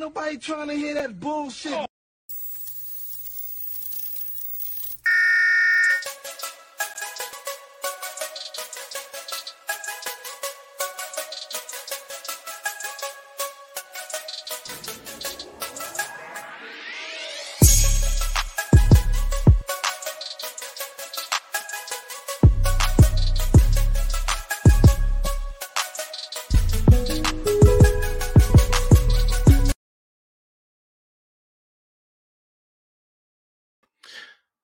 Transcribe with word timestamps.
nobody 0.00 0.38
trying 0.38 0.68
to 0.68 0.74
hear 0.74 0.94
that 0.94 1.20
bullshit. 1.20 1.86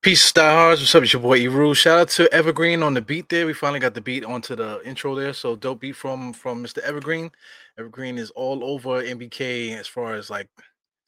Peace, 0.07 0.23
stars. 0.25 0.79
What's 0.79 0.95
up? 0.95 1.03
It's 1.03 1.13
your 1.13 1.21
boy 1.21 1.39
E 1.39 1.47
Eru. 1.49 1.75
Shout 1.75 1.99
out 1.99 2.09
to 2.11 2.33
Evergreen 2.33 2.85
on 2.85 2.95
the 2.95 3.03
beat 3.03 3.29
there. 3.29 3.45
We 3.45 3.53
finally 3.53 3.81
got 3.81 3.93
the 3.93 4.01
beat 4.01 4.25
onto 4.25 4.55
the 4.55 4.81
intro 4.85 5.17
there. 5.17 5.33
So 5.33 5.57
dope 5.57 5.81
beat 5.81 5.97
from 5.97 6.33
from 6.33 6.63
Mr. 6.63 6.79
Evergreen. 6.79 7.29
Evergreen 7.77 8.17
is 8.17 8.31
all 8.31 8.63
over 8.63 9.03
MBK 9.03 9.77
as 9.77 9.89
far 9.89 10.15
as 10.15 10.31
like 10.31 10.49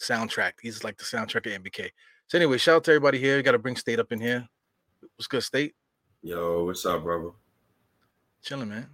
soundtrack. 0.01 0.55
He's 0.61 0.83
like 0.83 0.98
the 0.98 1.05
soundtrack 1.05 1.47
of 1.47 1.62
MBK. 1.62 1.91
So 2.27 2.39
anyway, 2.39 2.59
shout 2.59 2.75
out 2.75 2.84
to 2.87 2.91
everybody 2.91 3.20
here. 3.20 3.37
We 3.37 3.45
got 3.45 3.53
to 3.53 3.61
bring 3.61 3.77
State 3.77 4.01
up 4.01 4.11
in 4.11 4.20
here. 4.20 4.48
What's 5.15 5.28
good, 5.28 5.45
State? 5.45 5.77
Yo, 6.20 6.65
what's 6.65 6.84
up, 6.84 7.05
brother? 7.05 7.30
Chilling, 8.42 8.69
man. 8.69 8.89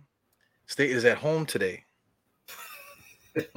State 0.66 0.90
is 0.90 1.06
at 1.06 1.16
home 1.16 1.46
today. 1.46 1.82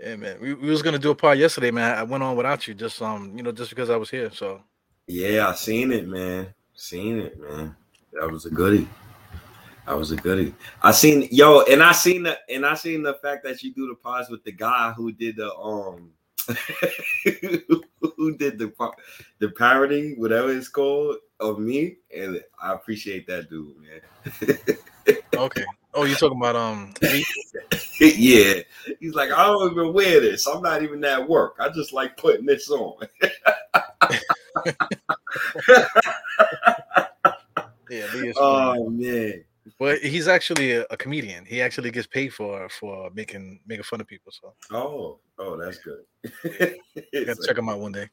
yeah, 0.00 0.16
man. 0.16 0.40
We, 0.40 0.54
we 0.54 0.70
was 0.70 0.82
gonna 0.82 0.98
do 0.98 1.10
a 1.10 1.14
part 1.14 1.38
yesterday, 1.38 1.70
man. 1.70 1.96
I 1.96 2.02
went 2.02 2.22
on 2.22 2.36
without 2.36 2.66
you, 2.66 2.74
just 2.74 3.00
um, 3.02 3.36
you 3.36 3.42
know, 3.42 3.52
just 3.52 3.70
because 3.70 3.90
I 3.90 3.96
was 3.96 4.10
here. 4.10 4.30
So 4.32 4.62
Yeah, 5.06 5.48
I 5.48 5.54
seen 5.54 5.92
it, 5.92 6.08
man. 6.08 6.54
Seen 6.74 7.18
it, 7.18 7.40
man. 7.40 7.76
That 8.12 8.30
was 8.30 8.46
a 8.46 8.50
goodie. 8.50 8.88
That 9.86 9.96
was 9.96 10.12
a 10.12 10.16
goodie. 10.16 10.54
I 10.82 10.92
seen 10.92 11.28
yo, 11.30 11.62
and 11.62 11.82
I 11.82 11.92
seen 11.92 12.22
the 12.22 12.38
and 12.48 12.66
I 12.66 12.74
seen 12.74 13.02
the 13.02 13.14
fact 13.14 13.44
that 13.44 13.62
you 13.62 13.72
do 13.72 13.88
the 13.88 13.94
pods 13.94 14.28
with 14.28 14.44
the 14.44 14.52
guy 14.52 14.92
who 14.92 15.12
did 15.12 15.36
the 15.36 15.54
um 15.54 16.12
who 18.16 18.36
did 18.36 18.58
the 18.58 18.72
the 19.38 19.50
parody, 19.50 20.14
whatever 20.16 20.52
it's 20.52 20.68
called, 20.68 21.16
of 21.40 21.58
me, 21.58 21.96
and 22.14 22.42
I 22.62 22.72
appreciate 22.72 23.26
that 23.26 23.48
dude, 23.48 23.74
man. 23.78 24.58
okay. 25.34 25.64
Oh, 25.98 26.04
you 26.04 26.14
talking 26.14 26.38
about 26.38 26.54
um 26.54 26.94
yeah, 28.00 28.60
he's 29.00 29.14
like, 29.14 29.32
I 29.32 29.46
don't 29.46 29.72
even 29.72 29.92
wear 29.92 30.20
this. 30.20 30.46
I'm 30.46 30.62
not 30.62 30.84
even 30.84 31.04
at 31.04 31.28
work. 31.28 31.56
I 31.58 31.70
just 31.70 31.92
like 31.92 32.16
putting 32.16 32.46
this 32.46 32.70
on. 32.70 33.04
Yeah, 37.90 38.32
oh 38.36 38.90
man, 38.90 39.42
But 39.78 40.00
he's 40.00 40.28
actually 40.28 40.72
a, 40.72 40.84
a 40.90 40.96
comedian. 40.96 41.46
He 41.46 41.62
actually 41.62 41.90
gets 41.90 42.06
paid 42.06 42.34
for 42.34 42.68
for 42.68 43.10
making 43.14 43.60
making 43.66 43.84
fun 43.84 44.00
of 44.00 44.06
people. 44.06 44.30
So 44.30 44.52
oh, 44.70 45.18
oh, 45.38 45.56
that's 45.56 45.78
good. 45.78 46.04
gotta 47.12 47.46
check 47.46 47.56
him 47.56 47.70
out 47.70 47.80
one 47.80 47.92
day. 47.92 48.08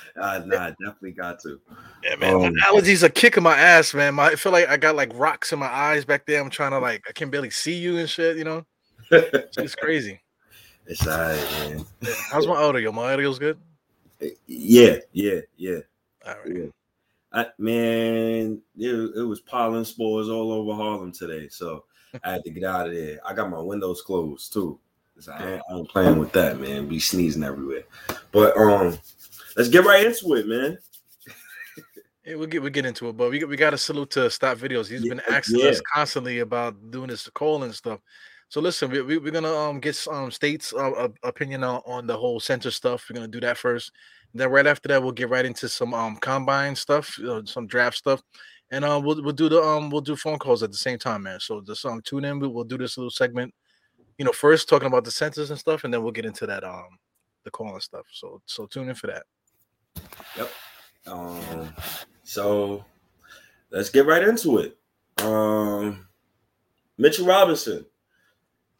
Uh, 0.16 0.42
nah, 0.46 0.68
definitely 0.70 1.12
got 1.12 1.40
to. 1.40 1.58
Yeah, 2.04 2.16
man. 2.16 2.34
Um, 2.34 2.42
my 2.42 2.50
allergies 2.68 3.02
are 3.02 3.08
kicking 3.08 3.42
my 3.42 3.56
ass, 3.56 3.94
man. 3.94 4.14
My, 4.14 4.26
I 4.28 4.34
feel 4.34 4.52
like 4.52 4.68
I 4.68 4.76
got 4.76 4.94
like 4.96 5.10
rocks 5.14 5.52
in 5.52 5.58
my 5.58 5.66
eyes 5.72 6.04
back 6.04 6.26
there. 6.26 6.40
I'm 6.40 6.50
trying 6.50 6.72
to 6.72 6.78
like 6.80 7.02
I 7.08 7.12
can 7.12 7.30
barely 7.30 7.50
see 7.50 7.74
you 7.74 7.96
and 7.98 8.08
shit. 8.08 8.36
You 8.36 8.44
know, 8.44 8.66
it's 9.10 9.74
crazy. 9.74 10.20
it's 10.86 11.06
all 11.06 11.18
right, 11.18 11.50
man. 11.70 11.84
How's 12.30 12.46
my 12.46 12.56
audio? 12.56 12.92
My 12.92 13.12
audio's 13.14 13.38
good. 13.38 13.58
Yeah, 14.46 14.96
yeah, 15.12 15.40
yeah. 15.56 15.78
All 16.26 16.34
right. 16.44 16.56
yeah. 16.56 16.66
I, 17.32 17.46
man, 17.58 18.60
it, 18.76 19.10
it 19.16 19.22
was 19.26 19.40
pollen 19.40 19.84
spores 19.84 20.28
all 20.28 20.52
over 20.52 20.74
Harlem 20.74 21.12
today, 21.12 21.48
so 21.48 21.84
I 22.22 22.32
had 22.32 22.44
to 22.44 22.50
get 22.50 22.64
out 22.64 22.88
of 22.88 22.94
there. 22.94 23.18
I 23.24 23.32
got 23.32 23.50
my 23.50 23.60
windows 23.60 24.02
closed 24.02 24.52
too. 24.52 24.78
'cause 25.14 25.28
I 25.28 25.54
ain't, 25.54 25.62
I 25.70 25.74
ain't 25.74 25.88
playing 25.88 26.18
with 26.18 26.32
that, 26.32 26.60
man. 26.60 26.88
Be 26.88 26.98
sneezing 26.98 27.42
everywhere. 27.42 27.84
But 28.32 28.56
um, 28.56 28.98
let's 29.56 29.68
get 29.68 29.84
right 29.84 30.06
into 30.06 30.34
it, 30.34 30.46
man. 30.46 30.78
Yeah, 32.24 32.36
we'll 32.36 32.46
get 32.46 32.62
we'll 32.62 32.70
get 32.70 32.86
into 32.86 33.08
it, 33.08 33.16
but 33.16 33.32
we 33.32 33.42
we 33.42 33.56
got 33.56 33.70
to 33.70 33.78
salute 33.78 34.10
to 34.10 34.30
Stop 34.30 34.56
Videos. 34.58 34.88
He's 34.88 35.02
been 35.02 35.20
asking 35.28 35.58
yeah. 35.58 35.70
us 35.70 35.82
constantly 35.92 36.38
about 36.38 36.92
doing 36.92 37.08
this 37.08 37.28
call 37.30 37.64
and 37.64 37.74
stuff. 37.74 37.98
So 38.52 38.60
listen, 38.60 38.90
we, 38.90 39.00
we, 39.00 39.16
we're 39.16 39.32
gonna 39.32 39.50
um 39.52 39.80
get 39.80 40.06
um 40.08 40.30
states 40.30 40.74
uh, 40.74 40.90
uh, 40.90 41.08
opinion 41.22 41.64
on, 41.64 41.80
on 41.86 42.06
the 42.06 42.14
whole 42.14 42.38
center 42.38 42.70
stuff. 42.70 43.06
We're 43.08 43.14
gonna 43.14 43.26
do 43.26 43.40
that 43.40 43.56
first. 43.56 43.92
Then 44.34 44.50
right 44.50 44.66
after 44.66 44.88
that, 44.88 45.02
we'll 45.02 45.12
get 45.12 45.30
right 45.30 45.46
into 45.46 45.70
some 45.70 45.94
um 45.94 46.16
combine 46.16 46.76
stuff, 46.76 47.18
know, 47.18 47.42
some 47.46 47.66
draft 47.66 47.96
stuff, 47.96 48.22
and 48.70 48.84
uh 48.84 49.00
we'll 49.02 49.22
we'll 49.22 49.32
do 49.32 49.48
the 49.48 49.58
um 49.62 49.88
we'll 49.88 50.02
do 50.02 50.16
phone 50.16 50.38
calls 50.38 50.62
at 50.62 50.70
the 50.70 50.76
same 50.76 50.98
time, 50.98 51.22
man. 51.22 51.40
So 51.40 51.62
just 51.62 51.86
um 51.86 52.02
tune 52.02 52.26
in. 52.26 52.40
We, 52.40 52.46
we'll 52.46 52.64
do 52.64 52.76
this 52.76 52.98
little 52.98 53.10
segment, 53.10 53.54
you 54.18 54.26
know, 54.26 54.32
first 54.32 54.68
talking 54.68 54.88
about 54.88 55.04
the 55.04 55.10
centers 55.10 55.48
and 55.48 55.58
stuff, 55.58 55.84
and 55.84 55.94
then 55.94 56.02
we'll 56.02 56.12
get 56.12 56.26
into 56.26 56.46
that 56.46 56.62
um 56.62 56.98
the 57.44 57.50
call 57.50 57.72
and 57.72 57.82
stuff. 57.82 58.04
So 58.12 58.42
so 58.44 58.66
tune 58.66 58.90
in 58.90 58.94
for 58.94 59.06
that. 59.06 59.22
Yep. 60.36 60.50
Um, 61.06 61.74
so 62.22 62.84
let's 63.70 63.90
get 63.90 64.06
right 64.06 64.22
into 64.26 64.58
it. 64.58 64.78
Um, 65.22 66.06
Mitchell 66.98 67.26
Robinson. 67.26 67.84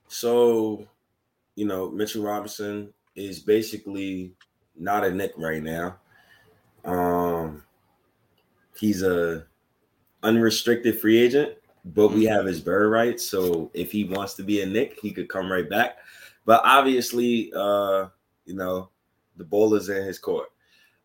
So, 0.08 0.86
you 1.56 1.66
know, 1.66 1.90
Mitchell 1.90 2.22
Robinson 2.22 2.92
is 3.16 3.40
basically 3.40 4.34
not 4.76 5.04
a 5.04 5.10
Knick 5.10 5.32
right 5.36 5.62
now. 5.62 5.96
Um, 6.84 7.64
he's 8.78 9.02
a 9.02 9.46
unrestricted 10.22 11.00
free 11.00 11.18
agent, 11.18 11.54
but 11.84 12.08
we 12.08 12.24
have 12.24 12.46
his 12.46 12.60
bird 12.60 12.90
rights. 12.90 13.28
So 13.28 13.70
if 13.74 13.90
he 13.90 14.04
wants 14.04 14.34
to 14.34 14.42
be 14.42 14.62
a 14.62 14.66
Knick, 14.66 14.98
he 15.00 15.12
could 15.12 15.28
come 15.28 15.50
right 15.50 15.68
back. 15.68 15.98
But 16.44 16.60
obviously, 16.64 17.52
uh, 17.54 18.06
you 18.44 18.54
know, 18.54 18.90
the 19.36 19.44
ball 19.44 19.74
is 19.74 19.88
in 19.88 20.04
his 20.04 20.18
court. 20.18 20.51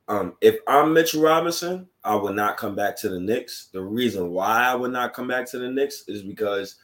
Um, 0.07 0.35
if 0.41 0.59
I'm 0.67 0.93
Mitchell 0.93 1.21
Robinson, 1.21 1.87
I 2.03 2.15
would 2.15 2.35
not 2.35 2.57
come 2.57 2.75
back 2.75 2.95
to 2.97 3.09
the 3.09 3.19
Knicks. 3.19 3.67
The 3.73 3.81
reason 3.81 4.29
why 4.31 4.63
I 4.63 4.75
would 4.75 4.91
not 4.91 5.13
come 5.13 5.27
back 5.27 5.49
to 5.51 5.59
the 5.59 5.69
Knicks 5.69 6.05
is 6.07 6.23
because 6.23 6.75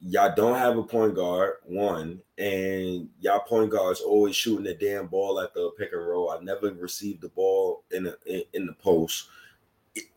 y'all 0.00 0.34
don't 0.36 0.58
have 0.58 0.78
a 0.78 0.82
point 0.82 1.14
guard, 1.14 1.54
one, 1.64 2.20
and 2.38 3.08
y'all 3.20 3.40
point 3.40 3.70
guards 3.70 4.00
always 4.00 4.36
shooting 4.36 4.64
the 4.64 4.74
damn 4.74 5.08
ball 5.08 5.40
at 5.40 5.54
the 5.54 5.70
pick 5.76 5.92
and 5.92 6.06
roll. 6.06 6.30
I 6.30 6.38
never 6.40 6.70
received 6.72 7.22
the 7.22 7.30
ball 7.30 7.84
in 7.90 8.04
the 8.04 8.18
in, 8.26 8.42
in 8.52 8.66
the 8.66 8.74
post 8.74 9.28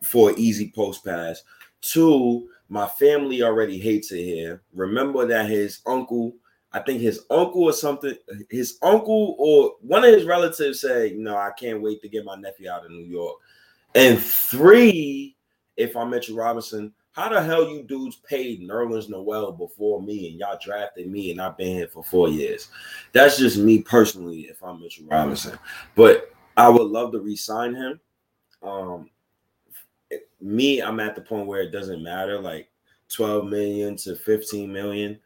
for 0.04 0.30
an 0.30 0.38
easy 0.38 0.70
post 0.74 1.04
pass. 1.04 1.42
Two, 1.80 2.48
my 2.68 2.86
family 2.86 3.42
already 3.42 3.78
hates 3.78 4.12
it 4.12 4.22
here. 4.22 4.62
Remember 4.72 5.26
that 5.26 5.48
his 5.48 5.80
uncle, 5.86 6.34
I 6.72 6.80
think 6.80 7.00
his 7.00 7.24
uncle 7.30 7.64
or 7.64 7.72
something, 7.72 8.14
his 8.48 8.78
uncle 8.82 9.34
or 9.38 9.74
one 9.80 10.04
of 10.04 10.14
his 10.14 10.24
relatives 10.24 10.80
said, 10.80 11.16
"No, 11.16 11.36
I 11.36 11.50
can't 11.58 11.82
wait 11.82 12.00
to 12.02 12.08
get 12.08 12.24
my 12.24 12.36
nephew 12.36 12.70
out 12.70 12.84
of 12.84 12.92
New 12.92 13.04
York." 13.04 13.38
And 13.94 14.22
three, 14.22 15.36
if 15.76 15.96
I'm 15.96 16.10
Mitchell 16.10 16.36
Robinson, 16.36 16.92
how 17.12 17.28
the 17.28 17.42
hell 17.42 17.68
you 17.68 17.82
dudes 17.82 18.16
paid 18.16 18.60
Nerlens 18.62 19.08
Noel 19.08 19.50
before 19.50 20.00
me 20.00 20.28
and 20.28 20.38
y'all 20.38 20.58
drafted 20.62 21.10
me 21.10 21.32
and 21.32 21.40
I've 21.40 21.56
been 21.56 21.74
here 21.74 21.88
for 21.88 22.04
four 22.04 22.28
years? 22.28 22.68
That's 23.12 23.36
just 23.36 23.58
me 23.58 23.82
personally. 23.82 24.42
If 24.42 24.62
I'm 24.62 24.80
Mitchell 24.80 25.06
Robinson, 25.06 25.58
but 25.96 26.32
I 26.56 26.68
would 26.68 26.88
love 26.88 27.10
to 27.12 27.20
re-sign 27.20 27.74
him. 27.74 28.00
Um, 28.62 29.10
me, 30.40 30.80
I'm 30.80 31.00
at 31.00 31.14
the 31.14 31.22
point 31.22 31.46
where 31.46 31.62
it 31.62 31.70
doesn't 31.70 32.02
matter, 32.02 32.38
like 32.38 32.70
12 33.08 33.46
million 33.46 33.96
to 33.96 34.14
15 34.14 34.72
million. 34.72 35.18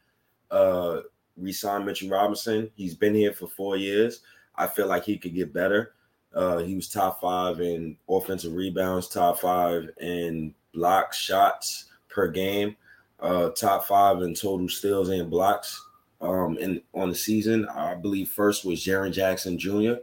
Uh, 0.51 1.01
resign 1.37 1.85
Mitchell 1.85 2.11
Robinson. 2.11 2.71
He's 2.75 2.95
been 2.95 3.15
here 3.15 3.33
for 3.33 3.49
four 3.49 3.77
years. 3.77 4.21
I 4.57 4.67
feel 4.67 4.87
like 4.87 5.05
he 5.05 5.19
could 5.19 5.35
get 5.35 5.53
better. 5.53 5.95
Uh, 6.35 6.59
he 6.59 6.75
was 6.75 6.89
top 6.89 7.21
five 7.21 7.61
in 7.61 7.97
offensive 8.09 8.53
rebounds, 8.53 9.09
top 9.09 9.41
five 9.41 9.89
in 10.01 10.55
block 10.73 11.13
shots 11.13 11.87
per 12.09 12.29
game, 12.29 12.77
uh, 13.21 13.51
top 13.51 13.87
five 13.87 14.23
in 14.23 14.35
total 14.35 14.69
steals 14.69 15.09
and 15.09 15.31
blocks. 15.31 15.81
Um, 16.21 16.59
and 16.61 16.81
on 16.95 17.11
the 17.11 17.15
season, 17.15 17.67
I 17.69 17.95
believe 17.95 18.29
first 18.29 18.65
was 18.65 18.85
Jaren 18.85 19.13
Jackson 19.13 19.59
Jr. 19.59 19.95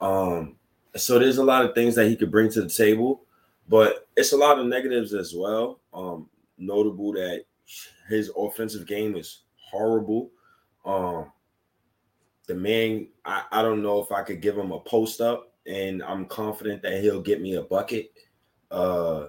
Um, 0.00 0.56
so 0.94 1.18
there's 1.18 1.38
a 1.38 1.44
lot 1.44 1.64
of 1.64 1.74
things 1.74 1.94
that 1.94 2.08
he 2.08 2.16
could 2.16 2.30
bring 2.30 2.50
to 2.50 2.62
the 2.62 2.68
table, 2.68 3.22
but 3.68 4.06
it's 4.16 4.32
a 4.32 4.36
lot 4.36 4.58
of 4.58 4.66
negatives 4.66 5.14
as 5.14 5.34
well. 5.34 5.80
Um, 5.92 6.28
notable 6.58 7.12
that 7.12 7.44
his 8.08 8.30
offensive 8.36 8.86
game 8.86 9.16
is 9.16 9.42
horrible. 9.56 10.30
Um, 10.86 11.32
the 12.46 12.54
man, 12.54 13.08
I, 13.24 13.42
I 13.50 13.62
don't 13.62 13.82
know 13.82 14.00
if 14.00 14.12
I 14.12 14.22
could 14.22 14.40
give 14.40 14.56
him 14.56 14.70
a 14.70 14.80
post 14.80 15.20
up, 15.20 15.52
and 15.66 16.02
I'm 16.02 16.26
confident 16.26 16.82
that 16.82 17.02
he'll 17.02 17.20
get 17.20 17.42
me 17.42 17.56
a 17.56 17.62
bucket. 17.62 18.12
Uh, 18.70 19.26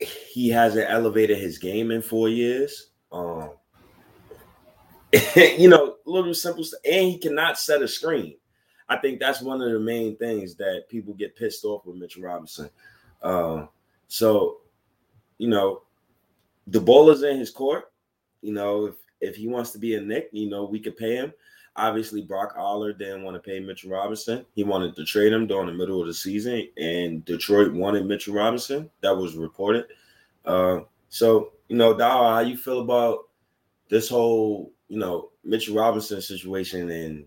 he 0.00 0.48
hasn't 0.48 0.90
elevated 0.90 1.38
his 1.38 1.58
game 1.58 1.90
in 1.90 2.02
four 2.02 2.28
years. 2.28 2.90
Um, 3.12 3.52
you 5.36 5.68
know, 5.68 5.96
little 6.04 6.34
simple 6.34 6.64
stuff, 6.64 6.80
and 6.84 7.12
he 7.12 7.18
cannot 7.18 7.58
set 7.58 7.82
a 7.82 7.88
screen. 7.88 8.36
I 8.88 8.96
think 8.96 9.20
that's 9.20 9.42
one 9.42 9.60
of 9.60 9.70
the 9.70 9.78
main 9.78 10.16
things 10.16 10.54
that 10.56 10.88
people 10.88 11.14
get 11.14 11.36
pissed 11.36 11.64
off 11.64 11.84
with 11.86 11.96
Mitchell 11.96 12.22
Robinson. 12.22 12.70
Uh, 13.22 13.66
so, 14.08 14.58
you 15.36 15.48
know, 15.48 15.82
the 16.66 16.80
ball 16.80 17.10
is 17.10 17.22
in 17.22 17.38
his 17.38 17.50
court. 17.50 17.92
You 18.40 18.52
know, 18.52 18.86
if 18.86 18.94
if 19.20 19.36
he 19.36 19.48
wants 19.48 19.70
to 19.72 19.78
be 19.78 19.94
a 19.94 20.00
Knick, 20.00 20.28
you 20.32 20.48
know, 20.48 20.64
we 20.64 20.80
could 20.80 20.96
pay 20.96 21.16
him. 21.16 21.32
Obviously, 21.76 22.22
Brock 22.22 22.54
Aller 22.56 22.92
didn't 22.92 23.22
want 23.22 23.36
to 23.36 23.40
pay 23.40 23.60
Mitchell 23.60 23.90
Robinson. 23.90 24.44
He 24.54 24.64
wanted 24.64 24.96
to 24.96 25.04
trade 25.04 25.32
him 25.32 25.46
during 25.46 25.66
the 25.66 25.72
middle 25.72 26.00
of 26.00 26.06
the 26.08 26.14
season, 26.14 26.66
and 26.76 27.24
Detroit 27.24 27.72
wanted 27.72 28.06
Mitchell 28.06 28.34
Robinson. 28.34 28.90
That 29.00 29.16
was 29.16 29.36
reported. 29.36 29.86
Uh, 30.44 30.80
so, 31.08 31.52
you 31.68 31.76
know, 31.76 31.96
Dow, 31.96 32.34
how 32.34 32.40
you 32.40 32.56
feel 32.56 32.80
about 32.80 33.28
this 33.90 34.08
whole, 34.08 34.72
you 34.88 34.98
know, 34.98 35.30
Mitchell 35.44 35.76
Robinson 35.76 36.20
situation 36.20 36.90
and 36.90 37.26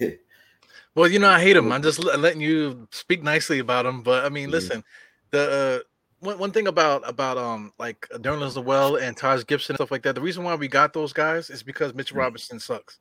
Well, 0.94 1.08
you 1.08 1.18
know, 1.18 1.28
I 1.28 1.40
hate 1.40 1.56
him. 1.56 1.72
I'm 1.72 1.82
just 1.82 1.98
letting 1.98 2.40
you 2.40 2.86
speak 2.92 3.22
nicely 3.22 3.58
about 3.58 3.86
him. 3.86 4.02
But 4.02 4.24
I 4.24 4.28
mean, 4.28 4.48
Yeah. 4.48 4.52
listen, 4.52 4.84
the 5.30 5.82
uh, 5.82 5.88
one, 6.24 6.38
one 6.38 6.50
thing 6.50 6.66
about 6.66 7.08
about 7.08 7.38
um 7.38 7.72
like 7.78 8.08
Nerlens 8.14 8.56
Noel 8.56 8.96
and 8.96 9.16
Taj 9.16 9.44
Gibson 9.46 9.74
and 9.74 9.78
stuff 9.78 9.90
like 9.90 10.02
that. 10.02 10.14
The 10.14 10.20
reason 10.20 10.44
why 10.44 10.54
we 10.54 10.68
got 10.68 10.92
those 10.92 11.12
guys 11.12 11.50
is 11.50 11.62
because 11.62 11.94
Mitch 11.94 12.12
Mm. 12.12 12.18
Robinson 12.18 12.58
sucks. 12.60 12.98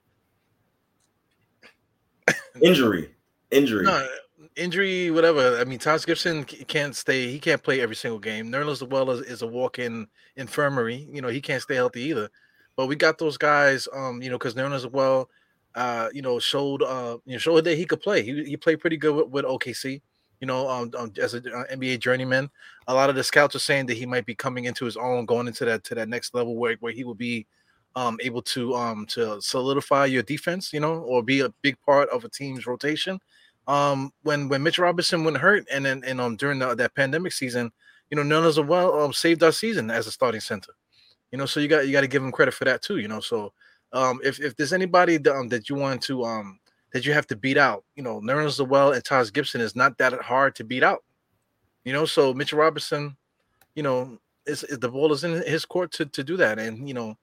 injury. 2.61 3.09
Injury. 3.51 3.83
No, 3.85 4.07
injury, 4.55 5.11
whatever. 5.11 5.57
I 5.57 5.63
mean, 5.63 5.79
Taj 5.79 6.05
Gibson 6.05 6.43
can't 6.43 6.95
stay. 6.95 7.27
He 7.31 7.39
can't 7.39 7.61
play 7.61 7.81
every 7.81 7.95
single 7.95 8.19
game. 8.19 8.51
Nerlens 8.51 8.87
Noel 8.87 9.11
is, 9.11 9.21
is 9.21 9.41
a 9.41 9.47
walk-in 9.47 10.07
infirmary. 10.35 11.07
You 11.11 11.21
know, 11.21 11.27
he 11.27 11.41
can't 11.41 11.61
stay 11.61 11.75
healthy 11.75 12.01
either. 12.03 12.29
But 12.75 12.87
we 12.87 12.95
got 12.95 13.17
those 13.19 13.37
guys. 13.37 13.87
Um, 13.93 14.21
you 14.21 14.29
know, 14.29 14.37
because 14.37 14.55
Nerlens 14.55 14.91
Noel, 14.91 15.29
uh, 15.75 16.09
you 16.13 16.21
know, 16.21 16.39
showed 16.39 16.81
uh, 16.81 17.17
you 17.25 17.33
know, 17.33 17.37
showed 17.39 17.63
that 17.65 17.77
he 17.77 17.85
could 17.85 18.01
play. 18.01 18.23
He 18.23 18.43
he 18.45 18.57
played 18.57 18.79
pretty 18.79 18.97
good 18.97 19.15
with, 19.15 19.27
with 19.27 19.45
OKC. 19.45 20.01
You 20.43 20.47
know, 20.47 20.67
um, 20.67 20.91
um, 20.97 21.13
as 21.21 21.35
an 21.35 21.43
NBA 21.43 22.01
journeyman, 22.01 22.49
a 22.89 22.93
lot 22.93 23.09
of 23.09 23.15
the 23.15 23.23
scouts 23.23 23.55
are 23.55 23.59
saying 23.59 23.85
that 23.85 23.95
he 23.95 24.05
might 24.05 24.25
be 24.25 24.35
coming 24.35 24.65
into 24.65 24.83
his 24.83 24.97
own, 24.97 25.25
going 25.25 25.47
into 25.47 25.63
that 25.63 25.85
to 25.85 25.95
that 25.95 26.09
next 26.09 26.35
level 26.35 26.57
where 26.57 26.75
where 26.81 26.91
he 26.91 27.05
will 27.05 27.15
be 27.15 27.47
um 27.95 28.17
able 28.21 28.41
to 28.41 28.75
um 28.75 29.05
to 29.05 29.41
solidify 29.41 30.03
your 30.05 30.21
defense, 30.21 30.73
you 30.73 30.81
know, 30.81 30.95
or 30.95 31.23
be 31.23 31.39
a 31.39 31.49
big 31.61 31.77
part 31.85 32.09
of 32.09 32.25
a 32.25 32.29
team's 32.29 32.67
rotation 32.67 33.21
um 33.67 34.11
when 34.23 34.49
when 34.49 34.61
Mitch 34.61 34.79
Robinson 34.79 35.23
went 35.23 35.37
hurt 35.37 35.65
and 35.71 35.85
then 35.85 36.03
and 36.05 36.19
um 36.19 36.35
during 36.35 36.59
the, 36.59 36.75
that 36.75 36.93
pandemic 36.93 37.31
season, 37.31 37.71
you 38.09 38.17
know, 38.17 38.23
none 38.23 38.43
as 38.43 38.59
well 38.59 38.99
um 39.01 39.13
saved 39.13 39.43
our 39.43 39.53
season 39.53 39.89
as 39.89 40.07
a 40.07 40.11
starting 40.11 40.41
center. 40.41 40.73
You 41.31 41.37
know, 41.37 41.45
so 41.45 41.61
you 41.61 41.69
got 41.69 41.87
you 41.87 41.93
got 41.93 42.01
to 42.01 42.07
give 42.07 42.21
him 42.21 42.33
credit 42.33 42.53
for 42.53 42.65
that 42.65 42.81
too. 42.81 42.97
You 42.97 43.07
know, 43.07 43.21
so 43.21 43.53
um 43.93 44.19
if 44.25 44.41
if 44.41 44.57
there's 44.57 44.73
anybody 44.73 45.15
that, 45.15 45.33
um, 45.33 45.47
that 45.47 45.69
you 45.69 45.75
want 45.75 46.01
to 46.01 46.25
um 46.25 46.59
that 46.93 47.05
you 47.05 47.13
have 47.13 47.27
to 47.27 47.35
beat 47.35 47.57
out, 47.57 47.83
you 47.95 48.03
know, 48.03 48.21
Nerlens 48.21 48.59
Noel 48.59 48.93
and 48.93 49.03
Taj 49.03 49.31
Gibson 49.31 49.61
is 49.61 49.75
not 49.75 49.97
that 49.97 50.13
hard 50.21 50.55
to 50.55 50.63
beat 50.63 50.83
out. 50.83 51.03
You 51.83 51.91
know, 51.91 52.05
so 52.05 52.33
Mitchell 52.33 52.59
Robinson, 52.59 53.17
you 53.75 53.83
know, 53.83 54.17
is, 54.45 54.63
is 54.63 54.79
the 54.79 54.89
ball 54.89 55.11
is 55.11 55.23
in 55.23 55.41
his 55.43 55.65
court 55.65 55.91
to 55.93 56.05
to 56.05 56.23
do 56.23 56.37
that, 56.37 56.59
and 56.59 56.87
you 56.87 56.93
know. 56.93 57.15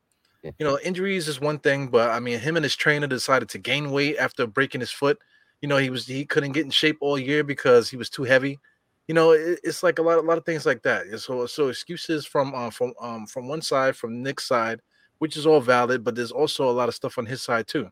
You 0.58 0.67
know, 0.67 0.78
injuries 0.82 1.28
is 1.28 1.38
one 1.38 1.58
thing, 1.58 1.88
but 1.88 2.11
I 2.11 2.19
mean, 2.19 2.38
him 2.38 2.56
and 2.56 2.64
his 2.64 2.75
trainer 2.75 3.06
decided 3.06 3.50
to 3.50 3.58
gain 3.58 3.90
weight 3.90 4.17
after 4.17 4.46
breaking 4.46 4.81
his 4.81 4.90
foot. 4.90 5.19
You 5.61 5.69
know 5.69 5.76
he 5.76 5.90
was 5.90 6.06
he 6.06 6.25
couldn't 6.25 6.52
get 6.52 6.64
in 6.64 6.70
shape 6.70 6.96
all 7.00 7.19
year 7.19 7.44
because 7.44 7.90
he 7.90 7.99
was 7.99 8.08
too 8.08 8.25
heavy. 8.25 8.58
You 9.06 9.14
know 9.14 9.32
it, 9.32 9.61
it's 9.62 9.82
like 9.82 9.99
a 9.99 10.02
lot 10.02 10.19
a 10.19 10.23
lot 10.23 10.38
of 10.38 10.46
things 10.46 10.64
like 10.64 10.82
that. 10.84 11.06
And 11.06 11.20
so 11.20 11.44
so 11.46 11.69
excuses 11.69 12.25
from 12.26 12.55
um 12.55 12.70
from 12.70 12.94
um 13.00 13.26
from 13.26 13.49
one 13.49 13.61
side 13.62 13.96
from 13.96 14.23
Knick's 14.23 14.46
side 14.49 14.81
which 15.19 15.37
is 15.37 15.46
all 15.46 15.61
valid 15.61 16.02
but 16.02 16.14
there's 16.14 16.32
also 16.32 16.69
a 16.69 16.73
lot 16.73 16.88
of 16.88 16.94
stuff 16.94 17.19
on 17.19 17.26
his 17.26 17.43
side 17.43 17.66
too 17.66 17.90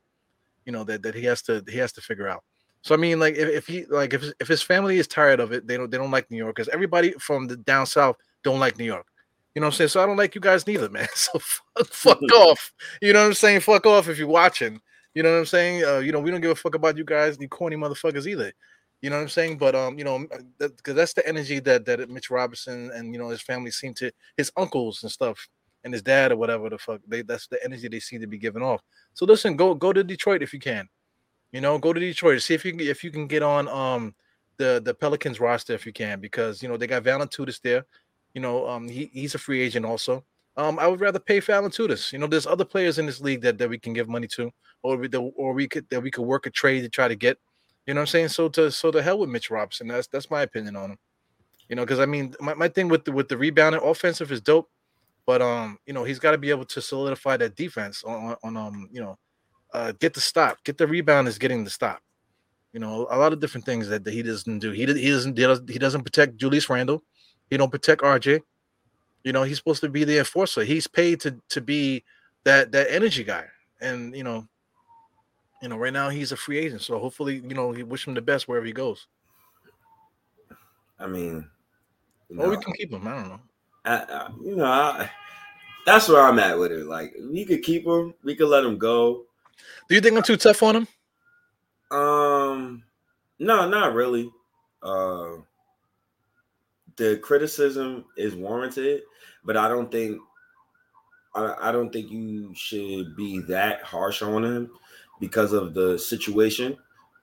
you 0.69 0.73
know 0.73 0.85
that 0.85 1.03
that 1.03 1.15
he 1.15 1.25
has 1.25 1.41
to 1.41 1.65
he 1.67 1.79
has 1.79 1.93
to 1.93 2.03
figure 2.03 2.29
out. 2.29 2.45
So 2.83 2.95
i 2.95 2.99
mean 2.99 3.19
like 3.19 3.37
if, 3.37 3.49
if 3.49 3.67
he 3.67 3.87
like 3.87 4.13
if, 4.13 4.23
if 4.39 4.47
his 4.47 4.61
family 4.61 4.99
is 4.99 5.09
tired 5.09 5.41
of 5.41 5.51
it 5.51 5.67
they 5.67 5.79
don't 5.79 5.91
they 5.91 5.97
don't 5.97 6.11
like 6.11 6.31
new 6.31 6.37
york 6.37 6.55
because 6.55 6.69
everybody 6.69 7.13
from 7.13 7.49
the 7.49 7.57
down 7.57 7.87
south 7.87 8.17
don't 8.45 8.61
like 8.61 8.79
new 8.79 8.85
york. 8.85 9.07
You 9.55 9.61
know 9.61 9.67
what 9.67 9.75
i'm 9.75 9.77
saying? 9.79 9.89
So 9.89 10.03
i 10.03 10.07
don't 10.07 10.19
like 10.19 10.35
you 10.35 10.43
guys 10.43 10.67
neither 10.67 10.91
man. 10.99 11.09
So 11.15 11.39
fuck, 11.39 11.87
fuck 11.87 12.23
off. 12.37 12.73
You 13.01 13.15
know 13.15 13.21
what 13.21 13.29
i'm 13.29 13.35
saying? 13.35 13.61
Fuck 13.61 13.87
off 13.87 14.09
if 14.09 14.19
you're 14.19 14.29
watching. 14.29 14.81
You 15.15 15.23
know 15.23 15.33
what 15.33 15.39
I'm 15.39 15.47
saying? 15.47 15.85
Uh, 15.85 15.99
you 15.99 16.13
know, 16.13 16.21
we 16.21 16.31
don't 16.31 16.43
give 16.43 16.51
a 16.51 16.55
fuck 16.55 16.75
about 16.75 16.99
you 16.99 17.05
guys, 17.05 17.39
you 17.41 17.49
corny 17.49 17.77
motherfuckers 17.77 18.27
either. 18.27 18.53
You 19.01 19.11
know 19.11 19.17
what 19.17 19.23
I'm 19.23 19.29
saying? 19.31 19.59
But 19.59 19.75
um, 19.75 19.99
you 19.99 20.05
know, 20.05 20.19
because 20.59 20.77
that, 20.85 20.95
that's 20.95 21.15
the 21.15 21.27
energy 21.27 21.61
that 21.61 21.87
that 21.87 22.09
Mitch 22.11 22.31
Robinson 22.31 22.91
and 22.95 23.13
you 23.13 23.19
know 23.19 23.31
his 23.31 23.43
family 23.43 23.71
seem 23.71 23.95
to 23.95 24.13
his 24.37 24.53
uncles 24.57 25.03
and 25.03 25.11
stuff 25.11 25.49
and 25.85 25.93
his 25.93 26.03
dad 26.03 26.33
or 26.33 26.37
whatever 26.37 26.69
the 26.69 26.79
fuck 26.79 27.01
they 27.07 27.23
that's 27.23 27.47
the 27.47 27.63
energy 27.65 27.89
they 27.89 28.01
seem 28.01 28.21
to 28.21 28.27
be 28.27 28.39
giving 28.39 28.63
off. 28.63 28.83
So 29.15 29.27
listen, 29.27 29.57
go 29.57 29.75
go 29.75 29.93
to 29.93 30.05
Detroit 30.05 30.43
if 30.43 30.53
you 30.53 30.59
can. 30.59 30.89
You 31.53 31.61
know, 31.61 31.79
go 31.79 31.93
to 31.93 32.01
Detroit. 32.01 32.43
See 32.43 32.55
if 32.55 32.65
you 32.65 32.73
can 32.73 32.81
if 32.81 33.03
you 33.03 33.11
can 33.11 33.27
get 33.27 33.43
on 33.43 33.69
um 33.69 34.15
the 34.57 34.81
the 34.85 34.95
Pelicans 34.95 35.41
roster 35.41 35.73
if 35.73 35.87
you 35.87 35.93
can 35.93 36.21
because 36.21 36.63
you 36.63 36.69
know 36.69 36.77
they 36.77 36.87
got 36.87 37.05
Valanciunas 37.05 37.61
there. 37.63 37.85
You 38.35 38.41
know, 38.41 38.69
um 38.69 38.89
he, 38.89 39.11
he's 39.13 39.35
a 39.35 39.39
free 39.39 39.61
agent 39.63 39.87
also. 39.87 40.25
Um, 40.57 40.79
I 40.81 40.89
would 40.89 41.01
rather 41.01 41.21
pay 41.21 41.41
Valanciunas. 41.41 42.13
You 42.13 42.19
know, 42.19 42.27
there's 42.27 42.47
other 42.47 42.65
players 42.65 42.99
in 42.99 43.07
this 43.07 43.21
league 43.21 43.43
that, 43.43 43.59
that 43.59 43.71
we 43.71 43.79
can 43.79 43.93
give 43.93 44.09
money 44.09 44.27
to 44.29 44.51
or 44.83 44.97
we 44.97 45.09
the, 45.09 45.19
or 45.21 45.53
we 45.53 45.69
could 45.69 45.89
that 45.91 46.03
we 46.03 46.11
could 46.11 46.23
work 46.23 46.47
a 46.47 46.51
trade 46.51 46.83
to 46.83 46.89
try 46.89 47.09
to 47.09 47.17
get. 47.17 47.39
You 47.87 47.95
know 47.95 48.01
what 48.01 48.03
I'm 48.03 48.07
saying? 48.09 48.29
So 48.29 48.49
to 48.51 48.71
so 48.71 48.91
to 48.91 49.03
hell 49.03 49.19
with 49.19 49.31
Mitch 49.31 49.51
Robinson. 49.51 49.89
That's 49.89 50.09
that's 50.09 50.31
my 50.31 50.43
opinion 50.43 50.77
on 50.77 50.93
him. 50.93 50.99
You 51.69 51.77
know, 51.77 51.83
because 51.83 52.01
I 52.01 52.07
mean, 52.07 52.35
my, 52.41 52.55
my 52.55 52.69
thing 52.69 52.89
with 52.89 53.05
the 53.05 53.13
with 53.13 53.29
the 53.29 53.37
rebounding 53.37 53.83
offensive 53.83 54.33
is 54.33 54.41
dope, 54.41 54.69
but 55.29 55.43
um, 55.43 55.77
you 55.85 55.93
know, 55.93 56.05
he's 56.05 56.19
got 56.19 56.31
to 56.31 56.39
be 56.39 56.49
able 56.49 56.65
to 56.65 56.81
solidify 56.81 57.37
that 57.37 57.55
defense 57.55 58.03
on, 58.03 58.35
on 58.43 58.57
um, 58.57 58.89
you 58.91 59.03
know, 59.03 59.19
uh, 59.75 59.93
get 60.01 60.15
the 60.15 60.23
stop, 60.23 60.57
get 60.65 60.79
the 60.79 60.87
rebound 60.87 61.29
is 61.29 61.37
getting 61.37 61.65
the 61.65 61.71
stop. 61.71 62.01
You 62.73 62.81
know, 62.81 63.07
a 63.11 63.19
lot 63.19 63.35
of 63.35 63.39
different 63.39 63.67
things 63.67 63.89
that, 63.89 64.05
that 64.05 64.15
he 64.15 64.23
doesn't 64.23 64.61
do. 64.61 64.71
He 64.71 64.87
he 64.87 65.11
doesn't 65.11 65.39
he 65.69 65.79
doesn't 65.79 66.03
protect 66.03 66.39
Julius 66.39 66.71
Randle. 66.71 67.03
He 67.51 67.59
don't 67.59 67.71
protect 67.71 68.01
RJ. 68.01 68.41
You 69.23 69.33
know, 69.33 69.43
he's 69.43 69.59
supposed 69.59 69.83
to 69.83 69.91
be 69.91 70.03
the 70.05 70.17
enforcer. 70.17 70.65
He's 70.65 70.87
paid 70.87 71.21
to 71.21 71.37
to 71.51 71.61
be 71.61 72.05
that 72.45 72.73
that 72.73 72.91
energy 72.91 73.23
guy. 73.23 73.45
And 73.83 74.17
you 74.17 74.25
know, 74.25 74.49
you 75.61 75.69
know, 75.69 75.77
right 75.77 75.93
now 75.93 76.09
he's 76.09 76.33
a 76.33 76.39
free 76.39 76.57
agent. 76.57 76.81
So 76.81 76.99
hopefully, 76.99 77.43
you 77.47 77.55
know, 77.55 77.69
we 77.69 77.83
wish 77.83 78.07
him 78.07 78.15
the 78.15 78.23
best 78.23 78.49
wherever 78.49 78.65
he 78.65 78.73
goes. 78.73 79.07
I 80.99 81.07
mean, 81.07 81.47
Or 82.39 82.49
we 82.49 82.57
can 82.57 82.73
keep 82.73 82.91
him. 82.91 83.07
I 83.07 83.15
don't 83.15 83.29
know. 83.29 83.41
I, 83.89 83.97
I, 83.97 84.31
you 84.43 84.57
know, 84.57 84.65
I, 84.65 85.11
that's 85.87 86.09
where 86.09 86.23
I'm 86.23 86.39
at 86.39 86.59
with 86.59 86.73
it. 86.73 86.87
Like, 86.87 87.15
we 87.31 87.45
could 87.45 87.63
keep 87.63 87.87
him, 87.87 88.15
we 88.23 88.35
could 88.35 88.49
let 88.49 88.65
him 88.65 88.79
go. 88.79 89.25
Do 89.89 89.95
you 89.95 90.01
think 90.01 90.17
I'm 90.17 90.23
too 90.23 90.37
tough 90.37 90.63
on 90.63 90.77
him? 90.77 90.89
Um, 91.91 92.83
no, 93.39 93.69
not 93.69 93.95
really. 93.95 94.31
Uh, 94.83 95.37
the 96.97 97.19
criticism 97.23 98.05
is 98.17 98.35
warranted, 98.35 99.03
but 99.45 99.57
I 99.57 99.69
don't 99.69 99.91
think 99.91 100.21
I, 101.35 101.55
I 101.69 101.73
don't 101.73 101.93
think 101.93 102.11
you 102.11 102.53
should 102.55 103.17
be 103.17 103.41
that 103.49 103.83
harsh 103.83 104.23
on 104.23 104.45
him 104.45 104.71
because 105.21 105.53
of 105.53 105.75
the 105.75 105.99
situation. 105.99 106.77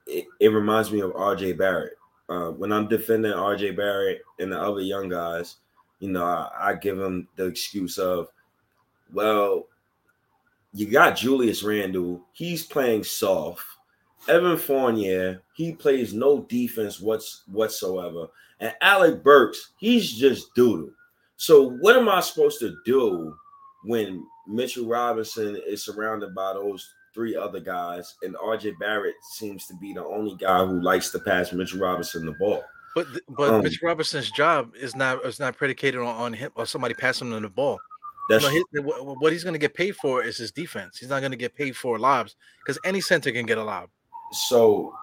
It, 0.06 0.26
it 0.40 0.48
reminds 0.48 0.90
me 0.90 1.00
of 1.00 1.12
RJ 1.12 1.58
Barrett. 1.58 1.94
Uh, 2.28 2.50
when 2.50 2.72
I'm 2.72 2.88
defending 2.88 3.32
RJ 3.32 3.76
Barrett 3.76 4.22
and 4.38 4.50
the 4.50 4.60
other 4.60 4.80
young 4.80 5.08
guys, 5.08 5.56
you 6.00 6.10
know, 6.10 6.24
I, 6.24 6.70
I 6.70 6.74
give 6.74 6.98
him 6.98 7.28
the 7.36 7.46
excuse 7.46 7.98
of, 7.98 8.28
well, 9.12 9.66
you 10.72 10.90
got 10.90 11.16
Julius 11.16 11.62
Randle, 11.62 12.22
he's 12.32 12.64
playing 12.64 13.04
soft. 13.04 13.64
Evan 14.28 14.56
Fournier, 14.56 15.40
he 15.54 15.72
plays 15.72 16.12
no 16.12 16.40
defense 16.42 17.00
what's 17.00 17.42
whatsoever. 17.50 18.26
And 18.60 18.74
Alec 18.80 19.22
Burks, 19.22 19.72
he's 19.78 20.12
just 20.12 20.54
doodle. 20.54 20.90
So 21.36 21.70
what 21.80 21.96
am 21.96 22.08
I 22.08 22.20
supposed 22.20 22.58
to 22.60 22.76
do 22.84 23.36
when 23.84 24.26
Mitchell 24.48 24.86
Robinson 24.86 25.56
is 25.66 25.84
surrounded 25.84 26.34
by 26.34 26.54
those 26.54 26.92
three 27.14 27.36
other 27.36 27.60
guys 27.60 28.16
and 28.22 28.34
RJ 28.36 28.78
Barrett 28.78 29.14
seems 29.32 29.66
to 29.66 29.74
be 29.74 29.92
the 29.92 30.04
only 30.04 30.36
guy 30.36 30.64
who 30.64 30.82
likes 30.82 31.10
to 31.10 31.18
pass 31.18 31.52
Mitchell 31.52 31.80
Robinson 31.80 32.26
the 32.26 32.32
ball? 32.32 32.64
But 32.96 33.08
but 33.28 33.50
Um, 33.50 33.62
Mitch 33.62 33.82
Robinson's 33.82 34.30
job 34.30 34.74
is 34.74 34.96
not 34.96 35.22
is 35.26 35.38
not 35.38 35.54
predicated 35.54 36.00
on, 36.00 36.06
on 36.06 36.32
him 36.32 36.50
or 36.54 36.64
somebody 36.64 36.94
passing 36.94 37.30
him 37.30 37.42
the 37.42 37.50
ball. 37.50 37.78
That's 38.30 38.42
No, 38.42 38.48
his, 38.50 38.64
what 38.72 39.32
he's 39.32 39.44
going 39.44 39.52
to 39.52 39.58
get 39.58 39.74
paid 39.74 39.94
for 39.96 40.24
is 40.24 40.38
his 40.38 40.50
defense. 40.50 40.98
He's 40.98 41.10
not 41.10 41.20
going 41.20 41.30
to 41.30 41.36
get 41.36 41.54
paid 41.54 41.76
for 41.76 41.98
lobs 41.98 42.36
because 42.58 42.78
any 42.86 43.02
center 43.02 43.30
can 43.32 43.44
get 43.44 43.58
a 43.58 43.62
lob. 43.62 43.90
so 44.32 44.94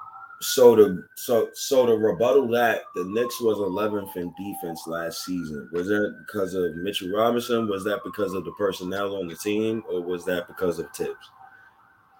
so 0.41 0.75
to 0.75 1.03
so 1.15 1.49
so 1.53 1.85
to 1.85 1.95
rebuttal 1.95 2.47
that 2.47 2.81
the 2.95 3.03
Knicks 3.05 3.39
was 3.39 3.59
11th 3.59 4.17
in 4.17 4.33
defense 4.39 4.87
last 4.87 5.23
season. 5.23 5.69
Was 5.71 5.87
that 5.87 6.15
because 6.25 6.55
of 6.55 6.75
Mitchell 6.77 7.15
Robinson? 7.15 7.69
Was 7.69 7.83
that 7.83 7.99
because 8.03 8.33
of 8.33 8.43
the 8.43 8.53
personnel 8.53 9.17
on 9.17 9.27
the 9.27 9.35
team, 9.35 9.83
or 9.87 10.01
was 10.01 10.25
that 10.25 10.47
because 10.47 10.79
of 10.79 10.91
Tibbs? 10.93 11.29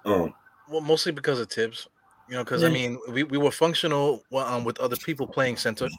Um, 0.06 0.36
Well, 0.70 0.82
mostly 0.82 1.14
because 1.14 1.40
of 1.40 1.50
Tibbs. 1.50 1.88
You 2.30 2.36
know, 2.36 2.44
because 2.44 2.64
I 2.64 2.70
mean, 2.70 2.98
we, 3.10 3.24
we 3.24 3.38
were 3.38 3.52
functional 3.52 4.24
well, 4.30 4.46
um, 4.48 4.64
with 4.64 4.80
other 4.80 4.96
people 4.96 5.28
playing 5.28 5.58
center 5.58 5.90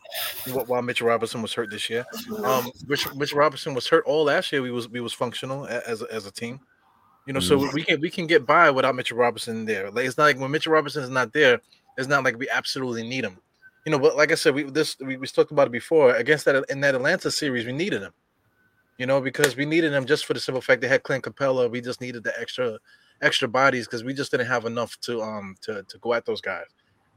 while 0.66 0.81
Mitch 0.81 1.02
Robinson 1.02 1.43
was 1.43 1.52
hurt 1.52 1.71
this 1.71 1.90
year. 1.90 2.04
Um, 2.45 2.71
Mitch, 2.87 3.07
Mitch 3.14 3.35
Robinson 3.35 3.75
was 3.75 3.87
hurt 3.87 4.04
all 4.07 4.25
last 4.25 4.50
year. 4.50 4.62
We 4.62 4.71
was 4.71 4.88
we 4.88 5.00
was 5.00 5.12
functional 5.12 5.66
as 5.66 6.00
a, 6.02 6.12
as 6.12 6.26
a 6.26 6.31
team. 6.33 6.61
You 7.26 7.35
know, 7.35 7.40
so 7.40 7.59
Mhm. 7.59 7.73
we 7.75 7.85
can 7.85 8.00
we 8.00 8.11
can 8.11 8.26
get 8.26 8.47
by 8.47 8.71
without 8.71 8.95
Mitchell 8.95 9.19
Robinson 9.19 9.64
there. 9.66 9.90
Like 9.90 10.07
it's 10.07 10.16
not 10.16 10.25
like 10.25 10.38
when 10.38 10.50
Mitchell 10.50 10.73
Robinson 10.73 11.02
is 11.02 11.11
not 11.11 11.33
there, 11.33 11.61
it's 11.99 12.09
not 12.09 12.25
like 12.25 12.38
we 12.38 12.49
absolutely 12.49 13.07
need 13.07 13.25
him. 13.25 13.38
You 13.85 13.93
know, 13.93 13.99
but 13.99 14.16
like 14.16 14.33
I 14.33 14.35
said, 14.35 14.54
we 14.54 14.62
this 14.64 14.97
we, 15.00 15.19
we 15.19 15.26
talked 15.26 15.52
about 15.52 15.66
it 15.66 15.73
before. 15.73 16.14
Against 16.14 16.47
that 16.47 16.64
in 16.71 16.81
that 16.81 16.95
Atlanta 16.95 17.31
series, 17.31 17.66
we 17.66 17.73
needed 17.73 18.00
him. 18.02 18.12
You 18.97 19.07
know, 19.07 19.21
because 19.21 19.57
we 19.57 19.66
needed 19.66 19.93
him 19.93 20.07
just 20.07 20.25
for 20.25 20.33
the 20.35 20.40
simple 20.40 20.62
fact 20.62 20.81
they 20.81 20.88
had 20.88 21.02
Clint 21.02 21.25
Capela. 21.25 21.71
We 21.71 21.81
just 21.83 22.00
needed 22.00 22.25
the 22.25 22.38
extra 22.40 22.78
extra 23.25 23.49
bodies 23.49 23.87
because 23.87 24.04
we 24.04 24.14
just 24.14 24.31
didn't 24.31 24.47
have 24.47 24.64
enough 24.66 24.99
to 25.00 25.23
um 25.23 25.57
to 25.62 25.83
to 25.85 25.99
go 25.99 26.14
at 26.14 26.25
those 26.26 26.40
guys. 26.40 26.66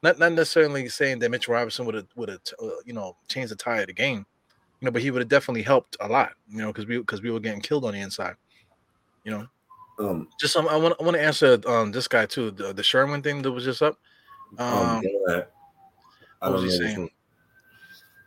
Not 0.03 0.19
not 0.19 0.31
necessarily 0.33 0.87
saying 0.89 1.19
that 1.19 1.31
Mitchell 1.31 1.53
Robinson 1.53 1.85
would 1.85 1.95
have 1.95 2.07
would 2.15 2.29
have 2.29 2.41
uh, 2.61 2.69
you 2.85 2.93
know 2.93 3.15
changed 3.27 3.51
the 3.51 3.55
tide 3.55 3.81
of 3.81 3.87
the 3.87 3.93
game, 3.93 4.25
you 4.79 4.85
know, 4.85 4.91
but 4.91 5.01
he 5.01 5.11
would 5.11 5.21
have 5.21 5.29
definitely 5.29 5.63
helped 5.63 5.97
a 5.99 6.07
lot. 6.07 6.33
You 6.49 6.59
know, 6.59 6.67
because 6.67 6.85
we 6.85 6.97
because 6.97 7.21
we 7.21 7.31
were 7.31 7.39
getting 7.39 7.61
killed 7.61 7.85
on 7.85 7.93
the 7.93 7.99
inside. 7.99 8.35
You 9.23 9.31
know, 9.31 9.47
Um, 9.99 10.27
just 10.39 10.55
um, 10.55 10.67
I 10.67 10.77
want 10.77 10.95
I 10.99 11.03
want 11.03 11.17
to 11.17 11.23
answer 11.23 11.59
um 11.67 11.91
this 11.91 12.07
guy 12.07 12.25
too 12.25 12.51
the 12.51 12.73
the 12.73 12.83
Sherman 12.83 13.21
thing 13.21 13.41
that 13.41 13.51
was 13.51 13.63
just 13.65 13.81
up. 13.81 13.97
um, 14.59 15.01
Um. 15.27 15.43
I 16.39 16.45
don't 16.49 16.53
was 16.53 16.63
he 16.63 16.69
saying? 16.69 17.09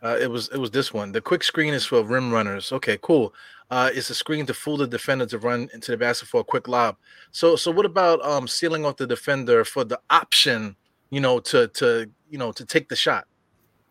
Uh, 0.03 0.17
it 0.19 0.29
was 0.29 0.49
it 0.49 0.57
was 0.57 0.71
this 0.71 0.93
one. 0.93 1.11
The 1.11 1.21
quick 1.21 1.43
screen 1.43 1.73
is 1.73 1.85
for 1.85 2.03
rim 2.03 2.31
runners. 2.31 2.71
Okay, 2.71 2.97
cool. 3.01 3.33
Uh, 3.71 3.89
it's 3.93 4.09
a 4.09 4.13
screen 4.13 4.45
to 4.45 4.53
fool 4.53 4.75
the 4.75 4.85
defender 4.85 5.25
to 5.25 5.39
run 5.39 5.69
into 5.73 5.91
the 5.91 5.97
basket 5.97 6.27
for 6.27 6.41
a 6.41 6.43
quick 6.43 6.67
lob. 6.67 6.97
So 7.31 7.55
so 7.55 7.71
what 7.71 7.85
about 7.85 8.23
um 8.23 8.45
sealing 8.45 8.85
off 8.85 8.97
the 8.97 9.07
defender 9.07 9.63
for 9.63 9.85
the 9.85 9.97
option, 10.09 10.75
you 11.09 11.21
know, 11.21 11.39
to 11.39 11.69
to 11.69 12.09
you 12.29 12.37
know 12.37 12.51
to 12.51 12.65
take 12.65 12.89
the 12.89 12.97
shot. 12.97 13.27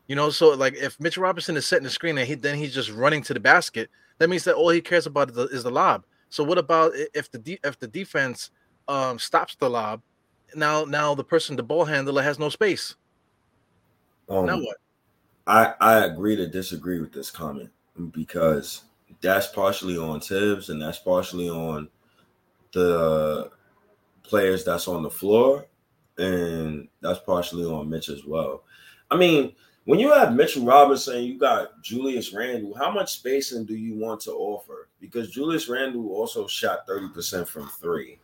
You 0.06 0.16
know, 0.16 0.28
so 0.28 0.50
like 0.50 0.74
if 0.74 1.00
Mitchell 1.00 1.22
Robinson 1.22 1.56
is 1.56 1.64
setting 1.64 1.84
the 1.84 1.90
screen 1.90 2.18
and 2.18 2.28
he 2.28 2.34
then 2.34 2.58
he's 2.58 2.74
just 2.74 2.90
running 2.90 3.22
to 3.22 3.32
the 3.32 3.40
basket, 3.40 3.88
that 4.18 4.28
means 4.28 4.44
that 4.44 4.54
all 4.54 4.68
he 4.68 4.82
cares 4.82 5.06
about 5.06 5.30
is 5.30 5.36
the, 5.36 5.44
is 5.44 5.62
the 5.62 5.70
lob. 5.70 6.04
So 6.28 6.44
what 6.44 6.58
about 6.58 6.92
if 7.14 7.30
the 7.30 7.38
de- 7.38 7.60
if 7.64 7.78
the 7.78 7.88
defense 7.88 8.50
um 8.86 9.18
stops 9.18 9.54
the 9.54 9.70
lob? 9.70 10.02
Now 10.54 10.84
now 10.84 11.14
the 11.14 11.24
person 11.24 11.56
the 11.56 11.62
ball 11.62 11.86
handler 11.86 12.22
has 12.22 12.38
no 12.38 12.50
space. 12.50 12.96
Um, 14.28 14.44
Now 14.44 14.58
what? 14.58 14.76
I 15.46 15.72
I 15.80 16.04
agree 16.04 16.36
to 16.36 16.46
disagree 16.46 17.00
with 17.00 17.14
this 17.14 17.30
comment 17.30 17.70
because 18.10 18.82
that's 19.20 19.48
partially 19.48 19.96
on 19.96 20.20
Tibbs 20.20 20.70
and 20.70 20.80
that's 20.80 20.98
partially 20.98 21.48
on 21.48 21.88
the 22.72 23.50
players 24.22 24.64
that's 24.64 24.88
on 24.88 25.02
the 25.02 25.10
floor 25.10 25.66
and 26.18 26.88
that's 27.00 27.20
partially 27.20 27.64
on 27.64 27.90
Mitch 27.90 28.08
as 28.08 28.24
well. 28.24 28.62
I 29.10 29.16
mean, 29.16 29.52
when 29.84 29.98
you 29.98 30.12
have 30.12 30.34
Mitchell 30.34 30.64
Robinson, 30.64 31.24
you 31.24 31.38
got 31.38 31.82
Julius 31.82 32.32
Randle. 32.32 32.74
How 32.76 32.90
much 32.90 33.12
spacing 33.12 33.64
do 33.64 33.74
you 33.74 33.98
want 33.98 34.20
to 34.22 34.32
offer? 34.32 34.88
Because 35.00 35.30
Julius 35.30 35.68
Randle 35.68 36.10
also 36.10 36.46
shot 36.46 36.86
30% 36.86 37.48
from 37.48 37.68
three. 37.80 38.18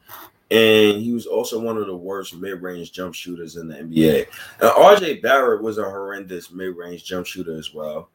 And 0.50 1.02
he 1.02 1.12
was 1.12 1.26
also 1.26 1.58
one 1.58 1.76
of 1.76 1.86
the 1.86 1.96
worst 1.96 2.36
mid-range 2.36 2.92
jump 2.92 3.14
shooters 3.14 3.56
in 3.56 3.66
the 3.66 3.74
NBA. 3.74 4.26
And 4.60 4.70
RJ 4.70 5.22
Barrett 5.22 5.62
was 5.62 5.78
a 5.78 5.82
horrendous 5.82 6.52
mid-range 6.52 7.04
jump 7.04 7.26
shooter 7.26 7.58
as 7.58 7.74
well. 7.74 8.10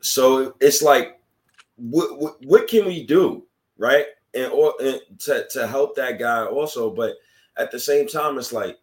So 0.00 0.54
it's 0.60 0.80
like, 0.80 1.17
what 1.78 2.40
what, 2.44 2.68
can 2.68 2.86
we 2.86 3.04
do, 3.06 3.46
right? 3.76 4.06
And 4.34 4.52
or 4.52 4.74
and 4.80 5.00
to, 5.20 5.46
to 5.52 5.66
help 5.66 5.96
that 5.96 6.18
guy 6.18 6.44
also, 6.44 6.90
but 6.90 7.14
at 7.56 7.70
the 7.70 7.78
same 7.80 8.06
time, 8.06 8.38
it's 8.38 8.52
like 8.52 8.78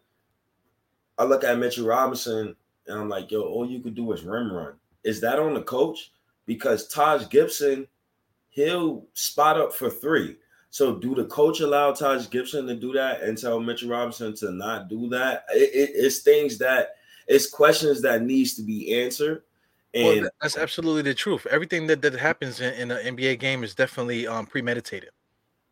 I 1.18 1.24
look 1.24 1.44
at 1.44 1.58
Mitchell 1.58 1.86
Robinson 1.86 2.54
and 2.86 2.98
I'm 2.98 3.08
like, 3.08 3.30
yo, 3.30 3.42
all 3.42 3.68
you 3.68 3.80
could 3.80 3.94
do 3.94 4.12
is 4.12 4.22
rim 4.22 4.52
run. 4.52 4.74
Is 5.04 5.20
that 5.20 5.38
on 5.38 5.54
the 5.54 5.62
coach? 5.62 6.12
Because 6.46 6.88
Taj 6.88 7.28
Gibson, 7.28 7.86
he'll 8.50 9.06
spot 9.14 9.58
up 9.58 9.72
for 9.72 9.90
three. 9.90 10.36
So 10.70 10.96
do 10.96 11.14
the 11.14 11.24
coach 11.26 11.60
allow 11.60 11.92
Taj 11.92 12.28
Gibson 12.28 12.66
to 12.66 12.74
do 12.76 12.92
that 12.92 13.22
and 13.22 13.38
tell 13.38 13.60
Mitchell 13.60 13.90
Robinson 13.90 14.34
to 14.36 14.50
not 14.52 14.88
do 14.88 15.08
that? 15.10 15.44
It, 15.50 15.70
it- 15.74 15.92
it's 15.94 16.18
things 16.20 16.58
that 16.58 16.96
it's 17.26 17.48
questions 17.48 18.00
that 18.02 18.22
needs 18.22 18.54
to 18.54 18.62
be 18.62 18.94
answered. 19.02 19.42
Well, 20.02 20.12
And 20.12 20.24
tha- 20.26 20.30
that's 20.40 20.56
absolutely 20.56 21.02
the 21.02 21.14
truth. 21.14 21.46
Everything 21.46 21.86
that, 21.88 22.02
that 22.02 22.14
happens 22.14 22.60
in, 22.60 22.74
in 22.74 22.90
an 22.90 23.16
NBA 23.16 23.38
game 23.38 23.64
is 23.64 23.74
definitely 23.74 24.26
um, 24.26 24.46
premeditated. 24.46 25.10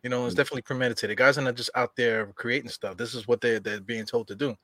You 0.03 0.09
know, 0.09 0.25
it's 0.25 0.35
Mm. 0.35 0.37
definitely 0.37 0.61
premeditated. 0.63 1.17
Guys 1.17 1.37
are 1.37 1.41
not 1.41 1.55
just 1.55 1.71
out 1.75 1.95
there 1.95 2.27
creating 2.35 2.69
stuff. 2.69 2.97
This 2.97 3.15
is 3.15 3.27
what 3.27 3.41
they're 3.41 3.59
they're 3.59 3.81
being 3.81 4.05
told 4.05 4.27
to 4.29 4.35
do. 4.35 4.55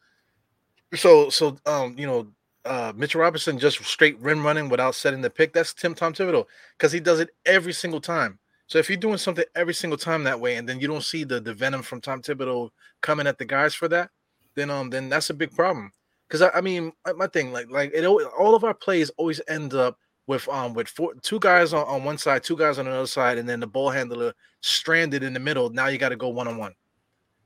So 0.96 1.30
so 1.30 1.58
um 1.66 1.96
you 1.98 2.06
know 2.06 2.28
uh 2.66 2.94
Mitchell 2.96 3.22
Robinson 3.22 3.58
just 3.58 3.84
straight 3.86 4.20
rim 4.20 4.46
running 4.46 4.70
without 4.70 4.96
setting 4.96 5.22
the 5.22 5.30
pick. 5.30 5.54
That's 5.54 5.74
Tim 5.74 5.96
Tom 5.96 6.14
Thibodeau 6.14 6.46
because 6.78 6.92
he 6.92 7.00
does 7.00 7.20
it 7.20 7.30
every 7.46 7.74
single 7.74 8.02
time. 8.02 8.40
So 8.68 8.78
if 8.78 8.90
you're 8.90 8.98
doing 8.98 9.18
something 9.18 9.46
every 9.56 9.74
single 9.74 9.98
time 9.98 10.24
that 10.26 10.40
way, 10.40 10.56
and 10.58 10.68
then 10.68 10.80
you 10.80 10.88
don't 10.88 11.04
see 11.04 11.24
the 11.24 11.40
the 11.42 11.54
venom 11.54 11.82
from 11.82 12.02
Tom 12.02 12.22
Thibodeau 12.22 12.70
coming 13.02 13.28
at 13.28 13.38
the 13.38 13.46
guys 13.46 13.74
for 13.74 13.88
that, 13.90 14.12
then 14.56 14.70
um 14.70 14.90
then 14.90 15.10
that's 15.10 15.30
a 15.30 15.34
big 15.34 15.52
problem. 15.56 15.92
Because 16.32 16.44
I, 16.44 16.60
I 16.60 16.62
mean 16.62 16.94
my- 17.18 17.28
thing 17.28 17.52
like 17.52 17.70
like 17.70 17.92
it 17.94 18.06
all 18.06 18.56
of 18.56 18.64
our 18.64 18.74
plays 18.74 19.10
always 19.18 19.42
end 19.50 19.74
up 19.74 19.98
with 20.28 20.48
um 20.48 20.74
with 20.74 20.88
four 20.88 21.14
two 21.22 21.40
guys 21.40 21.74
on, 21.74 21.86
on 21.88 22.06
one 22.06 22.18
side, 22.18 22.42
two 22.42 22.56
guys 22.56 22.80
on 22.80 22.86
the 22.86 22.92
other 22.92 23.06
side, 23.06 23.38
and 23.38 23.50
then 23.50 23.60
the 23.60 23.68
ball 23.68 23.90
handler 23.90 24.34
stranded 24.62 25.24
in 25.24 25.34
the 25.34 25.40
middle. 25.42 25.70
Now 25.70 25.88
you 25.88 25.98
got 25.98 26.10
to 26.10 26.16
go 26.16 26.30
one 26.30 26.48
on 26.48 26.58
one. 26.58 26.74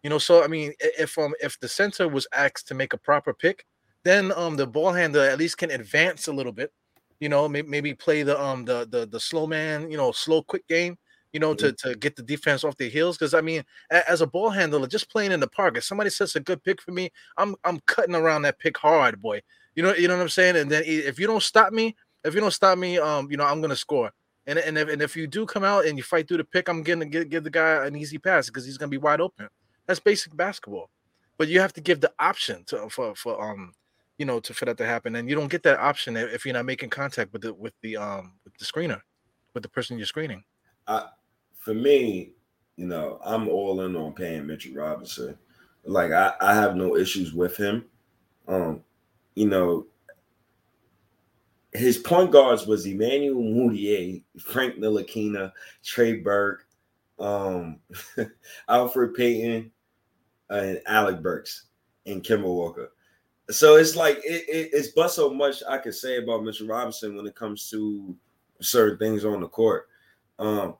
You 0.04 0.12
know, 0.12 0.20
so 0.20 0.44
I 0.44 0.48
mean, 0.48 0.74
if 0.80 1.18
um 1.18 1.34
if 1.42 1.60
the 1.60 1.68
center 1.68 2.08
was 2.08 2.28
asked 2.32 2.68
to 2.68 2.76
make 2.76 2.94
a 2.94 2.98
proper 2.98 3.34
pick, 3.34 3.66
then 4.04 4.32
um 4.34 4.56
the 4.56 4.68
ball 4.68 4.92
handler 4.94 5.24
at 5.24 5.40
least 5.40 5.58
can 5.58 5.72
advance 5.72 6.28
a 6.28 6.34
little 6.34 6.52
bit. 6.52 6.72
You 7.20 7.30
know, 7.30 7.50
maybe, 7.50 7.68
maybe 7.68 7.94
play 7.96 8.22
the 8.22 8.40
um 8.40 8.66
the 8.66 8.88
the 8.88 9.08
the 9.08 9.20
slow 9.20 9.48
man, 9.48 9.90
you 9.90 9.98
know, 9.98 10.12
slow 10.12 10.44
quick 10.44 10.68
game. 10.68 10.98
You 11.36 11.40
know, 11.40 11.54
to 11.56 11.74
to 11.74 11.96
get 11.96 12.16
the 12.16 12.24
defense 12.24 12.64
off 12.64 12.78
their 12.78 12.88
heels. 12.88 13.18
Because 13.18 13.34
I 13.34 13.42
mean, 13.42 13.64
a- 13.92 14.10
as 14.10 14.22
a 14.22 14.28
ball 14.28 14.50
handler, 14.50 14.88
just 14.88 15.12
playing 15.12 15.34
in 15.34 15.42
the 15.42 15.48
park, 15.48 15.76
if 15.78 15.84
somebody 15.84 16.10
sets 16.10 16.36
a 16.38 16.40
good 16.40 16.64
pick 16.64 16.82
for 16.82 16.92
me, 16.92 17.12
I'm 17.38 17.56
I'm 17.66 17.80
cutting 17.86 18.16
around 18.16 18.44
that 18.44 18.58
pick 18.58 18.78
hard, 18.78 19.22
boy. 19.22 19.42
You 19.76 19.84
know, 19.84 19.94
you 19.94 20.08
know 20.08 20.16
what 20.16 20.24
I'm 20.24 20.30
saying. 20.30 20.56
And 20.56 20.72
then 20.72 20.84
if 20.86 21.20
you 21.20 21.28
don't 21.28 21.44
stop 21.44 21.74
me, 21.74 21.96
if 22.24 22.34
you 22.34 22.40
don't 22.40 22.52
stop 22.52 22.78
me, 22.78 22.98
um, 23.00 23.30
you 23.30 23.36
know, 23.38 23.44
I'm 23.44 23.60
gonna 23.62 23.76
score. 23.76 24.12
And 24.48 24.58
and 24.60 24.78
if 24.78 24.88
and 24.88 25.02
if 25.02 25.18
you 25.18 25.28
do 25.28 25.46
come 25.46 25.66
out 25.66 25.86
and 25.86 25.98
you 25.98 26.04
fight 26.04 26.28
through 26.30 26.38
the 26.38 26.46
pick, 26.46 26.70
I'm 26.70 26.84
gonna 26.84 27.06
give, 27.06 27.30
give 27.30 27.44
the 27.44 27.50
guy 27.50 27.86
an 27.86 27.96
easy 27.98 28.18
pass 28.18 28.48
because 28.48 28.66
he's 28.66 28.78
gonna 28.78 28.90
be 28.90 28.98
wide 28.98 29.20
open. 29.22 29.50
That's 29.88 30.00
basic 30.00 30.36
basketball. 30.38 30.90
But 31.38 31.50
you 31.50 31.60
have 31.60 31.74
to 31.74 31.82
give 31.82 32.00
the 32.00 32.14
option 32.18 32.64
to 32.68 32.90
for 32.90 33.14
for 33.16 33.44
um 33.44 33.74
you 34.18 34.26
know 34.26 34.40
to 34.40 34.54
for 34.54 34.66
that 34.66 34.78
to 34.78 34.86
happen, 34.86 35.16
and 35.18 35.30
you 35.30 35.36
don't 35.36 35.52
get 35.52 35.64
that 35.64 35.80
option 35.80 36.16
if 36.16 36.46
you're 36.46 36.54
not 36.54 36.66
making 36.66 36.92
contact 36.92 37.34
with 37.34 37.42
the 37.42 37.54
with 37.54 37.74
the 37.82 37.98
um 37.98 38.34
with 38.46 38.54
the 38.58 38.66
screener, 38.66 39.02
with 39.54 39.64
the 39.64 39.70
person 39.70 39.98
you're 39.98 40.08
screening. 40.08 40.44
For 41.66 41.74
me, 41.74 42.34
you 42.76 42.86
know, 42.86 43.20
I'm 43.26 43.48
all 43.48 43.82
in 43.82 43.96
on 43.96 44.14
paying 44.14 44.46
Mitchell 44.46 44.76
Robinson. 44.76 45.36
Like 45.84 46.12
I, 46.12 46.34
I 46.40 46.54
have 46.54 46.76
no 46.76 46.96
issues 46.96 47.34
with 47.34 47.58
him. 47.58 47.86
Um, 48.48 48.84
you 49.34 49.48
know, 49.48 49.88
his 51.74 51.98
point 51.98 52.30
guards 52.30 52.68
was 52.68 52.86
Emmanuel 52.86 53.42
Mudiay, 53.42 54.22
Frank 54.40 54.76
Ntilikina, 54.76 55.52
Trey 55.84 56.18
Burke, 56.18 56.68
um, 57.18 57.80
Alfred 58.70 59.16
Payton, 59.16 59.72
and 60.52 60.80
Alec 60.86 61.24
Burks 61.24 61.64
and 62.06 62.22
Kemba 62.22 62.44
Walker. 62.44 62.92
So 63.50 63.78
it's 63.78 63.96
like 63.96 64.18
it, 64.18 64.46
it, 64.48 64.70
it's 64.72 64.90
but 64.90 65.08
so 65.08 65.34
much 65.34 65.64
I 65.68 65.80
could 65.80 65.96
say 65.96 66.18
about 66.18 66.44
Mitchell 66.44 66.68
Robinson 66.68 67.16
when 67.16 67.26
it 67.26 67.36
comes 67.36 67.68
to 67.72 68.16
certain 68.62 69.00
things 69.00 69.26
on 69.26 69.42
the 69.42 69.48
court. 69.48 69.88
Um, 70.38 70.76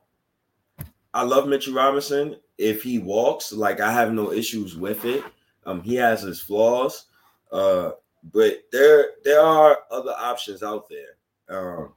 I 1.16 1.22
love 1.22 1.48
Mitchell 1.48 1.74
Robinson. 1.74 2.36
If 2.58 2.82
he 2.82 2.98
walks, 2.98 3.52
like 3.52 3.80
I 3.80 3.90
have 3.90 4.12
no 4.12 4.32
issues 4.32 4.76
with 4.76 5.04
it. 5.04 5.24
Um, 5.64 5.80
he 5.82 5.94
has 5.96 6.22
his 6.22 6.40
flaws, 6.40 7.06
uh, 7.52 7.92
but 8.32 8.64
there 8.70 9.12
there 9.24 9.40
are 9.40 9.78
other 9.90 10.12
options 10.16 10.62
out 10.62 10.88
there. 10.88 11.16
Um, 11.48 11.94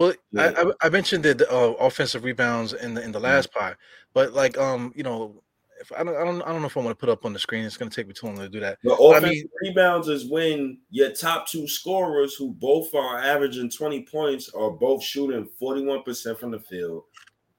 Well, 0.00 0.14
Yeah. 0.32 0.52
I, 0.56 0.62
I 0.62 0.72
I 0.82 0.88
mentioned 0.88 1.24
the, 1.24 1.50
uh, 1.52 1.72
offensive 1.78 2.24
rebounds 2.24 2.72
in 2.72 2.94
the 2.94 3.02
in 3.02 3.12
the 3.12 3.20
last 3.20 3.52
part, 3.52 3.76
but 4.14 4.32
like 4.32 4.56
um 4.58 4.92
you 4.96 5.02
know 5.02 5.42
if 5.80 5.92
I 5.92 6.02
don't 6.04 6.16
I 6.16 6.24
don't 6.24 6.42
I 6.42 6.52
don't 6.52 6.60
know 6.62 6.66
if 6.68 6.76
I 6.76 6.80
want 6.80 6.98
to 6.98 7.00
put 7.06 7.08
up 7.12 7.24
on 7.24 7.32
the 7.32 7.38
screen. 7.38 7.64
It's 7.64 7.76
gonna 7.76 7.90
take 7.90 8.08
me 8.08 8.14
too 8.14 8.26
long 8.26 8.36
to 8.38 8.48
do 8.48 8.60
that. 8.60 8.78
I 8.88 8.94
offensive 8.98 9.30
mean- 9.30 9.48
rebounds 9.62 10.08
is 10.08 10.28
when 10.30 10.78
your 10.90 11.10
top 11.12 11.46
two 11.46 11.68
scorers, 11.68 12.34
who 12.34 12.52
both 12.54 12.94
are 12.94 13.18
averaging 13.18 13.70
twenty 13.70 14.02
points, 14.02 14.48
are 14.54 14.70
both 14.70 15.02
shooting 15.04 15.46
forty 15.58 15.82
one 15.84 16.02
percent 16.02 16.38
from 16.40 16.50
the 16.50 16.60
field 16.60 17.04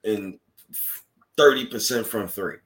and 0.03 0.37
thirty 1.37 1.65
percent 1.65 2.07
from 2.07 2.27
three. 2.27 2.57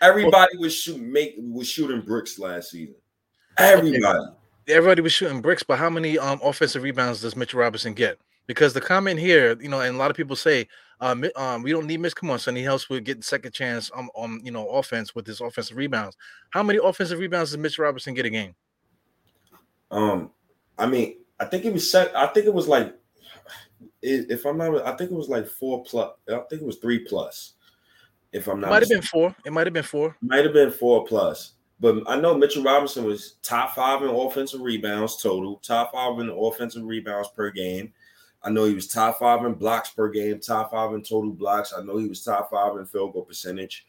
Everybody 0.00 0.56
was 0.58 0.74
shooting 0.74 1.12
make 1.12 1.34
was 1.38 1.68
shooting 1.68 2.00
bricks 2.00 2.38
last 2.38 2.70
season. 2.70 2.94
Everybody. 3.58 4.24
everybody 4.68 5.02
was 5.02 5.12
shooting 5.12 5.40
bricks, 5.40 5.62
but 5.62 5.78
how 5.78 5.90
many 5.90 6.18
um 6.18 6.40
offensive 6.42 6.82
rebounds 6.82 7.20
does 7.20 7.36
Mitchell 7.36 7.60
Robinson 7.60 7.94
get? 7.94 8.18
Because 8.46 8.72
the 8.72 8.80
comment 8.80 9.18
here, 9.18 9.56
you 9.60 9.68
know, 9.68 9.80
and 9.80 9.96
a 9.96 9.98
lot 9.98 10.10
of 10.10 10.16
people 10.16 10.36
say, 10.36 10.66
Mi- 11.00 11.32
um, 11.36 11.62
we 11.62 11.70
don't 11.70 11.86
need 11.86 12.00
Mitch. 12.00 12.14
Come 12.14 12.30
on, 12.30 12.38
son. 12.38 12.56
He 12.56 12.62
helps 12.62 12.88
with 12.88 13.04
getting 13.04 13.22
second 13.22 13.52
chance 13.52 13.90
um, 13.94 14.10
on 14.14 14.40
you 14.44 14.50
know 14.50 14.68
offense 14.68 15.14
with 15.14 15.26
his 15.26 15.40
offensive 15.40 15.76
rebounds. 15.76 16.16
How 16.50 16.62
many 16.62 16.78
offensive 16.82 17.18
rebounds 17.18 17.50
does 17.50 17.58
Mitchell 17.58 17.84
Robinson 17.84 18.14
get 18.14 18.26
a 18.26 18.30
game? 18.30 18.54
Um, 19.90 20.30
I 20.76 20.86
mean, 20.86 21.18
I 21.38 21.44
think 21.44 21.64
it 21.64 21.72
was 21.72 21.90
set. 21.90 22.14
I 22.16 22.26
think 22.28 22.46
it 22.46 22.54
was 22.54 22.68
like, 22.68 22.94
i- 24.04 24.26
if 24.30 24.44
I'm 24.44 24.58
not, 24.58 24.86
I 24.86 24.96
think 24.96 25.10
it 25.10 25.16
was 25.16 25.28
like 25.28 25.46
four 25.46 25.82
plus. 25.84 26.12
I 26.28 26.38
think 26.50 26.62
it 26.62 26.66
was 26.66 26.76
three 26.78 27.00
plus. 27.00 27.54
If 28.32 28.46
I'm 28.46 28.60
not 28.60 28.70
Might 28.70 28.82
have 28.82 28.90
been 28.90 29.02
four. 29.02 29.34
It 29.46 29.52
might 29.52 29.66
have 29.66 29.72
been 29.74 29.82
four. 29.82 30.16
might 30.20 30.44
have 30.44 30.52
been 30.52 30.70
four 30.70 31.04
plus. 31.06 31.52
But 31.80 32.02
I 32.06 32.20
know 32.20 32.36
Mitchell 32.36 32.64
Robinson 32.64 33.04
was 33.04 33.36
top 33.42 33.74
five 33.74 34.02
in 34.02 34.08
offensive 34.08 34.60
rebounds 34.60 35.22
total, 35.22 35.56
top 35.58 35.92
five 35.92 36.18
in 36.18 36.28
offensive 36.28 36.84
rebounds 36.84 37.28
per 37.28 37.50
game. 37.50 37.92
I 38.42 38.50
know 38.50 38.64
he 38.64 38.74
was 38.74 38.88
top 38.88 39.18
five 39.20 39.44
in 39.44 39.54
blocks 39.54 39.90
per 39.90 40.08
game, 40.08 40.40
top 40.40 40.72
five 40.72 40.92
in 40.92 41.02
total 41.02 41.30
blocks. 41.32 41.72
I 41.76 41.82
know 41.82 41.96
he 41.96 42.08
was 42.08 42.22
top 42.24 42.50
five 42.50 42.76
in 42.76 42.84
field 42.86 43.12
goal 43.12 43.22
percentage. 43.24 43.86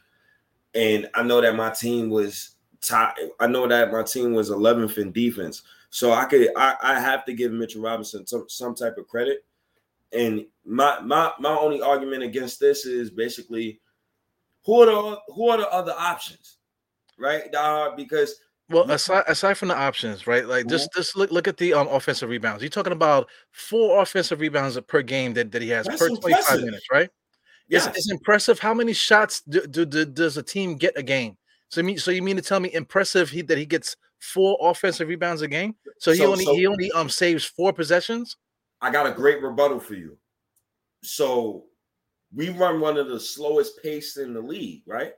And 0.75 1.10
I 1.16 1.24
know 1.24 1.42
that 1.42 1.56
my 1.56 1.72
team 1.72 2.10
was 2.10 2.56
top. 2.82 3.16
I 3.39 3.48
know 3.48 3.68
that 3.68 3.92
my 3.92 4.04
team 4.04 4.34
was 4.34 4.51
11th 4.51 4.98
in 5.00 5.12
defense. 5.12 5.63
So 5.89 6.12
I 6.12 6.25
could 6.25 6.50
I, 6.56 6.75
I 6.82 7.00
have 7.00 7.25
to 7.25 7.34
give 7.34 7.51
Mitchell 7.51 7.82
Robinson 7.82 8.25
some, 8.28 8.46
some 8.48 8.75
type 8.75 8.98
of 8.98 9.08
credit. 9.08 9.44
And 10.12 10.46
my 10.66 11.00
my 11.01 11.32
my 11.39 11.56
only 11.56 11.82
argument 11.82 12.24
against 12.24 12.60
this 12.60 12.86
is 12.86 13.10
basically 13.12 13.80
who 14.66 14.82
are 14.82 14.86
the 14.86 15.20
who 15.34 15.50
are 15.50 15.58
the 15.58 15.70
other 15.72 15.94
options? 15.98 16.58
Right? 17.18 17.54
Uh, 17.54 17.92
because 17.96 18.36
Well, 18.70 18.89
aside 18.89 19.25
aside 19.28 19.56
from 19.56 19.68
the 19.68 19.78
options, 19.78 20.25
right? 20.25 20.48
Like 20.48 20.68
just 20.68 20.89
just 20.96 21.16
look 21.16 21.32
look 21.32 21.48
at 21.48 21.58
the 21.58 21.74
um 21.74 21.88
offensive 21.89 22.30
rebounds. 22.30 22.63
You're 22.63 22.70
talking 22.70 22.94
about 22.94 23.28
four 23.51 24.01
offensive 24.01 24.39
rebounds 24.39 24.80
per 24.88 25.01
game 25.01 25.34
that, 25.34 25.51
that 25.51 25.62
he 25.62 25.70
has 25.70 25.86
That's 25.86 26.00
per 26.00 26.10
25 26.10 26.62
minutes, 26.62 26.86
right? 26.92 27.10
It's, 27.72 27.86
yes, 27.86 27.88
it's 27.96 28.10
impressive. 28.12 28.58
How 28.58 28.74
many 28.74 28.94
shots 28.94 29.42
do, 29.42 29.62
do, 29.68 29.86
do- 29.86 30.06
does 30.06 30.38
a 30.38 30.44
team 30.44 30.75
get 30.75 30.98
a 30.98 31.04
game? 31.04 31.38
So, 31.70 31.82
you 31.82 31.86
mean, 31.86 32.00
so 32.00 32.10
you 32.10 32.24
mean 32.24 32.36
to 32.36 32.42
tell 32.42 32.60
me 32.60 32.74
impressive 32.74 33.30
he, 33.30 33.44
that 33.44 33.60
he 33.60 33.66
gets 33.68 33.96
four 34.18 34.58
offensive 34.60 35.08
rebounds 35.08 35.44
a 35.44 35.48
game? 35.48 35.75
So 36.00 36.12
he 36.12 36.18
So- 36.18 36.32
only 36.32 36.46
so- 36.46 36.56
he 36.56 36.66
only 36.66 36.92
um 36.94 37.10
saves 37.10 37.46
four 37.46 37.72
possessions. 37.74 38.38
I 38.82 38.92
got 38.92 39.08
a 39.08 39.12
great 39.12 39.42
rebuttal 39.42 39.80
for 39.80 39.96
you. 39.96 40.18
So 41.04 41.66
we 42.34 42.50
run 42.50 42.80
one 42.80 42.98
of 42.98 43.08
the 43.08 43.20
slowest 43.20 43.82
pace 43.82 44.18
in 44.18 44.34
the 44.34 44.42
league, 44.42 44.84
right? 44.86 45.14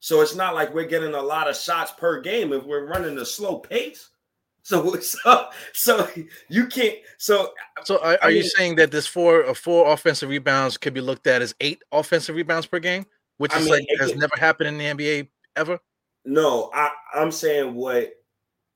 So 0.00 0.20
it's 0.20 0.34
not 0.34 0.54
like 0.54 0.74
we're 0.74 0.86
getting 0.86 1.14
a 1.14 1.22
lot 1.22 1.48
of 1.48 1.56
shots 1.56 1.92
per 1.92 2.20
game 2.20 2.52
if 2.52 2.64
we're 2.64 2.86
running 2.86 3.18
a 3.18 3.24
slow 3.24 3.58
pace. 3.58 4.10
So 4.66 4.98
so 4.98 5.48
so 5.72 6.08
you 6.48 6.66
can't 6.66 6.96
so 7.18 7.52
So 7.84 8.02
are, 8.02 8.14
I 8.14 8.16
are 8.22 8.30
you 8.32 8.42
saying 8.42 8.74
that 8.76 8.90
this 8.90 9.06
four 9.06 9.44
uh, 9.46 9.54
four 9.54 9.92
offensive 9.92 10.28
rebounds 10.28 10.76
could 10.76 10.92
be 10.92 11.00
looked 11.00 11.28
at 11.28 11.40
as 11.40 11.54
eight 11.60 11.84
offensive 11.92 12.34
rebounds 12.34 12.66
per 12.66 12.80
game, 12.80 13.06
which 13.36 13.54
I 13.54 13.60
is 13.60 13.66
mean, 13.66 13.74
like 13.74 13.86
has 14.00 14.16
never 14.16 14.34
happened 14.36 14.70
in 14.70 14.76
the 14.76 14.86
NBA 14.86 15.28
ever? 15.54 15.78
No, 16.24 16.72
I, 16.74 16.90
I'm 17.14 17.30
saying 17.30 17.76
what 17.76 18.14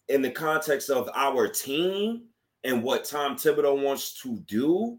in 0.09 0.23
the 0.23 0.31
context 0.31 0.91
of 0.91 1.11
our 1.13 1.49
team 1.49 2.29
and 2.65 2.83
what 2.83 3.05
Tom 3.05 3.37
Thibodeau 3.37 3.83
wants 3.83 4.21
to 4.23 4.39
do, 4.47 4.99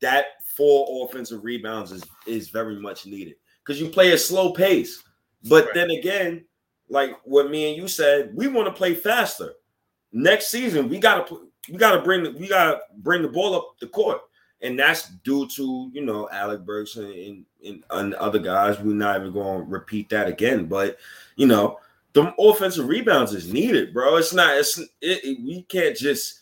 that 0.00 0.26
four 0.56 1.06
offensive 1.06 1.44
rebounds 1.44 1.92
is 1.92 2.04
is 2.26 2.48
very 2.48 2.76
much 2.80 3.06
needed 3.06 3.34
because 3.64 3.80
you 3.80 3.88
play 3.88 4.12
a 4.12 4.18
slow 4.18 4.52
pace. 4.52 5.02
But 5.48 5.66
Right. 5.66 5.74
then 5.74 5.90
again, 5.90 6.44
like 6.88 7.16
what 7.24 7.50
me 7.50 7.68
and 7.68 7.76
you 7.76 7.88
said, 7.88 8.34
we 8.34 8.48
want 8.48 8.66
to 8.66 8.72
play 8.72 8.94
faster. 8.94 9.52
Next 10.12 10.48
season, 10.48 10.88
we 10.88 10.98
gotta 10.98 11.36
we 11.68 11.76
gotta 11.76 12.00
bring 12.02 12.22
the, 12.24 12.30
we 12.32 12.48
gotta 12.48 12.80
bring 12.98 13.22
the 13.22 13.28
ball 13.28 13.54
up 13.54 13.76
the 13.80 13.88
court. 13.88 14.20
And 14.62 14.78
that's 14.78 15.10
due 15.22 15.46
to 15.48 15.90
you 15.92 16.00
know 16.04 16.28
Alec 16.32 16.64
Burks 16.64 16.96
and, 16.96 17.44
and, 17.64 17.84
and, 17.90 18.14
other 18.14 18.38
guys. 18.38 18.80
We're 18.80 18.94
not 18.94 19.20
even 19.20 19.32
going 19.32 19.58
to 19.58 19.70
repeat 19.70 20.08
that 20.08 20.28
again. 20.28 20.64
But 20.64 20.96
you 21.36 21.46
know, 21.46 21.78
the 22.14 22.32
offensive 22.38 22.88
rebounds 22.88 23.34
is 23.34 23.52
needed, 23.52 23.92
bro. 23.92 24.16
It's 24.16 24.32
not. 24.32 24.56
It's 24.56 24.78
it, 24.78 24.88
it- 25.02 25.42
we 25.44 25.62
can't 25.64 25.94
just 25.94 26.40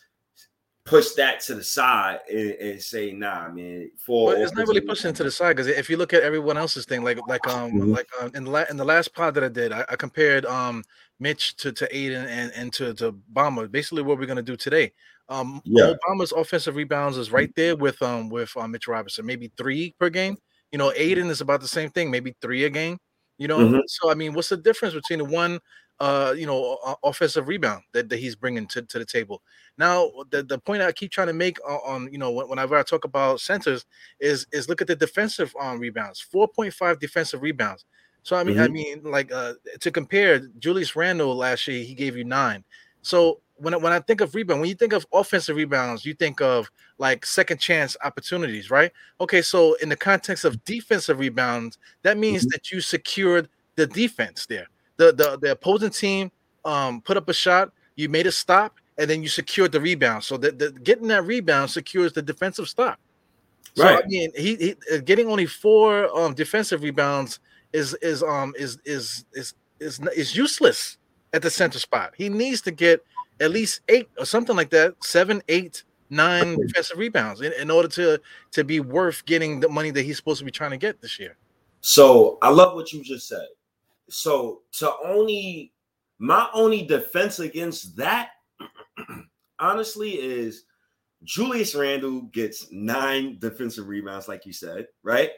push 0.85 1.11
that 1.13 1.39
to 1.41 1.55
the 1.55 1.63
side 1.63 2.19
and, 2.31 2.51
and 2.51 2.81
say, 2.81 3.11
nah, 3.11 3.49
man. 3.49 3.89
For 3.97 4.33
But 4.33 4.41
it's 4.41 4.53
not 4.53 4.67
really 4.67 4.81
pushing 4.81 5.13
to 5.15 5.23
the 5.23 5.31
side 5.31 5.55
because 5.57 5.67
if 5.67 5.89
you 5.89 5.97
look 5.97 6.13
at 6.13 6.21
everyone 6.23 6.57
else's 6.57 6.85
thing, 6.85 7.03
like 7.03 7.17
like 7.27 7.45
um 7.47 7.71
Mhm. 7.73 7.95
like 7.95 8.07
uh, 8.21 8.29
in 8.35 8.43
the 8.45 8.51
la- 8.51 8.65
in 8.69 8.77
the 8.77 8.85
last 8.85 9.13
pod 9.13 9.33
that 9.33 9.43
I 9.43 9.49
did, 9.49 9.71
I, 9.71 9.83
I 9.89 9.95
compared 9.95 10.45
um 10.45 10.83
Mitch 11.19 11.55
to 11.57 11.71
to 11.73 11.95
Ayton 11.95 12.27
and 12.27 12.51
and 12.55 12.71
to 12.73 12.93
to 12.95 13.13
Bamba. 13.33 13.69
Basically, 13.69 14.03
what 14.03 14.19
we're 14.19 14.27
gonna 14.27 14.43
do 14.43 14.55
today. 14.55 14.93
Um, 15.27 15.59
Yeah. 15.65 15.87
Mo 15.87 15.95
Bamba's 16.07 16.31
offensive 16.31 16.75
rebounds 16.75 17.17
is 17.17 17.31
right 17.31 17.51
there 17.55 17.75
with 17.75 17.99
um 18.03 18.29
with 18.29 18.55
um, 18.55 18.71
Mitch 18.71 18.87
Robinson, 18.87 19.25
maybe 19.25 19.51
three 19.57 19.95
per 19.99 20.09
game. 20.11 20.37
You 20.71 20.77
know, 20.77 20.91
Ayton 20.95 21.29
is 21.29 21.41
about 21.41 21.61
the 21.61 21.67
same 21.67 21.89
thing, 21.89 22.11
maybe 22.11 22.35
three 22.41 22.63
a 22.65 22.69
game. 22.69 22.99
You 23.39 23.47
know, 23.47 23.57
Mhm. 23.59 23.81
so 23.87 24.11
I 24.11 24.13
mean, 24.13 24.33
what's 24.33 24.49
the 24.49 24.57
difference 24.57 24.93
between 24.93 25.19
the 25.19 25.25
one 25.25 25.59
uh 25.99 26.33
you 26.37 26.45
know 26.45 26.77
offensive 27.03 27.47
rebound 27.47 27.81
that, 27.93 28.09
that 28.09 28.17
he's 28.19 28.35
bringing 28.35 28.67
to, 28.67 28.81
to 28.81 28.99
the 28.99 29.05
table 29.05 29.41
now 29.77 30.11
the, 30.31 30.43
the 30.43 30.59
point 30.59 30.81
i 30.81 30.91
keep 30.91 31.11
trying 31.11 31.27
to 31.27 31.33
make 31.33 31.57
on, 31.67 31.79
on 31.85 32.11
you 32.11 32.17
know 32.17 32.31
whenever 32.31 32.75
i 32.75 32.83
talk 32.83 33.05
about 33.05 33.39
centers 33.39 33.85
is 34.19 34.45
is 34.51 34.67
look 34.67 34.81
at 34.81 34.87
the 34.87 34.95
defensive 34.95 35.53
um 35.59 35.79
rebounds 35.79 36.19
4.5 36.33 36.99
defensive 36.99 37.41
rebounds 37.41 37.85
so 38.23 38.35
i 38.35 38.43
mean 38.43 38.59
i 38.59 38.67
Mhm. 38.67 38.71
mean 38.71 39.01
like 39.03 39.31
uh 39.31 39.53
to 39.79 39.91
compare 39.91 40.39
julius 40.59 40.95
randle 40.95 41.35
last 41.35 41.67
year 41.67 41.83
he 41.83 41.93
gave 41.93 42.17
you 42.17 42.25
nine 42.25 42.63
so 43.01 43.39
when 43.57 43.73
I, 43.73 43.77
when 43.77 43.93
I 43.93 43.99
think 44.01 44.19
of 44.19 44.35
rebound, 44.35 44.59
when 44.59 44.67
you 44.69 44.75
think 44.75 44.91
of 44.91 45.05
offensive 45.13 45.55
rebounds, 45.55 46.05
you 46.05 46.13
think 46.13 46.41
of 46.41 46.69
like 46.97 47.25
second 47.25 47.57
chance 47.59 47.95
opportunities, 48.03 48.69
right? 48.69 48.91
Okay, 49.21 49.41
so 49.41 49.75
in 49.75 49.87
the 49.87 49.95
context 49.95 50.43
of 50.43 50.61
defensive 50.65 51.19
rebounds, 51.19 51.77
that 52.01 52.17
means 52.17 52.45
Mhm. 52.45 52.49
that 52.51 52.71
you 52.71 52.81
secured 52.81 53.47
the 53.77 53.87
defense 53.87 54.45
there. 54.45 54.67
The 54.97 55.11
the, 55.13 55.37
the 55.41 55.51
opposing 55.51 55.89
team 55.89 56.31
um, 56.63 57.01
put 57.01 57.17
up 57.17 57.29
a 57.29 57.33
shot, 57.33 57.71
you 57.95 58.09
made 58.09 58.27
a 58.27 58.31
stop, 58.31 58.75
and 58.97 59.09
then 59.09 59.21
you 59.21 59.29
secured 59.29 59.71
the 59.71 59.81
rebound. 59.81 60.23
So 60.23 60.37
that 60.37 60.59
the, 60.59 60.71
getting 60.71 61.07
that 61.07 61.23
rebound 61.23 61.69
secures 61.69 62.13
the 62.13 62.21
defensive 62.21 62.67
stop. 62.67 62.99
So 63.75 63.83
Right. 63.83 64.03
I 64.03 64.07
mean, 64.07 64.31
he, 64.35 64.55
he 64.55 64.75
uh, 64.93 64.99
getting 64.99 65.27
only 65.27 65.45
four 65.45 66.07
um, 66.17 66.33
defensive 66.33 66.81
rebounds 66.81 67.39
is 67.73 67.93
is 68.01 68.23
um 68.23 68.53
is 68.57 68.79
is 68.85 69.25
is 69.33 69.53
is 69.79 69.99
is 70.15 70.35
useless 70.35 70.97
at 71.33 71.41
the 71.41 71.49
center 71.49 71.79
spot. 71.79 72.13
He 72.15 72.29
needs 72.29 72.61
to 72.61 72.71
get 72.71 73.03
at 73.41 73.51
least 73.51 73.81
eight 73.89 74.07
or 74.17 74.25
something 74.25 74.55
like 74.55 74.69
that, 74.69 74.95
seven, 75.03 75.41
eight, 75.49 75.83
nine 76.09 76.57
defensive 76.57 76.97
rebounds 76.97 77.41
in, 77.41 77.51
in 77.53 77.69
order 77.69 77.89
to 77.89 78.21
to 78.51 78.63
be 78.63 78.79
worth 78.79 79.25
getting 79.25 79.59
the 79.59 79.69
money 79.69 79.91
that 79.91 80.03
he's 80.03 80.17
supposed 80.17 80.39
to 80.39 80.45
be 80.45 80.51
trying 80.51 80.71
to 80.71 80.77
get 80.77 81.01
this 81.01 81.19
year. 81.19 81.35
So 81.81 82.37
I 82.41 82.49
love 82.49 82.75
what 82.75 82.93
you 82.93 83.03
just 83.03 83.27
said. 83.27 83.45
So 84.09 84.61
to 84.73 84.93
only 85.03 85.73
my 86.19 86.47
only 86.53 86.85
defense 86.85 87.39
against 87.39 87.95
that, 87.97 88.29
honestly, 89.59 90.11
is 90.11 90.65
Julius 91.23 91.75
Randle 91.75 92.21
gets 92.21 92.71
nine 92.71 93.37
defensive 93.39 93.87
rebounds, 93.87 94.27
like 94.27 94.45
you 94.45 94.53
said, 94.53 94.87
right? 95.03 95.31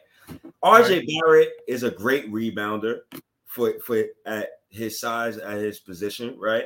RJ 0.63 1.08
Barrett 1.08 1.51
is 1.67 1.84
a 1.84 1.91
great 1.91 2.32
rebounder 2.32 2.99
for 3.45 3.73
for 3.80 4.03
at 4.25 4.49
his 4.69 4.99
size, 4.99 5.38
at 5.38 5.58
his 5.58 5.80
position, 5.80 6.36
right? 6.38 6.65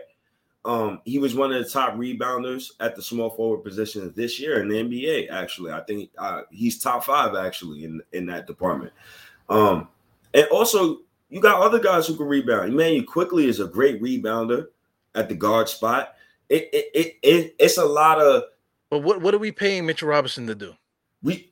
Um, 0.63 1.01
he 1.05 1.17
was 1.17 1.35
one 1.35 1.51
of 1.51 1.63
the 1.63 1.69
top 1.69 1.95
rebounders 1.95 2.71
at 2.79 2.95
the 2.95 3.01
small 3.01 3.31
forward 3.31 3.63
position 3.63 4.11
this 4.15 4.39
year 4.39 4.61
in 4.61 4.67
the 4.67 4.75
NBA. 4.75 5.31
Actually, 5.31 5.71
I 5.71 5.81
think 5.81 6.11
uh, 6.17 6.41
he's 6.51 6.79
top 6.79 7.03
five 7.03 7.35
actually 7.35 7.83
in 7.83 8.01
in 8.11 8.25
that 8.27 8.47
department. 8.47 8.93
Um, 9.49 9.87
and 10.33 10.45
also 10.47 10.99
you 11.31 11.39
got 11.39 11.61
other 11.61 11.79
guys 11.79 12.05
who 12.05 12.15
can 12.15 12.27
rebound. 12.27 12.71
Immanuel 12.73 13.05
Quickley 13.05 13.47
is 13.47 13.59
a 13.59 13.65
great 13.65 14.01
rebounder 14.01 14.67
at 15.15 15.29
the 15.29 15.35
guard 15.35 15.67
spot. 15.69 16.13
It 16.49 16.69
it, 16.71 16.85
it, 16.93 17.15
it 17.23 17.55
it's 17.57 17.77
a 17.77 17.85
lot 17.85 18.19
of 18.21 18.43
But 18.91 18.99
what 18.99 19.21
what 19.21 19.33
are 19.33 19.39
we 19.39 19.51
paying 19.51 19.85
Mitchell 19.87 20.09
Robinson 20.09 20.45
to 20.47 20.53
do? 20.55 20.75
we. 21.23 21.47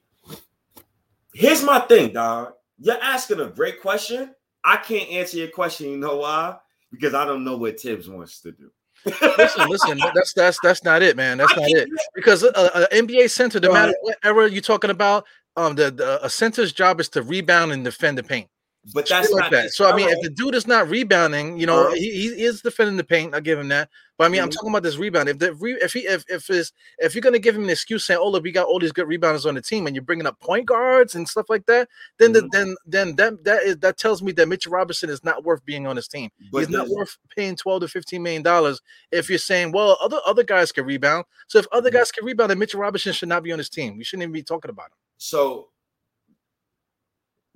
Here's 1.33 1.63
my 1.63 1.79
thing, 1.79 2.11
dog. 2.13 2.53
You're 2.79 3.01
asking 3.01 3.39
a 3.39 3.47
great 3.47 3.81
question. 3.81 4.35
I 4.63 4.77
can't 4.77 5.09
answer 5.09 5.37
your 5.37 5.47
question. 5.47 5.89
You 5.91 5.97
know 5.97 6.17
why? 6.17 6.57
Because 6.91 7.13
I 7.13 7.23
don't 7.25 7.43
know 7.45 7.55
what 7.55 7.77
Tibbs 7.77 8.09
wants 8.09 8.41
to 8.41 8.51
do. 8.51 8.71
Listen, 9.05 9.69
listen, 9.69 9.99
that's 10.13 10.33
that's 10.33 10.57
that's 10.61 10.83
not 10.83 11.01
it, 11.01 11.15
man. 11.15 11.37
That's 11.37 11.55
not 11.55 11.69
it. 11.69 11.87
Because 12.13 12.43
a, 12.43 12.49
a 12.49 12.87
NBA 12.91 13.29
center, 13.29 13.59
no 13.61 13.69
Go 13.69 13.73
matter 13.73 13.91
ahead. 13.91 13.95
what 14.01 14.17
era 14.23 14.49
you're 14.49 14.61
talking 14.61 14.89
about, 14.89 15.25
um, 15.55 15.75
the, 15.75 15.89
the 15.91 16.25
a 16.25 16.29
center's 16.29 16.73
job 16.73 16.99
is 16.99 17.07
to 17.09 17.21
rebound 17.21 17.71
and 17.71 17.85
defend 17.85 18.17
the 18.17 18.23
paint. 18.23 18.49
But 18.93 19.08
that's 19.08 19.32
like 19.32 19.43
not 19.43 19.52
that. 19.52 19.71
So 19.73 19.89
I 19.89 19.95
mean, 19.95 20.10
if 20.10 20.21
the 20.21 20.30
dude 20.30 20.56
is 20.56 20.65
not 20.67 20.89
rebounding, 20.89 21.60
you 21.60 21.65
know, 21.65 21.88
Uh-huh. 21.88 21.93
he, 21.93 22.34
he 22.36 22.43
is 22.43 22.62
defending 22.62 22.97
the 22.97 23.04
paint. 23.04 23.36
I 23.36 23.39
give 23.39 23.60
him 23.60 23.67
that. 23.69 23.89
But 24.17 24.25
I 24.25 24.30
mean, 24.30 24.41
I'm 24.41 24.49
Mhm. 24.49 24.54
talking 24.54 24.69
about 24.69 24.84
this 24.84 24.97
rebound. 24.97 25.30
If 25.30 25.39
the 25.39 25.54
re, 25.54 25.73
if 25.82 25.93
he 25.93 25.99
if 26.08 26.25
if 26.28 26.47
his 26.47 26.73
if 26.97 27.15
you're 27.15 27.21
gonna 27.21 27.39
give 27.39 27.56
him 27.56 27.63
an 27.63 27.69
excuse 27.69 28.04
saying, 28.06 28.19
"Oh, 28.21 28.30
look, 28.30 28.43
we 28.43 28.52
got 28.52 28.67
all 28.67 28.80
these 28.80 28.91
good 28.91 29.08
rebounders 29.08 29.45
on 29.45 29.56
the 29.56 29.62
team," 29.62 29.88
and 29.88 29.95
you're 29.95 30.04
bringing 30.04 30.25
up 30.28 30.39
point 30.39 30.65
guards 30.65 31.15
and 31.15 31.28
stuff 31.28 31.49
like 31.49 31.65
that, 31.67 31.88
then 32.17 32.34
the, 32.34 32.41
Mhm. 32.41 32.49
then 32.52 32.75
then 32.86 33.15
that 33.15 33.43
that 33.45 33.63
is 33.63 33.78
that 33.78 33.97
tells 33.97 34.21
me 34.21 34.32
that 34.34 34.47
Mitchell 34.47 34.71
Robinson 34.73 35.10
is 35.10 35.23
not 35.23 35.43
worth 35.45 35.63
being 35.65 35.88
on 35.88 35.95
his 35.95 36.08
team. 36.08 36.30
but 36.52 36.60
He's 36.60 36.69
not 36.69 36.88
worth 36.89 37.17
paying 37.36 37.56
12 37.56 37.82
to 37.82 37.88
15 37.88 38.21
million 38.23 38.41
dollars 38.43 38.82
if 39.12 39.30
you're 39.30 39.39
saying, 39.39 39.71
well, 39.71 39.97
other 40.02 40.19
other 40.25 40.43
guys 40.43 40.71
can 40.71 40.86
rebound. 40.86 41.25
So 41.47 41.60
if 41.60 41.67
other 41.71 41.89
Mhm. 41.89 41.93
guys 41.93 42.12
can 42.12 42.25
rebound, 42.25 42.49
then 42.52 42.60
Mitchell 42.60 42.80
Robinson 42.82 43.13
should 43.13 43.30
not 43.30 43.43
be 43.43 43.52
on 43.52 43.58
his 43.60 43.69
team. 43.69 43.97
We 43.97 44.04
shouldn't 44.04 44.23
even 44.23 44.34
be 44.34 44.43
talking 44.43 44.69
about 44.69 44.88
him. 44.88 44.97
So 45.17 45.69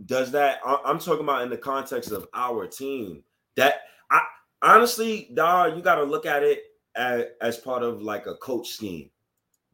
does 0.06 0.32
that 0.32 0.60
I'm 0.66 1.00
talking 1.00 1.24
about 1.24 1.44
in 1.44 1.50
the 1.50 1.58
context 1.58 2.12
of 2.12 2.28
our 2.34 2.68
team. 2.68 3.24
That 3.56 3.82
I 4.10 4.22
honestly, 4.62 5.30
dog, 5.34 5.76
you 5.76 5.82
got 5.82 5.96
to 5.96 6.04
look 6.04 6.26
at 6.26 6.44
it 6.44 6.64
as, 6.96 7.26
as 7.42 7.58
part 7.58 7.84
of 7.84 8.02
like 8.02 8.26
a 8.26 8.36
coach 8.36 8.70
scheme. 8.70 9.10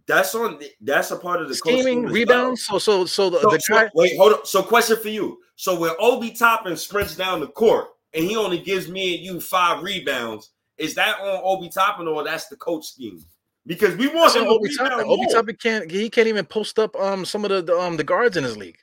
that's 0.08 0.34
on. 0.36 0.60
That's 0.82 1.12
a 1.12 1.16
part 1.16 1.42
of 1.42 1.48
the 1.48 1.56
coach 1.56 1.80
scheming 1.82 2.04
scheme 2.04 2.14
rebounds. 2.14 2.66
So 2.66 2.80
so 2.80 3.06
so 3.06 3.30
the. 3.30 3.40
So, 3.42 3.50
the 3.52 3.60
so- 3.60 3.90
wait, 3.94 4.18
hold 4.18 4.34
on. 4.34 4.46
So, 4.46 4.64
question 4.64 4.98
for 4.98 5.10
you. 5.10 5.38
So, 5.56 5.80
when 5.80 5.92
Obi 6.00 6.32
Toppin 6.32 6.76
sprints 6.76 7.16
down 7.16 7.40
the 7.40 7.48
court 7.48 7.88
and 8.14 8.24
he 8.24 8.36
only 8.36 8.60
gives 8.60 8.90
me 8.90 9.16
and 9.16 9.26
you 9.26 9.40
five 9.42 9.84
rebounds, 9.84 10.52
is 10.78 10.96
that 10.96 11.20
on 11.20 11.42
Obi 11.44 11.70
Toppin 11.70 12.08
or 12.08 12.24
that's 12.24 12.48
the 12.48 12.56
coach 12.58 12.86
scheme? 12.86 13.24
Because 13.66 13.96
we 13.96 14.08
want 14.08 14.36
him 14.36 14.46
Obi 14.48 14.76
Toppin. 14.76 15.06
Obi 15.06 15.28
Toppin 15.32 15.56
can't. 15.56 15.92
He 15.92 16.10
can't 16.10 16.28
even 16.28 16.46
post 16.46 16.80
up 16.80 16.96
um 16.96 17.24
some 17.26 17.46
of 17.46 17.52
the, 17.52 17.62
the 17.62 17.78
um 17.78 17.98
the 17.98 18.04
guards 18.04 18.36
in 18.36 18.44
his 18.44 18.58
league. 18.58 18.78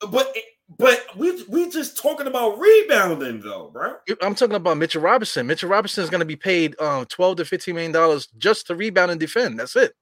But 0.00 0.34
but 0.78 1.04
we 1.16 1.42
we 1.44 1.68
just 1.68 1.98
talking 1.98 2.26
about 2.26 2.58
rebounding 2.58 3.40
though, 3.40 3.70
bro. 3.72 3.96
I'm 4.22 4.34
talking 4.34 4.56
about 4.56 4.76
Mitchell 4.76 5.02
Robinson. 5.02 5.46
Mitchell 5.46 5.68
Robinson 5.68 6.04
is 6.04 6.10
going 6.10 6.20
to 6.20 6.26
be 6.26 6.36
paid 6.36 6.78
um 6.80 7.06
12 7.06 7.38
to 7.38 7.44
15 7.44 7.74
million 7.74 7.92
dollars 7.92 8.28
just 8.38 8.66
to 8.68 8.76
rebound 8.76 9.10
and 9.10 9.18
defend. 9.20 9.58
That's 9.58 9.74
it. 9.76 9.92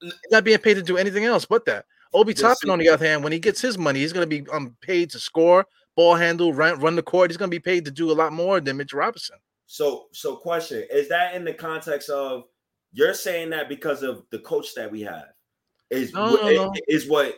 He's 0.00 0.12
not 0.30 0.44
being 0.44 0.58
paid 0.58 0.74
to 0.74 0.82
do 0.82 0.96
anything 0.98 1.24
else 1.24 1.44
but 1.44 1.64
that. 1.66 1.86
Obi 2.14 2.32
Yes, 2.32 2.40
Toppin, 2.40 2.70
on 2.70 2.78
the 2.78 2.88
other 2.88 3.04
hand, 3.06 3.22
when 3.22 3.32
he 3.32 3.38
gets 3.38 3.60
his 3.60 3.76
money, 3.76 4.00
he's 4.00 4.12
going 4.12 4.28
to 4.28 4.42
be 4.42 4.48
um 4.50 4.76
paid 4.80 5.10
to 5.10 5.18
score, 5.18 5.66
ball 5.96 6.14
handle, 6.14 6.52
run 6.52 6.78
run 6.80 6.96
the 6.96 7.02
court. 7.02 7.30
He's 7.30 7.36
going 7.36 7.50
to 7.50 7.54
be 7.54 7.60
paid 7.60 7.84
to 7.86 7.90
do 7.90 8.10
a 8.10 8.14
lot 8.14 8.32
more 8.32 8.60
than 8.60 8.76
Mitchell 8.76 8.98
Robinson. 8.98 9.36
So 9.66 10.06
so 10.12 10.36
question 10.36 10.84
is 10.90 11.08
that 11.08 11.34
in 11.34 11.44
the 11.44 11.54
context 11.54 12.10
of 12.10 12.44
you're 12.92 13.14
saying 13.14 13.50
that 13.50 13.68
because 13.68 14.02
of 14.02 14.24
the 14.30 14.38
coach 14.40 14.74
that 14.74 14.90
we 14.90 15.02
have 15.02 15.26
is 15.90 16.12
No, 16.12 16.32
what, 16.32 16.44
no, 16.44 16.64
no. 16.66 16.72
is 16.86 17.08
what 17.08 17.34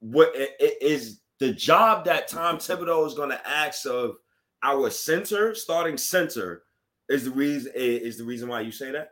what 0.00 0.32
is 0.80 1.20
the 1.40 1.52
job 1.52 2.04
that 2.04 2.28
Tom 2.28 2.58
Thibodeau 2.58 3.06
is 3.06 3.14
going 3.14 3.30
to 3.30 3.48
ask 3.48 3.86
of 3.86 4.16
our 4.62 4.88
center 4.90 5.54
starting 5.54 5.96
center 5.98 6.62
is 7.08 7.24
the 7.24 7.30
reason 7.30 7.72
is 7.74 8.16
the 8.16 8.24
reason 8.24 8.48
why 8.48 8.60
you 8.62 8.72
say 8.72 8.90
that 8.92 9.10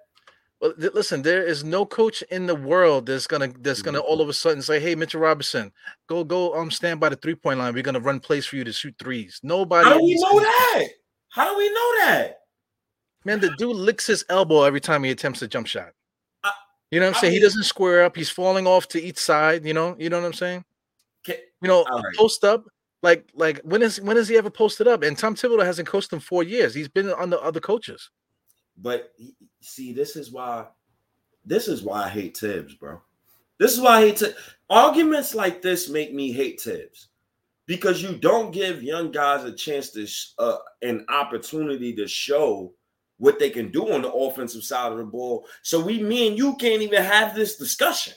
Well, 0.60 0.72
th- 0.74 0.92
listen, 0.94 1.20
there 1.22 1.42
is 1.44 1.62
no 1.64 1.84
coach 1.84 2.22
in 2.30 2.46
the 2.46 2.54
world 2.54 3.06
that's 3.06 3.26
gonna 3.26 3.52
that's 3.60 3.82
gonna 3.82 4.00
Mhm. 4.00 4.04
all 4.04 4.20
of 4.22 4.28
a 4.28 4.32
sudden 4.32 4.62
say, 4.62 4.78
"Hey, 4.80 4.94
Mitchell 4.94 5.20
Robinson, 5.20 5.72
go 6.06 6.22
go 6.24 6.54
um 6.54 6.70
stand 6.70 7.00
by 7.00 7.08
the 7.10 7.16
three 7.16 7.34
point 7.34 7.58
line. 7.58 7.74
We're 7.74 7.82
gonna 7.82 8.00
run 8.00 8.20
plays 8.20 8.46
for 8.46 8.56
you 8.56 8.64
to 8.64 8.72
shoot 8.72 8.94
threes. 8.98 9.40
Nobody. 9.42 9.88
how 9.88 9.98
do 9.98 10.04
we 10.04 10.14
know 10.14 10.38
that 10.40 10.84
how 11.30 11.50
do 11.50 11.58
we 11.58 11.68
know 11.68 11.94
that 12.06 12.38
Man, 13.24 13.40
the 13.40 13.50
dude 13.56 13.76
licks 13.76 14.06
his 14.06 14.24
elbow 14.28 14.62
every 14.64 14.80
time 14.80 15.04
he 15.04 15.10
attempts 15.10 15.42
a 15.42 15.48
jump 15.48 15.66
shot. 15.66 15.92
I- 16.42 16.52
you 16.90 16.98
know 17.00 17.06
what 17.06 17.16
I'm 17.16 17.18
I 17.18 17.20
saying? 17.22 17.32
he 17.34 17.40
doesn't 17.40 17.64
square 17.64 18.02
up. 18.04 18.16
He's 18.16 18.30
falling 18.30 18.66
off 18.66 18.88
to 18.88 19.00
each 19.02 19.18
side. 19.18 19.64
You 19.66 19.74
know, 19.74 19.96
you 19.98 20.08
know 20.10 20.18
what 20.20 20.26
I'm 20.26 20.32
saying? 20.32 20.64
You 21.62 21.68
know, 21.68 21.84
right. 21.84 22.02
post 22.16 22.44
up. 22.44 22.64
Like, 23.02 23.28
like 23.34 23.60
when 23.64 23.82
is 23.82 24.00
when 24.00 24.16
has 24.16 24.28
he 24.28 24.36
ever 24.36 24.50
posted 24.50 24.86
up? 24.86 25.02
And 25.02 25.16
Tom 25.16 25.34
Thibodeau 25.34 25.64
hasn't 25.64 25.88
coached 25.88 26.12
him 26.12 26.20
four 26.20 26.42
years. 26.42 26.74
He's 26.74 26.88
been 26.88 27.10
under 27.10 27.40
other 27.42 27.60
coaches. 27.60 28.10
But 28.76 29.12
see, 29.60 29.92
this 29.92 30.16
is 30.16 30.30
why 30.30 30.66
this 31.44 31.68
is 31.68 31.82
why 31.82 32.04
I 32.04 32.08
hate 32.08 32.34
Tibbs, 32.34 32.74
bro. 32.74 33.00
This 33.58 33.72
is 33.72 33.80
why 33.80 33.98
I 33.98 34.00
hate 34.02 34.16
Tibbs. 34.16 34.34
Arguments 34.70 35.34
like 35.34 35.62
this 35.62 35.88
make 35.88 36.14
me 36.14 36.32
hate 36.32 36.58
Tibbs 36.58 37.08
because 37.66 38.02
you 38.02 38.16
don't 38.16 38.52
give 38.52 38.82
young 38.82 39.10
guys 39.10 39.44
a 39.44 39.52
chance 39.52 39.90
to 39.90 40.06
sh- 40.06 40.32
uh, 40.38 40.58
an 40.82 41.04
opportunity 41.08 41.94
to 41.94 42.06
show 42.06 42.72
what 43.18 43.38
they 43.38 43.50
can 43.50 43.70
do 43.70 43.92
on 43.92 44.02
the 44.02 44.12
offensive 44.12 44.64
side 44.64 44.90
of 44.90 44.98
the 44.98 45.04
ball. 45.04 45.46
So 45.62 45.80
we, 45.80 46.02
me 46.02 46.28
and 46.28 46.36
you, 46.36 46.56
can't 46.56 46.82
even 46.82 47.02
have 47.02 47.34
this 47.34 47.56
discussion. 47.56 48.14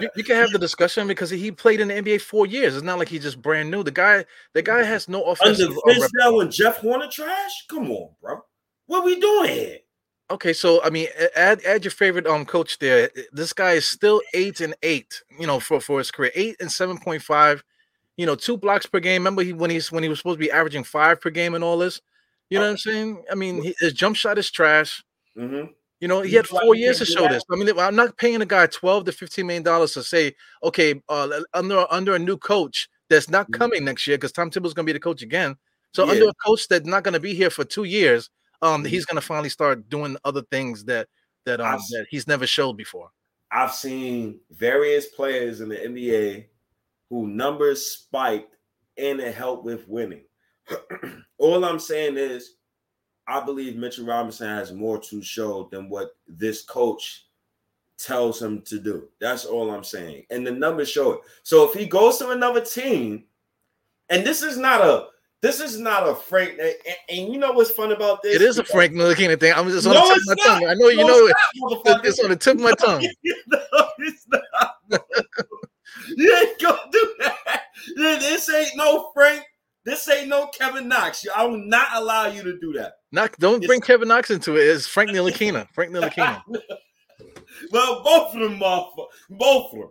You, 0.00 0.08
you 0.16 0.24
can 0.24 0.36
have 0.36 0.50
the 0.52 0.58
discussion 0.58 1.06
because 1.08 1.30
he 1.30 1.50
played 1.50 1.80
in 1.80 1.88
the 1.88 1.94
NBA 1.94 2.20
four 2.20 2.46
years. 2.46 2.74
It's 2.74 2.84
not 2.84 2.98
like 2.98 3.08
he's 3.08 3.22
just 3.22 3.40
brand 3.42 3.70
new. 3.70 3.82
The 3.82 3.90
guy, 3.90 4.24
the 4.52 4.62
guy 4.62 4.82
has 4.82 5.08
no 5.08 5.22
offense. 5.24 5.60
Under 5.60 5.74
offensive. 5.78 6.08
uh, 6.12 6.28
Fizdale 6.28 6.42
and 6.42 6.52
Jeff 6.52 6.78
Horner 6.78 7.08
trash? 7.10 7.66
Come 7.68 7.90
on, 7.90 8.10
bro. 8.20 8.40
What 8.86 9.04
we 9.04 9.18
doing 9.20 9.50
here? 9.50 9.78
Okay, 10.30 10.52
so 10.52 10.82
I 10.84 10.90
mean, 10.90 11.08
add 11.34 11.64
add 11.64 11.84
your 11.84 11.90
favorite 11.90 12.26
um 12.26 12.44
coach 12.44 12.78
there. 12.78 13.10
This 13.32 13.52
guy 13.52 13.72
is 13.72 13.86
still 13.86 14.20
eight 14.34 14.60
and 14.60 14.74
eight, 14.82 15.22
you 15.38 15.46
know, 15.46 15.58
for 15.58 15.80
for 15.80 15.98
his 15.98 16.10
career, 16.10 16.30
eight 16.34 16.56
and 16.60 16.70
seven 16.70 16.98
point 16.98 17.22
five, 17.22 17.64
you 18.18 18.26
know, 18.26 18.34
two 18.34 18.58
blocks 18.58 18.84
per 18.84 19.00
game. 19.00 19.22
Remember 19.22 19.42
he 19.42 19.54
when 19.54 19.70
he's 19.70 19.90
when 19.90 20.02
he 20.02 20.08
was 20.08 20.18
supposed 20.18 20.38
to 20.38 20.44
be 20.44 20.50
averaging 20.50 20.84
five 20.84 21.20
per 21.20 21.30
game 21.30 21.54
and 21.54 21.64
all 21.64 21.78
this. 21.78 22.00
You 22.50 22.58
know 22.58 22.64
what 22.64 22.72
I'm 22.72 22.78
saying? 22.78 23.24
I 23.30 23.34
mean, 23.34 23.62
he, 23.62 23.74
his 23.78 23.94
jump 23.94 24.16
shot 24.16 24.38
is 24.38 24.50
trash. 24.50 25.02
Mhm. 25.36 25.70
You 26.00 26.06
know, 26.08 26.22
he 26.22 26.36
had 26.36 26.46
four 26.46 26.74
years 26.76 26.98
to 26.98 27.04
show 27.06 27.26
this. 27.26 27.42
I 27.50 27.56
mean, 27.56 27.68
I'm 27.78 27.96
not 27.96 28.16
paying 28.16 28.40
a 28.40 28.46
guy 28.46 28.66
twelve 28.68 29.04
to 29.06 29.12
fifteen 29.12 29.46
million 29.46 29.62
dollars 29.64 29.94
to 29.94 30.02
say, 30.02 30.34
okay, 30.62 31.00
uh, 31.08 31.40
under 31.54 31.86
under 31.90 32.14
a 32.14 32.18
new 32.18 32.36
coach 32.36 32.88
that's 33.10 33.28
not 33.28 33.48
Mhm. 33.48 33.58
coming 33.58 33.84
next 33.84 34.06
year 34.06 34.16
because 34.16 34.32
Tom 34.32 34.50
Thibodeau's 34.50 34.74
going 34.74 34.86
to 34.86 34.92
be 34.92 34.92
the 34.92 35.00
coach 35.00 35.22
again. 35.22 35.56
So 35.94 36.04
Yeah. 36.04 36.12
under 36.12 36.28
a 36.28 36.34
coach 36.46 36.68
that's 36.68 36.86
not 36.86 37.02
going 37.02 37.14
to 37.14 37.20
be 37.20 37.34
here 37.34 37.50
for 37.50 37.64
two 37.64 37.84
years, 37.84 38.30
um, 38.62 38.84
Mhm. 38.84 38.88
he's 38.88 39.06
going 39.06 39.16
to 39.16 39.26
finally 39.26 39.48
start 39.48 39.88
doing 39.88 40.16
other 40.24 40.42
things 40.42 40.84
that 40.84 41.08
that 41.46 41.60
um 41.60 41.80
that 41.90 42.06
he's 42.10 42.26
never 42.28 42.46
showed 42.46 42.74
before. 42.76 43.10
I've 43.50 43.74
seen 43.74 44.40
various 44.50 45.06
players 45.06 45.60
in 45.62 45.68
the 45.70 45.82
NBA 45.82 46.46
who 47.10 47.26
numbers 47.26 47.84
spiked 47.86 48.54
and 48.98 49.18
it 49.20 49.34
helped 49.34 49.64
with 49.64 49.88
winning. 49.88 50.26
All 51.38 51.64
I'm 51.64 51.78
saying 51.78 52.18
is, 52.18 52.56
I 53.28 53.44
believe 53.44 53.76
Mitchell 53.76 54.06
Robinson 54.06 54.48
has 54.48 54.72
more 54.72 54.98
to 55.00 55.22
show 55.22 55.68
than 55.70 55.90
what 55.90 56.16
this 56.26 56.62
coach 56.62 57.26
tells 57.98 58.40
him 58.40 58.62
to 58.62 58.78
do. 58.78 59.08
That's 59.20 59.44
all 59.44 59.70
I'm 59.70 59.84
saying. 59.84 60.24
And 60.30 60.46
the 60.46 60.50
numbers 60.50 60.88
show 60.88 61.12
it. 61.12 61.20
So 61.42 61.68
if 61.68 61.74
he 61.74 61.86
goes 61.86 62.16
to 62.18 62.30
another 62.30 62.64
team, 62.64 63.24
and 64.08 64.26
this 64.26 64.42
is 64.42 64.56
not 64.56 64.80
a 64.80 65.08
this 65.40 65.60
is 65.60 65.78
not 65.78 66.08
a 66.08 66.14
Frank. 66.14 66.58
And, 66.58 66.74
and 67.08 67.32
you 67.32 67.38
know 67.38 67.52
what's 67.52 67.70
fun 67.70 67.92
about 67.92 68.22
this? 68.22 68.36
It 68.36 68.42
is 68.42 68.58
a 68.58 68.64
Frank 68.64 68.92
Ntilikina 68.94 69.38
thing. 69.38 69.52
I'm 69.54 69.68
just 69.68 69.86
on 69.86 69.94
No, 69.94 70.08
the 70.08 70.14
tip 70.14 70.16
of 70.16 70.26
my 70.26 70.34
not. 70.34 70.60
tongue. 70.60 70.68
I 70.70 70.74
know 70.74 70.88
you 70.88 70.96
No, 70.96 71.06
know 71.06 71.26
it. 71.26 71.36
it's 71.54 71.84
not, 71.84 72.04
It's 72.06 72.20
on 72.24 72.30
the 72.30 72.36
tip 72.36 72.54
of 72.54 72.60
my 72.60 72.72
tongue. 72.72 73.02
no, 73.46 73.88
it's 73.98 74.26
not. 74.28 74.74
you 76.16 76.36
ain't 76.36 76.60
gonna 76.60 76.78
do 76.90 77.14
that. 77.20 77.62
This 77.96 78.48
ain't 78.50 78.76
no 78.76 79.10
Frank. 79.14 79.44
This 79.84 80.08
ain't 80.08 80.28
no 80.28 80.48
Kevin 80.48 80.88
Knox. 80.88 81.26
I 81.34 81.44
will 81.44 81.58
not 81.58 81.88
allow 81.94 82.26
you 82.26 82.42
to 82.42 82.58
do 82.58 82.72
that. 82.74 82.94
Not 83.12 83.32
don't 83.38 83.64
bring 83.64 83.80
Kevin 83.80 84.08
Knox 84.08 84.30
into 84.30 84.56
it. 84.56 84.64
It's 84.64 84.86
Frank 84.86 85.10
Ntilikina. 85.10 85.68
Frank 85.72 85.92
Ntilikina. 85.92 86.42
well, 87.72 88.02
both 88.02 88.34
of 88.34 88.40
them, 88.40 88.58
motherfuckers. 88.58 89.06
Both 89.30 89.72
of 89.72 89.78
them. 89.78 89.88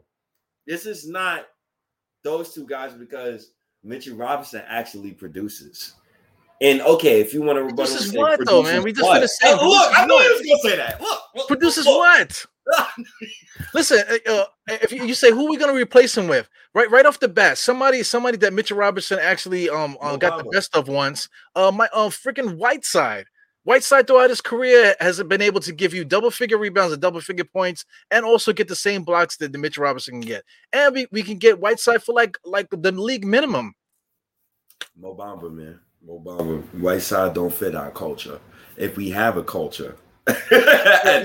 This 0.67 0.85
is 0.85 1.07
not 1.07 1.45
those 2.23 2.53
two 2.53 2.65
guys 2.67 2.93
because 2.93 3.51
Mitchell 3.83 4.17
Robinson 4.17 4.63
actually 4.67 5.13
produces. 5.13 5.93
And 6.59 6.81
okay, 6.81 7.21
if 7.21 7.33
you 7.33 7.41
want 7.41 7.57
to 7.57 7.63
rebuttal, 7.63 7.95
and 7.95 8.05
say 8.05 8.17
what, 8.17 8.43
though, 8.45 8.63
man? 8.63 8.83
We 8.83 8.91
just 8.91 9.03
what? 9.03 9.15
finished 9.15 9.33
saying 9.39 9.57
Oh, 9.61 9.69
look, 9.69 9.93
I 9.97 10.05
knew 10.05 10.17
he 10.17 10.29
was 10.29 10.61
gonna 10.61 10.75
say 10.75 10.77
that. 10.77 10.99
Look, 10.99 11.19
look 11.35 11.47
Produces 11.47 11.85
look. 11.85 11.97
what? 11.97 12.45
Listen, 13.73 13.99
uh, 14.09 14.31
uh, 14.31 14.45
if 14.67 14.91
you, 14.91 15.05
you 15.05 15.13
say 15.13 15.31
who 15.31 15.49
we 15.49 15.57
going 15.57 15.71
to 15.71 15.79
replace 15.79 16.17
him 16.17 16.27
with, 16.27 16.49
right, 16.73 16.89
right 16.91 17.05
off 17.05 17.19
the 17.19 17.27
bat, 17.27 17.57
somebody, 17.57 18.03
somebody 18.03 18.37
that 18.37 18.53
Mitchell 18.53 18.77
Robinson 18.77 19.19
actually 19.19 19.69
um 19.69 19.97
uh, 20.01 20.11
No 20.11 20.17
got 20.17 20.43
the 20.43 20.49
best 20.49 20.75
of 20.75 20.87
once. 20.87 21.29
Uh, 21.55 21.71
my 21.71 21.87
uh, 21.93 22.09
freaking 22.09 22.57
Whiteside. 22.57 23.25
Whiteside 23.63 24.07
throughout 24.07 24.29
his 24.29 24.39
career 24.39 24.95
has 25.01 25.21
been 25.23 25.41
able 25.41 25.59
to 25.59 25.73
give 25.73 25.93
you 25.93 26.05
double 26.05 26.31
figure 26.31 26.57
rebounds 26.57 26.93
and 26.93 27.01
double 27.01 27.19
figure 27.19 27.43
points, 27.43 27.83
and 28.11 28.23
also 28.23 28.53
get 28.53 28.69
the 28.69 28.75
same 28.75 29.03
blocks 29.03 29.35
that 29.37 29.51
the 29.51 29.57
Mitchell 29.57 29.83
Robinson 29.83 30.21
can 30.21 30.21
get. 30.21 30.43
And 30.71 30.95
we, 30.95 31.07
we 31.11 31.21
can 31.21 31.37
get 31.37 31.59
Whiteside 31.59 32.01
for 32.01 32.13
like 32.13 32.37
like 32.45 32.67
the 32.71 32.91
league 32.93 33.25
minimum. 33.25 33.73
Mo 34.95 35.15
Bamba, 35.15 35.53
man. 35.53 35.79
Mo 36.05 36.21
Bamba. 36.25 36.63
White 36.79 37.33
don't 37.33 37.53
fit 37.53 37.75
our 37.75 37.91
culture. 37.91 38.39
If 38.77 38.95
we 38.95 39.09
have 39.09 39.37
a 39.37 39.43
culture. 39.43 39.95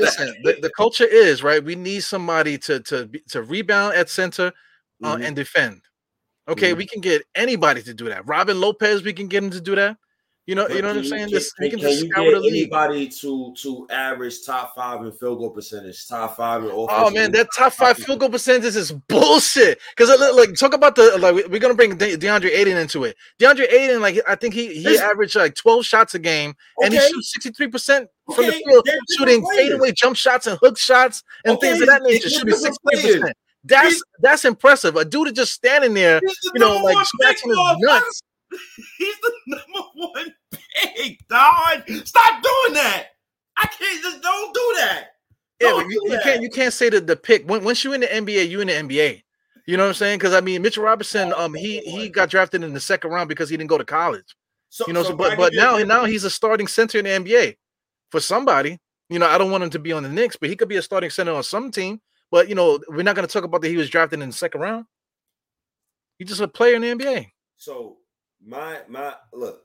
Listen, 0.00 0.34
the, 0.44 0.58
the 0.62 0.70
culture 0.76 1.04
is 1.06 1.42
right. 1.42 1.62
We 1.62 1.74
need 1.74 2.00
somebody 2.04 2.58
to 2.58 2.80
to 2.80 3.10
to 3.30 3.42
rebound 3.42 3.94
at 3.96 4.08
center 4.10 4.52
uh, 5.04 5.16
Mhm. 5.16 5.26
and 5.26 5.36
defend. 5.36 5.82
Okay, 6.48 6.72
Mhm. 6.72 6.78
we 6.78 6.86
can 6.86 7.00
get 7.00 7.22
anybody 7.34 7.82
to 7.82 7.94
do 7.94 8.08
that. 8.08 8.26
Robin 8.26 8.60
Lopez, 8.60 9.02
we 9.02 9.12
can 9.12 9.28
get 9.28 9.42
him 9.44 9.50
to 9.50 9.60
do 9.60 9.74
that. 9.76 9.96
You 10.44 10.56
know, 10.56 10.66
But 10.66 10.74
you 10.74 10.82
know 10.82 10.88
what 10.88 10.96
I'm 10.96 11.04
saying? 11.04 11.26
Can, 11.26 11.34
This 11.34 11.52
can, 11.52 11.70
can 11.70 11.78
can 11.78 11.90
you 11.90 12.08
get 12.08 12.34
anybody 12.34 13.08
to 13.08 13.54
to 13.58 13.86
average 13.90 14.44
top 14.44 14.74
five 14.74 15.00
in 15.04 15.12
field 15.12 15.38
goal 15.38 15.50
percentage, 15.50 16.08
top 16.08 16.36
five 16.36 16.64
in 16.64 16.70
Oh 16.72 17.10
man, 17.10 17.30
that 17.32 17.46
top 17.56 17.72
five 17.74 17.96
field 17.96 18.18
goal 18.18 18.28
percentage 18.28 18.74
is 18.74 18.90
bullshit. 18.90 19.78
Because 19.96 20.10
uh, 20.10 20.34
like, 20.34 20.54
talk 20.54 20.74
about 20.74 20.96
the 20.96 21.16
like, 21.18 21.34
we- 21.36 21.44
we're 21.44 21.60
gonna 21.60 21.74
bring 21.74 21.96
De- 21.96 22.16
DeAndre 22.16 22.50
Ayton 22.50 22.76
into 22.76 23.04
it. 23.04 23.16
DeAndre 23.40 23.72
Ayton, 23.72 24.00
like, 24.00 24.20
I 24.26 24.34
think 24.34 24.54
he 24.54 24.74
he 24.74 24.80
Listen. 24.82 25.06
averaged 25.08 25.36
like 25.36 25.54
12 25.54 25.84
shots 25.86 26.14
a 26.16 26.18
game, 26.18 26.54
and 26.82 26.92
he 26.92 26.98
shoots 26.98 27.32
63 27.34 27.68
percent 27.68 28.08
from 28.34 28.46
the 28.46 28.52
field, 28.52 28.84
they're 28.84 28.98
shooting 29.16 29.46
fadeaway 29.54 29.92
jump 29.92 30.16
shots 30.16 30.48
and 30.48 30.58
hook 30.60 30.76
shots 30.76 31.22
and 31.44 31.60
things 31.60 31.80
of 31.80 31.86
that 31.86 32.02
they're 32.02 32.14
nature, 32.14 32.28
shooting 32.28 32.54
63 32.56 33.02
percent. 33.20 33.36
That's 33.64 33.88
He's- 33.90 34.02
that's 34.18 34.44
impressive. 34.44 34.96
A 34.96 35.04
dude 35.04 35.28
is 35.28 35.34
just 35.34 35.52
standing 35.52 35.94
there, 35.94 36.18
the 36.20 36.34
you 36.54 36.58
know, 36.60 36.78
like 36.82 37.06
scratching 37.06 37.50
his 37.50 37.58
nuts. 37.78 38.22
He's 38.98 39.16
the 39.22 39.32
number 39.46 39.88
Stop 42.04 42.42
doing 42.42 42.74
that. 42.74 43.08
I 43.56 43.66
can't 43.66 44.02
just 44.02 44.22
don't 44.22 44.54
do 44.54 44.74
that. 44.78 45.04
Yeah, 45.60 45.68
Don't 45.68 45.90
you, 45.90 46.00
do 46.00 46.06
you 46.06 46.10
that. 46.16 46.22
can't 46.24 46.42
you 46.42 46.50
can't 46.50 46.72
say 46.72 46.88
that 46.90 47.06
the 47.06 47.16
pick 47.16 47.48
when, 47.48 47.62
once 47.62 47.84
you're 47.84 47.94
in 47.94 48.00
the 48.00 48.06
NBA, 48.06 48.48
you 48.48 48.60
in 48.60 48.68
the 48.68 48.72
NBA. 48.74 49.22
You 49.66 49.76
know 49.76 49.84
what 49.84 49.90
I'm 49.90 49.94
saying? 49.94 50.18
Because 50.18 50.34
I 50.34 50.40
mean, 50.40 50.60
Mitchell 50.62 50.82
Robinson, 50.82 51.32
um, 51.36 51.54
he 51.54 51.78
he 51.80 52.08
got 52.08 52.30
drafted 52.30 52.64
in 52.64 52.72
the 52.72 52.80
second 52.80 53.10
round 53.10 53.28
because 53.28 53.48
he 53.48 53.56
didn't 53.56 53.70
go 53.70 53.78
to 53.78 53.84
college. 53.84 54.34
So, 54.70 54.84
You 54.86 54.92
know, 54.92 55.02
so 55.02 55.10
so, 55.10 55.16
but 55.16 55.36
but 55.36 55.52
now 55.54 55.76
now 55.78 56.04
he's 56.04 56.24
a 56.24 56.30
starting 56.30 56.66
center 56.66 56.98
in 56.98 57.04
the 57.04 57.10
NBA 57.10 57.56
for 58.10 58.20
somebody. 58.20 58.78
You 59.08 59.18
know, 59.18 59.28
I 59.28 59.38
don't 59.38 59.50
want 59.50 59.62
him 59.62 59.70
to 59.70 59.78
be 59.78 59.92
on 59.92 60.02
the 60.02 60.08
Knicks, 60.08 60.36
but 60.36 60.48
he 60.48 60.56
could 60.56 60.68
be 60.68 60.76
a 60.76 60.82
starting 60.82 61.10
center 61.10 61.32
on 61.32 61.42
some 61.42 61.70
team. 61.70 62.00
But 62.30 62.48
you 62.48 62.54
know, 62.54 62.80
we're 62.88 63.02
not 63.02 63.14
going 63.14 63.28
to 63.28 63.32
talk 63.32 63.44
about 63.44 63.60
that 63.60 63.68
he 63.68 63.76
was 63.76 63.90
drafted 63.90 64.20
in 64.20 64.30
the 64.30 64.34
second 64.34 64.62
round. 64.62 64.86
He's 66.18 66.28
just 66.28 66.40
a 66.40 66.48
player 66.48 66.74
in 66.76 66.82
the 66.82 66.88
NBA. 66.88 67.26
So 67.56 67.98
my 68.44 68.78
my 68.88 69.14
look, 69.32 69.62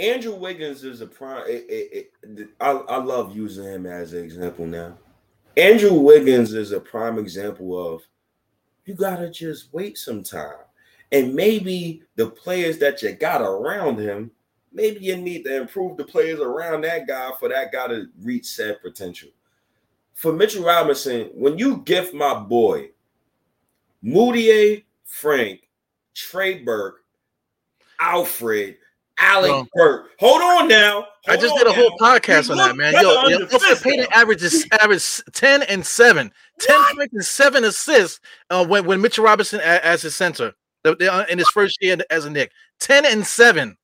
Andrew 0.00 0.34
Wiggins 0.34 0.82
is 0.82 1.02
a 1.02 1.06
prime. 1.06 1.44
It, 1.46 1.66
it, 1.68 2.12
it, 2.22 2.48
I, 2.60 2.70
I 2.70 2.96
love 2.96 3.36
using 3.36 3.64
him 3.64 3.86
as 3.86 4.14
an 4.14 4.24
example 4.24 4.66
now. 4.66 4.96
Andrew 5.56 5.92
Wiggins 5.92 6.54
is 6.54 6.72
a 6.72 6.80
prime 6.80 7.18
example 7.18 7.94
of 7.94 8.02
you 8.86 8.94
gotta 8.94 9.30
just 9.30 9.72
wait 9.72 9.98
some 9.98 10.22
time, 10.22 10.64
and 11.12 11.34
maybe 11.34 12.02
the 12.16 12.30
players 12.30 12.78
that 12.78 13.02
you 13.02 13.12
got 13.12 13.42
around 13.42 13.98
him, 13.98 14.30
maybe 14.72 15.00
you 15.00 15.16
need 15.16 15.44
to 15.44 15.60
improve 15.60 15.96
the 15.96 16.04
players 16.04 16.40
around 16.40 16.82
that 16.82 17.06
guy 17.06 17.30
for 17.38 17.50
that 17.50 17.70
guy 17.70 17.88
to 17.88 18.06
reach 18.22 18.46
said 18.46 18.80
potential. 18.80 19.28
For 20.14 20.32
Mitchell 20.32 20.64
Robinson, 20.64 21.30
when 21.34 21.58
you 21.58 21.78
gift 21.78 22.14
my 22.14 22.34
boy 22.34 22.90
Mudiay, 24.02 24.84
Frank, 25.04 25.68
Trey 26.14 26.62
Burke, 26.62 27.04
Alfred, 28.00 28.78
Alec 29.20 29.50
Well, 29.50 29.68
Burke. 29.74 30.10
Hold 30.18 30.42
on 30.42 30.68
now. 30.68 31.06
I 31.28 31.36
just 31.36 31.54
did 31.56 31.66
a 31.66 31.72
whole 31.72 31.96
now. 32.00 32.16
podcast 32.16 32.46
You 32.46 32.52
on 32.52 32.58
that, 32.58 32.76
man. 32.76 32.94
Yo, 32.94 33.28
yo 33.28 33.38
Elfrid 33.46 33.82
Payton 33.82 34.06
averages 34.12 34.66
average 34.80 35.22
10 35.32 35.62
and 35.64 35.84
7. 35.84 36.32
10 36.60 36.80
points 36.96 37.14
and 37.14 37.24
7 37.24 37.64
assists 37.64 38.20
uh, 38.50 38.64
when, 38.66 38.84
when 38.86 39.00
Mitchell 39.00 39.24
Robinson 39.24 39.60
a- 39.60 39.84
as 39.84 40.02
his 40.02 40.16
center 40.16 40.54
uh, 40.84 41.24
in 41.28 41.38
his 41.38 41.48
first 41.50 41.78
year 41.80 41.96
as 42.10 42.24
a 42.24 42.30
Knick. 42.30 42.50
10 42.80 43.04
and 43.06 43.26
7. 43.26 43.76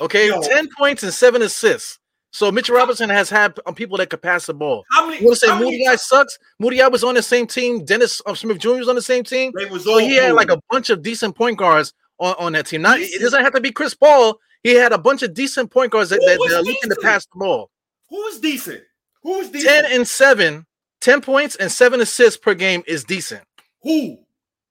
Okay, 0.00 0.28
Yo. 0.28 0.40
10 0.40 0.68
points 0.76 1.02
and 1.02 1.12
7 1.12 1.42
assists. 1.42 1.98
So 2.30 2.52
Mitchell 2.52 2.76
Robinson 2.76 3.08
has 3.08 3.30
had 3.30 3.58
um, 3.66 3.74
people 3.74 3.96
that 3.98 4.10
could 4.10 4.22
pass 4.22 4.46
the 4.46 4.54
ball. 4.54 4.84
How 4.92 5.06
many? 5.06 5.20
You 5.20 5.26
want 5.26 5.40
to 5.40 5.46
say 5.46 5.58
many 5.58 5.82
Mudiay 5.84 5.98
sucks? 5.98 6.38
Mudiay 6.62 6.90
was 6.92 7.02
on 7.02 7.14
the 7.14 7.22
same 7.22 7.46
team. 7.46 7.84
Dennis 7.84 8.20
um, 8.26 8.36
Smith 8.36 8.58
Jr. 8.58 8.70
was 8.72 8.88
on 8.88 8.94
the 8.94 9.02
same 9.02 9.24
team. 9.24 9.50
They 9.56 9.64
was 9.64 9.84
So 9.84 9.92
all 9.92 9.98
he 9.98 10.16
had 10.16 10.34
like 10.34 10.50
a 10.50 10.60
bunch 10.70 10.90
of 10.90 11.02
decent 11.02 11.34
point 11.36 11.56
guards 11.58 11.94
on, 12.18 12.34
on 12.38 12.52
that 12.52 12.66
team. 12.66 12.82
Not 12.82 12.98
it 13.00 13.20
doesn't 13.20 13.42
have 13.42 13.54
to 13.54 13.60
be 13.60 13.72
Chris 13.72 13.94
Paul. 13.94 14.38
He 14.62 14.74
had 14.74 14.92
a 14.92 14.98
bunch 14.98 15.22
of 15.22 15.34
decent 15.34 15.70
point 15.70 15.92
guards 15.92 16.10
that, 16.10 16.20
that, 16.20 16.38
that 16.48 16.56
are 16.58 16.62
looking 16.62 16.90
to 16.90 16.96
pass 17.02 17.26
the 17.26 17.38
ball. 17.38 17.70
Who's 18.08 18.38
decent? 18.40 18.82
Who's 19.22 19.50
decent? 19.50 19.86
10 19.86 19.92
and 19.92 20.08
7, 20.08 20.66
10 21.00 21.20
points 21.20 21.56
and 21.56 21.70
7 21.70 22.00
assists 22.00 22.36
per 22.38 22.54
game 22.54 22.82
is 22.86 23.04
decent. 23.04 23.42
Who? 23.82 24.18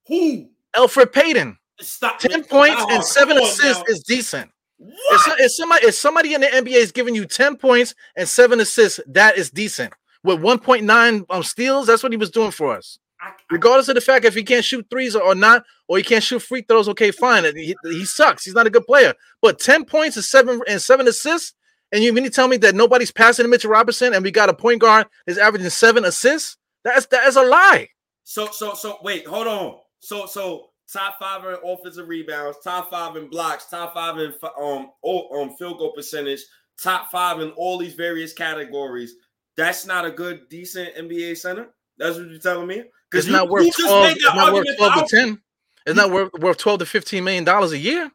Who? 0.08 0.50
Alfred 0.76 1.12
Payton, 1.14 1.58
Stop. 1.80 2.20
10 2.20 2.32
man. 2.32 2.44
points 2.46 2.82
Nah, 2.88 2.96
and 2.96 3.04
7 3.04 3.38
assists 3.38 3.84
now. 3.88 3.94
is 3.94 4.04
decent. 4.04 4.52
If, 4.80 4.88
What? 5.10 5.20
so- 5.22 5.36
if 5.44 5.52
somebody 5.54 5.86
if 5.88 5.96
somebody 5.96 6.34
in 6.34 6.42
the 6.42 6.48
NBA 6.48 6.74
is 6.76 6.92
giving 6.92 7.16
you 7.16 7.26
10 7.26 7.56
points 7.58 7.96
and 8.16 8.28
7 8.28 8.60
assists, 8.60 9.00
that 9.08 9.38
is 9.38 9.50
decent. 9.50 9.94
With 10.24 10.40
1.9 10.40 11.26
um, 11.30 11.44
steals, 11.44 11.88
that's 11.88 12.04
what 12.04 12.12
he 12.12 12.18
was 12.18 12.30
doing 12.32 12.52
for 12.52 12.76
us. 12.76 13.00
I- 13.28 13.32
I- 13.32 13.34
Regardless 13.52 13.88
of 13.90 13.96
the 13.96 14.02
fact 14.02 14.26
if 14.26 14.36
he 14.36 14.44
can't 14.44 14.66
shoot 14.66 14.86
threes 14.90 15.16
or, 15.16 15.24
or 15.24 15.36
not, 15.36 15.64
or 15.88 15.98
he 15.98 16.04
can't 16.04 16.24
shoot 16.24 16.40
free 16.42 16.62
throws, 16.62 16.90
okay, 16.90 17.12
fine. 17.12 17.44
He, 17.56 17.76
he 17.84 18.06
sucks. 18.06 18.44
He's 18.46 18.54
not 18.54 18.68
a 18.68 18.70
good 18.70 18.86
player. 18.86 19.14
But 19.42 19.60
10 19.60 19.86
points 19.86 20.16
and 20.18 20.26
seven 20.26 20.62
and 20.68 20.82
seven 20.82 21.08
assists, 21.08 21.54
and 21.92 22.04
you 22.04 22.12
mean 22.12 22.26
to 22.26 22.30
tell 22.30 22.48
me 22.48 22.58
that 22.58 22.76
nobody's 22.76 23.12
passing 23.12 23.44
to 23.44 23.50
Mitchell 23.50 23.72
Robinson 23.72 24.14
and 24.14 24.24
we 24.24 24.32
got 24.32 24.50
a 24.50 24.54
point 24.54 24.82
guard 24.82 25.08
that's 25.26 25.40
averaging 25.40 25.70
seven 25.70 26.04
assists? 26.06 26.58
That's 26.84 27.06
that 27.08 27.28
is 27.28 27.36
a 27.38 27.44
lie. 27.44 27.88
So 28.24 28.50
so 28.52 28.74
so 28.74 28.98
wait, 29.04 29.26
hold 29.26 29.48
on. 29.48 29.78
So 30.00 30.26
so 30.26 30.70
top 30.92 31.18
five 31.20 31.46
in 31.46 31.56
offensive 31.66 32.08
rebounds, 32.10 32.58
top 32.64 32.90
five 32.90 33.16
in 33.16 33.30
blocks, 33.30 33.70
top 33.70 33.94
five 33.94 34.18
in 34.20 34.34
um 34.62 34.92
um 35.06 35.56
field 35.58 35.80
goal 35.80 35.94
percentage, 35.94 36.42
top 36.82 37.10
five 37.12 37.40
in 37.40 37.52
all 37.52 37.78
these 37.78 37.94
various 37.94 38.34
categories. 38.34 39.16
That's 39.56 39.86
not 39.86 40.06
a 40.06 40.12
good 40.12 40.50
decent 40.50 40.96
NBA 40.96 41.38
center. 41.38 41.70
That's 41.98 42.18
what 42.18 42.30
you're 42.30 42.40
telling 42.40 42.68
me. 42.68 42.84
It's 43.14 43.28
you- 43.28 43.34
not 43.34 43.50
worth 43.50 43.74
12, 43.76 44.12
it's 44.12 44.24
not 44.24 44.54
worth 44.54 44.68
12 44.78 44.94
to 45.10 45.16
10. 45.16 45.42
It's 45.86 45.96
not 45.96 46.12
worth, 46.12 46.32
worth 46.40 46.58
12 46.58 46.80
to 46.80 46.86
15 46.86 47.24
million 47.24 47.44
dollars 47.46 47.72
a 47.72 47.78
year 47.78 48.12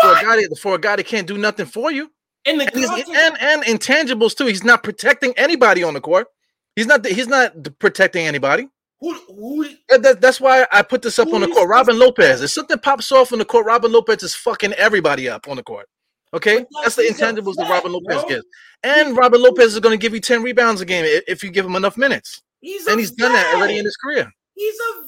for 0.00 0.12
a 0.12 0.22
guy 0.22 0.36
that, 0.36 0.58
for 0.60 0.74
a 0.74 0.78
guy 0.78 0.96
that 0.96 1.04
can't 1.06 1.26
do 1.26 1.36
nothing 1.36 1.66
for 1.66 1.90
you. 1.92 2.10
And, 2.46 2.62
he's, 2.74 2.88
and 2.88 3.36
and 3.38 3.62
intangibles 3.64 4.34
too. 4.34 4.46
He's 4.46 4.64
not 4.64 4.82
protecting 4.82 5.34
anybody 5.36 5.82
on 5.82 5.92
the 5.92 6.00
court. 6.00 6.28
He's 6.76 6.86
not 6.86 7.04
he's 7.04 7.28
not 7.28 7.52
protecting 7.78 8.26
anybody. 8.26 8.68
who 9.00 9.12
who 9.28 9.68
That- 9.90 10.02
that- 10.02 10.20
that's 10.22 10.40
why 10.40 10.66
I 10.72 10.80
put 10.82 11.02
this 11.02 11.18
up 11.18 11.32
on 11.34 11.42
the 11.42 11.48
court. 11.48 11.68
Robin 11.68 11.98
Lopez. 11.98 12.40
If 12.40 12.50
something 12.50 12.78
pops 12.78 13.12
off 13.12 13.32
on 13.34 13.38
the 13.40 13.44
court, 13.44 13.66
Robin 13.66 13.92
Lopez 13.92 14.22
is 14.22 14.34
fucking 14.34 14.72
everybody 14.74 15.28
up 15.28 15.48
on 15.48 15.56
the 15.56 15.62
court. 15.62 15.86
Okay, 16.32 16.64
that's 16.82 16.94
the 16.94 17.02
intangibles 17.02 17.56
that 17.56 17.68
Robin 17.68 17.92
Lopez 17.92 18.20
bro. 18.20 18.28
gives. 18.28 18.44
And 18.84 19.16
Robin 19.16 19.42
Lopez 19.42 19.74
is 19.74 19.80
going 19.80 19.98
to 19.98 20.00
give 20.00 20.14
you 20.14 20.20
10 20.20 20.42
rebounds 20.42 20.80
a 20.80 20.84
game 20.86 21.04
if 21.26 21.42
you 21.42 21.50
give 21.50 21.66
him 21.66 21.74
enough 21.76 21.96
minutes. 21.98 22.40
He's 22.60 22.86
And 22.86 22.96
a 22.96 22.98
he's 22.98 23.10
done 23.10 23.32
that 23.32 23.54
already 23.54 23.78
in 23.78 23.84
his 23.84 23.96
career. 23.96 24.30
He's 24.54 24.74
a 24.74 25.02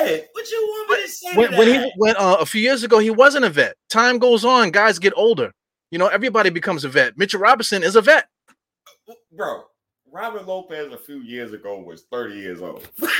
vet. 0.00 0.28
What 0.32 0.50
you 0.50 0.60
want 0.62 0.90
me 0.90 1.02
to 1.02 1.08
say? 1.08 1.36
When, 1.36 1.50
to 1.50 1.56
when 1.58 1.68
that? 1.68 1.84
he 1.84 1.92
when 1.96 2.16
uh, 2.16 2.36
a 2.40 2.46
few 2.46 2.60
years 2.60 2.82
ago, 2.84 2.98
he 2.98 3.10
wasn't 3.10 3.44
a 3.44 3.50
vet. 3.50 3.76
Time 3.90 4.18
goes 4.18 4.44
on, 4.44 4.70
guys 4.70 4.98
get 4.98 5.12
older. 5.16 5.52
You 5.90 5.98
know, 5.98 6.08
everybody 6.08 6.50
becomes 6.50 6.84
a 6.84 6.88
vet. 6.88 7.16
Mitchell 7.18 7.40
Robinson 7.40 7.82
is 7.82 7.96
a 7.96 8.00
vet. 8.00 8.28
bro, 9.32 9.64
Robert 10.10 10.46
Lopez 10.46 10.92
a 10.92 10.96
few 10.96 11.18
years 11.18 11.52
ago 11.52 11.80
was 11.80 12.04
30 12.10 12.34
years 12.36 12.62
old. 12.62 12.88
come 12.98 13.18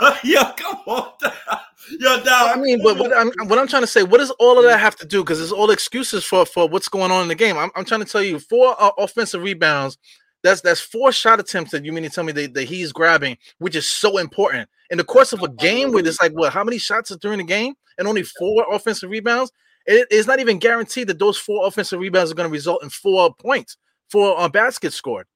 on, 0.00 0.16
yo, 0.22 0.44
come 0.56 0.76
on. 0.86 1.12
Yo, 1.98 2.22
dog. 2.22 2.56
I 2.56 2.60
mean, 2.60 2.80
but 2.82 2.96
what 2.96 3.12
I'm 3.16 3.32
what 3.48 3.58
I'm 3.58 3.66
trying 3.66 3.82
to 3.82 3.88
say, 3.88 4.02
what 4.04 4.18
does 4.18 4.30
all 4.38 4.56
of 4.56 4.64
that 4.64 4.78
have 4.78 4.94
to 4.96 5.06
do? 5.06 5.22
Because 5.24 5.40
it's 5.40 5.50
all 5.50 5.70
excuses 5.70 6.24
for 6.24 6.46
for 6.46 6.68
what's 6.68 6.88
going 6.88 7.10
on 7.10 7.22
in 7.22 7.28
the 7.28 7.34
game. 7.34 7.58
I'm, 7.58 7.70
I'm 7.74 7.84
trying 7.84 8.00
to 8.04 8.06
tell 8.06 8.22
you, 8.22 8.38
four 8.38 8.76
uh, 8.80 8.90
offensive 8.98 9.42
rebounds. 9.42 9.98
That's 10.42 10.60
that's 10.60 10.80
four 10.80 11.12
shot 11.12 11.40
attempts 11.40 11.70
that 11.70 11.84
you 11.84 11.92
mean 11.92 12.04
to 12.04 12.10
tell 12.10 12.24
me 12.24 12.32
that, 12.32 12.54
that 12.54 12.64
he's 12.64 12.92
grabbing, 12.92 13.38
which 13.58 13.76
is 13.76 13.86
so 13.86 14.18
important 14.18 14.68
in 14.90 14.98
the 14.98 15.04
course 15.04 15.32
of 15.32 15.42
a 15.42 15.48
game 15.48 15.92
where 15.92 16.06
it's 16.06 16.20
like 16.20 16.32
what? 16.32 16.52
How 16.52 16.64
many 16.64 16.78
shots 16.78 17.10
is 17.10 17.16
during 17.16 17.38
the 17.38 17.44
game 17.44 17.74
and 17.98 18.08
only 18.08 18.22
four 18.22 18.66
offensive 18.70 19.10
rebounds? 19.10 19.52
It 19.86 20.06
is 20.10 20.26
not 20.26 20.40
even 20.40 20.58
guaranteed 20.58 21.08
that 21.08 21.18
those 21.18 21.38
four 21.38 21.66
offensive 21.66 21.98
rebounds 22.00 22.30
are 22.30 22.34
going 22.34 22.48
to 22.48 22.52
result 22.52 22.82
in 22.82 22.90
four 22.90 23.34
points, 23.34 23.76
four 24.10 24.38
uh, 24.38 24.48
baskets 24.48 24.96
scored. 24.96 25.26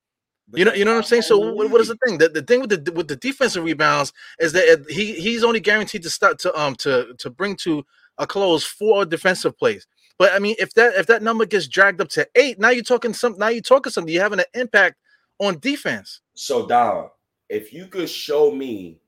You 0.53 0.65
know, 0.65 0.73
you 0.73 0.85
know 0.85 0.93
what 0.93 0.99
I'm 0.99 1.05
saying. 1.05 1.23
So 1.23 1.39
what, 1.39 1.71
what 1.71 1.81
is 1.81 1.89
the 1.89 1.99
thing? 2.07 2.19
The, 2.19 2.29
the 2.29 2.43
thing 2.43 2.61
with 2.61 2.71
the 2.71 2.93
with 2.93 3.09
the 3.09 3.17
defensive 3.17 3.65
rebounds 3.65 4.13
is 4.39 4.53
that 4.53 4.87
he 4.89 5.15
he's 5.15 5.43
only 5.43 5.59
guaranteed 5.59 6.05
to 6.05 6.11
start 6.11 6.39
to 6.41 6.57
um 6.61 6.77
to 6.77 7.15
to 7.19 7.31
bring 7.31 7.57
to 7.57 7.85
a 8.19 8.27
close 8.27 8.65
four 8.65 9.05
defensive 9.05 9.59
plays. 9.59 9.87
But 10.19 10.33
I 10.33 10.39
mean, 10.39 10.57
if 10.59 10.73
that 10.75 10.95
if 10.95 11.07
that 11.07 11.23
number 11.23 11.45
gets 11.45 11.69
dragged 11.69 12.01
up 12.01 12.09
to 12.11 12.27
eight, 12.35 12.59
now 12.59 12.71
you're 12.71 12.83
talking 12.83 13.13
some. 13.13 13.37
Now 13.39 13.49
you're 13.49 13.63
talking 13.63 13.93
something. 13.93 14.13
You're 14.13 14.23
having 14.23 14.41
an 14.41 14.47
impact 14.55 14.97
on 15.39 15.59
defense. 15.59 16.21
So, 16.35 16.67
dog, 16.67 17.11
if 17.49 17.73
you 17.73 17.87
could 17.87 18.09
show 18.09 18.51
me, 18.51 19.01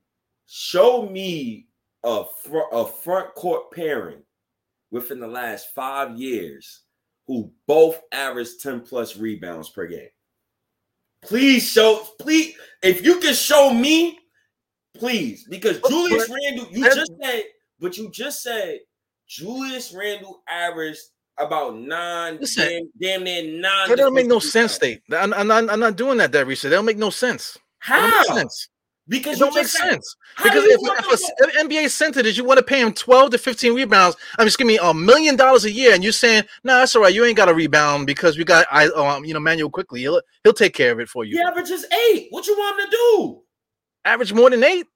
show 0.47 1.09
me 1.09 1.68
a 2.05 2.25
front, 2.44 2.68
a 2.73 2.87
front 2.87 3.35
court 3.35 3.71
pairing 3.73 4.23
within 4.90 5.21
the 5.21 5.27
last 5.27 5.68
five 5.75 6.18
years 6.18 6.83
who 7.27 7.53
both 7.66 8.01
average 8.12 8.49
10 8.61 8.81
plus 8.81 9.16
rebounds 9.16 9.68
per 9.68 9.87
game. 9.87 10.09
Please 11.23 11.71
show, 11.71 12.07
please, 12.18 12.55
if 12.83 13.05
you 13.05 13.18
can 13.21 13.35
show 13.35 13.73
me, 13.73 14.18
please, 14.97 15.44
because 15.51 15.81
Julius 15.87 16.31
Randle, 16.31 16.68
you 16.71 16.85
just 16.85 17.12
said, 17.21 17.42
but 17.81 17.99
you 17.99 18.11
just 18.11 18.42
said 18.42 18.79
Julius 19.29 19.93
Randle 19.93 20.43
averaged 20.49 21.03
about 21.38 21.77
nine, 21.79 22.38
Listen, 22.41 22.67
damn, 22.67 22.91
damn 23.01 23.25
near 23.25 23.43
nine. 23.61 23.88
That 23.88 23.99
doesn't 23.99 24.14
make 24.14 24.27
no 24.27 24.38
sense. 24.38 24.73
State. 24.73 25.03
I'm, 25.12 25.33
I'm 25.35 25.47
not. 25.47 25.71
I'm 25.71 25.81
not 25.81 25.97
doing 25.97 26.19
that, 26.19 26.33
that 26.33 26.47
research. 26.47 26.71
That 26.71 26.77
don't 26.77 26.85
make 26.87 26.97
no 26.99 27.11
sense. 27.11 27.57
Don't 27.88 28.11
How? 28.11 28.23
sense. 28.35 28.69
Because 29.07 29.37
It 29.37 29.45
don't 29.45 29.55
make 29.55 29.67
sense. 29.67 30.17
Because 30.43 30.64
if, 30.64 30.75
if 30.75 30.81
them 30.83 30.99
a 30.99 31.03
to- 31.03 31.12
s- 31.12 31.31
an 31.38 31.69
NBA 31.69 31.88
center 31.88 32.23
did 32.23 32.37
you 32.37 32.45
want 32.45 32.59
to 32.59 32.62
pay 32.62 32.83
him 32.83 32.93
12 32.93 33.31
to 33.31 33.38
15 33.38 33.73
rebounds, 33.75 34.19
I 34.38 34.45
mean, 34.45 34.53
giving 34.59 34.67
me, 34.67 34.79
a 34.83 34.93
million 34.93 35.35
dollars 35.35 35.64
a 35.64 35.71
year, 35.73 35.95
and 35.95 36.03
you're 36.05 36.12
saying, 36.12 36.45
no, 36.62 36.77
that's 36.77 36.95
all 36.95 37.01
right, 37.03 37.14
you 37.14 37.25
ain't 37.25 37.37
got 37.37 37.49
a 37.49 37.55
rebound 37.55 38.07
because 38.07 38.37
we 38.37 38.45
got 38.45 38.67
I 38.71 38.88
um, 38.88 39.25
you 39.25 39.33
know, 39.33 39.38
Immanuel 39.38 39.71
Quickley. 39.71 40.01
He'll 40.01 40.21
he'll 40.45 40.53
take 40.53 40.75
care 40.75 40.93
of 40.93 41.01
it 41.01 41.09
for 41.09 41.25
you. 41.25 41.37
He 41.37 41.43
averages 41.43 41.87
eight. 42.11 42.27
What 42.31 42.47
you 42.47 42.55
want 42.59 42.81
him 42.81 42.87
to 42.87 42.91
do? 42.91 43.41
Average 44.05 44.33
more 44.35 44.51
than 44.51 44.62
eight. 44.64 44.87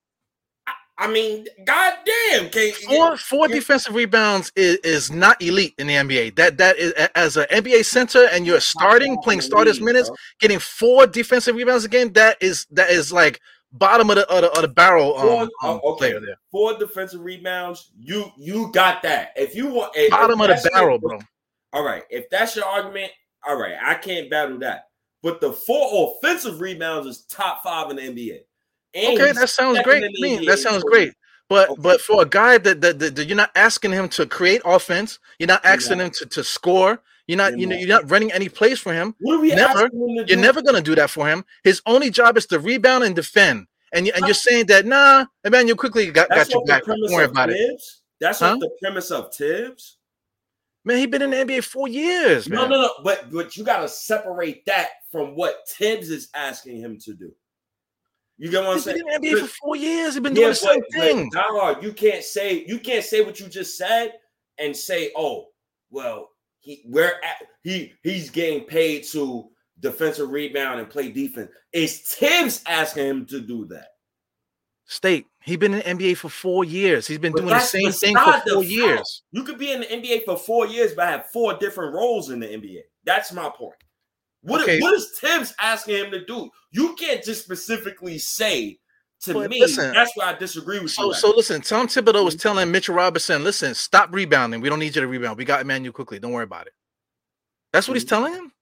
I 0.99 1.11
mean, 1.11 1.47
goddamn, 1.65 2.51
can 2.51 2.73
Four 2.87 3.17
four 3.17 3.49
defensive 3.49 3.95
rebounds 3.95 4.53
is, 4.55 4.77
is 4.79 5.11
not 5.11 5.41
elite 5.43 5.75
in 5.79 5.87
the 5.87 5.95
NBA. 5.95 6.37
That 6.37 6.59
that 6.59 6.77
is 6.77 6.93
as 7.15 7.37
an 7.37 7.47
NBA 7.51 7.85
center 7.85 8.27
and 8.31 8.47
you're 8.47 8.61
starting 8.61 9.17
playing 9.23 9.41
starters 9.41 9.81
minutes, 9.81 10.11
getting 10.39 10.59
four 10.59 11.07
defensive 11.07 11.57
rebounds 11.57 11.85
a 11.85 11.89
game. 11.89 12.13
That 12.13 12.37
is 12.43 12.67
that 12.73 12.91
is 12.91 13.13
like 13.13 13.41
bottom 13.73 14.11
of 14.11 14.17
the 14.17 14.29
of 14.31 14.43
the, 14.43 14.51
of 14.53 14.63
the 14.63 14.69
barrel 14.69 15.17
um, 15.17 15.27
Four- 15.27 15.43
um, 15.43 15.51
oh, 15.63 15.93
okay. 15.95 15.99
player 16.11 16.21
there. 16.21 16.37
Four 16.51 16.79
defensive 16.79 17.23
rebounds. 17.23 17.91
You 17.99 18.31
you 18.37 18.71
got 18.73 19.03
that. 19.03 19.33
If 19.35 19.55
you 19.55 19.69
want 19.69 19.93
if- 19.97 20.05
if 20.05 20.11
Bottom 20.11 20.41
of 20.43 20.49
that's 20.49 20.63
the 20.63 20.71
your- 20.75 20.81
barrel, 20.81 20.99
bro. 20.99 21.19
All 21.73 21.83
right. 21.85 22.05
If 22.11 22.29
that's 22.29 22.55
your 22.55 22.67
argument, 22.67 23.13
all 23.49 23.57
right, 23.57 23.77
I 23.83 23.95
can't 23.95 24.29
battle 24.31 24.59
that. 24.59 24.89
But 25.23 25.41
the 25.41 25.53
four 25.53 26.13
offensive 26.23 26.61
rebounds 26.61 27.07
is 27.07 27.25
top 27.25 27.63
five 27.65 27.91
in 27.91 27.97
the 27.97 28.03
NBA. 28.03 28.41
And 28.95 29.15
Okay, 29.15 29.33
that 29.33 29.49
sounds 29.49 29.81
great. 29.83 30.03
in 30.05 30.13
to 30.13 30.21
the 30.21 30.23
me. 30.23 30.39
NBA 30.39 30.47
That 30.47 30.59
sounds 30.59 30.85
great. 30.85 31.15
But 31.49 31.71
Okay. 31.71 31.83
but 31.83 32.01
for 32.01 32.23
a 32.23 32.27
guy 32.27 32.59
that, 32.59 32.81
that, 32.81 32.99
that, 32.99 33.17
that 33.17 33.25
you're 33.27 33.37
not 33.37 33.51
asking 33.55 33.93
him 33.93 34.09
to 34.11 34.27
create 34.27 34.63
offense, 34.65 35.19
you're 35.39 35.47
not 35.49 35.65
asking 35.65 35.99
Yeah. 35.99 36.07
him 36.07 36.11
to, 36.13 36.27
to 36.27 36.45
score, 36.45 37.01
You're 37.27 37.37
not, 37.39 37.59
you 37.59 37.67
know, 37.67 37.77
you're 37.77 37.89
not 37.89 38.11
running 38.11 38.33
any 38.33 38.49
plays 38.49 38.81
for 38.81 38.93
him. 38.93 39.15
What 39.21 39.37
are 39.37 39.41
we 39.41 39.51
Never. 39.55 39.85
him 39.85 39.91
to 39.91 40.25
You're 40.27 40.27
do? 40.27 40.37
never 40.37 40.61
gonna 40.63 40.81
do 40.83 40.95
that 40.97 41.09
for 41.11 41.27
him. 41.27 41.45
His 41.63 41.81
only 41.87 42.11
job 42.11 42.37
is 42.37 42.47
to 42.47 42.59
rebound 42.59 43.05
and 43.05 43.15
defend. 43.15 43.67
And, 43.93 44.07
you, 44.07 44.13
and 44.17 44.25
you're 44.25 44.35
saying 44.35 44.67
that 44.67 44.87
nah, 44.87 45.27
Immanuel 45.45 45.77
Quickley 45.77 46.11
got, 46.11 46.29
That's 46.31 46.49
got 46.49 46.55
your 46.55 46.63
the 46.63 46.73
back. 46.73 46.85
Don't 46.85 46.95
premise 46.97 47.13
worry 47.13 47.25
of 47.25 47.31
about 47.31 47.51
it. 47.51 47.57
Tibbs. 47.57 48.03
That's 48.21 48.39
Huh? 48.41 48.57
the 48.59 48.71
premise 48.81 49.11
of 49.11 49.31
Tibbs. 49.31 49.99
Man, 50.85 50.99
he 50.99 51.07
been 51.07 51.23
in 51.23 51.31
the 51.31 51.37
NBA 51.37 51.63
four 51.65 51.87
years, 51.87 52.49
No, 52.49 52.67
no, 52.67 52.83
no. 52.83 52.91
But 53.05 53.31
but 53.31 53.57
you 53.57 53.63
gotta 53.65 53.89
separate 53.89 54.65
that 54.67 54.89
from 55.13 55.37
what 55.37 55.67
Tibbs 55.67 56.11
is 56.11 56.29
asking 56.35 56.79
him 56.79 56.99
to 57.01 57.15
do. 57.15 57.33
You 58.43 58.51
get 58.51 58.65
what 58.65 58.71
I'm 58.71 58.75
He's 58.75 58.85
been 58.87 58.97
in 58.97 59.23
the 59.23 59.29
NBA 59.29 59.41
for 59.43 59.47
four 59.47 59.77
years. 59.77 60.15
He's 60.15 60.21
been 60.21 60.35
Yeah, 60.35 60.41
doing 60.41 60.49
the 60.51 60.55
same 60.57 60.81
but, 60.81 61.01
thing. 61.01 61.31
but 61.33 61.43
dog, 61.49 61.83
you 61.85 61.93
can't 61.93 62.25
say 62.25 62.65
you 62.67 62.81
can't 62.81 63.05
say 63.05 63.21
what 63.21 63.39
you 63.39 63.47
just 63.47 63.79
said 63.79 64.15
and 64.59 64.77
say, 64.77 65.13
oh, 65.17 65.47
well, 65.91 66.29
he 66.59 66.83
we're 66.85 67.21
at 67.23 67.47
he 67.63 67.93
he's 68.03 68.31
getting 68.31 68.65
paid 68.65 69.05
to 69.13 69.49
defensive 69.79 70.29
rebound 70.29 70.81
and 70.81 70.91
play 70.91 71.09
defense. 71.13 71.53
Is 71.73 72.03
Tibbs 72.19 72.65
asking 72.67 73.07
him 73.07 73.27
to 73.27 73.41
do 73.41 73.65
that? 73.67 73.91
State. 74.87 75.27
He's 75.45 75.57
been 75.59 75.75
in 75.75 75.97
the 75.99 76.05
NBA 76.05 76.17
for 76.17 76.29
four 76.29 76.65
years. 76.65 77.07
He's 77.07 77.19
been 77.19 77.31
But 77.33 77.43
doing 77.43 77.51
the 77.51 77.61
same 77.61 77.93
thing 77.93 78.17
for 78.17 78.25
four 78.25 78.63
fact. 78.63 78.65
years. 78.65 79.23
You 79.31 79.45
could 79.45 79.59
be 79.59 79.71
in 79.71 79.81
the 79.83 79.87
NBA 79.87 80.25
for 80.25 80.37
four 80.37 80.67
years, 80.67 80.95
but 80.95 81.07
have 81.09 81.31
four 81.31 81.55
different 81.55 81.95
roles 81.95 82.31
in 82.31 82.41
the 82.41 82.47
NBA. 82.49 82.81
That's 83.05 83.33
my 83.33 83.49
point. 83.51 83.75
What, 84.43 84.63
Okay. 84.63 84.81
what 84.81 84.95
is 84.95 85.17
Tibbs 85.21 85.55
asking 85.61 85.97
him 85.97 86.11
to 86.11 86.25
do? 86.25 86.51
You 86.73 86.95
can't 86.97 87.23
just 87.23 87.45
specifically 87.45 88.19
say 88.19 88.79
to 89.23 89.35
But 89.35 89.51
me. 89.51 89.61
listen, 89.61 89.93
that's 89.93 90.11
why 90.17 90.27
I 90.27 90.33
disagree 90.35 90.81
with 90.81 90.91
So, 90.91 91.07
you. 91.09 91.15
so 91.15 91.31
listen. 91.31 91.61
Tom 91.63 91.87
Thibodeau 91.87 92.25
was 92.25 92.35
Mhm. 92.35 92.41
telling 92.41 92.71
Mitchell 92.73 92.95
Robinson, 92.97 93.45
"Listen, 93.45 93.75
stop 93.75 94.13
rebounding. 94.13 94.61
We 94.61 94.69
don't 94.69 94.81
need 94.81 94.95
you 94.97 95.01
to 95.03 95.07
rebound. 95.07 95.39
We 95.39 95.45
got 95.45 95.61
Immanuel 95.61 95.93
Quickley. 95.93 96.19
Don't 96.19 96.33
worry 96.33 96.43
about 96.45 96.67
it." 96.67 96.73
That's 97.73 97.87
what 97.87 97.95
he's 97.95 98.05
Mhm. 98.05 98.09
telling 98.09 98.33
him. 98.35 98.53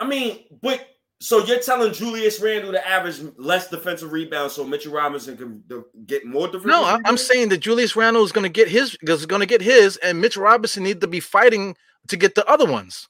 I 0.00 0.06
mean, 0.06 0.44
but 0.62 0.86
so 1.20 1.44
you're 1.44 1.58
telling 1.60 1.92
Julius 1.92 2.38
Randle 2.40 2.72
to 2.72 2.86
average 2.88 3.20
less 3.36 3.68
defensive 3.70 4.12
rebounds 4.12 4.54
so 4.54 4.64
Mitchell 4.64 4.92
Robinson 4.92 5.36
can 5.36 5.64
get 6.06 6.24
more 6.26 6.46
defensive? 6.46 6.66
No, 6.66 6.84
I, 6.84 7.00
I'm 7.04 7.16
saying 7.16 7.48
that 7.48 7.58
Julius 7.58 7.96
Randle 7.96 8.22
is 8.24 8.32
going 8.32 8.42
to 8.44 8.48
get 8.48 8.68
his, 8.68 8.96
is 9.02 9.26
going 9.26 9.40
to 9.40 9.46
get 9.46 9.60
his, 9.62 9.96
and 9.98 10.20
Mitch 10.20 10.36
Robinson 10.36 10.82
need 10.84 11.00
to 11.00 11.06
be 11.08 11.20
fighting 11.20 11.76
to 12.08 12.16
get 12.16 12.34
the 12.34 12.46
other 12.46 12.66
ones. 12.66 13.08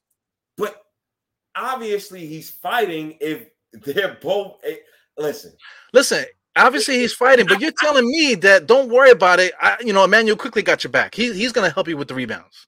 But 0.57 0.84
obviously, 1.57 2.27
he's 2.27 2.51
fighting 2.51 3.17
if 3.21 3.47
they're 3.73 4.19
both. 4.21 4.61
eh, 4.65 4.77
Listen, 5.17 5.53
Listen, 5.93 6.25
obviously 6.57 6.99
he's 6.99 7.13
fighting, 7.13 7.47
but 7.47 7.61
you're 7.61 7.73
telling 7.79 8.07
me 8.09 8.35
that 8.37 8.67
don't 8.67 8.89
worry 8.89 9.11
about 9.11 9.39
it. 9.41 9.53
I, 9.61 9.77
you 9.81 9.93
know, 9.93 10.05
Immanuel 10.05 10.37
Quickley 10.37 10.63
got 10.63 10.83
your 10.83 10.91
back. 10.91 11.15
He, 11.15 11.33
he's 11.33 11.53
going 11.53 11.69
to 11.69 11.75
help 11.75 11.87
you 11.89 11.97
with 11.97 12.09
the 12.09 12.15
rebounds. 12.15 12.67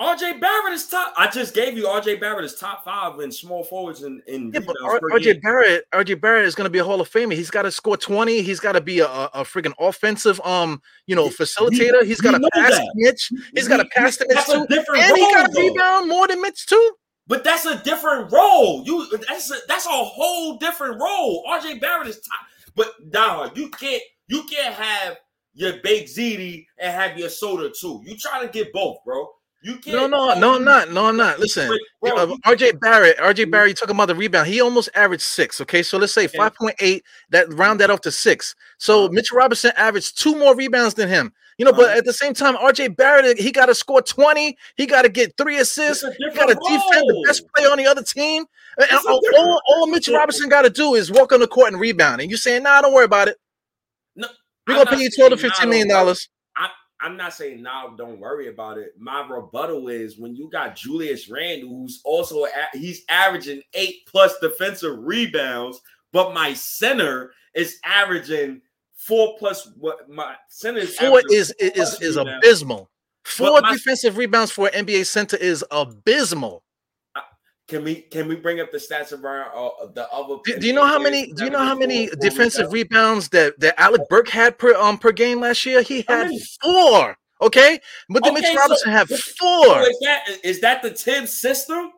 RJ 0.00 0.40
Barrett 0.40 0.74
is 0.74 0.86
top. 0.86 1.12
I 1.16 1.28
just 1.28 1.54
gave 1.54 1.76
you 1.76 1.84
RJ 1.86 2.20
Barrett 2.20 2.44
is 2.44 2.54
top 2.54 2.84
five 2.84 3.18
in 3.18 3.32
small 3.32 3.64
forwards 3.64 4.04
in, 4.04 4.22
in 4.28 4.52
Yeah, 4.52 4.60
but 4.60 4.76
R- 4.84 5.00
RJ. 5.12 5.42
Barrett, 5.42 5.84
RJ 5.92 6.20
Barrett 6.20 6.44
is 6.44 6.54
going 6.54 6.66
to 6.66 6.70
be 6.70 6.78
a 6.78 6.84
Hall 6.84 7.00
of 7.00 7.10
Famer. 7.10 7.32
He's 7.32 7.50
got 7.50 7.62
to 7.62 7.72
score 7.72 7.96
20. 7.96 8.40
He's 8.42 8.60
got 8.60 8.72
to 8.72 8.80
be 8.80 9.00
a, 9.00 9.08
a, 9.08 9.42
freaking 9.42 9.74
offensive, 9.80 10.40
um, 10.42 10.80
you 11.08 11.16
know, 11.16 11.28
facilitator. 11.28 12.04
He's 12.04 12.20
got 12.20 12.30
to 12.30 12.50
pass 12.54 12.70
that. 12.70 12.92
Mitch. 12.94 13.32
He's 13.56 13.66
got 13.66 13.78
to 13.78 13.86
pass 13.86 14.16
to 14.18 14.26
Mitch 14.28 14.46
too, 14.46 14.64
and 14.70 15.16
he 15.16 15.22
got 15.34 15.50
to 15.50 15.58
rebound 15.58 16.08
more 16.08 16.28
than 16.28 16.40
Mitch 16.40 16.64
too. 16.66 16.92
But 17.28 17.44
that's 17.44 17.66
a 17.66 17.82
different 17.84 18.32
role. 18.32 18.82
You 18.84 19.06
that's 19.28 19.50
a, 19.50 19.56
that's 19.68 19.86
a 19.86 19.90
whole 19.90 20.56
different 20.56 21.00
role. 21.00 21.44
RJ 21.48 21.80
Barrett 21.80 22.08
is 22.08 22.16
top. 22.16 22.46
But 22.74 23.10
dog, 23.10 23.56
you 23.56 23.68
can't 23.70 24.02
you 24.26 24.44
can't 24.44 24.74
have 24.74 25.18
your 25.54 25.74
baked 25.82 26.08
ziti 26.08 26.66
and 26.78 26.92
have 26.92 27.18
your 27.18 27.28
soda 27.28 27.70
too. 27.70 28.02
You 28.04 28.16
try 28.16 28.40
to 28.44 28.48
get 28.48 28.72
both, 28.72 28.98
bro. 29.04 29.28
You 29.60 29.76
can't. 29.78 29.96
No, 29.96 30.06
no, 30.06 30.38
no, 30.38 30.54
I'm 30.54 30.64
not. 30.64 30.92
No, 30.92 31.06
I'm 31.06 31.16
not. 31.16 31.40
Listen, 31.40 31.68
Bro, 32.00 32.16
uh, 32.16 32.26
RJ 32.46 32.78
Barrett, 32.80 33.16
RJ 33.18 33.50
Barrett, 33.50 33.70
you 33.70 33.74
talking 33.74 33.96
about 33.96 34.06
the 34.06 34.14
rebound. 34.14 34.46
He 34.46 34.60
almost 34.60 34.88
averaged 34.94 35.22
six. 35.22 35.60
Okay, 35.60 35.82
so 35.82 35.98
let's 35.98 36.14
say 36.14 36.28
5.8, 36.28 37.00
that 37.30 37.52
round 37.54 37.80
that 37.80 37.90
off 37.90 38.00
to 38.02 38.12
six. 38.12 38.54
So 38.78 39.04
Uh-huh. 39.04 39.12
Mitchell 39.12 39.36
Robinson 39.36 39.72
averaged 39.76 40.16
two 40.16 40.36
more 40.36 40.54
rebounds 40.54 40.94
than 40.94 41.08
him. 41.08 41.32
You 41.58 41.64
know, 41.64 41.72
but 41.72 41.96
at 41.96 42.04
the 42.04 42.12
same 42.12 42.34
time, 42.34 42.56
RJ 42.56 42.96
Barrett, 42.96 43.38
eh, 43.38 43.42
he 43.42 43.50
got 43.50 43.66
to 43.66 43.74
score 43.74 44.00
20, 44.00 44.56
he 44.76 44.86
got 44.86 45.02
to 45.02 45.08
get 45.08 45.36
three 45.36 45.58
assists, 45.58 46.04
he 46.04 46.30
got 46.30 46.46
to 46.46 46.54
defend 46.54 47.08
the 47.08 47.24
best 47.26 47.42
player 47.54 47.68
on 47.68 47.78
the 47.78 47.86
other 47.86 48.02
team. 48.02 48.44
And 48.78 48.88
all, 49.08 49.20
all, 49.36 49.60
all 49.66 49.86
Mitchell 49.88 50.14
Robinson 50.14 50.48
got 50.48 50.62
to 50.62 50.70
do 50.70 50.94
is 50.94 51.10
walk 51.10 51.32
on 51.32 51.40
the 51.40 51.48
court 51.48 51.72
and 51.72 51.80
rebound. 51.80 52.20
And 52.20 52.30
you're 52.30 52.38
saying, 52.38 52.62
nah, 52.62 52.80
don't 52.80 52.94
worry 52.94 53.06
about 53.06 53.26
it. 53.26 53.38
No, 54.14 54.28
We're 54.68 54.84
gonna 54.84 54.96
pay 54.96 55.02
you 55.02 55.10
12 55.10 55.32
to 55.32 55.38
saying 55.38 55.50
15 55.50 55.66
nah, 55.66 55.70
million 55.70 55.88
dollars. 55.88 56.28
I'm 57.00 57.16
not 57.16 57.32
saying 57.32 57.62
now, 57.62 57.94
don't 57.96 58.18
worry 58.18 58.48
about 58.48 58.76
it. 58.78 58.94
My 58.98 59.26
rebuttal 59.26 59.88
is 59.88 60.18
when 60.18 60.34
you 60.34 60.50
got 60.50 60.74
Julius 60.74 61.28
Randle, 61.28 61.68
who's 61.68 62.00
also 62.04 62.46
he's 62.72 63.02
averaging 63.08 63.62
eight 63.74 64.06
plus 64.08 64.38
defensive 64.40 64.98
rebounds, 64.98 65.80
but 66.12 66.34
my 66.34 66.54
center 66.54 67.32
is 67.54 67.78
averaging 67.84 68.62
four 68.98 69.36
plus. 69.38 69.70
What 69.78 70.10
my 70.10 70.34
center 70.48 70.80
is 70.80 70.98
Four 70.98 71.22
is 71.30 71.52
is 71.58 71.98
is 72.02 72.16
abysmal. 72.16 72.90
Four 73.24 73.60
my- 73.62 73.72
defensive 73.72 74.16
rebounds 74.18 74.50
for 74.50 74.68
an 74.68 74.84
NBA 74.86 75.06
center 75.06 75.36
is 75.38 75.64
abysmal. 75.70 76.62
Can 77.68 77.84
we 77.84 77.96
can 77.96 78.28
we 78.28 78.34
bring 78.36 78.60
up 78.60 78.70
the 78.72 78.78
stats 78.78 79.12
of 79.12 79.24
our 79.26 79.54
uh, 79.54 79.86
the 79.94 80.08
other? 80.10 80.36
Do, 80.42 80.58
do 80.58 80.66
you 80.66 80.72
know 80.72 80.86
how 80.86 80.98
many? 80.98 81.30
Do 81.34 81.44
you 81.44 81.50
know 81.50 81.58
how 81.58 81.74
many 81.76 82.06
four- 82.06 82.16
four 82.16 82.20
defensive 82.30 82.72
rebounds? 82.72 83.28
rebounds 83.28 83.28
that 83.30 83.60
that 83.60 83.78
Alec 83.80 84.00
Burks 84.08 84.30
had 84.30 84.56
per 84.58 84.74
um 84.74 84.96
per 84.98 85.12
game 85.12 85.40
last 85.40 85.66
year? 85.66 85.82
He 85.82 86.02
had 86.08 86.30
four. 86.62 87.16
Okay, 87.42 87.78
but 88.08 88.24
then 88.24 88.32
Mitch 88.34 88.44
Okay, 88.44 88.54
so- 88.54 88.58
Robinson 88.60 88.90
had 88.90 89.08
but- 89.08 89.20
four. 89.20 89.64
So 89.66 89.80
is 89.82 89.98
that 90.02 90.28
is 90.42 90.60
that 90.62 90.82
the 90.82 90.90
Tibbs 90.90 91.36
system? 91.38 91.92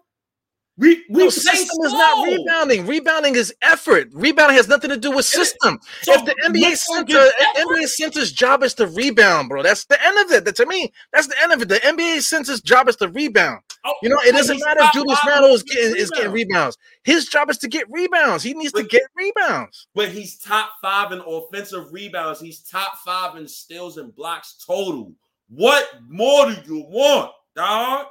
We 0.81 1.05
we 1.11 1.25
No, 1.25 1.29
system 1.29 1.85
is 1.85 1.93
not 1.93 2.27
rebounding. 2.27 2.87
Rebounding 2.87 3.35
is 3.35 3.53
effort. 3.61 4.09
Rebounding 4.13 4.57
has 4.57 4.67
nothing 4.67 4.89
to 4.89 4.97
do 4.97 5.11
with 5.11 5.27
system. 5.27 5.79
So 6.01 6.15
if 6.15 6.25
the 6.25 6.35
NBA 6.47 6.75
center. 6.75 7.29
NBA 7.59 7.87
center's 7.87 8.33
job 8.33 8.63
is 8.63 8.73
to 8.75 8.87
rebound, 8.87 9.51
bro. 9.51 9.63
That's 9.63 9.85
the 9.85 10.03
end 10.03 10.19
of 10.19 10.33
it. 10.33 10.47
That 10.47 10.57
to 10.57 10.65
me, 10.65 10.91
that's 11.13 11.27
the 11.27 11.41
end 11.43 11.53
of 11.53 11.61
it. 11.61 11.69
The 11.69 11.81
NBA 11.81 12.23
center's 12.23 12.63
job 12.63 12.89
is 12.89 12.97
to 12.97 13.09
rebound. 13.09 13.61
Oh, 13.85 13.93
You 14.03 14.09
know, 14.09 14.17
it 14.25 14.33
doesn't 14.33 14.59
matter 14.59 14.81
if 14.83 14.93
Julius 14.93 15.19
Randle 15.27 15.51
is 15.51 15.61
in 15.61 15.67
getting 15.67 15.97
is 15.97 16.11
getting 16.11 16.33
rebounds. 16.33 16.51
rebounds. 16.51 16.79
His 17.05 17.27
job 17.27 17.51
is 17.51 17.59
to 17.59 17.69
get 17.69 17.85
rebounds. 17.91 18.43
He 18.43 18.55
needs 18.55 18.73
to 18.73 18.83
get 18.83 19.03
rebounds. 19.15 19.87
But 19.95 20.09
he's 20.09 20.39
top 20.39 20.71
five 20.81 21.13
in 21.13 21.21
offensive 21.21 21.93
rebounds. 21.93 22.41
He's 22.41 22.61
top 22.61 22.97
five 23.05 23.37
in 23.37 23.47
steals 23.47 23.99
and 23.99 24.15
blocks 24.17 24.65
total. 24.67 25.13
What 25.51 25.87
more 26.09 26.47
do 26.47 26.57
you 26.67 26.87
want, 26.89 27.33
dog? 27.55 28.07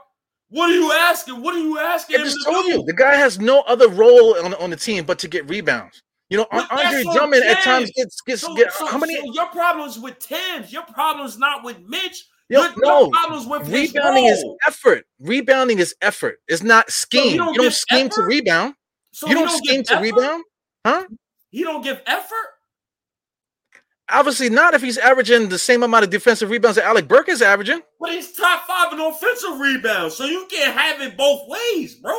What 0.50 0.70
are 0.70 0.74
you 0.74 0.92
asking? 0.92 1.42
What 1.42 1.54
are 1.56 1.60
you 1.60 1.78
asking? 1.80 2.20
I 2.20 2.24
just 2.24 2.38
told 2.46 2.66
you 2.66 2.84
the 2.84 2.94
guy 2.94 3.16
has 3.16 3.40
no 3.40 3.62
other 3.62 3.88
role 3.88 4.36
on, 4.44 4.54
on 4.56 4.70
the 4.72 4.76
team 4.76 5.06
but 5.06 5.20
to 5.20 5.28
get 5.28 5.48
rebounds. 5.50 6.02
You 6.30 6.38
know, 6.38 6.48
But 6.52 6.72
Andre 6.72 7.04
Drummond 7.04 7.44
at 7.44 7.64
times 7.64 7.92
gets 7.96 8.22
gets 8.22 8.42
So, 8.42 8.56
get 8.56 8.72
so- 8.74 8.86
how 8.88 8.98
many? 8.98 9.16
so 9.16 9.34
your 9.34 9.48
problems 9.48 9.98
with 10.00 10.20
Tibbs. 10.20 10.72
Your 10.72 10.84
problems 10.84 11.38
not 11.38 11.64
with 11.64 11.80
Mitch. 11.88 12.26
Yo, 12.50 12.62
your, 12.64 12.74
no, 12.78 13.00
your 13.02 13.10
problems 13.12 13.46
with 13.48 13.68
rebounding 13.70 14.26
is 14.26 14.44
effort. 14.68 15.06
Rebounding 15.20 15.78
is 15.80 15.96
effort. 16.02 16.40
It's 16.48 16.64
not 16.64 16.90
scheme. 16.90 17.38
don't 17.38 17.54
you 17.54 17.62
don't 17.62 17.74
scheme 17.74 18.10
to 18.10 18.22
rebound. 18.24 18.74
So 19.12 19.28
you 19.28 19.38
he 19.38 19.44
don't 19.44 19.50
scheme 19.66 19.84
to 19.84 19.94
effort? 19.94 20.02
rebound. 20.04 20.44
Huh? 20.86 21.06
He 21.52 21.64
don't 21.64 21.84
give 21.84 22.02
effort. 22.08 22.48
Obviously 24.12 24.50
not 24.50 24.74
if 24.74 24.82
he's 24.82 24.98
averaging 24.98 25.50
the 25.50 25.60
same 25.60 25.84
amount 25.84 26.04
of 26.04 26.10
defensive 26.10 26.50
rebounds 26.50 26.76
that 26.78 26.86
Alec 26.86 27.08
Burks 27.08 27.30
is 27.30 27.42
averaging. 27.42 27.82
But 28.00 28.12
he's 28.12 28.32
top 28.34 28.66
five 28.68 28.92
in 28.94 29.00
offensive 29.00 29.60
rebounds. 29.60 30.16
So 30.16 30.26
you 30.26 30.48
can't 30.50 30.76
have 30.78 31.02
it 31.02 31.16
both 31.18 31.48
ways, 31.48 31.96
bro. 31.96 32.16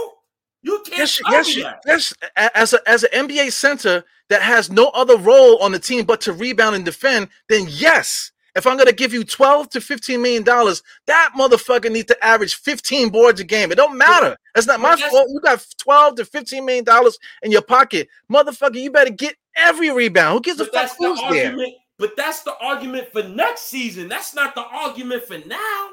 You 0.63 0.83
can't 0.87 0.99
Yes, 0.99 1.21
yes, 1.31 1.49
me 1.49 1.55
you- 1.55 1.63
that. 1.65 1.81
yes. 1.87 2.15
As 2.37 2.73
a 2.75 2.89
as 2.89 3.05
an 3.05 3.29
NBA 3.29 3.51
center 3.53 4.05
that 4.29 4.43
has 4.43 4.71
no 4.71 4.89
other 4.89 5.17
role 5.17 5.59
on 5.59 5.73
the 5.73 5.79
team 5.79 6.05
but 6.05 6.21
to 6.23 6.33
rebound 6.33 6.77
and 6.77 6.85
defend, 6.85 7.29
then 7.49 7.67
yes. 7.69 8.31
If 8.57 8.67
I'm 8.67 8.77
gonna 8.77 8.93
give 8.93 9.13
you 9.13 9.25
12 9.25 9.71
to 9.71 9.81
15 9.81 10.21
million 10.21 10.43
dollars, 10.43 10.83
that 11.07 11.31
motherfucker 11.37 11.91
needs 11.91 12.07
to 12.07 12.25
average 12.25 12.55
15 12.57 13.11
boards 13.11 13.41
a 13.41 13.45
game. 13.45 13.71
It 13.71 13.77
don't 13.77 13.97
matter. 13.97 14.37
That's 14.55 14.67
not 14.67 14.81
my 14.81 14.97
fault. 14.97 15.29
You 15.31 15.41
got 15.41 15.65
12 15.79 16.17
to 16.17 16.25
15 16.25 16.65
million 16.65 16.85
dollars 16.85 17.19
in 17.43 17.51
your 17.51 17.63
pocket, 17.63 18.09
motherfucker. 18.31 18.81
You 18.81 18.91
better 18.91 19.11
get 19.11 19.37
every 19.57 19.91
rebound. 19.91 20.35
Who 20.35 20.41
gives 20.41 20.61
a 20.61 20.67
fuck 20.67 20.97
the 20.97 21.07
who's 21.07 21.21
there? 21.31 21.57
But 21.99 22.17
that's 22.17 22.43
the 22.43 22.57
argument 22.61 23.13
for 23.13 23.23
next 23.23 23.65
season. 23.65 24.09
That's 24.09 24.35
not 24.35 24.55
the 24.55 24.63
argument 24.63 25.25
for 25.25 25.39
now. 25.47 25.89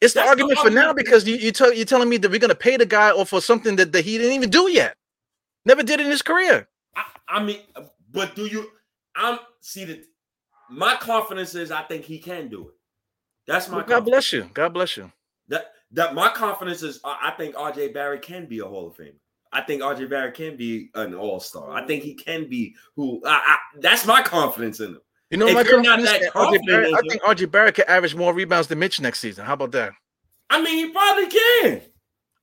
It's 0.00 0.12
the 0.12 0.20
the 0.20 0.26
argument 0.26 0.58
for 0.58 0.70
now 0.70 0.92
because 0.92 1.26
you 1.26 1.36
you 1.36 1.52
tell 1.52 1.72
you're 1.72 1.86
telling 1.86 2.08
me 2.08 2.16
that 2.18 2.30
we're 2.30 2.40
gonna 2.40 2.54
pay 2.54 2.76
the 2.76 2.84
guy 2.84 3.10
or 3.10 3.24
for 3.24 3.40
something 3.40 3.76
that, 3.76 3.92
that 3.92 4.04
he 4.04 4.18
didn't 4.18 4.32
even 4.32 4.50
do 4.50 4.70
yet, 4.70 4.96
never 5.64 5.82
did 5.82 6.00
in 6.00 6.06
his 6.06 6.22
career. 6.22 6.68
I, 6.96 7.04
I 7.28 7.42
mean, 7.42 7.60
but 8.12 8.34
do 8.34 8.46
you? 8.46 8.68
I'm 9.16 9.38
see 9.60 9.84
that. 9.84 10.04
My 10.70 10.96
confidence 10.96 11.54
is 11.54 11.70
I 11.70 11.82
think 11.82 12.04
he 12.04 12.18
can 12.18 12.48
do 12.48 12.68
it. 12.68 12.74
That's 13.46 13.68
my 13.68 13.76
Well, 13.78 13.86
God 13.86 13.94
confidence. 13.96 14.10
bless 14.30 14.32
you. 14.32 14.50
God 14.54 14.72
bless 14.74 14.96
you. 14.96 15.12
that 15.48 15.72
that 15.92 16.14
my 16.14 16.30
confidence 16.30 16.82
is 16.82 17.00
I 17.04 17.32
think 17.36 17.54
RJ 17.54 17.92
Barry 17.94 18.18
can 18.18 18.46
be 18.46 18.58
a 18.60 18.64
Hall 18.64 18.88
of 18.88 18.96
Famer. 18.96 19.14
I 19.52 19.60
think 19.60 19.82
RJ 19.82 20.08
Barry 20.10 20.32
can 20.32 20.56
be 20.56 20.90
an 20.94 21.14
All 21.14 21.38
Star. 21.38 21.70
I 21.70 21.86
think 21.86 22.02
he 22.02 22.14
can 22.14 22.48
be 22.48 22.74
who. 22.96 23.22
I, 23.24 23.30
I, 23.34 23.56
that's 23.80 24.04
my 24.06 24.22
confidence 24.22 24.80
in 24.80 24.88
him. 24.94 25.00
You 25.30 25.36
know, 25.38 25.46
If 25.46 25.54
my 25.54 25.62
you're 25.62 25.80
not 25.82 26.00
confidence 26.00 26.24
that 26.24 26.32
RJ 26.34 26.66
Barrett, 26.66 26.94
I 26.94 27.00
think 27.08 27.22
RJ 27.22 27.50
Barry 27.50 27.72
can 27.72 27.84
average 27.86 28.14
more 28.14 28.34
rebounds 28.34 28.66
than 28.68 28.78
Mitch 28.80 29.00
next 29.00 29.20
season. 29.20 29.44
How 29.44 29.54
about 29.54 29.70
that? 29.72 29.92
I 30.50 30.60
mean, 30.62 30.76
he 30.86 30.90
probably 30.92 31.26
can. 31.26 31.82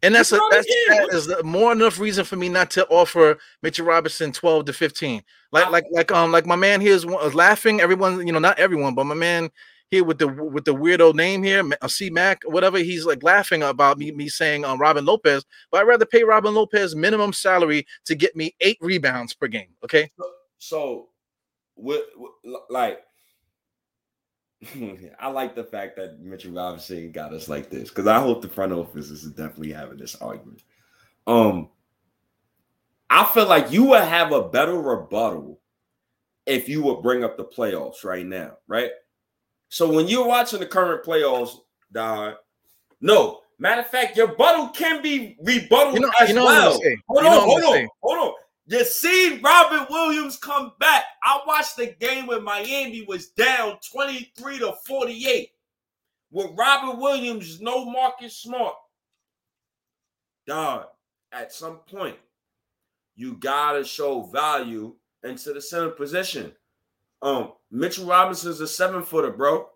And 0.04 0.16
that's 0.16 0.32
a, 0.32 0.36
He's 0.36 0.50
that's 0.50 0.66
again. 0.68 1.08
that 1.08 1.14
is 1.16 1.44
more 1.44 1.72
enough 1.72 2.00
reason 2.00 2.26
for 2.26 2.36
me 2.36 2.50
not 2.50 2.72
to 2.72 2.88
offer 2.88 3.38
Mitchell 3.62 3.86
Robinson 3.86 4.32
12 4.32 4.66
to 4.66 4.74
15. 4.74 5.22
Like 5.52 5.70
like 5.70 5.86
like 5.92 6.12
um 6.12 6.32
like 6.32 6.46
my 6.46 6.56
man 6.56 6.82
here 6.82 6.94
is 6.94 7.06
laughing. 7.06 7.82
Everyone, 7.82 8.26
you 8.26 8.34
know, 8.34 8.40
not 8.40 8.58
everyone, 8.58 8.96
but 8.96 9.04
my 9.06 9.14
man 9.16 9.50
here 9.92 10.04
with 10.06 10.18
the 10.20 10.28
with 10.28 10.66
the 10.66 10.74
weirdo 10.74 11.14
name 11.14 11.44
here, 11.44 11.62
Ma- 11.64 11.76
uh, 11.82 11.88
C 11.88 12.10
Mac, 12.10 12.42
whatever, 12.46 12.78
he's 12.80 13.06
like 13.06 13.22
laughing 13.24 13.62
about 13.62 13.98
me 13.98 14.12
me 14.12 14.30
saying 14.30 14.64
um 14.66 14.80
Robin 14.80 15.04
Lopez, 15.06 15.46
but 15.70 15.82
I'd 15.82 15.88
rather 15.88 16.06
pay 16.06 16.24
Robin 16.24 16.54
Lopez 16.56 16.96
minimum 16.96 17.34
salary 17.34 17.86
to 18.06 18.16
get 18.16 18.36
me 18.36 18.56
eight 18.62 18.78
rebounds 18.82 19.34
per 19.34 19.48
game. 19.48 19.68
Okay. 19.84 20.10
So, 20.60 21.10
what, 21.76 22.06
what- 22.16 22.62
like, 22.70 23.02
I 25.20 25.30
like 25.30 25.56
the 25.56 25.64
fact 25.64 25.96
that 25.98 26.20
Mitchell 26.20 26.52
Robinson 26.52 27.12
got 27.12 27.34
us 27.34 27.50
like 27.50 27.70
this 27.70 27.90
because 27.90 28.08
I 28.08 28.20
hope 28.20 28.42
the 28.42 28.48
front 28.48 28.74
office 28.74 29.10
is 29.10 29.24
definitely 29.32 29.72
having 29.72 29.98
this 29.98 30.16
argument. 30.16 30.64
Um, 31.26 31.70
I 33.10 33.26
feel 33.26 33.48
like 33.48 33.72
you 33.72 33.86
would 33.86 34.04
have 34.04 34.32
a 34.32 34.50
better 34.50 34.80
rebuttal 34.80 35.60
if 36.46 36.70
you 36.70 36.84
would 36.84 37.02
bring 37.02 37.24
up 37.24 37.38
the 37.38 37.46
playoffs 37.46 38.04
right 38.04 38.26
now, 38.26 38.58
right? 38.68 38.92
So 39.70 39.92
when 39.92 40.08
you're 40.08 40.28
watching 40.28 40.60
the 40.60 40.66
current 40.66 41.04
playoffs, 41.04 41.58
Don, 41.92 42.36
no. 43.00 43.40
Matter 43.58 43.82
of 43.82 43.88
fact, 43.88 44.18
your 44.18 44.28
rebuttal 44.28 44.70
can 44.70 45.04
be 45.04 45.38
rebutted 45.44 45.94
You 45.94 46.00
know, 46.00 46.12
as 46.20 46.30
you 46.30 46.36
know 46.36 46.46
well. 46.46 46.80
Hold 47.08 47.26
on, 47.26 47.26
what 47.26 47.34
I'm 47.34 47.40
hold 47.42 47.64
on, 47.64 47.88
hold 48.02 48.18
on. 48.18 48.34
You 48.72 48.86
seen 48.86 49.42
Robert 49.42 49.90
Williams 49.90 50.38
come 50.38 50.72
back. 50.80 51.04
I 51.22 51.42
watched 51.46 51.76
the 51.76 51.88
game 51.88 52.28
when 52.28 52.42
Miami 52.42 53.04
was 53.06 53.28
down 53.28 53.78
23 53.92 54.60
to 54.60 54.74
48. 54.88 55.50
With 56.32 56.52
Robert 56.58 56.98
Williams, 56.98 57.60
no 57.60 57.84
Marcus 57.84 58.38
Smart. 58.38 58.76
Dog, 60.48 60.86
at 61.34 61.52
some 61.52 61.80
point, 61.80 62.16
you 63.18 63.34
gotta 63.34 63.84
show 63.84 64.24
value 64.24 64.96
into 65.22 65.52
the 65.52 65.62
center 65.62 65.90
position. 65.90 66.54
Um, 67.22 67.52
Mitchell 67.72 68.06
Robinson's 68.06 68.62
a 68.62 68.68
seven 68.68 69.04
footer, 69.04 69.32
bro. 69.32 69.68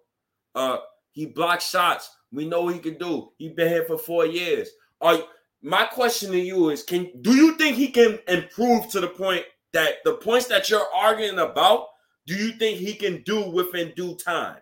Uh, 0.55 0.77
he 1.11 1.25
blocks 1.25 1.69
shots. 1.69 2.15
We 2.31 2.47
know 2.47 2.61
what 2.61 2.75
he 2.75 2.79
can 2.79 2.97
do. 2.97 3.33
He's 3.37 3.51
been 3.51 3.67
here 3.67 3.83
for 3.83 3.97
four 3.97 4.25
years. 4.25 4.69
Are 5.01 5.19
my 5.61 5.85
question 5.85 6.31
to 6.31 6.39
you 6.39 6.69
is: 6.69 6.83
Can 6.83 7.09
do 7.21 7.33
you 7.35 7.55
think 7.55 7.75
he 7.75 7.89
can 7.89 8.19
improve 8.27 8.89
to 8.89 8.99
the 8.99 9.07
point 9.07 9.43
that 9.73 9.95
the 10.03 10.13
points 10.15 10.47
that 10.47 10.69
you're 10.69 10.87
arguing 10.93 11.39
about? 11.39 11.87
Do 12.27 12.35
you 12.35 12.53
think 12.53 12.77
he 12.77 12.93
can 12.93 13.21
do 13.23 13.49
within 13.49 13.93
due 13.95 14.15
time? 14.15 14.57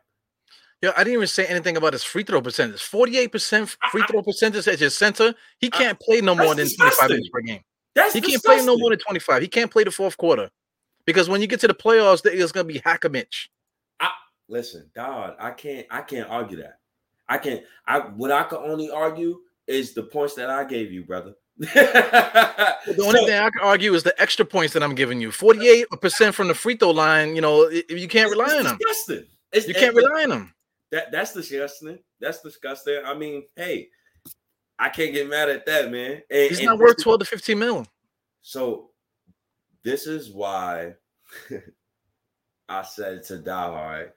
Yeah, 0.81 0.91
I 0.97 1.05
didn't 1.05 1.13
even 1.13 1.27
say 1.27 1.45
anything 1.45 1.77
about 1.77 1.93
his 1.93 2.03
free 2.03 2.23
throw 2.23 2.41
percentage. 2.41 2.81
48% 2.81 3.77
free 3.89 4.03
throw 4.09 4.21
percentage 4.21 4.67
at 4.67 4.81
your 4.81 4.89
center. 4.89 5.33
He 5.59 5.69
can't 5.69 5.97
play 5.97 6.19
no 6.19 6.35
more 6.35 6.55
than 6.55 6.67
25 6.67 7.09
minutes 7.09 7.29
per 7.29 7.39
game. 7.39 7.61
That's 7.95 8.13
He 8.13 8.19
can't 8.19 8.43
play 8.43 8.65
no 8.65 8.77
more 8.77 8.89
than 8.89 8.99
25. 8.99 9.41
He 9.41 9.47
can't 9.47 9.71
play 9.71 9.85
the 9.85 9.91
fourth 9.91 10.17
quarter. 10.17 10.49
Because 11.05 11.29
when 11.29 11.39
you 11.39 11.47
get 11.47 11.61
to 11.61 11.69
the 11.69 11.73
playoffs, 11.73 12.21
there 12.21 12.33
is 12.33 12.51
gonna 12.51 12.65
be 12.65 12.81
hack 12.83 13.05
a 13.05 13.09
Mitch. 13.09 13.49
Listen, 14.49 14.89
dog, 14.93 15.35
I 15.39 15.51
can't 15.51 15.87
I 15.89 16.01
can't 16.01 16.29
argue 16.29 16.57
that. 16.57 16.79
I 17.27 17.37
can't 17.37 17.63
I 17.87 17.99
what 17.99 18.31
I 18.31 18.43
can 18.43 18.59
only 18.59 18.89
argue 18.89 19.39
is 19.67 19.93
the 19.93 20.03
points 20.03 20.35
that 20.35 20.49
I 20.49 20.63
gave 20.63 20.91
you, 20.91 21.03
brother. 21.03 21.33
The 22.85 23.01
only 23.01 23.25
thing 23.25 23.39
I 23.39 23.49
can 23.49 23.61
argue 23.61 23.93
is 23.93 24.03
the 24.03 24.19
extra 24.21 24.43
points 24.43 24.73
that 24.73 24.83
I'm 24.83 24.93
giving 24.93 25.21
you. 25.21 25.29
48% 25.29 26.33
from 26.33 26.49
the 26.49 26.53
free 26.53 26.75
throw 26.75 26.91
line, 26.91 27.33
you 27.33 27.41
know, 27.41 27.69
you 27.69 28.07
can't 28.09 28.29
rely 28.29 28.57
on 28.57 28.63
them. 28.65 28.77
Disgusting. 28.77 29.25
It's, 29.53 29.67
You 29.67 29.73
can't 29.73 29.95
rely 29.95 30.23
on 30.23 30.29
them. 30.29 30.53
That 30.91 31.11
that's 31.11 31.33
disgusting. 31.33 31.97
That's 32.19 32.41
disgusting. 32.41 32.99
I 33.05 33.13
mean, 33.13 33.43
hey, 33.55 33.87
I 34.77 34.89
can't 34.89 35.13
get 35.13 35.29
mad 35.29 35.49
at 35.49 35.65
that, 35.65 35.91
man. 35.91 36.21
And- 36.29 36.49
He's 36.49 36.61
not 36.61 36.77
worth 36.77 37.01
12 37.01 37.19
to 37.21 37.25
15 37.25 37.57
mil. 37.57 37.87
So 38.41 38.89
this 39.83 40.07
is 40.07 40.29
why 40.31 40.95
I 42.69 42.81
said 42.83 43.23
to 43.23 43.37
Die 43.37 43.51
Hard 43.65 44.11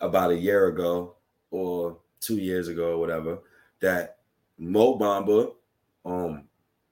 about 0.00 0.32
a 0.32 0.36
year 0.36 0.66
ago 0.66 1.16
or 1.50 1.98
two 2.20 2.36
years 2.36 2.68
ago 2.68 2.92
or 2.92 2.98
whatever 2.98 3.38
that 3.80 4.18
Mo 4.58 4.98
Bamba 4.98 5.52
um 6.04 6.44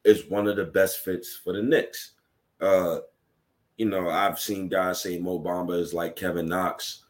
is 0.05 0.29
one 0.29 0.47
of 0.47 0.57
the 0.57 0.65
best 0.65 1.01
fits 1.01 1.37
for 1.37 1.53
the 1.53 1.63
Knicks. 1.63 2.13
Uh 2.61 2.99
you 3.77 3.87
know, 3.87 4.09
I've 4.09 4.39
seen 4.39 4.69
guys 4.69 5.03
say 5.03 5.19
Mo 5.19 5.41
Bamba 5.41 5.79
is 5.79 5.93
like 5.93 6.17
Kevin 6.17 6.49
Knox. 6.49 7.05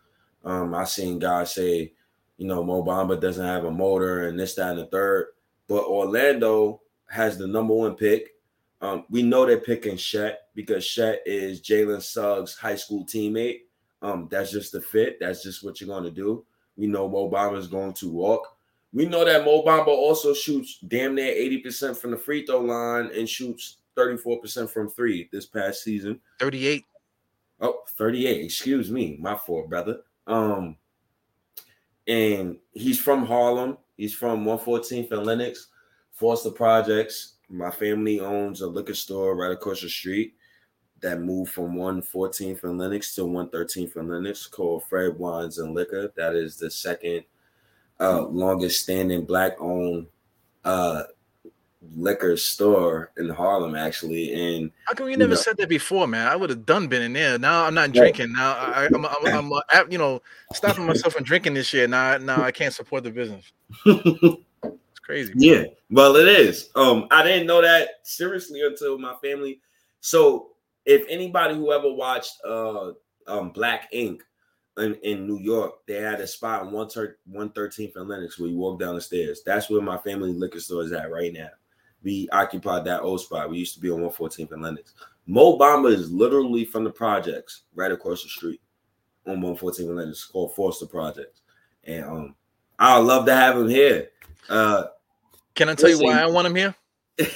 Um, 0.45 0.75
I've 0.75 0.89
seen 0.89 1.19
guys 1.19 1.55
say, 1.55 1.93
you 2.39 2.47
know, 2.47 2.63
Mo 2.65 2.83
Bamba 2.83 3.21
doesn't 3.21 3.45
have 3.45 3.65
a 3.65 3.71
motor 3.71 4.29
and 4.29 4.39
this, 4.39 4.55
that, 4.55 4.71
and 4.71 4.79
the 4.79 4.87
third. 4.87 5.29
But 5.69 5.85
Orlando 5.85 6.81
has 7.09 7.39
the 7.39 7.47
number 7.47 7.75
one 7.75 7.97
pick. 7.97 8.31
Um, 8.81 9.05
we 9.09 9.23
know 9.23 9.47
they're 9.47 9.59
picking 9.59 9.97
Chet 9.97 10.49
because 10.55 10.87
Chet 10.87 11.21
is 11.25 11.61
Jalen 11.61 12.03
Suggs' 12.03 12.57
high 12.57 12.77
school 12.77 13.07
teammate. 13.07 13.61
Um, 14.03 14.29
that's 14.31 14.51
just 14.51 14.73
the 14.73 14.81
fit. 14.81 15.19
That's 15.21 15.43
just 15.43 15.65
what 15.65 15.81
you're 15.81 15.89
going 15.89 16.05
to 16.05 16.11
do. 16.11 16.45
We 16.77 16.87
know 16.87 17.09
Mo 17.09 17.31
Bamba 17.31 17.59
is 17.59 17.67
going 17.69 17.95
to 17.95 18.11
walk. 18.11 18.54
We 18.95 19.07
know 19.07 19.25
that 19.25 19.45
Mo 19.45 19.65
Bamba 19.65 19.89
also 19.89 20.33
shoots 20.33 20.79
damn 20.87 21.17
near 21.17 21.35
80% 21.35 21.97
from 21.97 22.13
the 22.13 22.17
free 22.17 22.47
throw 22.47 22.61
line 22.61 23.11
and 23.13 23.29
shoots 23.29 23.79
34% 23.99 24.71
from 24.71 24.89
three 24.89 25.29
this 25.33 25.47
past 25.47 25.83
season. 25.83 26.21
38. 26.39 26.85
Oh, 27.61 27.81
38. 27.99 28.45
Excuse 28.45 28.93
me. 28.93 29.19
My 29.21 29.35
fault, 29.35 29.69
brother. 29.69 30.03
Um, 30.29 30.77
and 32.07 32.59
he's 32.73 33.01
from 33.01 33.27
Harlem. 33.27 33.79
He's 33.97 34.15
from 34.15 34.45
114th 34.45 35.11
and 35.11 35.27
Lenox, 35.27 35.69
Foster 36.13 36.51
Projects. 36.51 37.35
My 37.49 37.73
family 37.73 38.21
owns 38.21 38.61
a 38.61 38.67
liquor 38.67 38.95
store 38.95 39.35
right 39.35 39.53
across 39.53 39.81
the 39.81 39.89
street 39.89 40.35
that 41.01 41.21
moved 41.21 41.51
from 41.53 41.75
114th 41.75 42.63
and 42.63 42.79
Lenox 42.79 43.15
to 43.17 43.23
113th 43.23 43.97
and 43.97 44.09
Lenox 44.09 44.47
called 44.47 44.85
Fred 44.85 45.19
Wines 45.19 45.59
and 45.59 45.75
Liquor. 45.75 46.13
That 46.17 46.37
is 46.37 46.57
the 46.57 46.71
second 46.71 47.25
uh, 48.01 48.23
longest 48.23 48.83
standing 48.83 49.25
black 49.25 49.53
owned 49.61 50.07
uh, 50.65 51.05
liquor 51.95 52.37
store 52.37 53.13
in 53.17 53.29
Harlem, 53.29 53.75
actually. 53.75 54.33
And 54.33 54.71
How 54.87 54.95
come 54.95 55.07
you 55.07 55.13
You 55.13 55.19
never 55.19 55.35
know. 55.35 55.41
said 55.41 55.57
that 55.59 55.69
before, 55.69 56.07
man? 56.07 56.27
I 56.27 56.37
would 56.37 56.51
have 56.51 56.67
done 56.67 56.89
been 56.89 57.03
in 57.03 57.13
there. 57.13 57.39
Now 57.39 57.65
I'm 57.65 57.75
not 57.75 57.93
drinking. 57.93 58.33
Now 58.33 58.53
I, 58.53 58.89
I'm, 58.93 59.05
I'm, 59.05 59.27
I'm, 59.35 59.53
uh, 59.53 59.85
you 59.91 59.99
know, 59.99 60.23
stopping 60.53 60.87
myself 60.87 61.15
from 61.15 61.25
drinking 61.25 61.55
this 61.55 61.73
year. 61.73 61.87
Now, 61.87 62.17
now 62.19 62.43
I 62.43 62.51
can't 62.51 62.75
support 62.75 63.05
the 63.05 63.11
business. 63.11 63.53
It's 64.67 65.01
crazy. 65.01 65.35
Yeah, 65.37 65.65
well, 65.91 66.17
it 66.17 66.29
is. 66.29 66.71
Um, 66.77 67.09
I 67.11 67.23
didn't 67.25 67.47
know 67.47 67.61
that 67.61 67.89
seriously 68.05 68.63
until 68.63 68.97
my 68.97 69.15
family. 69.23 69.61
So, 70.01 70.53
if 70.87 71.05
anybody 71.09 71.55
who 71.57 71.73
ever 71.73 71.93
watched 71.93 72.35
uh 72.47 72.93
um 73.27 73.51
Black 73.51 73.89
Ink 73.93 74.23
in, 74.79 74.95
in 75.03 75.27
New 75.27 75.39
York, 75.39 75.87
they 75.87 76.01
had 76.01 76.21
a 76.21 76.27
spot 76.27 76.63
on 76.63 76.73
one 76.73 76.89
one 77.27 77.51
thirteenth 77.51 77.97
and 77.97 78.09
Lenox 78.09 78.39
where 78.39 78.49
you 78.49 78.59
walk 78.59 78.81
down 78.81 78.95
the 78.95 79.01
stairs. 79.01 79.43
That's 79.45 79.71
where 79.71 79.81
my 79.81 79.99
family 79.99 80.33
liquor 80.33 80.61
store 80.61 80.83
is 80.83 80.93
at 80.93 81.11
right 81.11 81.33
now. 81.33 81.51
We 82.03 82.29
occupied 82.33 82.85
that 82.85 83.01
old 83.03 83.21
spot. 83.21 83.51
We 83.51 83.59
used 83.59 83.75
to 83.75 83.81
be 83.81 83.91
on 83.91 84.01
114th 84.01 84.53
and 84.53 84.63
Lenox. 84.63 84.95
Mo 85.27 85.59
Bamba 85.59 85.91
is 85.91 86.13
literally 86.13 86.65
from 86.65 86.85
the 86.85 86.91
projects 86.91 87.63
right 87.75 87.91
across 87.91 88.23
the 88.23 88.29
street 88.29 88.61
on 89.27 89.41
114th 89.41 89.79
and 89.79 89.97
Lenox 89.97 90.19
It's 90.19 90.25
called 90.27 90.55
Foster 90.55 90.87
Projects. 90.87 91.41
And 91.85 92.05
um 92.05 92.35
I 92.79 92.99
would 92.99 93.07
love 93.07 93.25
to 93.27 93.35
have 93.35 93.57
him 93.57 93.69
here. 93.69 94.11
Uh 94.51 94.85
Can 95.55 95.71
I 95.71 95.75
tell 95.75 95.89
you 95.89 96.01
why 96.01 96.21
I 96.21 96.27
want 96.27 96.47
him 96.47 96.55
here 96.57 96.75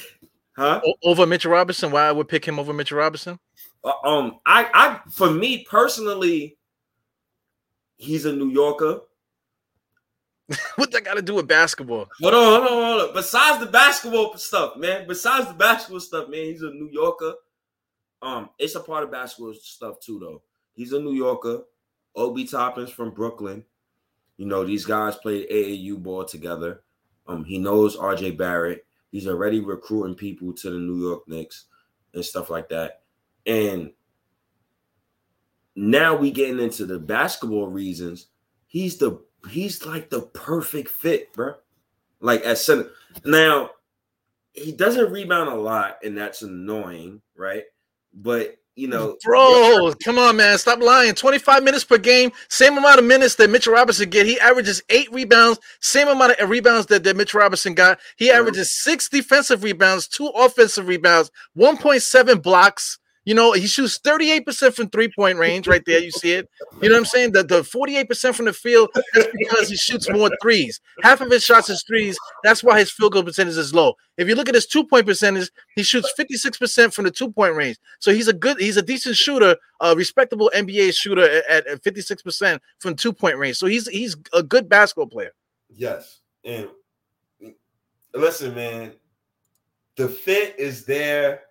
huh? 0.55 0.81
O- 0.85 0.93
over 1.03 1.25
Mitchell 1.25 1.51
Robinson? 1.51 1.91
Why 1.91 2.07
I 2.07 2.11
would 2.11 2.27
pick 2.27 2.45
him 2.45 2.59
over 2.59 2.73
Mitchell 2.73 2.99
Robinson? 2.99 3.39
Uh, 3.83 3.93
um, 4.03 4.39
I, 4.45 4.69
I, 4.73 5.09
for 5.09 5.31
me 5.31 5.65
personally, 5.69 6.57
he's 7.99 8.25
a 8.25 8.33
New 8.33 8.49
Yorker. 8.49 9.01
What 10.77 10.91
that 10.91 11.05
got 11.05 11.13
to 11.13 11.21
do 11.21 11.35
with 11.35 11.47
basketball? 11.47 12.09
Hold 12.21 12.33
on, 12.33 12.43
hold 12.43 12.63
on, 12.63 12.83
hold 12.83 13.09
on. 13.09 13.13
Besides 13.13 13.59
the 13.59 13.67
basketball 13.67 14.35
stuff, 14.37 14.77
man. 14.77 15.07
Besides 15.07 15.47
the 15.47 15.53
basketball 15.53 15.99
stuff, 15.99 16.27
man, 16.27 16.45
he's 16.45 16.63
a 16.63 16.71
New 16.71 16.89
Yorker. 16.91 17.33
Um, 18.23 18.49
it's 18.57 18.73
a 18.73 18.79
part 18.79 19.03
of 19.03 19.11
basketball 19.11 19.53
stuff 19.53 19.99
too, 19.99 20.17
though. 20.17 20.41
He's 20.73 20.91
a 20.93 20.99
New 20.99 21.13
Yorker. 21.13 21.61
Obi 22.15 22.45
Toppin's 22.45 22.89
from 22.89 23.11
Brooklyn. 23.11 23.63
You 24.37 24.47
know, 24.47 24.65
these 24.65 24.85
guys 24.85 25.17
played 25.17 25.49
AAU 25.49 26.01
ball 26.01 26.25
together. 26.25 26.81
Um, 27.27 27.43
he 27.43 27.59
knows 27.59 27.95
RJ 27.95 28.37
Barrett. 28.37 28.85
He's 29.11 29.27
already 29.27 29.59
recruiting 29.59 30.15
people 30.15 30.53
to 30.53 30.69
the 30.71 30.79
New 30.79 31.07
York 31.07 31.27
Knicks 31.27 31.65
and 32.13 32.25
stuff 32.25 32.49
like 32.49 32.69
that. 32.69 33.01
And 33.45 33.91
now 35.75 36.15
we 36.15 36.31
getting 36.31 36.59
into 36.59 36.85
the 36.85 36.99
basketball 36.99 37.67
reasons. 37.67 38.27
He's 38.67 38.97
the 38.97 39.21
he's 39.49 39.85
like 39.85 40.09
the 40.09 40.21
perfect 40.21 40.89
fit, 40.89 41.33
bro. 41.33 41.55
Like 42.19 42.45
at 42.45 42.57
center. 42.57 42.89
Now 43.23 43.71
he 44.53 44.71
doesn't 44.71 45.11
rebound 45.11 45.49
a 45.49 45.55
lot, 45.55 45.99
and 46.03 46.17
that's 46.17 46.41
annoying, 46.41 47.21
right? 47.35 47.63
But 48.13 48.57
you 48.79 48.87
know, 48.87 49.17
Bro, 49.25 49.93
come 50.03 50.17
on, 50.17 50.37
man. 50.37 50.57
Stop 50.57 50.79
lying. 50.79 51.13
25 51.13 51.63
minutes 51.63 51.83
per 51.83 51.97
game, 51.97 52.31
same 52.47 52.77
amount 52.77 52.99
of 52.99 53.05
minutes 53.05 53.35
that 53.35 53.49
Mitchell 53.49 53.73
Robinson 53.73 54.09
get. 54.09 54.25
He 54.25 54.39
averages 54.39 54.81
eight 54.89 55.11
rebounds, 55.11 55.59
same 55.81 56.07
amount 56.07 56.39
of 56.39 56.49
rebounds 56.49 56.85
that, 56.87 57.03
that 57.03 57.17
Mitchell 57.17 57.41
Robinson 57.41 57.73
got. 57.73 57.99
He 58.15 58.31
averages 58.31 58.71
six 58.71 59.09
defensive 59.09 59.63
rebounds, 59.63 60.07
two 60.07 60.27
offensive 60.27 60.87
rebounds, 60.87 61.29
1.7 61.57 62.41
blocks. 62.41 62.99
You 63.29 63.35
know, 63.35 63.51
he 63.51 63.67
shoots 63.67 63.99
38% 63.99 64.73
from 64.73 64.89
three-point 64.89 65.37
range 65.37 65.67
right 65.67 65.83
there. 65.85 65.99
You 65.99 66.09
see 66.09 66.31
it. 66.31 66.49
You 66.81 66.89
know 66.89 66.95
what 66.95 67.01
I'm 67.01 67.05
saying? 67.05 67.33
The, 67.33 67.43
the 67.43 67.61
48% 67.61 68.33
from 68.33 68.45
the 68.45 68.53
field, 68.53 68.89
that's 69.13 69.27
because 69.37 69.69
he 69.69 69.75
shoots 69.75 70.09
more 70.09 70.31
threes. 70.41 70.81
Half 71.03 71.21
of 71.21 71.29
his 71.29 71.43
shots 71.43 71.69
is 71.69 71.83
threes. 71.83 72.17
That's 72.43 72.63
why 72.63 72.79
his 72.79 72.89
field 72.89 73.13
goal 73.13 73.21
percentage 73.21 73.55
is 73.55 73.71
low. 73.71 73.93
If 74.17 74.27
you 74.27 74.33
look 74.33 74.49
at 74.49 74.55
his 74.55 74.65
two-point 74.65 75.05
percentage, 75.05 75.51
he 75.75 75.83
shoots 75.83 76.11
56% 76.17 76.91
from 76.91 77.05
the 77.05 77.11
two-point 77.11 77.53
range. 77.53 77.77
So 77.99 78.11
he's 78.11 78.27
a 78.27 78.33
good, 78.33 78.59
he's 78.59 78.77
a 78.77 78.81
decent 78.81 79.15
shooter, 79.15 79.55
a 79.79 79.95
respectable 79.95 80.49
NBA 80.55 80.95
shooter 80.95 81.29
at, 81.47 81.67
at 81.67 81.83
56% 81.83 82.59
from 82.79 82.95
two-point 82.95 83.37
range. 83.37 83.57
So 83.57 83.67
he's 83.67 83.87
he's 83.89 84.15
a 84.33 84.41
good 84.41 84.67
basketball 84.67 85.05
player. 85.05 85.33
Yes. 85.69 86.21
And 86.43 86.67
listen, 88.11 88.55
man, 88.55 88.93
the 89.97 90.07
fit 90.07 90.55
is 90.57 90.83
there. 90.83 91.43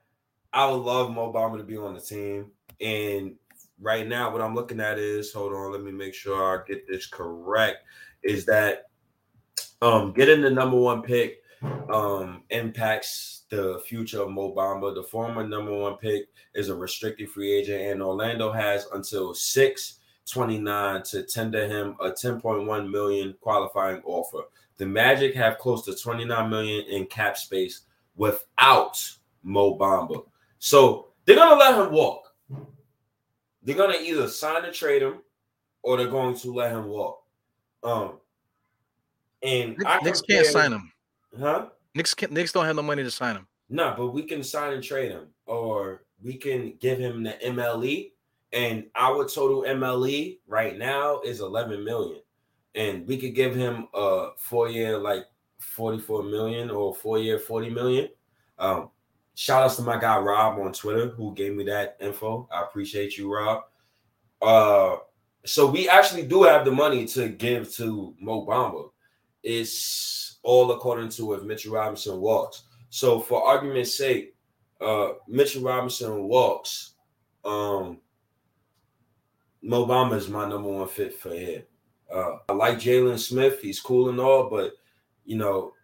I 0.52 0.70
would 0.70 0.82
love 0.82 1.10
Mo 1.10 1.32
Bamba 1.32 1.58
to 1.58 1.64
be 1.64 1.76
on 1.76 1.94
the 1.94 2.00
team. 2.00 2.52
And 2.80 3.34
right 3.80 4.06
now, 4.06 4.32
what 4.32 4.40
I'm 4.40 4.54
looking 4.54 4.80
at 4.80 4.98
is 4.98 5.32
hold 5.32 5.52
on, 5.52 5.72
let 5.72 5.82
me 5.82 5.92
make 5.92 6.14
sure 6.14 6.60
I 6.60 6.64
get 6.66 6.86
this 6.88 7.06
correct. 7.06 7.78
Is 8.22 8.44
that 8.46 8.86
um 9.80 10.12
getting 10.12 10.42
the 10.42 10.50
number 10.50 10.76
one 10.76 11.02
pick 11.02 11.42
um 11.92 12.42
impacts 12.50 13.38
the 13.50 13.82
future 13.86 14.22
of 14.22 14.30
Mo 14.30 14.54
Bamba. 14.54 14.94
The 14.94 15.02
former 15.02 15.46
number 15.46 15.74
one 15.74 15.96
pick 15.96 16.28
is 16.54 16.68
a 16.68 16.74
restricted 16.74 17.30
free 17.30 17.52
agent, 17.52 17.82
and 17.82 18.02
Orlando 18.02 18.52
has 18.52 18.86
until 18.92 19.34
629 19.34 21.02
to 21.04 21.22
tender 21.24 21.66
him 21.66 21.96
a 22.00 22.10
10.1 22.10 22.90
million 22.90 23.34
qualifying 23.40 24.02
offer. 24.04 24.42
The 24.76 24.86
Magic 24.86 25.34
have 25.34 25.58
close 25.58 25.84
to 25.86 25.96
29 25.96 26.50
million 26.50 26.84
in 26.86 27.06
cap 27.06 27.36
space 27.36 27.82
without 28.16 29.00
Mo 29.42 29.76
Bamba. 29.78 30.24
So 30.58 31.08
they're 31.24 31.36
gonna 31.36 31.56
let 31.56 31.78
him 31.78 31.92
walk. 31.92 32.34
They're 33.62 33.76
gonna 33.76 33.98
either 34.00 34.28
sign 34.28 34.64
and 34.64 34.74
trade 34.74 35.02
him, 35.02 35.20
or 35.82 35.96
they're 35.96 36.08
going 36.08 36.36
to 36.36 36.52
let 36.52 36.72
him 36.72 36.86
walk. 36.86 37.22
Um, 37.82 38.18
and 39.42 39.76
I 39.86 40.00
Knicks 40.02 40.20
can't 40.22 40.46
sign 40.46 40.72
him. 40.72 40.92
huh? 41.38 41.66
Knicks 41.94 42.14
can't, 42.14 42.32
Knicks 42.32 42.52
don't 42.52 42.64
have 42.64 42.76
the 42.76 42.82
money 42.82 43.02
to 43.02 43.10
sign 43.10 43.36
him. 43.36 43.46
No, 43.68 43.94
but 43.96 44.08
we 44.08 44.22
can 44.22 44.42
sign 44.42 44.72
and 44.72 44.82
trade 44.82 45.10
him, 45.10 45.26
or 45.46 46.04
we 46.22 46.34
can 46.34 46.74
give 46.80 46.98
him 46.98 47.22
the 47.22 47.36
MLE. 47.44 48.12
And 48.52 48.86
our 48.94 49.28
total 49.28 49.64
MLE 49.64 50.38
right 50.46 50.78
now 50.78 51.20
is 51.20 51.40
11 51.40 51.84
million, 51.84 52.22
and 52.74 53.06
we 53.06 53.18
could 53.18 53.34
give 53.34 53.54
him 53.54 53.88
a 53.92 54.30
four-year 54.38 54.96
like 54.96 55.26
44 55.58 56.22
million 56.22 56.70
or 56.70 56.94
four-year 56.94 57.38
40 57.38 57.70
million. 57.70 58.08
Um, 58.58 58.90
shout 59.38 59.62
outs 59.62 59.76
to 59.76 59.82
my 59.82 59.96
guy 59.96 60.18
Rob 60.18 60.58
on 60.58 60.72
Twitter 60.72 61.10
who 61.10 61.32
gave 61.32 61.54
me 61.54 61.62
that 61.62 61.96
info. 62.00 62.48
I 62.50 62.62
appreciate 62.62 63.16
you, 63.16 63.32
Rob. 63.32 63.62
Uh, 64.42 64.96
so 65.46 65.70
we 65.70 65.88
actually 65.88 66.26
do 66.26 66.42
have 66.42 66.64
the 66.64 66.72
money 66.72 67.06
to 67.06 67.28
give 67.28 67.72
to 67.74 68.16
Mo 68.18 68.44
Bamba. 68.44 68.90
It's 69.44 70.38
all 70.42 70.72
according 70.72 71.10
to 71.10 71.34
if 71.34 71.44
Mitchell 71.44 71.72
Robinson 71.72 72.20
walks. 72.20 72.64
So 72.90 73.20
for 73.20 73.46
argument's 73.46 73.96
sake, 73.96 74.34
uh 74.80 75.10
Mitchell 75.28 75.62
Robinson 75.62 76.24
walks. 76.24 76.94
Um 77.44 77.98
Mo 79.62 79.86
Bamba 79.86 80.16
is 80.16 80.28
my 80.28 80.48
number 80.48 80.68
one 80.68 80.88
fit 80.88 81.14
for 81.14 81.30
here. 81.30 81.62
Uh 82.12 82.38
I 82.48 82.54
like 82.54 82.78
Jalen 82.78 83.20
Smith, 83.20 83.60
he's 83.60 83.78
cool 83.78 84.08
and 84.08 84.18
all, 84.18 84.50
but 84.50 84.72
you 85.24 85.36
know, 85.36 85.74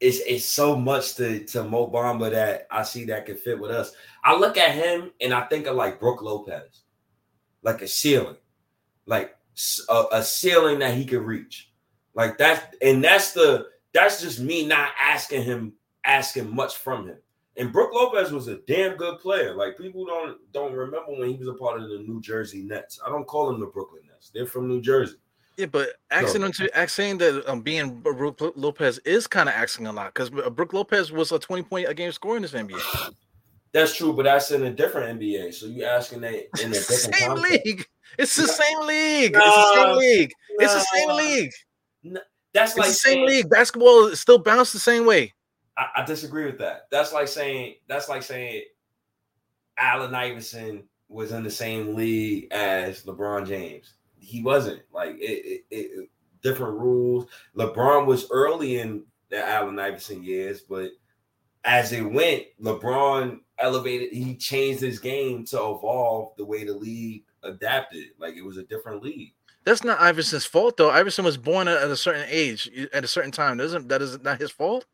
it's 0.00 0.20
it's 0.26 0.46
so 0.46 0.74
much 0.74 1.14
to, 1.16 1.44
to 1.44 1.62
Mo 1.64 1.88
Bamba 1.88 2.30
that 2.30 2.66
I 2.70 2.82
see 2.82 3.04
that 3.06 3.26
can 3.26 3.36
fit 3.36 3.60
with 3.60 3.70
us. 3.70 3.92
I 4.24 4.34
look 4.36 4.56
at 4.56 4.74
him 4.74 5.12
and 5.20 5.32
I 5.34 5.42
think 5.42 5.66
of 5.66 5.76
like 5.76 6.00
Brook 6.00 6.22
Lopez, 6.22 6.82
like 7.62 7.82
a 7.82 7.88
ceiling, 7.88 8.36
like 9.06 9.36
a 9.88 10.22
ceiling 10.22 10.78
that 10.78 10.94
he 10.94 11.04
could 11.04 11.22
reach. 11.22 11.70
Like 12.14 12.38
that, 12.38 12.74
and 12.82 13.04
that's 13.04 13.32
the 13.32 13.66
that's 13.92 14.20
just 14.20 14.40
me 14.40 14.66
not 14.66 14.92
asking 14.98 15.42
him 15.42 15.74
asking 16.04 16.54
much 16.54 16.76
from 16.76 17.06
him. 17.06 17.18
And 17.56 17.72
Brook 17.72 17.92
Lopez 17.92 18.32
was 18.32 18.48
a 18.48 18.60
damn 18.66 18.96
good 18.96 19.18
player. 19.18 19.54
Like 19.54 19.76
people 19.76 20.06
don't 20.06 20.38
don't 20.52 20.72
remember 20.72 21.12
when 21.12 21.28
he 21.28 21.36
was 21.36 21.48
a 21.48 21.54
part 21.54 21.80
of 21.80 21.88
the 21.90 21.98
New 21.98 22.20
Jersey 22.22 22.62
Nets. 22.62 22.98
I 23.06 23.10
don't 23.10 23.26
call 23.26 23.48
them 23.48 23.60
the 23.60 23.66
Brooklyn 23.66 24.02
Nets. 24.10 24.30
They're 24.32 24.46
from 24.46 24.66
New 24.66 24.80
Jersey. 24.80 25.16
Yeah, 25.56 25.66
but 25.66 25.90
asking 26.10 26.42
him 26.42 26.52
to 26.52 26.88
saying 26.88 27.18
that 27.18 27.44
um, 27.46 27.60
being 27.60 28.00
Brook 28.00 28.40
Lopez 28.56 28.98
is 29.04 29.26
kind 29.26 29.48
of 29.48 29.54
asking 29.54 29.86
a 29.86 29.92
lot 29.92 30.14
because 30.14 30.30
Brook 30.30 30.72
Lopez 30.72 31.12
was 31.12 31.32
a 31.32 31.38
20 31.38 31.62
point 31.64 31.88
a 31.88 31.94
game 31.94 32.12
scorer 32.12 32.36
in 32.36 32.42
this 32.42 32.52
NBA. 32.52 32.80
That's 33.72 33.94
true, 33.94 34.12
but 34.12 34.24
that's 34.24 34.50
in 34.50 34.64
a 34.64 34.70
different 34.72 35.20
NBA. 35.20 35.54
So 35.54 35.66
you 35.66 35.84
asking 35.84 36.22
that 36.22 36.34
in 36.60 36.70
a 36.70 36.74
the 36.74 36.74
different 36.74 37.14
same 37.14 37.34
league. 37.34 37.86
It's 38.18 38.34
the 38.34 38.48
same 38.48 38.80
league. 38.80 39.32
It's 39.36 39.44
the 39.44 39.74
same 39.76 39.96
league. 39.96 40.32
It's 40.58 40.74
the 40.74 40.80
same 40.80 41.10
league. 41.10 41.50
That's 42.52 42.72
It's 42.72 42.78
like 42.78 42.88
the 42.88 42.92
same 42.94 43.12
saying- 43.14 43.26
league. 43.28 43.48
Basketball 43.48 44.06
is 44.08 44.20
still 44.20 44.38
bounced 44.38 44.72
the 44.72 44.80
same 44.80 45.06
way. 45.06 45.32
I, 45.76 45.86
I 45.98 46.04
disagree 46.04 46.46
with 46.46 46.58
that. 46.58 46.86
That's 46.90 47.12
like 47.12 47.28
saying 47.28 47.76
that's 47.86 48.08
like 48.08 48.24
saying 48.24 48.64
Allen 49.78 50.16
Iverson 50.16 50.82
was 51.08 51.30
in 51.30 51.44
the 51.44 51.50
same 51.50 51.94
league 51.94 52.48
as 52.52 53.04
LeBron 53.04 53.46
James. 53.46 53.94
He 54.20 54.42
wasn't. 54.42 54.82
Like 54.92 55.16
it, 55.18 55.64
it, 55.70 55.76
it 55.76 56.10
different 56.42 56.74
rules. 56.74 57.26
LeBron 57.56 58.06
was 58.06 58.30
early 58.30 58.78
in 58.78 59.04
the 59.30 59.44
Allen 59.44 59.78
Iverson 59.78 60.22
years, 60.22 60.60
but 60.60 60.90
as 61.64 61.92
it 61.92 62.02
went, 62.02 62.44
LeBron 62.62 63.40
elevated. 63.58 64.12
He 64.12 64.36
changed 64.36 64.80
his 64.80 64.98
game 64.98 65.44
to 65.46 65.56
evolve 65.56 66.32
the 66.36 66.44
way 66.44 66.64
the 66.64 66.74
league 66.74 67.24
adapted. 67.42 68.08
Like 68.18 68.36
it 68.36 68.44
was 68.44 68.56
a 68.56 68.64
different 68.64 69.02
league. 69.02 69.34
That's 69.64 69.84
not 69.84 70.00
Iverson's 70.00 70.46
fault 70.46 70.76
though. 70.76 70.90
Iverson 70.90 71.24
was 71.24 71.36
born 71.36 71.68
at 71.68 71.82
a 71.82 71.96
certain 71.96 72.26
age, 72.28 72.70
at 72.92 73.04
a 73.04 73.08
certain 73.08 73.30
time. 73.30 73.58
That 73.58 73.64
isn't 73.64 73.88
that 73.88 74.02
is 74.02 74.18
not 74.20 74.40
his 74.40 74.50
fault. 74.50 74.86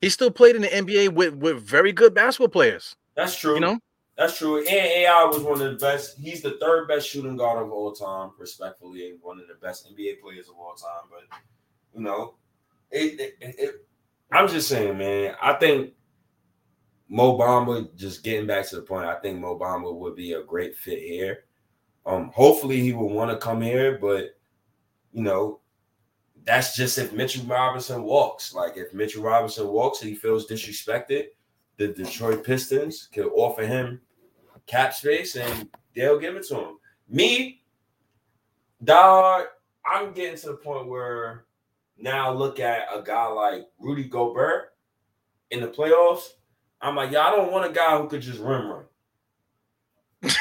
He 0.00 0.08
still 0.08 0.30
played 0.30 0.56
in 0.56 0.62
the 0.62 0.68
NBA 0.68 1.10
with 1.10 1.34
with 1.34 1.62
very 1.62 1.92
good 1.92 2.14
basketball 2.14 2.48
players. 2.48 2.96
That's 3.14 3.38
true. 3.38 3.54
You 3.54 3.60
know, 3.60 3.78
That's 4.20 4.36
true. 4.36 4.58
And 4.58 4.68
AI 4.68 5.24
was 5.24 5.42
one 5.42 5.62
of 5.62 5.70
the 5.70 5.78
best. 5.78 6.18
He's 6.18 6.42
the 6.42 6.58
third 6.60 6.86
best 6.86 7.08
shooting 7.08 7.38
guard 7.38 7.64
of 7.64 7.72
all 7.72 7.92
time, 7.92 8.32
respectfully, 8.38 9.08
and 9.08 9.18
one 9.22 9.40
of 9.40 9.48
the 9.48 9.54
best 9.54 9.88
NBA 9.90 10.20
players 10.20 10.50
of 10.50 10.56
all 10.58 10.74
time. 10.74 11.08
But 11.10 11.38
you 11.94 12.02
know, 12.02 12.34
it, 12.90 13.18
it, 13.18 13.34
it, 13.40 13.86
I'm 14.30 14.46
just 14.46 14.68
saying, 14.68 14.98
man. 14.98 15.36
I 15.40 15.54
think 15.54 15.94
Mo 17.08 17.38
Bamba. 17.38 17.96
Just 17.96 18.22
getting 18.22 18.46
back 18.46 18.68
to 18.68 18.76
the 18.76 18.82
point, 18.82 19.06
I 19.06 19.14
think 19.20 19.40
Mo 19.40 19.58
Bamba 19.58 19.96
would 19.96 20.16
be 20.16 20.34
a 20.34 20.42
great 20.42 20.76
fit 20.76 20.98
here. 20.98 21.44
Um, 22.04 22.30
hopefully 22.34 22.78
he 22.78 22.92
will 22.92 23.08
want 23.08 23.30
to 23.30 23.38
come 23.38 23.62
here, 23.62 23.96
but 23.98 24.38
you 25.14 25.22
know, 25.22 25.60
that's 26.44 26.76
just 26.76 26.98
if 26.98 27.14
Mitchell 27.14 27.46
Robinson 27.46 28.02
walks. 28.02 28.52
Like 28.52 28.76
if 28.76 28.92
Mitchell 28.92 29.22
Robinson 29.22 29.68
walks 29.68 30.02
and 30.02 30.10
he 30.10 30.14
feels 30.14 30.46
disrespected, 30.46 31.28
the 31.78 31.88
Detroit 31.88 32.44
Pistons 32.44 33.08
could 33.10 33.28
offer 33.32 33.64
him 33.64 33.98
cap 34.66 34.94
space 34.94 35.36
and 35.36 35.68
they'll 35.94 36.18
give 36.18 36.36
it 36.36 36.46
to 36.48 36.56
him. 36.56 36.78
Me, 37.08 37.62
dog, 38.82 39.44
I'm 39.84 40.12
getting 40.12 40.38
to 40.38 40.46
the 40.48 40.54
point 40.54 40.88
where 40.88 41.44
now 41.98 42.32
look 42.32 42.60
at 42.60 42.86
a 42.94 43.02
guy 43.02 43.26
like 43.26 43.66
Rudy 43.78 44.04
Gobert 44.04 44.72
in 45.50 45.60
the 45.60 45.68
playoffs. 45.68 46.28
I'm 46.80 46.96
like, 46.96 47.10
yeah, 47.10 47.26
I 47.26 47.30
don't 47.30 47.52
want 47.52 47.70
a 47.70 47.74
guy 47.74 47.98
who 47.98 48.08
could 48.08 48.22
just 48.22 48.38
rim 48.38 48.68
run. 48.68 48.84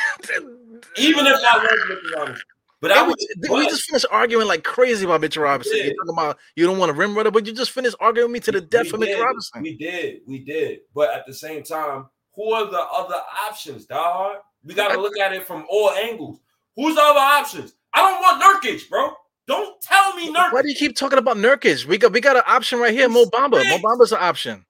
Even 0.98 1.26
if 1.26 1.40
I 1.44 1.58
love 1.58 1.68
Mitchell 1.90 2.18
Robinson. 2.18 2.44
But 2.82 2.92
I 2.92 3.04
we, 3.04 3.10
would 3.10 3.52
we 3.52 3.68
just 3.68 3.84
finished 3.84 4.06
arguing 4.10 4.48
like 4.48 4.64
crazy 4.64 5.04
about 5.04 5.20
Mitchell 5.20 5.44
Robinson. 5.44 5.76
You're 5.76 5.96
talking 5.96 6.14
about 6.14 6.38
you 6.56 6.66
don't 6.66 6.78
want 6.78 6.92
a 6.92 6.94
rim 6.94 7.16
runner, 7.16 7.32
but 7.32 7.46
you 7.46 7.52
just 7.52 7.72
finished 7.72 7.96
arguing 8.00 8.32
with 8.32 8.34
me 8.34 8.40
to 8.42 8.52
the 8.54 8.62
death 8.62 8.86
We 8.86 8.90
for 8.90 8.98
Mitchell. 8.98 9.22
Robinson. 9.22 9.62
We 9.62 9.76
did, 9.76 10.22
we 10.26 10.40
did. 10.40 10.80
But 10.96 11.14
at 11.14 11.26
the 11.26 11.34
same 11.34 11.64
time, 11.64 12.06
who 12.36 12.52
are 12.52 12.70
the 12.70 12.80
other 12.80 13.22
options, 13.48 13.86
dog? 13.86 14.38
We 14.64 14.74
got 14.74 14.94
to 14.94 15.00
look 15.00 15.18
at 15.18 15.34
it 15.34 15.46
from 15.46 15.66
all 15.70 15.92
angles. 15.92 16.40
Who's 16.76 16.96
the 16.96 17.02
other 17.02 17.20
options? 17.20 17.74
I 17.94 18.02
don't 18.02 18.22
want 18.22 18.64
Nurkic, 18.64 18.90
bro. 18.90 19.14
Don't 19.48 19.82
tell 19.82 20.16
me 20.16 20.32
Nurkic. 20.34 20.54
Why 20.54 20.62
do 20.62 20.70
you 20.70 20.76
keep 20.76 20.96
talking 20.96 21.18
about 21.18 21.38
Nurkic? 21.38 21.86
We 21.86 21.98
got 21.98 22.12
we 22.12 22.22
got 22.22 22.38
an 22.38 22.44
option 22.46 22.80
right 22.80 22.94
here, 22.94 23.10
Mo 23.10 23.26
Bamba. 23.26 23.52
Mo 23.52 23.58
Thanks. 23.58 23.84
Bamba's 23.84 24.12
an 24.12 24.20
option. 24.22 24.66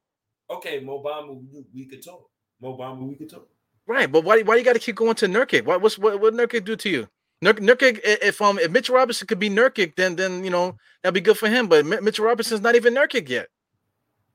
Okay, 0.50 0.82
Mobamba, 0.82 1.40
we, 1.52 1.64
we 1.74 1.86
could 1.86 2.04
talk. 2.04 2.30
Mobamba, 2.62 3.08
we 3.08 3.16
could 3.16 3.30
talk. 3.30 3.48
Right, 3.86 4.12
but 4.12 4.24
why 4.24 4.42
why 4.42 4.56
you 4.56 4.64
got 4.64 4.74
to 4.74 4.80
keep 4.80 4.96
going 4.96 5.16
to 5.16 5.28
Nurkic? 5.28 5.66
What 5.66 5.82
what's 5.82 5.98
what 5.98 6.20
what 6.22 6.34
Nurkic 6.34 6.66
do 6.66 6.76
to 6.76 6.90
you? 6.90 7.08
Nur- 7.42 7.54
Nurkic, 7.54 8.00
if 8.04 8.42
um 8.42 8.58
if 8.60 8.72
Mitchell 8.72 8.96
Robinson 8.96 9.28
could 9.28 9.40
be 9.40 9.50
Nurkic, 9.50 9.96
then 9.96 10.16
then 10.16 10.44
you 10.44 10.50
know 10.50 10.78
that'd 11.04 11.14
be 11.14 11.22
good 11.22 11.38
for 11.38 11.50
him. 11.50 11.68
But 11.68 11.86
Mi- 11.86 12.00
Mitchell 12.00 12.26
Robinson's 12.26 12.62
not 12.62 12.76
even 12.76 12.96
Nurkic 12.96 13.30
yet. 13.30 13.48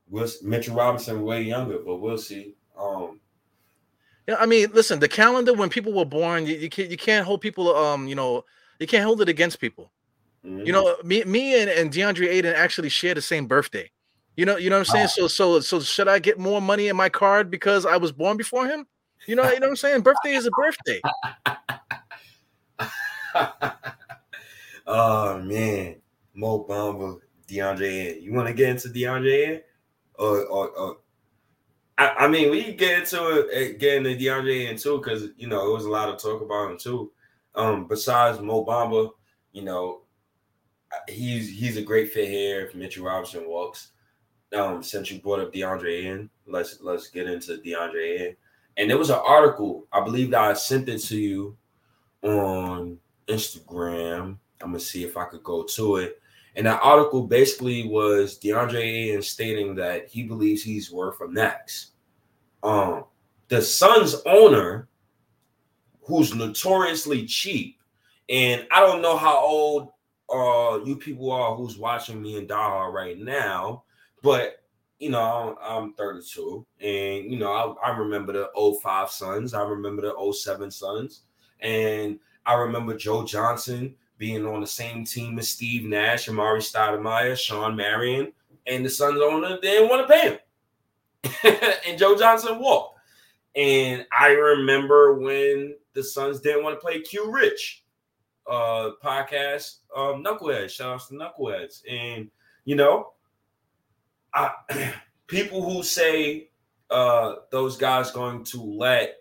We'll, 0.09 0.29
Mitchell 0.43 0.77
Robinson 0.77 1.22
way 1.22 1.43
younger, 1.43 1.79
but 1.79 1.97
we'll 1.97 2.18
see. 2.18 2.57
Um, 2.79 3.20
Yeah, 4.27 4.37
I 4.39 4.47
mean, 4.47 4.70
listen, 4.72 5.01
the 5.01 5.09
calendar 5.09 5.53
when 5.53 5.68
people 5.68 5.93
were 5.93 6.05
born, 6.05 6.47
you, 6.47 6.57
you 6.57 6.70
can't 6.70 6.91
you 6.91 6.97
can't 6.97 7.27
hold 7.27 7.41
people 7.41 7.75
um, 7.77 8.09
you 8.09 8.14
know, 8.14 8.45
you 8.79 8.87
can't 8.87 9.05
hold 9.05 9.20
it 9.20 9.29
against 9.29 9.61
people. 9.61 9.93
Mhm. 10.45 10.66
You 10.66 10.72
know, 10.72 10.97
me 11.05 11.25
me 11.25 11.61
and, 11.61 11.70
and 11.70 11.93
DeAndre 11.93 12.29
Ayton 12.29 12.55
actually 12.55 12.89
share 12.89 13.14
the 13.14 13.22
same 13.22 13.47
birthday. 13.47 13.91
You 14.37 14.47
know, 14.47 14.57
you 14.57 14.70
know 14.70 14.79
what 14.79 14.89
I'm 14.89 14.95
saying? 14.95 15.09
So 15.09 15.29
so 15.29 15.61
so 15.61 15.81
should 15.81 16.09
I 16.09 16.18
get 16.18 16.39
more 16.39 16.61
money 16.61 16.89
in 16.89 16.97
my 16.97 17.09
card 17.09 17.51
because 17.51 17.87
I 17.87 17.97
was 17.97 18.12
born 18.12 18.37
before 18.37 18.66
him? 18.66 18.87
You 19.27 19.37
know, 19.37 19.45
you 19.45 19.61
know 19.61 19.66
what 19.66 19.70
I'm 19.70 19.77
saying? 19.77 20.03
Birthday 20.03 20.35
is 20.35 20.47
a 20.47 20.51
birthday. 20.51 21.01
oh 24.87 25.39
man, 25.41 25.97
Mo 26.35 26.64
Bamba, 26.68 27.20
DeAndre. 27.49 28.20
You 28.20 28.33
want 28.33 28.49
to 28.49 28.55
get 28.55 28.70
into 28.70 28.89
DeAndre? 28.89 29.62
Or, 30.16 30.47
or, 30.47 30.68
or 30.70 30.97
I, 31.97 32.09
I 32.20 32.28
mean, 32.28 32.51
we 32.51 32.74
get 32.74 33.01
into 33.01 33.40
it, 33.40 33.47
eh, 33.53 33.78
get 33.78 33.97
into 33.99 34.11
DeAndre 34.11 34.62
Ayton 34.62 34.76
too, 34.76 34.99
because 34.99 35.28
you 35.36 35.47
know 35.47 35.68
it 35.68 35.72
was 35.72 35.84
a 35.84 35.90
lot 35.90 36.09
of 36.09 36.20
talk 36.20 36.42
about 36.42 36.70
him 36.70 36.78
too. 36.78 37.12
Um, 37.55 37.86
besides 37.86 38.40
Mo 38.40 38.64
Bamba, 38.64 39.11
you 39.53 39.62
know, 39.62 40.03
he's 41.09 41.49
he's 41.51 41.76
a 41.76 41.82
great 41.82 42.12
fit 42.12 42.28
here 42.28 42.66
if 42.66 42.74
Mitchell 42.74 43.05
Robinson 43.05 43.49
walks. 43.49 43.92
Um, 44.53 44.82
since 44.82 45.11
you 45.11 45.20
brought 45.20 45.40
up 45.40 45.53
DeAndre 45.53 46.01
Ayton, 46.01 46.30
let's 46.47 46.80
let's 46.80 47.09
get 47.09 47.28
into 47.28 47.59
DeAndre 47.59 48.20
Ayton. 48.20 48.36
And 48.76 48.90
there 48.90 48.99
was 48.99 49.11
an 49.11 49.20
article, 49.24 49.86
I 49.92 50.03
believe 50.03 50.30
that 50.30 50.40
I 50.40 50.53
sent 50.55 50.88
it 50.88 50.99
to 51.05 51.16
you 51.16 51.57
on 52.22 52.99
Instagram. 53.28 54.36
I'm 54.61 54.68
gonna 54.68 54.80
see 54.80 55.05
if 55.05 55.16
I 55.16 55.24
could 55.26 55.45
go 55.45 55.62
to 55.62 55.97
it. 55.97 56.20
And 56.57 56.66
that 56.66 56.80
article 56.82 57.26
basically 57.26 57.88
was 57.88 58.38
DeAndre 58.38 58.82
Ayton 58.82 59.22
stating 59.22 59.74
that 59.76 60.09
he 60.09 60.22
believes 60.22 60.62
he's 60.62 60.90
worth 60.90 61.20
a 61.20 61.28
max. 61.28 61.92
Um, 62.62 63.05
the 63.48 63.61
Suns 63.61 64.16
owner, 64.24 64.88
who's 66.02 66.34
notoriously 66.34 67.26
cheap, 67.26 67.80
and 68.28 68.66
I 68.70 68.80
don't 68.80 69.02
know 69.02 69.16
how 69.16 69.38
old 69.38 69.90
uh 70.30 70.80
you 70.86 70.96
people 70.96 71.30
are 71.30 71.55
who's 71.55 71.76
watching 71.76 72.22
me 72.22 72.38
and 72.38 72.48
Daha 72.48 72.90
right 72.90 73.18
now, 73.18 73.84
but 74.22 74.64
you 74.98 75.11
know, 75.11 75.57
I'm, 75.61 75.84
I'm 75.84 75.92
32, 75.94 76.64
and 76.80 77.30
you 77.30 77.38
know, 77.38 77.52
I, 77.52 77.90
I 77.90 77.96
remember 77.96 78.32
the 78.32 78.78
05 78.80 79.11
Suns, 79.11 79.52
I 79.52 79.62
remember 79.62 80.02
the 80.02 80.32
07 80.32 80.70
Suns, 80.70 81.22
and 81.61 82.18
I 82.46 82.55
remember 82.55 82.96
Joe 82.96 83.24
Johnson 83.24 83.94
being 84.18 84.46
on 84.46 84.60
the 84.60 84.66
same 84.66 85.04
team 85.04 85.38
as 85.38 85.50
Steve 85.50 85.84
Nash, 85.84 86.28
Amar'e 86.28 86.58
Stoudemire, 86.58 87.36
Shawn 87.36 87.76
Marion, 87.76 88.32
and 88.66 88.84
the 88.84 88.90
Suns 88.90 89.20
owner 89.20 89.58
didn't 89.60 89.88
want 89.88 90.06
to 90.06 90.12
pay 90.12 90.28
him. 90.30 90.38
and 91.86 91.98
Joe 91.98 92.16
Johnson 92.16 92.58
walked. 92.58 92.98
And 93.56 94.06
I 94.16 94.28
remember 94.30 95.14
when 95.14 95.76
the 95.92 96.02
Suns 96.02 96.40
didn't 96.40 96.64
want 96.64 96.76
to 96.76 96.80
play 96.80 97.00
Q 97.00 97.30
Rich 97.30 97.84
uh 98.46 98.90
podcast, 99.02 99.78
um, 99.96 100.22
Knuckleheads. 100.22 100.70
Shout 100.70 100.94
outs 100.94 101.08
to 101.08 101.14
Knuckleheads. 101.14 101.82
And 101.90 102.30
you 102.64 102.76
know, 102.76 103.12
I 104.34 104.50
people 105.26 105.62
who 105.62 105.82
say 105.82 106.50
uh 106.90 107.36
those 107.50 107.76
guys 107.76 108.10
going 108.10 108.44
to 108.44 108.62
let 108.62 109.16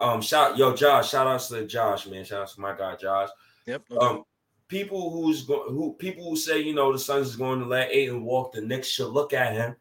um 0.00 0.20
shout 0.20 0.56
yo 0.56 0.74
Josh, 0.74 1.10
shout 1.10 1.26
outs 1.26 1.48
to 1.48 1.66
Josh, 1.66 2.06
man. 2.06 2.24
Shout 2.24 2.42
outs 2.42 2.54
to 2.54 2.60
my 2.60 2.76
guy 2.76 2.96
Josh. 2.96 3.28
Yep. 3.68 3.88
doubt. 3.90 4.02
Um, 4.02 4.24
people 4.68 5.10
who's 5.10 5.46
who 5.46 5.94
people 5.98 6.28
who 6.28 6.36
say 6.36 6.58
you 6.60 6.74
know 6.74 6.90
the 6.90 6.98
Suns 6.98 7.28
is 7.28 7.36
going 7.36 7.60
to 7.60 7.66
let 7.66 7.90
Ayton 7.90 8.24
walk, 8.24 8.52
the 8.52 8.62
Knicks 8.62 8.88
should 8.88 9.08
look 9.08 9.32
at 9.34 9.52
him. 9.52 9.76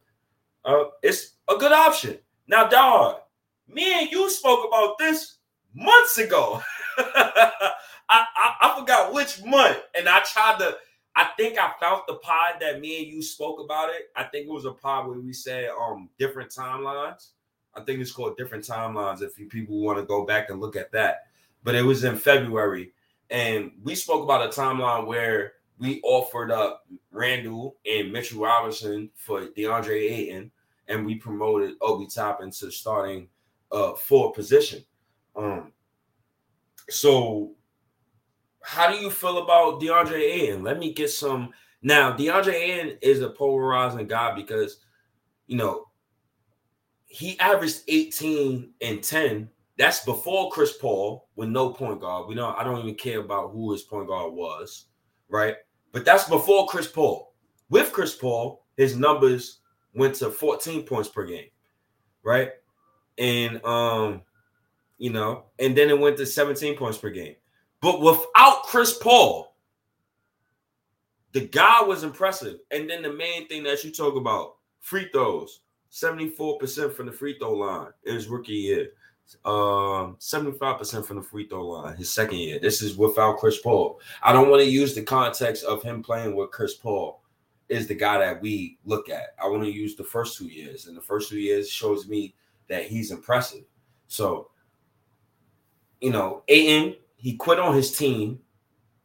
Uh, 0.65 0.85
it's 1.01 1.33
a 1.47 1.55
good 1.55 1.71
option. 1.71 2.17
Now, 2.47 2.67
dog, 2.67 3.21
me 3.67 4.01
and 4.01 4.11
you 4.11 4.29
spoke 4.29 4.67
about 4.67 4.97
this 4.97 5.37
months 5.73 6.17
ago. 6.17 6.61
I, 6.97 7.63
I 8.09 8.55
I 8.61 8.79
forgot 8.79 9.13
which 9.13 9.43
month, 9.43 9.79
and 9.97 10.09
I 10.09 10.21
tried 10.21 10.59
to. 10.59 10.77
I 11.15 11.31
think 11.35 11.57
I 11.57 11.71
found 11.81 12.03
the 12.07 12.15
pod 12.15 12.55
that 12.59 12.79
me 12.79 12.99
and 12.99 13.07
you 13.07 13.23
spoke 13.23 13.59
about 13.59 13.89
it. 13.89 14.09
I 14.15 14.25
think 14.25 14.47
it 14.47 14.53
was 14.53 14.65
a 14.65 14.71
pod 14.71 15.07
where 15.07 15.19
we 15.19 15.33
said 15.33 15.69
um 15.69 16.09
different 16.19 16.51
timelines. 16.51 17.29
I 17.73 17.81
think 17.81 18.01
it's 18.01 18.11
called 18.11 18.37
different 18.37 18.65
timelines. 18.65 19.21
If 19.21 19.39
you 19.39 19.47
people 19.47 19.79
want 19.79 19.97
to 19.97 20.05
go 20.05 20.25
back 20.25 20.49
and 20.49 20.59
look 20.59 20.75
at 20.75 20.91
that, 20.91 21.27
but 21.63 21.73
it 21.73 21.83
was 21.83 22.03
in 22.03 22.17
February 22.17 22.91
and 23.29 23.71
we 23.83 23.95
spoke 23.95 24.23
about 24.23 24.45
a 24.45 24.59
timeline 24.59 25.05
where 25.05 25.53
we 25.79 26.01
offered 26.03 26.51
up 26.51 26.85
Randle 27.11 27.77
and 27.85 28.11
Mitchell 28.11 28.41
Robinson 28.41 29.09
for 29.15 29.47
DeAndre 29.47 30.11
Ayton, 30.11 30.51
and 30.87 31.05
we 31.05 31.15
promoted 31.15 31.75
Obi 31.81 32.07
Toppin 32.07 32.51
to 32.51 32.71
starting 32.71 33.27
uh 33.71 33.93
forward 33.93 34.33
position. 34.33 34.83
Um, 35.35 35.73
so 36.89 37.51
how 38.63 38.91
do 38.91 38.97
you 38.97 39.09
feel 39.09 39.39
about 39.39 39.81
DeAndre 39.81 40.19
Ayton? 40.19 40.63
Let 40.63 40.79
me 40.79 40.93
get 40.93 41.09
some 41.09 41.51
now. 41.81 42.11
DeAndre 42.15 42.53
Ayton 42.53 42.97
is 43.01 43.21
a 43.21 43.29
polarizing 43.29 44.07
guy 44.07 44.33
because 44.35 44.77
you 45.47 45.57
know 45.57 45.87
he 47.05 47.39
averaged 47.39 47.83
18 47.87 48.73
and 48.81 49.03
10 49.03 49.49
that's 49.77 50.03
before 50.03 50.49
Chris 50.49 50.75
Paul 50.77 51.27
with 51.35 51.49
no 51.49 51.69
point 51.69 52.01
guard. 52.01 52.27
We 52.27 52.35
don't. 52.35 52.57
I 52.57 52.63
don't 52.63 52.79
even 52.79 52.95
care 52.95 53.19
about 53.19 53.51
who 53.51 53.71
his 53.71 53.83
point 53.83 54.07
guard 54.07 54.33
was, 54.33 54.85
right? 55.29 55.55
But 55.91 56.03
that's 56.03 56.27
before 56.27 56.67
Chris 56.67 56.87
Paul. 56.87 57.33
With 57.69 57.91
Chris 57.91 58.15
Paul, 58.15 58.65
his 58.75 58.95
numbers 58.95 59.59
went 59.93 60.15
to 60.15 60.31
14 60.31 60.83
points 60.83 61.09
per 61.09 61.25
game, 61.25 61.49
right? 62.23 62.51
And 63.17 63.63
um, 63.63 64.21
you 64.97 65.11
know, 65.11 65.45
and 65.59 65.77
then 65.77 65.89
it 65.89 65.99
went 65.99 66.17
to 66.17 66.25
17 66.25 66.75
points 66.75 66.97
per 66.97 67.09
game. 67.09 67.35
But 67.81 68.01
without 68.01 68.63
Chris 68.63 68.97
Paul, 68.97 69.55
the 71.33 71.41
guy 71.41 71.83
was 71.83 72.03
impressive. 72.03 72.57
And 72.71 72.89
then 72.89 73.03
the 73.03 73.13
main 73.13 73.47
thing 73.47 73.63
that 73.63 73.83
you 73.83 73.91
talk 73.91 74.15
about, 74.15 74.55
free 74.79 75.09
throws, 75.13 75.61
74% 75.91 76.93
from 76.93 77.05
the 77.05 77.11
free 77.11 77.37
throw 77.37 77.53
line 77.53 77.89
in 78.05 78.15
his 78.15 78.27
rookie 78.27 78.53
year 78.53 78.89
um 79.45 80.15
75% 80.19 81.05
from 81.05 81.17
the 81.17 81.21
free 81.21 81.47
throw 81.47 81.67
line 81.67 81.97
his 81.97 82.13
second 82.13 82.37
year. 82.37 82.59
This 82.59 82.81
is 82.81 82.97
without 82.97 83.37
Chris 83.37 83.59
Paul. 83.59 83.99
I 84.23 84.31
don't 84.31 84.49
want 84.49 84.61
to 84.61 84.69
use 84.69 84.95
the 84.95 85.03
context 85.03 85.65
of 85.65 85.83
him 85.83 86.01
playing 86.01 86.35
with 86.35 86.51
Chris 86.51 86.75
Paul 86.75 87.21
is 87.69 87.87
the 87.87 87.95
guy 87.95 88.17
that 88.19 88.41
we 88.41 88.77
look 88.85 89.09
at. 89.09 89.35
I 89.41 89.47
want 89.47 89.63
to 89.63 89.71
use 89.71 89.95
the 89.95 90.03
first 90.03 90.37
two 90.37 90.47
years, 90.47 90.87
and 90.87 90.95
the 90.95 91.01
first 91.01 91.29
two 91.29 91.39
years 91.39 91.69
shows 91.69 92.07
me 92.07 92.35
that 92.69 92.85
he's 92.85 93.11
impressive. 93.11 93.63
So, 94.07 94.51
you 95.99 96.11
know, 96.11 96.43
Ayton, 96.47 96.95
he 97.17 97.35
quit 97.35 97.59
on 97.59 97.75
his 97.75 97.97
team. 97.97 98.39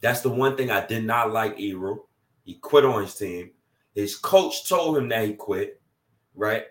That's 0.01 0.21
the 0.21 0.31
one 0.31 0.57
thing 0.57 0.71
I 0.71 0.87
did 0.87 1.05
not 1.05 1.33
like, 1.33 1.59
Ebro. 1.59 2.07
He 2.45 2.55
quit 2.55 2.85
on 2.85 3.03
his 3.03 3.15
team. 3.15 3.51
His 3.95 4.17
coach 4.17 4.69
told 4.69 4.97
him 4.97 5.09
that 5.09 5.27
he 5.27 5.35
quit, 5.35 5.81
right? 6.35 6.65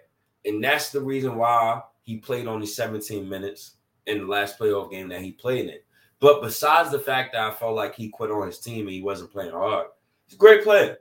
And 0.45 0.63
that's 0.63 0.91
the 0.91 1.01
reason 1.01 1.35
why 1.35 1.81
he 2.11 2.17
played 2.17 2.45
only 2.45 2.67
17 2.67 3.27
minutes 3.27 3.77
in 4.05 4.19
the 4.19 4.25
last 4.25 4.59
playoff 4.59 4.91
game 4.91 5.07
that 5.07 5.21
he 5.21 5.31
played 5.31 5.69
in. 5.69 5.77
But 6.19 6.41
besides 6.41 6.91
the 6.91 6.99
fact 6.99 7.31
that 7.31 7.41
I 7.41 7.51
felt 7.51 7.73
like 7.73 7.95
he 7.95 8.09
quit 8.09 8.29
on 8.31 8.47
his 8.47 8.59
team 8.59 8.85
and 8.87 8.93
he 8.93 9.01
wasn't 9.01 9.31
playing 9.31 9.51
hard, 9.51 9.87
he's 10.25 10.35
a 10.35 10.37
great 10.37 10.61
player. 10.61 10.97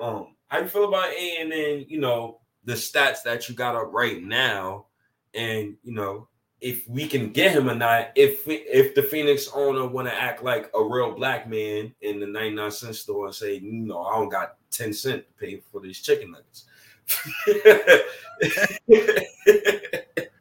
Um, 0.00 0.36
how 0.46 0.60
you 0.60 0.68
feel 0.68 0.86
about 0.86 1.08
A 1.08 1.36
and 1.40 1.50
then 1.50 1.84
you 1.88 1.98
know 1.98 2.38
the 2.64 2.74
stats 2.74 3.24
that 3.24 3.48
you 3.48 3.56
got 3.56 3.74
up 3.74 3.92
right 3.92 4.22
now, 4.22 4.86
and 5.34 5.74
you 5.82 5.92
know 5.92 6.28
if 6.60 6.88
we 6.88 7.08
can 7.08 7.32
get 7.32 7.50
him 7.50 7.68
or 7.68 7.74
not, 7.74 8.12
if 8.14 8.44
if 8.46 8.94
the 8.94 9.02
Phoenix 9.02 9.48
owner 9.52 9.88
want 9.88 10.06
to 10.06 10.14
act 10.14 10.44
like 10.44 10.70
a 10.76 10.82
real 10.82 11.10
black 11.10 11.48
man 11.48 11.92
in 12.02 12.20
the 12.20 12.26
99 12.26 12.70
cent 12.70 12.94
store 12.94 13.26
and 13.26 13.34
say, 13.34 13.58
no, 13.64 14.04
I 14.04 14.14
don't 14.14 14.28
got 14.28 14.54
10 14.70 14.92
cent 14.92 15.24
to 15.26 15.44
pay 15.44 15.60
for 15.72 15.80
these 15.80 16.00
chicken 16.00 16.30
nuggets. 16.30 16.66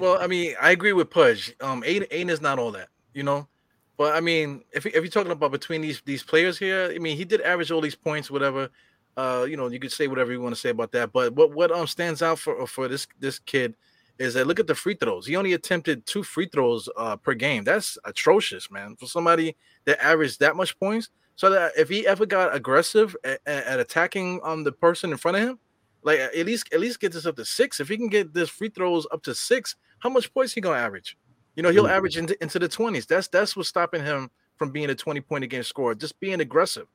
well, 0.00 0.18
I 0.20 0.26
mean, 0.26 0.54
I 0.60 0.70
agree 0.70 0.92
with 0.92 1.10
Pudge. 1.10 1.54
Um, 1.60 1.82
Ayton, 1.84 2.08
Ayton 2.10 2.30
is 2.30 2.40
not 2.40 2.58
all 2.58 2.72
that, 2.72 2.88
you 3.14 3.22
know. 3.22 3.48
But 3.96 4.14
I 4.14 4.20
mean, 4.20 4.62
if 4.72 4.86
if 4.86 4.94
you're 4.94 5.08
talking 5.08 5.32
about 5.32 5.50
between 5.50 5.80
these 5.80 6.00
these 6.04 6.22
players 6.22 6.56
here, 6.56 6.92
I 6.94 6.98
mean, 6.98 7.16
he 7.16 7.24
did 7.24 7.40
average 7.42 7.70
all 7.70 7.80
these 7.80 7.96
points, 7.96 8.30
whatever. 8.30 8.70
Uh, 9.16 9.44
you 9.48 9.56
know, 9.56 9.68
you 9.68 9.80
could 9.80 9.90
say 9.90 10.06
whatever 10.06 10.30
you 10.30 10.40
want 10.40 10.54
to 10.54 10.60
say 10.60 10.68
about 10.70 10.92
that. 10.92 11.12
But 11.12 11.34
what 11.34 11.52
what 11.52 11.72
um 11.72 11.86
stands 11.86 12.22
out 12.22 12.38
for 12.38 12.66
for 12.66 12.86
this 12.86 13.06
this 13.18 13.40
kid 13.40 13.74
is 14.18 14.34
that 14.34 14.46
look 14.46 14.60
at 14.60 14.66
the 14.66 14.74
free 14.74 14.94
throws. 14.94 15.26
He 15.26 15.36
only 15.36 15.52
attempted 15.52 16.06
two 16.06 16.22
free 16.22 16.46
throws 16.46 16.88
uh, 16.96 17.16
per 17.16 17.34
game. 17.34 17.64
That's 17.64 17.98
atrocious, 18.04 18.70
man, 18.70 18.96
for 18.96 19.06
somebody 19.06 19.56
that 19.84 20.02
averaged 20.04 20.40
that 20.40 20.56
much 20.56 20.78
points. 20.78 21.10
So 21.36 21.50
that 21.50 21.72
if 21.76 21.88
he 21.88 22.04
ever 22.06 22.26
got 22.26 22.54
aggressive 22.54 23.14
at, 23.22 23.40
at 23.46 23.78
attacking 23.78 24.40
on 24.42 24.52
um, 24.52 24.64
the 24.64 24.72
person 24.72 25.12
in 25.12 25.18
front 25.18 25.36
of 25.36 25.42
him, 25.44 25.58
like 26.02 26.18
at 26.18 26.46
least 26.46 26.72
at 26.72 26.80
least 26.80 27.00
get 27.00 27.12
this 27.12 27.26
up 27.26 27.36
to 27.36 27.44
six. 27.44 27.80
If 27.80 27.88
he 27.88 27.96
can 27.96 28.08
get 28.08 28.34
this 28.34 28.48
free 28.48 28.70
throws 28.70 29.06
up 29.12 29.22
to 29.24 29.34
six, 29.34 29.76
how 29.98 30.10
much 30.10 30.32
points 30.32 30.52
he 30.52 30.60
gonna 30.60 30.78
average? 30.78 31.16
You 31.56 31.62
know, 31.62 31.70
he'll 31.70 31.84
mm-hmm. 31.84 31.92
average 31.92 32.16
into, 32.16 32.40
into 32.42 32.58
the 32.58 32.68
twenties. 32.68 33.06
That's 33.06 33.28
that's 33.28 33.56
what's 33.56 33.68
stopping 33.68 34.04
him 34.04 34.30
from 34.56 34.70
being 34.70 34.90
a 34.90 34.94
twenty 34.94 35.20
point 35.20 35.44
a 35.44 35.46
game 35.46 35.62
scorer. 35.62 35.94
Just 35.94 36.18
being 36.20 36.40
aggressive. 36.40 36.86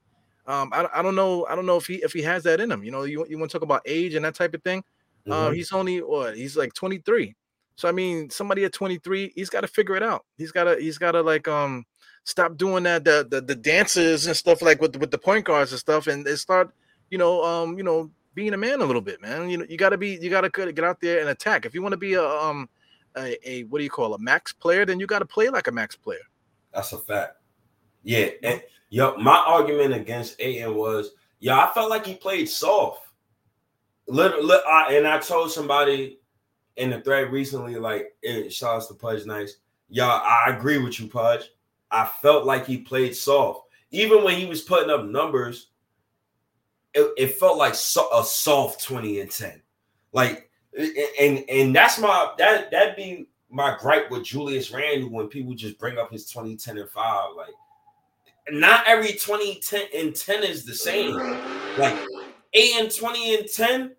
Um, 0.46 0.70
I, 0.74 0.88
I 0.94 1.02
don't 1.02 1.16
know. 1.16 1.46
I 1.50 1.56
don't 1.56 1.66
know 1.66 1.78
if 1.78 1.86
he 1.86 1.96
if 1.96 2.14
he 2.14 2.22
has 2.24 2.44
that 2.44 2.60
in 2.60 2.72
him. 2.72 2.84
You 2.84 2.92
know, 2.92 3.04
you, 3.04 3.26
you 3.30 3.38
want 3.38 3.52
to 3.52 3.58
talk 3.58 3.64
about 3.64 3.82
age 3.86 4.14
and 4.14 4.26
that 4.26 4.36
type 4.36 4.54
of 4.54 4.64
thing. 4.64 4.84
Uh, 5.28 5.32
mm-hmm. 5.32 5.48
Uh, 5.48 5.52
he's 5.52 5.72
only 5.72 6.02
what 6.02 6.36
he's 6.36 6.58
like 6.58 6.74
23. 6.74 7.36
So 7.76 7.88
I 7.88 7.92
mean, 7.92 8.30
somebody 8.30 8.66
at 8.66 8.74
23, 8.74 9.34
he's 9.36 9.50
got 9.50 9.62
to 9.62 9.68
figure 9.68 9.96
it 9.96 10.04
out. 10.04 10.26
He's 10.38 10.52
got 10.52 10.66
to 10.66 10.76
he's 10.76 10.98
got 10.98 11.14
to 11.14 11.22
like 11.22 11.48
um 11.48 11.86
stop 12.26 12.56
doing 12.58 12.84
that 12.84 13.04
the, 13.04 13.28
the 13.30 13.42
the 13.42 13.56
dances 13.56 14.28
and 14.28 14.36
stuff 14.36 14.62
like 14.62 14.82
with 14.82 14.96
with 14.98 15.12
the 15.12 15.18
point 15.18 15.46
guards 15.46 15.72
and 15.72 15.80
stuff, 15.80 16.08
and, 16.08 16.26
and 16.28 16.40
start 16.40 16.74
you 17.10 17.18
know 17.18 17.44
um 17.44 17.78
you 17.78 17.84
know 17.84 18.12
being 18.36 18.54
a 18.54 18.58
man 18.58 18.82
a 18.82 18.86
little 18.86 19.02
bit, 19.02 19.22
man. 19.22 19.50
You 19.50 19.58
know 19.58 19.66
you 19.68 19.78
got 19.78 19.90
to 19.90 19.98
be 19.98 20.18
you 20.22 20.30
got 20.30 20.42
to 20.42 20.50
get 20.50 20.84
out 20.84 21.00
there 21.02 21.20
and 21.20 21.30
attack. 21.30 21.66
If 21.66 21.74
you 21.74 21.82
want 21.82 21.94
to 21.94 21.98
be 21.98 22.14
a 22.14 22.24
um 22.26 22.70
a, 23.18 23.50
a 23.50 23.64
what 23.66 23.80
do 23.80 23.84
you 23.84 23.90
call 23.90 24.14
a 24.14 24.20
max 24.20 24.54
player, 24.54 24.86
then 24.86 25.00
you 25.00 25.08
got 25.08 25.20
to 25.20 25.26
play 25.26 25.50
like 25.50 25.68
a 25.68 25.72
max 25.72 25.96
player. 25.96 26.20
That's 26.74 26.94
a 26.94 26.98
fact. 26.98 27.38
Yeah, 28.04 28.30
and 28.44 28.62
yo, 28.90 29.16
my 29.18 29.38
argument 29.38 29.94
against 29.94 30.36
Ayton 30.40 30.76
was, 30.76 31.12
yeah, 31.40 31.58
I 31.58 31.74
felt 31.74 31.90
like 31.90 32.06
he 32.06 32.16
played 32.16 32.50
soft. 32.50 33.08
Literally, 34.08 34.58
I, 34.68 34.94
and 34.94 35.08
I 35.08 35.20
told 35.20 35.52
somebody 35.52 36.20
in 36.76 36.90
the 36.90 37.02
thread 37.02 37.32
recently, 37.32 37.76
like, 37.76 38.16
it 38.22 38.52
shouts 38.52 38.88
to 38.88 38.94
Pudge 38.94 39.26
Nice. 39.26 39.58
Y'all, 39.90 40.22
I 40.24 40.56
agree 40.56 40.78
with 40.78 41.00
you, 41.00 41.08
Pudge. 41.08 41.50
I 41.92 42.10
felt 42.22 42.46
like 42.46 42.66
he 42.66 42.78
played 42.78 43.16
soft. 43.16 43.68
Even 43.92 44.24
when 44.24 44.38
he 44.38 44.46
was 44.46 44.62
putting 44.62 44.90
up 44.90 45.06
numbers, 45.06 45.70
it, 46.94 47.12
it 47.18 47.36
felt 47.36 47.58
like 47.58 47.76
so, 47.76 48.08
a 48.14 48.24
soft 48.24 48.84
20 48.84 49.22
and 49.22 49.32
10. 49.32 49.62
Like, 50.12 50.50
and 50.78 51.44
and 51.50 51.76
that's 51.76 52.00
my 52.00 52.34
that 52.38 52.72
that'd 52.72 52.96
be 52.96 53.28
my 53.54 53.78
gripe 53.80 54.10
with 54.10 54.24
Julius 54.24 54.72
Randle 54.72 55.12
when 55.12 55.28
people 55.28 55.54
just 55.54 55.78
bring 55.78 55.98
up 55.98 56.12
his 56.12 56.26
2010 56.26 56.80
and 56.80 56.90
5. 56.90 57.30
Like, 57.38 57.54
not 58.50 58.84
every 58.88 59.14
2010 59.14 59.88
and 59.96 60.16
10 60.16 60.44
is 60.44 60.66
the 60.66 60.74
same. 60.74 61.16
Like, 61.78 61.96
8 62.54 62.76
and 62.80 62.92
20 62.94 63.36
and 63.36 63.48
10, 63.48 63.96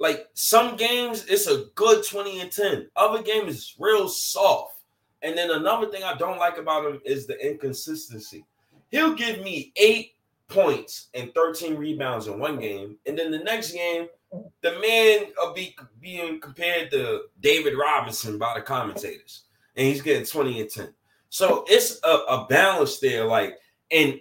like 0.00 0.26
some 0.34 0.76
games, 0.76 1.26
it's 1.26 1.46
a 1.46 1.66
good 1.76 2.04
20 2.04 2.40
and 2.40 2.50
10. 2.50 2.90
Other 2.96 3.22
games 3.22 3.54
is 3.54 3.74
real 3.78 4.08
soft. 4.08 4.74
And 5.22 5.36
then 5.36 5.50
another 5.50 5.88
thing 5.90 6.02
I 6.02 6.16
don't 6.16 6.38
like 6.38 6.58
about 6.58 6.84
him 6.84 7.00
is 7.04 7.26
the 7.26 7.38
inconsistency. 7.44 8.44
He'll 8.90 9.14
give 9.14 9.42
me 9.42 9.72
eight 9.76 10.14
points 10.48 11.08
and 11.14 11.32
13 11.34 11.76
rebounds 11.76 12.26
in 12.26 12.38
one 12.38 12.58
game, 12.58 12.96
and 13.06 13.18
then 13.18 13.30
the 13.30 13.38
next 13.38 13.72
game, 13.72 14.08
the 14.32 14.72
man 14.80 15.32
will 15.36 15.54
be 15.54 15.76
being 16.00 16.40
compared 16.40 16.90
to 16.90 17.22
David 17.40 17.74
Robinson 17.76 18.38
by 18.38 18.54
the 18.54 18.62
commentators, 18.62 19.44
and 19.76 19.86
he's 19.86 20.02
getting 20.02 20.26
20 20.26 20.60
and 20.60 20.70
10. 20.70 20.94
So 21.30 21.64
it's 21.68 22.00
a, 22.04 22.08
a 22.08 22.46
balance 22.48 22.98
there. 22.98 23.24
Like, 23.24 23.58
and 23.90 24.18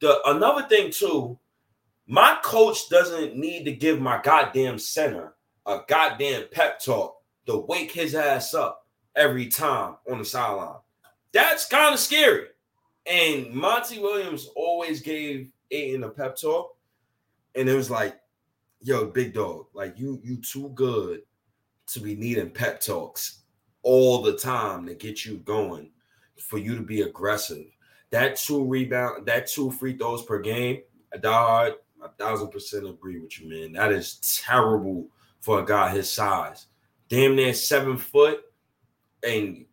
the 0.00 0.20
another 0.26 0.66
thing 0.68 0.90
too, 0.90 1.38
my 2.06 2.38
coach 2.42 2.88
doesn't 2.88 3.36
need 3.36 3.64
to 3.64 3.72
give 3.72 4.00
my 4.00 4.20
goddamn 4.22 4.78
center 4.78 5.34
a 5.66 5.80
goddamn 5.86 6.44
pep 6.50 6.80
talk 6.80 7.22
to 7.46 7.58
wake 7.58 7.92
his 7.92 8.14
ass 8.14 8.54
up 8.54 8.86
every 9.16 9.46
time 9.46 9.96
on 10.10 10.18
the 10.18 10.24
sideline. 10.24 10.78
That's 11.32 11.68
kind 11.68 11.94
of 11.94 12.00
scary. 12.00 12.46
And 13.06 13.52
Monty 13.52 13.98
Williams 13.98 14.48
always 14.56 15.00
gave 15.00 15.50
Ayton 15.70 16.04
a 16.04 16.08
pep 16.08 16.36
talk, 16.36 16.76
and 17.54 17.68
it 17.68 17.74
was 17.74 17.90
like, 17.90 18.20
"Yo, 18.80 19.06
big 19.06 19.34
dog, 19.34 19.66
like 19.74 19.98
you, 19.98 20.20
you 20.22 20.36
too 20.36 20.70
good 20.70 21.22
to 21.88 22.00
be 22.00 22.14
needing 22.14 22.50
pep 22.50 22.80
talks 22.80 23.40
all 23.82 24.22
the 24.22 24.36
time 24.36 24.86
to 24.86 24.94
get 24.94 25.24
you 25.24 25.38
going, 25.38 25.90
for 26.38 26.58
you 26.58 26.74
to 26.76 26.82
be 26.82 27.02
aggressive. 27.02 27.66
That 28.10 28.36
two 28.36 28.64
rebound, 28.64 29.26
that 29.26 29.46
two 29.46 29.70
free 29.70 29.96
throws 29.96 30.24
per 30.24 30.40
game, 30.40 30.82
a 31.12 31.18
dog, 31.18 31.74
a 32.02 32.08
thousand 32.08 32.48
percent 32.48 32.88
agree 32.88 33.18
with 33.18 33.40
you, 33.40 33.48
man. 33.48 33.72
That 33.72 33.92
is 33.92 34.16
terrible 34.44 35.08
for 35.40 35.60
a 35.60 35.64
guy 35.64 35.90
his 35.90 36.10
size. 36.12 36.66
Damn 37.08 37.36
near 37.36 37.54
seven 37.54 37.96
foot, 37.96 38.40
and 39.26 39.64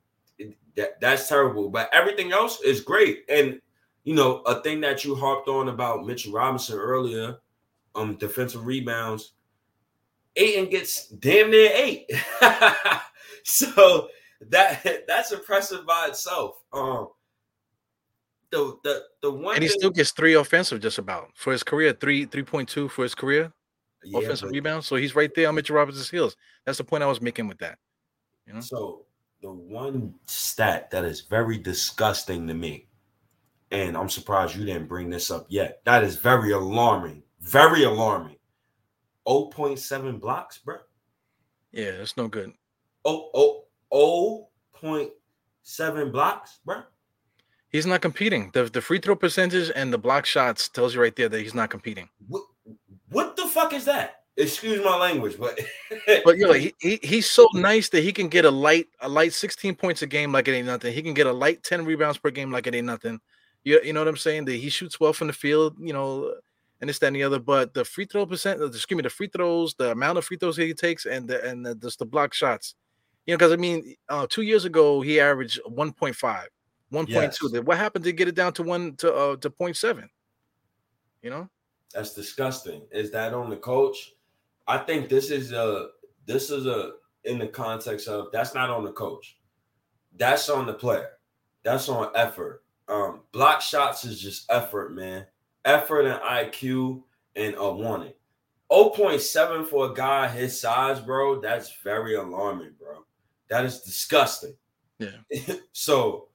that, 0.75 0.99
that's 0.99 1.27
terrible. 1.27 1.69
But 1.69 1.89
everything 1.93 2.31
else 2.31 2.61
is 2.61 2.81
great. 2.81 3.25
And 3.29 3.61
you 4.03 4.15
know, 4.15 4.37
a 4.45 4.61
thing 4.61 4.79
that 4.81 5.03
you 5.03 5.15
harped 5.15 5.49
on 5.49 5.67
about 5.67 6.05
Mitchell 6.05 6.31
Robinson 6.31 6.77
earlier, 6.77 7.37
um, 7.97 8.15
defensive 8.15 8.65
rebounds. 8.65 9.33
Ayton 10.35 10.69
gets 10.69 11.07
damn 11.07 11.49
near 11.49 11.71
eight. 11.73 12.09
so 13.43 14.07
that 14.49 15.03
that's 15.07 15.31
impressive 15.31 15.85
by 15.85 16.07
itself. 16.07 16.61
Um, 16.71 17.09
the 18.51 18.77
the 18.83 19.03
the 19.21 19.31
one 19.31 19.55
and 19.55 19.63
he 19.63 19.69
thing, 19.69 19.79
still 19.79 19.89
gets 19.89 20.11
three 20.11 20.35
offensive 20.35 20.79
just 20.79 20.99
about 20.99 21.29
for 21.35 21.51
his 21.51 21.63
career, 21.63 21.93
three 21.93 22.25
three 22.25 22.43
point 22.43 22.69
two 22.69 22.87
for 22.87 23.03
his 23.03 23.15
career 23.15 23.51
yeah, 24.03 24.19
offensive 24.19 24.49
but- 24.49 24.53
rebounds. 24.53 24.87
So 24.87 24.95
he's 24.95 25.15
right 25.15 25.33
there 25.35 25.49
on 25.49 25.55
Mitchell 25.55 25.75
Robinson's 25.75 26.09
heels. 26.09 26.35
That's 26.65 26.77
the 26.77 26.83
point 26.83 27.03
I 27.03 27.07
was 27.07 27.21
making 27.21 27.47
with 27.47 27.57
that. 27.59 27.77
You 28.45 28.53
know, 28.53 28.61
So 28.61 29.05
the 29.41 29.51
one 29.51 30.13
stat 30.25 30.89
that 30.91 31.03
is 31.03 31.21
very 31.21 31.57
disgusting 31.57 32.47
to 32.47 32.53
me, 32.53 32.87
and 33.71 33.97
I'm 33.97 34.09
surprised 34.09 34.55
you 34.55 34.65
didn't 34.65 34.87
bring 34.87 35.09
this 35.09 35.31
up 35.31 35.47
yet. 35.49 35.81
That 35.85 36.03
is 36.03 36.15
very 36.15 36.51
alarming. 36.51 37.23
Very 37.47 37.83
alarming. 37.83 38.35
0.7 39.25 40.19
blocks, 40.19 40.57
bro. 40.57 40.77
yeah, 41.71 41.91
that's 41.91 42.17
no 42.17 42.27
good. 42.27 42.51
Oh, 43.05 43.29
oh, 43.33 43.63
oh, 43.91 44.49
0.7 44.81 46.11
blocks, 46.11 46.59
bro. 46.65 46.81
He's 47.69 47.85
not 47.85 48.01
competing. 48.01 48.51
The 48.53 48.65
the 48.65 48.81
free 48.81 48.99
throw 48.99 49.15
percentage 49.15 49.71
and 49.75 49.93
the 49.93 49.97
block 49.97 50.25
shots 50.25 50.67
tells 50.69 50.93
you 50.93 51.01
right 51.01 51.15
there 51.15 51.29
that 51.29 51.41
he's 51.41 51.53
not 51.53 51.69
competing. 51.69 52.09
What, 52.27 52.43
what 53.09 53.35
the 53.35 53.45
fuck 53.47 53.73
is 53.73 53.85
that? 53.85 54.23
Excuse 54.37 54.83
my 54.83 54.97
language, 54.97 55.37
but 55.39 55.59
But 56.25 56.37
yo, 56.37 56.53
he, 56.53 56.73
he 56.79 56.99
he's 57.01 57.29
so 57.29 57.47
nice 57.53 57.89
that 57.89 58.03
he 58.03 58.13
can 58.13 58.27
get 58.29 58.45
a 58.45 58.51
light 58.51 58.87
a 59.01 59.09
light 59.09 59.33
16 59.33 59.75
points 59.75 60.01
a 60.01 60.07
game 60.07 60.31
like 60.31 60.47
it 60.47 60.53
ain't 60.53 60.67
nothing. 60.67 60.93
He 60.93 61.01
can 61.01 61.13
get 61.13 61.27
a 61.27 61.33
light 61.33 61.63
10 61.63 61.85
rebounds 61.85 62.17
per 62.17 62.29
game 62.29 62.51
like 62.51 62.67
it 62.67 62.75
ain't 62.75 62.85
nothing. 62.85 63.19
You, 63.63 63.81
you 63.83 63.91
know 63.93 64.01
what 64.01 64.07
I'm 64.07 64.17
saying? 64.17 64.45
That 64.45 64.55
he 64.55 64.69
shoots 64.69 64.99
well 64.99 65.11
from 65.13 65.27
the 65.27 65.33
field, 65.33 65.75
you 65.79 65.91
know, 65.91 66.33
and 66.81 66.89
this, 66.89 66.99
that, 66.99 67.07
and 67.07 67.15
the 67.15 67.23
other. 67.23 67.39
But 67.39 67.73
the 67.73 67.85
free 67.85 68.05
throw 68.05 68.25
percent, 68.25 68.61
uh, 68.61 68.67
excuse 68.67 68.97
me, 68.97 69.03
the 69.03 69.09
free 69.09 69.27
throws, 69.27 69.73
the 69.75 69.91
amount 69.91 70.17
of 70.17 70.25
free 70.25 70.37
throws 70.37 70.57
he 70.57 70.73
takes, 70.73 71.05
and 71.05 71.27
the 71.27 71.43
and 71.43 71.65
the, 71.65 71.75
just 71.75 71.99
the 71.99 72.05
block 72.05 72.33
shots. 72.33 72.75
You 73.25 73.33
know, 73.33 73.37
because 73.37 73.51
I 73.51 73.57
mean, 73.57 73.95
uh, 74.09 74.27
two 74.29 74.43
years 74.43 74.65
ago 74.65 75.01
he 75.01 75.19
averaged 75.19 75.59
1.5, 75.69 76.15
1.2. 76.15 77.07
Yes. 77.09 77.41
What 77.63 77.77
happened 77.77 78.05
to 78.05 78.13
get 78.13 78.27
it 78.27 78.35
down 78.35 78.53
to 78.53 78.63
one 78.63 78.95
to 78.97 79.13
uh 79.13 79.35
to 79.37 79.49
0.7? 79.49 80.07
You 81.21 81.29
know? 81.29 81.49
That's 81.93 82.13
disgusting. 82.13 82.83
Is 82.91 83.11
that 83.11 83.33
on 83.33 83.49
the 83.49 83.57
coach? 83.57 84.13
I 84.67 84.77
think 84.77 85.09
this 85.09 85.29
is 85.31 85.51
a 85.51 85.89
this 86.25 86.49
is 86.49 86.65
a 86.65 86.91
in 87.23 87.37
the 87.39 87.47
context 87.47 88.07
of 88.07 88.27
that's 88.31 88.53
not 88.53 88.69
on 88.69 88.83
the 88.83 88.91
coach. 88.91 89.37
That's 90.15 90.49
on 90.49 90.65
the 90.65 90.73
player. 90.73 91.09
That's 91.63 91.89
on 91.89 92.11
effort. 92.15 92.63
Um, 92.87 93.21
block 93.33 93.61
shots 93.61 94.05
is 94.05 94.21
just 94.21 94.49
effort, 94.49 94.95
man. 94.95 95.25
Effort 95.65 96.01
and 96.05 96.21
IQ 96.21 97.03
and 97.35 97.55
a 97.57 97.71
wanting. 97.71 98.13
0.7 98.71 99.65
for 99.65 99.91
a 99.91 99.93
guy 99.93 100.27
his 100.27 100.59
size, 100.59 100.99
bro. 100.99 101.39
That's 101.39 101.73
very 101.83 102.15
alarming, 102.15 102.73
bro. 102.79 103.05
That 103.49 103.65
is 103.65 103.81
disgusting. 103.81 104.55
Yeah. 104.99 105.11
so 105.71 106.27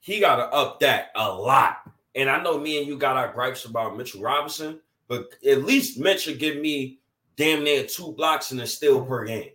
he 0.00 0.20
got 0.20 0.36
to 0.36 0.44
up 0.44 0.80
that 0.80 1.08
a 1.14 1.30
lot. 1.30 1.90
And 2.14 2.30
I 2.30 2.42
know 2.42 2.58
me 2.58 2.78
and 2.78 2.86
you 2.86 2.96
got 2.96 3.16
our 3.16 3.32
gripes 3.32 3.64
about 3.64 3.96
Mitchell 3.96 4.22
Robinson, 4.22 4.80
but 5.08 5.26
at 5.46 5.64
least 5.64 5.98
Mitch 5.98 6.22
should 6.22 6.38
give 6.38 6.56
me 6.56 7.00
damn 7.36 7.64
near 7.64 7.84
two 7.84 8.12
blocks 8.12 8.52
and 8.52 8.60
a 8.60 8.66
steal 8.66 9.04
per 9.04 9.24
game. 9.24 9.50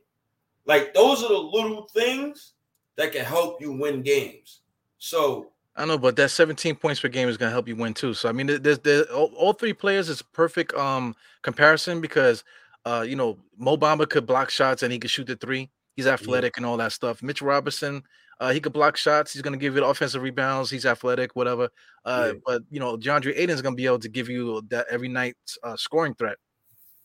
Like 0.66 0.94
those 0.94 1.24
are 1.24 1.30
the 1.30 1.38
little 1.38 1.88
things 1.88 2.54
that 2.96 3.12
can 3.12 3.26
help 3.26 3.62
you 3.62 3.72
win 3.72 4.02
games. 4.02 4.60
So 4.98 5.52
I 5.76 5.86
know, 5.86 5.98
but 5.98 6.16
that 6.18 6.30
17 6.32 6.76
points 6.76 7.00
per 7.00 7.08
game 7.08 7.30
is 7.30 7.38
going 7.38 7.48
to 7.50 7.54
help 7.54 7.68
you 7.68 7.76
win 7.76 7.94
too. 7.94 8.14
So 8.14 8.28
I 8.28 8.32
mean, 8.34 8.48
there- 8.48 8.60
there's 8.60 8.80
there, 8.80 9.04
all, 9.14 9.32
all 9.36 9.54
three 9.54 9.74
players 9.74 10.10
is 10.10 10.22
perfect 10.22 10.74
um 10.74 11.16
comparison 11.42 12.02
because 12.02 12.44
uh 12.86 13.06
you 13.08 13.16
know 13.16 13.38
Mo 13.58 13.78
Bamba 13.78 14.10
could 14.10 14.26
block 14.26 14.50
shots 14.50 14.84
and 14.84 14.92
he 14.92 15.00
could 15.00 15.12
shoot 15.12 15.28
the 15.28 15.36
three. 15.36 15.70
He's 15.96 16.08
athletic 16.08 16.58
and 16.58 16.66
all 16.66 16.78
that 16.78 16.92
stuff. 16.94 17.22
Mitch 17.22 17.42
Robinson, 17.42 18.04
uh, 18.40 18.52
he 18.52 18.62
could 18.62 18.72
block 18.72 18.96
shots. 18.96 19.34
He's 19.34 19.42
going 19.42 19.52
to 19.52 19.58
give 19.60 19.76
you 19.76 19.82
the 19.82 19.86
offensive 19.88 20.22
rebounds. 20.22 20.70
He's 20.70 20.86
athletic, 20.86 21.36
whatever. 21.36 21.68
Uh, 22.06 22.32
Yeah. 22.34 22.40
but 22.46 22.62
you 22.70 22.80
know, 22.80 22.96
DeAndre 22.98 23.34
Ayton's 23.38 23.62
going 23.62 23.76
to 23.76 23.78
be 23.82 23.86
able 23.86 24.00
to 24.00 24.08
give 24.08 24.30
you 24.30 24.62
that 24.70 24.86
every 24.90 25.10
night 25.10 25.36
uh, 25.64 25.76
scoring 25.76 26.14
threat. 26.16 26.38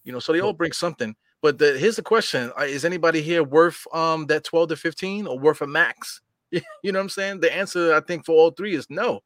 You 0.04 0.12
know, 0.12 0.20
so 0.20 0.32
they 0.32 0.40
all 0.40 0.52
bring 0.52 0.70
something. 0.72 1.16
But 1.42 1.58
the, 1.58 1.76
here's 1.78 1.96
the 1.96 2.02
question: 2.02 2.52
uh, 2.58 2.62
Is 2.64 2.84
anybody 2.84 3.20
here 3.20 3.42
worth 3.42 3.84
um 3.92 4.26
that 4.26 4.44
12 4.44 4.68
to 4.70 4.76
15 4.76 5.26
or 5.26 5.38
worth 5.38 5.60
a 5.60 5.66
max? 5.66 6.20
you 6.82 6.92
know 6.92 6.98
what 6.98 7.04
I'm 7.04 7.08
saying? 7.08 7.40
The 7.40 7.54
answer, 7.54 7.94
I 7.94 8.00
think, 8.00 8.24
for 8.24 8.32
all 8.32 8.50
three 8.50 8.74
is 8.74 8.88
no. 8.90 9.22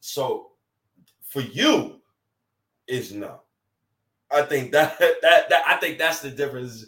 so 0.00 0.48
for 1.22 1.40
you 1.40 2.00
is 2.88 3.12
no. 3.12 3.42
I 4.30 4.42
think 4.42 4.72
that 4.72 4.98
that 5.22 5.48
that 5.48 5.62
I 5.66 5.76
think 5.76 5.98
that's 5.98 6.20
the 6.20 6.30
difference. 6.30 6.86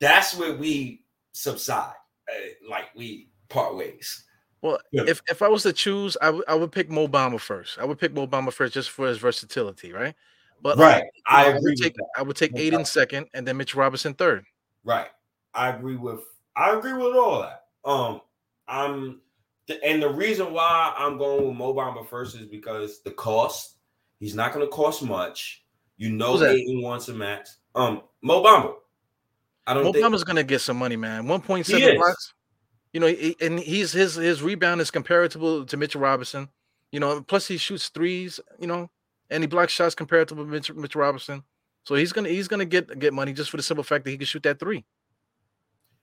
That's 0.00 0.36
where 0.36 0.54
we 0.54 1.04
subside. 1.32 1.94
Uh, 2.28 2.68
like 2.70 2.86
we 2.96 3.28
part 3.48 3.76
ways. 3.76 4.24
Well, 4.62 4.78
Yeah. 4.92 5.04
if 5.06 5.20
if 5.28 5.42
I 5.42 5.48
was 5.48 5.62
to 5.64 5.72
choose, 5.72 6.16
I 6.22 6.30
would 6.30 6.44
I 6.48 6.54
would 6.54 6.72
pick 6.72 6.90
Mo 6.90 7.06
Bamba 7.06 7.38
first. 7.40 7.78
I 7.78 7.84
would 7.84 7.98
pick 7.98 8.14
Mo 8.14 8.26
Bamba 8.26 8.52
first 8.52 8.74
just 8.74 8.90
for 8.90 9.06
his 9.06 9.18
versatility, 9.18 9.92
right? 9.92 10.14
But 10.62 10.78
um, 10.78 10.80
Right. 10.80 11.04
I 11.26 11.50
would 11.58 11.76
take. 11.76 11.94
I 12.16 12.22
would 12.22 12.36
take 12.36 12.56
Ayton 12.56 12.84
second, 12.86 13.26
and 13.34 13.46
then 13.46 13.56
Mitch 13.58 13.74
Robinson 13.74 14.14
third. 14.14 14.44
Right. 14.84 15.08
I 15.52 15.68
agree 15.68 15.96
with 15.96 16.20
I 16.56 16.76
agree 16.76 16.94
with 16.94 17.14
all 17.14 17.42
that. 17.42 17.64
Um, 17.84 18.20
I'm, 18.68 19.20
and 19.82 20.02
the 20.02 20.08
reason 20.08 20.52
why 20.52 20.94
I'm 20.96 21.18
going 21.18 21.48
with 21.48 21.56
Mo 21.56 21.74
Bamba 21.74 22.06
first 22.08 22.36
is 22.36 22.46
because 22.46 23.02
the 23.02 23.10
cost. 23.10 23.76
He's 24.20 24.34
not 24.34 24.52
going 24.54 24.64
to 24.64 24.70
cost 24.70 25.02
much. 25.02 25.64
You 25.96 26.10
know? 26.10 26.42
Ayton 26.42 26.82
wants 26.82 27.08
a 27.08 27.14
max. 27.14 27.58
Um, 27.74 28.02
Mo 28.22 28.42
Bamba. 28.42 28.74
I 29.66 29.74
don't 29.74 29.84
Mo 29.84 29.92
think 29.92 30.04
Bamba's 30.04 30.24
gonna 30.24 30.44
get 30.44 30.60
some 30.60 30.76
money, 30.76 30.96
man. 30.96 31.26
One 31.26 31.40
point 31.40 31.66
seven 31.66 31.80
point 31.80 31.82
He 31.82 31.86
seven 31.86 31.96
is. 31.96 31.98
blocks. 31.98 32.34
You 32.92 33.00
know, 33.00 33.06
he, 33.06 33.36
and 33.40 33.58
he's 33.58 33.92
his 33.92 34.14
his 34.14 34.42
rebound 34.42 34.80
is 34.80 34.90
comparable 34.90 35.64
to 35.64 35.76
Mitchell 35.76 36.00
Robinson. 36.00 36.48
You 36.92 37.00
know, 37.00 37.22
plus 37.22 37.48
he 37.48 37.56
shoots 37.56 37.88
threes. 37.88 38.40
You 38.58 38.66
know, 38.66 38.90
and 39.30 39.42
he 39.42 39.46
blocks 39.46 39.72
shots 39.72 39.94
comparable 39.94 40.36
to 40.36 40.44
Mitch, 40.44 40.72
Mitchell 40.72 41.00
Robinson. 41.00 41.42
So 41.84 41.94
he's 41.94 42.12
gonna 42.12 42.28
he's 42.28 42.48
gonna 42.48 42.64
get 42.64 42.98
get 42.98 43.14
money 43.14 43.32
just 43.32 43.50
for 43.50 43.56
the 43.56 43.62
simple 43.62 43.84
fact 43.84 44.04
that 44.04 44.10
he 44.10 44.18
can 44.18 44.26
shoot 44.26 44.42
that 44.42 44.58
three. 44.60 44.84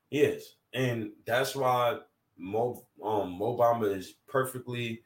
Yes, 0.09 0.55
and 0.73 1.11
that's 1.25 1.55
why 1.55 1.99
Mo 2.41 2.83
um 3.03 3.37
Mo 3.37 3.55
Bamba 3.57 3.95
is 3.95 4.15
perfectly, 4.27 5.03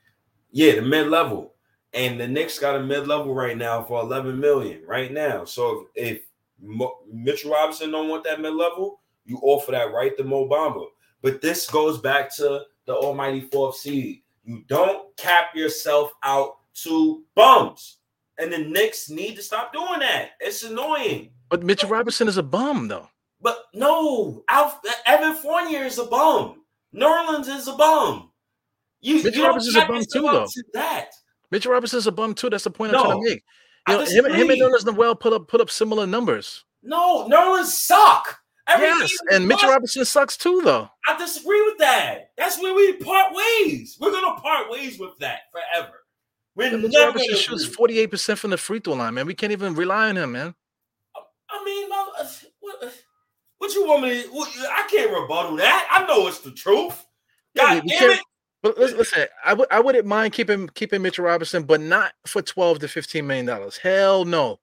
yeah, 0.52 0.76
the 0.76 0.82
mid 0.82 1.08
level, 1.08 1.54
and 1.94 2.20
the 2.20 2.28
Knicks 2.28 2.58
got 2.58 2.78
a 2.78 2.84
mid 2.84 3.08
level 3.08 3.36
right 3.36 3.58
now 3.58 3.84
for 3.84 4.02
eleven 4.02 4.40
million 4.40 4.82
right 4.88 5.12
now. 5.12 5.44
So 5.46 5.88
if, 5.96 6.18
if 6.18 6.22
Mo, 6.62 7.00
Mitchell 7.12 7.52
Robinson 7.52 7.92
don't 7.92 8.08
want 8.08 8.24
that 8.24 8.40
mid 8.40 8.54
level, 8.54 9.02
you 9.26 9.38
offer 9.44 9.72
that 9.72 9.92
right 9.94 10.16
to 10.18 10.24
Mo 10.24 10.48
Bamba. 10.48 10.86
But 11.22 11.42
this 11.42 11.70
goes 11.70 12.00
back 12.00 12.34
to 12.38 12.62
the 12.86 12.94
almighty 12.96 13.42
fourth 13.52 13.76
seed. 13.76 14.22
You 14.44 14.64
don't 14.68 15.16
cap 15.18 15.56
yourself 15.56 16.12
out 16.24 16.58
to 16.84 17.24
bums, 17.36 17.98
and 18.38 18.54
the 18.54 18.60
Knicks 18.60 19.10
need 19.10 19.36
to 19.36 19.42
stop 19.42 19.74
doing 19.74 20.00
that. 20.00 20.32
It's 20.40 20.64
annoying. 20.64 21.32
But 21.50 21.64
Mitchell 21.64 21.90
Robinson 21.90 22.28
is 22.28 22.38
a 22.38 22.44
bum, 22.44 22.88
though. 22.88 23.10
But 23.42 23.66
no, 23.74 24.44
Alf, 24.50 24.80
Evan 25.06 25.36
Fournier 25.36 25.84
is 25.84 25.98
a 26.00 26.06
bum. 26.06 26.62
Nerlens 26.96 27.48
is 27.48 27.68
a 27.68 27.74
bum. 27.74 28.32
You, 29.02 29.24
Mitchell 29.24 29.42
you 29.42 29.48
Robinson's 29.48 29.76
a 29.76 29.86
bum 29.86 30.04
too, 30.12 30.22
though. 30.22 30.46
to 30.46 30.64
That 30.74 31.10
Mitchell 31.52 31.72
Robinson 31.72 32.00
is 32.00 32.08
a 32.08 32.12
bum 32.12 32.34
too. 32.34 32.50
That's 32.50 32.64
the 32.64 32.72
point 32.72 32.96
I'm 32.96 33.04
trying 33.04 33.24
to 33.24 33.30
make. 33.30 33.44
You 33.88 33.94
know, 33.94 34.06
him, 34.06 34.26
him 34.34 34.50
and. 34.50 34.62
Nerlens 34.62 34.86
Noel 34.86 35.16
put 35.16 35.34
up 35.34 35.48
put 35.48 35.62
up 35.62 35.70
similar 35.70 36.08
numbers. 36.08 36.64
no, 36.82 37.28
Nerlens 37.30 37.66
suck. 37.66 38.40
Everything 38.68 38.98
Yes, 39.02 39.12
and 39.32 39.48
Mitchell 39.48 39.70
Robinson 39.70 40.06
sucks 40.06 40.38
too, 40.38 40.62
though. 40.64 40.90
I 41.08 41.16
disagree 41.18 41.62
with 41.64 41.78
that. 41.78 42.32
That's 42.36 42.60
where 42.60 42.74
we 42.74 42.94
part 42.94 43.32
ways. 43.36 43.96
We're 44.00 44.12
gonna 44.12 44.40
part 44.42 44.72
ways 44.72 44.98
with 44.98 45.16
that 45.20 45.42
forever. 45.52 45.94
We're 46.56 46.76
Mitchell 46.76 47.06
Robinson 47.06 47.36
shoots 47.36 47.66
forty 47.66 48.00
eight 48.00 48.10
percent 48.10 48.40
from 48.40 48.50
the 48.50 48.58
free 48.58 48.80
throw 48.80 48.94
line, 48.94 49.14
man. 49.14 49.28
We 49.28 49.36
can't 49.36 49.52
even 49.52 49.76
rely 49.76 50.10
on 50.10 50.18
him, 50.18 50.32
man. 50.32 50.56
I 51.50 51.64
mean, 51.64 51.90
uh, 51.92 52.28
what, 52.60 52.94
what 53.66 53.74
you 53.74 53.88
want 53.88 54.04
me? 54.04 54.24
To, 54.24 54.30
what, 54.30 54.50
I 54.72 54.88
can't 54.90 55.12
rebuttal 55.12 55.56
that. 55.58 55.88
I 55.90 56.06
know 56.06 56.28
it's 56.28 56.40
the 56.40 56.52
truth. 56.52 57.06
God 57.56 57.84
we 57.84 57.90
damn 57.90 58.12
it! 58.12 58.20
But 58.62 58.78
listen, 58.78 59.26
I 59.44 59.54
would 59.54 59.68
I 59.72 59.80
wouldn't 59.80 60.06
mind 60.06 60.34
keeping 60.34 60.68
keeping 60.70 61.02
Mitchell 61.02 61.26
Robinson, 61.26 61.64
but 61.64 61.82
not 61.82 62.14
for 62.26 62.42
twelve 62.42 62.80
to 62.80 62.88
fifteen 62.88 63.28
million 63.28 63.46
dollars. 63.46 63.78
Hell 63.78 64.26
no. 64.26 64.60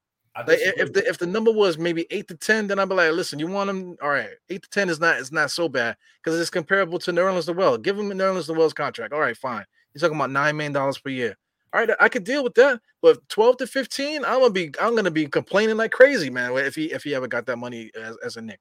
Like, 0.46 0.58
if 0.60 0.92
the 0.92 1.06
if 1.06 1.18
the 1.18 1.26
number 1.26 1.52
was 1.52 1.76
maybe 1.76 2.06
eight 2.10 2.26
to 2.28 2.34
ten, 2.34 2.66
then 2.66 2.78
I'd 2.78 2.88
be 2.88 2.94
like, 2.94 3.12
listen, 3.12 3.38
you 3.38 3.46
want 3.46 3.68
him? 3.68 3.96
All 4.02 4.08
right, 4.08 4.30
eight 4.48 4.62
to 4.62 4.70
ten 4.70 4.88
is 4.88 4.98
not 4.98 5.18
is 5.18 5.30
not 5.30 5.50
so 5.50 5.68
bad 5.68 5.96
because 6.22 6.40
it's 6.40 6.50
comparable 6.50 6.98
to 7.00 7.12
New 7.12 7.20
Nerlens 7.20 7.54
Noel. 7.54 7.76
Give 7.76 7.98
him 7.98 8.08
Nerlens 8.08 8.48
Noel's 8.48 8.72
contract. 8.72 9.12
All 9.12 9.20
right, 9.20 9.36
fine. 9.36 9.64
You're 9.92 10.00
talking 10.00 10.16
about 10.16 10.30
nine 10.30 10.56
million 10.56 10.72
dollars 10.72 10.98
per 10.98 11.10
year. 11.10 11.36
All 11.72 11.80
right, 11.80 11.90
I 12.00 12.08
could 12.08 12.24
deal 12.24 12.42
with 12.42 12.54
that. 12.54 12.80
But 13.02 13.28
twelve 13.28 13.58
to 13.58 13.66
fifteen, 13.66 14.24
I'm 14.24 14.40
gonna 14.40 14.50
be 14.50 14.72
I'm 14.80 14.96
gonna 14.96 15.10
be 15.10 15.26
complaining 15.26 15.76
like 15.76 15.92
crazy, 15.92 16.30
man. 16.30 16.56
If 16.56 16.74
he 16.74 16.86
if 16.86 17.04
he 17.04 17.14
ever 17.14 17.28
got 17.28 17.46
that 17.46 17.58
money 17.58 17.90
as, 17.94 18.16
as 18.24 18.36
a 18.36 18.42
Knick. 18.42 18.58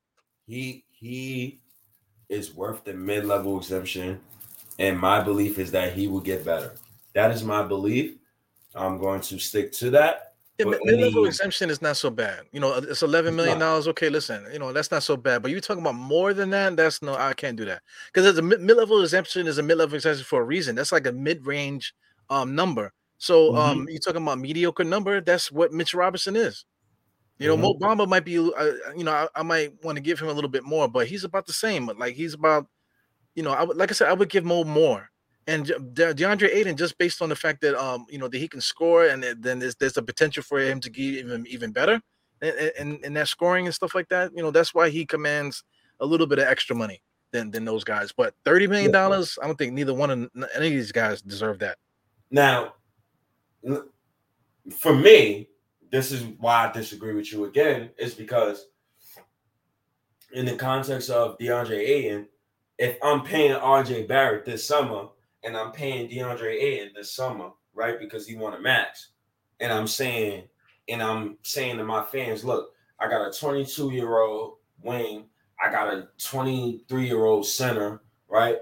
He 0.48 0.84
he 0.89 1.60
is 2.30 2.54
worth 2.54 2.84
the 2.84 2.94
mid-level 2.94 3.58
exemption 3.58 4.20
and 4.80 4.98
my 5.00 5.22
belief 5.22 5.60
is 5.60 5.72
that 5.72 5.94
he 5.94 6.08
will 6.08 6.20
get 6.22 6.46
better 6.46 6.76
that 7.14 7.32
is 7.32 7.44
my 7.44 7.62
belief 7.64 8.16
i'm 8.76 8.98
going 8.98 9.20
to 9.22 9.38
stick 9.39 9.72
to 9.72 9.89
that 9.89 10.34
Yeah, 10.58 10.66
mid 10.66 10.82
level 10.86 11.20
any- 11.22 11.28
exemption 11.28 11.70
is 11.70 11.82
not 11.82 11.98
so 11.98 12.10
bad. 12.12 12.42
You 12.52 12.60
know, 12.60 12.74
it's 12.76 13.02
eleven 13.02 13.36
million 13.36 13.58
dollars. 13.58 13.88
Okay, 13.88 14.10
listen, 14.10 14.46
you 14.54 14.60
know 14.60 14.72
that's 14.72 14.92
not 14.92 15.02
so 15.02 15.18
bad. 15.18 15.42
But 15.42 15.50
you're 15.52 15.60
talking 15.60 15.82
about 15.82 15.96
more 15.96 16.34
than 16.36 16.52
that. 16.52 16.76
That's 16.76 17.02
no, 17.02 17.16
I 17.16 17.34
can't 17.34 17.58
do 17.58 17.66
that 17.66 17.82
because 18.08 18.28
it's 18.28 18.38
a 18.38 18.42
mid 18.44 18.62
level 18.78 19.02
exemption 19.02 19.48
is 19.48 19.58
a 19.58 19.64
mid 19.64 19.78
level 19.78 19.96
exemption 19.96 20.24
for 20.24 20.42
a 20.42 20.44
reason. 20.46 20.76
That's 20.76 20.92
like 20.92 21.08
a 21.08 21.12
mid 21.12 21.46
range 21.48 21.96
um 22.30 22.54
number. 22.54 22.94
So 23.18 23.52
Mhm. 23.54 23.58
um, 23.58 23.88
you're 23.89 24.00
talking 24.06 24.22
about 24.22 24.38
mediocre 24.39 24.84
number. 24.84 25.20
That's 25.22 25.52
what 25.52 25.74
Mitch 25.74 25.94
Robinson 25.96 26.36
is. 26.36 26.66
You 27.42 27.48
know, 27.48 27.58
Mo 27.58 27.74
Mm-hmm. 27.74 27.84
Bamba 27.84 28.08
might 28.08 28.24
be. 28.26 28.38
Uh, 28.38 28.72
you 28.96 29.04
know, 29.04 29.12
I, 29.12 29.28
I 29.36 29.44
might 29.44 29.74
want 29.84 29.96
to 29.96 30.02
give 30.02 30.20
him 30.20 30.30
a 30.30 30.34
little 30.34 30.50
bit 30.50 30.64
more, 30.64 30.88
but 30.88 31.08
he's 31.08 31.24
about 31.24 31.46
the 31.48 31.54
same. 31.54 31.88
Like 31.98 32.14
he's 32.16 32.34
about. 32.36 32.68
You 33.36 33.44
know, 33.44 33.52
I 33.52 33.64
would 33.64 33.78
like 33.78 33.89
I 33.92 33.94
said, 33.94 34.10
I 34.10 34.14
would 34.14 34.30
give 34.30 34.46
Mo 34.46 34.64
more. 34.64 35.10
And 35.48 35.66
De- 35.66 36.14
DeAndre 36.14 36.54
Ayton, 36.54 36.78
just 36.78 36.98
based 36.98 37.22
on 37.22 37.30
the 37.30 37.36
fact 37.36 37.62
that 37.62 37.76
um, 37.82 38.06
you 38.10 38.20
know, 38.20 38.28
that 38.28 38.38
he 38.38 38.48
can 38.48 38.62
score, 38.62 39.06
and 39.08 39.24
that- 39.24 39.42
then 39.42 39.58
there's 39.60 39.76
there's 39.76 39.98
a 39.98 40.04
potential 40.04 40.44
for 40.44 40.60
him 40.60 40.80
to 40.82 40.89
give 40.89 41.16
even 41.16 41.48
even 41.48 41.72
better, 41.72 42.00
and 42.42 42.72
and, 42.78 43.06
and 43.06 43.16
that 43.18 43.28
scoring 43.28 43.66
and 43.66 43.74
stuff 43.74 43.96
like 43.96 44.08
that. 44.10 44.32
You 44.36 44.44
know, 44.44 44.52
that's 44.52 44.74
why 44.76 44.89
he 44.89 45.06
commands 45.06 45.64
a 46.00 46.06
little 46.06 46.28
bit 46.28 46.39
of 46.39 46.46
extra 46.46 46.76
money 46.76 47.02
than 47.32 47.50
than 47.50 47.66
those 47.66 47.84
guys. 47.84 48.12
But 48.16 48.36
thirty 48.46 48.68
million 48.68 48.92
dollars, 48.92 49.39
I 49.42 49.48
don't 49.48 49.58
think 49.58 49.74
neither 49.74 49.94
one 49.96 50.12
of 50.12 50.30
any 50.56 50.68
of 50.68 50.74
these 50.74 50.92
guys 50.92 51.22
deserve 51.24 51.58
that. 51.60 51.78
now 52.30 52.74
for 54.78 54.96
me 54.96 55.48
this 55.92 56.12
is 56.12 56.24
why 56.39 56.68
i 56.68 56.72
disagree 56.72 57.14
with 57.14 57.32
you 57.32 57.46
again 57.46 57.89
is 57.98 58.14
because 58.14 58.68
in 60.34 60.46
the 60.46 60.56
context 60.56 61.10
of 61.10 61.38
DeAndre 61.38 61.78
Ayton, 61.78 62.28
if 62.78 62.98
I'm 63.04 63.24
paying 63.24 63.54
RJ 63.54 64.08
Barrett 64.08 64.46
this 64.46 64.66
summer 64.66 65.08
and 65.44 65.58
I'm 65.58 65.72
paying 65.72 66.10
DeAndre 66.10 66.54
Ayton 66.54 66.94
this 66.96 67.14
summer, 67.14 67.50
right? 67.74 68.00
Because 68.00 68.28
he 68.28 68.36
won 68.36 68.54
a 68.54 68.60
max, 68.60 69.10
and 69.60 69.72
I'm 69.72 69.88
saying, 69.88 70.44
and 70.88 71.02
I'm 71.02 71.38
saying 71.44 71.78
to 71.78 71.84
my 71.84 72.04
fans, 72.04 72.44
look, 72.44 72.72
I 73.00 73.08
got 73.08 73.28
a 73.28 73.38
22 73.38 73.92
year 73.92 74.20
old 74.20 74.58
wing, 74.82 75.26
I 75.64 75.72
got 75.72 75.94
a 75.94 76.08
23 76.18 77.06
year 77.06 77.26
old 77.26 77.46
center, 77.46 78.02
right? 78.28 78.58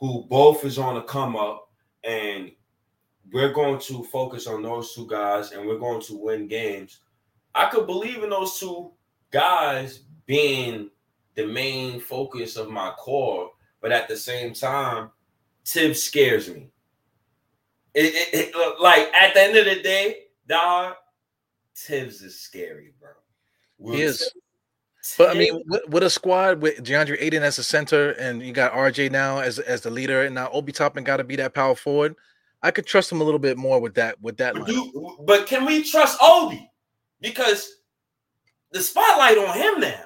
Who 0.00 0.24
both 0.28 0.64
is 0.64 0.78
on 0.78 0.94
the 0.94 1.02
come 1.02 1.36
up, 1.36 1.68
and 2.04 2.50
we're 3.32 3.52
going 3.52 3.80
to 3.80 4.04
focus 4.04 4.46
on 4.46 4.62
those 4.62 4.94
two 4.94 5.06
guys, 5.06 5.52
and 5.52 5.66
we're 5.66 5.78
going 5.78 6.00
to 6.02 6.16
win 6.16 6.46
games. 6.48 7.00
I 7.54 7.66
could 7.70 7.86
believe 7.86 8.22
in 8.22 8.30
those 8.30 8.58
two 8.58 8.92
guys 9.30 10.00
being 10.26 10.90
the 11.34 11.46
main 11.46 12.00
focus 12.00 12.56
of 12.56 12.68
my 12.70 12.90
core, 12.98 13.50
but 13.80 13.92
at 13.92 14.08
the 14.08 14.16
same 14.16 14.52
time, 14.52 15.10
Tibbs 15.64 16.02
scares 16.02 16.48
me. 16.48 16.68
It, 17.94 18.14
it, 18.14 18.50
it- 18.54 18.80
like 18.80 19.12
at 19.14 19.34
the 19.34 19.40
end 19.42 19.56
of 19.56 19.64
the 19.66 19.82
day, 19.82 20.16
dog, 20.46 20.94
Tibbs 21.74 22.22
is 22.22 22.38
scary, 22.40 22.92
bro. 23.00 23.10
Will 23.78 23.94
He 23.94 24.02
is. 24.02 24.18
Tibbs- 24.18 25.16
But 25.18 25.30
I 25.30 25.34
mean, 25.34 25.62
with, 25.66 25.88
with 25.88 26.02
a 26.04 26.10
squad 26.10 26.60
with 26.62 26.82
DeAndre 26.84 27.16
Ayton 27.20 27.42
as 27.42 27.56
the 27.56 27.62
center, 27.62 28.10
and 28.12 28.42
you 28.42 28.52
got 28.52 28.72
RJ 28.72 29.10
now 29.10 29.38
as 29.40 29.58
as 29.58 29.80
the 29.80 29.90
leader, 29.90 30.22
and 30.22 30.34
now 30.34 30.48
Obi 30.52 30.72
Toppin 30.72 31.02
got 31.04 31.16
to 31.16 31.24
be 31.24 31.36
that 31.36 31.54
power 31.54 31.74
forward. 31.74 32.14
I 32.62 32.70
could 32.70 32.86
trust 32.86 33.10
him 33.10 33.20
a 33.20 33.24
little 33.24 33.40
bit 33.40 33.58
more 33.58 33.80
with 33.80 33.94
that 33.94 34.20
with 34.20 34.36
that 34.38 34.54
but, 34.54 34.62
line. 34.62 34.72
do, 34.72 35.16
but 35.26 35.46
can 35.46 35.64
we 35.64 35.82
trust 35.82 36.18
Obi? 36.22 36.70
Because 37.20 37.76
the 38.70 38.80
spotlight 38.80 39.38
on 39.38 39.56
him 39.56 39.80
now. 39.80 40.04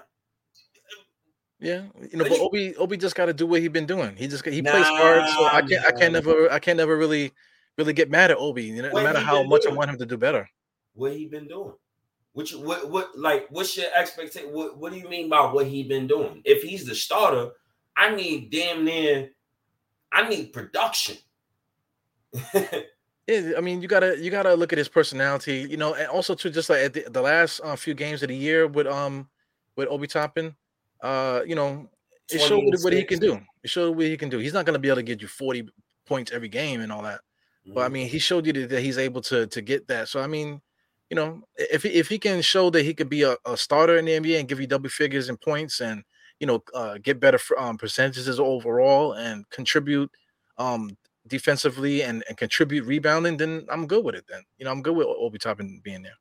Yeah, 1.59 1.84
you 2.12 2.18
know, 2.18 2.24
But 2.24 2.30
but 2.30 2.40
Obi 2.40 2.76
Obi 2.76 2.96
just 2.96 3.14
got 3.14 3.26
to 3.26 3.32
do 3.32 3.46
what 3.46 3.61
he 3.61 3.68
been 3.68 3.86
doing. 3.86 4.14
He 4.16 4.28
just 4.28 4.44
he 4.44 4.61
plays 4.62 4.86
hard, 4.86 5.26
so 5.28 5.46
I 5.46 5.62
can't 5.62 5.86
I 5.86 5.90
can't 5.92 6.12
never 6.12 6.50
I 6.50 6.59
can't 6.59 6.76
never 6.76 6.96
really 6.96 7.32
really 7.78 7.92
get 7.92 8.11
mad 8.11 8.30
at 8.30 8.36
Obi. 8.36 8.64
You 8.64 8.82
know, 8.82 8.90
no 8.90 9.02
matter 9.02 9.20
how 9.20 9.42
much 9.42 9.66
I 9.66 9.72
want 9.72 9.90
him 9.90 9.98
to 9.98 10.07
do 10.07 10.16
better. 10.16 10.48
What 10.94 11.12
he 11.12 11.26
been 11.26 11.48
doing? 11.48 11.72
What 12.32 12.50
you 12.50 12.61
what 12.61 12.90
what 12.90 13.18
like 13.18 13.46
what's 13.48 13.76
your 13.76 13.86
expectation? 13.96 14.52
What 14.52 14.76
what 14.76 14.92
do 14.92 14.98
you 14.98 15.09
mean 15.09 15.30
by 15.30 15.40
what 15.50 15.66
he 15.66 15.82
been 15.84 16.07
doing? 16.07 16.42
If 16.44 16.62
he's 16.62 16.84
the 16.84 16.94
starter, 16.94 17.50
I 17.96 18.14
need 18.14 18.50
damn 18.50 18.84
near 18.84 19.30
I 20.12 20.28
need 20.28 20.52
production. 20.52 21.16
Yeah, 23.26 23.53
I 23.59 23.61
mean, 23.61 23.82
you 23.82 23.89
gotta 23.89 24.16
you 24.18 24.30
gotta 24.30 24.55
look 24.55 24.72
at 24.72 24.78
his 24.78 24.89
personality, 24.89 25.66
you 25.68 25.76
know, 25.76 25.95
and 25.95 26.07
also 26.09 26.34
too, 26.34 26.51
just 26.51 26.70
like 26.70 26.80
at 26.80 26.93
the, 26.95 27.05
the 27.11 27.20
last 27.22 27.61
uh, 27.64 27.74
few 27.74 27.93
games 27.95 28.22
of 28.22 28.28
the 28.28 28.37
year 28.37 28.68
with 28.68 28.87
um 28.87 29.28
with 29.76 29.89
Obi 29.89 30.07
Toppin, 30.07 30.55
uh, 31.03 31.43
you 31.45 31.57
know, 31.57 31.91
it 32.30 32.39
showed 32.39 32.66
what, 32.82 32.93
he 32.93 33.05
can 33.05 33.18
do. 33.18 33.41
It 33.64 33.70
showed 33.70 33.97
what 33.97 34.07
he 34.07 34.16
can 34.16 34.28
do. 34.28 34.39
He's 34.39 34.53
not 34.55 34.64
gonna 34.64 34.78
be 34.78 34.89
able 34.89 34.97
to 34.97 35.03
get 35.03 35.20
you 35.22 35.28
forty 35.28 35.68
points 36.07 36.30
every 36.30 36.49
game 36.49 36.80
and 36.80 36.93
all 36.93 37.03
that, 37.03 37.20
but 37.74 37.80
I 37.84 37.89
Mhm. 37.89 37.93
mean, 37.93 38.09
he 38.09 38.20
showed 38.20 38.47
you 38.47 38.53
that, 38.68 38.80
he's 38.80 38.99
able 38.99 39.22
to 39.22 39.47
to 39.49 39.61
get 39.61 39.89
that. 39.89 40.09
So 40.09 40.20
I 40.20 40.28
mean, 40.28 40.62
you 41.11 41.16
know, 41.16 41.43
if 41.57 41.82
he, 41.82 41.89
if 41.91 42.09
he 42.09 42.18
can 42.20 42.43
show 42.43 42.70
that 42.70 42.84
he 42.84 42.95
could 42.95 43.09
be 43.09 43.22
a, 43.22 43.37
a 43.45 43.57
starter 43.57 43.97
in 43.99 44.05
the 44.05 44.14
NBA 44.14 44.39
and 44.41 44.49
give 44.49 44.61
you 44.61 44.66
double 44.68 44.89
figures 44.91 45.28
in 45.28 45.37
points 45.37 45.80
and 45.80 46.05
you 46.41 46.47
know 46.47 46.62
uh, 46.74 46.99
get 47.03 47.18
better 47.20 47.41
um, 47.59 47.76
percentages 47.76 48.39
overall 48.39 49.14
and 49.14 49.49
contribute 49.51 50.11
um 50.59 50.97
defensively 51.29 52.03
and, 52.03 52.24
and 52.29 52.37
contribute 52.37 52.85
rebounding, 52.85 53.37
then 53.37 53.66
I'm 53.70 53.87
good 53.87 54.05
with 54.05 54.14
it. 54.14 54.24
Then 54.29 54.43
you 54.59 54.64
know 54.64 54.70
I'm 54.72 54.83
good 54.83 54.97
with 54.97 55.07
Obi 55.07 55.39
Toppin 55.39 55.81
being 55.83 56.03
there. 56.03 56.16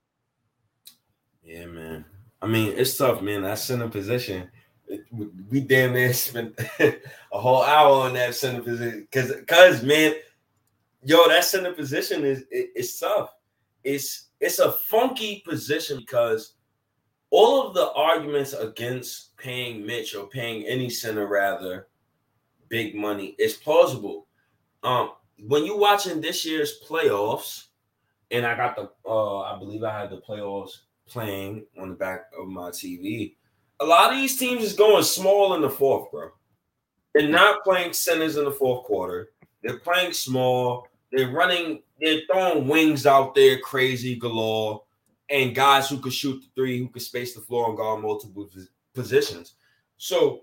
Yeah, 1.43 1.65
man. 1.67 2.05
I 2.41 2.47
mean, 2.47 2.73
it's 2.75 2.97
tough, 2.97 3.21
man. 3.21 3.43
That 3.43 3.59
center 3.59 3.87
position, 3.89 4.49
it- 4.87 5.05
we 5.49 5.61
damn 5.61 5.93
near 5.93 6.13
spent 6.13 6.59
a 6.79 6.99
whole 7.31 7.63
hour 7.63 8.07
on 8.07 8.13
that 8.13 8.35
center 8.35 8.61
position 8.61 9.07
because 9.09 9.31
because 9.33 9.83
man, 9.83 10.15
yo, 11.03 11.27
that 11.27 11.43
center 11.45 11.73
position 11.73 12.23
is 12.25 12.41
it, 12.51 12.71
it's 12.75 12.99
tough. 12.99 13.33
It's 13.83 14.29
it's 14.39 14.59
a 14.59 14.71
funky 14.71 15.43
position 15.47 15.99
because 15.99 16.53
all 17.31 17.67
of 17.67 17.73
the 17.73 17.91
arguments 17.93 18.53
against 18.53 19.35
paying 19.37 19.85
Mitch 19.85 20.15
or 20.15 20.27
paying 20.27 20.63
any 20.65 20.89
center 20.89 21.27
rather 21.27 21.87
big 22.69 22.95
money 22.95 23.35
is 23.39 23.53
plausible. 23.55 24.24
Um, 24.85 25.13
when 25.39 25.65
you 25.65 25.75
watching 25.75 26.21
this 26.21 26.45
year's 26.45 26.79
playoffs, 26.87 27.65
and 28.29 28.45
I 28.45 28.55
got 28.55 28.75
the 28.75 28.91
uh, 29.03 29.39
I 29.39 29.57
believe 29.57 29.83
I 29.83 29.99
had 29.99 30.11
the 30.11 30.21
playoffs 30.21 30.77
playing 31.07 31.65
on 31.79 31.89
the 31.89 31.95
back 31.95 32.27
of 32.39 32.47
my 32.47 32.69
TV. 32.69 33.35
A 33.79 33.85
lot 33.85 34.13
of 34.13 34.19
these 34.19 34.37
teams 34.37 34.63
is 34.63 34.73
going 34.73 35.03
small 35.03 35.55
in 35.55 35.61
the 35.61 35.69
fourth, 35.69 36.11
bro. 36.11 36.29
They're 37.15 37.27
not 37.27 37.63
playing 37.63 37.93
centers 37.93 38.37
in 38.37 38.45
the 38.45 38.51
fourth 38.51 38.85
quarter. 38.85 39.31
They're 39.63 39.79
playing 39.79 40.13
small. 40.13 40.87
They're 41.11 41.31
running. 41.31 41.81
They're 41.99 42.21
throwing 42.31 42.67
wings 42.67 43.07
out 43.07 43.33
there, 43.33 43.57
crazy 43.59 44.15
galore, 44.15 44.83
and 45.31 45.55
guys 45.55 45.89
who 45.89 45.97
could 45.97 46.13
shoot 46.13 46.41
the 46.41 46.47
three, 46.53 46.77
who 46.77 46.89
could 46.89 47.01
space 47.01 47.33
the 47.33 47.41
floor 47.41 47.69
and 47.69 47.77
guard 47.77 48.03
multiple 48.03 48.47
positions. 48.93 49.55
So, 49.97 50.41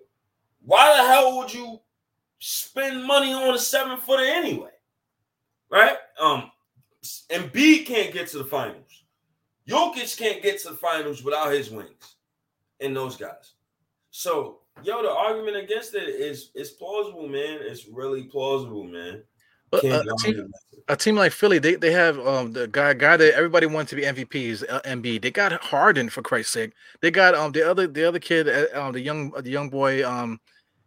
why 0.64 0.96
the 0.96 1.06
hell 1.06 1.38
would 1.38 1.54
you 1.54 1.80
spend 2.42 3.04
money 3.04 3.32
on 3.32 3.54
a 3.54 3.58
seven 3.58 3.98
footer 3.98 4.24
anyway? 4.24 4.70
Right? 5.70 5.96
Um, 6.20 6.50
and 7.30 7.50
B 7.52 7.84
can't 7.84 8.12
get 8.12 8.28
to 8.28 8.38
the 8.38 8.44
finals. 8.44 9.04
Jokic 9.68 10.18
can't 10.18 10.42
get 10.42 10.60
to 10.62 10.70
the 10.70 10.76
finals 10.76 11.22
without 11.22 11.52
his 11.52 11.70
wings 11.70 12.16
and 12.80 12.96
those 12.96 13.16
guys. 13.16 13.52
So, 14.10 14.58
yo, 14.82 15.02
the 15.02 15.10
argument 15.10 15.56
against 15.56 15.94
it 15.94 16.08
is 16.08 16.50
is 16.54 16.70
plausible, 16.70 17.28
man. 17.28 17.58
It's 17.62 17.86
really 17.86 18.24
plausible, 18.24 18.84
man. 18.84 19.22
But, 19.70 19.84
a, 19.84 20.14
team, 20.18 20.52
a 20.88 20.96
team 20.96 21.16
like 21.16 21.32
Philly, 21.32 21.58
they, 21.58 21.76
they 21.76 21.92
have 21.92 22.18
um 22.26 22.52
the 22.52 22.66
guy 22.66 22.92
guy 22.92 23.16
that 23.16 23.34
everybody 23.34 23.66
wants 23.66 23.90
to 23.90 23.96
be 23.96 24.02
MVP 24.02 24.34
is 24.34 24.66
uh, 24.68 24.80
Embiid. 24.84 25.22
They 25.22 25.30
got 25.30 25.52
Harden 25.62 26.10
for 26.10 26.22
Christ's 26.22 26.52
sake. 26.52 26.72
They 27.00 27.10
got 27.10 27.34
um 27.34 27.52
the 27.52 27.62
other 27.62 27.86
the 27.86 28.06
other 28.06 28.18
kid, 28.18 28.48
uh, 28.48 28.66
um 28.78 28.92
the 28.92 29.00
young 29.00 29.30
the 29.30 29.48
young 29.48 29.70
boy 29.70 30.06
um 30.06 30.40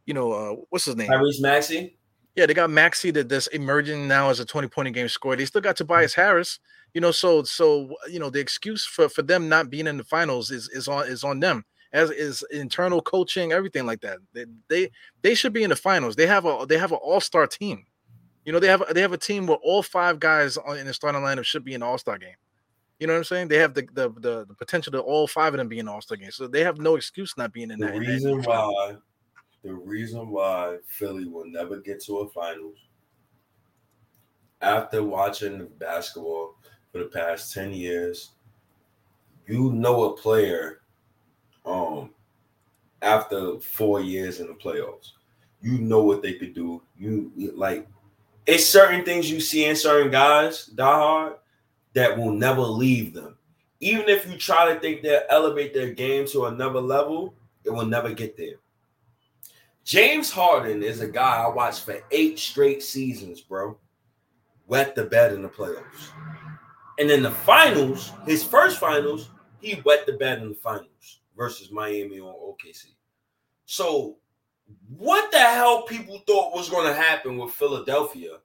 you 0.05 0.13
know 0.13 0.31
uh 0.31 0.55
what's 0.69 0.85
his 0.85 0.95
name? 0.95 1.09
Tyrese 1.09 1.41
Maxey. 1.41 1.97
Yeah, 2.35 2.45
they 2.45 2.53
got 2.53 2.69
Maxey 2.69 3.11
that 3.11 3.29
that's 3.29 3.47
emerging 3.47 4.07
now 4.07 4.29
as 4.29 4.39
a 4.39 4.45
20 4.45 4.67
point 4.67 4.93
game 4.93 5.07
scorer. 5.07 5.37
They 5.37 5.45
still 5.45 5.61
got 5.61 5.77
Tobias 5.77 6.13
Harris, 6.13 6.59
you 6.93 7.01
know. 7.01 7.11
So 7.11 7.43
so 7.43 7.95
you 8.09 8.19
know 8.19 8.29
the 8.29 8.39
excuse 8.39 8.85
for 8.85 9.07
for 9.09 9.21
them 9.21 9.47
not 9.47 9.69
being 9.69 9.87
in 9.87 9.97
the 9.97 10.03
finals 10.03 10.51
is 10.51 10.69
is 10.69 10.87
on 10.87 11.07
is 11.07 11.23
on 11.23 11.39
them 11.39 11.63
as 11.93 12.11
is 12.11 12.43
internal 12.51 13.01
coaching, 13.01 13.53
everything 13.53 13.85
like 13.85 14.01
that. 14.01 14.17
They 14.33 14.45
they 14.67 14.91
they 15.21 15.33
should 15.33 15.53
be 15.53 15.63
in 15.63 15.69
the 15.69 15.77
finals. 15.77 16.17
They 16.17 16.27
have 16.27 16.45
a 16.45 16.65
they 16.67 16.77
have 16.77 16.91
an 16.91 16.99
all 17.01 17.21
star 17.21 17.47
team. 17.47 17.85
You 18.43 18.51
know 18.51 18.59
they 18.59 18.67
have 18.67 18.83
they 18.93 19.01
have 19.01 19.13
a 19.13 19.17
team 19.17 19.47
where 19.47 19.57
all 19.63 19.81
five 19.81 20.19
guys 20.19 20.57
on, 20.57 20.77
in 20.77 20.87
the 20.87 20.93
starting 20.93 21.21
lineup 21.21 21.45
should 21.45 21.63
be 21.63 21.73
in 21.73 21.81
all 21.81 21.97
star 21.97 22.17
game. 22.17 22.35
You 22.99 23.07
know 23.07 23.13
what 23.13 23.19
I'm 23.19 23.23
saying? 23.23 23.47
They 23.47 23.57
have 23.57 23.73
the 23.73 23.87
the 23.93 24.09
the, 24.09 24.45
the 24.45 24.55
potential 24.55 24.91
to 24.91 24.99
all 24.99 25.25
five 25.25 25.53
of 25.53 25.57
them 25.57 25.69
be 25.69 25.79
in 25.79 25.87
all 25.87 26.01
star 26.01 26.17
game. 26.17 26.31
So 26.31 26.47
they 26.47 26.63
have 26.65 26.79
no 26.79 26.97
excuse 26.97 27.35
not 27.37 27.53
being 27.53 27.71
in 27.71 27.79
The 27.79 27.87
that. 27.87 27.97
reason 27.97 28.41
why, 28.43 28.97
the 29.65 29.73
reason 29.73 30.29
why 30.29 30.77
Philly 30.85 31.25
will 31.25 31.47
never 31.47 31.77
get 31.77 31.99
to 32.03 32.19
a 32.19 32.29
finals 32.29 32.77
after 34.61 35.03
watching 35.03 35.67
basketball 35.79 36.55
for 36.91 36.99
the 36.99 37.05
past 37.05 37.51
10 37.51 37.73
years, 37.73 38.33
you 39.47 39.71
know 39.73 40.03
a 40.03 40.17
player 40.17 40.81
um 41.65 42.11
after 43.01 43.59
four 43.59 44.01
years 44.01 44.39
in 44.39 44.47
the 44.47 44.53
playoffs. 44.53 45.13
You 45.61 45.79
know 45.79 46.03
what 46.03 46.21
they 46.21 46.33
could 46.33 46.53
do. 46.53 46.83
You 46.95 47.31
like 47.55 47.87
it's 48.45 48.69
certain 48.69 49.03
things 49.03 49.31
you 49.31 49.39
see 49.39 49.65
in 49.65 49.75
certain 49.75 50.11
guys, 50.11 50.67
die 50.67 50.85
hard, 50.95 51.33
that 51.93 52.15
will 52.15 52.31
never 52.31 52.61
leave 52.61 53.15
them. 53.15 53.35
Even 53.79 54.07
if 54.09 54.29
you 54.29 54.37
try 54.37 54.71
to 54.71 54.79
think 54.79 55.01
they'll 55.01 55.21
elevate 55.29 55.73
their 55.73 55.91
game 55.91 56.27
to 56.27 56.45
another 56.45 56.81
level, 56.81 57.33
it 57.63 57.71
will 57.71 57.85
never 57.85 58.13
get 58.13 58.37
there. 58.37 58.57
James 59.85 60.31
Harden 60.31 60.81
is 60.81 60.99
a 60.99 61.07
guy 61.07 61.43
I 61.43 61.47
watched 61.47 61.85
for 61.85 62.01
eight 62.09 62.39
straight 62.39 62.81
seasons, 62.81 63.39
bro. 63.39 63.77
Wet 64.65 64.95
the 64.95 65.03
bed 65.03 65.31
in 65.31 65.43
the 65.43 65.47
playoffs. 65.47 66.09
And 66.97 67.11
in 67.11 67.21
the 67.21 67.29
finals, 67.29 68.11
his 68.25 68.43
first 68.43 68.79
finals, 68.79 69.29
he 69.61 69.83
wet 69.85 70.07
the 70.07 70.13
bed 70.13 70.41
in 70.41 70.49
the 70.49 70.55
finals 70.55 71.21
versus 71.37 71.71
Miami 71.71 72.19
on 72.19 72.33
OKC. 72.33 72.95
So, 73.65 74.17
what 74.97 75.31
the 75.31 75.37
hell 75.39 75.83
people 75.83 76.19
thought 76.25 76.55
was 76.55 76.67
going 76.67 76.87
to 76.87 76.99
happen 76.99 77.37
with 77.37 77.51
Philadelphia 77.51 78.39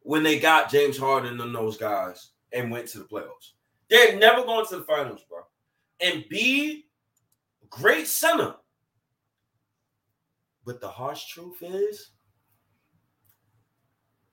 when 0.00 0.22
they 0.22 0.38
got 0.38 0.70
James 0.70 0.98
Harden 0.98 1.40
and 1.40 1.54
those 1.54 1.78
guys 1.78 2.32
and 2.52 2.70
went 2.70 2.88
to 2.88 2.98
the 2.98 3.04
playoffs? 3.04 3.52
They're 3.88 4.18
never 4.18 4.44
going 4.44 4.66
to 4.66 4.76
the 4.76 4.82
finals, 4.82 5.24
bro. 5.30 5.40
And 6.00 6.26
B, 6.28 6.84
great 7.70 8.06
center. 8.06 8.56
But 10.68 10.82
the 10.82 10.88
harsh 10.88 11.28
truth 11.28 11.62
is, 11.62 12.10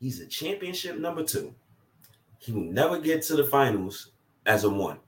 he's 0.01 0.19
a 0.19 0.27
championship 0.27 0.99
number 0.99 1.23
two. 1.23 1.55
He 2.39 2.51
will 2.51 2.65
never 2.65 2.99
get 2.99 3.21
to 3.23 3.37
the 3.37 3.45
finals 3.45 4.11
as 4.45 4.65
a 4.65 4.69
one. 4.69 4.99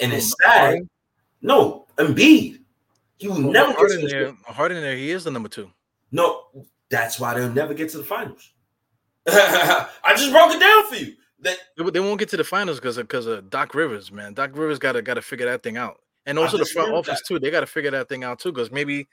And 0.00 0.12
it's 0.12 0.34
sad. 0.42 0.80
No, 1.42 1.86
Embiid. 1.96 2.58
He 3.18 3.28
will 3.28 3.40
Well, 3.40 3.52
never 3.52 3.72
get 3.72 3.88
to 3.88 3.98
the 3.98 4.06
there, 4.08 4.36
Harden 4.46 4.82
there, 4.82 4.96
he 4.96 5.12
is 5.12 5.22
the 5.22 5.30
number 5.30 5.48
two. 5.48 5.70
No, 6.10 6.46
that's 6.90 7.20
why 7.20 7.34
they'll 7.34 7.52
never 7.52 7.72
get 7.72 7.90
to 7.90 7.98
the 7.98 8.02
finals. 8.02 8.52
I 9.28 9.86
just 10.16 10.32
broke 10.32 10.54
it 10.54 10.58
down 10.58 10.88
for 10.88 10.96
you. 10.96 11.14
That 11.38 11.56
They, 11.78 11.88
they 11.88 12.00
won't 12.00 12.18
get 12.18 12.30
to 12.30 12.36
the 12.36 12.42
finals 12.42 12.80
because 12.80 12.98
of 12.98 13.06
because 13.06 13.26
of 13.26 13.48
Doc 13.48 13.76
Rivers, 13.76 14.10
man. 14.10 14.34
Doc 14.34 14.50
Rivers 14.54 14.80
got 14.80 14.92
to 14.92 15.02
got 15.02 15.14
to 15.14 15.22
figure 15.22 15.46
that 15.46 15.62
thing 15.62 15.76
out, 15.76 16.00
and 16.26 16.36
also 16.36 16.58
the 16.58 16.66
front 16.66 16.92
office 16.92 17.20
that. 17.20 17.26
too. 17.28 17.38
They 17.38 17.52
got 17.52 17.60
to 17.60 17.66
figure 17.66 17.92
that 17.92 18.08
thing 18.08 18.24
out 18.24 18.40
too, 18.40 18.50
because 18.50 18.72
maybe, 18.72 19.06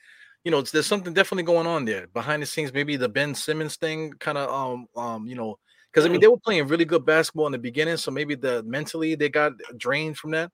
you 0.44 0.52
know, 0.52 0.58
it's- 0.58 0.72
there's 0.72 0.88
something 0.88 1.14
definitely 1.14 1.44
going 1.44 1.68
on 1.68 1.86
there 1.86 2.08
behind 2.08 2.42
the 2.42 2.46
scenes. 2.46 2.74
Maybe 2.74 2.96
the 2.96 3.10
Ben 3.10 3.36
Simmons 3.36 3.76
thing, 3.76 4.14
kind 4.14 4.38
of, 4.38 4.50
um, 4.50 4.88
um, 4.96 5.28
you 5.28 5.36
know, 5.36 5.60
because 5.92 6.06
I 6.06 6.10
mean 6.10 6.18
Mm. 6.20 6.22
they 6.22 6.28
were 6.28 6.40
playing 6.40 6.68
really 6.68 6.86
good 6.86 7.06
basketball 7.06 7.46
in 7.48 7.52
the 7.52 7.58
beginning, 7.58 7.98
so 7.98 8.12
maybe 8.12 8.36
the 8.36 8.64
mentally 8.64 9.16
they 9.16 9.30
got 9.30 9.54
drained 9.78 10.18
from 10.18 10.32
that. 10.32 10.52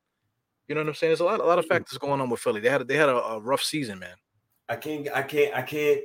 You 0.68 0.76
know 0.76 0.82
what 0.82 0.90
I'm 0.90 0.96
saying? 0.96 1.12
There's 1.12 1.20
a 1.22 1.26
lot, 1.26 1.40
a 1.40 1.44
lot 1.46 1.60
of 1.60 1.66
Mm. 1.66 1.70
factors 1.70 1.98
going 1.98 2.20
on 2.20 2.30
with 2.30 2.40
Philly. 2.42 2.60
They 2.60 2.70
had 2.70 2.88
they 2.88 2.98
had 2.98 3.10
a, 3.10 3.16
a 3.18 3.40
rough 3.40 3.64
season, 3.64 4.00
man. 4.00 4.16
I 4.68 4.76
can't, 4.76 5.08
I 5.16 5.22
can't, 5.24 5.56
I 5.56 5.62
can't, 5.62 6.02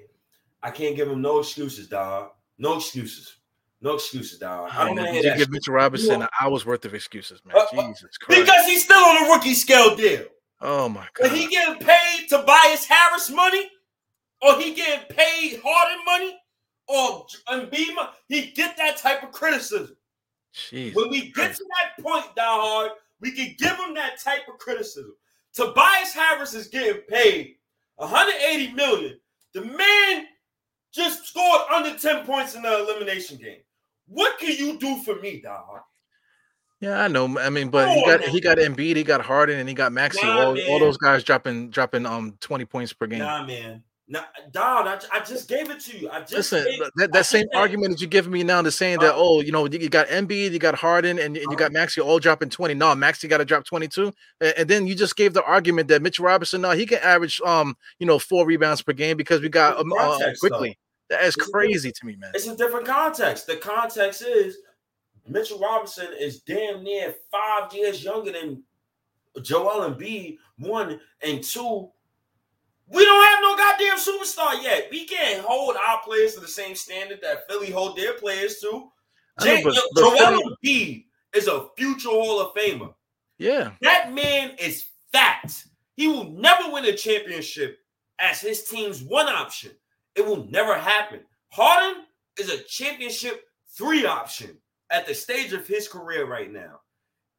I 0.62 0.70
can't 0.70 0.94
give 0.94 1.08
him 1.08 1.20
no 1.20 1.40
excuses, 1.40 1.88
dog. 1.88 2.30
No 2.58 2.76
excuses. 2.76 3.36
No 3.80 3.94
excuses, 3.94 4.38
dog. 4.38 4.70
I 4.72 4.86
don't 4.86 4.94
Man, 4.94 5.14
you 5.16 5.22
give. 5.22 5.50
Mitchell 5.50 5.74
Robinson 5.74 6.22
an 6.22 6.28
hour's 6.40 6.64
worth 6.64 6.84
of 6.84 6.94
excuses, 6.94 7.40
man. 7.44 7.56
Uh, 7.56 7.60
uh, 7.76 7.88
Jesus 7.88 8.16
Christ! 8.18 8.42
Because 8.42 8.66
he's 8.66 8.84
still 8.84 8.98
on 8.98 9.24
a 9.24 9.28
rookie 9.34 9.54
scale 9.54 9.96
deal. 9.96 10.26
Oh 10.62 10.88
my 10.88 11.06
God! 11.14 11.32
he 11.32 11.46
getting 11.48 11.84
paid 11.84 12.28
Tobias 12.28 12.86
Harris 12.86 13.30
money, 13.30 13.68
or 14.40 14.58
he 14.60 14.74
getting 14.74 15.06
paid 15.14 15.60
Harden 15.64 16.04
money, 16.06 16.38
or 16.88 17.26
Embiid 17.48 18.08
he 18.28 18.52
get 18.52 18.76
that 18.76 18.96
type 18.96 19.22
of 19.22 19.32
criticism. 19.32 19.96
Jeez. 20.54 20.94
When 20.94 21.10
we 21.10 21.30
get 21.32 21.54
to 21.54 21.64
that 21.64 22.02
point, 22.02 22.26
Hard, 22.36 22.92
we 23.20 23.32
can 23.32 23.54
give 23.58 23.76
him 23.78 23.94
that 23.94 24.20
type 24.20 24.42
of 24.52 24.58
criticism. 24.58 25.14
Tobias 25.54 26.12
Harris 26.12 26.54
is 26.54 26.68
getting 26.68 27.02
paid 27.02 27.56
180 27.96 28.72
million. 28.72 29.18
The 29.54 29.64
man 29.64 30.26
just 30.92 31.26
scored 31.26 31.62
under 31.74 31.96
10 31.96 32.26
points 32.26 32.54
in 32.54 32.62
the 32.62 32.80
elimination 32.80 33.38
game. 33.38 33.60
What 34.06 34.38
can 34.38 34.56
you 34.56 34.78
do 34.78 35.02
for 35.02 35.16
me, 35.16 35.42
Hard? 35.46 35.82
Yeah, 36.82 37.00
I 37.00 37.06
know. 37.06 37.38
I 37.38 37.48
mean, 37.48 37.68
but 37.68 37.88
he 37.94 38.02
got 38.02 38.24
he 38.24 38.40
got 38.40 38.58
Embiid, 38.58 38.96
he 38.96 39.04
got 39.04 39.20
Harden, 39.20 39.60
and 39.60 39.68
he 39.68 39.74
got 39.74 39.92
Maxey. 39.92 40.26
Nah, 40.26 40.46
all, 40.46 40.60
all 40.68 40.80
those 40.80 40.96
guys 40.96 41.22
dropping 41.22 41.70
dropping 41.70 42.04
um 42.04 42.36
twenty 42.40 42.64
points 42.64 42.92
per 42.92 43.06
game. 43.06 43.20
Nah, 43.20 43.46
man. 43.46 43.84
Nah, 44.08 44.24
dog, 44.50 44.88
I, 44.88 44.98
I 45.16 45.20
just 45.20 45.48
gave 45.48 45.70
it 45.70 45.78
to 45.78 45.96
you. 45.96 46.10
I 46.10 46.20
just 46.20 46.32
Listen, 46.32 46.64
gave, 46.64 46.90
that, 46.96 47.12
that 47.12 47.24
same 47.24 47.46
argument 47.54 47.92
that 47.92 48.00
you're 48.00 48.10
giving 48.10 48.32
me 48.32 48.42
now, 48.42 48.60
to 48.60 48.70
saying 48.72 48.98
that 48.98 49.14
Uh, 49.14 49.16
oh, 49.16 49.40
you 49.42 49.52
know, 49.52 49.64
you 49.66 49.78
you 49.78 49.88
got 49.88 50.08
Embiid, 50.08 50.50
you 50.50 50.58
got 50.58 50.74
Harden, 50.74 51.20
and, 51.20 51.36
and 51.36 51.50
you 51.52 51.56
got 51.56 51.70
Maxey 51.70 52.00
all 52.00 52.18
dropping 52.18 52.50
twenty. 52.50 52.74
No, 52.74 52.92
Maxey 52.96 53.28
got 53.28 53.38
to 53.38 53.44
drop 53.44 53.64
twenty 53.64 53.86
two, 53.86 54.12
and, 54.40 54.54
and 54.58 54.68
then 54.68 54.88
you 54.88 54.96
just 54.96 55.14
gave 55.14 55.34
the 55.34 55.44
argument 55.44 55.86
that 55.86 56.02
Mitchell 56.02 56.24
Robinson, 56.24 56.62
no, 56.62 56.72
he 56.72 56.84
can 56.84 56.98
average 56.98 57.40
um 57.42 57.76
you 58.00 58.06
know 58.08 58.18
four 58.18 58.44
rebounds 58.44 58.82
per 58.82 58.92
game 58.92 59.16
because 59.16 59.40
we 59.40 59.48
got 59.48 59.78
um, 59.78 59.92
uh, 59.92 59.96
context, 59.96 60.42
though. 60.42 60.48
quickly. 60.48 60.78
That 61.10 61.22
is 61.22 61.36
It's 61.36 61.48
crazy 61.50 61.92
to 61.92 62.06
me, 62.06 62.16
man. 62.16 62.32
It's 62.34 62.48
a 62.48 62.56
different 62.56 62.86
context. 62.86 63.46
The 63.46 63.56
context 63.56 64.22
is 64.22 64.58
Mitchell 65.26 65.58
Robinson 65.58 66.08
is 66.18 66.40
damn 66.40 66.82
near 66.82 67.14
five 67.30 67.72
years 67.72 68.02
younger 68.02 68.32
than 68.32 68.62
Joel 69.42 69.90
Embiid, 69.90 70.38
one 70.58 71.00
and 71.22 71.42
two. 71.42 71.90
We 72.88 73.04
don't 73.04 73.24
have 73.24 73.38
no 73.42 73.56
goddamn 73.56 73.96
superstar 73.98 74.62
yet. 74.62 74.88
We 74.90 75.06
can't 75.06 75.42
hold 75.44 75.76
our 75.76 76.00
players 76.02 76.34
to 76.34 76.40
the 76.40 76.48
same 76.48 76.74
standard 76.74 77.20
that 77.22 77.48
Philly 77.48 77.70
hold 77.70 77.96
their 77.96 78.14
players 78.14 78.58
to. 78.60 78.90
I 79.38 79.44
know, 79.46 79.56
Jay- 79.56 79.62
but- 79.64 79.74
but 79.94 80.00
Joel 80.00 80.16
Philly- 80.18 80.56
Embiid 80.64 81.06
is 81.34 81.46
a 81.48 81.68
future 81.78 82.10
Hall 82.10 82.40
of 82.40 82.54
Famer. 82.54 82.94
Yeah, 83.38 83.72
That 83.80 84.12
man 84.12 84.56
is 84.58 84.84
fat. 85.12 85.52
He 85.96 86.06
will 86.08 86.30
never 86.30 86.70
win 86.70 86.84
a 86.84 86.96
championship 86.96 87.78
as 88.18 88.40
his 88.40 88.64
team's 88.64 89.02
one 89.02 89.26
option. 89.28 89.72
It 90.14 90.26
will 90.26 90.44
never 90.48 90.76
happen. 90.76 91.26
Harden 91.50 92.06
is 92.38 92.50
a 92.50 92.62
championship 92.64 93.48
three 93.76 94.04
option 94.04 94.60
at 94.92 95.06
the 95.06 95.14
stage 95.14 95.52
of 95.52 95.66
his 95.66 95.88
career 95.88 96.26
right 96.26 96.52
now. 96.52 96.80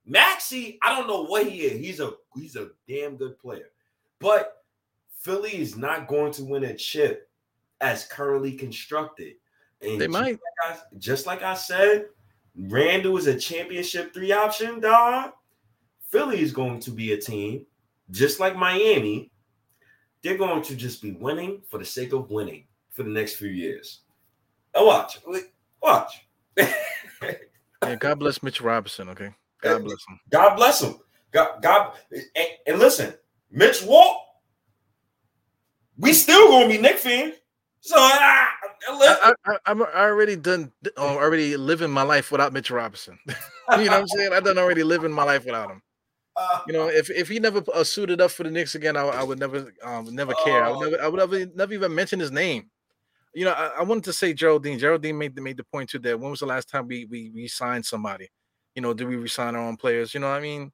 Maxey, 0.06 0.80
I 0.82 0.90
don't 0.90 1.08
know 1.08 1.24
what 1.24 1.48
he 1.48 1.62
is. 1.62 1.80
He's 1.80 2.02
a 2.02 2.14
he's 2.36 2.58
a 2.58 2.72
damn 2.90 3.16
good 3.16 3.40
player. 3.40 3.70
But 4.20 4.64
Philly 5.22 5.56
is 5.56 5.78
not 5.78 6.08
going 6.08 6.34
to 6.34 6.44
win 6.44 6.66
a 6.66 6.76
chip 6.76 7.30
as 7.80 8.06
currently 8.06 8.54
constructed. 8.54 9.36
And 9.82 10.02
They 10.02 10.08
might. 10.08 10.34
Like 10.34 10.40
I, 10.66 10.78
just 10.98 11.26
like 11.26 11.44
I 11.44 11.54
said, 11.54 12.08
Randle 12.58 13.18
is 13.18 13.28
a 13.28 13.40
championship 13.40 14.14
three 14.14 14.34
option, 14.34 14.82
dog. 14.82 15.32
Philly 16.10 16.42
is 16.42 16.52
going 16.52 16.80
to 16.82 16.92
be 16.92 17.14
a 17.14 17.18
team, 17.18 17.66
just 18.12 18.40
like 18.40 18.56
Miami. 18.56 19.32
They're 20.22 20.38
going 20.38 20.62
to 20.64 20.76
just 20.76 21.02
be 21.02 21.12
winning 21.12 21.62
for 21.70 21.78
the 21.78 21.86
sake 21.86 22.14
of 22.14 22.30
winning 22.30 22.66
for 22.92 23.04
the 23.04 23.10
next 23.10 23.36
few 23.36 23.50
years. 23.50 24.02
Now 24.76 24.86
watch. 24.86 25.20
Watch. 25.82 26.28
Yeah, 27.84 27.96
God 27.96 28.20
bless 28.20 28.42
Mitch 28.42 28.62
Robinson. 28.62 29.10
Okay, 29.10 29.30
God 29.62 29.84
bless 29.84 30.00
him. 30.08 30.20
God 30.30 30.56
bless 30.56 30.82
him. 30.82 30.96
God, 31.32 31.62
God, 31.62 31.94
and, 32.12 32.48
and 32.68 32.80
listen, 32.80 33.14
Mitch 33.52 33.82
Walt, 33.84 34.18
we 35.98 36.14
still 36.14 36.48
gonna 36.50 36.68
be 36.70 36.78
Knick 36.78 36.98
fans. 36.98 37.36
So 37.82 37.96
I, 37.98 38.48
I, 38.88 39.34
I, 39.46 39.58
I'm 39.66 39.82
already 39.82 40.36
done. 40.38 40.72
uh, 40.98 41.02
already 41.02 41.58
living 41.58 41.92
my 41.92 42.04
life 42.04 42.32
without 42.32 42.54
Mitch 42.54 42.72
Robinson. 42.72 43.20
you 43.28 43.34
know 43.86 43.92
what 43.92 43.92
I'm 43.92 44.08
saying? 44.08 44.32
I 44.34 44.40
done 44.40 44.58
already 44.58 44.84
living 44.84 45.12
my 45.12 45.24
life 45.24 45.44
without 45.46 45.70
him. 45.72 45.82
uh, 46.38 46.60
You 46.68 46.74
know, 46.74 46.88
if 46.88 47.10
if 47.10 47.28
he 47.28 47.40
never 47.40 47.62
uh, 47.74 47.84
suited 47.84 48.22
up 48.22 48.32
for 48.32 48.44
the 48.44 48.52
Knicks 48.52 48.76
again, 48.76 48.96
I, 48.96 49.02
I 49.02 49.24
would 49.24 49.40
never, 49.40 49.74
um, 49.84 50.14
never 50.16 50.34
care. 50.46 50.64
I 50.64 50.70
would 50.70 50.78
Oh. 50.78 50.90
never, 50.90 51.04
I 51.04 51.08
would 51.08 51.18
never, 51.20 51.52
never 51.56 51.74
even 51.74 51.94
mention 51.94 52.20
his 52.20 52.32
name. 52.32 52.70
You 53.34 53.46
know, 53.46 53.52
I, 53.52 53.80
I 53.80 53.84
wanted 53.84 54.04
to 54.06 54.14
say 54.14 54.34
Geraldine. 54.34 54.78
Geraldine 54.78 55.18
made 55.18 55.36
the, 55.36 55.42
made 55.42 55.58
the 55.58 55.64
point 55.64 55.90
too 55.90 56.00
that 56.00 56.20
when 56.20 56.32
was 56.32 56.42
the 56.42 56.46
last 56.46 56.70
time 56.70 56.88
we 56.88 57.06
we 57.06 57.32
we 57.34 57.48
signed 57.48 57.86
somebody? 57.86 58.30
You 58.76 58.82
know, 58.82 58.94
did 58.94 59.08
we 59.08 59.16
resign 59.16 59.56
our 59.56 59.68
own 59.68 59.78
players? 59.78 60.14
You 60.14 60.20
know, 60.20 60.28
I 60.28 60.40
mean, 60.40 60.72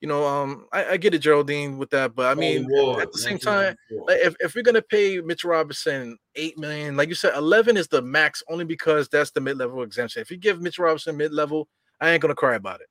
you 0.00 0.08
know, 0.08 0.26
um, 0.26 0.66
I, 0.72 0.84
I 0.86 0.96
get 0.96 1.14
it, 1.14 1.20
Geraldine, 1.20 1.78
with 1.78 1.90
that, 1.90 2.14
but 2.14 2.26
I 2.26 2.34
mean, 2.34 2.64
at 3.00 3.12
the 3.12 3.18
same 3.18 3.38
time, 3.38 3.76
like, 4.08 4.18
if, 4.20 4.34
if 4.40 4.54
we're 4.54 4.62
gonna 4.62 4.82
pay 4.82 5.20
Mitch 5.20 5.44
Robinson 5.44 6.18
eight 6.34 6.58
million, 6.58 6.96
like 6.96 7.08
you 7.08 7.14
said, 7.14 7.34
eleven 7.36 7.76
is 7.76 7.88
the 7.88 8.02
max 8.02 8.42
only 8.50 8.64
because 8.64 9.08
that's 9.08 9.30
the 9.30 9.40
mid-level 9.40 9.82
exemption. 9.82 10.20
If 10.20 10.30
you 10.30 10.38
give 10.38 10.60
Mitch 10.60 10.78
Robinson 10.78 11.16
mid-level, 11.16 11.68
I 12.00 12.10
ain't 12.10 12.20
gonna 12.20 12.34
cry 12.34 12.56
about 12.56 12.80
it, 12.80 12.88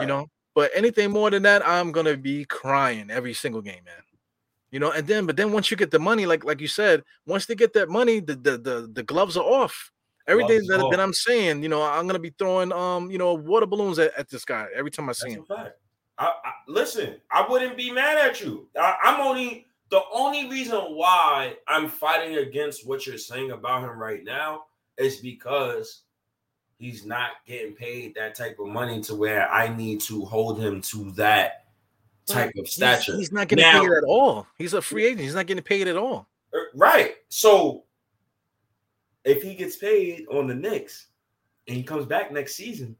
you 0.00 0.06
know. 0.06 0.26
But 0.54 0.70
anything 0.74 1.10
more 1.10 1.30
than 1.30 1.42
that, 1.42 1.66
I'm 1.66 1.92
gonna 1.92 2.16
be 2.16 2.44
crying 2.46 3.10
every 3.10 3.34
single 3.34 3.60
game, 3.60 3.84
man. 3.84 4.02
You 4.70 4.80
know, 4.80 4.90
and 4.92 5.06
then 5.06 5.24
but 5.26 5.36
then 5.36 5.52
once 5.52 5.70
you 5.70 5.76
get 5.76 5.90
the 5.90 5.98
money, 5.98 6.26
like 6.26 6.44
like 6.44 6.60
you 6.60 6.68
said, 6.68 7.02
once 7.26 7.46
they 7.46 7.54
get 7.54 7.72
that 7.72 7.88
money, 7.88 8.20
the 8.20 8.34
the 8.34 8.58
the, 8.58 8.90
the 8.92 9.02
gloves 9.02 9.36
are 9.36 9.44
off. 9.44 9.90
Everything 10.26 10.66
that, 10.66 10.80
off. 10.80 10.90
that 10.90 11.00
I'm 11.00 11.14
saying, 11.14 11.62
you 11.62 11.70
know, 11.70 11.82
I'm 11.82 12.06
gonna 12.06 12.18
be 12.18 12.34
throwing 12.38 12.70
um, 12.70 13.10
you 13.10 13.16
know, 13.16 13.32
water 13.32 13.64
balloons 13.64 13.98
at, 13.98 14.12
at 14.18 14.28
this 14.28 14.44
guy 14.44 14.66
every 14.76 14.90
time 14.90 15.08
I 15.08 15.12
see 15.12 15.34
That's 15.34 15.48
him. 15.48 15.72
I, 16.18 16.26
I, 16.26 16.52
listen, 16.66 17.16
I 17.30 17.46
wouldn't 17.48 17.78
be 17.78 17.90
mad 17.90 18.18
at 18.18 18.40
you. 18.42 18.68
I, 18.78 18.96
I'm 19.04 19.20
only 19.20 19.68
the 19.90 20.02
only 20.12 20.50
reason 20.50 20.76
why 20.76 21.56
I'm 21.66 21.88
fighting 21.88 22.36
against 22.36 22.86
what 22.86 23.06
you're 23.06 23.16
saying 23.16 23.52
about 23.52 23.84
him 23.84 23.98
right 23.98 24.22
now 24.22 24.64
is 24.98 25.16
because 25.16 26.02
he's 26.78 27.06
not 27.06 27.30
getting 27.46 27.74
paid 27.74 28.14
that 28.14 28.34
type 28.34 28.58
of 28.58 28.68
money 28.68 29.00
to 29.02 29.14
where 29.14 29.50
I 29.50 29.74
need 29.74 30.00
to 30.02 30.24
hold 30.26 30.60
him 30.60 30.82
to 30.82 31.10
that 31.12 31.64
type 32.28 32.48
of 32.50 32.54
He's- 32.66 32.72
stature. 32.74 33.16
He's, 33.16 33.32
not 33.32 33.48
getting 33.48 33.62
Now- 33.64 33.80
paid 33.82 33.90
at 33.90 34.04
all. 34.04 34.46
He's 34.56 34.74
a 34.74 34.82
free 34.82 35.04
agent. 35.06 35.20
He's 35.22 35.34
not 35.34 35.46
getting 35.46 35.62
paid 35.64 35.88
at 35.88 35.96
all. 35.96 36.28
Uh, 36.54 37.04
So 37.28 37.84
if 39.24 39.42
he 39.42 39.54
gets 39.54 39.76
paid 39.76 40.26
on 40.30 40.46
the 40.46 40.54
Knicks 40.54 41.08
and 41.66 41.76
he 41.76 41.82
comes 41.82 42.06
back 42.06 42.32
next 42.32 42.54
season 42.54 42.96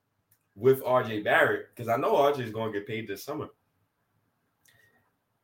with 0.57 0.83
RJ 0.83 1.24
Barrett, 1.24 1.68
because 1.74 1.89
I 1.89 1.97
know 1.97 2.14
RJ 2.14 2.41
is 2.45 2.51
going 2.51 2.72
to 2.72 2.79
get 2.79 2.87
paid 2.89 3.09
this 3.09 3.24
summer. 3.24 3.49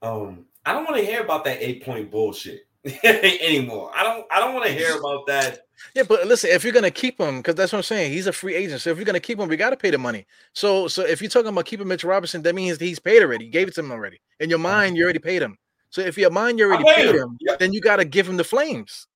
Um, 0.02 0.46
I 0.66 0.72
don't 0.72 0.84
want 0.84 0.96
to 0.96 1.04
hear 1.04 1.22
about 1.22 1.44
that 1.44 1.62
eight 1.62 1.82
point 1.84 2.10
bullshit 2.10 2.66
anymore. 3.04 3.90
I 3.94 4.02
don't. 4.02 4.26
I 4.30 4.40
don't 4.40 4.54
want 4.54 4.66
to 4.66 4.72
hear 4.72 4.98
about 4.98 5.26
that. 5.28 5.63
Yeah, 5.94 6.04
but 6.08 6.26
listen, 6.26 6.50
if 6.50 6.64
you're 6.64 6.72
gonna 6.72 6.90
keep 6.90 7.18
him, 7.18 7.38
because 7.38 7.54
that's 7.54 7.72
what 7.72 7.78
I'm 7.78 7.84
saying, 7.84 8.12
he's 8.12 8.26
a 8.26 8.32
free 8.32 8.54
agent. 8.54 8.80
So 8.80 8.90
if 8.90 8.96
you're 8.96 9.04
gonna 9.04 9.20
keep 9.20 9.38
him, 9.38 9.48
we 9.48 9.56
gotta 9.56 9.76
pay 9.76 9.90
the 9.90 9.98
money. 9.98 10.26
So 10.52 10.88
so 10.88 11.02
if 11.02 11.20
you're 11.20 11.30
talking 11.30 11.48
about 11.48 11.66
keeping 11.66 11.88
Mitch 11.88 12.04
Robinson, 12.04 12.42
that 12.42 12.54
means 12.54 12.78
he's 12.78 12.98
paid 12.98 13.22
already. 13.22 13.46
You 13.46 13.50
gave 13.50 13.68
it 13.68 13.74
to 13.74 13.80
him 13.80 13.90
already. 13.90 14.20
In 14.40 14.50
your 14.50 14.58
uh-huh. 14.58 14.68
mind, 14.68 14.96
you 14.96 15.04
already 15.04 15.18
paid 15.18 15.42
him. 15.42 15.58
So 15.90 16.00
if 16.00 16.18
your 16.18 16.30
mind 16.30 16.58
you 16.58 16.66
already 16.66 16.84
paid 16.84 16.94
paid 16.96 17.14
him. 17.14 17.38
him, 17.40 17.56
then 17.58 17.72
you 17.72 17.80
gotta 17.80 18.04
give 18.04 18.28
him 18.28 18.36
the 18.36 18.44
flames. 18.44 19.06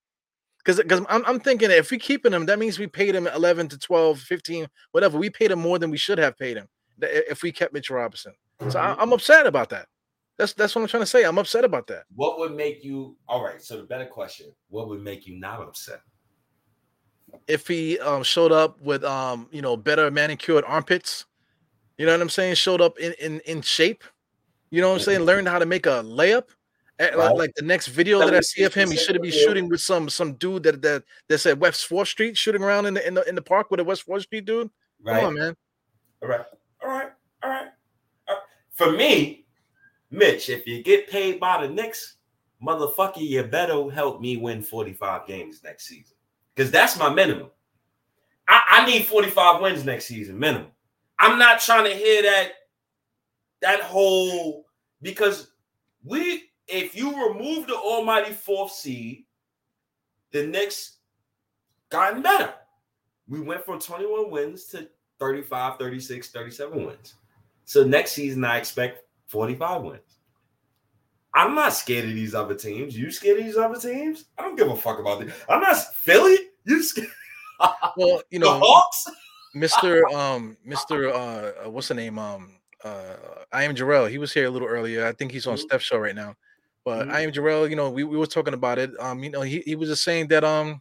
Because 0.58 0.76
because 0.76 1.00
I'm, 1.08 1.24
I'm 1.26 1.40
thinking 1.40 1.70
if 1.70 1.90
we're 1.90 2.00
keeping 2.00 2.32
him, 2.32 2.46
that 2.46 2.58
means 2.58 2.78
we 2.78 2.86
paid 2.86 3.14
him 3.14 3.26
11 3.26 3.68
to 3.68 3.78
12, 3.78 4.20
15, 4.20 4.68
whatever. 4.92 5.18
We 5.18 5.30
paid 5.30 5.50
him 5.50 5.60
more 5.60 5.78
than 5.78 5.90
we 5.90 5.96
should 5.96 6.18
have 6.18 6.36
paid 6.36 6.56
him 6.56 6.68
if 7.00 7.42
we 7.42 7.52
kept 7.52 7.72
Mitch 7.72 7.90
Robinson. 7.90 8.34
So 8.68 8.78
I, 8.78 8.88
mm-hmm. 8.88 9.00
I'm 9.00 9.12
upset 9.12 9.46
about 9.46 9.70
that. 9.70 9.86
That's 10.36 10.52
that's 10.52 10.74
what 10.74 10.82
I'm 10.82 10.88
trying 10.88 11.02
to 11.02 11.06
say. 11.06 11.24
I'm 11.24 11.38
upset 11.38 11.64
about 11.64 11.88
that. 11.88 12.04
What 12.14 12.38
would 12.38 12.54
make 12.54 12.84
you 12.84 13.16
all 13.28 13.44
right? 13.44 13.60
So 13.60 13.76
the 13.76 13.82
better 13.82 14.06
question: 14.06 14.52
What 14.68 14.88
would 14.88 15.02
make 15.02 15.26
you 15.26 15.38
not 15.38 15.60
upset? 15.60 16.00
If 17.46 17.66
he 17.66 17.98
um, 18.00 18.22
showed 18.22 18.52
up 18.52 18.80
with 18.80 19.04
um, 19.04 19.48
you 19.50 19.62
know 19.62 19.76
better 19.76 20.10
manicured 20.10 20.64
armpits, 20.66 21.26
you 21.96 22.06
know 22.06 22.12
what 22.12 22.20
I'm 22.20 22.28
saying? 22.28 22.54
Showed 22.54 22.80
up 22.80 22.98
in 22.98 23.12
in, 23.20 23.40
in 23.40 23.62
shape, 23.62 24.04
you 24.70 24.80
know 24.80 24.88
what 24.88 24.94
I'm 24.96 25.00
saying? 25.00 25.20
Learned 25.20 25.48
how 25.48 25.58
to 25.58 25.66
make 25.66 25.86
a 25.86 26.02
layup. 26.02 26.44
Eh, 26.98 27.10
like- 27.14 27.16
Right. 27.16 27.36
Like 27.36 27.54
the 27.54 27.62
next 27.64 27.88
video 27.88 28.18
that 28.18 28.34
I 28.34 28.40
see 28.40 28.64
of 28.64 28.74
him, 28.74 28.90
he 28.90 28.96
should 29.04 29.20
be 29.22 29.30
shooting 29.30 29.68
with 29.68 29.80
some 29.80 30.08
some 30.08 30.32
dude 30.34 30.64
that 30.64 30.82
that 30.82 31.04
that's 31.28 31.46
at 31.46 31.58
West 31.58 31.86
Fourth 31.86 32.08
Street, 32.08 32.36
shooting 32.36 32.62
around 32.62 32.86
in 32.86 32.94
the 32.94 33.06
in 33.06 33.14
the, 33.14 33.28
in 33.28 33.34
the 33.36 33.42
park 33.42 33.70
with 33.70 33.78
a 33.80 33.84
West 33.84 34.02
Fourth 34.02 34.22
Street 34.24 34.44
dude. 34.44 34.68
Right. 35.02 35.20
Come 35.20 35.26
on, 35.28 35.34
man. 35.34 35.56
All 36.22 36.28
right. 36.28 36.40
All 36.82 36.88
right. 36.90 37.10
All 37.44 37.50
right. 37.50 37.68
Uh, 38.28 38.34
For 38.72 38.90
me, 38.90 39.46
Mitch, 40.10 40.48
if 40.48 40.66
you 40.66 40.82
get 40.82 41.08
paid 41.08 41.38
by 41.38 41.64
the 41.64 41.72
Knicks, 41.72 42.16
motherfucker, 42.60 43.18
you 43.20 43.44
better 43.44 43.88
help 43.90 44.20
me 44.20 44.36
win 44.36 44.60
45 44.60 45.24
games 45.28 45.60
next 45.62 45.86
season. 45.86 46.16
Because 46.58 46.72
that's 46.72 46.98
my 46.98 47.08
minimum. 47.08 47.50
I, 48.48 48.60
I 48.68 48.86
need 48.86 49.06
45 49.06 49.62
wins 49.62 49.84
next 49.84 50.06
season, 50.06 50.36
minimum. 50.40 50.72
I'm 51.16 51.38
not 51.38 51.60
trying 51.60 51.84
to 51.84 51.94
hear 51.94 52.20
that 52.22 52.48
that 53.62 53.80
whole 53.80 54.66
because 55.00 55.52
we 56.02 56.50
if 56.66 56.96
you 56.96 57.28
remove 57.28 57.68
the 57.68 57.76
almighty 57.76 58.32
fourth 58.32 58.72
seed, 58.72 59.26
the 60.32 60.48
Knicks 60.48 60.96
gotten 61.90 62.22
better. 62.22 62.52
We 63.28 63.40
went 63.40 63.64
from 63.64 63.78
21 63.78 64.28
wins 64.28 64.64
to 64.70 64.88
35, 65.20 65.78
36, 65.78 66.30
37 66.30 66.86
wins. 66.86 67.14
So 67.66 67.84
next 67.84 68.12
season, 68.12 68.44
I 68.44 68.58
expect 68.58 69.04
45 69.26 69.82
wins. 69.82 70.00
I'm 71.34 71.54
not 71.54 71.72
scared 71.72 72.06
of 72.06 72.14
these 72.16 72.34
other 72.34 72.56
teams. 72.56 72.98
You 72.98 73.12
scared 73.12 73.38
of 73.38 73.44
these 73.44 73.56
other 73.56 73.78
teams? 73.78 74.24
I 74.36 74.42
don't 74.42 74.56
give 74.56 74.68
a 74.68 74.76
fuck 74.76 74.98
about 74.98 75.20
this. 75.20 75.32
I'm 75.48 75.60
not 75.60 75.94
Philly. 75.94 76.47
You 76.68 76.82
scared 76.82 77.08
Well, 77.96 78.22
you 78.30 78.38
the 78.38 78.44
know, 78.44 78.60
Hawks? 78.60 79.06
Mr. 79.56 80.02
Um, 80.14 80.56
Mr. 80.66 81.10
Uh, 81.10 81.66
uh, 81.66 81.70
what's 81.70 81.88
the 81.88 81.94
name? 81.94 82.18
Um, 82.18 82.52
uh, 82.84 83.16
I 83.52 83.64
am 83.64 83.74
Jarrell. 83.74 84.08
He 84.08 84.18
was 84.18 84.32
here 84.32 84.46
a 84.46 84.50
little 84.50 84.68
earlier. 84.68 85.06
I 85.06 85.12
think 85.12 85.32
he's 85.32 85.46
on 85.46 85.56
Mhm. 85.56 85.60
Steph's 85.60 85.84
show 85.84 85.96
right 85.98 86.14
now. 86.14 86.36
But 86.84 87.08
Mhm. 87.08 87.12
I 87.12 87.20
am 87.22 87.32
Jarrell. 87.32 87.68
You 87.68 87.76
know, 87.76 87.90
we, 87.90 88.04
we 88.04 88.16
were 88.16 88.26
talking 88.26 88.54
about 88.54 88.78
it. 88.78 88.90
Um, 89.00 89.24
you 89.24 89.30
know, 89.30 89.40
he, 89.42 89.60
he 89.60 89.74
was 89.74 89.88
just 89.88 90.04
saying 90.04 90.28
that 90.28 90.44
um, 90.44 90.80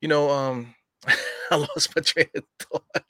you 0.00 0.08
know, 0.08 0.30
um, 0.30 0.74
I 1.50 1.56
lost 1.56 1.94
my 1.94 2.02
train 2.02 2.28
of 2.34 2.44
thought. 2.60 3.04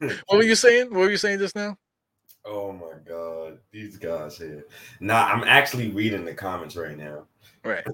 what 0.26 0.38
were 0.38 0.44
you 0.44 0.54
saying? 0.54 0.90
What 0.90 1.00
were 1.00 1.10
you 1.10 1.16
saying 1.16 1.40
just 1.40 1.56
now? 1.56 1.76
Oh 2.44 2.72
my 2.72 2.94
god, 3.06 3.58
these 3.70 3.98
guys 3.98 4.38
here. 4.38 4.64
Nah, 5.00 5.26
I'm 5.26 5.44
actually 5.44 5.90
reading 5.90 6.24
the 6.24 6.34
comments 6.34 6.76
right 6.76 6.96
now. 6.96 7.26
Right. 7.64 7.84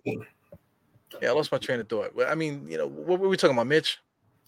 Yeah, 1.21 1.31
I 1.31 1.33
lost 1.33 1.53
my 1.53 1.59
train 1.59 1.81
of 1.81 1.89
thought. 1.89 2.13
I 2.27 2.35
mean, 2.35 2.67
you 2.69 2.79
know, 2.79 2.87
what 2.87 3.21
were 3.21 3.29
we 3.29 3.37
talking 3.37 3.57
about, 3.57 3.67
Mitch? 3.67 3.99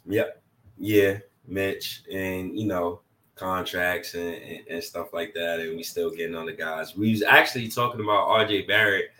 Yep. 0.06 0.42
Yeah, 0.78 1.18
Mitch, 1.46 2.02
and 2.12 2.58
you 2.58 2.66
know, 2.66 3.00
contracts 3.34 4.14
and, 4.14 4.34
and, 4.34 4.60
and 4.68 4.84
stuff 4.84 5.12
like 5.12 5.34
that. 5.34 5.60
And 5.60 5.76
we 5.76 5.82
still 5.82 6.10
getting 6.10 6.36
on 6.36 6.46
the 6.46 6.52
guys. 6.52 6.96
We 6.96 7.10
was 7.10 7.22
actually 7.22 7.68
talking 7.68 8.00
about 8.00 8.28
RJ 8.28 8.66
Barrett 8.68 9.10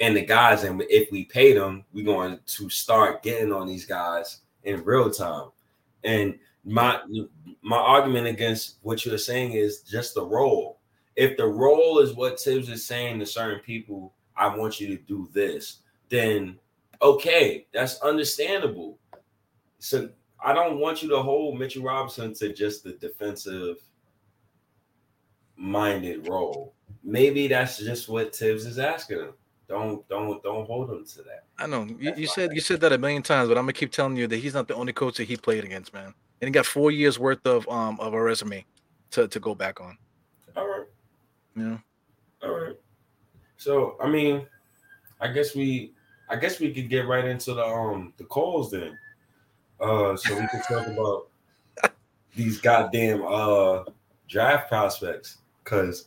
and 0.00 0.16
the 0.16 0.24
guys, 0.24 0.64
and 0.64 0.82
if 0.88 1.10
we 1.10 1.24
pay 1.24 1.54
them, 1.54 1.84
we're 1.92 2.04
going 2.04 2.38
to 2.44 2.70
start 2.70 3.22
getting 3.22 3.52
on 3.52 3.66
these 3.66 3.84
guys 3.84 4.42
in 4.64 4.84
real 4.84 5.10
time. 5.10 5.48
And 6.04 6.38
my 6.64 7.00
my 7.62 7.78
argument 7.78 8.26
against 8.26 8.76
what 8.82 9.04
you're 9.04 9.18
saying 9.18 9.52
is 9.52 9.80
just 9.80 10.14
the 10.14 10.24
role. 10.24 10.80
If 11.16 11.36
the 11.36 11.46
role 11.46 11.98
is 11.98 12.14
what 12.14 12.38
Tibbs 12.38 12.68
is 12.68 12.86
saying 12.86 13.18
to 13.18 13.26
certain 13.26 13.60
people, 13.60 14.14
I 14.36 14.54
want 14.54 14.80
you 14.80 14.86
to 14.96 15.02
do 15.02 15.28
this, 15.32 15.78
then 16.08 16.58
okay, 17.02 17.66
that's 17.72 18.00
understandable. 18.00 18.98
So 19.78 20.10
I 20.44 20.52
don't 20.52 20.78
want 20.78 21.02
you 21.02 21.08
to 21.10 21.22
hold 21.22 21.58
Mitchell 21.58 21.82
Robinson 21.82 22.34
to 22.34 22.52
just 22.52 22.84
the 22.84 22.92
defensive 22.92 23.76
minded 25.56 26.28
role. 26.28 26.74
Maybe 27.02 27.48
that's 27.48 27.78
just 27.78 28.08
what 28.08 28.32
Tibbs 28.32 28.66
is 28.66 28.78
asking 28.78 29.18
him. 29.18 29.32
Don't 29.68 30.08
don't 30.08 30.42
don't 30.42 30.66
hold 30.66 30.90
him 30.90 31.04
to 31.04 31.18
that. 31.18 31.44
I 31.58 31.66
know 31.66 31.86
you, 31.98 32.14
you 32.16 32.26
said 32.26 32.50
you 32.54 32.60
said 32.60 32.80
that 32.80 32.92
a 32.92 32.98
million 32.98 33.22
times, 33.22 33.48
but 33.48 33.58
I'm 33.58 33.64
gonna 33.64 33.74
keep 33.74 33.92
telling 33.92 34.16
you 34.16 34.26
that 34.26 34.38
he's 34.38 34.54
not 34.54 34.66
the 34.66 34.74
only 34.74 34.94
coach 34.94 35.18
that 35.18 35.24
he 35.24 35.36
played 35.36 35.64
against, 35.64 35.92
man. 35.92 36.14
And 36.40 36.48
he 36.48 36.50
got 36.50 36.64
four 36.64 36.90
years 36.90 37.18
worth 37.18 37.44
of 37.46 37.68
um 37.68 38.00
of 38.00 38.14
a 38.14 38.22
resume 38.22 38.64
to 39.10 39.28
to 39.28 39.40
go 39.40 39.54
back 39.54 39.80
on. 39.80 39.98
All 40.56 40.66
right, 40.66 40.86
know, 41.54 41.78
all 42.42 42.50
right. 42.50 42.76
So 43.58 43.96
I 44.00 44.08
mean, 44.08 44.46
I 45.20 45.28
guess 45.28 45.54
we 45.54 45.92
I 46.30 46.36
guess 46.36 46.60
we 46.60 46.72
could 46.72 46.88
get 46.88 47.06
right 47.06 47.24
into 47.24 47.54
the 47.54 47.64
um 47.64 48.12
the 48.16 48.24
calls 48.24 48.70
then. 48.70 48.98
Uh, 49.80 50.16
so 50.16 50.34
we 50.34 50.46
can 50.48 50.62
talk 50.62 50.86
about 50.86 51.28
these 52.34 52.60
goddamn 52.60 53.24
uh 53.26 53.84
draft 54.28 54.68
prospects 54.68 55.38
because 55.64 56.06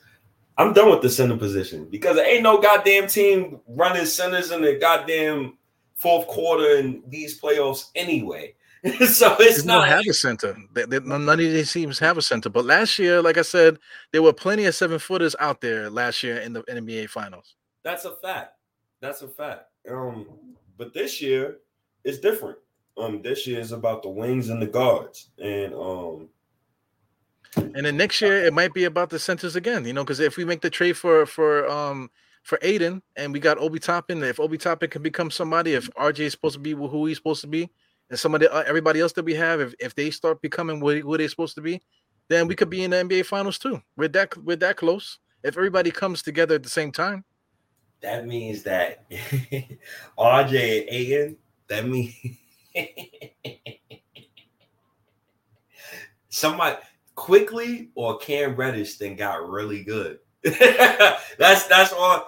I'm 0.57 0.73
done 0.73 0.89
with 0.89 1.02
the 1.02 1.10
center 1.10 1.38
position 1.38 1.85
because 1.85 2.15
there 2.15 2.31
ain't 2.31 2.43
no 2.43 2.61
goddamn 2.61 3.07
team 3.07 3.60
running 3.68 4.06
centers 4.06 4.52
in 4.52 4.61
the 4.61 4.77
goddamn 4.80 5.57
fourth 5.95 6.27
quarter 6.27 6.77
in 6.77 7.03
these 7.07 7.39
playoffs 7.39 7.89
anyway. 7.95 8.53
so 9.06 9.35
it's 9.39 9.61
they 9.61 9.68
not 9.68 9.88
have 9.88 10.03
a 10.10 10.14
center. 10.14 10.57
They, 10.73 10.85
they, 10.85 10.99
none 10.99 11.30
of 11.30 11.38
these 11.38 11.72
teams 11.72 11.99
have 11.99 12.18
a 12.18 12.22
center. 12.22 12.49
But 12.49 12.65
last 12.65 12.98
year, 12.98 13.22
like 13.22 13.38
I 13.38 13.43
said, 13.43 13.77
there 14.11 14.23
were 14.23 14.34
plenty 14.34 14.65
of 14.65 14.73
seven 14.73 14.98
footers 14.98 15.35
out 15.39 15.61
there 15.61 15.89
last 15.89 16.23
year 16.23 16.38
in 16.38 16.53
the 16.53 16.64
NBA 16.64 17.10
Finals. 17.10 17.56
That's 17.84 18.06
a 18.06 18.15
fact. 18.15 18.56
That's 18.99 19.22
a 19.22 19.27
fact. 19.27 19.70
Um, 19.89 20.27
but 20.77 20.93
this 20.93 21.21
year 21.21 21.57
it's 22.03 22.19
different. 22.19 22.57
Um, 22.97 23.21
this 23.21 23.47
year 23.47 23.59
is 23.59 23.71
about 23.71 24.03
the 24.03 24.09
wings 24.09 24.49
and 24.49 24.61
the 24.61 24.67
guards, 24.67 25.29
and 25.41 25.73
um, 25.73 26.29
And 27.75 27.85
then 27.85 27.97
next 27.97 28.21
year 28.21 28.45
it 28.45 28.53
might 28.53 28.73
be 28.73 28.85
about 28.85 29.09
the 29.09 29.19
centers 29.19 29.55
again, 29.55 29.85
you 29.85 29.93
know, 29.93 30.03
because 30.03 30.19
if 30.19 30.37
we 30.37 30.45
make 30.45 30.61
the 30.61 30.69
trade 30.69 30.97
for 30.97 31.25
for 31.25 31.67
um 31.69 32.09
for 32.43 32.57
Ayton 32.61 33.01
and 33.15 33.33
we 33.33 33.39
got 33.39 33.57
Obi 33.59 33.79
Toppin, 33.79 34.23
if 34.23 34.39
Obi 34.39 34.57
Toppin 34.57 34.89
can 34.89 35.03
become 35.03 35.31
somebody, 35.31 35.73
if 35.73 35.89
RJ 35.91 36.19
is 36.21 36.31
supposed 36.33 36.55
to 36.55 36.59
be 36.59 36.71
who 36.71 37.05
he's 37.05 37.17
supposed 37.17 37.41
to 37.41 37.47
be, 37.47 37.69
and 38.09 38.19
some 38.19 38.31
somebody 38.31 38.47
uh, 38.47 38.63
everybody 38.67 38.99
else 39.01 39.13
that 39.13 39.25
we 39.25 39.35
have, 39.35 39.61
if, 39.61 39.73
if 39.79 39.95
they 39.95 40.11
start 40.11 40.41
becoming 40.41 40.79
what, 40.79 40.97
who 40.97 41.17
they're 41.17 41.29
supposed 41.29 41.55
to 41.55 41.61
be, 41.61 41.81
then 42.29 42.47
we 42.47 42.55
could 42.55 42.69
be 42.69 42.83
in 42.83 42.91
the 42.91 42.97
NBA 42.97 43.25
finals 43.25 43.59
too. 43.59 43.81
We're 43.97 44.09
that 44.09 44.37
we're 44.37 44.57
that 44.57 44.77
close. 44.77 45.19
If 45.43 45.57
everybody 45.57 45.91
comes 45.91 46.21
together 46.21 46.55
at 46.55 46.63
the 46.63 46.69
same 46.69 46.91
time, 46.91 47.25
that 48.01 48.27
means 48.27 48.63
that 48.63 49.09
RJ 50.17 50.81
and 50.81 50.89
Ayton. 50.89 51.37
That 51.67 51.87
means 51.87 52.15
somebody 56.29 56.77
Quickley 57.15 57.89
or 57.95 58.17
Cam 58.17 58.55
Reddish 58.55 58.97
then 58.97 59.15
got 59.15 59.47
really 59.47 59.83
good. 59.83 60.19
that's 60.43 61.67
that's 61.67 61.93
all. 61.93 62.27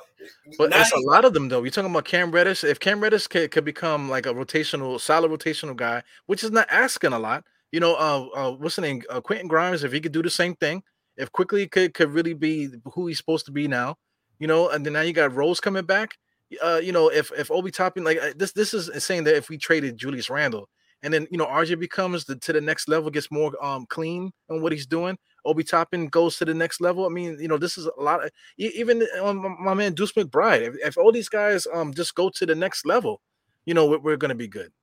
but 0.57 0.71
it's 0.71 0.91
a 0.91 0.99
lot 0.99 1.25
of 1.25 1.33
them 1.33 1.49
though. 1.49 1.63
You're 1.63 1.71
talking 1.71 1.89
about 1.89 2.05
Cam 2.05 2.31
Reddish. 2.31 2.63
If 2.63 2.79
Cam 2.79 3.01
Reddish 3.01 3.27
could, 3.27 3.49
could 3.51 3.65
become 3.65 4.09
like 4.09 4.25
a 4.25 4.33
rotational, 4.33 4.99
solid 4.99 5.31
rotational 5.31 5.75
guy, 5.75 6.03
which 6.27 6.43
is 6.43 6.51
not 6.51 6.67
asking 6.69 7.13
a 7.13 7.19
lot, 7.19 7.43
you 7.71 7.79
know, 7.79 7.95
uh, 7.95 8.27
uh 8.35 8.51
what's 8.51 8.75
the 8.75 8.83
name? 8.83 9.01
Uh, 9.09 9.19
Quentin 9.19 9.47
Grimes, 9.47 9.83
if 9.83 9.91
he 9.91 9.99
could 9.99 10.11
do 10.11 10.21
the 10.21 10.29
same 10.29 10.55
thing, 10.55 10.83
if 11.17 11.31
Quickley 11.31 11.67
could 11.67 11.93
could 11.93 12.11
really 12.11 12.33
be 12.33 12.69
who 12.93 13.07
he's 13.07 13.17
supposed 13.17 13.47
to 13.47 13.51
be 13.51 13.67
now, 13.67 13.97
you 14.43 14.47
know, 14.47 14.67
and 14.67 14.85
then 14.85 14.91
now 14.91 14.99
you 14.99 15.13
got 15.13 15.33
Rose 15.33 15.61
coming 15.61 15.85
back. 15.85 16.17
Uh, 16.61 16.81
you 16.83 16.91
know, 16.91 17.07
if 17.07 17.31
if 17.37 17.49
Obi 17.49 17.71
Toppin 17.71 18.03
like 18.03 18.17
uh, 18.21 18.33
this, 18.35 18.51
this 18.51 18.73
is 18.73 18.91
saying 19.01 19.23
that 19.23 19.37
if 19.37 19.47
we 19.47 19.57
traded 19.57 19.95
Julius 19.95 20.29
Randle, 20.29 20.67
and 21.01 21.13
then 21.13 21.27
you 21.31 21.37
know 21.37 21.45
RJ 21.45 21.79
becomes 21.79 22.25
the, 22.25 22.35
to 22.35 22.51
the 22.51 22.59
next 22.59 22.89
level, 22.89 23.09
gets 23.09 23.31
more 23.31 23.53
um 23.63 23.85
clean 23.85 24.33
on 24.49 24.61
what 24.61 24.73
he's 24.73 24.85
doing. 24.85 25.17
Obi 25.45 25.63
Toppin 25.63 26.07
goes 26.07 26.35
to 26.39 26.45
the 26.45 26.53
next 26.53 26.81
level. 26.81 27.05
I 27.05 27.09
mean, 27.09 27.37
you 27.39 27.47
know, 27.47 27.57
this 27.57 27.77
is 27.77 27.85
a 27.85 28.01
lot 28.01 28.21
of 28.21 28.31
even 28.57 29.07
um, 29.21 29.55
my- 29.61 29.73
man 29.73 29.93
Deuce 29.93 30.11
McBride. 30.11 30.67
If, 30.67 30.75
if 30.87 30.97
all 30.97 31.13
these 31.13 31.29
guys 31.29 31.65
um 31.73 31.93
just 31.93 32.13
go 32.13 32.29
to 32.29 32.45
the 32.45 32.53
next 32.53 32.85
level, 32.85 33.21
you 33.65 33.73
know, 33.73 33.87
we're, 33.87 33.99
we're 33.99 34.17
gonna 34.17 34.35
be 34.35 34.49
good. 34.49 34.73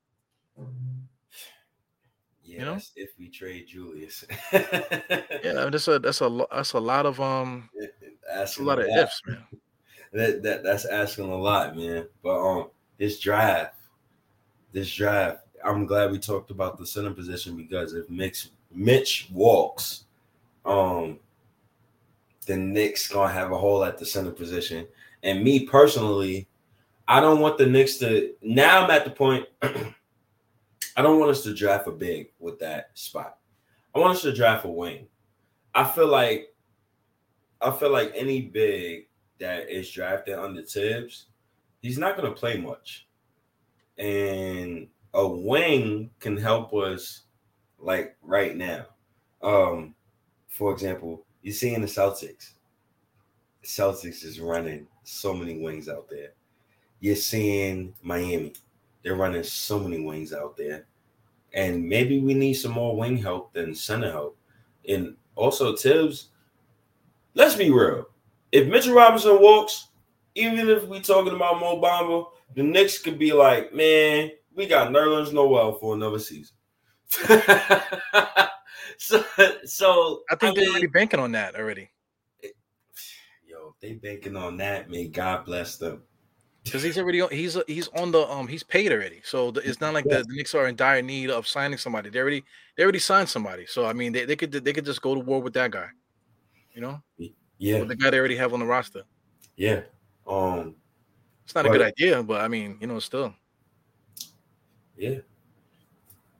Yeah, 2.50 2.64
know? 2.64 2.78
if 2.96 3.10
we 3.18 3.28
trade 3.28 3.68
Julius. 3.68 4.24
Yeah, 4.52 4.60
that's 5.70 5.86
a 5.86 5.98
that's 5.98 6.20
a 6.20 6.46
that's 6.50 6.72
a 6.72 6.80
lot 6.80 7.06
of 7.06 7.20
um 7.20 7.70
that's 8.34 8.58
a 8.58 8.62
lot 8.62 8.80
of 8.80 8.86
ifs, 8.86 9.22
man. 9.26 9.44
That, 10.12 10.42
that 10.42 10.64
that's 10.64 10.86
asking 10.86 11.30
a 11.30 11.36
lot, 11.36 11.76
man. 11.76 12.04
But 12.20 12.40
um, 12.40 12.70
this 12.98 13.20
draft, 13.20 13.76
this 14.72 14.92
draft, 14.92 15.46
I'm 15.64 15.86
glad 15.86 16.10
we 16.10 16.18
talked 16.18 16.50
about 16.50 16.78
the 16.78 16.84
center 16.84 17.12
position 17.12 17.56
because 17.56 17.94
if 17.94 18.10
Mitch 18.10 18.48
Mitch 18.72 19.28
walks, 19.32 20.06
um, 20.64 21.20
the 22.46 22.56
Knicks 22.56 23.06
gonna 23.06 23.32
have 23.32 23.52
a 23.52 23.56
hole 23.56 23.84
at 23.84 23.98
the 23.98 24.04
center 24.04 24.32
position. 24.32 24.84
And 25.22 25.44
me 25.44 25.64
personally, 25.64 26.48
I 27.06 27.20
don't 27.20 27.38
want 27.38 27.56
the 27.56 27.66
Knicks 27.66 27.98
to. 27.98 28.34
Now 28.42 28.82
I'm 28.82 28.90
at 28.90 29.04
the 29.04 29.12
point. 29.12 29.46
I 30.96 31.02
don't 31.02 31.18
want 31.18 31.30
us 31.30 31.42
to 31.44 31.54
draft 31.54 31.86
a 31.86 31.92
big 31.92 32.30
with 32.38 32.58
that 32.60 32.90
spot. 32.94 33.38
I 33.94 33.98
want 33.98 34.16
us 34.16 34.22
to 34.22 34.32
draft 34.32 34.64
a 34.64 34.68
wing. 34.68 35.06
I 35.74 35.84
feel 35.84 36.08
like 36.08 36.54
I 37.60 37.70
feel 37.70 37.90
like 37.90 38.12
any 38.14 38.42
big 38.42 39.08
that 39.38 39.68
is 39.70 39.90
drafted 39.90 40.38
under 40.38 40.62
Tibbs, 40.62 41.26
he's 41.82 41.98
not 41.98 42.16
going 42.16 42.32
to 42.32 42.38
play 42.38 42.56
much. 42.56 43.06
And 43.98 44.88
a 45.12 45.26
wing 45.26 46.10
can 46.20 46.36
help 46.36 46.72
us 46.72 47.22
like 47.78 48.16
right 48.22 48.56
now. 48.56 48.86
Um, 49.42 49.94
for 50.48 50.72
example, 50.72 51.24
you 51.42 51.52
see 51.52 51.74
in 51.74 51.80
the 51.80 51.86
Celtics, 51.86 52.52
Celtics 53.64 54.24
is 54.24 54.40
running 54.40 54.86
so 55.04 55.34
many 55.34 55.60
wings 55.60 55.88
out 55.88 56.08
there. 56.08 56.32
You're 57.00 57.16
seeing 57.16 57.94
Miami, 58.02 58.54
they're 59.02 59.16
running 59.16 59.42
so 59.42 59.78
many 59.78 60.04
wings 60.04 60.32
out 60.32 60.56
there. 60.56 60.86
And 61.52 61.88
maybe 61.88 62.20
we 62.20 62.34
need 62.34 62.54
some 62.54 62.72
more 62.72 62.96
wing 62.96 63.16
help 63.16 63.52
than 63.52 63.74
center 63.74 64.10
help. 64.10 64.38
And 64.88 65.16
also 65.34 65.74
Tibbs, 65.74 66.28
let's 67.34 67.56
be 67.56 67.70
real. 67.70 68.06
If 68.52 68.68
Mitchell 68.68 68.94
Robinson 68.94 69.40
walks, 69.40 69.88
even 70.34 70.68
if 70.68 70.84
we're 70.84 71.00
talking 71.00 71.34
about 71.34 71.60
Mo 71.60 71.80
Bamba, 71.80 72.26
the 72.54 72.62
Knicks 72.62 72.98
could 72.98 73.18
be 73.18 73.32
like, 73.32 73.74
man, 73.74 74.30
we 74.54 74.66
got 74.66 74.90
Nerlens 74.90 75.32
Noel 75.32 75.72
for 75.74 75.94
another 75.94 76.18
season. 76.18 76.54
so, 78.96 79.24
so 79.64 80.22
I 80.30 80.36
think 80.36 80.54
they're 80.54 80.64
mean, 80.64 80.70
already 80.70 80.86
banking 80.86 81.20
on 81.20 81.32
that 81.32 81.56
already 81.56 81.90
yo, 83.50 83.74
if 83.74 83.80
they 83.80 83.94
banking 83.94 84.36
on 84.36 84.56
that, 84.58 84.88
may 84.88 85.08
God 85.08 85.44
bless 85.44 85.76
them. 85.76 86.02
Because 86.64 86.82
he's 86.82 86.98
already 86.98 87.20
on, 87.20 87.30
he's 87.30 87.56
he's 87.66 87.88
on 87.88 88.10
the 88.12 88.28
um 88.28 88.46
he's 88.46 88.62
paid 88.62 88.92
already. 88.92 89.20
So 89.24 89.50
the, 89.50 89.60
it's 89.68 89.80
not 89.80 89.94
like 89.94 90.04
the, 90.04 90.18
the 90.18 90.34
Knicks 90.34 90.54
are 90.54 90.68
in 90.68 90.76
dire 90.76 91.02
need 91.02 91.30
of 91.30 91.46
signing 91.46 91.78
somebody. 91.78 92.10
They 92.10 92.18
already 92.18 92.44
they 92.76 92.82
already 92.82 92.98
signed 92.98 93.28
somebody. 93.28 93.66
So 93.66 93.86
I 93.86 93.92
mean 93.92 94.12
they, 94.12 94.24
they 94.24 94.36
could 94.36 94.52
they 94.52 94.72
could 94.72 94.84
just 94.84 95.02
go 95.02 95.14
to 95.14 95.20
war 95.20 95.40
with 95.40 95.54
that 95.54 95.70
guy, 95.70 95.88
you 96.72 96.80
know, 96.80 97.02
Yeah, 97.58 97.80
with 97.80 97.88
the 97.88 97.96
guy 97.96 98.10
they 98.10 98.18
already 98.18 98.36
have 98.36 98.52
on 98.52 98.60
the 98.60 98.66
roster. 98.66 99.04
yeah. 99.56 99.82
Um, 100.26 100.76
It's 101.44 101.54
not 101.54 101.66
a 101.66 101.70
good 101.70 101.82
idea, 101.82 102.22
but 102.22 102.40
I 102.40 102.48
mean 102.48 102.76
you 102.80 102.86
know 102.86 102.98
still. 102.98 103.34
Yeah. 104.96 105.18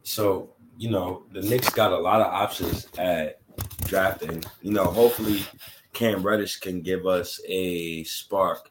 So, 0.03 0.51
you 0.77 0.91
know, 0.91 1.25
the 1.33 1.41
Knicks 1.41 1.71
got 1.71 1.93
a 1.93 1.99
lot 1.99 2.21
of 2.21 2.27
options 2.27 2.89
at 2.99 3.41
drafting. 3.85 4.45
You 4.61 4.73
know, 4.73 4.85
hopefully 4.85 5.45
Cam 5.93 6.23
Reddish 6.23 6.59
can 6.61 6.83
give 6.83 7.07
us 7.07 7.41
a 7.47 8.05
spark 8.05 8.70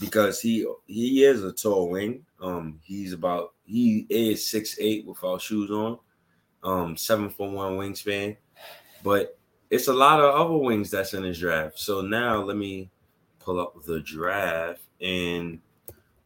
because 0.00 0.40
he 0.40 0.66
he 0.86 1.24
is 1.24 1.44
a 1.44 1.52
tall 1.52 1.90
wing. 1.90 2.24
Um, 2.40 2.80
he's 2.82 3.12
about 3.12 3.52
he 3.64 4.06
is 4.08 4.46
six 4.46 4.76
eight 4.80 5.06
without 5.06 5.40
shoes 5.40 5.70
on, 5.70 5.98
um, 6.62 6.96
seven 6.96 7.30
foot 7.30 7.50
one 7.50 7.76
wingspan. 7.76 8.36
But 9.02 9.38
it's 9.70 9.88
a 9.88 9.92
lot 9.92 10.20
of 10.20 10.34
other 10.34 10.56
wings 10.56 10.90
that's 10.90 11.14
in 11.14 11.24
his 11.24 11.40
draft. 11.40 11.78
So 11.78 12.00
now 12.02 12.42
let 12.42 12.56
me 12.56 12.90
pull 13.38 13.60
up 13.60 13.74
the 13.84 14.00
draft 14.00 14.82
and 15.00 15.58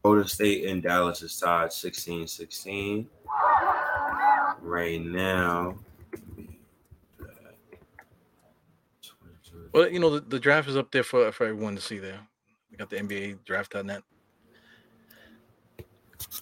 Golden 0.03 0.29
State 0.29 0.67
and 0.67 0.83
Dallas 0.83 1.23
is 1.23 1.39
tied 1.39 1.71
16-16 1.71 3.07
right 4.61 5.01
now. 5.01 5.77
Well, 9.73 9.91
you 9.91 9.99
know 9.99 10.11
the, 10.11 10.21
the 10.21 10.41
draft 10.41 10.69
is 10.69 10.77
up 10.77 10.91
there 10.91 11.03
for 11.03 11.31
for 11.33 11.47
everyone 11.47 11.75
to 11.75 11.83
see. 11.83 11.99
There, 11.99 12.21
we 12.77 12.85
got 12.85 12.91
the 12.91 12.97
NBA 12.97 13.39
draft.net. 13.45 14.03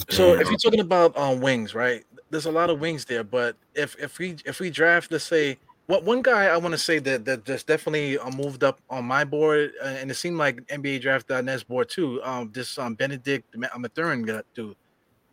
So 0.09 0.35
if 0.35 0.49
you're 0.49 0.59
talking 0.59 0.81
about 0.81 1.17
um, 1.17 1.41
wings, 1.41 1.75
right? 1.75 2.05
There's 2.31 2.47
a 2.47 2.51
lot 2.51 2.71
of 2.71 2.81
wings 2.81 3.05
there, 3.05 3.25
but 3.25 3.57
if 3.75 3.97
if 3.99 4.19
we 4.19 4.37
if 4.45 4.61
we 4.61 4.71
draft, 4.71 5.11
let's 5.13 5.25
say, 5.25 5.59
what 5.87 6.05
one 6.05 6.23
guy 6.23 6.47
I 6.47 6.57
want 6.57 6.73
to 6.73 6.79
say 6.79 6.99
that 7.01 7.25
that 7.25 7.45
just 7.45 7.67
definitely 7.67 8.19
uh, 8.19 8.31
moved 8.31 8.65
up 8.65 8.81
on 8.91 9.05
my 9.05 9.25
board, 9.25 9.73
uh, 9.83 9.87
and 9.87 10.11
it 10.11 10.15
seemed 10.15 10.37
like 10.37 10.57
NBA 10.69 11.01
draft.net's 11.01 11.65
board 11.65 11.89
too. 11.89 12.23
Um, 12.23 12.51
this 12.53 12.79
um 12.79 12.95
Benedict 12.95 13.57
Ma- 13.57 13.69
Mathurin 13.79 14.23
got 14.23 14.45
dude. 14.55 14.77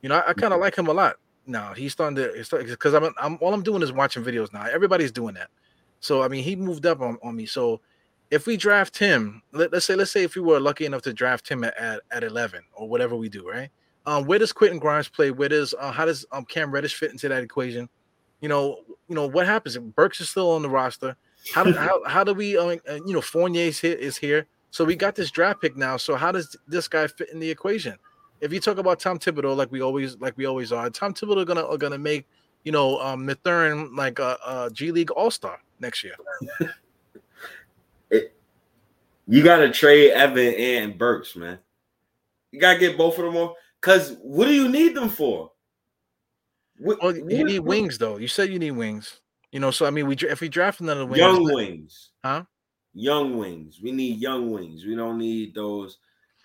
You 0.01 0.09
know, 0.09 0.15
I, 0.15 0.29
I 0.29 0.33
kind 0.33 0.53
of 0.53 0.59
like 0.59 0.75
him 0.75 0.87
a 0.87 0.93
lot. 0.93 1.17
Now 1.47 1.73
he's 1.73 1.93
starting 1.93 2.15
to 2.17 2.45
because 2.67 2.93
I'm, 2.93 3.13
I'm 3.17 3.37
all 3.41 3.53
I'm 3.53 3.63
doing 3.63 3.81
is 3.81 3.91
watching 3.91 4.23
videos 4.23 4.53
now. 4.53 4.65
Everybody's 4.65 5.11
doing 5.11 5.35
that. 5.35 5.49
So 5.99 6.21
I 6.23 6.27
mean, 6.27 6.43
he 6.43 6.55
moved 6.55 6.85
up 6.85 7.01
on, 7.01 7.17
on 7.23 7.35
me. 7.35 7.45
So 7.45 7.81
if 8.31 8.47
we 8.47 8.55
draft 8.55 8.97
him, 8.97 9.43
let, 9.51 9.73
us 9.73 9.85
say 9.85 9.95
let's 9.95 10.09
say 10.09 10.23
if 10.23 10.35
we 10.35 10.41
were 10.41 10.59
lucky 10.59 10.85
enough 10.85 11.01
to 11.03 11.13
draft 11.13 11.47
him 11.47 11.63
at, 11.65 11.77
at, 11.77 12.01
at 12.11 12.23
eleven 12.23 12.63
or 12.73 12.87
whatever 12.87 13.15
we 13.15 13.29
do, 13.29 13.47
right? 13.47 13.69
Um, 14.05 14.25
where 14.25 14.39
does 14.39 14.53
Quentin 14.53 14.79
Grimes 14.79 15.09
play? 15.09 15.29
Where 15.29 15.49
does 15.49 15.75
uh, 15.77 15.91
how 15.91 16.05
does 16.05 16.25
um 16.31 16.45
Cam 16.45 16.71
Reddish 16.71 16.95
fit 16.95 17.11
into 17.11 17.27
that 17.29 17.43
equation? 17.43 17.89
You 18.39 18.49
know, 18.49 18.79
you 19.07 19.15
know 19.15 19.27
what 19.27 19.45
happens? 19.45 19.75
If 19.75 19.83
Burks 19.83 20.21
is 20.21 20.29
still 20.29 20.51
on 20.51 20.63
the 20.63 20.69
roster. 20.69 21.15
How 21.53 21.63
do 21.63 21.73
how, 21.73 22.01
how 22.07 22.23
do 22.23 22.33
we? 22.33 22.57
Uh, 22.57 22.77
you 22.87 23.13
know, 23.13 23.21
Fournier's 23.21 23.79
here 23.79 23.95
is 23.95 24.15
here, 24.15 24.47
so 24.69 24.85
we 24.85 24.95
got 24.95 25.15
this 25.15 25.31
draft 25.31 25.61
pick 25.61 25.75
now. 25.75 25.97
So 25.97 26.15
how 26.15 26.31
does 26.31 26.55
this 26.67 26.87
guy 26.87 27.07
fit 27.07 27.29
in 27.31 27.39
the 27.39 27.49
equation? 27.49 27.97
If 28.39 28.53
you 28.53 28.59
talk 28.59 28.77
about 28.77 28.99
Tom 28.99 29.19
Thibodeau, 29.19 29.55
like 29.55 29.71
we 29.71 29.81
always 29.81 30.17
like 30.17 30.37
we 30.37 30.45
always 30.45 30.71
are, 30.71 30.89
Tom 30.89 31.13
Thibodeau 31.13 31.45
gonna 31.45 31.65
are 31.65 31.77
gonna 31.77 31.97
make 31.97 32.27
you 32.63 32.71
know 32.71 32.99
um, 33.01 33.25
Mathurin 33.25 33.95
like 33.95 34.19
a, 34.19 34.37
a 34.45 34.69
G 34.71 34.91
League 34.91 35.11
All 35.11 35.31
Star 35.31 35.59
next 35.79 36.03
year. 36.03 36.15
you 39.27 39.43
got 39.43 39.57
to 39.57 39.71
trade 39.71 40.11
Evan 40.11 40.53
and 40.55 40.97
Burks, 40.97 41.35
man. 41.35 41.59
You 42.51 42.59
got 42.59 42.73
to 42.73 42.79
get 42.79 42.97
both 42.97 43.17
of 43.17 43.25
them 43.25 43.37
on. 43.37 43.53
Cause 43.81 44.17
what 44.21 44.45
do 44.45 44.53
you 44.53 44.69
need 44.69 44.95
them 44.95 45.09
for? 45.09 45.51
What, 46.77 47.01
well, 47.01 47.15
you 47.15 47.43
need 47.43 47.59
wings 47.59 47.97
though. 47.97 48.17
You 48.17 48.27
said 48.27 48.49
you 48.49 48.59
need 48.59 48.71
wings. 48.71 49.21
You 49.51 49.59
know, 49.59 49.71
so 49.71 49.85
I 49.85 49.89
mean, 49.89 50.07
we 50.07 50.15
if 50.15 50.41
we 50.41 50.49
draft 50.49 50.81
another 50.81 51.05
wing, 51.05 51.19
young 51.19 51.43
wings, 51.43 52.11
huh? 52.23 52.43
Young 52.93 53.37
wings. 53.37 53.79
We 53.81 53.91
need 53.91 54.19
young 54.19 54.51
wings. 54.51 54.85
We 54.85 54.95
don't 54.95 55.17
need 55.17 55.55
those. 55.55 55.97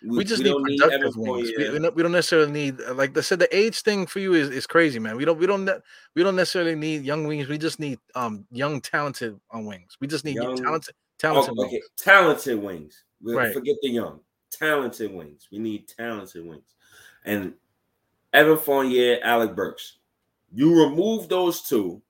We, 0.03 0.19
we 0.19 0.25
just 0.25 0.43
we 0.43 0.53
need 0.53 0.79
productive 0.79 1.17
need 1.17 1.31
wings. 1.31 1.53
We, 1.57 1.71
we, 1.71 1.79
don't, 1.79 1.95
we 1.97 2.03
don't 2.03 2.13
necessarily 2.13 2.53
need 2.53 2.81
like 2.95 3.17
I 3.17 3.21
said. 3.21 3.39
The 3.39 3.57
age 3.57 3.81
thing 3.81 4.07
for 4.07 4.19
you 4.19 4.35
is, 4.35 4.51
is 4.51 4.67
crazy, 4.67 4.99
man. 4.99 5.17
We 5.17 5.25
don't 5.25 5.39
we 5.39 5.47
don't 5.47 5.69
we 6.15 6.23
don't 6.23 6.37
necessarily 6.37 6.75
need 6.75 7.05
young 7.05 7.27
wings. 7.27 7.49
We 7.49 7.59
just 7.59 7.81
need 7.81 7.99
um 8.15 8.47
young 8.51 8.81
talented 8.81 9.39
on 9.51 9.65
uh, 9.65 9.69
wings. 9.69 9.97
We 10.01 10.07
just 10.07 10.25
need 10.25 10.37
young, 10.37 10.57
talented 10.57 10.95
talented 11.19 11.55
oh, 11.57 11.67
okay. 11.67 11.81
talented 11.97 12.63
wings. 12.63 13.05
We 13.23 13.35
right. 13.35 13.53
Forget 13.53 13.77
the 13.83 13.91
young. 13.91 14.21
Talented 14.51 15.13
wings. 15.13 15.49
We 15.51 15.59
need 15.59 15.89
talented 15.89 16.47
wings 16.47 16.77
and 17.27 17.53
Evan 18.33 18.57
Fournier, 18.57 19.19
Alec 19.23 19.55
Burks. 19.55 19.99
You 20.53 20.83
remove 20.85 21.29
those 21.29 21.63
two, 21.63 22.01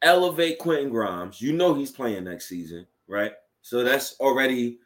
elevate 0.00 0.58
Quentin 0.58 0.88
Grimes. 0.88 1.42
You 1.42 1.52
know 1.52 1.74
he's 1.74 1.90
playing 1.90 2.24
next 2.24 2.48
season, 2.48 2.86
right? 3.06 3.32
So 3.60 3.84
that's 3.84 4.18
already 4.20 4.78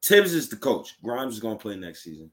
Tibbs 0.00 0.32
is 0.32 0.48
the 0.48 0.56
coach. 0.56 0.96
Grimes 1.02 1.34
is 1.34 1.40
going 1.40 1.58
to 1.58 1.62
play 1.62 1.76
next 1.76 2.04
season. 2.04 2.30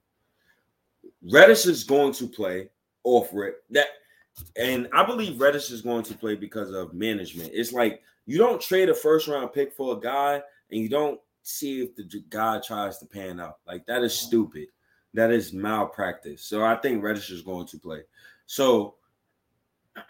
Reddish 1.32 1.66
is 1.66 1.84
going 1.84 2.14
to 2.14 2.28
play 2.28 2.70
off 3.04 3.30
rip. 3.34 3.64
That 3.72 3.88
and 4.56 4.88
I 4.94 5.06
believe 5.06 5.42
Reddish 5.42 5.72
is 5.72 5.82
going 5.82 6.04
to 6.04 6.14
play 6.14 6.36
because 6.36 6.72
of 6.72 6.94
management. 6.94 7.52
It's 7.54 7.74
like 7.74 8.02
you 8.26 8.38
don't 8.38 8.62
trade 8.62 8.90
a 8.90 8.94
first 8.94 9.28
round 9.28 9.54
pick 9.54 9.74
for 9.74 9.98
a 9.98 10.00
guy 10.00 10.36
and 10.72 10.82
you 10.82 10.90
don't 10.90 11.20
see 11.44 11.82
if 11.82 11.96
the 11.96 12.24
guy 12.30 12.60
tries 12.60 12.98
to 13.00 13.06
pan 13.06 13.40
out. 13.40 13.58
Like 13.68 13.86
that 13.88 14.04
is 14.04 14.18
stupid. 14.18 14.68
That 15.14 15.32
is 15.32 15.54
malpractice. 15.54 16.44
So 16.46 16.64
I 16.64 16.76
think 16.76 17.04
Reddish 17.04 17.32
is 17.32 17.42
going 17.42 17.68
to 17.68 17.80
play. 17.80 18.02
So 18.46 18.96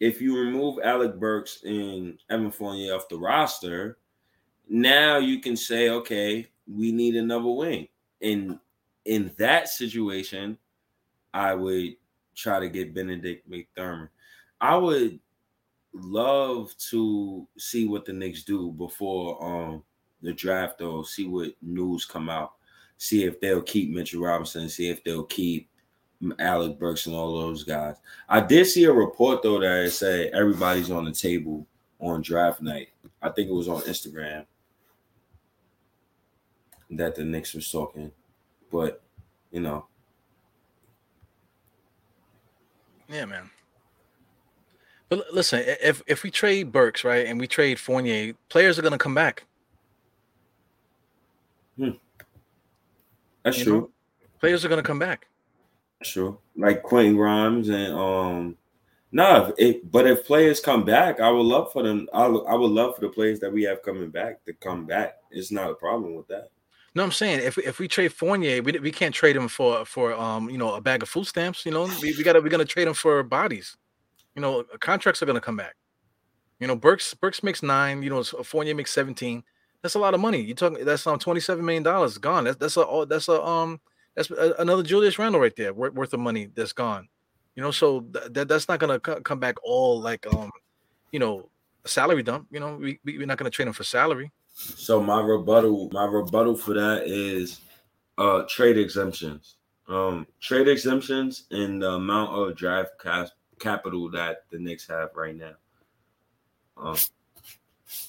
if 0.00 0.20
you 0.20 0.38
remove 0.38 0.78
Alec 0.84 1.18
Burks 1.18 1.62
and 1.64 2.18
Evan 2.30 2.50
Fournier 2.50 2.94
off 2.94 3.08
the 3.08 3.18
roster, 3.18 3.98
now 4.68 5.18
you 5.18 5.40
can 5.40 5.56
say, 5.56 5.90
okay, 5.90 6.46
we 6.66 6.92
need 6.92 7.16
another 7.16 7.50
wing. 7.50 7.88
And 8.20 8.58
in 9.04 9.32
that 9.38 9.68
situation, 9.68 10.56
I 11.34 11.54
would 11.54 11.96
try 12.36 12.60
to 12.60 12.68
get 12.68 12.94
Benedict 12.94 13.48
Mathurin. 13.48 14.08
I 14.60 14.76
would 14.76 15.18
love 15.94 16.74
to 16.78 17.46
see 17.58 17.86
what 17.86 18.04
the 18.04 18.12
Knicks 18.12 18.44
do 18.44 18.72
before 18.72 19.42
um 19.44 19.82
the 20.22 20.32
draft 20.32 20.80
or 20.80 21.04
see 21.04 21.26
what 21.26 21.52
news 21.60 22.04
come 22.04 22.30
out 22.30 22.52
see 23.02 23.24
if 23.24 23.40
they'll 23.40 23.60
keep 23.60 23.90
Mitchell 23.90 24.22
Robinson, 24.22 24.68
see 24.68 24.88
if 24.88 25.02
they'll 25.02 25.24
keep 25.24 25.68
Alec 26.38 26.78
Burks 26.78 27.06
and 27.06 27.16
all 27.16 27.36
those 27.36 27.64
guys. 27.64 27.96
I 28.28 28.38
did 28.38 28.64
see 28.68 28.84
a 28.84 28.92
report 28.92 29.42
though 29.42 29.58
that 29.58 29.90
said 29.90 30.30
everybody's 30.32 30.88
on 30.88 31.04
the 31.04 31.10
table 31.10 31.66
on 31.98 32.22
draft 32.22 32.62
night. 32.62 32.90
I 33.20 33.30
think 33.30 33.48
it 33.48 33.54
was 33.54 33.66
on 33.66 33.80
Instagram 33.82 34.46
that 36.90 37.16
the 37.16 37.24
Knicks 37.24 37.54
was 37.54 37.68
talking, 37.68 38.12
but 38.70 39.02
you 39.50 39.60
know. 39.60 39.86
Yeah, 43.08 43.24
man. 43.24 43.50
But 45.12 45.26
listen, 45.30 45.62
if 45.66 46.00
if 46.06 46.22
we 46.22 46.30
trade 46.30 46.72
Burks 46.72 47.04
right 47.04 47.26
and 47.26 47.38
we 47.38 47.46
trade 47.46 47.78
Fournier, 47.78 48.32
players 48.48 48.78
are 48.78 48.82
gonna 48.82 48.96
come 48.96 49.14
back. 49.14 49.44
Hmm. 51.76 51.90
That's 53.42 53.58
you 53.58 53.64
true. 53.64 53.80
Know? 53.80 53.90
Players 54.40 54.64
are 54.64 54.70
gonna 54.70 54.82
come 54.82 54.98
back. 54.98 55.26
That's 56.00 56.12
true. 56.12 56.38
Like 56.56 56.82
Quentin 56.82 57.16
Grimes 57.16 57.68
and 57.68 57.92
um 57.92 58.56
no, 59.12 59.52
if, 59.58 59.82
but 59.90 60.06
if 60.06 60.24
players 60.24 60.60
come 60.60 60.82
back, 60.82 61.20
I 61.20 61.28
would 61.28 61.44
love 61.44 61.70
for 61.70 61.82
them. 61.82 62.08
I, 62.14 62.24
I 62.24 62.54
would 62.54 62.70
love 62.70 62.94
for 62.94 63.02
the 63.02 63.10
players 63.10 63.38
that 63.40 63.52
we 63.52 63.64
have 63.64 63.82
coming 63.82 64.08
back 64.08 64.42
to 64.46 64.54
come 64.54 64.86
back. 64.86 65.18
It's 65.30 65.52
not 65.52 65.70
a 65.70 65.74
problem 65.74 66.14
with 66.14 66.26
that. 66.28 66.48
No, 66.94 67.02
I'm 67.02 67.12
saying 67.12 67.40
if 67.40 67.58
if 67.58 67.78
we 67.78 67.86
trade 67.86 68.14
Fournier, 68.14 68.62
we, 68.62 68.78
we 68.78 68.90
can't 68.90 69.14
trade 69.14 69.36
him 69.36 69.48
for 69.48 69.84
for 69.84 70.14
um 70.14 70.48
you 70.48 70.56
know 70.56 70.72
a 70.72 70.80
bag 70.80 71.02
of 71.02 71.10
food 71.10 71.26
stamps. 71.26 71.66
You 71.66 71.72
know 71.72 71.84
we, 72.00 72.16
we 72.16 72.24
gotta 72.24 72.40
we're 72.40 72.48
gonna 72.48 72.64
trade 72.64 72.88
him 72.88 72.94
for 72.94 73.22
bodies. 73.22 73.76
You 74.34 74.42
know 74.42 74.64
contracts 74.80 75.22
are 75.22 75.26
gonna 75.26 75.40
come 75.40 75.56
back. 75.56 75.76
You 76.60 76.66
know 76.66 76.76
Burks 76.76 77.14
Burks 77.14 77.42
makes 77.42 77.62
nine. 77.62 78.02
You 78.02 78.10
know 78.10 78.22
Fournier 78.22 78.74
makes 78.74 78.92
seventeen. 78.92 79.42
That's 79.82 79.94
a 79.94 79.98
lot 79.98 80.14
of 80.14 80.20
money. 80.20 80.40
You 80.40 80.54
talking 80.54 80.84
that's 80.84 81.06
um 81.06 81.18
twenty 81.18 81.40
seven 81.40 81.64
million 81.64 81.82
dollars 81.82 82.18
gone. 82.18 82.44
That's 82.44 82.56
that's 82.56 82.76
a 82.76 83.06
that's 83.08 83.28
a 83.28 83.42
um 83.42 83.80
that's 84.14 84.30
a, 84.30 84.54
another 84.58 84.82
Julius 84.82 85.18
Randle 85.18 85.40
right 85.40 85.54
there 85.56 85.72
worth, 85.72 85.94
worth 85.94 86.12
of 86.14 86.20
money 86.20 86.48
that's 86.54 86.72
gone. 86.72 87.08
You 87.56 87.62
know, 87.62 87.70
so 87.70 88.06
that 88.12 88.48
that's 88.48 88.68
not 88.68 88.78
gonna 88.78 89.00
c- 89.04 89.20
come 89.24 89.40
back 89.40 89.56
all 89.62 90.00
like 90.00 90.26
um 90.32 90.50
you 91.10 91.18
know 91.18 91.48
a 91.84 91.88
salary 91.88 92.22
dump. 92.22 92.46
You 92.50 92.60
know, 92.60 92.76
we, 92.76 93.00
we 93.04 93.18
we're 93.18 93.26
not 93.26 93.38
gonna 93.38 93.50
trade 93.50 93.68
him 93.68 93.74
for 93.74 93.84
salary. 93.84 94.30
So 94.54 95.02
my 95.02 95.20
rebuttal, 95.20 95.90
my 95.92 96.04
rebuttal 96.04 96.56
for 96.56 96.74
that 96.74 97.06
is 97.06 97.60
uh 98.18 98.44
trade 98.48 98.78
exemptions. 98.78 99.56
Um 99.88 100.26
trade 100.40 100.68
exemptions 100.68 101.44
and 101.50 101.82
the 101.82 101.90
amount 101.90 102.38
of 102.38 102.56
draft 102.56 102.92
cap- 103.02 103.30
capital 103.62 104.10
that 104.10 104.44
the 104.50 104.58
Knicks 104.58 104.86
have 104.88 105.10
right 105.14 105.36
now. 105.36 105.54
Um 106.76 106.96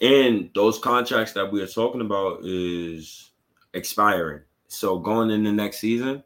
and 0.02 0.50
those 0.56 0.80
contracts 0.80 1.34
that 1.34 1.52
we 1.52 1.62
are 1.62 1.68
talking 1.68 2.02
about 2.02 2.40
is 2.44 3.32
expiring. 3.74 4.42
So 4.68 4.98
going 4.98 5.30
in 5.30 5.44
the 5.44 5.52
next 5.52 5.80
season, 5.80 6.24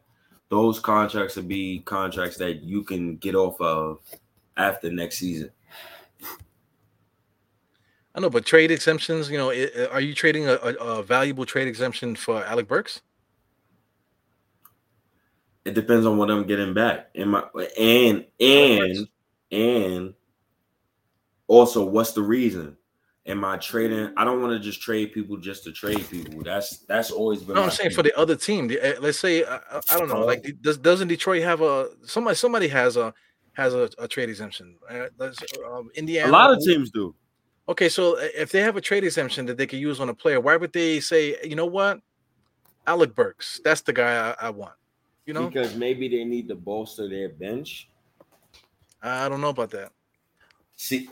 those 0.48 0.80
contracts 0.80 1.36
will 1.36 1.42
be 1.42 1.80
contracts 1.80 2.38
that 2.38 2.62
you 2.62 2.82
can 2.82 3.16
get 3.16 3.34
off 3.34 3.60
of 3.60 4.00
after 4.56 4.90
next 4.90 5.18
season. 5.18 5.50
I 8.14 8.20
know, 8.20 8.30
but 8.30 8.44
trade 8.44 8.70
exemptions, 8.70 9.30
you 9.30 9.38
know, 9.38 9.50
are 9.92 10.00
you 10.00 10.14
trading 10.14 10.48
a, 10.48 10.54
a, 10.54 10.74
a 10.74 11.02
valuable 11.02 11.46
trade 11.46 11.68
exemption 11.68 12.16
for 12.16 12.44
Alec 12.44 12.66
Burks? 12.66 13.00
It 15.64 15.74
depends 15.74 16.06
on 16.06 16.16
what 16.16 16.30
I'm 16.30 16.46
getting 16.46 16.74
back. 16.74 17.10
And 17.14 17.30
my 17.30 17.44
and 17.78 18.24
and 18.40 19.08
and 19.50 20.14
also 21.46 21.84
what's 21.84 22.12
the 22.12 22.22
reason? 22.22 22.76
am 23.28 23.44
I 23.44 23.58
trading? 23.58 24.10
I 24.16 24.24
don't 24.24 24.40
want 24.40 24.52
to 24.54 24.58
just 24.58 24.80
trade 24.80 25.12
people 25.12 25.36
just 25.36 25.62
to 25.64 25.72
trade 25.72 26.08
people. 26.10 26.42
That's 26.42 26.78
that's 26.78 27.10
always 27.10 27.42
been. 27.42 27.54
No, 27.54 27.62
I'm 27.64 27.70
saying 27.70 27.90
for 27.90 28.02
the 28.02 28.18
other 28.18 28.34
team. 28.34 28.70
Eh, 28.80 28.94
let's 29.00 29.18
say 29.18 29.44
I, 29.44 29.60
I 29.90 29.98
don't 29.98 30.08
know. 30.08 30.24
Like 30.24 30.56
does 30.62 30.78
doesn't 30.78 31.08
Detroit 31.08 31.42
have 31.42 31.60
a 31.60 31.90
somebody? 32.04 32.34
Somebody 32.34 32.68
has 32.68 32.96
a 32.96 33.14
has 33.52 33.74
a, 33.74 33.90
a 33.98 34.08
trade 34.08 34.30
exemption. 34.30 34.76
Um, 35.70 35.90
Indiana. 35.94 36.30
A 36.30 36.32
lot 36.32 36.52
of 36.52 36.62
teams 36.64 36.90
do. 36.90 37.14
Okay, 37.68 37.88
so 37.88 38.14
eh, 38.14 38.28
if 38.34 38.50
they 38.50 38.60
have 38.60 38.76
a 38.76 38.80
trade 38.80 39.04
exemption 39.04 39.44
that 39.46 39.58
they 39.58 39.66
can 39.66 39.78
use 39.78 40.00
on 40.00 40.08
a 40.08 40.14
player, 40.14 40.40
why 40.40 40.56
would 40.56 40.72
they 40.72 41.00
say, 41.00 41.36
you 41.44 41.54
know 41.54 41.66
what, 41.66 42.00
Alec 42.86 43.14
Burks, 43.14 43.60
that's 43.62 43.82
the 43.82 43.92
guy 43.92 44.30
I, 44.40 44.46
I 44.46 44.50
want? 44.50 44.72
You 45.26 45.34
know, 45.34 45.50
because 45.50 45.74
maybe 45.76 46.08
they 46.08 46.24
need 46.24 46.48
to 46.48 46.54
bolster 46.54 47.08
their 47.10 47.28
bench. 47.28 47.90
I 49.02 49.28
don't 49.28 49.40
know 49.40 49.50
about 49.50 49.70
that. 49.70 49.92
See, 50.76 51.08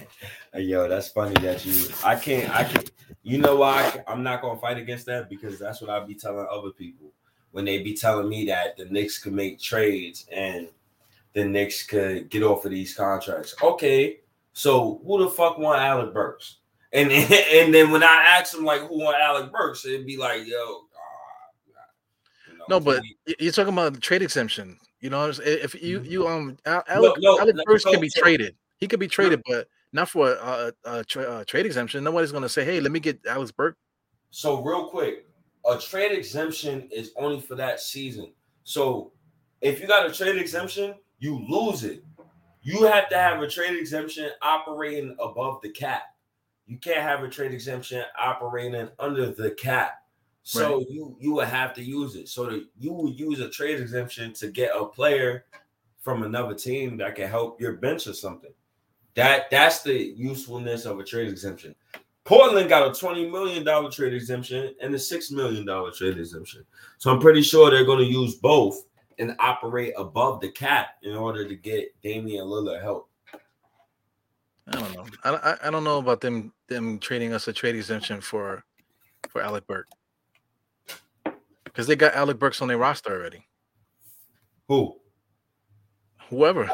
yo, 0.54 0.88
that's 0.88 1.08
funny 1.08 1.34
that 1.40 1.64
you. 1.66 1.88
I 2.04 2.14
can't. 2.14 2.54
I 2.54 2.64
can't. 2.64 2.90
You 3.22 3.38
know 3.38 3.56
why 3.56 4.04
I'm 4.06 4.22
not 4.22 4.42
gonna 4.42 4.60
fight 4.60 4.78
against 4.78 5.06
that 5.06 5.28
because 5.28 5.58
that's 5.58 5.80
what 5.80 5.90
I 5.90 6.04
be 6.04 6.14
telling 6.14 6.46
other 6.50 6.70
people 6.70 7.12
when 7.50 7.64
they 7.64 7.82
be 7.82 7.94
telling 7.94 8.28
me 8.28 8.46
that 8.46 8.76
the 8.76 8.84
Knicks 8.86 9.18
could 9.18 9.32
make 9.32 9.58
trades 9.58 10.26
and 10.30 10.68
the 11.32 11.44
Knicks 11.44 11.82
could 11.82 12.30
get 12.30 12.42
off 12.42 12.64
of 12.64 12.70
these 12.70 12.94
contracts. 12.94 13.54
Okay, 13.62 14.20
so 14.52 15.00
who 15.04 15.18
the 15.18 15.30
fuck 15.30 15.58
want 15.58 15.80
Alec 15.80 16.12
Burks? 16.12 16.58
And 16.92 17.10
and 17.12 17.74
then 17.74 17.90
when 17.90 18.02
I 18.02 18.24
ask 18.38 18.54
them 18.54 18.64
like 18.64 18.82
who 18.82 18.98
want 18.98 19.18
Alec 19.20 19.52
Burks, 19.52 19.84
it'd 19.84 20.06
be 20.06 20.16
like, 20.16 20.46
yo. 20.46 20.82
No, 22.68 22.78
but 22.78 23.02
you're 23.38 23.52
talking 23.52 23.72
about 23.72 23.94
the 23.94 24.00
trade 24.00 24.20
exemption. 24.20 24.78
You 25.00 25.10
know, 25.10 25.30
if 25.30 25.80
you 25.80 26.00
you 26.00 26.26
um 26.26 26.56
Alec, 26.66 26.86
no, 26.88 27.14
no, 27.18 27.40
Alec 27.40 27.56
Burks 27.64 27.84
can 27.84 28.00
be 28.00 28.10
traded. 28.10 28.56
He 28.78 28.88
could 28.88 29.00
be 29.00 29.08
traded, 29.08 29.42
but 29.46 29.68
not 29.92 30.08
for 30.08 30.30
a, 30.30 30.72
a, 30.84 30.98
a, 30.98 31.04
tra- 31.04 31.40
a 31.40 31.44
trade 31.44 31.66
exemption. 31.66 32.04
Nobody's 32.04 32.32
going 32.32 32.42
to 32.42 32.48
say, 32.48 32.64
"Hey, 32.64 32.80
let 32.80 32.92
me 32.92 33.00
get 33.00 33.20
Alex 33.26 33.52
Burke." 33.52 33.76
So 34.30 34.62
real 34.62 34.88
quick, 34.88 35.26
a 35.68 35.78
trade 35.78 36.12
exemption 36.12 36.88
is 36.92 37.12
only 37.16 37.40
for 37.40 37.54
that 37.54 37.80
season. 37.80 38.32
So 38.64 39.12
if 39.60 39.80
you 39.80 39.86
got 39.86 40.06
a 40.06 40.12
trade 40.12 40.36
exemption, 40.36 40.94
you 41.18 41.44
lose 41.48 41.84
it. 41.84 42.04
You 42.62 42.84
have 42.84 43.08
to 43.10 43.16
have 43.16 43.40
a 43.40 43.48
trade 43.48 43.78
exemption 43.78 44.30
operating 44.42 45.16
above 45.20 45.60
the 45.62 45.70
cap. 45.70 46.02
You 46.66 46.76
can't 46.76 47.00
have 47.00 47.22
a 47.22 47.28
trade 47.28 47.52
exemption 47.52 48.02
operating 48.20 48.88
under 48.98 49.30
the 49.30 49.52
cap. 49.52 49.97
So 50.48 50.78
Right. 50.78 50.86
you 50.88 51.14
you 51.20 51.34
would 51.34 51.48
have 51.48 51.74
to 51.74 51.82
use 51.82 52.16
it. 52.16 52.26
So 52.26 52.46
that 52.46 52.64
you 52.78 52.90
would 52.94 53.20
use 53.20 53.38
a 53.40 53.50
trade 53.50 53.80
exemption 53.80 54.32
to 54.32 54.48
get 54.48 54.70
a 54.74 54.86
player 54.86 55.44
from 56.00 56.22
another 56.22 56.54
team 56.54 56.96
that 56.96 57.16
can 57.16 57.28
help 57.28 57.60
your 57.60 57.74
bench 57.74 58.06
or 58.06 58.14
something. 58.14 58.54
That 59.14 59.50
that's 59.50 59.82
the 59.82 59.92
usefulness 59.92 60.86
of 60.86 61.00
a 61.00 61.04
trade 61.04 61.28
exemption. 61.28 61.74
Portland 62.24 62.70
got 62.70 62.86
a 62.86 62.90
$20 62.92 63.30
million 63.30 63.90
trade 63.90 64.14
exemption 64.14 64.74
and 64.80 64.94
a 64.94 64.96
$6 64.98 65.32
million 65.32 65.66
trade 65.92 66.16
exemption. 66.16 66.64
So 66.96 67.10
I'm 67.10 67.20
pretty 67.20 67.42
sure 67.42 67.70
they're 67.70 67.84
going 67.84 68.06
to 68.06 68.10
use 68.10 68.36
both 68.36 68.86
and 69.18 69.36
operate 69.40 69.92
above 69.98 70.40
the 70.40 70.50
cap 70.50 70.92
in 71.02 71.14
order 71.14 71.46
to 71.46 71.56
get 71.56 71.94
Damian 72.02 72.46
Lillard 72.46 72.80
help. 72.80 73.10
I 74.68 74.80
don't 74.80 74.94
know. 74.94 75.06
I, 75.24 75.30
I, 75.30 75.68
I 75.68 75.70
don't 75.70 75.84
know 75.84 75.98
about 75.98 76.22
them 76.22 76.54
them 76.68 76.98
trading 76.98 77.34
us 77.34 77.48
a 77.48 77.52
trade 77.52 77.74
exemption 77.74 78.22
for 78.22 78.64
for 79.28 79.42
Alec 79.42 79.66
Burke 79.66 79.88
because 81.78 81.86
they 81.86 81.94
got 81.94 82.16
Alec 82.16 82.40
Burks 82.40 82.60
on 82.60 82.66
their 82.66 82.76
roster 82.76 83.12
already. 83.12 83.46
Who? 84.66 84.96
Whoever, 86.28 86.68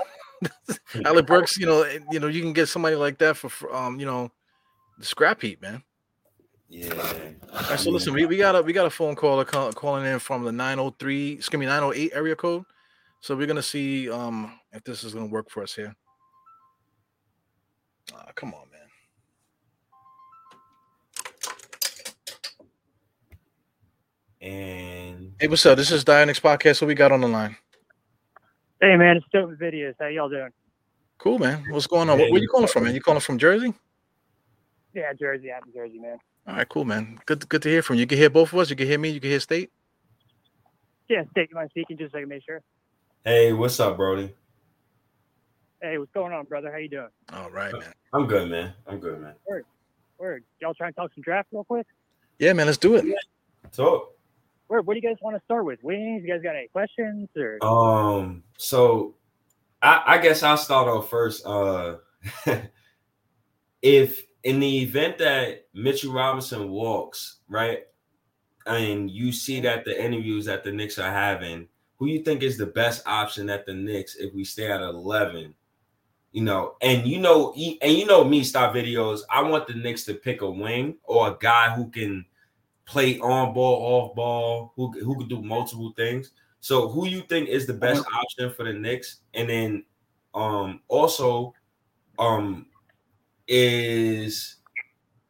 Alec 1.04 1.26
Burks, 1.26 1.58
you 1.58 1.66
know, 1.66 1.82
eh, 1.82 1.98
you 2.10 2.18
know, 2.18 2.26
you 2.26 2.40
can 2.40 2.54
get 2.54 2.70
somebody 2.70 2.96
like 2.96 3.18
that 3.18 3.36
for, 3.36 3.70
um, 3.74 4.00
you 4.00 4.06
know, 4.06 4.32
the 4.98 5.04
scrap 5.04 5.42
heap, 5.42 5.60
man. 5.60 5.82
Yeah. 6.70 6.94
All 7.52 7.60
right, 7.68 7.78
so 7.78 7.90
listen, 7.90 8.14
we, 8.14 8.24
we 8.24 8.38
got 8.38 8.56
a 8.56 8.62
we 8.62 8.72
got 8.72 8.86
a 8.86 8.90
phone 8.90 9.14
caller 9.14 9.44
call, 9.44 9.74
calling 9.74 10.06
in 10.06 10.18
from 10.20 10.42
the 10.42 10.52
903, 10.52 11.32
excuse 11.32 11.60
me, 11.60 11.66
908 11.66 12.12
area 12.14 12.34
code. 12.34 12.64
So 13.20 13.36
we're 13.36 13.46
gonna 13.46 13.60
see 13.62 14.10
um 14.10 14.58
if 14.72 14.84
this 14.84 15.04
is 15.04 15.12
gonna 15.12 15.26
work 15.26 15.50
for 15.50 15.62
us 15.62 15.74
here. 15.74 15.94
Ah, 18.14 18.30
come 18.34 18.54
on, 18.54 18.70
man. 18.72 18.73
And 24.44 25.32
Hey, 25.40 25.48
what's 25.48 25.64
up? 25.64 25.78
This 25.78 25.90
is 25.90 26.04
Dionix 26.04 26.38
Podcast. 26.38 26.82
What 26.82 26.88
we 26.88 26.94
got 26.94 27.12
on 27.12 27.22
the 27.22 27.28
line? 27.28 27.56
Hey 28.78 28.94
man, 28.94 29.16
it's 29.16 29.26
Stoked 29.28 29.58
Videos. 29.58 29.94
How 29.98 30.08
y'all 30.08 30.28
doing? 30.28 30.50
Cool, 31.16 31.38
man. 31.38 31.64
What's 31.70 31.86
going 31.86 32.10
on? 32.10 32.18
Where, 32.18 32.30
where 32.30 32.42
you 32.42 32.48
calling 32.48 32.68
from, 32.68 32.84
man? 32.84 32.94
You 32.94 33.00
calling 33.00 33.22
from 33.22 33.38
Jersey? 33.38 33.72
Yeah, 34.92 35.14
Jersey. 35.18 35.50
I'm 35.50 35.66
in 35.66 35.72
Jersey, 35.72 35.98
man. 35.98 36.18
All 36.46 36.56
right, 36.56 36.68
cool, 36.68 36.84
man. 36.84 37.18
Good, 37.24 37.48
good 37.48 37.62
to 37.62 37.70
hear 37.70 37.80
from 37.80 37.96
you. 37.96 38.00
You 38.00 38.06
can 38.06 38.18
hear 38.18 38.28
both 38.28 38.52
of 38.52 38.58
us. 38.58 38.68
You 38.68 38.76
can 38.76 38.86
hear 38.86 38.98
me. 38.98 39.08
You 39.08 39.20
can 39.20 39.30
hear 39.30 39.40
State. 39.40 39.72
Yeah, 41.08 41.22
State, 41.30 41.48
you 41.48 41.56
mind 41.56 41.70
speaking 41.70 41.96
just 41.96 42.12
so 42.12 42.18
I 42.18 42.20
can 42.20 42.28
make 42.28 42.44
sure? 42.44 42.60
hey, 43.24 43.54
what's 43.54 43.80
up, 43.80 43.96
Brody? 43.96 44.34
Hey, 45.80 45.96
what's 45.96 46.12
going 46.12 46.34
on, 46.34 46.44
brother? 46.44 46.70
How 46.70 46.76
you 46.76 46.90
doing? 46.90 47.08
All 47.32 47.48
right, 47.48 47.72
man. 47.72 47.94
I'm 48.12 48.26
good, 48.26 48.50
man. 48.50 48.74
I'm 48.86 48.98
good, 48.98 49.22
man. 49.22 49.32
Word, 49.48 49.64
word. 50.18 50.44
Y'all 50.60 50.74
trying 50.74 50.92
to 50.92 51.00
talk 51.00 51.12
some 51.14 51.22
draft 51.22 51.48
real 51.50 51.64
quick? 51.64 51.86
Yeah, 52.38 52.52
man. 52.52 52.66
Let's 52.66 52.76
do 52.76 52.96
it. 52.96 53.06
Talk. 53.72 54.13
Word. 54.68 54.86
What 54.86 54.94
do 54.94 55.00
you 55.00 55.08
guys 55.08 55.18
want 55.20 55.36
to 55.36 55.44
start 55.44 55.64
with? 55.64 55.82
Wings? 55.82 56.22
You 56.24 56.32
guys 56.32 56.42
got 56.42 56.56
any 56.56 56.68
questions 56.68 57.28
or? 57.36 57.62
Um, 57.64 58.42
so 58.58 59.14
I, 59.82 60.02
I 60.06 60.18
guess 60.18 60.42
I'll 60.42 60.56
start 60.56 60.88
off 60.88 61.10
first. 61.10 61.44
Uh 61.46 61.96
if 63.82 64.24
in 64.44 64.60
the 64.60 64.82
event 64.82 65.18
that 65.18 65.66
Mitchell 65.74 66.12
Robinson 66.12 66.70
walks, 66.70 67.38
right, 67.48 67.80
and 68.66 69.10
you 69.10 69.32
see 69.32 69.60
that 69.60 69.84
the 69.84 70.02
interviews 70.02 70.46
that 70.46 70.64
the 70.64 70.72
Knicks 70.72 70.98
are 70.98 71.12
having, 71.12 71.68
who 71.96 72.06
you 72.06 72.22
think 72.22 72.42
is 72.42 72.56
the 72.56 72.66
best 72.66 73.02
option 73.06 73.50
at 73.50 73.66
the 73.66 73.74
Knicks 73.74 74.16
if 74.16 74.32
we 74.34 74.44
stay 74.44 74.70
at 74.70 74.80
11? 74.80 75.54
You 76.32 76.42
know, 76.42 76.74
and 76.80 77.06
you 77.06 77.20
know, 77.20 77.52
and 77.52 77.92
you 77.92 78.06
know 78.06 78.24
me, 78.24 78.42
stop 78.42 78.74
videos. 78.74 79.20
I 79.30 79.42
want 79.42 79.66
the 79.66 79.74
Knicks 79.74 80.04
to 80.04 80.14
pick 80.14 80.42
a 80.42 80.50
wing 80.50 80.96
or 81.04 81.28
a 81.28 81.36
guy 81.38 81.74
who 81.74 81.90
can 81.90 82.24
play 82.86 83.18
on 83.18 83.54
ball, 83.54 83.82
off 83.82 84.14
ball, 84.14 84.72
who 84.76 84.92
who 85.00 85.18
can 85.18 85.28
do 85.28 85.42
multiple 85.42 85.92
things. 85.96 86.32
So 86.60 86.88
who 86.88 87.06
you 87.06 87.22
think 87.22 87.48
is 87.48 87.66
the 87.66 87.74
best 87.74 88.04
option 88.14 88.50
for 88.50 88.64
the 88.64 88.72
Knicks? 88.72 89.20
And 89.34 89.48
then 89.48 89.84
um 90.34 90.80
also 90.88 91.54
um 92.18 92.66
is 93.46 94.56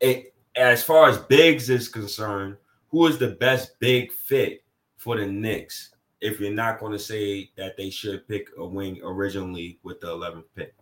it 0.01 0.35
as 0.57 0.85
far 0.85 1.09
as 1.09 1.19
bigs 1.19 1.71
is 1.71 1.89
concerned, 1.89 2.57
who 2.89 3.07
is 3.07 3.19
the 3.19 3.31
best 3.31 3.79
big 3.81 4.13
fit 4.13 4.63
for 4.97 5.17
the 5.17 5.27
Knicks? 5.27 5.91
If 6.21 6.41
you're 6.41 6.53
not 6.53 6.81
going 6.81 6.93
to 6.93 6.99
say 6.99 7.51
that 7.57 7.77
they 7.77 7.91
should 7.91 8.27
pick 8.29 8.49
a 8.57 8.65
wing 8.65 9.01
originally 9.03 9.79
with 9.83 10.01
the 10.01 10.07
11th 10.07 10.45
pick. 10.55 10.75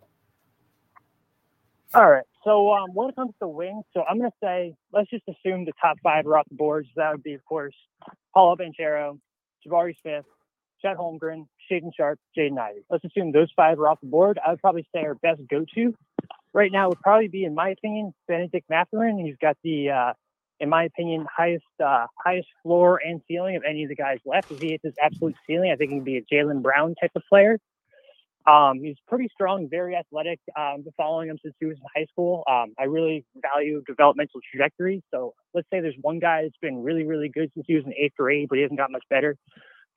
All 1.93 2.09
right. 2.09 2.23
So 2.43 2.71
um, 2.73 2.89
when 2.93 3.09
it 3.09 3.15
comes 3.15 3.33
to 3.41 3.47
wings, 3.47 3.85
so 3.93 4.03
I'm 4.09 4.17
gonna 4.17 4.31
say 4.43 4.75
let's 4.91 5.09
just 5.09 5.23
assume 5.27 5.65
the 5.65 5.71
top 5.81 5.97
five 6.03 6.25
are 6.27 6.37
off 6.37 6.47
the 6.49 6.55
board. 6.55 6.85
So 6.87 7.01
that 7.01 7.11
would 7.11 7.23
be, 7.23 7.33
of 7.33 7.45
course, 7.45 7.75
Paolo 8.33 8.55
Banchero, 8.55 9.19
Jabari 9.65 9.95
Smith, 10.01 10.25
Chet 10.81 10.97
Holmgren, 10.97 11.47
Shaedon 11.71 11.91
Sharpe, 11.95 12.19
Jaden 12.37 12.59
Ivey. 12.59 12.81
Let's 12.89 13.05
assume 13.05 13.31
those 13.31 13.51
five 13.55 13.79
are 13.79 13.87
off 13.87 13.99
the 14.01 14.07
board. 14.07 14.39
I 14.45 14.51
would 14.51 14.59
probably 14.59 14.85
say 14.93 15.03
our 15.03 15.15
best 15.15 15.41
go-to 15.49 15.95
right 16.53 16.71
now 16.71 16.89
would 16.89 16.99
probably 16.99 17.29
be, 17.29 17.45
in 17.45 17.55
my 17.55 17.69
opinion, 17.69 18.13
Benedict 18.27 18.69
Mathurin. 18.69 19.17
He's 19.17 19.37
got 19.41 19.57
the, 19.63 19.89
uh, 19.89 20.13
in 20.59 20.69
my 20.69 20.83
opinion, 20.83 21.25
highest 21.35 21.63
uh, 21.83 22.07
highest 22.23 22.47
floor 22.61 22.99
and 23.03 23.21
ceiling 23.27 23.55
of 23.55 23.63
any 23.67 23.83
of 23.83 23.89
the 23.89 23.95
guys 23.95 24.19
left. 24.25 24.51
If 24.51 24.59
he 24.59 24.71
hits 24.71 24.83
his 24.83 24.93
absolute 25.01 25.35
ceiling, 25.47 25.71
I 25.71 25.75
think 25.75 25.91
he 25.91 25.97
can 25.97 26.03
be 26.03 26.17
a 26.17 26.21
Jaylen 26.21 26.61
Brown 26.61 26.95
type 26.99 27.11
of 27.15 27.23
player. 27.29 27.57
Um, 28.45 28.79
he's 28.81 28.97
pretty 29.07 29.29
strong, 29.33 29.69
very 29.69 29.95
athletic. 29.95 30.39
Um, 30.57 30.81
been 30.81 30.93
following 30.97 31.29
him 31.29 31.37
since 31.41 31.55
he 31.59 31.65
was 31.65 31.77
in 31.77 31.83
high 31.95 32.05
school. 32.11 32.43
Um, 32.49 32.73
I 32.77 32.83
really 32.83 33.25
value 33.53 33.81
developmental 33.87 34.41
trajectory. 34.51 35.01
So 35.11 35.33
let's 35.53 35.67
say 35.71 35.79
there's 35.79 35.95
one 36.01 36.19
guy 36.19 36.43
that's 36.43 36.57
been 36.61 36.83
really, 36.83 37.05
really 37.05 37.29
good 37.29 37.51
since 37.53 37.65
he 37.67 37.75
was 37.75 37.85
in 37.85 37.93
eighth 37.93 38.15
grade, 38.17 38.47
but 38.49 38.57
he 38.57 38.63
hasn't 38.63 38.79
got 38.79 38.91
much 38.91 39.03
better 39.09 39.37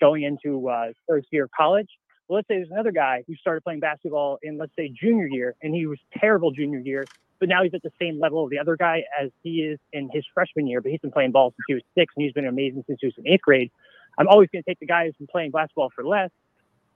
going 0.01 0.23
into 0.23 0.69
uh, 0.69 0.93
first 1.09 1.27
year 1.33 1.45
of 1.45 1.51
college. 1.51 1.89
Well, 2.29 2.37
let's 2.37 2.49
say 2.49 2.57
there's 2.57 2.71
another 2.71 2.93
guy 2.93 3.25
who 3.27 3.35
started 3.37 3.63
playing 3.63 3.81
basketball 3.81 4.39
in, 4.43 4.59
let's 4.59 4.73
say, 4.77 4.89
junior 4.89 5.27
year, 5.27 5.55
and 5.63 5.75
he 5.75 5.87
was 5.87 5.99
terrible 6.19 6.51
junior 6.51 6.81
year, 6.81 7.05
but 7.39 7.49
now 7.49 7.63
he's 7.63 7.75
at 7.75 7.83
the 7.83 7.93
same 8.01 8.19
level 8.21 8.45
of 8.45 8.51
the 8.51 8.59
other 8.59 8.77
guy 8.77 9.05
as 9.21 9.31
he 9.43 9.63
is 9.63 9.79
in 9.93 10.09
his 10.13 10.25
freshman 10.35 10.67
year, 10.67 10.81
but 10.81 10.91
he's 10.91 11.01
been 11.01 11.13
playing 11.13 11.33
ball 11.33 11.51
since 11.51 11.65
he 11.69 11.75
was 11.75 11.83
six, 11.97 12.13
and 12.17 12.25
he's 12.25 12.33
been 12.33 12.47
amazing 12.47 12.85
since 12.87 12.99
he 13.01 13.07
was 13.07 13.15
in 13.19 13.29
eighth 13.29 13.43
grade. 13.43 13.71
I'm 14.19 14.29
always 14.29 14.49
going 14.51 14.63
to 14.63 14.71
take 14.71 14.81
the 14.81 14.87
guy 14.87 15.05
who's 15.07 15.17
been 15.17 15.27
playing 15.29 15.51
basketball 15.53 15.91
for 15.95 16.05
less. 16.05 16.31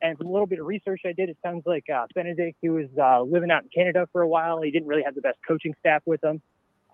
And 0.02 0.16
from 0.16 0.28
a 0.28 0.32
little 0.32 0.46
bit 0.46 0.60
of 0.60 0.66
research 0.66 1.02
I 1.04 1.12
did, 1.12 1.28
it 1.28 1.36
sounds 1.42 1.62
like 1.66 1.84
uh, 1.94 2.06
Benedict, 2.14 2.56
he 2.60 2.70
was 2.70 2.86
uh, 3.00 3.22
living 3.22 3.50
out 3.50 3.64
in 3.64 3.68
Canada 3.74 4.08
for 4.12 4.22
a 4.22 4.28
while. 4.28 4.62
He 4.62 4.70
didn't 4.70 4.88
really 4.88 5.02
have 5.02 5.14
the 5.14 5.20
best 5.20 5.38
coaching 5.46 5.74
staff 5.78 6.02
with 6.06 6.22
him. 6.24 6.40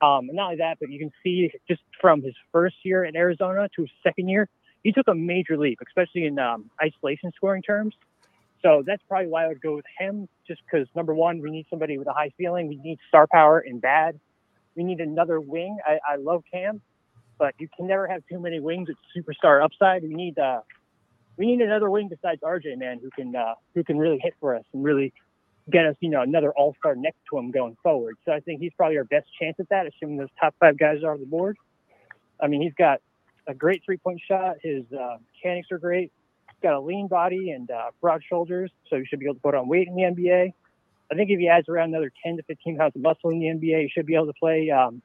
Um, 0.03 0.29
and 0.29 0.35
not 0.35 0.47
only 0.47 0.57
that, 0.59 0.79
but 0.81 0.91
you 0.91 0.99
can 0.99 1.11
see 1.23 1.51
just 1.69 1.83
from 2.01 2.23
his 2.23 2.35
first 2.53 2.77
year 2.85 3.05
in 3.05 3.17
Arizona 3.17 3.69
to 3.77 3.83
his 3.83 3.91
second 4.03 4.29
year, 4.29 4.49
he 4.83 4.93
took 4.93 5.09
a 5.09 5.15
major 5.15 5.57
leap, 5.57 5.79
especially 5.87 6.27
in 6.27 6.39
um, 6.39 6.71
isolation 6.83 7.33
scoring 7.35 7.63
terms. 7.63 7.95
So 8.63 8.83
that's 8.87 9.03
probably 9.09 9.29
why 9.29 9.45
I 9.45 9.49
would 9.49 9.61
go 9.61 9.77
with 9.77 9.85
him, 9.99 10.29
just 10.47 10.61
because 10.65 10.89
number 10.95 11.15
one, 11.15 11.41
we 11.41 11.51
need 11.51 11.67
somebody 11.71 11.99
with 11.99 12.09
a 12.09 12.13
high 12.13 12.33
ceiling. 12.39 12.69
We 12.69 12.77
need 12.77 12.99
star 13.09 13.27
power 13.31 13.59
and 13.59 13.81
bad. 13.81 14.19
We 14.75 14.85
need 14.85 15.01
another 15.01 15.41
wing. 15.41 15.79
I, 15.87 15.99
I 16.07 16.17
love 16.17 16.43
Cam, 16.53 16.83
but 17.39 17.55
you 17.59 17.69
can 17.77 17.87
never 17.87 18.07
have 18.07 18.23
too 18.31 18.39
many 18.39 18.61
wings 18.61 18.89
with 18.89 18.99
superstar 19.17 19.63
upside. 19.65 20.03
We 20.03 20.15
need 20.15 20.39
uh, 20.39 20.61
we 21.37 21.47
need 21.47 21.61
another 21.61 21.91
wing 21.91 22.09
besides 22.09 22.41
RJ, 22.43 22.79
man, 22.79 22.99
who 23.03 23.11
can 23.11 23.35
uh, 23.35 23.55
who 23.75 23.85
can 23.85 23.99
really 23.99 24.19
hit 24.23 24.35
for 24.41 24.57
us 24.57 24.65
and 24.73 24.83
really 24.83 25.13
get 25.71 25.87
us, 25.87 25.97
you 26.01 26.09
know, 26.09 26.23
another 26.23 26.53
All 26.53 26.75
Star 26.79 26.95
next 26.95 27.19
to 27.31 27.39
him 27.39 27.51
going 27.51 27.77
forward. 27.83 28.17
So 28.25 28.33
I 28.33 28.41
think 28.41 28.61
he's 28.61 28.73
probably 28.77 28.99
our 28.99 29.05
best 29.05 29.27
chance 29.41 29.57
at 29.59 29.69
that, 29.71 29.87
assuming 29.87 30.17
those 30.17 30.29
top 30.41 30.55
five 30.61 30.79
guys 30.79 31.03
are 31.03 31.13
on 31.13 31.21
the 31.21 31.27
board. 31.27 31.57
I 32.41 32.47
mean, 32.47 32.63
he's 32.63 32.75
got 32.75 33.01
a 33.47 33.55
great 33.55 33.83
three 33.85 33.97
point 33.97 34.21
shot. 34.27 34.57
His 34.63 34.85
uh, 34.93 35.17
mechanics 35.35 35.69
are 35.73 35.79
great. 35.79 36.13
He's 36.51 36.63
got 36.63 36.75
a 36.75 36.81
lean 36.81 37.09
body 37.09 37.51
and 37.51 37.71
uh, 37.71 37.91
broad 38.01 38.23
shoulders, 38.29 38.71
so 38.89 38.99
he 38.99 39.05
should 39.07 39.19
be 39.19 39.27
able 39.27 39.35
to 39.35 39.41
put 39.41 39.55
on 39.55 39.69
weight 39.69 39.89
in 39.89 39.95
the 39.95 40.03
NBA. 40.03 40.53
I 41.11 41.15
think 41.15 41.31
if 41.31 41.39
he 41.39 41.49
adds 41.49 41.69
around 41.69 41.91
another 41.91 42.11
10 42.25 42.39
to 42.39 42.43
15 42.45 42.79
pounds 42.79 42.97
of 42.97 43.03
muscle 43.03 43.31
in 43.31 43.39
the 43.39 43.47
NBA, 43.47 43.83
he 43.83 43.91
should 43.93 44.07
be 44.07 44.15
able 44.15 44.27
to 44.27 44.33
play 44.41 44.71
um, 44.71 45.03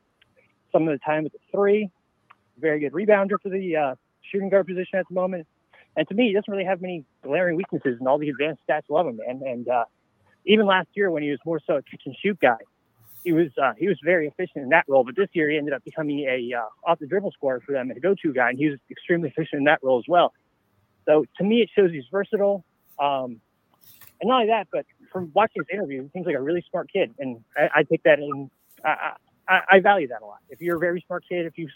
some 0.71 0.87
of 0.87 0.93
the 0.93 0.99
time 0.99 1.23
with 1.23 1.33
the 1.33 1.39
three. 1.51 1.91
Very 2.57 2.79
good 2.79 2.93
rebounder 2.93 3.35
for 3.41 3.49
the 3.49 3.75
uh, 3.75 3.95
shooting 4.31 4.49
guard 4.49 4.67
position 4.67 4.99
at 4.99 5.05
the 5.07 5.13
moment. 5.13 5.47
And 5.95 6.07
to 6.07 6.13
me, 6.13 6.27
he 6.27 6.33
doesn't 6.33 6.51
really 6.51 6.65
have 6.65 6.81
many 6.81 7.03
glaring 7.21 7.57
weaknesses, 7.57 7.97
and 7.99 8.07
all 8.07 8.17
the 8.17 8.29
advanced 8.29 8.61
stats 8.67 8.83
love 8.89 9.07
him, 9.07 9.17
man. 9.17 9.41
And 9.45 9.67
uh, 9.67 9.85
even 10.45 10.65
last 10.65 10.87
year, 10.93 11.11
when 11.11 11.23
he 11.23 11.29
was 11.29 11.39
more 11.45 11.59
so 11.65 11.75
a 11.75 11.81
catch 11.81 12.01
and 12.05 12.15
shoot 12.21 12.39
guy, 12.39 12.57
he 13.23 13.33
was 13.33 13.49
uh, 13.61 13.73
he 13.77 13.87
was 13.87 13.97
very 14.03 14.27
efficient 14.27 14.63
in 14.63 14.69
that 14.69 14.85
role. 14.87 15.03
But 15.03 15.15
this 15.15 15.27
year, 15.33 15.49
he 15.49 15.57
ended 15.57 15.73
up 15.73 15.83
becoming 15.83 16.21
a 16.21 16.57
uh, 16.57 16.89
off 16.89 16.99
the 16.99 17.07
dribble 17.07 17.31
scorer 17.31 17.61
for 17.65 17.73
them 17.73 17.89
and 17.89 17.97
a 17.97 17.99
go 17.99 18.15
to 18.21 18.33
guy, 18.33 18.49
and 18.49 18.57
he 18.57 18.69
was 18.69 18.79
extremely 18.89 19.29
efficient 19.29 19.59
in 19.59 19.63
that 19.65 19.79
role 19.83 19.99
as 19.99 20.05
well. 20.07 20.33
So 21.05 21.25
to 21.37 21.43
me, 21.43 21.61
it 21.61 21.69
shows 21.75 21.91
he's 21.91 22.05
versatile. 22.11 22.63
Um, 22.97 23.41
and 24.21 24.29
not 24.29 24.41
only 24.41 24.47
that, 24.47 24.67
but 24.71 24.85
from 25.11 25.31
watching 25.33 25.63
his 25.63 25.67
interview, 25.73 26.03
he 26.03 26.09
seems 26.13 26.25
like 26.25 26.35
a 26.35 26.41
really 26.41 26.63
smart 26.69 26.91
kid, 26.91 27.13
and 27.19 27.43
I, 27.57 27.69
I 27.77 27.83
take 27.83 28.03
that 28.03 28.19
in. 28.19 28.49
I, 28.85 29.13
I, 29.47 29.61
I 29.69 29.79
value 29.79 30.07
that 30.07 30.21
a 30.21 30.25
lot. 30.25 30.39
If 30.49 30.61
you're 30.61 30.77
a 30.77 30.79
very 30.79 31.03
smart 31.05 31.25
kid, 31.27 31.45
if 31.45 31.57
you 31.57 31.67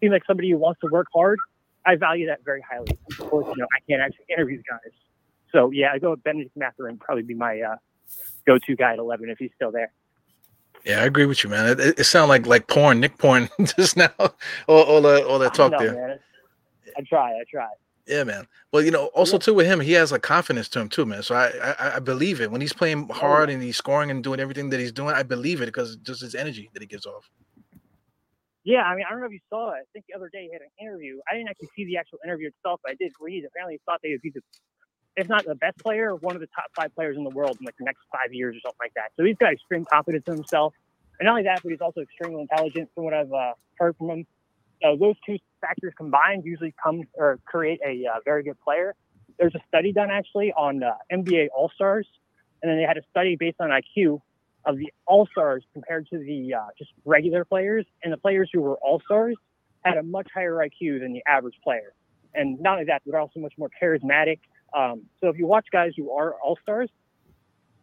seem 0.00 0.12
like 0.12 0.22
somebody 0.26 0.50
who 0.50 0.58
wants 0.58 0.80
to 0.80 0.88
work 0.90 1.06
hard, 1.14 1.38
I 1.86 1.96
value 1.96 2.26
that 2.26 2.40
very 2.44 2.62
highly. 2.68 2.98
Of 3.10 3.30
course, 3.30 3.46
you 3.48 3.56
know, 3.56 3.66
I 3.74 3.80
can't 3.88 4.02
actually 4.02 4.26
interview 4.28 4.58
the 4.58 4.64
guys, 4.68 4.92
so 5.52 5.70
yeah, 5.70 5.92
I 5.92 5.98
go 5.98 6.10
with 6.10 6.22
Benedict 6.24 6.56
Mathurin, 6.56 6.98
probably 6.98 7.22
be 7.22 7.34
my 7.34 7.60
uh, 7.60 7.76
go-to 8.46 8.76
guy 8.76 8.92
at 8.92 8.98
11 8.98 9.30
if 9.30 9.38
he's 9.38 9.50
still 9.54 9.72
there. 9.72 9.92
Yeah, 10.84 11.00
I 11.00 11.04
agree 11.04 11.26
with 11.26 11.42
you, 11.42 11.50
man. 11.50 11.66
It, 11.68 11.80
it, 11.80 12.00
it 12.00 12.04
sounds 12.04 12.28
like 12.28 12.46
like 12.46 12.68
porn, 12.68 13.00
Nick 13.00 13.18
porn, 13.18 13.48
just 13.76 13.96
now. 13.96 14.12
All, 14.18 14.82
all 14.82 15.02
that 15.02 15.24
all 15.24 15.38
that 15.40 15.54
talk 15.54 15.72
I 15.72 15.76
know, 15.76 15.82
there. 15.82 16.08
man. 16.08 16.18
I 16.96 17.00
try, 17.02 17.32
I 17.32 17.42
try. 17.50 17.68
Yeah, 18.06 18.22
man. 18.22 18.46
Well, 18.72 18.84
you 18.84 18.92
know, 18.92 19.06
also 19.06 19.36
too 19.36 19.52
with 19.52 19.66
him, 19.66 19.80
he 19.80 19.92
has 19.92 20.12
a 20.12 20.18
confidence 20.20 20.68
to 20.70 20.80
him 20.80 20.88
too, 20.88 21.04
man. 21.04 21.22
So 21.24 21.34
I 21.34 21.74
I, 21.80 21.96
I 21.96 21.98
believe 21.98 22.40
it 22.40 22.52
when 22.52 22.60
he's 22.60 22.72
playing 22.72 23.08
hard 23.08 23.50
and 23.50 23.60
he's 23.60 23.76
scoring 23.76 24.10
and 24.10 24.22
doing 24.22 24.38
everything 24.38 24.70
that 24.70 24.78
he's 24.78 24.92
doing. 24.92 25.14
I 25.14 25.24
believe 25.24 25.60
it 25.60 25.66
because 25.66 25.96
just 25.96 26.20
his 26.20 26.36
energy 26.36 26.70
that 26.72 26.82
he 26.82 26.86
gives 26.86 27.06
off. 27.06 27.28
Yeah, 28.66 28.82
I 28.82 28.96
mean, 28.96 29.04
I 29.06 29.12
don't 29.12 29.20
know 29.20 29.26
if 29.26 29.32
you 29.32 29.46
saw 29.48 29.78
it. 29.78 29.86
I 29.86 29.88
think 29.92 30.06
the 30.10 30.16
other 30.18 30.28
day 30.28 30.50
he 30.50 30.52
had 30.52 30.60
an 30.60 30.74
interview. 30.82 31.20
I 31.30 31.36
didn't 31.36 31.50
actually 31.50 31.70
see 31.76 31.86
the 31.86 31.98
actual 31.98 32.18
interview 32.26 32.48
itself, 32.48 32.80
but 32.82 32.90
I 32.90 32.94
did 32.98 33.12
read. 33.20 33.44
Apparently, 33.46 33.74
he 33.74 33.80
thought 33.86 34.00
they 34.02 34.10
would 34.10 34.22
be 34.22 34.30
the, 34.34 34.42
if 35.14 35.28
not 35.28 35.46
the 35.46 35.54
best 35.54 35.78
player, 35.78 36.16
one 36.16 36.34
of 36.34 36.40
the 36.40 36.48
top 36.48 36.66
five 36.74 36.92
players 36.96 37.16
in 37.16 37.22
the 37.22 37.30
world 37.30 37.56
in 37.60 37.64
like 37.64 37.76
the 37.78 37.84
next 37.84 38.02
five 38.10 38.34
years 38.34 38.56
or 38.56 38.60
something 38.66 38.82
like 38.82 38.94
that. 38.94 39.14
So 39.16 39.22
he's 39.24 39.36
got 39.38 39.52
extreme 39.52 39.84
confidence 39.84 40.24
in 40.26 40.34
himself, 40.34 40.74
and 41.20 41.26
not 41.26 41.38
only 41.38 41.44
that, 41.44 41.62
but 41.62 41.70
he's 41.70 41.80
also 41.80 42.00
extremely 42.00 42.42
intelligent, 42.42 42.90
from 42.92 43.04
what 43.04 43.14
I've 43.14 43.32
uh, 43.32 43.52
heard 43.78 43.94
from 43.98 44.10
him. 44.10 44.26
So 44.82 44.96
those 44.98 45.14
two 45.24 45.38
factors 45.60 45.94
combined 45.96 46.42
usually 46.44 46.74
come 46.82 47.02
or 47.14 47.38
create 47.46 47.78
a 47.86 48.02
uh, 48.10 48.18
very 48.24 48.42
good 48.42 48.58
player. 48.60 48.96
There's 49.38 49.54
a 49.54 49.62
study 49.68 49.92
done 49.92 50.10
actually 50.10 50.52
on 50.52 50.82
uh, 50.82 50.90
NBA 51.12 51.54
All 51.56 51.70
Stars, 51.72 52.08
and 52.62 52.68
then 52.68 52.78
they 52.78 52.84
had 52.84 52.96
a 52.96 53.06
study 53.10 53.36
based 53.38 53.60
on 53.60 53.70
IQ 53.70 54.22
of 54.66 54.78
the 54.78 54.92
All 55.06 55.26
Stars 55.32 55.64
compared 55.74 56.08
to 56.12 56.18
the 56.18 56.54
uh, 56.54 56.66
just 56.78 56.92
regular 57.06 57.44
players, 57.46 57.86
and 58.04 58.12
the 58.12 58.18
players 58.18 58.50
who 58.52 58.62
were 58.62 58.76
All 58.78 59.00
Stars 59.06 59.36
had 59.84 59.98
a 59.98 60.04
much 60.04 60.28
higher 60.34 60.54
IQ 60.56 61.00
than 61.00 61.14
the 61.14 61.22
average 61.28 61.56
player. 61.64 61.94
And 62.34 62.60
not 62.60 62.74
only 62.74 62.86
that, 62.86 63.02
they're 63.06 63.20
also 63.20 63.40
much 63.40 63.54
more 63.58 63.70
charismatic. 63.82 64.40
Um, 64.76 65.04
so 65.22 65.28
if 65.30 65.38
you 65.38 65.46
watch 65.48 65.66
guys 65.72 65.92
who 65.96 66.12
are 66.12 66.34
All 66.44 66.58
Stars, 66.62 66.90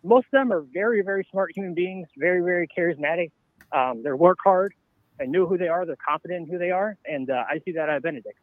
most 0.04 0.28
of 0.28 0.32
them 0.34 0.54
are 0.54 0.66
very, 0.74 1.02
very 1.04 1.28
smart 1.32 1.52
human 1.56 1.76
beings, 1.76 2.08
very, 2.18 2.42
very 2.42 2.68
charismatic. 2.78 3.32
Um, 3.74 4.04
they 4.04 4.12
work 4.14 4.40
hard 4.44 4.74
They 5.20 5.28
know 5.28 5.48
who 5.48 5.58
they 5.58 5.70
are. 5.70 5.86
They're 5.86 5.98
confident 6.08 6.48
in 6.48 6.54
who 6.54 6.60
they 6.60 6.72
are, 6.72 6.98
and 7.06 7.30
uh, 7.30 7.44
I 7.50 7.60
see 7.66 7.74
that 7.74 7.90
out 7.90 7.98
of 7.98 8.04
Benedict. 8.04 8.38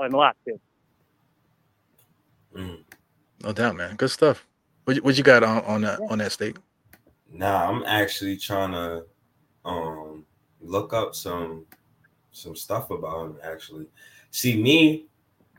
I'm 0.00 0.14
a 0.14 0.18
lot 0.18 0.36
too. 0.46 0.60
Mm. 2.56 2.84
No 3.44 3.52
doubt, 3.52 3.76
man. 3.76 3.96
Good 3.96 4.10
stuff. 4.10 4.46
What 4.84 4.96
you, 4.96 5.02
what 5.02 5.18
you 5.18 5.24
got 5.24 5.44
on 5.44 5.64
on 5.64 5.82
that 5.82 6.00
Yeah. 6.00 6.06
on 6.08 6.18
that 6.18 6.32
state? 6.32 6.56
Nah, 7.30 7.68
I'm 7.68 7.82
actually 7.84 8.36
trying 8.36 8.72
to 8.72 9.04
um 9.64 10.24
look 10.60 10.92
up 10.92 11.14
some 11.14 11.66
some 12.30 12.56
stuff 12.56 12.90
about 12.90 13.26
him. 13.26 13.38
Actually, 13.42 13.86
see 14.30 14.60
me, 14.60 15.06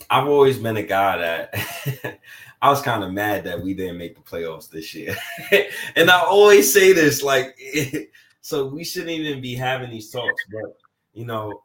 I've 0.10 0.28
always 0.28 0.58
been 0.58 0.78
a 0.78 0.84
guy 0.84 1.18
that 1.18 2.20
I 2.62 2.70
was 2.70 2.82
kind 2.82 3.04
of 3.04 3.12
mad 3.12 3.44
that 3.46 3.62
we 3.62 3.74
didn't 3.74 3.98
make 3.98 4.16
the 4.16 4.22
playoffs 4.22 4.70
this 4.70 4.94
year, 4.94 5.16
and 5.96 6.10
I 6.10 6.20
always 6.22 6.72
say 6.72 6.94
this 6.94 7.22
like, 7.22 7.58
so 8.42 8.68
we 8.68 8.84
shouldn't 8.84 9.12
even 9.12 9.42
be 9.42 9.56
having 9.56 9.92
these 9.92 10.12
talks, 10.12 10.44
but 10.52 10.78
you 11.14 11.26
know, 11.26 11.64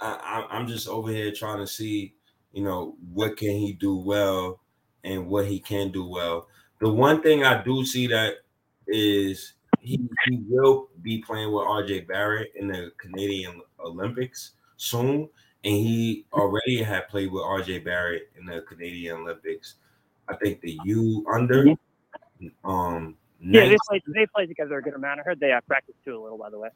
I, 0.00 0.46
I'm 0.50 0.66
just 0.66 0.88
over 0.88 1.10
here 1.10 1.32
trying 1.32 1.58
to 1.58 1.66
see, 1.66 2.14
you 2.52 2.62
know, 2.62 2.96
what 3.12 3.36
can 3.36 3.56
he 3.56 3.72
do 3.72 3.96
well 3.96 4.60
and 5.04 5.26
what 5.28 5.46
he 5.46 5.58
can 5.60 5.90
do 5.90 6.06
well. 6.06 6.48
The 6.80 6.90
one 6.90 7.22
thing 7.22 7.44
I 7.44 7.62
do 7.62 7.84
see 7.84 8.06
that 8.08 8.34
is 8.88 9.54
he, 9.80 10.00
he 10.26 10.42
will 10.48 10.88
be 11.02 11.22
playing 11.22 11.52
with 11.52 11.64
RJ 11.64 12.08
Barrett 12.08 12.52
in 12.56 12.68
the 12.68 12.90
Canadian 12.98 13.60
Olympics 13.80 14.52
soon. 14.76 15.28
And 15.64 15.74
he 15.74 16.26
already 16.32 16.82
had 16.82 17.08
played 17.08 17.32
with 17.32 17.42
RJ 17.42 17.84
Barrett 17.84 18.30
in 18.38 18.46
the 18.46 18.62
Canadian 18.62 19.16
Olympics. 19.18 19.76
I 20.28 20.36
think 20.36 20.60
the 20.60 20.78
U 20.84 21.24
under 21.32 21.66
um 22.64 23.16
Yeah, 23.40 23.64
they 23.64 23.76
19 23.76 23.78
play. 23.88 24.02
They 24.06 24.26
play 24.34 24.46
together 24.46 24.78
a 24.78 24.82
good 24.82 24.94
amount. 24.94 25.20
I 25.20 25.22
heard 25.22 25.40
they 25.40 25.52
uh, 25.52 25.60
practice 25.66 25.94
too 26.04 26.18
a 26.18 26.22
little, 26.22 26.38
by 26.38 26.50
the 26.50 26.58
way. 26.58 26.70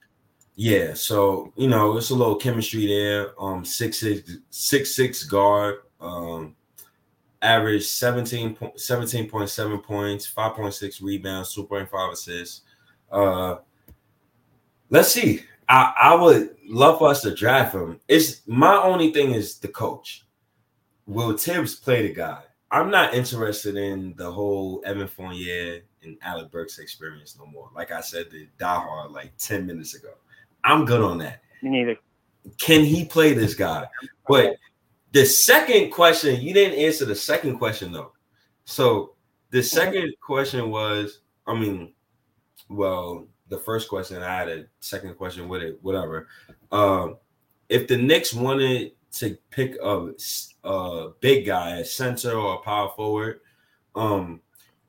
Yeah, 0.55 0.95
so 0.95 1.53
you 1.57 1.69
know, 1.69 1.97
it's 1.97 2.11
a 2.11 2.15
little 2.15 2.37
chemistry 2.37 2.87
there. 2.87 3.41
Um, 3.41 3.65
six 3.65 4.01
six 4.01 4.39
six 4.51 4.95
six 4.95 5.25
guard. 5.25 5.77
Um, 6.01 6.57
average 7.43 7.87
17 7.87 8.57
17.7 8.57 9.83
points, 9.83 10.31
5.6 10.31 11.03
rebounds, 11.03 11.55
2.5 11.55 12.13
assists. 12.13 12.63
Uh, 13.11 13.57
let's 14.91 15.13
see. 15.13 15.43
I, 15.69 15.93
I 16.01 16.15
would 16.15 16.57
love 16.67 16.99
for 16.99 17.09
us 17.09 17.23
to 17.23 17.35
draft 17.35 17.75
him. 17.75 18.01
It's 18.09 18.43
my 18.47 18.77
only 18.77 19.13
thing 19.13 19.33
is 19.33 19.59
the 19.59 19.69
coach. 19.69 20.25
Will 21.07 21.37
Tibbs 21.37 21.75
play 21.75 22.07
the 22.07 22.15
guy? 22.15 22.43
I'm 22.71 22.91
not 22.91 23.15
interested 23.15 23.77
in 23.77 24.15
the 24.17 24.31
whole 24.31 24.83
Evan 24.85 25.09
Fournier 25.09 25.81
and 26.03 26.19
Alec 26.23 26.51
Burks 26.51 26.79
experience 26.79 27.37
no 27.39 27.47
more. 27.47 27.71
Like 27.75 27.93
I 27.93 28.01
said 28.01 28.31
to 28.31 28.47
Die 28.59 28.75
Hard 28.75 29.13
like 29.13 29.33
10 29.39 29.67
minutes 29.67 29.95
ago. 29.95 30.11
I'm 30.65 30.85
good 30.85 31.01
on 31.01 31.19
that. 31.19 31.43
Me 31.63 31.71
neither. 31.71 31.97
Can 32.59 32.85
he 32.85 33.05
play 33.05 33.33
this 33.33 33.55
guy? 33.55 33.87
But 34.27 34.57
the 35.13 35.25
second 35.25 35.91
question, 35.91 36.41
you 36.41 36.53
didn't 36.53 36.79
answer 36.79 37.05
the 37.05 37.15
second 37.15 37.59
question 37.59 37.93
though. 37.93 38.13
So 38.65 39.15
the 39.51 39.63
second 39.63 40.13
question 40.21 40.71
was, 40.71 41.21
I 41.47 41.59
mean, 41.59 41.95
well, 42.69 43.27
the 43.49 43.59
first 43.59 43.89
question 43.89 44.23
I 44.23 44.37
had 44.37 44.49
a 44.49 44.67
second 44.81 45.17
question 45.17 45.49
with 45.49 45.63
it, 45.63 45.79
whatever. 45.83 46.29
Um, 46.71 47.17
if 47.69 47.89
the 47.89 47.97
Knicks 47.97 48.35
wanted 48.35 48.93
to 49.13 49.39
pick 49.51 49.77
a, 49.83 50.11
a 50.65 51.09
big 51.21 51.47
guy, 51.47 51.79
a 51.79 51.85
center 51.85 52.33
or 52.33 52.57
a 52.57 52.59
power 52.59 52.91
forward, 52.95 53.41
um, 53.95 54.41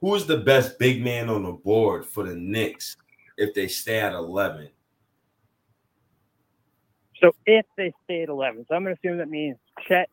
who's 0.01 0.25
the 0.25 0.37
best 0.37 0.77
big 0.77 1.01
man 1.01 1.29
on 1.29 1.43
the 1.43 1.53
board 1.53 2.05
for 2.05 2.23
the 2.23 2.35
Knicks 2.35 2.97
if 3.37 3.53
they 3.53 3.67
stay 3.67 3.99
at 3.99 4.13
11? 4.13 4.69
So 7.21 7.31
if 7.45 7.65
they 7.77 7.93
stay 8.05 8.23
at 8.23 8.29
11, 8.29 8.65
so 8.67 8.75
I'm 8.75 8.83
going 8.83 8.95
to 8.95 8.99
assume 8.99 9.17
that 9.17 9.29
means 9.29 9.57
Chet, 9.87 10.09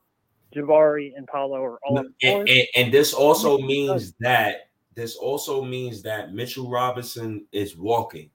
Jabari, 0.55 1.13
and 1.17 1.27
Paolo 1.27 1.63
are 1.63 1.79
all 1.85 1.99
and, 1.99 2.15
and- 2.23 2.69
and 2.77 2.93
this 2.93 3.13
also 3.13 3.59
means 3.59 4.15
that 4.21 4.71
this 4.95 5.17
also 5.17 5.63
means 5.63 6.03
that 6.03 6.33
Mitchell 6.33 6.71
Robinson 6.71 7.47
is 7.53 7.77
walking. 7.77 8.31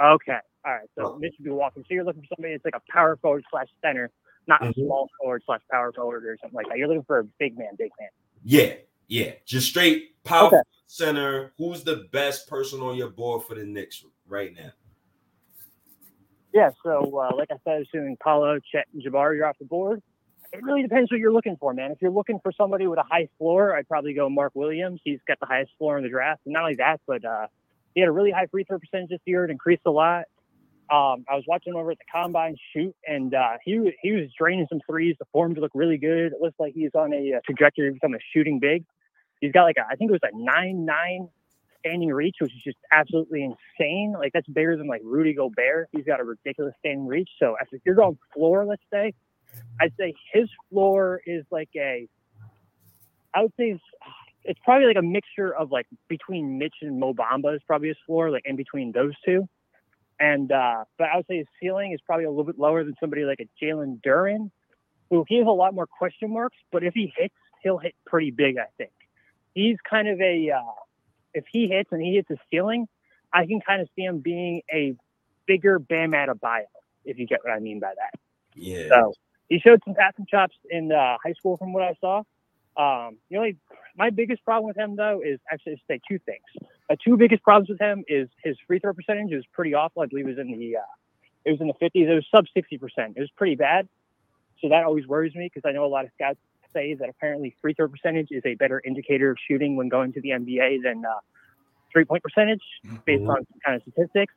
Okay. 0.00 0.38
All 0.64 0.72
right. 0.72 0.88
So 0.96 1.14
Oh. 1.14 1.18
Mitch 1.18 1.34
would 1.38 1.44
be 1.44 1.50
walking. 1.50 1.82
So 1.82 1.94
you're 1.94 2.04
looking 2.04 2.22
for 2.22 2.28
somebody 2.36 2.54
that's 2.54 2.64
like 2.64 2.76
a 2.76 2.92
power 2.92 3.16
forward 3.16 3.44
slash 3.50 3.66
center, 3.82 4.10
not 4.46 4.62
a 4.62 4.66
Mhm. 4.66 4.74
small 4.86 5.08
forward 5.20 5.42
slash 5.44 5.60
power 5.70 5.92
forward 5.92 6.24
or 6.24 6.36
something 6.40 6.54
like 6.56 6.68
that. 6.68 6.78
You're 6.78 6.88
looking 6.88 7.02
for 7.04 7.18
a 7.18 7.24
big 7.24 7.58
man, 7.58 7.74
big 7.76 7.90
man. 7.98 8.10
Yeah, 8.44 8.74
yeah, 9.08 9.34
just 9.44 9.68
straight 9.68 10.22
power 10.24 10.46
Okay. 10.48 10.60
center. 10.86 11.52
Who's 11.58 11.82
the 11.82 12.08
best 12.12 12.48
person 12.48 12.80
on 12.80 12.96
your 12.96 13.10
board 13.10 13.42
for 13.44 13.56
the 13.56 13.64
Knicks 13.64 14.04
right 14.26 14.54
now? 14.54 14.70
Yeah. 16.52 16.70
So 16.82 17.18
uh, 17.18 17.36
like 17.36 17.48
I 17.50 17.56
said, 17.64 17.82
assuming 17.82 18.16
Paolo, 18.22 18.58
Chet, 18.72 18.86
and 18.92 19.02
Jabari 19.02 19.40
are 19.40 19.46
off 19.46 19.58
the 19.58 19.66
board, 19.66 20.02
it 20.52 20.62
really 20.62 20.82
depends 20.82 21.10
what 21.10 21.20
you're 21.20 21.32
looking 21.32 21.56
for, 21.60 21.74
man. 21.74 21.90
If 21.90 21.98
you're 22.00 22.10
looking 22.10 22.40
for 22.42 22.52
somebody 22.52 22.86
with 22.86 22.98
a 22.98 23.04
high 23.08 23.28
floor, 23.38 23.76
I'd 23.76 23.88
probably 23.88 24.14
go 24.14 24.30
Mark 24.30 24.52
Williams. 24.54 25.00
He's 25.04 25.20
got 25.28 25.38
the 25.40 25.46
highest 25.46 25.72
floor 25.78 25.98
in 25.98 26.04
the 26.04 26.10
draft, 26.10 26.40
and 26.46 26.54
not 26.54 26.62
only 26.62 26.76
that, 26.76 27.00
but 27.06 27.24
uh, 27.24 27.48
he 27.94 28.00
had 28.00 28.08
a 28.08 28.12
really 28.12 28.30
high 28.30 28.46
free 28.46 28.64
throw 28.64 28.78
percentage 28.78 29.10
this 29.10 29.20
year. 29.26 29.44
It 29.44 29.50
increased 29.50 29.82
a 29.86 29.90
lot. 29.90 30.24
Um, 30.90 31.26
I 31.28 31.34
was 31.34 31.44
watching 31.46 31.74
him 31.74 31.78
over 31.78 31.90
at 31.90 31.98
the 31.98 32.04
combine 32.10 32.56
shoot, 32.72 32.94
and 33.06 33.34
uh, 33.34 33.58
he 33.62 33.92
he 34.00 34.12
was 34.12 34.30
draining 34.38 34.66
some 34.70 34.80
threes. 34.88 35.16
The 35.18 35.26
form 35.32 35.52
looked 35.52 35.74
really 35.74 35.98
good. 35.98 36.32
It 36.32 36.40
looks 36.40 36.56
like 36.58 36.72
he's 36.74 36.92
on 36.94 37.12
a 37.12 37.34
uh, 37.34 37.40
trajectory 37.44 37.88
to 37.88 37.92
become 37.92 38.14
a 38.14 38.18
shooting 38.32 38.58
big. 38.58 38.84
He's 39.42 39.52
got 39.52 39.64
like 39.64 39.76
a, 39.76 39.84
I 39.90 39.96
think 39.96 40.10
it 40.10 40.12
was 40.12 40.22
a 40.22 40.34
nine 40.34 40.86
nine 40.86 41.28
standing 41.88 42.10
reach, 42.10 42.36
which 42.40 42.52
is 42.52 42.62
just 42.62 42.78
absolutely 42.92 43.42
insane. 43.42 44.14
Like 44.16 44.32
that's 44.32 44.46
bigger 44.48 44.76
than 44.76 44.86
like 44.86 45.00
Rudy 45.04 45.34
Gobert. 45.34 45.88
He's 45.92 46.04
got 46.04 46.20
a 46.20 46.24
ridiculous 46.24 46.74
standing 46.80 47.06
reach. 47.06 47.30
So 47.38 47.56
if 47.72 47.80
you're 47.84 47.94
going 47.94 48.18
floor, 48.34 48.64
let's 48.66 48.82
say, 48.92 49.14
I'd 49.80 49.92
say 49.98 50.14
his 50.32 50.48
floor 50.70 51.20
is 51.26 51.44
like 51.50 51.70
a, 51.76 52.08
I 53.34 53.42
would 53.42 53.52
say 53.58 53.78
it's, 54.44 54.60
probably 54.64 54.86
like 54.86 54.96
a 54.96 55.02
mixture 55.02 55.54
of 55.54 55.70
like 55.70 55.86
between 56.08 56.58
Mitch 56.58 56.74
and 56.82 56.98
Mo 56.98 57.14
Bamba 57.14 57.54
is 57.54 57.62
probably 57.66 57.88
his 57.88 57.96
floor, 58.06 58.30
like 58.30 58.42
in 58.44 58.56
between 58.56 58.92
those 58.92 59.14
two. 59.24 59.48
And 60.20 60.50
uh, 60.50 60.84
but 60.98 61.08
I 61.12 61.16
would 61.16 61.26
say 61.26 61.38
his 61.38 61.46
ceiling 61.60 61.92
is 61.92 62.00
probably 62.04 62.24
a 62.24 62.30
little 62.30 62.44
bit 62.44 62.58
lower 62.58 62.82
than 62.82 62.94
somebody 62.98 63.24
like 63.24 63.40
a 63.40 63.64
Jalen 63.64 64.00
Duren, 64.02 64.50
who 65.10 65.24
he 65.28 65.38
has 65.38 65.46
a 65.46 65.50
lot 65.50 65.74
more 65.74 65.86
question 65.86 66.32
marks. 66.32 66.56
But 66.72 66.82
if 66.82 66.92
he 66.94 67.12
hits, 67.16 67.34
he'll 67.62 67.78
hit 67.78 67.94
pretty 68.04 68.30
big. 68.30 68.58
I 68.58 68.66
think 68.78 68.90
he's 69.54 69.76
kind 69.88 70.08
of 70.08 70.20
a 70.20 70.50
uh, 70.50 70.62
if 71.38 71.44
he 71.50 71.68
hits 71.68 71.90
and 71.92 72.02
he 72.02 72.14
hits 72.14 72.28
his 72.28 72.38
ceiling, 72.50 72.86
I 73.32 73.46
can 73.46 73.60
kind 73.60 73.80
of 73.80 73.88
see 73.96 74.02
him 74.02 74.18
being 74.18 74.62
a 74.72 74.94
bigger 75.46 75.78
Bam 75.78 76.12
Adebayo, 76.12 76.66
if 77.04 77.18
you 77.18 77.26
get 77.26 77.40
what 77.42 77.52
I 77.52 77.58
mean 77.58 77.80
by 77.80 77.92
that. 77.96 78.20
Yeah, 78.54 78.88
So 78.90 79.14
he 79.48 79.58
showed 79.58 79.80
some 79.84 79.94
passing 79.94 80.26
chops 80.26 80.56
in 80.70 80.92
uh, 80.92 81.16
high 81.24 81.32
school, 81.32 81.56
from 81.56 81.72
what 81.72 81.82
I 81.82 81.94
saw. 82.00 82.22
Um, 82.76 83.18
the 83.28 83.38
only 83.38 83.56
my 83.96 84.10
biggest 84.10 84.44
problem 84.44 84.68
with 84.68 84.76
him 84.76 84.94
though 84.94 85.20
is 85.24 85.40
actually 85.50 85.76
to 85.76 85.82
say 85.88 86.00
two 86.08 86.20
things. 86.20 86.68
Uh, 86.88 86.94
two 87.04 87.16
biggest 87.16 87.42
problems 87.42 87.68
with 87.68 87.80
him 87.80 88.04
is 88.06 88.28
his 88.44 88.56
free 88.66 88.78
throw 88.78 88.92
percentage 88.92 89.32
is 89.32 89.44
pretty 89.52 89.74
awful. 89.74 90.02
I 90.02 90.06
believe 90.06 90.26
it 90.26 90.36
was 90.36 90.38
in 90.38 90.56
the 90.56 90.76
uh, 90.76 90.80
it 91.44 91.50
was 91.50 91.60
in 91.60 91.66
the 91.66 91.74
50s. 91.74 91.90
It 92.08 92.14
was 92.14 92.26
sub 92.30 92.44
60 92.54 92.78
percent. 92.78 93.14
It 93.16 93.20
was 93.20 93.30
pretty 93.36 93.56
bad. 93.56 93.88
So 94.60 94.68
that 94.68 94.84
always 94.84 95.06
worries 95.06 95.34
me 95.34 95.50
because 95.52 95.68
I 95.68 95.72
know 95.72 95.84
a 95.84 95.86
lot 95.86 96.04
of 96.04 96.10
scouts 96.14 96.38
say 96.72 96.94
that 96.94 97.08
apparently 97.08 97.54
free 97.60 97.74
throw 97.74 97.88
percentage 97.88 98.28
is 98.30 98.42
a 98.44 98.54
better 98.54 98.80
indicator 98.84 99.30
of 99.30 99.38
shooting 99.48 99.76
when 99.76 99.88
going 99.88 100.12
to 100.12 100.20
the 100.20 100.30
NBA 100.30 100.82
than 100.82 101.04
uh, 101.04 101.14
three 101.92 102.04
point 102.04 102.22
percentage 102.22 102.62
based 103.04 103.22
Mhm. 103.22 103.30
on 103.30 103.46
some 103.46 103.60
kind 103.64 103.76
of 103.76 103.82
statistics. 103.82 104.34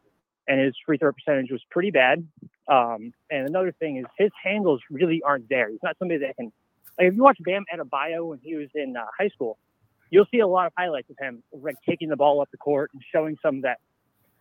And 0.47 0.59
his 0.59 0.75
free 0.85 0.97
throw 0.97 1.11
percentage 1.11 1.51
was 1.51 1.63
pretty 1.69 1.91
bad. 1.91 2.27
Um, 2.67 3.13
and 3.29 3.47
another 3.47 3.71
thing 3.73 3.97
is 3.97 4.05
his 4.17 4.31
handles 4.43 4.81
really 4.89 5.21
aren't 5.21 5.47
there. 5.49 5.69
He's 5.69 5.83
not 5.83 5.97
somebody 5.99 6.19
that 6.21 6.35
can. 6.35 6.51
Like 6.97 7.07
if 7.07 7.13
you 7.15 7.23
watch 7.23 7.37
Bam 7.41 7.63
Adebayo 7.73 8.27
when 8.27 8.39
he 8.39 8.55
was 8.55 8.67
in 8.75 8.97
uh, 8.97 9.05
high 9.17 9.29
school, 9.29 9.57
you'll 10.09 10.25
see 10.31 10.39
a 10.39 10.47
lot 10.47 10.67
of 10.67 10.73
highlights 10.77 11.09
of 11.09 11.17
him 11.19 11.41
like 11.53 11.75
taking 11.87 12.09
the 12.09 12.17
ball 12.17 12.41
up 12.41 12.49
the 12.51 12.57
court 12.57 12.89
and 12.93 13.01
showing 13.11 13.37
some 13.41 13.57
of 13.57 13.61
that 13.61 13.79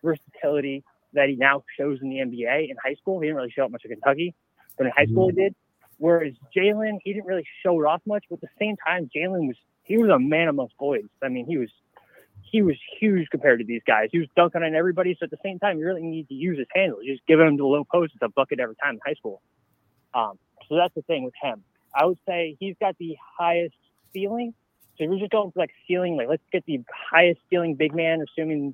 versatility 0.03 0.83
that 1.13 1.29
he 1.29 1.35
now 1.35 1.63
shows 1.77 1.99
in 2.01 2.09
the 2.09 2.17
NBA. 2.17 2.69
In 2.69 2.75
high 2.83 2.95
school, 2.95 3.19
he 3.19 3.27
didn't 3.27 3.37
really 3.37 3.51
show 3.51 3.65
it 3.65 3.71
much 3.71 3.83
at 3.85 3.91
Kentucky, 3.91 4.33
but 4.77 4.85
in 4.87 4.91
high 4.95 5.05
school 5.05 5.29
he 5.29 5.35
did. 5.35 5.55
Whereas 6.01 6.33
Jalen, 6.57 6.97
he 7.03 7.13
didn't 7.13 7.27
really 7.27 7.45
show 7.61 7.79
it 7.79 7.85
off 7.85 8.01
much. 8.07 8.25
But 8.27 8.37
at 8.37 8.41
the 8.41 8.49
same 8.57 8.75
time, 8.75 9.07
Jalen 9.15 9.45
was 9.45 9.55
he 9.83 9.97
was 9.99 10.09
a 10.09 10.17
man 10.17 10.47
amongst 10.47 10.75
boys. 10.77 11.03
I 11.21 11.27
mean, 11.29 11.45
he 11.45 11.57
was 11.57 11.69
he 12.41 12.63
was 12.63 12.75
huge 12.99 13.29
compared 13.29 13.59
to 13.59 13.65
these 13.65 13.83
guys. 13.85 14.09
He 14.11 14.17
was 14.17 14.27
dunking 14.35 14.63
on 14.63 14.73
everybody. 14.73 15.15
So 15.19 15.25
at 15.25 15.29
the 15.29 15.37
same 15.43 15.59
time, 15.59 15.77
you 15.77 15.85
really 15.85 16.01
need 16.01 16.27
to 16.29 16.33
use 16.33 16.57
his 16.57 16.65
handle. 16.73 16.97
Just 17.05 17.21
giving 17.27 17.45
him 17.45 17.55
the 17.55 17.65
low 17.65 17.83
post, 17.83 18.13
it's 18.15 18.23
a 18.23 18.29
bucket 18.29 18.59
every 18.59 18.75
time 18.83 18.95
in 18.95 18.99
high 19.05 19.13
school. 19.13 19.43
Um, 20.15 20.39
so 20.67 20.75
that's 20.75 20.93
the 20.95 21.03
thing 21.03 21.23
with 21.23 21.35
him. 21.39 21.63
I 21.93 22.05
would 22.05 22.17
say 22.27 22.57
he's 22.59 22.75
got 22.81 22.97
the 22.97 23.15
highest 23.37 23.75
ceiling. 24.11 24.55
So 24.97 25.03
if 25.03 25.11
you're 25.11 25.19
just 25.19 25.31
going 25.31 25.51
for 25.51 25.59
like 25.59 25.71
ceiling, 25.87 26.17
like 26.17 26.29
let's 26.29 26.41
get 26.51 26.65
the 26.65 26.81
highest 27.11 27.41
ceiling 27.51 27.75
big 27.75 27.93
man, 27.93 28.23
assuming 28.27 28.73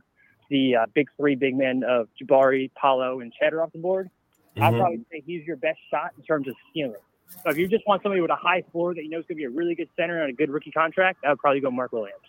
the 0.49 0.77
uh, 0.77 0.85
big 0.95 1.09
three 1.17 1.35
big 1.35 1.57
men 1.57 1.83
of 1.83 2.07
Jabari, 2.21 2.71
Paolo, 2.73 3.19
and 3.19 3.33
Cheddar 3.33 3.61
off 3.61 3.73
the 3.73 3.79
board. 3.79 4.09
I'd 4.55 4.73
Mhm. 4.73 4.79
probably 4.79 5.05
say 5.11 5.21
he's 5.25 5.45
your 5.45 5.57
best 5.57 5.79
shot 5.91 6.13
in 6.17 6.23
terms 6.23 6.47
of 6.47 6.55
ceiling. 6.73 6.95
So 7.43 7.51
if 7.51 7.57
you 7.57 7.67
just 7.67 7.85
want 7.87 8.03
somebody 8.03 8.21
with 8.21 8.31
a 8.31 8.35
high 8.35 8.63
floor 8.71 8.93
that 8.93 9.03
you 9.03 9.09
know 9.09 9.19
is 9.19 9.25
going 9.25 9.35
to 9.37 9.41
be 9.41 9.43
a 9.45 9.49
really 9.49 9.75
good 9.75 9.89
center 9.95 10.21
and 10.21 10.29
a 10.29 10.33
good 10.33 10.49
rookie 10.49 10.71
contract, 10.71 11.19
I 11.25 11.29
would 11.29 11.39
probably 11.39 11.61
go 11.61 11.71
Mark 11.71 11.91
Williams. 11.91 12.19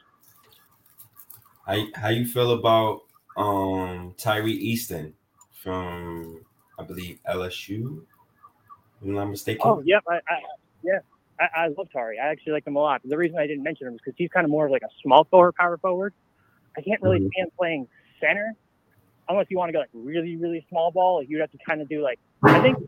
How 1.66 1.84
how 1.94 2.08
you 2.08 2.26
feel 2.26 2.52
about 2.52 3.02
um 3.36 4.14
Tari 4.16 4.54
Eason 4.54 5.12
from 5.62 6.44
I 6.78 6.84
believe 6.84 7.18
LSU? 7.28 8.02
If 9.00 9.06
I'm 9.08 9.14
not 9.14 9.26
mistaken. 9.26 9.62
Oh, 9.64 9.82
yep. 9.84 10.02
I, 10.08 10.16
I, 10.16 10.40
yeah, 10.82 10.98
I, 11.40 11.64
I 11.64 11.68
love 11.68 11.88
Tari. 11.92 12.18
I 12.18 12.28
actually 12.28 12.52
like 12.52 12.66
him 12.66 12.76
a 12.76 12.80
lot. 12.80 13.00
The 13.04 13.16
reason 13.16 13.38
I 13.38 13.46
didn't 13.46 13.62
mention 13.62 13.86
him 13.86 13.94
is 13.94 14.00
because 14.04 14.16
he's 14.16 14.30
kind 14.30 14.44
of 14.44 14.50
more 14.50 14.66
of 14.66 14.72
like 14.72 14.82
a 14.82 14.88
small 15.02 15.24
forward, 15.24 15.54
power 15.54 15.78
forward. 15.78 16.14
I 16.76 16.80
can't 16.80 17.00
really 17.02 17.20
Mhm. 17.20 17.30
see 17.34 17.40
him 17.40 17.48
playing 17.56 17.88
center 18.20 18.54
unless 19.28 19.46
you 19.50 19.58
want 19.58 19.68
to 19.68 19.72
go 19.72 19.80
like 19.80 19.90
really, 19.92 20.36
really 20.36 20.64
small 20.68 20.90
ball. 20.90 21.18
Like 21.18 21.28
you'd 21.28 21.40
have 21.40 21.50
to 21.52 21.58
kind 21.58 21.80
of 21.80 21.88
do 21.88 22.02
like 22.02 22.18
I 22.42 22.60
think 22.60 22.78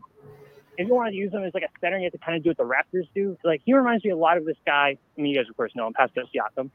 if 0.81 0.87
you 0.87 0.95
want 0.95 1.11
to 1.11 1.15
use 1.15 1.33
him 1.33 1.43
as 1.43 1.53
like 1.53 1.63
a 1.63 1.69
center, 1.79 1.97
you 1.97 2.05
have 2.05 2.13
to 2.13 2.17
kind 2.19 2.37
of 2.37 2.43
do 2.43 2.49
what 2.49 2.57
the 2.57 2.63
Raptors 2.63 3.07
do. 3.15 3.37
Like 3.43 3.61
he 3.65 3.73
reminds 3.73 4.03
me 4.03 4.11
a 4.11 4.17
lot 4.17 4.37
of 4.37 4.45
this 4.45 4.57
guy. 4.65 4.97
I 5.17 5.21
mean, 5.21 5.31
you 5.31 5.37
guys 5.37 5.49
of 5.49 5.55
course 5.55 5.71
know 5.75 5.87
him, 5.87 5.93
Pascal 5.93 6.23
Siakam. 6.33 6.69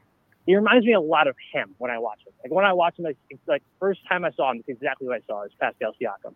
He 0.45 0.55
reminds 0.55 0.85
me 0.85 0.93
a 0.93 1.01
lot 1.01 1.27
of 1.27 1.35
him 1.51 1.75
when 1.77 1.91
I 1.91 1.99
watch 1.99 2.19
him. 2.25 2.33
Like 2.43 2.51
when 2.51 2.65
I 2.65 2.73
watch 2.73 2.97
him, 2.97 3.05
like, 3.05 3.17
like 3.47 3.63
first 3.79 3.99
time 4.07 4.23
I 4.23 4.31
saw 4.31 4.51
him, 4.51 4.59
it's 4.59 4.69
exactly 4.69 5.07
what 5.07 5.17
I 5.17 5.21
saw 5.27 5.43
is 5.43 5.51
Pascal 5.59 5.93
Siakam. 6.01 6.33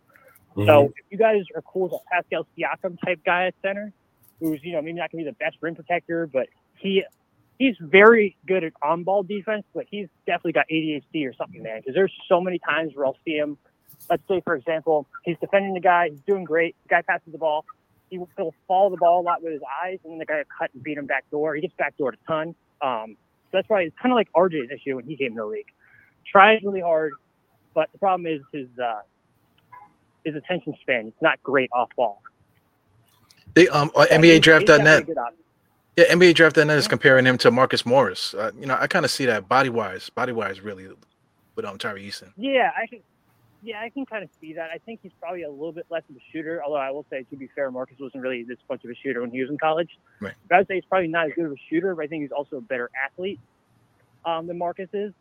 Mhm. 0.56 0.66
So 0.66 0.86
if 0.88 1.06
you 1.10 1.18
guys 1.18 1.44
are 1.56 1.62
cool 1.62 1.84
with 1.84 1.94
a 1.94 2.00
Pascal 2.12 2.46
Siakam 2.58 2.98
type 3.06 3.22
guy 3.26 3.48
at 3.48 3.56
center, 3.62 3.94
who's 4.40 4.60
you 4.64 4.74
know 4.74 4.82
maybe 4.82 4.98
not 4.98 5.12
gonna 5.12 5.24
be 5.24 5.30
the 5.30 5.36
best 5.36 5.58
rim 5.62 5.76
protector, 5.76 6.28
but 6.28 6.48
he 6.78 7.04
he's 7.58 7.76
very 7.80 8.36
good 8.48 8.64
at 8.64 8.74
on 8.82 9.04
ball 9.04 9.24
defense, 9.24 9.64
but 9.74 9.86
he's 9.90 10.08
definitely 10.26 10.54
got 10.54 10.66
ADHD 10.70 11.28
or 11.28 11.34
something, 11.34 11.62
man. 11.62 11.80
Because 11.80 11.94
there's 11.94 12.14
so 12.28 12.42
many 12.42 12.60
times 12.60 12.94
where 12.96 13.06
I'll 13.06 13.18
see 13.24 13.38
him. 13.38 13.58
Let's 14.10 14.24
say 14.28 14.42
for 14.42 14.56
example, 14.56 15.08
he's 15.24 15.38
defending 15.40 15.74
the 15.74 15.80
guy, 15.80 16.10
he's 16.10 16.22
doing 16.28 16.44
great. 16.44 16.76
The 16.84 16.90
guy 16.90 17.02
passes 17.02 17.32
the 17.32 17.38
ball, 17.38 17.66
he 18.12 18.18
will 18.18 18.30
he'll 18.38 18.54
follow 18.68 18.90
the 18.90 18.98
ball 18.98 19.22
a 19.22 19.24
lot 19.24 19.42
with 19.42 19.54
his 19.54 19.62
eyes, 19.84 19.98
and 20.04 20.12
then 20.12 20.20
the 20.20 20.26
guy 20.26 20.38
will 20.38 20.44
cut 20.60 20.70
and 20.74 20.84
beat 20.84 20.98
him 20.98 21.08
back 21.08 21.30
door. 21.32 21.56
He 21.56 21.62
gets 21.62 21.74
back 21.78 21.98
door 21.98 22.14
a 22.14 22.28
ton. 22.28 22.54
Um, 22.82 23.16
so 23.52 23.58
that's 23.58 23.70
why 23.70 23.82
it's 23.82 23.96
kind 24.02 24.12
of 24.12 24.16
like 24.16 24.32
RJ's 24.34 24.70
issue 24.70 24.98
when 24.98 25.06
he 25.06 25.16
came 25.16 25.32
to 25.36 25.42
the 25.42 25.46
league. 25.46 25.66
Tries 26.30 26.62
really 26.64 26.82
hard, 26.82 27.14
but 27.74 27.92
the 27.94 27.98
problem 27.98 28.28
is 28.28 28.42
his 28.52 28.68
uh, 28.78 29.02
his 30.26 30.36
attention 30.36 30.76
span. 30.82 31.08
It's 31.08 31.22
not 31.22 31.42
great 31.42 31.70
off 31.74 31.90
ball. 31.96 32.22
They 33.54 33.68
um 33.70 33.92
uh, 33.96 34.06
NBA 34.12 34.42
Draft.net. 34.42 34.78
definitely 34.78 35.04
a 35.04 35.06
good 35.06 35.18
option. 35.18 35.38
Yeah, 35.98 36.06
NBA 36.06 36.36
Draft.net 36.36 36.78
is 36.78 36.88
comparing 36.88 37.26
him 37.26 37.38
to 37.40 37.52
Marcus 37.52 37.86
Morris. 37.86 38.34
Uh, 38.34 38.52
you 38.58 38.66
know, 38.66 38.78
I 38.80 38.88
kind 38.88 39.04
of 39.04 39.12
see 39.12 39.26
that 39.26 39.50
body 39.50 39.70
wise, 39.70 40.10
body 40.10 40.32
wise, 40.32 40.62
really, 40.62 40.88
with 41.56 41.66
um 41.66 41.78
Tari 41.78 42.04
Eason. 42.08 42.32
Yeah, 42.38 42.72
I 42.78 42.88
can. 42.88 43.00
Yeah, 43.64 43.80
I 43.80 43.90
can 43.90 44.06
kind 44.06 44.24
of 44.24 44.30
see 44.40 44.54
that. 44.54 44.70
I 44.74 44.80
think 44.80 45.02
he's 45.04 45.12
probably 45.20 45.44
a 45.44 45.50
little 45.50 45.72
bit 45.72 45.86
less 45.90 46.04
of 46.10 46.16
a 46.16 46.20
shooter. 46.32 46.64
Although 46.64 46.78
I 46.78 46.90
will 46.90 47.06
say, 47.10 47.24
to 47.30 47.36
be 47.36 47.48
fair, 47.56 47.70
Marcus 47.70 47.98
wasn't 48.00 48.24
really 48.24 48.44
this 48.44 48.58
much 48.70 48.84
of 48.84 48.90
a 48.90 48.96
shooter 48.96 49.22
when 49.22 49.30
he 49.30 49.40
was 49.42 49.50
in 49.52 49.58
college. 49.58 49.90
Right. 50.20 50.34
But 50.50 50.60
I'd 50.60 50.68
say 50.68 50.76
he's 50.76 50.86
probably 50.86 51.10
not 51.10 51.28
as 51.28 51.34
good 51.36 51.46
of 51.46 51.52
a 51.52 51.62
shooter. 51.70 51.94
But 51.94 52.06
I 52.06 52.08
think 52.08 52.24
he's 52.24 52.32
also 52.32 52.58
a 52.58 52.62
better 52.62 52.90
athlete 53.06 53.40
um, 54.26 54.48
than 54.48 54.58
Marcus 54.58 54.90
is. 54.94 55.14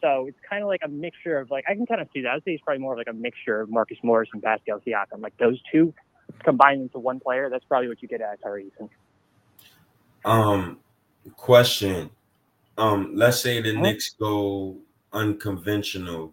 So 0.00 0.26
it's 0.26 0.38
kind 0.48 0.62
of 0.62 0.68
like 0.68 0.80
a 0.84 0.88
mixture 0.88 1.38
of 1.38 1.50
like 1.50 1.64
I 1.68 1.74
can 1.74 1.86
kind 1.86 2.00
of 2.00 2.08
see 2.12 2.22
that. 2.22 2.32
I'd 2.32 2.44
say 2.44 2.52
he's 2.52 2.60
probably 2.60 2.80
more 2.80 2.92
of 2.92 2.98
like 2.98 3.08
a 3.08 3.12
mixture 3.12 3.60
of 3.60 3.70
Marcus 3.70 3.98
Morris 4.02 4.28
and 4.32 4.42
Pascal 4.42 4.80
Siakam. 4.80 5.20
Like 5.20 5.36
those 5.38 5.60
two 5.72 5.94
combined 6.44 6.82
into 6.82 6.98
one 6.98 7.20
player. 7.20 7.48
That's 7.50 7.64
probably 7.64 7.88
what 7.88 8.02
you 8.02 8.08
get 8.08 8.20
at 8.20 8.40
Tari 8.40 8.66
Eason. 8.66 8.88
Um, 10.24 10.78
question. 11.36 12.10
Um, 12.76 13.12
let's 13.14 13.40
say 13.40 13.60
the 13.60 13.74
Huh? 13.74 13.80
Knicks 13.80 14.10
go 14.10 14.76
unconventional 15.12 16.32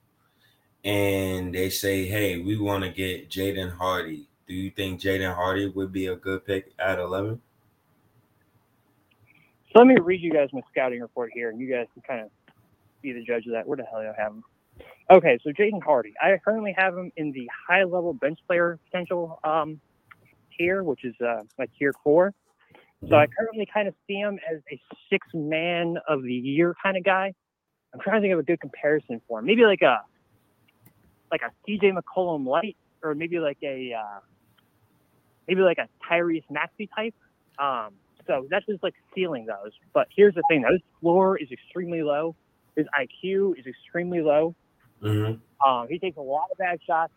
and 0.85 1.53
they 1.53 1.69
say, 1.69 2.05
hey, 2.05 2.37
we 2.37 2.57
want 2.57 2.83
to 2.83 2.91
get 2.91 3.29
Jaden 3.29 3.75
Hardy. 3.75 4.29
Do 4.47 4.53
you 4.53 4.69
think 4.69 5.01
Jaden 5.01 5.33
Hardy 5.33 5.67
would 5.67 5.91
be 5.91 6.07
a 6.07 6.15
good 6.15 6.45
pick 6.45 6.73
at 6.77 6.99
11? 6.99 7.41
So 9.73 9.79
let 9.79 9.87
me 9.87 9.97
read 9.99 10.21
you 10.21 10.31
guys 10.31 10.49
my 10.53 10.61
scouting 10.71 11.01
report 11.01 11.31
here, 11.33 11.49
and 11.49 11.59
you 11.59 11.69
guys 11.69 11.87
can 11.93 12.03
kind 12.03 12.21
of 12.21 12.29
be 13.01 13.11
the 13.11 13.23
judge 13.23 13.47
of 13.47 13.53
that. 13.53 13.67
Where 13.67 13.75
the 13.75 13.83
hell 13.83 14.01
do 14.01 14.07
I 14.07 14.21
have 14.21 14.33
him? 14.33 14.43
Okay, 15.11 15.39
so 15.43 15.49
Jaden 15.49 15.81
Hardy. 15.83 16.13
I 16.21 16.37
currently 16.45 16.75
have 16.77 16.95
him 16.95 17.11
in 17.17 17.31
the 17.31 17.49
high 17.67 17.83
level 17.83 18.13
bench 18.13 18.39
player 18.47 18.79
potential 18.85 19.39
um, 19.43 19.81
tier, 20.55 20.83
which 20.83 21.03
is 21.03 21.15
uh, 21.19 21.41
my 21.57 21.65
tier 21.77 21.93
four. 22.03 22.33
So 23.09 23.15
I 23.15 23.27
currently 23.27 23.67
kind 23.71 23.87
of 23.87 23.93
see 24.07 24.15
him 24.15 24.39
as 24.51 24.61
a 24.71 24.79
six 25.11 25.27
man 25.33 25.97
of 26.07 26.23
the 26.23 26.33
year 26.33 26.75
kind 26.81 26.97
of 26.97 27.03
guy. 27.03 27.33
I'm 27.93 27.99
trying 27.99 28.17
to 28.17 28.21
think 28.21 28.33
of 28.33 28.39
a 28.39 28.43
good 28.43 28.59
comparison 28.59 29.21
for 29.27 29.39
him. 29.39 29.45
Maybe 29.45 29.63
like 29.63 29.81
a 29.83 29.99
like 31.31 31.41
a 31.41 31.51
CJ 31.69 31.93
McCollum 31.97 32.45
light, 32.45 32.77
or 33.03 33.15
maybe 33.15 33.39
like 33.39 33.57
a 33.63 33.93
uh, 33.93 34.19
maybe 35.47 35.61
like 35.61 35.77
a 35.77 35.87
Tyrese 36.09 36.43
Maxey 36.49 36.89
type. 36.95 37.13
Um, 37.59 37.93
so 38.27 38.47
that's 38.49 38.65
just 38.65 38.83
like 38.83 38.95
ceiling 39.13 39.45
those. 39.45 39.71
But 39.93 40.07
here's 40.15 40.35
the 40.35 40.43
thing: 40.49 40.61
though, 40.61 40.73
his 40.73 40.81
floor 41.01 41.37
is 41.37 41.51
extremely 41.51 42.01
low. 42.01 42.35
His 42.75 42.87
IQ 42.87 43.57
is 43.57 43.65
extremely 43.65 44.21
low. 44.21 44.55
Mm-hmm. 45.01 45.67
Um, 45.67 45.87
he 45.89 45.99
takes 45.99 46.17
a 46.17 46.21
lot 46.21 46.47
of 46.51 46.57
bad 46.57 46.79
shots, 46.85 47.13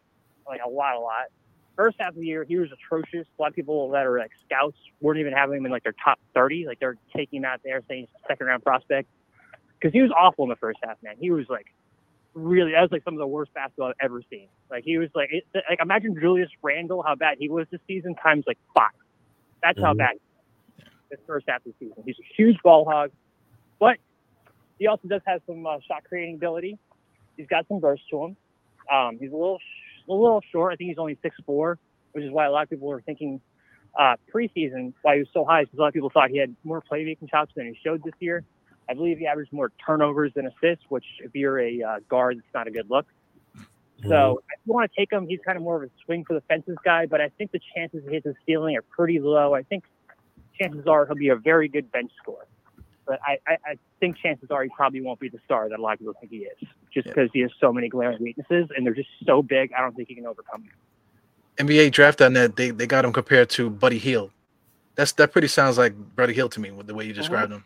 like 0.47 0.61
a 0.65 0.69
lot, 0.69 0.97
a 0.97 1.01
lot. 1.01 1.27
First 1.77 1.97
half 2.01 2.11
of 2.11 2.17
the 2.17 2.27
year, 2.27 2.45
he 2.45 2.57
was 2.57 2.71
atrocious. 2.73 3.27
A 3.39 3.43
lot 3.43 3.49
of 3.49 3.55
people 3.55 3.91
that 3.91 4.05
are 4.05 4.19
like 4.19 4.33
scouts 4.45 4.77
weren't 5.01 5.21
even 5.21 5.33
having 5.33 5.59
him 5.59 5.67
in 5.67 5.73
like 5.73 5.85
their 5.85 5.95
top 6.05 6.19
30. 6.35 6.67
Like 6.67 6.81
they're 6.81 6.97
taking 7.17 7.39
him 7.39 7.45
out 7.45 7.61
there 7.65 7.81
saying 7.89 8.03
he's 8.03 8.09
a 8.25 8.29
second 8.29 8.47
round 8.49 8.65
prospect 8.65 9.09
because 9.79 9.93
he 9.93 10.03
was 10.03 10.11
awful 10.11 10.45
in 10.45 10.51
the 10.51 10.57
first 10.57 10.79
half, 10.83 10.97
man. 11.03 11.15
He 11.21 11.31
was 11.31 11.47
like 11.49 11.67
really, 12.39 12.73
that 12.73 12.81
was 12.83 12.91
like 12.93 13.05
some 13.05 13.15
of 13.15 13.19
the 13.19 13.27
worst 13.27 13.53
basketball 13.55 13.89
I've 13.89 13.95
ever 14.01 14.23
seen. 14.31 14.49
Like 14.71 14.85
he 14.85 14.99
was 14.99 15.09
like, 15.15 15.31
it, 15.33 15.45
like 15.69 15.79
imagine 15.81 16.17
Julius 16.21 16.51
Randle, 16.63 17.03
how 17.03 17.15
bad 17.15 17.37
he 17.39 17.49
was 17.49 17.67
this 17.71 17.81
season 17.87 18.15
times 18.15 18.45
like 18.47 18.59
five. 18.77 18.91
That's 19.63 19.81
how 19.81 19.93
Mhm. 19.95 19.99
bad 19.99 20.17
this 21.11 21.21
first 21.27 21.47
half 21.49 21.65
of 21.67 21.73
the 21.73 21.75
season. 21.87 22.03
He's 22.05 22.19
a 22.19 22.27
huge 22.37 22.57
ball 22.63 22.85
hog, 22.85 23.11
but 23.81 23.97
he 24.79 24.87
also 24.87 25.09
does 25.09 25.23
have 25.27 25.43
some 25.47 25.67
uh, 25.67 25.79
shot 25.87 26.05
creating 26.05 26.37
ability. 26.37 26.79
He's 27.37 27.47
got 27.47 27.67
some 27.69 27.81
burst 27.81 28.03
to 28.11 28.25
him. 28.25 28.37
Um, 28.93 29.19
he's 29.19 29.33
a 29.33 29.37
little, 29.37 29.59
sh- 29.59 30.09
a 30.09 30.13
little 30.13 30.43
short. 30.53 30.73
I 30.73 30.77
think 30.77 30.89
he's 30.89 30.99
only 30.99 31.19
six 31.23 31.37
four, 31.47 31.79
which 32.13 32.25
is 32.25 32.31
why 32.31 32.47
a 32.47 32.51
lot 32.51 32.63
of 32.65 32.71
people 32.71 32.89
were 32.89 33.01
thinking 33.03 33.41
uh, 33.99 34.17
preseason 34.35 34.93
why 35.03 35.15
he 35.15 35.21
was 35.21 35.29
so 35.33 35.45
high. 35.45 35.63
Because 35.65 35.79
a 35.79 35.83
lot 35.83 35.89
of 35.89 35.95
people 35.95 36.11
thought 36.11 36.31
he 36.31 36.39
had 36.39 36.55
more 36.65 36.83
playmaking 36.91 37.31
chops 37.31 37.53
than 37.57 37.67
he 37.67 37.79
showed 37.85 38.03
this 38.05 38.15
year. 38.21 38.45
I 38.89 38.95
believe 38.95 39.19
he 39.19 39.27
averaged 39.27 39.53
more 39.53 39.71
turnovers 39.85 40.33
than 40.35 40.47
assists, 40.47 40.85
which 40.89 41.05
if 41.21 41.35
you're 41.35 41.61
a 41.61 41.83
uh, 41.83 41.99
guard, 42.09 42.39
it's 42.39 42.55
not 42.55 42.67
a 42.67 42.71
good 42.71 42.89
look. 42.89 43.07
So 44.07 44.43
if 44.53 44.61
you 44.65 44.73
want 44.73 44.91
to 44.91 44.97
take 44.97 45.13
him, 45.13 45.27
he's 45.27 45.41
kind 45.45 45.57
of 45.57 45.65
more 45.65 45.77
of 45.77 45.83
a 45.83 45.91
swing 46.05 46.25
for 46.25 46.35
the 46.35 46.41
fences 46.43 46.77
guy. 46.85 47.07
But 47.07 47.21
I 47.21 47.31
think 47.31 47.51
the 47.51 47.61
chances 47.75 48.05
he 48.05 48.15
hits 48.15 48.27
his 48.27 48.37
ceiling 48.47 48.77
are 48.77 48.83
pretty 48.83 49.19
low. 49.19 49.55
I 49.55 49.65
think 49.65 49.85
chances 50.59 50.87
are 50.87 51.05
he'll 51.07 51.17
be 51.17 51.31
a 51.31 51.37
very 51.37 51.69
good 51.69 51.91
bench 51.91 52.13
scorer. 52.23 52.47
But 53.07 53.21
I, 53.27 53.39
I, 53.47 53.57
I 53.67 53.79
think 54.01 54.19
chances 54.19 54.51
are 54.51 54.63
he 54.63 54.71
probably 54.77 55.01
won't 55.01 55.19
be 55.19 55.29
the 55.29 55.41
star 55.45 55.69
that 55.69 55.79
a 55.79 55.83
lot 55.83 55.95
of 55.95 55.99
people 55.99 56.15
think 56.21 56.31
he 56.31 56.39
is, 56.39 56.59
just 56.93 57.07
Yeah. 57.07 57.15
because 57.15 57.31
he 57.33 57.41
has 57.41 57.51
so 57.61 57.73
many 57.73 57.89
glaring 57.89 58.23
weaknesses 58.23 58.69
and 58.77 58.87
they're 58.87 58.95
just 58.95 59.09
so 59.25 59.43
big. 59.43 59.73
I 59.73 59.81
don't 59.81 59.97
think 59.97 60.09
he 60.09 60.15
can 60.15 60.27
overcome 60.27 60.63
them. 60.63 61.67
NBA 61.67 61.91
Draft.net, 61.91 62.55
they 62.55 62.71
they 62.71 62.87
got 62.87 63.05
him 63.05 63.13
compared 63.13 63.51
to 63.51 63.69
Buddy 63.69 63.99
Hield. 63.99 64.31
That's 64.95 65.13
that 65.13 65.33
pretty 65.33 65.49
sounds 65.49 65.77
like 65.77 65.95
Buddy 66.15 66.35
Hield 66.35 66.53
to 66.53 66.61
me 66.61 66.71
with 66.71 66.87
the 66.87 66.95
way 66.95 67.05
you 67.05 67.13
described 67.13 67.51
him. 67.51 67.65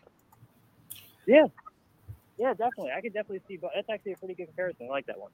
Yeah, 1.25 1.45
yeah, 2.37 2.53
definitely. 2.53 2.91
I 2.91 3.01
could 3.01 3.13
definitely 3.13 3.41
see. 3.47 3.57
But 3.57 3.71
that's 3.75 3.89
actually 3.89 4.13
a 4.13 4.17
pretty 4.17 4.35
good 4.35 4.47
comparison. 4.47 4.87
I 4.87 4.89
like 4.89 5.05
that 5.07 5.19
one. 5.19 5.31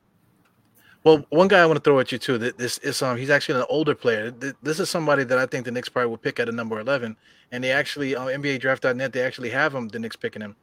Well, 1.03 1.25
one 1.29 1.47
guy 1.47 1.59
I 1.59 1.65
want 1.65 1.77
to 1.77 1.81
throw 1.83 1.99
at 1.99 2.11
you 2.11 2.17
too. 2.17 2.37
That 2.37 2.57
this 2.57 2.77
is 2.79 3.01
um 3.01 3.17
he's 3.17 3.29
actually 3.29 3.59
an 3.59 3.65
older 3.69 3.95
player. 3.95 4.31
This 4.31 4.79
is 4.79 4.89
somebody 4.89 5.23
that 5.23 5.37
I 5.37 5.45
think 5.45 5.65
the 5.65 5.71
Knicks 5.71 5.89
probably 5.89 6.11
would 6.11 6.21
pick 6.21 6.39
at 6.39 6.49
a 6.49 6.51
number 6.51 6.79
eleven, 6.79 7.15
and 7.51 7.63
they 7.63 7.71
actually 7.71 8.15
uh, 8.15 8.25
NBA 8.25 8.59
Draft.net 8.59 9.13
they 9.13 9.21
actually 9.21 9.49
have 9.49 9.73
him 9.73 9.87
the 9.87 9.99
Knicks 9.99 10.15
picking 10.15 10.41
him. 10.41 10.55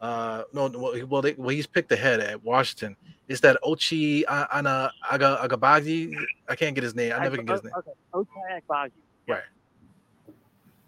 Uh, 0.00 0.42
no, 0.52 0.68
well, 0.68 0.94
well, 1.06 1.22
they, 1.22 1.34
well 1.34 1.50
he's 1.50 1.66
picked 1.66 1.92
ahead 1.92 2.20
at 2.20 2.42
Washington. 2.42 2.96
Is 3.28 3.40
that 3.42 3.56
Ochi 3.62 4.24
Ana 4.28 4.90
Aga 5.10 5.40
Agabaji? 5.42 6.16
I 6.48 6.56
can't 6.56 6.74
get 6.74 6.82
his 6.82 6.94
name. 6.94 7.12
I 7.14 7.20
never 7.20 7.36
can 7.36 7.46
get 7.46 7.62
his 7.62 7.64
name. 7.64 7.72
Okay, 7.76 7.92
Ochai 8.12 8.60
Agbaji. 8.60 8.90
Right. 9.28 9.42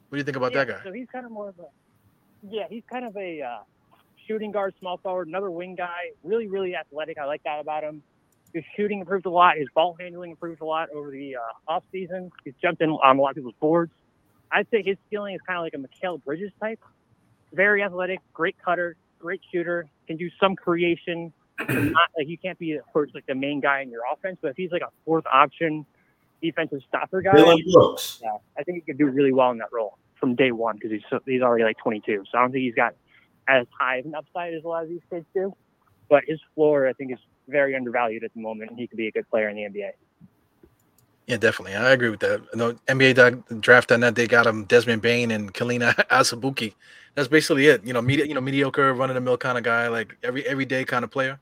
What 0.09 0.11
do 0.11 0.17
you 0.17 0.25
think 0.25 0.37
about 0.37 0.53
yeah, 0.53 0.65
that 0.65 0.79
guy? 0.79 0.85
So 0.85 0.93
he's 0.93 1.07
kind 1.13 1.27
of 1.27 1.31
more 1.31 1.51
of 1.51 1.59
a, 1.59 1.67
yeah, 2.51 2.65
he's 2.69 2.83
kind 2.91 3.05
of 3.05 3.17
a 3.17 3.43
uh, 3.43 3.59
shooting 4.27 4.53
guard, 4.53 4.75
small 4.81 4.99
forward, 4.99 5.29
another 5.29 5.51
wing 5.51 5.75
guy. 5.75 6.11
Really, 6.23 6.47
really 6.47 6.75
athletic. 6.77 7.19
I 7.19 7.25
like 7.25 7.43
that 7.45 7.61
about 7.61 7.85
him. 7.85 8.03
His 8.53 8.65
shooting 8.77 9.01
improved 9.01 9.27
a 9.27 9.31
lot. 9.31 9.57
His 9.57 9.69
ball 9.75 9.97
handling 9.99 10.31
improved 10.31 10.61
a 10.61 10.65
lot 10.65 10.89
over 10.91 11.11
the 11.11 11.37
uh, 11.37 11.41
off 11.73 11.83
season. 11.91 12.31
He's 12.45 12.55
jumped 12.63 12.81
in 12.83 12.91
on 12.91 13.19
a 13.19 13.21
lot 13.21 13.31
of 13.31 13.37
people's 13.37 13.55
boards. 13.61 13.93
I'd 14.53 14.69
say 14.71 14.83
his 14.83 14.97
ceiling 15.11 15.35
is 15.35 15.41
kind 15.47 15.59
of 15.59 15.65
like 15.65 15.75
a 15.75 15.79
Mikal 15.79 16.23
Bridges 16.23 16.53
type. 16.61 16.79
Very 17.53 17.83
athletic, 17.83 18.21
great 18.33 18.57
cutter, 18.65 18.97
great 19.19 19.41
shooter. 19.53 19.87
Can 20.07 20.17
do 20.17 20.31
some 20.39 20.55
creation. 20.55 21.33
Not 21.69 22.11
like 22.17 22.29
you 22.29 22.39
can't 22.39 22.59
be 22.59 22.73
of 22.73 22.85
course 22.93 23.11
like 23.15 23.27
the 23.27 23.35
main 23.35 23.61
guy 23.61 23.81
in 23.81 23.91
your 23.91 24.03
offense, 24.13 24.39
but 24.41 24.49
if 24.49 24.57
he's 24.57 24.71
like 24.71 24.83
a 24.83 24.91
fourth 25.05 25.25
option 25.27 25.87
defensive 26.43 26.81
stopper 26.87 27.23
guy, 27.23 27.33
Dillon 27.33 27.63
Brooks. 27.73 28.21
yeah, 28.23 28.37
I 28.59 28.63
think 28.63 28.77
he 28.77 28.81
could 28.83 28.99
do 28.99 29.07
really 29.07 29.33
well 29.33 29.51
in 29.51 29.59
that 29.59 29.73
role 29.73 29.99
from 30.19 30.35
day 30.35 30.53
one 30.53 30.77
because 30.77 30.91
he's 30.91 31.03
so, 31.09 31.21
he's 31.25 31.43
already 31.43 31.65
like 31.65 31.79
22. 31.79 32.25
So 32.31 32.39
I 32.39 32.43
don't 32.43 32.53
think 32.53 32.63
he's 32.63 32.75
got 32.75 32.95
as 33.49 33.67
high 33.79 33.97
of 33.99 34.07
an 34.07 34.15
upside 34.15 34.55
as 34.55 34.65
a 34.65 34.69
lot 34.69 34.83
of 34.85 34.89
these 34.89 35.01
kids 35.11 35.27
do. 35.35 35.55
But 36.09 36.25
his 36.27 36.41
floor, 36.55 36.87
I 36.87 36.93
think, 36.93 37.13
is 37.13 37.19
very 37.49 37.75
undervalued 37.75 38.25
at 38.25 38.33
the 38.35 38.41
moment, 38.41 38.71
and 38.71 38.79
he 38.79 38.87
could 38.87 38.97
be 38.97 39.09
a 39.09 39.13
good 39.13 39.29
player 39.31 39.49
in 39.49 39.57
the 39.57 39.63
NBA. 39.63 39.91
Yeah, 41.27 41.39
definitely. 41.39 41.75
I 41.75 41.93
agree 41.93 42.11
with 42.11 42.21
that. 42.21 42.43
No 42.55 42.75
NBA 42.87 43.61
draft 43.61 43.91
on 43.93 44.01
that 44.01 44.15
they 44.15 44.27
got 44.27 44.47
him 44.47 44.65
Desmond 44.65 45.01
Bane 45.01 45.31
and 45.31 45.55
Kalina 45.55 45.95
Asabuki. 46.11 46.75
That's 47.15 47.29
basically 47.29 47.67
it. 47.69 47.85
You 47.85 47.95
know, 47.95 48.03
medi- 48.03 48.29
you 48.29 48.35
know, 48.35 48.43
mediocre, 48.43 48.93
run 48.93 49.09
of 49.09 49.15
the 49.15 49.21
mill 49.21 49.39
kind 49.39 49.57
of 49.57 49.65
guy, 49.65 49.89
like 49.89 50.17
every 50.23 50.47
everyday 50.47 50.85
kind 50.85 51.05
of 51.05 51.11
player. 51.11 51.41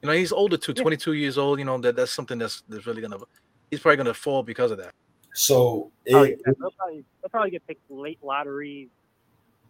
You 0.00 0.06
know, 0.06 0.14
he's 0.14 0.32
older 0.32 0.56
too, 0.56 0.72
Yeah. 0.76 0.82
22 0.82 1.12
years 1.14 1.36
old. 1.36 1.58
You 1.58 1.66
know, 1.66 1.76
that 1.78 1.96
that's 1.96 2.12
something 2.12 2.38
that's 2.38 2.62
that's 2.68 2.86
really 2.86 3.02
gonna 3.02 3.18
he's 3.70 3.80
probably 3.80 3.96
gonna 3.96 4.14
fall 4.14 4.42
because 4.42 4.70
of 4.70 4.78
that. 4.78 4.94
So 5.34 5.90
Oh, 6.10 6.22
yeah, 6.22 6.36
they'll, 6.46 6.70
probably, 6.70 7.04
they'll 7.20 7.30
probably 7.30 7.50
get 7.50 7.66
picked 7.66 7.90
late 7.90 8.18
lottery, 8.22 8.88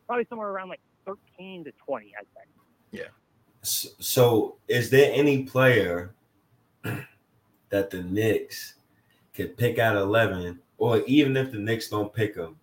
probably 0.06 0.26
somewhere 0.28 0.48
around 0.48 0.68
like 0.68 0.80
13 1.36 1.64
to 1.64 1.72
20, 1.84 2.12
I 2.14 2.18
think. 2.18 2.50
Yeah. 2.90 3.08
so 3.62 4.56
is 4.68 4.90
there 4.90 5.10
any 5.12 5.44
player 5.44 6.14
that 7.68 7.90
the 7.90 8.02
Knicks 8.02 8.74
could 9.34 9.56
pick 9.56 9.78
out 9.78 9.96
11 9.96 10.58
or 10.78 11.02
even 11.02 11.36
if 11.36 11.52
the 11.52 11.58
Knicks 11.58 11.88
don't 11.88 12.12
pick 12.12 12.34
him 12.34 12.56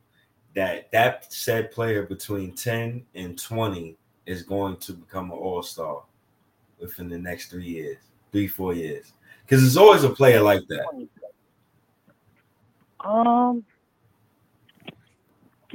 that 0.56 0.92
that 0.92 1.32
said 1.32 1.70
player 1.72 2.04
between 2.04 2.54
10 2.54 3.06
and 3.14 3.38
20 3.38 3.98
is 4.26 4.42
going 4.42 4.78
to 4.78 4.94
become 4.94 5.32
an 5.32 5.38
all-star 5.38 6.04
within 6.80 7.10
the 7.10 7.18
next 7.18 7.52
3 7.52 7.64
years, 7.64 7.98
3 8.32 8.48
4 8.48 8.74
years. 8.74 9.14
Cuz 9.48 9.62
there's 9.62 9.78
always 9.78 10.04
a 10.04 10.10
player 10.10 10.42
like 10.42 10.66
that. 10.70 11.08
Um, 13.02 13.64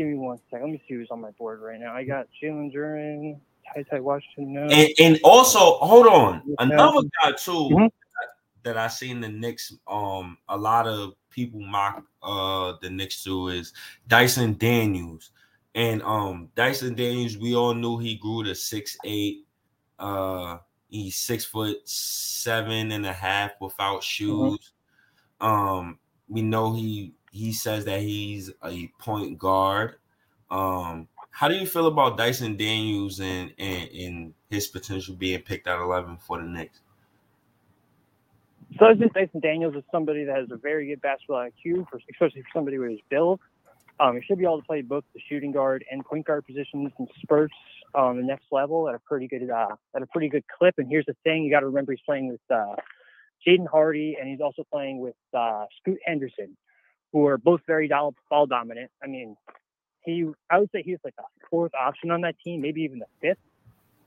give 0.01 0.09
me 0.09 0.15
one 0.15 0.39
second. 0.51 0.67
Let 0.67 0.73
me 0.73 0.83
see 0.89 0.95
who's 0.95 1.09
on 1.11 1.21
my 1.21 1.31
board 1.33 1.61
right 1.61 1.79
now. 1.79 1.95
I 1.95 2.05
got 2.05 2.27
Jalen 2.43 2.75
Duren, 2.75 3.39
Ty 3.75 3.83
Ty 3.83 4.01
Washington. 4.01 4.55
No. 4.55 4.63
And, 4.63 4.89
and 4.99 5.21
also, 5.23 5.75
hold 5.75 6.07
on, 6.07 6.43
another 6.59 7.03
guy 7.23 7.33
too 7.33 7.69
Mhm. 7.71 7.91
that 8.63 8.79
I 8.79 8.89
seen 8.89 9.21
the 9.21 9.29
Knicks. 9.29 9.75
Um, 9.87 10.39
a 10.49 10.57
lot 10.57 10.87
of 10.87 11.13
people 11.29 11.61
mock 11.61 12.03
uh 12.23 12.75
the 12.81 12.89
Knicks 12.89 13.23
too 13.23 13.49
is 13.49 13.75
Dyson 14.09 14.55
Daniels, 14.55 15.33
and 15.75 16.01
um 16.03 16.49
Dyson 16.55 16.95
Daniels. 16.95 17.37
We 17.37 17.55
all 17.55 17.75
knew 17.75 17.99
he 17.99 18.15
grew 18.17 18.43
to 18.45 18.55
six 18.55 18.97
eight. 19.05 19.47
Uh, 19.99 20.59
he's 20.89 21.17
six 21.17 21.45
foot 21.45 21.77
seven 21.87 22.91
and 22.93 23.05
a 23.05 23.13
half 23.13 23.51
without 23.61 24.03
shoes. 24.03 24.73
Um, 25.43 25.99
we 26.27 26.41
know 26.41 26.73
he 26.73 27.13
he 27.31 27.53
says 27.53 27.85
that 27.85 28.01
he's 28.01 28.51
a 28.65 28.89
point 28.99 29.39
guard. 29.39 29.97
Um, 30.51 31.09
how 31.31 31.49
do 31.49 31.55
you 31.55 31.67
feel 31.67 31.87
about 31.87 32.17
Dyson 32.19 32.57
Daniels 32.57 33.21
and 33.21 33.53
and, 33.59 33.91
and 33.91 34.35
his 34.51 34.67
potential 34.67 35.15
being 35.15 35.41
picked 35.43 35.67
at 35.67 35.79
eleven 35.79 36.17
for 36.17 36.39
the 36.39 36.45
Knicks? 36.45 36.81
So 38.79 38.87
I 38.87 38.95
think 38.95 39.13
Dyson 39.15 39.41
Daniels 39.41 39.75
is 39.75 39.83
somebody 39.91 40.25
that 40.25 40.37
has 40.37 40.49
a 40.51 40.57
very 40.57 40.87
good 40.89 41.01
basketball 41.01 41.49
IQ, 41.49 41.89
for, 41.89 42.01
especially 42.11 42.43
for 42.43 42.49
somebody 42.55 42.79
with 42.79 42.91
his 42.91 43.01
build. 43.09 43.41
Um, 43.99 44.17
he 44.17 44.23
should 44.23 44.39
be 44.39 44.45
able 44.45 44.61
to 44.61 44.67
play 44.67 44.81
both 44.81 45.05
the 45.13 45.21
shooting 45.29 45.53
guard 45.53 45.85
and 45.91 46.05
point 46.05 46.27
guard 46.27 46.47
positions 46.47 46.91
in 46.99 47.07
spurts 47.23 47.55
on 47.95 48.17
the 48.17 48.23
next 48.23 48.47
level 48.51 48.89
at 48.89 48.95
a 48.95 48.99
pretty 49.01 49.27
good 49.27 49.51
uh, 49.51 49.75
at 49.95 50.03
a 50.03 50.07
pretty 50.07 50.29
good 50.29 50.45
clip. 50.59 50.75
And 50.79 50.89
here's 50.89 51.07
the 51.07 51.17
thing: 51.25 51.43
you 51.45 51.51
got 51.51 51.61
to 51.61 51.67
remember 51.67 51.93
he's 51.93 52.01
playing 52.07 52.29
with 52.29 52.41
uh, 52.51 52.77
Jaden 53.47 53.67
Hardy, 53.67 54.17
and 54.19 54.29
he's 54.29 54.41
also 54.41 54.65
playing 54.73 55.01
with 55.01 55.17
uh, 55.37 55.67
Scoot 55.81 55.99
Henderson, 56.05 56.57
who 57.13 57.27
are 57.27 57.39
both 57.39 57.61
very 57.67 57.89
ball 57.89 58.47
dominant. 58.47 58.91
I 59.03 59.07
mean, 59.07 59.37
he 60.05 60.27
I 60.51 60.59
would 60.59 60.71
say 60.73 60.83
he 60.83 60.93
was 60.93 61.01
like 61.05 61.15
a 61.19 61.25
fourth 61.51 61.73
option 61.75 62.11
on 62.11 62.23
that 62.23 62.37
team, 62.45 62.61
maybe 62.61 62.83
even 62.83 62.99
the 62.99 63.07
fifth. 63.21 63.39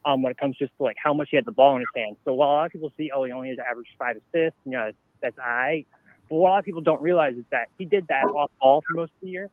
Um, 0.05 0.21
when 0.21 0.31
it 0.31 0.37
comes 0.37 0.57
just 0.57 0.73
to 0.77 0.83
like 0.83 0.97
how 1.01 1.13
much 1.13 1.29
he 1.31 1.37
had 1.37 1.45
the 1.45 1.53
ball 1.53 1.75
in 1.75 1.79
his 1.79 1.87
hand. 1.95 2.17
So 2.25 2.33
while 2.33 2.49
a 2.49 2.51
lot 2.51 2.65
of 2.65 2.71
people 2.73 2.91
see, 2.97 3.09
oh, 3.15 3.23
he 3.23 3.31
only 3.31 3.49
has 3.49 3.57
average 3.59 3.87
five 3.97 4.17
assists, 4.17 4.59
you 4.65 4.73
know, 4.73 4.91
that's 5.21 5.39
I. 5.39 5.85
But 6.29 6.35
what 6.35 6.49
a 6.49 6.51
lot 6.51 6.59
of 6.59 6.65
people 6.65 6.81
don't 6.81 7.01
realize 7.01 7.35
is 7.35 7.45
that 7.51 7.69
he 7.77 7.85
did 7.85 8.07
that 8.09 8.25
off 8.25 8.51
ball 8.59 8.83
for 8.85 8.95
most 8.95 9.11
of 9.11 9.21
the 9.21 9.29
year. 9.29 9.49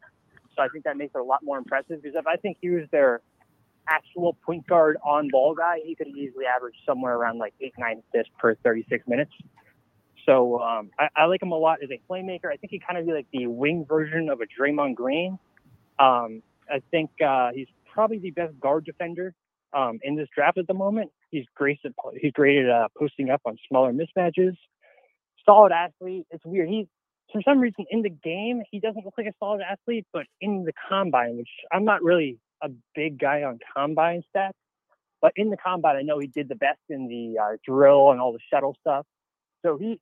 So 0.56 0.62
I 0.62 0.68
think 0.68 0.84
that 0.84 0.96
makes 0.96 1.14
it 1.14 1.18
a 1.20 1.22
lot 1.22 1.44
more 1.44 1.56
impressive 1.56 2.02
because 2.02 2.16
if 2.16 2.26
I 2.26 2.34
think 2.34 2.56
he 2.60 2.70
was 2.70 2.84
their 2.90 3.20
actual 3.88 4.36
point 4.44 4.66
guard 4.66 4.96
on 5.04 5.28
ball 5.30 5.54
guy, 5.54 5.78
he 5.84 5.94
could 5.94 6.08
have 6.08 6.16
easily 6.16 6.46
average 6.46 6.74
somewhere 6.84 7.14
around 7.14 7.38
like 7.38 7.54
eight, 7.60 7.74
nine 7.78 8.02
assists 8.12 8.32
per 8.38 8.54
36 8.56 9.06
minutes. 9.06 9.32
So 10.26 10.60
um, 10.60 10.90
I, 10.98 11.08
I 11.16 11.24
like 11.26 11.42
him 11.42 11.52
a 11.52 11.56
lot 11.58 11.78
as 11.82 11.90
a 11.90 12.00
playmaker. 12.10 12.46
I 12.52 12.56
think 12.56 12.70
he 12.70 12.80
kind 12.80 12.98
of 12.98 13.06
be 13.06 13.12
like 13.12 13.26
the 13.32 13.46
wing 13.46 13.84
version 13.88 14.28
of 14.28 14.40
a 14.40 14.44
Draymond 14.44 14.94
Green. 14.94 15.38
Um, 15.98 16.42
I 16.70 16.80
think 16.90 17.10
uh, 17.24 17.50
he's 17.54 17.68
probably 17.92 18.18
the 18.18 18.30
best 18.30 18.58
guard 18.60 18.84
defender 18.84 19.34
um, 19.72 19.98
in 20.02 20.16
this 20.16 20.28
draft 20.34 20.58
at 20.58 20.66
the 20.66 20.74
moment. 20.74 21.10
He's 21.30 21.44
great 21.54 21.78
at 21.84 21.92
he's 22.20 22.32
great 22.32 22.64
at 22.64 22.70
uh, 22.70 22.88
posting 22.98 23.30
up 23.30 23.42
on 23.44 23.56
smaller 23.68 23.92
mismatches. 23.92 24.56
Solid 25.44 25.72
athlete. 25.72 26.26
It's 26.30 26.44
weird. 26.44 26.68
He 26.68 26.88
for 27.32 27.40
some 27.42 27.58
reason 27.60 27.86
in 27.90 28.02
the 28.02 28.10
game 28.10 28.62
he 28.70 28.80
doesn't 28.80 29.04
look 29.04 29.14
like 29.16 29.26
a 29.26 29.34
solid 29.38 29.60
athlete, 29.62 30.06
but 30.12 30.26
in 30.40 30.64
the 30.64 30.72
combine, 30.88 31.36
which 31.36 31.48
I'm 31.72 31.84
not 31.84 32.02
really 32.02 32.38
a 32.62 32.68
big 32.94 33.18
guy 33.18 33.42
on 33.42 33.58
combine 33.76 34.22
stats, 34.34 34.52
but 35.22 35.32
in 35.36 35.50
the 35.50 35.56
combine 35.56 35.96
I 35.96 36.02
know 36.02 36.18
he 36.18 36.26
did 36.26 36.48
the 36.48 36.56
best 36.56 36.80
in 36.88 37.08
the 37.08 37.40
uh, 37.40 37.56
drill 37.66 38.10
and 38.10 38.20
all 38.20 38.32
the 38.32 38.40
shuttle 38.52 38.76
stuff. 38.80 39.06
So 39.64 39.76
he 39.78 40.00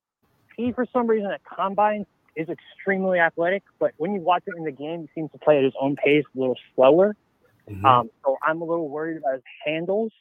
he 0.58 0.72
for 0.72 0.84
some 0.92 1.06
reason 1.06 1.30
at 1.30 1.40
combine 1.44 2.04
is 2.36 2.48
extremely 2.48 3.18
athletic, 3.18 3.62
but 3.78 3.92
when 3.96 4.12
you 4.12 4.20
watch 4.20 4.42
it 4.46 4.54
in 4.56 4.64
the 4.64 4.72
game, 4.72 5.02
he 5.02 5.20
seems 5.20 5.30
to 5.32 5.38
play 5.38 5.56
at 5.58 5.64
his 5.64 5.72
own 5.80 5.96
pace, 5.96 6.24
a 6.36 6.38
little 6.38 6.58
slower. 6.74 7.16
Mhm. 7.68 7.84
Um, 7.84 8.10
so 8.24 8.36
I'm 8.42 8.60
a 8.60 8.64
little 8.64 8.88
worried 8.88 9.16
about 9.16 9.34
his 9.34 9.42
handles 9.64 10.12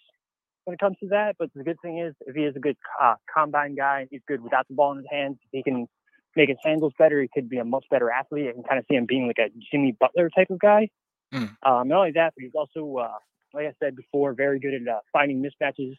when 0.63 0.75
it 0.75 0.79
comes 0.79 0.97
to 0.99 1.07
that. 1.09 1.35
But 1.37 1.49
the 1.53 1.63
good 1.63 1.79
thing 1.81 1.99
is, 1.99 2.13
if 2.21 2.35
he 2.35 2.43
is 2.43 2.55
a 2.55 2.59
good 2.59 2.77
uh, 3.01 3.15
combine 3.33 3.75
guy, 3.75 4.01
and 4.01 4.09
he's 4.11 4.21
good 4.27 4.41
without 4.41 4.67
the 4.67 4.73
ball 4.73 4.91
in 4.91 4.99
his 4.99 5.07
hands. 5.09 5.37
He 5.51 5.63
can 5.63 5.87
make 6.35 6.49
his 6.49 6.57
handles 6.63 6.93
better. 6.97 7.21
He 7.21 7.29
could 7.33 7.49
be 7.49 7.57
a 7.57 7.65
much 7.65 7.85
better 7.89 8.09
athlete. 8.11 8.49
I 8.49 8.53
can 8.53 8.63
kind 8.63 8.79
of 8.79 8.85
see 8.89 8.95
him 8.95 9.05
being 9.05 9.27
like 9.27 9.39
a 9.39 9.49
Jimmy 9.71 9.93
Butler 9.99 10.29
type 10.29 10.49
of 10.49 10.59
guy. 10.59 10.89
Mm. 11.33 11.55
Um, 11.63 11.87
not 11.87 11.99
only 11.99 12.11
that, 12.11 12.33
but 12.35 12.43
he's 12.43 12.55
also, 12.55 12.97
uh, 12.97 13.17
like 13.53 13.65
I 13.65 13.73
said 13.79 13.95
before, 13.95 14.33
very 14.33 14.59
good 14.59 14.73
at 14.73 14.87
uh, 14.87 14.99
finding 15.11 15.41
mismatches 15.41 15.95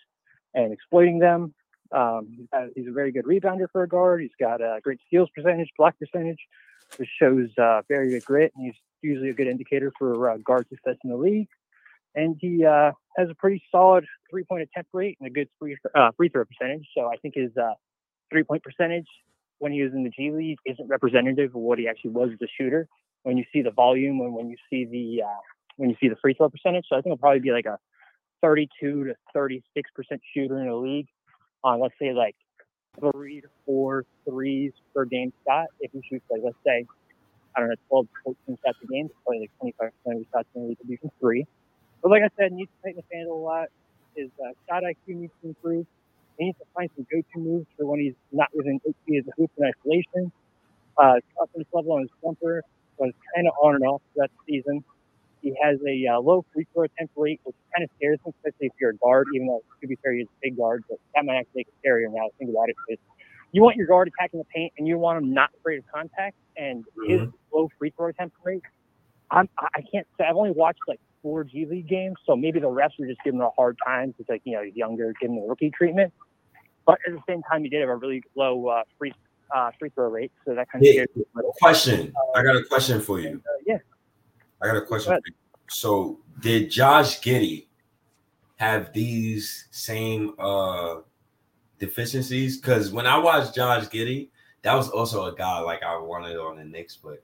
and 0.54 0.72
exploiting 0.72 1.18
them. 1.18 1.54
Um, 1.92 2.28
he's, 2.36 2.46
he's 2.74 2.88
a 2.88 2.92
very 2.92 3.12
good 3.12 3.24
rebounder 3.24 3.66
for 3.72 3.82
a 3.82 3.88
guard. 3.88 4.20
He's 4.22 4.30
got 4.38 4.60
a 4.60 4.80
great 4.82 5.00
steals 5.06 5.28
percentage, 5.34 5.70
block 5.76 5.94
percentage, 5.98 6.38
which 6.96 7.08
shows 7.20 7.48
uh, 7.58 7.82
very 7.88 8.10
good 8.10 8.24
grit. 8.24 8.52
And 8.56 8.66
he's 8.66 8.74
usually 9.02 9.30
a 9.30 9.34
good 9.34 9.46
indicator 9.46 9.92
for 9.98 10.30
uh, 10.30 10.36
guard 10.38 10.66
success 10.68 10.96
in 11.04 11.10
the 11.10 11.16
league. 11.16 11.48
And 12.14 12.36
he 12.40 12.64
uh, 12.64 12.92
has 13.16 13.28
a 13.30 13.34
pretty 13.34 13.62
solid 13.70 14.04
three-point 14.30 14.62
attempt 14.62 14.90
rate 14.92 15.16
and 15.20 15.28
a 15.28 15.30
good 15.30 15.48
free 15.58 15.76
uh, 15.94 16.10
free 16.16 16.28
throw 16.28 16.44
percentage. 16.44 16.86
So 16.96 17.06
I 17.06 17.16
think 17.16 17.34
his 17.34 17.50
uh, 17.56 17.74
three-point 18.30 18.62
percentage 18.62 19.06
when 19.58 19.72
he 19.72 19.82
was 19.82 19.92
in 19.92 20.04
the 20.04 20.10
G 20.10 20.30
League 20.30 20.58
isn't 20.64 20.88
representative 20.88 21.50
of 21.54 21.60
what 21.60 21.78
he 21.78 21.88
actually 21.88 22.10
was 22.10 22.30
as 22.32 22.38
a 22.42 22.48
shooter. 22.60 22.88
When 23.22 23.36
you 23.36 23.44
see 23.52 23.62
the 23.62 23.70
volume 23.70 24.20
and 24.20 24.32
when 24.32 24.48
you 24.48 24.56
see 24.70 24.84
the 24.84 25.24
uh, 25.24 25.40
when 25.76 25.90
you 25.90 25.96
see 26.00 26.08
the 26.08 26.16
free 26.16 26.34
throw 26.34 26.48
percentage, 26.48 26.86
so 26.88 26.96
I 26.96 27.00
think 27.00 27.12
he'll 27.12 27.18
probably 27.18 27.40
be 27.40 27.52
like 27.52 27.66
a 27.66 27.78
32 28.42 29.04
to 29.04 29.14
36 29.34 29.90
percent 29.94 30.20
shooter 30.34 30.58
in 30.60 30.66
the 30.66 30.74
league 30.74 31.08
on 31.64 31.80
let's 31.80 31.94
say 32.00 32.12
like 32.12 32.36
three 33.00 33.40
to 33.40 33.48
four 33.66 34.04
threes 34.28 34.72
per 34.94 35.04
game 35.04 35.32
shot. 35.46 35.66
If 35.80 35.92
he 35.92 36.02
shoots 36.10 36.24
like 36.30 36.42
let's 36.44 36.58
say 36.66 36.86
I 37.56 37.60
don't 37.60 37.70
know 37.70 37.76
12 37.88 38.06
to 38.06 38.12
14 38.24 38.58
shots 38.64 38.78
a 38.82 38.86
game, 38.86 39.08
probably 39.24 39.40
like 39.42 39.52
25 39.60 39.90
percent 39.92 40.16
of 40.16 40.18
his 40.20 40.26
shots 40.32 40.48
in 40.54 40.62
the 40.62 40.68
league 40.68 40.78
will 40.80 40.88
be 40.88 40.96
from 40.96 41.10
three. 41.20 41.46
But 42.02 42.10
like 42.10 42.22
I 42.22 42.30
said, 42.38 42.52
needs 42.52 42.70
to 42.70 42.78
tighten 42.88 43.02
the 43.08 43.16
handle 43.16 43.38
a 43.38 43.44
lot. 43.44 43.68
his 44.16 44.30
uh, 44.40 44.52
shot 44.68 44.82
IQ 44.84 45.16
needs 45.16 45.32
to 45.42 45.48
improve. 45.48 45.86
He 46.38 46.46
needs 46.46 46.58
to 46.58 46.66
find 46.74 46.90
some 46.96 47.06
go-to 47.10 47.38
moves 47.40 47.66
for 47.76 47.86
when 47.86 48.00
he's 48.00 48.14
not 48.32 48.48
within 48.54 48.80
eight 48.88 48.96
feet 49.06 49.18
of 49.20 49.26
the 49.26 49.32
hoop 49.36 49.50
in 49.58 49.64
isolation. 49.66 50.32
Uh, 50.98 51.16
confidence 51.38 51.68
level 51.72 51.92
on 51.94 52.02
his 52.02 52.10
jumper 52.22 52.62
was 52.98 53.12
kind 53.34 53.46
of 53.48 53.54
on 53.62 53.76
and 53.76 53.84
off 53.84 54.02
that 54.16 54.30
season. 54.48 54.84
He 55.42 55.54
has 55.62 55.78
a 55.86 56.06
uh, 56.14 56.20
low 56.20 56.44
free 56.52 56.66
throw 56.72 56.84
attempt 56.84 57.12
rate, 57.16 57.40
which 57.44 57.56
kind 57.74 57.84
of 57.84 57.90
scares 57.96 58.18
him, 58.24 58.32
especially 58.38 58.66
if 58.66 58.72
you're 58.80 58.90
a 58.90 58.96
guard, 58.96 59.28
even 59.34 59.46
though 59.46 59.62
to 59.80 59.86
be 59.86 59.96
fair, 60.02 60.12
he's 60.14 60.26
a 60.26 60.38
big 60.42 60.56
guard, 60.56 60.84
but 60.88 60.98
that 61.14 61.24
might 61.24 61.36
actually 61.36 61.60
make 61.60 61.68
it 61.68 61.74
scarier 61.88 62.06
now. 62.12 62.26
to 62.26 62.30
Think 62.38 62.50
about 62.50 62.68
it. 62.68 62.76
Because 62.88 63.02
you 63.52 63.62
want 63.62 63.76
your 63.76 63.86
guard 63.86 64.08
attacking 64.08 64.38
the 64.38 64.44
paint 64.54 64.72
and 64.78 64.86
you 64.86 64.98
want 64.98 65.18
him 65.22 65.32
not 65.32 65.50
afraid 65.58 65.78
of 65.78 65.84
contact, 65.92 66.36
and 66.56 66.84
his 67.06 67.28
low 67.52 67.68
free 67.78 67.92
throw 67.96 68.08
attempt 68.08 68.36
rate, 68.44 68.62
I'm, 69.30 69.48
I 69.58 69.82
can't 69.92 70.06
say, 70.18 70.24
I've 70.28 70.36
only 70.36 70.50
watched 70.50 70.80
like 70.88 71.00
four 71.22 71.44
G 71.44 71.66
League 71.66 71.88
games, 71.88 72.16
so 72.26 72.36
maybe 72.36 72.60
the 72.60 72.68
refs 72.68 72.98
are 73.00 73.06
just 73.06 73.20
giving 73.24 73.40
him 73.40 73.46
a 73.46 73.50
hard 73.50 73.76
time 73.84 74.10
because, 74.10 74.26
like, 74.28 74.42
you 74.44 74.56
know, 74.56 74.62
he's 74.62 74.74
younger, 74.74 75.12
giving 75.20 75.36
him 75.36 75.42
the 75.42 75.48
rookie 75.48 75.70
treatment. 75.70 76.12
But 76.86 76.98
at 77.06 77.12
the 77.12 77.20
same 77.28 77.42
time, 77.42 77.62
he 77.62 77.68
did 77.68 77.80
have 77.80 77.90
a 77.90 77.96
really 77.96 78.22
low 78.34 78.66
uh, 78.68 78.82
free 78.98 79.12
uh, 79.54 79.70
free 79.78 79.90
throw 79.90 80.08
rate, 80.08 80.32
so 80.46 80.54
that 80.54 80.70
kind 80.70 80.82
of 80.82 80.86
Yeah. 80.86 80.92
scares 80.92 81.08
me 81.16 81.22
a 81.22 81.36
little. 81.36 81.54
Question. 81.60 82.12
I 82.34 82.42
got 82.42 82.56
a 82.56 82.64
question 82.64 83.00
for 83.00 83.20
you. 83.20 83.42
Uh, 83.46 83.62
yeah. 83.66 83.78
I 84.60 84.66
got 84.66 84.76
a 84.76 84.82
question 84.82 85.12
Go 85.12 85.16
for 85.16 85.28
you. 85.28 85.34
So 85.68 86.20
did 86.40 86.70
Josh 86.70 87.20
Giddey 87.20 87.66
have 88.56 88.92
these 88.92 89.68
same 89.70 90.34
uh 90.38 90.96
deficiencies? 91.78 92.58
Because 92.58 92.90
when 92.90 93.06
I 93.06 93.18
watched 93.18 93.54
Josh 93.54 93.86
Giddey, 93.88 94.30
that 94.62 94.74
was 94.74 94.88
also 94.90 95.26
a 95.26 95.34
guy 95.34 95.60
like 95.60 95.82
I 95.82 95.96
wanted 95.98 96.36
on 96.36 96.56
the 96.56 96.64
Knicks, 96.64 96.96
but 96.96 97.22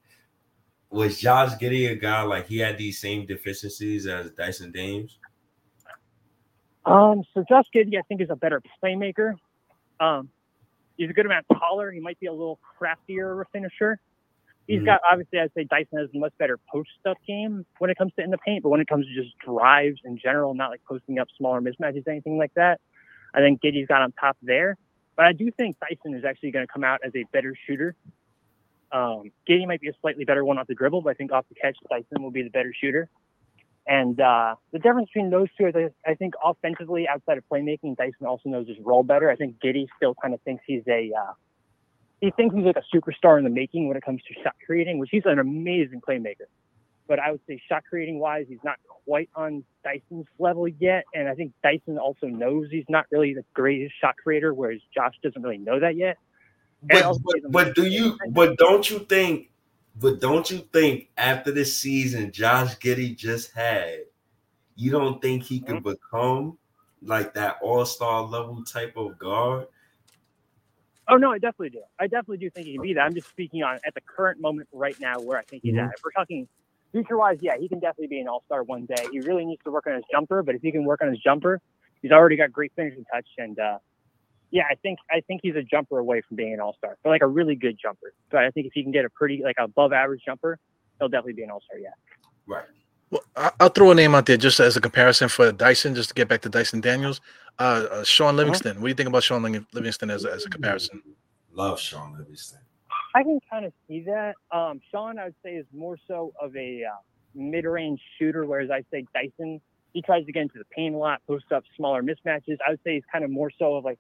was 0.90 1.18
Josh 1.18 1.52
Giddey 1.60 1.90
a 1.90 1.96
guy 1.96 2.22
like 2.22 2.46
he 2.46 2.58
had 2.58 2.78
these 2.78 3.00
same 3.00 3.26
deficiencies 3.26 4.06
as 4.06 4.30
Dyson 4.30 4.70
Daniels? 4.70 5.18
Um, 6.86 7.24
so 7.32 7.44
Josh 7.48 7.66
Giddey, 7.74 7.98
I 7.98 8.02
think, 8.02 8.20
is 8.20 8.30
a 8.30 8.36
better 8.36 8.62
playmaker. 8.82 9.34
Um, 10.00 10.28
he's 10.96 11.10
a 11.10 11.12
good 11.12 11.26
amount 11.26 11.46
taller. 11.58 11.90
He 11.90 11.98
might 11.98 12.20
be 12.20 12.26
a 12.26 12.32
little 12.32 12.60
craftier 12.78 13.32
of 13.32 13.40
a 13.40 13.50
finisher. 13.50 13.98
He's 14.66 14.80
Mhm. 14.80 14.86
got 14.86 15.00
obviously, 15.10 15.40
I'd 15.40 15.52
say 15.52 15.64
Dyson 15.64 15.98
has 15.98 16.08
a 16.14 16.18
much 16.18 16.32
better 16.38 16.58
post 16.70 16.90
stuff 16.98 17.18
game 17.26 17.66
when 17.78 17.90
it 17.90 17.98
comes 17.98 18.14
to 18.14 18.22
in 18.24 18.30
the 18.30 18.38
paint, 18.38 18.62
but 18.62 18.70
when 18.70 18.80
it 18.80 18.88
comes 18.88 19.06
to 19.06 19.14
just 19.14 19.36
drives 19.38 20.00
in 20.04 20.16
general, 20.16 20.54
not 20.54 20.70
like 20.70 20.82
posting 20.84 21.18
up 21.18 21.28
smaller 21.36 21.60
mismatches, 21.60 22.06
anything 22.08 22.38
like 22.38 22.54
that. 22.54 22.80
I 23.34 23.40
think 23.40 23.60
Giddey's 23.60 23.86
got 23.88 24.00
on 24.02 24.12
top 24.12 24.36
there. 24.42 24.76
But 25.16 25.26
I 25.26 25.32
do 25.32 25.50
think 25.50 25.76
Dyson 25.80 26.14
is 26.14 26.24
actually 26.24 26.50
going 26.50 26.66
to 26.66 26.72
come 26.72 26.82
out 26.84 27.00
as 27.04 27.14
a 27.14 27.24
better 27.32 27.54
shooter. 27.66 27.94
Um, 28.90 29.32
Giddey 29.48 29.66
might 29.66 29.80
be 29.80 29.88
a 29.88 29.92
slightly 30.00 30.24
better 30.24 30.44
one 30.44 30.58
off 30.58 30.66
the 30.66 30.74
dribble, 30.74 31.02
but 31.02 31.10
I 31.10 31.14
think 31.14 31.32
off 31.32 31.46
the 31.48 31.54
catch, 31.56 31.76
Dyson 31.90 32.22
will 32.22 32.30
be 32.30 32.42
the 32.42 32.50
better 32.50 32.72
shooter. 32.72 33.08
And 33.86 34.18
uh, 34.20 34.54
the 34.72 34.78
difference 34.78 35.08
between 35.10 35.30
those 35.30 35.48
two 35.58 35.66
is, 35.66 35.74
I- 35.76 36.10
I 36.10 36.14
think, 36.14 36.34
offensively, 36.42 37.06
outside 37.06 37.36
of 37.38 37.44
playmaking, 37.48 37.96
Dyson 37.96 38.26
also 38.26 38.48
knows 38.48 38.66
his 38.66 38.78
role 38.80 39.02
better. 39.02 39.30
I 39.30 39.36
think 39.36 39.58
Giddey 39.58 39.86
still 39.96 40.14
kind 40.14 40.32
of 40.32 40.40
thinks 40.42 40.64
he's 40.66 40.86
a 40.88 41.12
uh, 41.12 41.32
he 42.24 42.30
thinks 42.30 42.54
he's 42.54 42.64
like 42.64 42.76
a 42.76 42.96
superstar 42.96 43.36
in 43.36 43.44
the 43.44 43.50
making 43.50 43.86
when 43.86 43.96
it 43.96 44.02
comes 44.02 44.22
to 44.22 44.42
shot 44.42 44.54
creating, 44.64 44.98
which 44.98 45.10
he's 45.12 45.26
an 45.26 45.38
amazing 45.38 46.00
playmaker. 46.00 46.46
But 47.06 47.18
I 47.18 47.30
would 47.30 47.40
say 47.46 47.60
shot 47.68 47.84
creating 47.88 48.18
wise, 48.18 48.46
he's 48.48 48.64
not 48.64 48.76
quite 48.88 49.28
on 49.36 49.62
Dyson's 49.84 50.26
level 50.38 50.66
yet. 50.66 51.04
And 51.14 51.28
I 51.28 51.34
think 51.34 51.52
Dyson 51.62 51.98
also 51.98 52.26
knows 52.26 52.68
he's 52.70 52.86
not 52.88 53.04
really 53.10 53.34
the 53.34 53.44
greatest 53.52 53.94
shot 54.00 54.16
creator, 54.16 54.54
whereas 54.54 54.80
Josh 54.94 55.12
doesn't 55.22 55.42
really 55.42 55.58
know 55.58 55.78
that 55.80 55.96
yet. 55.96 56.16
But, 56.82 57.16
but 57.22 57.36
but 57.50 57.74
do 57.74 57.86
you 57.86 58.18
but 58.30 58.56
don't 58.56 58.90
you 58.90 59.00
think 59.00 59.50
but 59.96 60.20
don't 60.20 60.50
you 60.50 60.58
think 60.72 61.08
after 61.16 61.50
this 61.50 61.78
season 61.78 62.32
Josh 62.32 62.78
Giddey 62.78 63.16
just 63.16 63.52
had, 63.52 64.00
you 64.76 64.90
don't 64.90 65.20
think 65.20 65.42
he 65.42 65.60
could 65.60 65.76
mm-hmm. 65.76 65.90
become 65.90 66.58
like 67.02 67.34
that 67.34 67.58
all-star 67.62 68.22
level 68.22 68.64
type 68.64 68.94
of 68.96 69.18
guard? 69.18 69.66
Oh 71.08 71.16
no, 71.16 71.32
I 71.32 71.38
definitely 71.38 71.70
do. 71.70 71.80
I 71.98 72.04
definitely 72.06 72.38
do 72.38 72.50
think 72.50 72.66
he 72.66 72.74
can 72.74 72.82
be 72.82 72.94
that. 72.94 73.02
I'm 73.02 73.14
just 73.14 73.28
speaking 73.28 73.62
on 73.62 73.78
at 73.86 73.94
the 73.94 74.00
current 74.00 74.40
moment 74.40 74.68
right 74.72 74.98
now 75.00 75.20
where 75.20 75.38
I 75.38 75.42
think 75.42 75.62
he's 75.62 75.74
Mhm. 75.74 75.86
at. 75.86 75.94
If 75.96 76.02
we're 76.04 76.12
talking 76.12 76.48
future 76.92 77.16
wise, 77.18 77.38
yeah, 77.42 77.56
he 77.58 77.68
can 77.68 77.78
definitely 77.80 78.06
be 78.08 78.20
an 78.20 78.28
all 78.28 78.42
star 78.46 78.62
one 78.62 78.86
day. 78.86 79.06
He 79.12 79.20
really 79.20 79.44
needs 79.44 79.62
to 79.64 79.70
work 79.70 79.86
on 79.86 79.94
his 79.94 80.04
jumper, 80.10 80.42
but 80.42 80.54
if 80.54 80.62
he 80.62 80.72
can 80.72 80.84
work 80.84 81.02
on 81.02 81.08
his 81.10 81.18
jumper, 81.18 81.60
he's 82.02 82.10
already 82.12 82.36
got 82.36 82.52
great 82.52 82.72
finishing 82.76 83.04
touch 83.12 83.26
and 83.38 83.58
uh 83.58 83.78
yeah, 84.50 84.64
I 84.70 84.76
think 84.76 85.00
I 85.10 85.20
think 85.20 85.40
he's 85.42 85.56
a 85.56 85.62
jumper 85.62 85.98
away 85.98 86.20
from 86.20 86.36
being 86.36 86.54
an 86.54 86.60
all 86.60 86.74
star. 86.74 86.96
But 87.02 87.10
like 87.10 87.22
a 87.22 87.26
really 87.26 87.56
good 87.56 87.76
jumper. 87.80 88.12
But 88.30 88.44
I 88.44 88.50
think 88.50 88.66
if 88.68 88.72
he 88.72 88.82
can 88.84 88.92
get 88.92 89.04
a 89.04 89.10
pretty 89.10 89.42
like 89.42 89.56
above 89.58 89.92
average 89.92 90.22
jumper, 90.24 90.58
he'll 90.98 91.08
definitely 91.08 91.32
be 91.34 91.42
an 91.42 91.50
all 91.50 91.60
star, 91.60 91.78
yeah. 91.78 91.88
Right. 92.46 92.64
Well, 93.10 93.22
I- 93.36 93.50
I'll 93.60 93.68
throw 93.68 93.90
a 93.90 93.94
name 93.94 94.14
out 94.14 94.26
there 94.26 94.36
just 94.36 94.60
as 94.60 94.76
a 94.76 94.80
comparison 94.80 95.28
for 95.28 95.50
Dyson, 95.52 95.94
just 95.94 96.08
to 96.10 96.14
get 96.14 96.28
back 96.28 96.40
to 96.42 96.48
Dyson 96.48 96.80
Daniels. 96.80 97.20
Uh, 97.58 97.86
uh 97.90 98.04
Shaun 98.04 98.36
Livingston. 98.36 98.76
What 98.76 98.82
do 98.82 98.88
you 98.88 98.94
think 98.94 99.08
about 99.08 99.22
Shaun 99.22 99.42
Livingston 99.72 100.10
as 100.10 100.24
a, 100.24 100.32
as 100.32 100.44
a 100.46 100.50
comparison? 100.50 101.02
Love 101.52 101.78
Shaun 101.78 102.16
Livingston. 102.18 102.60
I 103.14 103.22
can 103.22 103.38
kind 103.48 103.64
of 103.64 103.72
see 103.86 104.00
that. 104.06 104.34
Um, 104.50 104.80
Shaun, 104.90 105.18
I 105.18 105.24
would 105.24 105.34
say, 105.44 105.54
is 105.54 105.66
more 105.72 105.96
so 106.08 106.32
of 106.40 106.56
a 106.56 106.82
uh, 106.84 106.96
mid-range 107.34 108.00
shooter, 108.18 108.44
whereas 108.44 108.70
I 108.70 108.84
say 108.90 109.04
Dyson, 109.14 109.60
he 109.92 110.02
tries 110.02 110.26
to 110.26 110.32
get 110.32 110.42
into 110.42 110.58
the 110.58 110.64
paint 110.64 110.96
a 110.96 110.98
lot, 110.98 111.22
post 111.28 111.52
up 111.52 111.62
smaller 111.76 112.02
mismatches. 112.02 112.58
I 112.66 112.70
would 112.70 112.80
say 112.82 112.94
he's 112.94 113.04
kind 113.12 113.24
of 113.24 113.30
more 113.30 113.50
so 113.56 113.76
of 113.76 113.84
like, 113.84 113.98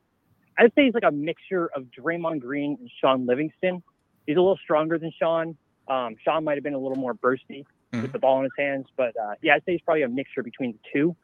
I 0.58 0.62
would 0.62 0.72
say 0.74 0.86
he's 0.86 0.94
like 0.94 1.04
a 1.04 1.12
mixture 1.12 1.70
of 1.76 1.84
Draymond 1.96 2.40
Green 2.40 2.76
and 2.80 2.90
Shaun 3.00 3.24
Livingston. 3.26 3.82
He's 4.26 4.36
a 4.36 4.40
little 4.40 4.58
stronger 4.62 4.98
than 4.98 5.12
Shaun. 5.16 5.56
Um, 5.86 6.16
Shaun 6.24 6.42
might 6.42 6.54
have 6.54 6.64
been 6.64 6.74
a 6.74 6.78
little 6.78 6.96
more 6.96 7.14
bursty 7.14 7.64
with 7.92 8.06
Mhm. 8.06 8.12
the 8.12 8.18
ball 8.18 8.38
in 8.38 8.44
his 8.44 8.52
hands, 8.58 8.86
but 8.96 9.16
uh, 9.16 9.34
yeah, 9.42 9.54
I'd 9.54 9.64
say 9.64 9.72
he's 9.72 9.80
probably 9.82 10.02
a 10.02 10.08
mixture 10.08 10.42
between 10.42 10.72
the 10.72 10.78
two. 10.92 11.14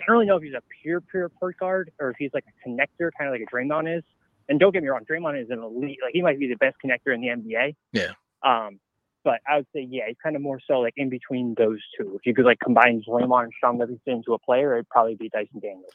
I 0.00 0.04
don't 0.06 0.14
really 0.14 0.26
know 0.26 0.36
if 0.36 0.42
he's 0.42 0.54
a 0.54 0.62
pure, 0.82 1.00
pure 1.00 1.28
point 1.28 1.56
guard 1.58 1.90
or 2.00 2.10
if 2.10 2.16
he's 2.18 2.30
like 2.34 2.44
a 2.46 2.68
connector, 2.68 3.10
kind 3.18 3.28
of 3.28 3.32
like 3.32 3.42
a 3.42 3.54
Draymond 3.54 3.98
is. 3.98 4.04
And 4.48 4.60
don't 4.60 4.72
get 4.72 4.82
me 4.82 4.88
wrong, 4.88 5.04
Draymond 5.10 5.42
is 5.42 5.50
an 5.50 5.58
elite. 5.62 5.98
Like 6.02 6.12
he 6.12 6.22
might 6.22 6.38
be 6.38 6.46
the 6.48 6.56
best 6.56 6.76
connector 6.84 7.14
in 7.14 7.20
the 7.20 7.28
NBA. 7.28 7.74
Yeah. 7.92 8.12
Um, 8.42 8.78
but 9.24 9.40
I 9.48 9.56
would 9.56 9.66
say, 9.74 9.80
yeah, 9.90 10.04
he's 10.06 10.16
kind 10.22 10.36
of 10.36 10.42
more 10.42 10.60
so 10.66 10.78
like 10.80 10.94
in 10.96 11.08
between 11.08 11.54
those 11.58 11.80
two. 11.98 12.14
If 12.14 12.26
you 12.26 12.32
could 12.34 12.44
like 12.44 12.60
combine 12.60 13.02
Draymond 13.06 13.44
and 13.44 13.52
Shaun 13.60 13.76
Livingston 13.78 14.14
into 14.18 14.34
a 14.34 14.38
player, 14.38 14.74
it'd 14.74 14.88
probably 14.88 15.16
be 15.16 15.28
Dyson 15.28 15.58
Daniels. 15.60 15.90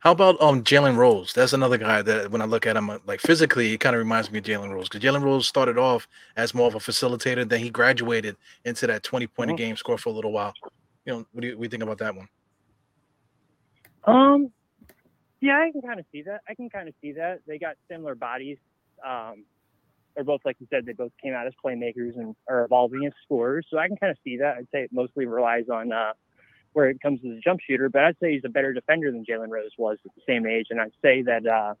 How 0.00 0.12
about 0.12 0.40
um 0.42 0.62
Jalen 0.62 0.96
Rose? 0.96 1.32
That's 1.32 1.52
another 1.52 1.78
guy 1.78 2.02
that 2.02 2.30
when 2.30 2.42
I 2.42 2.44
look 2.44 2.66
at 2.66 2.76
him, 2.76 2.90
uh, 2.90 2.98
like 3.06 3.20
physically, 3.20 3.68
he 3.70 3.78
kind 3.78 3.94
of 3.96 3.98
reminds 3.98 4.30
me 4.30 4.38
of 4.38 4.44
Jalen 4.44 4.70
Rose 4.72 4.88
because 4.88 5.00
Jalen 5.00 5.22
Rose 5.22 5.46
started 5.48 5.78
off 5.78 6.06
as 6.36 6.54
more 6.54 6.66
of 6.68 6.74
a 6.74 6.78
facilitator, 6.78 7.48
then 7.48 7.60
he 7.60 7.70
graduated 7.70 8.36
into 8.64 8.86
that 8.88 9.02
twenty 9.04 9.26
point 9.26 9.50
a 9.50 9.54
Mhm. 9.54 9.58
game 9.58 9.76
score 9.76 9.96
for 9.98 10.10
a 10.10 10.12
little 10.12 10.32
while. 10.32 10.52
You 11.06 11.12
know, 11.12 11.26
what 11.32 11.40
do 11.40 11.46
you, 11.48 11.54
what 11.56 11.62
do 11.62 11.66
you 11.66 11.70
think 11.70 11.82
about 11.84 11.98
that 11.98 12.14
one? 12.14 12.28
Um, 14.06 14.52
yeah, 15.40 15.58
I 15.66 15.70
can 15.70 15.82
kind 15.82 16.00
of 16.00 16.06
see 16.12 16.22
that. 16.22 16.40
I 16.48 16.54
can 16.54 16.70
kind 16.70 16.88
of 16.88 16.94
see 17.00 17.12
that. 17.12 17.40
They 17.46 17.58
got 17.58 17.76
similar 17.90 18.14
bodies. 18.14 18.58
Um, 19.06 19.44
they're 20.14 20.24
both, 20.24 20.40
like 20.44 20.56
you 20.58 20.66
said, 20.70 20.86
they 20.86 20.94
both 20.94 21.12
came 21.22 21.34
out 21.34 21.46
as 21.46 21.52
playmakers 21.64 22.16
and 22.16 22.34
are 22.48 22.64
evolving 22.64 23.04
as 23.06 23.12
scorers. 23.24 23.66
So 23.70 23.78
I 23.78 23.86
can 23.86 23.96
kind 23.96 24.10
of 24.10 24.16
see 24.24 24.38
that. 24.38 24.56
I'd 24.56 24.68
say 24.72 24.82
it 24.82 24.90
mostly 24.92 25.26
relies 25.26 25.68
on 25.70 25.92
uh, 25.92 26.12
where 26.72 26.88
it 26.88 27.00
comes 27.02 27.20
to 27.20 27.34
the 27.34 27.40
jump 27.40 27.60
shooter, 27.66 27.90
but 27.90 28.02
I'd 28.02 28.16
say 28.20 28.32
he's 28.32 28.44
a 28.44 28.48
better 28.48 28.72
defender 28.72 29.12
than 29.12 29.24
Jalen 29.24 29.50
Rose 29.50 29.72
was 29.76 29.98
at 30.04 30.14
the 30.14 30.22
same 30.26 30.46
age. 30.46 30.66
And 30.70 30.80
I'd 30.80 30.92
say 31.02 31.22
that 31.22 31.46
uh, 31.46 31.74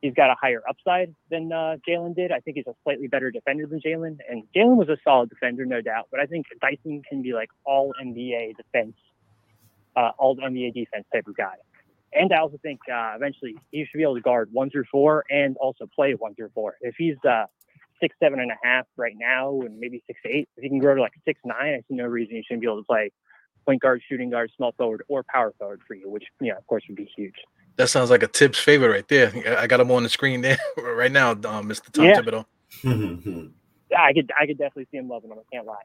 he's 0.00 0.14
got 0.14 0.30
a 0.30 0.34
higher 0.40 0.62
upside 0.68 1.14
than 1.30 1.52
uh, 1.52 1.76
Jalen 1.86 2.16
did. 2.16 2.32
I 2.32 2.40
think 2.40 2.56
he's 2.56 2.66
a 2.66 2.74
slightly 2.84 3.06
better 3.06 3.30
defender 3.30 3.66
than 3.66 3.80
Jalen. 3.80 4.16
And 4.30 4.44
Jalen 4.56 4.76
was 4.76 4.88
a 4.88 4.96
solid 5.04 5.28
defender, 5.28 5.66
no 5.66 5.82
doubt. 5.82 6.08
But 6.10 6.20
I 6.20 6.26
think 6.26 6.46
Dyson 6.60 7.02
can 7.08 7.22
be 7.22 7.34
like 7.34 7.50
all 7.66 7.92
NBA 8.02 8.56
defense, 8.56 8.96
uh, 9.98 10.10
all 10.18 10.36
NBA 10.36 10.74
defense 10.74 11.06
type 11.12 11.26
of 11.26 11.36
guy. 11.36 11.54
And 12.12 12.32
I 12.32 12.38
also 12.38 12.58
think 12.62 12.80
uh, 12.90 13.12
eventually 13.16 13.54
he 13.70 13.84
should 13.84 13.98
be 13.98 14.02
able 14.02 14.14
to 14.14 14.20
guard 14.22 14.48
one 14.52 14.70
through 14.70 14.84
four 14.90 15.24
and 15.30 15.56
also 15.58 15.86
play 15.94 16.12
one 16.12 16.34
through 16.34 16.50
four. 16.54 16.76
If 16.80 16.94
he's 16.96 17.16
uh, 17.28 17.44
six, 18.00 18.16
seven 18.22 18.40
and 18.40 18.50
a 18.50 18.54
half 18.62 18.86
right 18.96 19.14
now, 19.18 19.60
and 19.60 19.78
maybe 19.78 20.02
six, 20.06 20.18
eight, 20.24 20.48
if 20.56 20.62
he 20.62 20.68
can 20.70 20.78
grow 20.78 20.94
to 20.94 21.00
like 21.02 21.12
six, 21.26 21.38
nine, 21.44 21.74
I 21.74 21.78
see 21.88 21.94
no 21.96 22.04
reason 22.06 22.36
he 22.36 22.42
shouldn't 22.42 22.62
be 22.62 22.66
able 22.66 22.78
to 22.78 22.86
play 22.86 23.10
point 23.66 23.82
guard, 23.82 24.00
shooting 24.08 24.30
guard, 24.30 24.50
small 24.56 24.72
forward, 24.78 25.02
or 25.08 25.22
power 25.24 25.52
forward 25.58 25.80
for 25.86 25.94
you, 25.94 26.08
which, 26.08 26.24
yeah, 26.40 26.56
of 26.56 26.66
course, 26.66 26.82
would 26.88 26.96
be 26.96 27.10
huge. 27.14 27.34
That 27.76 27.90
sounds 27.90 28.08
like 28.08 28.22
a 28.22 28.26
Tibbs 28.28 28.58
favorite 28.58 28.88
right 28.90 29.06
there. 29.08 29.30
I- 29.46 29.62
I 29.64 29.66
got 29.66 29.78
him 29.80 29.90
on 29.90 30.02
the 30.02 30.08
screen 30.08 30.40
there 30.40 30.56
right 30.78 31.12
now, 31.12 31.32
um, 31.32 31.68
Mr. 31.68 31.90
Tom 31.92 32.06
Yeah. 32.06 32.20
Thibodeau. 32.22 32.46
Yeah, 33.90 34.02
I 34.02 34.12
could, 34.14 34.30
I 34.40 34.46
could 34.46 34.56
definitely 34.58 34.86
see 34.90 34.96
him 34.98 35.08
loving 35.08 35.30
him. 35.30 35.38
I 35.38 35.54
can't 35.54 35.66
lie. 35.66 35.76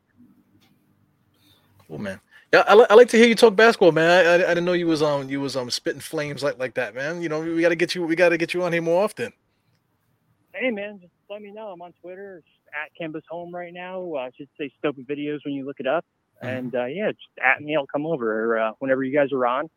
Cool, 1.87 1.99
man. 1.99 2.19
Yeah, 2.53 2.63
I, 2.67 2.75
li- 2.75 2.85
I 2.87 2.93
like 2.93 3.09
to 3.09 3.17
hear 3.17 3.27
you 3.27 3.33
talk 3.33 3.55
basketball, 3.55 3.91
man. 3.93 4.11
I, 4.11 4.29
I, 4.29 4.35
I 4.35 4.37
didn't 4.49 4.65
know 4.65 4.73
you 4.73 4.85
was 4.85 5.01
um 5.01 5.27
you 5.27 5.41
was 5.41 5.57
um 5.57 5.71
spitting 5.71 5.99
flames 6.01 6.43
like 6.43 6.59
like 6.59 6.75
that, 6.75 6.93
man. 6.93 7.21
You 7.23 7.27
know, 7.29 7.41
we 7.41 7.61
got 7.61 7.69
to 7.69 7.75
get 7.75 7.95
you 7.95 8.03
we 8.03 8.15
got 8.15 8.29
to 8.29 8.37
get 8.37 8.53
you 8.53 8.63
on 8.63 8.71
here 8.71 8.81
more 8.81 9.03
often. 9.03 9.33
Hey, 10.53 10.69
man, 10.69 10.99
just 11.01 11.11
let 11.31 11.41
me 11.41 11.51
know. 11.51 11.69
I'm 11.69 11.81
on 11.81 11.93
Twitter 11.99 12.43
at 12.67 12.91
Canvas 12.95 13.23
Home 13.31 13.53
right 13.53 13.73
now. 13.73 14.13
Uh, 14.13 14.19
I 14.19 14.31
should 14.37 14.49
say 14.59 14.69
Stupid 14.77 15.07
Videos 15.07 15.39
when 15.43 15.55
you 15.55 15.65
look 15.65 15.79
it 15.79 15.87
up. 15.87 16.05
Mhm. 16.43 16.57
And 16.57 16.75
uh, 16.75 16.85
yeah, 16.85 17.11
just 17.11 17.27
at 17.43 17.59
me. 17.61 17.75
I'll 17.75 17.87
come 17.87 18.05
over 18.05 18.59
uh, 18.59 18.71
whenever 18.77 19.03
you 19.03 19.17
guys 19.17 19.31
are 19.31 19.45
on. 19.47 19.67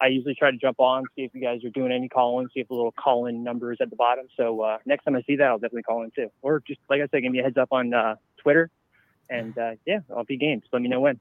I 0.00 0.06
usually 0.06 0.34
try 0.34 0.50
to 0.50 0.56
jump 0.56 0.80
on, 0.80 1.04
see 1.14 1.22
if 1.22 1.34
you 1.34 1.40
guys 1.42 1.62
are 1.64 1.70
doing 1.70 1.92
any 1.92 2.08
call-in, 2.08 2.48
see 2.52 2.60
if 2.60 2.68
the 2.68 2.74
little 2.74 2.92
call-in 2.92 3.44
number 3.44 3.70
is 3.72 3.78
at 3.80 3.90
the 3.90 3.96
bottom. 3.96 4.26
So 4.36 4.60
uh, 4.60 4.78
next 4.84 5.04
time 5.04 5.14
I 5.14 5.22
see 5.22 5.36
that, 5.36 5.44
I'll 5.46 5.58
definitely 5.58 5.84
call 5.84 6.02
in 6.02 6.10
too. 6.10 6.30
Or 6.42 6.60
just 6.66 6.80
like 6.90 7.00
I 7.00 7.06
said, 7.10 7.22
give 7.22 7.30
me 7.30 7.38
a 7.38 7.42
heads 7.42 7.56
up 7.56 7.68
on 7.70 7.94
uh, 7.94 8.16
Twitter. 8.38 8.70
And 9.30 9.56
uh, 9.56 9.72
yeah, 9.86 10.00
I'll 10.14 10.24
be 10.24 10.36
game. 10.36 10.60
Just 10.60 10.72
let 10.72 10.82
me 10.82 10.88
know 10.88 11.00
when. 11.00 11.20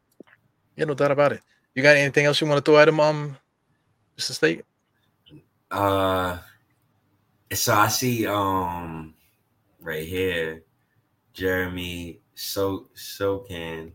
Yeah, 0.76 0.86
no 0.86 0.94
doubt 0.94 1.12
about 1.12 1.34
it. 1.34 1.41
You 1.76 1.84
got 1.84 1.98
anything 1.98 2.26
else 2.26 2.41
you 2.41 2.48
want 2.48 2.64
to 2.64 2.72
throw 2.72 2.80
at 2.80 2.88
him, 2.88 3.00
um, 3.00 3.38
Mr. 4.18 4.32
State? 4.32 4.64
Uh, 5.72 6.38
so 7.54 7.74
I 7.74 7.88
see 7.88 8.28
um 8.28 9.14
right 9.82 10.08
here, 10.08 10.64
Jeremy 11.34 12.20
So 12.36 12.90
Sochan, 12.95 13.91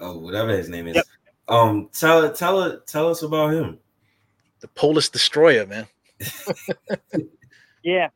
oh 0.00 0.18
whatever 0.18 0.50
his 0.56 0.68
name 0.68 0.88
is. 0.88 0.96
Yep. 0.96 1.06
Um, 1.48 1.88
tell 1.92 2.32
tell 2.32 2.80
tell 2.80 3.10
us 3.10 3.22
about 3.22 3.52
him. 3.52 3.78
The 4.60 4.68
Polish 4.68 5.10
destroyer, 5.10 5.66
man. 5.66 5.86
Yeah, 7.84 8.08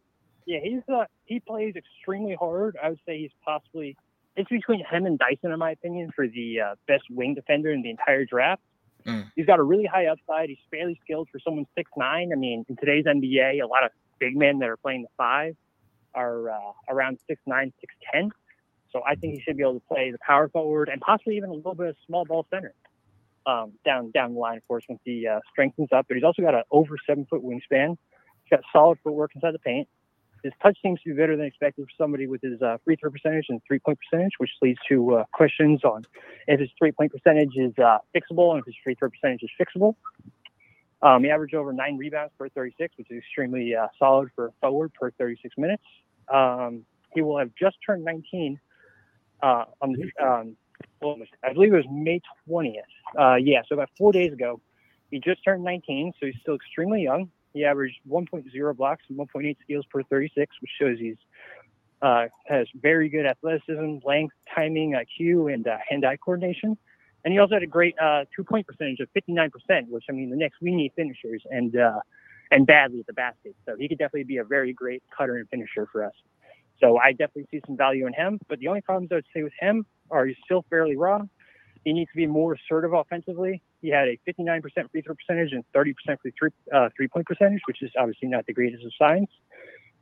yeah, 0.46 0.60
he's 0.62 0.80
uh, 0.88 1.04
he 1.26 1.40
plays 1.40 1.74
extremely 1.76 2.34
hard. 2.34 2.76
I 2.82 2.88
would 2.88 3.00
say 3.06 3.18
he's 3.18 3.30
possibly 3.44 3.96
it's 4.38 4.48
between 4.48 4.84
him 4.84 5.04
and 5.04 5.18
Dyson, 5.18 5.50
in 5.52 5.58
my 5.58 5.72
opinion, 5.72 6.10
for 6.14 6.28
the 6.28 6.60
uh, 6.60 6.74
best 6.86 7.02
wing 7.10 7.34
defender 7.34 7.72
in 7.72 7.82
the 7.82 7.90
entire 7.90 8.24
draft. 8.24 8.62
Mm. 9.04 9.30
He's 9.34 9.46
got 9.46 9.58
a 9.58 9.62
really 9.62 9.84
high 9.84 10.06
upside. 10.06 10.48
He's 10.48 10.58
fairly 10.70 10.98
skilled 11.04 11.28
for 11.30 11.40
someone 11.40 11.66
six 11.76 11.90
nine. 11.96 12.30
I 12.32 12.36
mean, 12.36 12.64
in 12.68 12.76
today's 12.76 13.04
NBA, 13.04 13.62
a 13.62 13.66
lot 13.66 13.84
of 13.84 13.90
big 14.20 14.36
men 14.36 14.60
that 14.60 14.68
are 14.68 14.76
playing 14.76 15.02
the 15.02 15.08
five 15.16 15.56
are 16.14 16.50
uh, 16.50 16.72
around 16.88 17.18
six 17.26 17.40
nine, 17.46 17.72
six 17.80 17.92
ten. 18.12 18.30
So 18.92 19.02
I 19.06 19.16
think 19.16 19.34
he 19.34 19.40
should 19.40 19.56
be 19.56 19.64
able 19.64 19.74
to 19.74 19.86
play 19.86 20.10
the 20.12 20.18
power 20.24 20.48
forward 20.48 20.88
and 20.88 21.00
possibly 21.00 21.36
even 21.36 21.50
a 21.50 21.54
little 21.54 21.74
bit 21.74 21.88
of 21.88 21.96
small 22.06 22.24
ball 22.24 22.46
center 22.48 22.74
um, 23.44 23.72
down 23.84 24.12
down 24.12 24.34
the 24.34 24.38
line, 24.38 24.56
of 24.56 24.68
course, 24.68 24.84
once 24.88 25.00
he 25.04 25.26
uh, 25.26 25.40
strengthens 25.50 25.88
up. 25.92 26.06
But 26.08 26.16
he's 26.16 26.24
also 26.24 26.42
got 26.42 26.54
an 26.54 26.62
over 26.70 26.96
seven 27.06 27.26
foot 27.28 27.42
wingspan. 27.42 27.96
He's 28.44 28.50
got 28.50 28.60
solid 28.72 28.98
footwork 29.02 29.32
inside 29.34 29.52
the 29.52 29.58
paint. 29.58 29.88
His 30.42 30.52
touch 30.62 30.78
seems 30.82 31.00
to 31.02 31.10
be 31.10 31.16
better 31.16 31.36
than 31.36 31.46
expected 31.46 31.84
for 31.84 32.02
somebody 32.02 32.26
with 32.26 32.42
his 32.42 32.60
uh, 32.62 32.78
free 32.84 32.96
throw 32.96 33.10
percentage 33.10 33.46
and 33.48 33.60
three 33.66 33.78
point 33.78 33.98
percentage, 33.98 34.32
which 34.38 34.50
leads 34.62 34.78
to 34.88 35.16
uh, 35.16 35.24
questions 35.32 35.84
on 35.84 36.04
if 36.46 36.60
his 36.60 36.70
three 36.78 36.92
point 36.92 37.12
percentage 37.12 37.56
is 37.56 37.72
uh, 37.78 37.98
fixable 38.14 38.52
and 38.52 38.60
if 38.60 38.66
his 38.66 38.74
free 38.82 38.94
throw 38.94 39.10
percentage 39.10 39.42
is 39.42 39.50
fixable. 39.60 39.94
Um, 41.00 41.22
he 41.22 41.30
averaged 41.30 41.54
over 41.54 41.72
nine 41.72 41.96
rebounds 41.96 42.32
per 42.38 42.48
36, 42.48 42.98
which 42.98 43.10
is 43.10 43.18
extremely 43.18 43.74
uh, 43.74 43.86
solid 43.98 44.30
for 44.34 44.46
a 44.46 44.52
forward 44.60 44.92
per 44.94 45.10
36 45.12 45.54
minutes. 45.56 45.82
Um, 46.32 46.84
he 47.14 47.22
will 47.22 47.38
have 47.38 47.50
just 47.58 47.76
turned 47.86 48.04
19 48.04 48.58
uh, 49.42 49.64
on 49.80 49.92
the, 49.92 50.24
um, 50.24 50.56
I 51.44 51.52
believe 51.52 51.72
it 51.72 51.76
was 51.76 51.86
May 51.90 52.20
20th. 52.48 52.74
Uh, 53.18 53.36
yeah, 53.36 53.62
so 53.68 53.74
about 53.74 53.90
four 53.96 54.12
days 54.12 54.32
ago, 54.32 54.60
he 55.10 55.20
just 55.20 55.42
turned 55.44 55.64
19, 55.64 56.12
so 56.18 56.26
he's 56.26 56.34
still 56.40 56.54
extremely 56.54 57.02
young. 57.02 57.30
He 57.52 57.64
averaged 57.64 57.96
1.0 58.08 58.76
blocks 58.76 59.02
and 59.08 59.18
1.8 59.18 59.56
steals 59.64 59.86
per 59.86 60.02
36, 60.02 60.56
which 60.60 60.70
shows 60.80 60.98
he's 60.98 61.16
uh, 62.00 62.26
has 62.46 62.68
very 62.80 63.08
good 63.08 63.26
athleticism, 63.26 63.98
length, 64.04 64.34
timing, 64.54 64.92
IQ, 64.92 65.52
and 65.52 65.66
uh, 65.66 65.76
hand-eye 65.88 66.16
coordination. 66.24 66.76
And 67.24 67.32
he 67.32 67.40
also 67.40 67.54
had 67.54 67.64
a 67.64 67.66
great 67.66 67.96
uh, 68.00 68.24
two-point 68.34 68.66
percentage 68.66 69.00
of 69.00 69.08
59%, 69.12 69.50
which 69.88 70.04
I 70.08 70.12
mean, 70.12 70.30
the 70.30 70.36
next 70.36 70.60
we 70.62 70.74
need 70.74 70.92
finishers 70.94 71.42
and 71.50 71.76
uh, 71.76 72.00
and 72.50 72.66
badly 72.66 73.00
at 73.00 73.06
the 73.06 73.12
basket. 73.12 73.54
So 73.66 73.74
he 73.76 73.88
could 73.88 73.98
definitely 73.98 74.24
be 74.24 74.38
a 74.38 74.44
very 74.44 74.72
great 74.72 75.02
cutter 75.16 75.36
and 75.36 75.48
finisher 75.48 75.86
for 75.90 76.04
us. 76.04 76.14
So 76.80 76.96
I 76.96 77.10
definitely 77.10 77.46
see 77.50 77.60
some 77.66 77.76
value 77.76 78.06
in 78.06 78.12
him. 78.12 78.38
But 78.48 78.60
the 78.60 78.68
only 78.68 78.80
problems 78.80 79.10
I 79.10 79.16
would 79.16 79.26
say 79.34 79.42
with 79.42 79.52
him 79.58 79.84
are 80.10 80.26
he's 80.26 80.36
still 80.44 80.64
fairly 80.70 80.96
raw. 80.96 81.22
He 81.84 81.92
needs 81.92 82.10
to 82.10 82.16
be 82.16 82.26
more 82.26 82.54
assertive 82.54 82.92
offensively. 82.92 83.62
He 83.80 83.88
had 83.88 84.08
a 84.08 84.18
59% 84.28 84.62
free 84.90 85.02
throw 85.02 85.14
percentage 85.14 85.52
and 85.52 85.64
30% 85.74 85.94
free 86.20 86.32
three, 86.38 86.50
uh, 86.74 86.88
three 86.96 87.08
point 87.08 87.26
percentage, 87.26 87.60
which 87.66 87.82
is 87.82 87.90
obviously 87.98 88.28
not 88.28 88.46
the 88.46 88.52
greatest 88.52 88.84
of 88.84 88.92
signs 88.98 89.28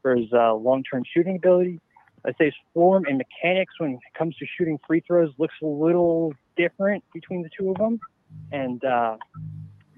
for 0.03 0.17
his 0.17 0.33
uh, 0.33 0.55
long 0.55 0.83
term 0.83 1.03
shooting 1.13 1.37
ability. 1.37 1.81
I'd 2.25 2.37
say 2.39 2.47
his 2.47 2.55
form 2.75 3.05
and 3.07 3.19
mechanics 3.19 3.75
when 3.79 3.93
it 3.93 4.01
comes 4.19 4.37
to 4.37 4.47
shooting 4.59 4.79
free 4.87 5.01
throws 5.07 5.33
looks 5.39 5.55
a 5.63 5.67
little 5.67 6.33
different 6.57 7.05
between 7.15 7.43
the 7.43 7.51
two 7.57 7.71
of 7.71 7.77
them. 7.77 8.01
And 8.51 8.85
uh, 8.85 9.17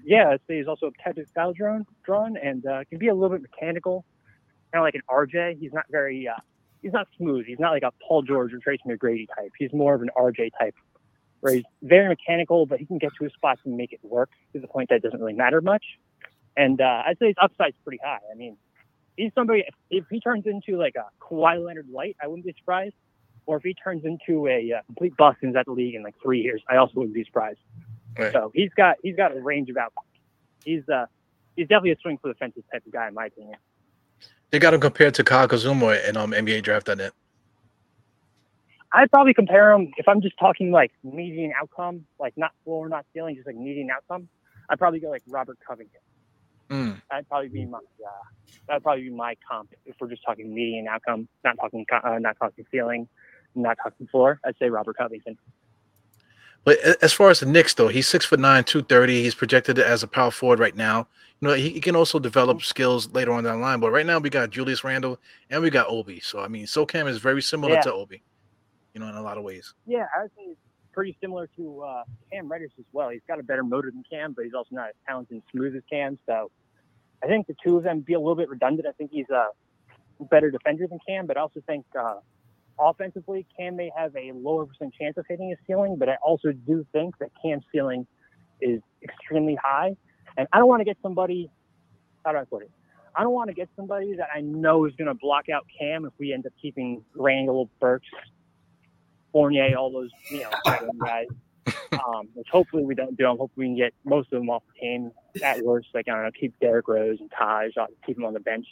yeah, 0.03 0.29
I'd 0.29 0.41
say 0.47 0.57
he's 0.57 0.67
also 0.67 0.87
a 0.87 1.09
of 1.09 1.27
foul 1.35 1.53
drawn, 1.53 1.85
drawn 2.03 2.37
and 2.37 2.65
uh, 2.65 2.83
can 2.89 2.99
be 2.99 3.07
a 3.07 3.13
little 3.13 3.37
bit 3.37 3.41
mechanical, 3.41 4.05
kind 4.71 4.81
of 4.81 4.85
like 4.85 4.95
an 4.95 5.01
RJ. 5.09 5.59
He's 5.59 5.73
not 5.73 5.85
very, 5.89 6.27
uh, 6.27 6.39
he's 6.81 6.93
not 6.93 7.07
smooth. 7.17 7.45
He's 7.45 7.59
not 7.59 7.71
like 7.71 7.83
a 7.83 7.91
Paul 8.07 8.21
George 8.21 8.53
or 8.53 8.59
Tracy 8.59 8.83
McGrady 8.87 9.27
type. 9.35 9.51
He's 9.57 9.73
more 9.73 9.95
of 9.95 10.01
an 10.01 10.09
RJ 10.15 10.51
type, 10.59 10.75
where 11.41 11.55
he's 11.55 11.63
very 11.81 12.07
mechanical, 12.07 12.65
but 12.65 12.79
he 12.79 12.85
can 12.85 12.97
get 12.97 13.11
to 13.17 13.23
his 13.23 13.33
spots 13.33 13.61
and 13.65 13.77
make 13.77 13.93
it 13.93 13.99
work 14.03 14.29
to 14.53 14.59
the 14.59 14.67
point 14.67 14.89
that 14.89 14.95
it 14.95 15.03
doesn't 15.03 15.19
really 15.19 15.33
matter 15.33 15.61
much. 15.61 15.83
And 16.57 16.81
uh, 16.81 17.03
I'd 17.05 17.17
say 17.19 17.27
his 17.27 17.35
upside's 17.41 17.77
pretty 17.83 17.99
high. 18.03 18.19
I 18.31 18.35
mean, 18.35 18.57
he's 19.15 19.31
somebody. 19.33 19.63
If, 19.67 19.75
if 19.89 20.05
he 20.09 20.19
turns 20.19 20.45
into 20.45 20.77
like 20.77 20.95
a 20.95 21.05
Kawhi 21.23 21.63
Leonard 21.63 21.89
light, 21.89 22.17
I 22.21 22.27
wouldn't 22.27 22.45
be 22.45 22.53
surprised. 22.57 22.95
Or 23.45 23.57
if 23.57 23.63
he 23.63 23.73
turns 23.73 24.03
into 24.05 24.47
a 24.47 24.73
uh, 24.77 24.81
complete 24.85 25.15
bust 25.17 25.39
and 25.41 25.51
is 25.51 25.55
at 25.55 25.65
the 25.65 25.71
league 25.71 25.95
in 25.95 26.03
like 26.03 26.15
three 26.21 26.41
years, 26.41 26.61
I 26.69 26.75
also 26.75 26.93
wouldn't 26.95 27.15
be 27.15 27.23
surprised. 27.23 27.59
Right. 28.17 28.31
So 28.31 28.51
he's 28.53 28.71
got 28.75 28.97
he's 29.01 29.15
got 29.15 29.35
a 29.35 29.41
range 29.41 29.69
of 29.69 29.77
outcomes. 29.77 30.07
He's 30.63 30.87
uh 30.89 31.05
he's 31.55 31.67
definitely 31.67 31.91
a 31.91 31.97
swing 32.01 32.17
for 32.21 32.27
the 32.27 32.35
fences 32.35 32.63
type 32.71 32.85
of 32.85 32.91
guy 32.91 33.07
in 33.07 33.13
my 33.13 33.27
opinion. 33.27 33.57
They 34.51 34.59
got 34.59 34.73
him 34.73 34.81
compared 34.81 35.13
to 35.15 35.23
Kyle 35.23 35.47
Kuzma 35.47 35.99
in 36.07 36.17
um, 36.17 36.31
NBA 36.31 36.63
Draft.net. 36.63 37.13
I'd 38.91 39.11
probably 39.11 39.33
compare 39.33 39.71
him 39.71 39.91
if 39.97 40.07
I'm 40.07 40.21
just 40.21 40.37
talking 40.39 40.71
like 40.71 40.91
median 41.03 41.53
outcome, 41.59 42.05
like 42.19 42.33
not 42.37 42.51
floor, 42.63 42.89
not 42.89 43.05
ceiling, 43.13 43.35
just 43.35 43.45
like 43.47 43.55
median 43.55 43.89
outcome. 43.91 44.27
I'd 44.69 44.79
probably 44.79 44.99
go 44.99 45.09
like 45.09 45.23
Robert 45.27 45.57
Covington. 45.65 46.01
Mm. 46.69 47.01
That'd 47.09 47.27
probably 47.27 47.49
be 47.49 47.65
my 47.65 47.77
uh, 47.79 48.11
that'd 48.67 48.83
probably 48.83 49.03
be 49.03 49.09
my 49.09 49.35
comp 49.47 49.73
if 49.85 49.95
we're 49.99 50.09
just 50.09 50.23
talking 50.23 50.53
median 50.53 50.87
outcome, 50.87 51.27
not 51.43 51.57
talking 51.59 51.85
uh, 51.91 52.19
not 52.19 52.37
talking 52.37 52.65
ceiling, 52.71 53.07
not 53.55 53.77
talking 53.81 54.07
floor. 54.07 54.39
I'd 54.45 54.55
say 54.59 54.69
Robert 54.69 54.97
Covington. 54.97 55.37
But 56.65 56.79
as 57.01 57.13
far 57.13 57.29
as 57.29 57.39
the 57.39 57.45
Knicks, 57.45 57.73
though, 57.73 57.87
he's 57.87 58.07
six 58.07 58.25
foot 58.25 58.39
nine, 58.39 58.63
two 58.63 58.83
thirty. 58.83 59.23
He's 59.23 59.33
projected 59.33 59.79
as 59.79 60.03
a 60.03 60.07
power 60.07 60.29
forward 60.29 60.59
right 60.59 60.75
now. 60.75 61.07
You 61.39 61.47
know, 61.47 61.53
he, 61.53 61.69
he 61.69 61.79
can 61.81 61.95
also 61.95 62.19
develop 62.19 62.61
skills 62.61 63.11
later 63.13 63.31
on 63.31 63.45
down 63.45 63.59
the 63.59 63.65
line. 63.65 63.79
But 63.79 63.91
right 63.91 64.05
now, 64.05 64.19
we 64.19 64.29
got 64.29 64.49
Julius 64.49 64.83
Randle 64.83 65.19
and 65.49 65.61
we 65.63 65.69
got 65.69 65.87
Obi. 65.89 66.19
So 66.19 66.41
I 66.41 66.47
mean, 66.47 66.65
Sochan 66.65 67.07
is 67.07 67.17
very 67.17 67.41
similar 67.41 67.75
Yeah. 67.75 67.81
to 67.81 67.93
Obi. 67.93 68.21
You 68.93 69.01
know, 69.01 69.07
in 69.07 69.15
a 69.15 69.21
lot 69.21 69.37
of 69.37 69.43
ways. 69.43 69.73
Yeah, 69.85 70.05
I 70.17 70.23
would 70.23 70.31
say 70.35 70.45
he's 70.47 70.57
pretty 70.91 71.17
similar 71.21 71.47
to 71.57 71.81
uh, 71.81 72.03
Cam 72.31 72.51
Reddish 72.51 72.71
as 72.79 72.85
well. 72.91 73.09
He's 73.09 73.21
got 73.27 73.39
a 73.39 73.43
better 73.43 73.63
motor 73.63 73.91
than 73.91 74.03
Cam, 74.09 74.33
but 74.33 74.45
he's 74.45 74.53
also 74.53 74.69
not 74.71 74.89
as 74.89 74.95
talented 75.07 75.33
and 75.35 75.43
smooth 75.51 75.75
as 75.75 75.83
Cam. 75.89 76.17
So 76.25 76.51
I 77.23 77.27
think 77.27 77.47
the 77.47 77.55
two 77.63 77.77
of 77.77 77.83
them 77.83 78.01
be 78.01 78.13
a 78.13 78.19
little 78.19 78.35
bit 78.35 78.49
redundant. 78.49 78.87
I 78.87 78.93
think 78.93 79.11
he's 79.11 79.29
a 79.29 79.47
better 80.25 80.51
defender 80.51 80.87
than 80.87 80.99
Cam, 81.07 81.27
but 81.27 81.37
I 81.37 81.41
also 81.41 81.61
think 81.67 81.85
uh, 81.97 82.15
offensively, 82.79 83.45
Cam 83.57 83.75
may 83.75 83.91
have 83.95 84.15
a 84.15 84.31
lower 84.33 84.65
percent 84.65 84.93
chance 84.99 85.17
of 85.17 85.25
hitting 85.27 85.49
his 85.49 85.59
ceiling, 85.67 85.97
but 85.97 86.09
I 86.09 86.15
also 86.23 86.51
do 86.51 86.85
think 86.91 87.17
that 87.19 87.29
Cam's 87.43 87.63
ceiling 87.71 88.07
is 88.61 88.81
extremely 89.03 89.57
high. 89.61 89.95
And 90.37 90.47
I 90.53 90.57
don't 90.57 90.67
want 90.67 90.81
to 90.81 90.85
get 90.85 90.97
somebody, 91.01 91.49
how 92.25 92.31
do 92.31 92.37
I 92.37 92.43
put 92.45 92.63
it? 92.63 92.71
I 93.15 93.23
don't 93.23 93.33
want 93.33 93.49
to 93.49 93.53
get 93.53 93.69
somebody 93.75 94.15
that 94.15 94.29
I 94.33 94.41
know 94.41 94.85
is 94.85 94.93
going 94.95 95.07
to 95.07 95.13
block 95.13 95.49
out 95.49 95.65
Cam 95.77 96.05
if 96.05 96.13
we 96.17 96.31
end 96.31 96.45
up 96.45 96.53
keeping 96.61 97.03
Randle, 97.15 97.69
Burks, 97.79 98.07
Fournier, 99.31 99.75
all 99.77 99.91
those, 99.91 100.09
you 100.29 100.41
know, 100.41 100.49
guys. 101.05 101.27
Um, 101.93 102.29
which 102.33 102.47
hopefully 102.51 102.83
we 102.83 102.95
don't 102.95 103.17
do. 103.17 103.25
I'm 103.27 103.37
hoping 103.37 103.53
we 103.57 103.65
can 103.67 103.75
get 103.77 103.93
most 104.05 104.31
of 104.31 104.39
them 104.39 104.49
off 104.49 104.63
the 104.73 104.79
team. 104.79 105.11
At 105.43 105.61
worst, 105.61 105.89
like 105.93 106.07
I 106.07 106.13
don't 106.13 106.23
know, 106.23 106.31
keep 106.39 106.53
Derrick 106.59 106.87
Rose 106.87 107.17
and 107.19 107.31
Taj, 107.37 107.73
keep 108.05 108.15
them 108.15 108.25
on 108.25 108.33
the 108.33 108.39
bench. 108.39 108.65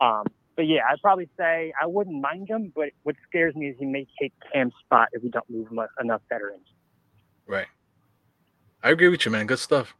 Um, 0.00 0.24
but 0.56 0.66
yeah, 0.66 0.80
I'd 0.90 1.00
probably 1.02 1.28
say 1.36 1.72
I 1.80 1.86
wouldn't 1.86 2.20
mind 2.20 2.48
him. 2.48 2.72
But 2.74 2.90
what 3.02 3.16
scares 3.28 3.54
me 3.54 3.68
is 3.68 3.76
he 3.78 3.86
may 3.86 4.06
take 4.20 4.32
Cam's 4.52 4.72
spot 4.84 5.08
if 5.12 5.22
we 5.22 5.28
don't 5.30 5.48
move 5.50 5.68
him 5.70 5.80
enough 6.00 6.22
veterans. 6.28 6.66
Right. 7.46 7.66
I 8.82 8.90
agree 8.90 9.08
with 9.08 9.24
you, 9.24 9.30
man. 9.30 9.46
Good 9.46 9.58
stuff. 9.58 9.94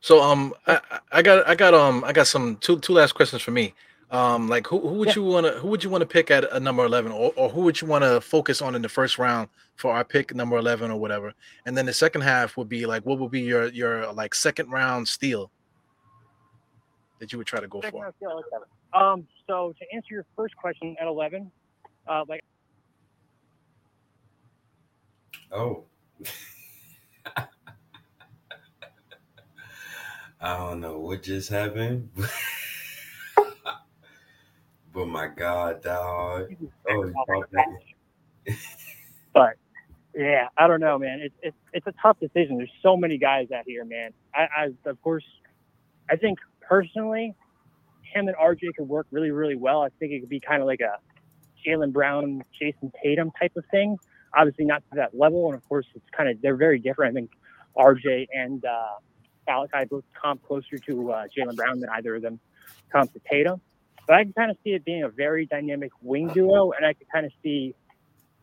So 0.00 0.22
um 0.22 0.54
I, 0.66 0.80
I- 0.90 1.00
I 1.12 1.22
got 1.22 1.48
I 1.48 1.54
got 1.54 1.72
um 1.74 2.04
I 2.04 2.12
got 2.12 2.26
some 2.26 2.56
two 2.56 2.78
two 2.80 2.92
last 2.92 3.12
questions 3.12 3.42
for 3.42 3.50
me. 3.50 3.74
Um 4.10 4.48
like 4.48 4.66
who, 4.68 4.78
who 4.80 4.94
would 4.98 5.08
Yeah. 5.08 5.14
you 5.16 5.24
wanna 5.24 5.50
who 5.52 5.68
would 5.68 5.82
you 5.82 5.90
want 5.90 6.02
to 6.02 6.06
pick 6.06 6.30
at 6.30 6.44
a 6.52 6.60
number 6.60 6.84
eleven 6.84 7.10
or, 7.10 7.32
or 7.36 7.48
who 7.48 7.62
would 7.62 7.80
you 7.80 7.88
want 7.88 8.04
to 8.04 8.20
focus 8.20 8.62
on 8.62 8.74
in 8.76 8.82
the 8.82 8.88
first 8.88 9.18
round 9.18 9.48
for 9.74 9.92
our 9.92 10.04
pick 10.04 10.32
number 10.34 10.56
eleven 10.56 10.90
or 10.92 10.98
whatever? 11.00 11.34
And 11.66 11.76
then 11.76 11.86
the 11.86 11.92
second 11.92 12.20
half 12.20 12.56
would 12.56 12.68
be 12.68 12.86
like 12.86 13.04
what 13.04 13.18
would 13.18 13.32
be 13.32 13.40
your 13.40 13.66
your 13.68 14.12
like 14.12 14.34
second 14.34 14.70
round 14.70 15.08
steal 15.08 15.50
that 17.18 17.32
you 17.32 17.38
would 17.38 17.46
try 17.48 17.58
to 17.60 17.66
go 17.66 17.80
Second 17.80 17.98
for? 17.98 18.02
round 18.04 18.14
steal, 18.18 18.30
I 18.30 18.34
like 18.34 18.44
that 18.52 18.60
one. 18.60 19.02
Um, 19.02 19.26
so 19.48 19.72
to 19.78 19.84
answer 19.94 20.14
your 20.14 20.24
first 20.36 20.56
question 20.56 20.94
at 21.00 21.06
11, 21.08 21.50
uh, 22.06 22.24
like 22.28 22.44
Oh. 25.52 25.84
I 30.40 30.56
don't 30.56 30.80
know 30.80 30.98
what 30.98 31.22
just 31.22 31.48
happened. 31.50 32.10
but 34.96 35.08
my 35.08 35.28
God, 35.28 35.82
dog. 35.82 36.48
Oh, 36.88 37.04
you 37.04 37.14
popped 37.28 37.52
back 37.52 37.66
but 39.34 39.56
yeah, 40.14 40.48
I 40.56 40.66
don't 40.66 40.80
know, 40.80 40.98
man. 40.98 41.20
It's 41.20 41.34
it's 41.42 41.56
it's 41.74 41.86
a 41.86 41.92
tough 42.00 42.18
decision. 42.18 42.56
There's 42.56 42.72
so 42.82 42.96
many 42.96 43.18
guys 43.18 43.48
out 43.54 43.64
here, 43.66 43.84
man. 43.84 44.12
I, 44.34 44.46
I 44.56 44.90
of 44.90 45.00
course, 45.02 45.24
I 46.10 46.16
think 46.16 46.38
personally, 46.62 47.34
him 48.14 48.28
and 48.28 48.36
RJ 48.36 48.76
could 48.78 48.88
work 48.88 49.06
really, 49.10 49.30
really 49.30 49.56
well. 49.56 49.82
I 49.82 49.90
think 49.98 50.12
it 50.12 50.20
could 50.20 50.30
be 50.30 50.40
kind 50.40 50.62
of 50.62 50.66
like 50.66 50.80
a 50.80 50.96
Jaylen 51.66 51.92
Brown, 51.92 52.42
Jayson 52.58 52.90
Tatum 53.02 53.30
type 53.38 53.52
of 53.56 53.64
thing. 53.70 53.98
Obviously, 54.34 54.64
not 54.64 54.82
to 54.90 54.96
that 54.96 55.14
level, 55.14 55.46
and 55.46 55.54
of 55.54 55.68
course, 55.68 55.86
it's 55.94 56.08
kind 56.16 56.30
of 56.30 56.40
they're 56.40 56.56
very 56.56 56.78
different. 56.78 57.12
I 57.12 57.20
think 57.20 57.30
RJ 57.76 58.28
and 58.32 58.64
uh, 58.64 59.52
I 59.74 59.84
both 59.84 60.04
comp 60.20 60.42
closer 60.42 60.78
to 60.88 61.12
uh, 61.12 61.24
Jaylen 61.36 61.56
Brown 61.56 61.80
than 61.80 61.90
either 61.90 62.14
of 62.16 62.22
them 62.22 62.40
comes 62.90 63.10
to 63.10 63.20
Tatum. 63.30 63.60
But 64.06 64.16
I 64.16 64.24
can 64.24 64.32
kind 64.32 64.50
of 64.50 64.56
see 64.62 64.70
it 64.70 64.84
being 64.84 65.02
a 65.02 65.08
very 65.08 65.46
dynamic 65.46 65.92
wing 66.00 66.28
duo, 66.28 66.72
and 66.72 66.86
I 66.86 66.92
can 66.92 67.06
kind 67.12 67.26
of 67.26 67.32
see 67.42 67.74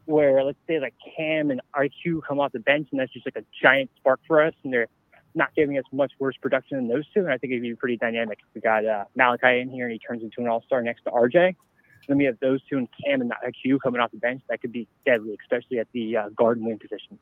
where, 0.06 0.44
let's 0.44 0.58
say, 0.68 0.80
like 0.80 0.94
Cam 1.16 1.52
and 1.52 1.62
IQ 1.76 2.22
come 2.28 2.40
off 2.40 2.52
the 2.52 2.60
bench, 2.60 2.90
and 2.92 3.00
that's 3.00 3.14
just 3.14 3.26
like 3.26 3.38
a 3.38 3.46
giant 3.62 3.90
spark 3.98 4.20
for 4.28 4.44
us, 4.44 4.54
and 4.64 4.74
they're 4.74 4.88
not 5.36 5.54
giving 5.56 5.78
us 5.78 5.86
much 5.92 6.12
worse 6.20 6.36
production 6.42 6.78
than 6.78 6.88
those 6.88 7.06
two. 7.14 7.22
And 7.22 7.32
I 7.32 7.38
think 7.38 7.52
it'd 7.52 7.64
be 7.64 7.76
pretty 7.76 7.98
dynamic 7.98 8.40
we 8.54 8.62
got 8.62 8.86
uh, 8.86 9.06
Malachi 9.16 9.60
in 9.60 9.70
here 9.70 9.86
and 9.86 9.94
he 9.94 10.00
turns 10.00 10.24
into 10.24 10.42
an 10.42 10.48
all 10.48 10.62
star 10.62 10.82
next 10.82 11.04
to 11.04 11.12
RJ. 11.12 11.56
Then 12.08 12.18
we 12.18 12.26
have 12.26 12.40
those 12.40 12.62
two 12.70 12.78
and 12.78 12.88
Cam 13.04 13.22
and 13.22 13.32
IQ 13.32 13.80
coming 13.82 14.02
off 14.02 14.12
the 14.12 14.18
bench. 14.18 14.42
That 14.50 14.62
could 14.62 14.72
be 14.72 14.88
deadly, 15.06 15.38
especially 15.42 15.80
at 15.80 15.88
the 15.94 16.18
uh, 16.18 16.30
guard 16.30 16.58
and 16.58 16.68
wing 16.68 16.80
positions. 16.80 17.20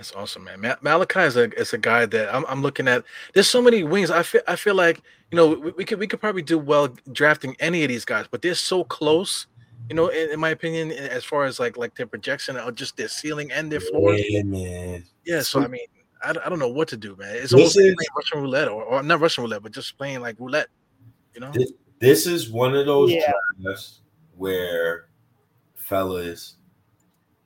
That's 0.00 0.12
awesome, 0.12 0.44
man. 0.44 0.62
Ma- 0.62 0.76
Malachi 0.80 1.20
is 1.20 1.36
a 1.36 1.52
is 1.60 1.74
a 1.74 1.78
guy 1.78 2.06
that 2.06 2.34
I'm, 2.34 2.46
I'm 2.48 2.62
looking 2.62 2.88
at. 2.88 3.04
There's 3.34 3.50
so 3.50 3.60
many 3.60 3.82
wings. 3.84 4.10
I 4.10 4.22
feel 4.22 4.40
I 4.48 4.56
feel 4.56 4.74
like 4.74 5.02
you 5.30 5.36
know 5.36 5.48
we, 5.48 5.72
we 5.72 5.84
could 5.84 5.98
we 5.98 6.06
could 6.06 6.20
probably 6.20 6.40
do 6.40 6.56
well 6.58 6.88
drafting 7.12 7.54
any 7.60 7.82
of 7.82 7.90
these 7.90 8.06
guys, 8.06 8.24
but 8.30 8.40
they're 8.40 8.54
so 8.54 8.82
close. 8.84 9.46
You 9.90 9.96
know, 9.96 10.08
in, 10.08 10.30
in 10.30 10.40
my 10.40 10.48
opinion, 10.48 10.90
as 10.90 11.22
far 11.22 11.44
as 11.44 11.60
like 11.60 11.76
like 11.76 11.94
their 11.96 12.06
projection 12.06 12.56
or 12.56 12.72
just 12.72 12.96
their 12.96 13.08
ceiling 13.08 13.52
and 13.52 13.70
their 13.70 13.80
floor. 13.80 14.14
Yeah, 14.14 14.42
man. 14.42 15.04
Yeah, 15.26 15.42
so 15.42 15.62
I 15.62 15.68
mean, 15.68 15.84
I, 16.22 16.30
I 16.30 16.48
don't 16.48 16.58
know 16.58 16.70
what 16.70 16.88
to 16.88 16.96
do, 16.96 17.14
man. 17.16 17.36
It's 17.36 17.52
almost 17.52 17.76
like 17.76 17.84
is- 17.84 17.94
playing 17.94 18.08
Russian 18.16 18.40
roulette, 18.40 18.68
or, 18.68 18.82
or 18.82 19.02
not 19.02 19.20
Russian 19.20 19.44
roulette, 19.44 19.62
but 19.62 19.72
just 19.72 19.98
playing 19.98 20.20
like 20.22 20.36
roulette. 20.40 20.68
You 21.34 21.40
know? 21.42 21.50
This, 21.52 21.72
this 21.98 22.26
is 22.26 22.48
one 22.48 22.74
of 22.74 22.86
those 22.86 23.10
Yeah. 23.10 23.32
drafts 23.60 24.00
where, 24.34 25.08
fellas, 25.74 26.56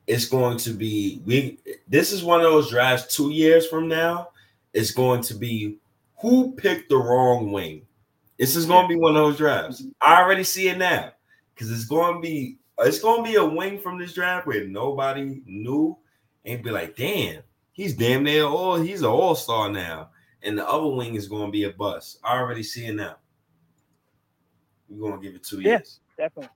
it's 0.06 0.26
going 0.26 0.58
to 0.58 0.70
be 0.70 1.22
we. 1.24 1.58
This 1.88 2.12
is 2.12 2.22
one 2.22 2.40
of 2.40 2.44
those 2.44 2.70
drafts. 2.70 3.14
Two 3.14 3.30
years 3.30 3.66
from 3.66 3.88
now, 3.88 4.30
it's 4.72 4.90
going 4.90 5.22
to 5.22 5.34
be 5.34 5.78
who 6.18 6.52
picked 6.52 6.88
the 6.88 6.96
wrong 6.96 7.52
wing. 7.52 7.86
This 8.38 8.56
is 8.56 8.66
going 8.66 8.82
to 8.82 8.88
be 8.88 9.00
one 9.00 9.16
of 9.16 9.22
those 9.22 9.38
drafts. 9.38 9.84
I 10.00 10.20
already 10.22 10.44
see 10.44 10.68
it 10.68 10.78
now 10.78 11.12
because 11.54 11.70
it's 11.70 11.84
going 11.86 12.14
to 12.14 12.20
be 12.20 12.58
it's 12.80 13.00
going 13.00 13.24
to 13.24 13.30
be 13.30 13.36
a 13.36 13.44
wing 13.44 13.78
from 13.78 13.98
this 13.98 14.14
draft 14.14 14.46
where 14.46 14.66
nobody 14.66 15.40
knew 15.46 15.96
and 16.44 16.62
be 16.62 16.70
like, 16.70 16.96
damn, 16.96 17.42
he's 17.72 17.94
damn 17.94 18.24
near 18.24 18.44
all 18.44 18.76
he's 18.76 19.02
an 19.02 19.08
all 19.08 19.34
star 19.34 19.70
now, 19.70 20.10
and 20.42 20.58
the 20.58 20.68
other 20.68 20.88
wing 20.88 21.14
is 21.14 21.28
going 21.28 21.46
to 21.46 21.52
be 21.52 21.64
a 21.64 21.70
bust. 21.70 22.18
I 22.24 22.38
already 22.38 22.62
see 22.62 22.86
it 22.86 22.94
now. 22.94 23.16
We're 24.88 25.10
gonna 25.10 25.22
give 25.22 25.34
it 25.34 25.44
two 25.44 25.60
years. 25.60 26.00
Definitely. 26.16 26.50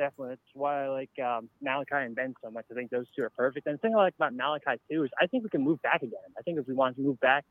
Definitely. 0.00 0.28
That's 0.30 0.54
why 0.54 0.84
I 0.84 0.88
like 0.88 1.10
um, 1.22 1.50
Malachi 1.60 2.06
and 2.06 2.14
Ben 2.14 2.32
so 2.42 2.50
much. 2.50 2.64
I 2.70 2.74
think 2.74 2.90
those 2.90 3.04
two 3.14 3.22
are 3.22 3.28
perfect. 3.28 3.66
And 3.66 3.74
the 3.74 3.78
thing 3.82 3.94
I 3.94 3.98
like 3.98 4.14
about 4.14 4.32
Malachi 4.32 4.80
too 4.90 5.04
is 5.04 5.10
I 5.20 5.26
think 5.26 5.44
we 5.44 5.50
can 5.50 5.62
move 5.62 5.82
back 5.82 6.00
again. 6.02 6.30
I 6.38 6.40
think 6.40 6.58
if 6.58 6.66
we 6.66 6.72
want 6.72 6.96
to 6.96 7.02
move 7.02 7.20
back, 7.20 7.44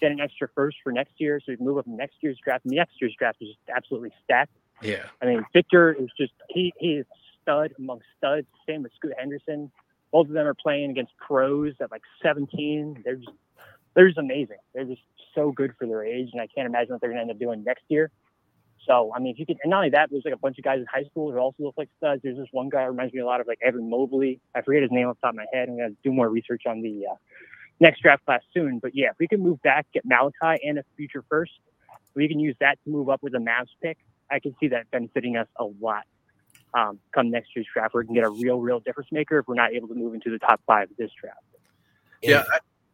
get 0.00 0.10
an 0.10 0.18
extra 0.18 0.48
first 0.54 0.78
for 0.82 0.90
next 0.90 1.12
year, 1.18 1.38
so 1.38 1.52
we 1.52 1.56
can 1.58 1.66
move 1.66 1.76
up 1.76 1.86
next 1.86 2.14
year's 2.22 2.38
draft. 2.42 2.64
And 2.64 2.74
next 2.74 2.94
year's 2.98 3.14
draft 3.18 3.42
is 3.42 3.48
just 3.48 3.58
absolutely 3.76 4.10
stacked. 4.24 4.54
Yeah. 4.80 5.04
I 5.20 5.26
mean, 5.26 5.44
Victor 5.52 5.92
is 5.92 6.08
just 6.16 6.32
he 6.48 6.72
he 6.78 6.92
is 6.92 7.06
stud 7.42 7.72
among 7.78 8.00
studs. 8.16 8.46
Same 8.66 8.84
with 8.84 8.92
Scoot 8.96 9.12
Henderson. 9.18 9.70
Both 10.12 10.28
of 10.28 10.32
them 10.32 10.46
are 10.46 10.54
playing 10.54 10.92
against 10.92 11.12
pros 11.18 11.74
at 11.78 11.90
like 11.90 12.02
17. 12.22 13.02
They're 13.04 13.16
just 13.16 13.28
they're 13.94 14.06
just 14.06 14.18
amazing. 14.18 14.56
They're 14.72 14.86
just 14.86 15.02
so 15.34 15.52
good 15.52 15.74
for 15.78 15.86
their 15.86 16.02
age, 16.02 16.30
and 16.32 16.40
I 16.40 16.46
can't 16.46 16.66
imagine 16.66 16.92
what 16.92 17.02
they're 17.02 17.10
going 17.10 17.18
to 17.18 17.22
end 17.22 17.30
up 17.32 17.38
doing 17.38 17.64
next 17.64 17.84
year. 17.88 18.10
So 18.86 19.12
I 19.14 19.20
mean, 19.20 19.32
if 19.32 19.38
you 19.38 19.46
could, 19.46 19.58
and 19.62 19.70
not 19.70 19.78
only 19.78 19.90
that, 19.90 20.10
there's 20.10 20.24
like 20.24 20.34
a 20.34 20.38
bunch 20.38 20.58
of 20.58 20.64
guys 20.64 20.78
in 20.78 20.86
high 20.86 21.04
school 21.04 21.30
who 21.30 21.38
also 21.38 21.62
look 21.62 21.74
like 21.76 21.88
studs. 21.98 22.22
There's 22.22 22.36
this 22.36 22.48
one 22.50 22.68
guy 22.68 22.84
who 22.84 22.90
reminds 22.90 23.14
me 23.14 23.20
a 23.20 23.26
lot 23.26 23.40
of 23.40 23.46
like 23.46 23.58
Evan 23.62 23.88
Mobley. 23.88 24.40
I 24.54 24.62
forget 24.62 24.82
his 24.82 24.90
name 24.90 25.08
off 25.08 25.16
the 25.20 25.26
top 25.26 25.34
of 25.34 25.36
my 25.36 25.46
head. 25.52 25.68
I'm 25.68 25.76
gonna 25.76 25.90
do 26.02 26.12
more 26.12 26.28
research 26.28 26.62
on 26.66 26.82
the 26.82 27.06
uh, 27.10 27.14
next 27.80 28.02
draft 28.02 28.24
class 28.24 28.40
soon. 28.52 28.78
But 28.80 28.92
yeah, 28.94 29.10
if 29.10 29.16
we 29.18 29.28
can 29.28 29.40
move 29.40 29.62
back, 29.62 29.86
get 29.92 30.04
Malachi 30.04 30.60
and 30.66 30.78
a 30.78 30.84
future 30.96 31.24
first, 31.28 31.52
we 32.14 32.28
can 32.28 32.40
use 32.40 32.56
that 32.60 32.78
to 32.84 32.90
move 32.90 33.08
up 33.08 33.22
with 33.22 33.34
a 33.34 33.38
Mavs 33.38 33.70
pick. 33.80 33.98
I 34.30 34.40
can 34.40 34.54
see 34.58 34.68
that 34.68 34.90
benefiting 34.90 35.36
us 35.36 35.48
a 35.56 35.64
lot. 35.80 36.04
Um, 36.74 36.98
come 37.12 37.30
next 37.30 37.54
year's 37.54 37.66
draft, 37.72 37.94
we 37.94 38.04
can 38.06 38.14
get 38.14 38.24
a 38.24 38.30
real, 38.30 38.58
real 38.58 38.80
difference 38.80 39.12
maker 39.12 39.38
if 39.38 39.46
we're 39.46 39.54
not 39.54 39.72
able 39.72 39.88
to 39.88 39.94
move 39.94 40.14
into 40.14 40.30
the 40.30 40.38
top 40.38 40.60
five 40.66 40.90
of 40.90 40.96
this 40.96 41.10
draft. 41.20 41.38
Yeah, 42.22 42.44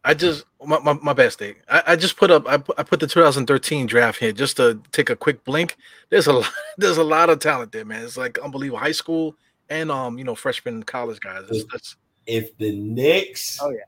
I, 0.04 0.10
I 0.10 0.14
just 0.14 0.44
my, 0.64 0.78
my, 0.80 0.94
my 0.94 1.12
bad 1.12 1.32
state. 1.32 1.56
I, 1.68 1.82
I 1.88 1.96
just 1.96 2.16
put 2.16 2.30
up 2.30 2.48
I 2.48 2.56
put, 2.58 2.78
I 2.78 2.82
put 2.82 3.00
the 3.00 3.06
2013 3.06 3.86
draft 3.86 4.18
here 4.18 4.32
just 4.32 4.56
to 4.58 4.80
take 4.92 5.10
a 5.10 5.16
quick 5.16 5.44
blink. 5.44 5.76
There's 6.10 6.26
a 6.26 6.32
lot, 6.34 6.50
there's 6.76 6.98
a 6.98 7.04
lot 7.04 7.30
of 7.30 7.38
talent 7.40 7.72
there, 7.72 7.84
man. 7.84 8.04
It's 8.04 8.16
like 8.16 8.38
unbelievable. 8.38 8.78
High 8.78 8.92
school 8.92 9.34
and 9.70 9.90
um 9.90 10.18
you 10.18 10.24
know 10.24 10.34
freshman 10.34 10.82
college 10.82 11.20
guys. 11.20 11.44
It's, 11.50 11.64
it's, 11.74 11.96
if 12.26 12.56
the 12.58 12.78
Knicks, 12.78 13.58
Oh, 13.62 13.70
yeah. 13.70 13.78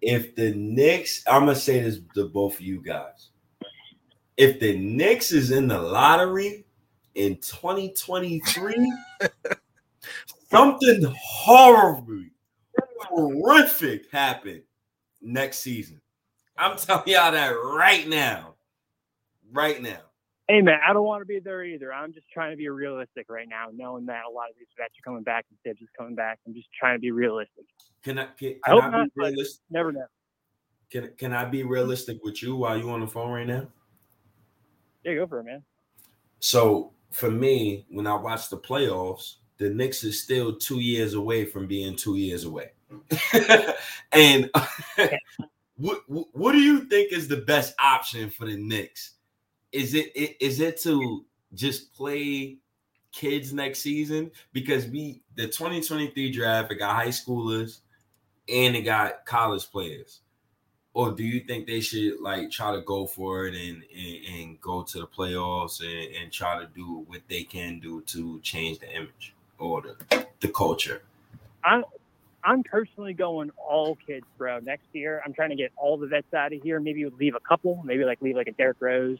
if 0.00 0.34
the 0.34 0.54
Knicks, 0.54 1.22
I'm 1.26 1.42
gonna 1.42 1.54
say 1.54 1.80
this 1.80 2.00
to 2.14 2.26
both 2.26 2.54
of 2.54 2.60
you 2.60 2.82
guys. 2.82 3.28
If 4.36 4.60
the 4.60 4.76
Knicks 4.78 5.32
is 5.32 5.50
in 5.50 5.66
the 5.68 5.78
lottery 5.80 6.64
in 7.14 7.36
2023, 7.36 8.92
something 10.50 11.14
horrible, 11.20 12.24
horrific 13.00 14.10
happened 14.12 14.62
next 15.20 15.60
season. 15.60 16.00
I'm 16.56 16.76
telling 16.76 17.08
y'all 17.08 17.32
that 17.32 17.50
right 17.50 18.08
now. 18.08 18.54
Right 19.52 19.80
now. 19.80 20.00
Hey 20.48 20.62
man, 20.62 20.78
I 20.86 20.94
don't 20.94 21.04
want 21.04 21.20
to 21.20 21.26
be 21.26 21.40
there 21.40 21.62
either. 21.62 21.92
I'm 21.92 22.12
just 22.14 22.26
trying 22.32 22.52
to 22.52 22.56
be 22.56 22.68
realistic 22.68 23.26
right 23.28 23.46
now, 23.48 23.66
knowing 23.74 24.06
that 24.06 24.22
a 24.28 24.32
lot 24.32 24.48
of 24.48 24.56
these 24.58 24.68
vets 24.78 24.94
are 24.98 25.04
coming 25.04 25.22
back 25.22 25.44
and 25.50 25.58
Tibbs 25.62 25.82
is 25.82 25.88
coming 25.96 26.14
back. 26.14 26.38
I'm 26.46 26.54
just 26.54 26.68
trying 26.78 26.96
to 26.96 27.00
be 27.00 27.10
realistic. 27.10 27.66
Can 28.02 28.18
I 28.18 28.26
can, 28.38 28.56
I 28.64 28.70
can 28.70 28.74
hope 28.74 28.84
I, 28.84 28.90
not, 28.90 29.04
be 29.04 29.10
but- 29.16 29.24
realistic? 29.24 29.60
Never 29.70 29.92
know. 29.92 30.06
Can, 30.90 31.10
can 31.18 31.34
I 31.34 31.44
be 31.44 31.64
realistic 31.64 32.24
with 32.24 32.42
you 32.42 32.56
while 32.56 32.78
you're 32.78 32.90
on 32.90 33.00
the 33.00 33.06
phone 33.06 33.30
right 33.30 33.46
now? 33.46 33.66
Yeah, 35.04 35.16
go 35.16 35.26
for 35.26 35.40
it, 35.40 35.44
man. 35.44 35.62
So 36.40 36.94
for 37.10 37.30
me, 37.30 37.84
when 37.90 38.06
I 38.06 38.14
watch 38.14 38.48
the 38.48 38.56
playoffs, 38.56 39.34
the 39.58 39.68
Knicks 39.68 40.02
is 40.02 40.22
still 40.22 40.56
two 40.56 40.80
years 40.80 41.12
away 41.12 41.44
from 41.44 41.66
being 41.66 41.94
two 41.94 42.16
years 42.16 42.44
away. 42.44 42.70
and 44.12 44.50
what 45.76 46.02
what 46.08 46.52
do 46.52 46.58
you 46.58 46.80
think 46.86 47.12
is 47.12 47.28
the 47.28 47.36
best 47.36 47.74
option 47.78 48.30
for 48.30 48.46
the 48.46 48.56
Knicks? 48.56 49.14
Is 49.72 49.94
it 49.94 50.12
i- 50.16 50.36
is 50.40 50.60
it 50.60 50.80
to 50.82 51.24
just 51.54 51.92
play 51.94 52.58
kids 53.12 53.52
next 53.52 53.80
season? 53.80 54.30
Because 54.52 54.86
we 54.86 55.22
the 55.36 55.48
2023 55.48 56.32
draft 56.32 56.72
it 56.72 56.76
got 56.76 56.96
high 56.96 57.08
schoolers 57.08 57.80
and 58.48 58.76
it 58.76 58.82
got 58.82 59.26
college 59.26 59.70
players. 59.70 60.20
Or 60.94 61.12
do 61.12 61.22
you 61.22 61.40
think 61.40 61.66
they 61.66 61.80
should 61.80 62.20
like 62.20 62.50
try 62.50 62.74
to 62.74 62.80
go 62.80 63.06
for 63.06 63.46
it 63.46 63.54
and 63.54 63.84
and, 63.96 64.34
and 64.34 64.60
go 64.60 64.82
to 64.82 65.00
the 65.00 65.06
playoffs 65.06 65.80
and, 65.80 66.14
and 66.16 66.32
try 66.32 66.58
to 66.58 66.66
do 66.74 67.04
what 67.06 67.22
they 67.28 67.44
can 67.44 67.78
do 67.80 68.02
to 68.02 68.40
change 68.40 68.80
the 68.80 68.90
image 68.94 69.34
or 69.58 69.82
the, 69.82 70.26
the 70.40 70.48
culture? 70.48 71.02
I'm 71.64 71.84
I'm 72.44 72.62
personally 72.62 73.14
going 73.14 73.50
all 73.58 73.96
kids, 74.06 74.24
bro. 74.36 74.60
Next 74.60 74.86
year, 74.92 75.20
I'm 75.24 75.32
trying 75.32 75.50
to 75.50 75.56
get 75.56 75.72
all 75.76 75.98
the 75.98 76.06
vets 76.06 76.32
out 76.32 76.52
of 76.52 76.62
here. 76.62 76.80
Maybe 76.80 77.04
leave 77.06 77.34
a 77.34 77.40
couple. 77.40 77.82
Maybe 77.84 78.04
like 78.04 78.22
leave 78.22 78.36
like 78.36 78.46
a 78.46 78.52
Derrick 78.52 78.76
Rose, 78.80 79.18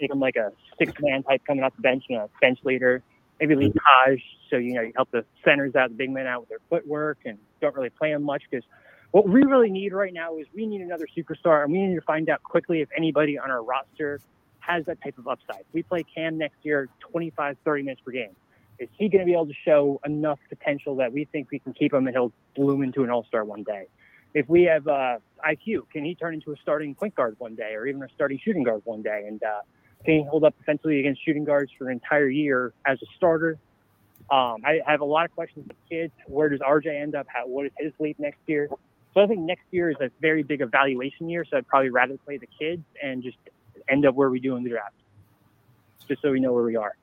make 0.00 0.10
him 0.10 0.20
like 0.20 0.36
a 0.36 0.52
six 0.78 0.92
man 1.00 1.22
type 1.22 1.42
coming 1.46 1.62
off 1.62 1.74
the 1.76 1.82
bench, 1.82 2.04
you 2.08 2.16
know, 2.16 2.30
bench 2.40 2.58
leader. 2.64 3.02
Maybe 3.40 3.54
leave 3.54 3.74
Taj, 3.74 4.18
so 4.50 4.56
you 4.56 4.72
know 4.72 4.80
you 4.80 4.92
help 4.96 5.10
the 5.10 5.24
centers 5.44 5.74
out, 5.74 5.90
the 5.90 5.94
big 5.94 6.10
men 6.10 6.26
out 6.26 6.40
with 6.40 6.48
their 6.48 6.58
footwork, 6.70 7.18
and 7.24 7.38
don't 7.60 7.74
really 7.74 7.90
play 7.90 8.12
them 8.12 8.22
much 8.22 8.42
because 8.50 8.64
what 9.10 9.28
we 9.28 9.42
really 9.44 9.70
need 9.70 9.92
right 9.92 10.12
now 10.12 10.36
is 10.38 10.46
we 10.54 10.66
need 10.66 10.80
another 10.80 11.06
superstar, 11.16 11.62
and 11.62 11.72
we 11.72 11.80
need 11.86 11.94
to 11.94 12.00
find 12.00 12.28
out 12.28 12.42
quickly 12.42 12.80
if 12.80 12.88
anybody 12.96 13.38
on 13.38 13.50
our 13.50 13.62
roster 13.62 14.20
has 14.60 14.84
that 14.86 15.00
type 15.02 15.16
of 15.18 15.28
upside. 15.28 15.64
We 15.72 15.82
play 15.82 16.02
Cam 16.02 16.38
next 16.38 16.56
year, 16.62 16.88
25, 17.12 17.56
30 17.64 17.82
minutes 17.82 18.02
per 18.04 18.10
game. 18.10 18.34
Is 18.78 18.88
he 18.98 19.08
going 19.08 19.20
to 19.20 19.26
be 19.26 19.32
able 19.32 19.46
to 19.46 19.54
show 19.64 20.00
enough 20.04 20.38
potential 20.48 20.96
that 20.96 21.12
we 21.12 21.24
think 21.24 21.50
we 21.50 21.58
can 21.58 21.72
keep 21.72 21.92
him 21.92 22.06
and 22.06 22.14
he'll 22.14 22.32
bloom 22.54 22.82
into 22.82 23.04
an 23.04 23.10
all 23.10 23.24
star 23.24 23.44
one 23.44 23.62
day? 23.62 23.86
If 24.34 24.48
we 24.48 24.64
have 24.64 24.86
uh, 24.86 25.18
IQ, 25.44 25.88
can 25.90 26.04
he 26.04 26.14
turn 26.14 26.34
into 26.34 26.52
a 26.52 26.56
starting 26.60 26.94
point 26.94 27.14
guard 27.14 27.36
one 27.38 27.54
day 27.54 27.72
or 27.74 27.86
even 27.86 28.02
a 28.02 28.08
starting 28.14 28.38
shooting 28.44 28.64
guard 28.64 28.82
one 28.84 29.02
day? 29.02 29.24
And 29.26 29.42
uh, 29.42 29.60
can 30.04 30.18
he 30.18 30.24
hold 30.28 30.44
up 30.44 30.56
defensively 30.58 31.00
against 31.00 31.24
shooting 31.24 31.44
guards 31.44 31.72
for 31.78 31.88
an 31.88 31.92
entire 31.92 32.28
year 32.28 32.74
as 32.86 32.98
a 33.02 33.06
starter? 33.16 33.58
Um, 34.30 34.56
I 34.64 34.80
have 34.86 35.00
a 35.00 35.06
lot 35.06 35.24
of 35.24 35.32
questions 35.34 35.66
with 35.68 35.76
kids. 35.88 36.12
Where 36.26 36.48
does 36.48 36.60
RJ 36.60 37.00
end 37.00 37.14
up? 37.14 37.26
How, 37.28 37.46
what 37.46 37.66
is 37.66 37.72
his 37.78 37.92
leap 37.98 38.18
next 38.18 38.40
year? 38.46 38.68
So 39.14 39.22
I 39.22 39.26
think 39.26 39.40
next 39.40 39.64
year 39.70 39.90
is 39.90 39.96
a 40.00 40.10
very 40.20 40.42
big 40.42 40.60
evaluation 40.60 41.30
year. 41.30 41.46
So 41.48 41.56
I'd 41.56 41.66
probably 41.66 41.90
rather 41.90 42.18
play 42.18 42.36
the 42.36 42.48
kids 42.58 42.82
and 43.02 43.22
just 43.22 43.38
end 43.88 44.04
up 44.04 44.14
where 44.14 44.28
we 44.28 44.40
do 44.40 44.56
in 44.56 44.64
the 44.64 44.70
draft, 44.70 44.96
just 46.08 46.20
so 46.20 46.32
we 46.32 46.40
know 46.40 46.52
where 46.52 46.64
we 46.64 46.76
are. 46.76 46.94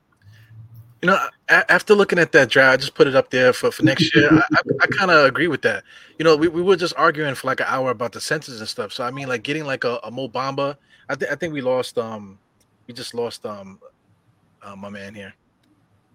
You 1.04 1.10
know 1.10 1.18
after 1.50 1.94
looking 1.94 2.18
at 2.18 2.32
that 2.32 2.48
draft, 2.48 2.72
I 2.72 2.76
just 2.78 2.94
put 2.94 3.06
it 3.06 3.14
up 3.14 3.28
there 3.28 3.52
for, 3.52 3.70
for 3.70 3.82
next 3.82 4.16
year. 4.16 4.26
I, 4.32 4.38
I, 4.38 4.60
I 4.80 4.86
kind 4.86 5.10
of 5.10 5.26
agree 5.26 5.48
with 5.48 5.60
that. 5.60 5.84
You 6.18 6.24
know, 6.24 6.34
we, 6.34 6.48
we 6.48 6.62
were 6.62 6.76
just 6.76 6.94
arguing 6.96 7.34
for 7.34 7.46
like 7.46 7.60
an 7.60 7.66
hour 7.68 7.90
about 7.90 8.12
the 8.12 8.22
centers 8.22 8.58
and 8.58 8.66
stuff. 8.66 8.90
So 8.90 9.04
I 9.04 9.10
mean, 9.10 9.28
like 9.28 9.42
getting 9.42 9.66
like 9.66 9.84
a, 9.84 10.00
a 10.02 10.10
Mo 10.10 10.30
Bamba. 10.30 10.78
I 11.10 11.14
think 11.14 11.30
I 11.30 11.34
think 11.34 11.52
we 11.52 11.60
lost. 11.60 11.98
Um, 11.98 12.38
we 12.86 12.94
just 12.94 13.12
lost. 13.12 13.44
Um, 13.44 13.78
uh, 14.62 14.74
my 14.76 14.88
man 14.88 15.14
here. 15.14 15.34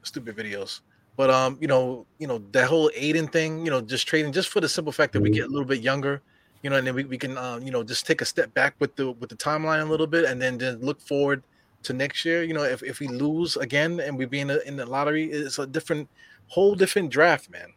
Stupid 0.01 0.35
videos. 0.35 0.79
But 1.15 1.29
um, 1.29 1.59
you 1.61 1.67
know, 1.67 2.07
you 2.17 2.25
know 2.25 2.41
that 2.51 2.67
whole 2.67 2.89
Ayton 2.95 3.27
thing. 3.27 3.63
You 3.63 3.69
know, 3.69 3.81
just 3.81 4.07
trading 4.07 4.31
just 4.31 4.49
for 4.49 4.59
the 4.59 4.67
simple 4.67 4.91
fact 4.91 5.13
that 5.13 5.21
we 5.21 5.29
get 5.29 5.45
a 5.45 5.49
little 5.49 5.65
bit 5.65 5.81
younger 5.81 6.23
you 6.63 6.69
know, 6.69 6.75
and 6.75 6.85
then 6.85 6.95
we, 6.95 7.03
we 7.05 7.17
can 7.17 7.37
uh, 7.37 7.59
you 7.61 7.69
know 7.69 7.83
just 7.83 8.07
take 8.07 8.21
a 8.21 8.25
step 8.25 8.51
back 8.55 8.73
with 8.79 8.95
the 8.95 9.11
with 9.11 9.29
the 9.29 9.37
timeline 9.37 9.81
a 9.81 9.85
little 9.85 10.07
bit, 10.07 10.25
and 10.25 10.41
then 10.41 10.57
then 10.57 10.79
look 10.79 10.99
forward 10.99 11.43
to 11.83 11.93
next 11.93 12.25
year. 12.25 12.43
You 12.43 12.53
know, 12.53 12.63
if, 12.63 12.83
if 12.83 12.99
we 12.99 13.07
lose 13.07 13.57
again 13.57 13.99
and 13.99 14.17
we 14.17 14.25
be 14.25 14.39
in 14.39 14.47
the 14.47 14.67
in 14.67 14.75
the 14.75 14.85
lottery, 14.85 15.31
it's 15.31 15.59
a 15.59 15.67
different 15.67 16.09
whole 16.47 16.75
different 16.75 17.09
draft, 17.09 17.49
man. 17.49 17.73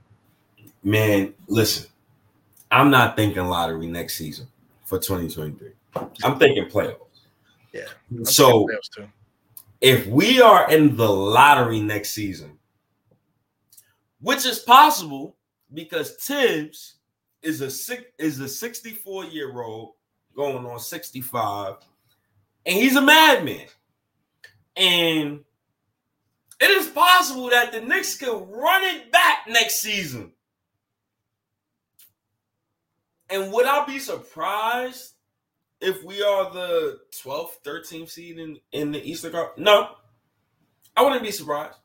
Man, 0.83 1.35
listen, 1.47 1.89
I'm 2.71 2.91
not 2.91 3.17
thinking 3.17 3.47
lottery 3.47 3.87
next 3.87 4.17
season 4.17 4.49
for 4.85 4.99
2023. 4.99 5.71
I'm 6.25 6.39
thinking 6.39 6.65
playoffs. 6.67 6.97
Yeah. 7.73 7.87
I'm 8.11 8.25
So 8.25 8.67
playoffs 8.67 9.09
if 9.83 10.07
we 10.07 10.41
are 10.41 10.71
in 10.71 10.97
the 10.97 11.09
lottery 11.09 11.81
next 11.81 12.11
season, 12.11 12.57
which 14.21 14.47
is 14.47 14.61
possible 14.61 15.37
because 15.75 16.17
Tibbs 16.19 16.95
is 17.43 17.61
a 17.61 17.71
six, 17.71 18.05
is 18.19 18.39
a 18.39 18.49
64 18.49 19.25
year 19.25 19.61
old 19.61 19.95
going 20.37 20.65
on 20.65 20.79
65, 20.79 21.75
and 22.65 22.77
he's 22.77 22.95
a 22.95 23.03
madman. 23.03 23.67
And 24.77 25.41
it 26.61 26.71
is 26.71 26.87
possible 26.89 27.51
that 27.51 27.73
the 27.73 27.81
Knicks 27.81 28.17
can 28.17 28.49
run 28.51 28.85
it 28.85 29.11
back 29.11 29.47
next 29.49 29.81
season. 29.81 30.33
And 33.29 33.53
would 33.53 33.67
I 33.67 33.85
be 33.87 33.99
surprised 33.99 35.15
if 35.81 36.05
we 36.05 36.23
are 36.23 36.53
the 36.53 37.01
12th, 37.13 37.63
13th 37.65 38.11
seed 38.11 38.39
in, 38.39 38.59
in 38.73 38.93
the 38.93 39.03
Eastern 39.03 39.33
Conference? 39.33 39.59
No, 39.59 39.89
I 40.97 41.03
wouldn't 41.03 41.23
be 41.23 41.31
surprised. 41.31 41.79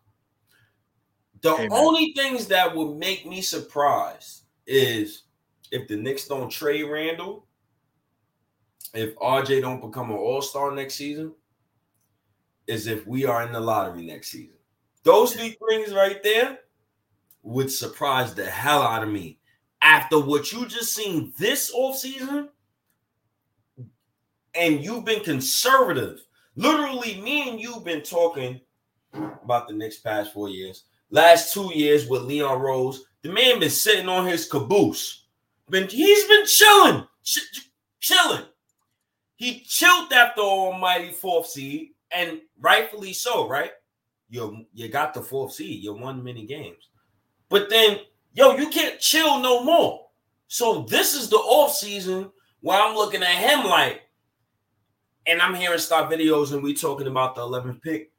The 1.41 1.53
Amen. 1.53 1.69
only 1.71 2.13
things 2.15 2.47
that 2.47 2.75
would 2.75 2.97
make 2.97 3.25
me 3.25 3.41
surprised 3.41 4.43
is 4.65 5.23
if 5.71 5.87
the 5.87 5.95
Knicks 5.95 6.27
don't 6.27 6.49
trade 6.49 6.83
Randle, 6.83 7.45
if 8.93 9.15
RJ 9.15 9.61
don't 9.61 9.81
become 9.81 10.11
an 10.11 10.17
all-star 10.17 10.71
next 10.71 10.95
season, 10.95 11.33
is 12.67 12.87
if 12.87 13.05
we 13.07 13.25
are 13.25 13.43
in 13.43 13.51
the 13.51 13.59
lottery 13.59 14.05
next 14.05 14.29
season. 14.29 14.55
Those 15.03 15.33
three 15.33 15.57
things 15.69 15.93
right 15.93 16.21
there 16.21 16.59
would 17.43 17.71
surprise 17.71 18.33
the 18.33 18.45
hell 18.45 18.81
out 18.81 19.03
of 19.03 19.09
me. 19.09 19.39
After 19.81 20.19
what 20.19 20.51
you 20.51 20.65
just 20.67 20.93
seen 20.93 21.33
this 21.37 21.73
offseason, 21.73 22.49
and 24.53 24.83
you've 24.83 25.05
been 25.05 25.23
conservative. 25.23 26.19
Literally, 26.55 27.21
me 27.21 27.49
and 27.49 27.59
you've 27.59 27.85
been 27.85 28.01
talking 28.01 28.59
about 29.13 29.67
the 29.67 29.73
next 29.73 29.99
past 29.99 30.33
four 30.33 30.49
years. 30.49 30.85
Last 31.09 31.53
two 31.53 31.71
years 31.73 32.07
with 32.07 32.23
Leon 32.23 32.59
Rose, 32.59 33.05
the 33.21 33.29
man 33.29 33.59
been 33.59 33.69
sitting 33.69 34.09
on 34.09 34.27
his 34.27 34.49
caboose. 34.49 35.25
Been 35.69 35.87
he's 35.87 36.27
been 36.27 36.45
chilling, 36.45 37.07
ch- 37.23 37.69
chilling. 37.99 38.45
He 39.35 39.61
chilled 39.61 40.11
after 40.11 40.41
almighty 40.41 41.11
fourth 41.11 41.47
seed, 41.47 41.91
and 42.11 42.41
rightfully 42.59 43.13
so, 43.13 43.47
right? 43.47 43.71
You 44.29 44.65
you 44.73 44.89
got 44.89 45.13
the 45.13 45.21
fourth 45.21 45.53
seed, 45.53 45.83
you 45.83 45.93
won 45.93 46.23
many 46.23 46.45
games. 46.45 46.89
But 47.49 47.69
then, 47.69 47.99
yo, 48.33 48.55
you 48.57 48.67
can't 48.69 48.99
chill 48.99 49.39
no 49.39 49.63
more. 49.63 50.07
So 50.47 50.83
this 50.83 51.13
is 51.13 51.29
the 51.29 51.37
off 51.37 51.73
season 51.73 52.31
where 52.61 52.81
I'm 52.81 52.95
looking 52.95 53.23
at 53.23 53.29
him 53.29 53.65
like, 53.65 54.01
and 55.25 55.41
I'm 55.41 55.55
hearing 55.55 55.79
stop 55.79 56.11
videos 56.11 56.53
and 56.53 56.63
we 56.63 56.73
talking 56.73 57.07
about 57.07 57.35
the 57.35 57.41
11th 57.41 57.81
pick. 57.81 58.11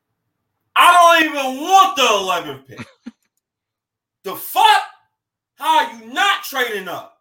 I 0.77 1.21
don't 1.21 1.31
even 1.31 1.61
want 1.63 1.97
the 1.97 2.03
11th 2.03 2.67
pick. 2.67 2.87
the 4.25 4.37
fuck? 4.37 4.83
How 5.57 5.87
are 5.87 5.93
you 5.95 6.13
not 6.13 6.45
trading 6.45 6.89
up? 6.89 7.19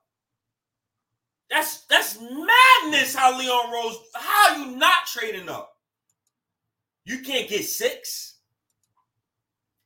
That's 1.49 1.85
that's 1.85 2.19
madness. 2.19 3.15
How 3.15 3.37
Leon 3.37 3.71
Rose? 3.71 3.97
How 4.13 4.53
are 4.53 4.59
you 4.59 4.75
not 4.75 5.05
trading 5.11 5.49
up? 5.49 5.76
You 7.07 7.19
can't 7.19 7.47
get 7.47 7.63
six. 7.63 8.39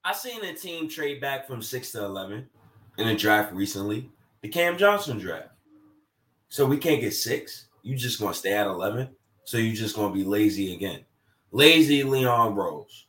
I 0.03 0.11
seen 0.11 0.43
a 0.43 0.56
team 0.56 0.89
trade 0.89 1.22
back 1.22 1.45
from 1.45 1.61
six 1.61 1.91
to 1.91 2.03
eleven 2.03 2.49
in 2.98 3.10
a 3.10 3.15
draft 3.15 3.53
recently, 3.53 4.10
the 4.41 4.49
Cam 4.49 4.76
Johnson 4.76 5.19
draft. 5.19 5.49
So 6.49 6.65
we 6.65 6.77
can't 6.77 6.99
get 6.99 7.14
six. 7.14 7.68
You 7.84 7.95
just 7.95 8.19
gonna 8.19 8.34
stay 8.34 8.53
at 8.53 8.65
eleven. 8.65 9.10
So 9.43 9.57
you 9.57 9.73
just 9.73 9.95
gonna 9.95 10.11
be 10.11 10.23
lazy 10.23 10.73
again. 10.73 11.06
Lazy 11.52 12.02
Leon 12.02 12.56
Rose. 12.56 13.06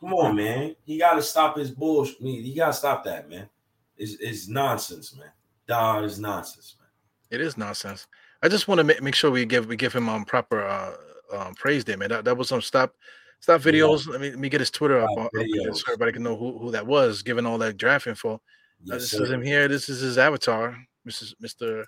Come 0.00 0.14
on, 0.14 0.36
man. 0.36 0.76
He 0.84 0.96
gotta 0.96 1.22
stop 1.22 1.56
his 1.56 1.72
bullshit. 1.72 2.18
He 2.20 2.54
gotta 2.54 2.72
stop 2.72 3.02
that, 3.02 3.28
man. 3.28 3.48
It's, 3.96 4.14
it's 4.20 4.46
nonsense, 4.46 5.16
man. 5.16 5.32
Dog 5.66 6.04
is 6.04 6.20
nonsense, 6.20 6.76
man. 6.78 6.88
It 7.32 7.44
is 7.44 7.56
nonsense. 7.56 8.06
I 8.44 8.48
just 8.48 8.68
want 8.68 8.78
to 8.78 8.84
make, 8.84 9.02
make 9.02 9.16
sure 9.16 9.32
we 9.32 9.44
give 9.44 9.66
we 9.66 9.74
give 9.74 9.92
him 9.92 10.08
um 10.08 10.24
proper 10.24 10.64
uh 10.64 10.92
um 11.32 11.54
praise 11.54 11.84
there, 11.84 11.96
man. 11.96 12.10
That, 12.10 12.24
that 12.24 12.36
was 12.36 12.48
some 12.48 12.62
stop 12.62 12.94
stop 13.40 13.64
Yeah. 13.64 13.72
videos. 13.72 14.06
Let 14.08 14.20
me 14.20 14.30
let 14.30 14.38
me 14.38 14.48
get 14.48 14.60
his 14.60 14.70
Twitter 14.70 15.00
up, 15.00 15.10
Stop 15.12 15.26
up 15.26 15.32
videos. 15.34 15.76
so 15.76 15.82
everybody 15.88 16.12
can 16.12 16.22
know 16.22 16.36
who, 16.36 16.58
who 16.58 16.70
that 16.72 16.86
was, 16.86 17.22
given 17.22 17.46
all 17.46 17.58
that 17.58 17.76
draft 17.76 18.06
info. 18.06 18.34
Uh, 18.34 18.94
this 18.94 19.10
sir. 19.10 19.24
is 19.24 19.30
him 19.30 19.42
here. 19.42 19.68
This 19.68 19.88
is 19.88 20.00
his 20.00 20.18
avatar, 20.18 20.76
Mrs. 21.08 21.34
Mr. 21.42 21.84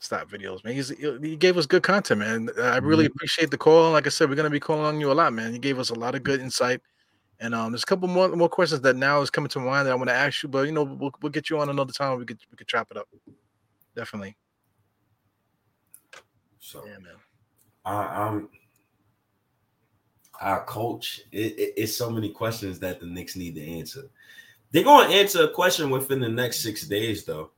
Stop 0.00 0.28
videos, 0.28 0.62
man. 0.64 0.74
He's, 0.74 0.90
he 0.90 1.36
gave 1.36 1.56
us 1.56 1.64
good 1.64 1.82
content, 1.82 2.20
man. 2.20 2.50
I 2.60 2.76
really 2.76 3.04
Mhm. 3.06 3.12
appreciate 3.12 3.50
the 3.50 3.56
call. 3.56 3.92
Like 3.92 4.06
I 4.06 4.10
said, 4.10 4.28
we're 4.28 4.34
gonna 4.34 4.50
be 4.50 4.60
calling 4.60 4.84
on 4.84 5.00
you 5.00 5.10
a 5.10 5.14
lot, 5.14 5.32
man. 5.32 5.54
You 5.54 5.58
gave 5.58 5.78
us 5.78 5.88
a 5.88 5.94
lot 5.94 6.14
of 6.14 6.22
good 6.22 6.40
insight, 6.40 6.82
and 7.38 7.54
um, 7.54 7.72
there's 7.72 7.84
a 7.84 7.86
couple 7.86 8.06
more 8.08 8.28
more 8.36 8.50
questions 8.50 8.82
that 8.82 8.96
now 8.96 9.22
is 9.22 9.30
coming 9.30 9.48
to 9.50 9.60
mind 9.60 9.86
that 9.86 9.92
I 9.92 9.94
want 9.94 10.10
to 10.10 10.14
ask 10.14 10.42
you, 10.42 10.50
but 10.50 10.66
you 10.66 10.72
know, 10.72 10.82
we'll 10.84 11.12
we'll 11.22 11.32
get 11.32 11.48
you 11.48 11.58
on 11.58 11.70
another 11.70 11.92
time. 11.92 12.18
We 12.18 12.26
could 12.26 12.38
we 12.50 12.56
could 12.58 12.68
chop 12.68 12.90
it 12.90 12.98
up. 12.98 13.08
Definitely, 13.96 14.36
So 16.58 16.84
yeah, 16.84 16.98
man. 16.98 17.14
I, 17.84 17.94
I'm 17.94 18.48
our 20.40 20.64
coach. 20.64 21.22
It, 21.32 21.58
it- 21.58 21.74
it's 21.76 21.96
so 21.96 22.10
many 22.10 22.30
questions 22.30 22.78
that 22.80 23.00
the 23.00 23.06
Knicks 23.06 23.36
need 23.36 23.54
to 23.56 23.64
answer. 23.64 24.02
They're 24.72 24.82
going 24.84 25.08
to 25.10 25.16
answer 25.16 25.44
a 25.44 25.50
question 25.50 25.90
within 25.90 26.20
the 26.20 26.28
next 26.28 26.60
six 26.60 26.86
days, 26.86 27.24
though. 27.24 27.50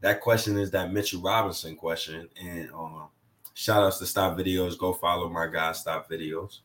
That 0.00 0.20
question 0.20 0.58
is 0.58 0.70
that 0.72 0.92
Mitchell 0.92 1.20
Robinson 1.20 1.76
question. 1.76 2.28
And 2.42 2.70
um, 2.72 3.08
shout 3.54 3.82
outs 3.84 3.98
to 3.98 4.06
Stop 4.06 4.36
Videos. 4.36 4.76
Go 4.78 4.92
follow 4.92 5.28
my 5.28 5.46
guy, 5.46 5.72
Stop 5.72 6.10
Videos. 6.10 6.60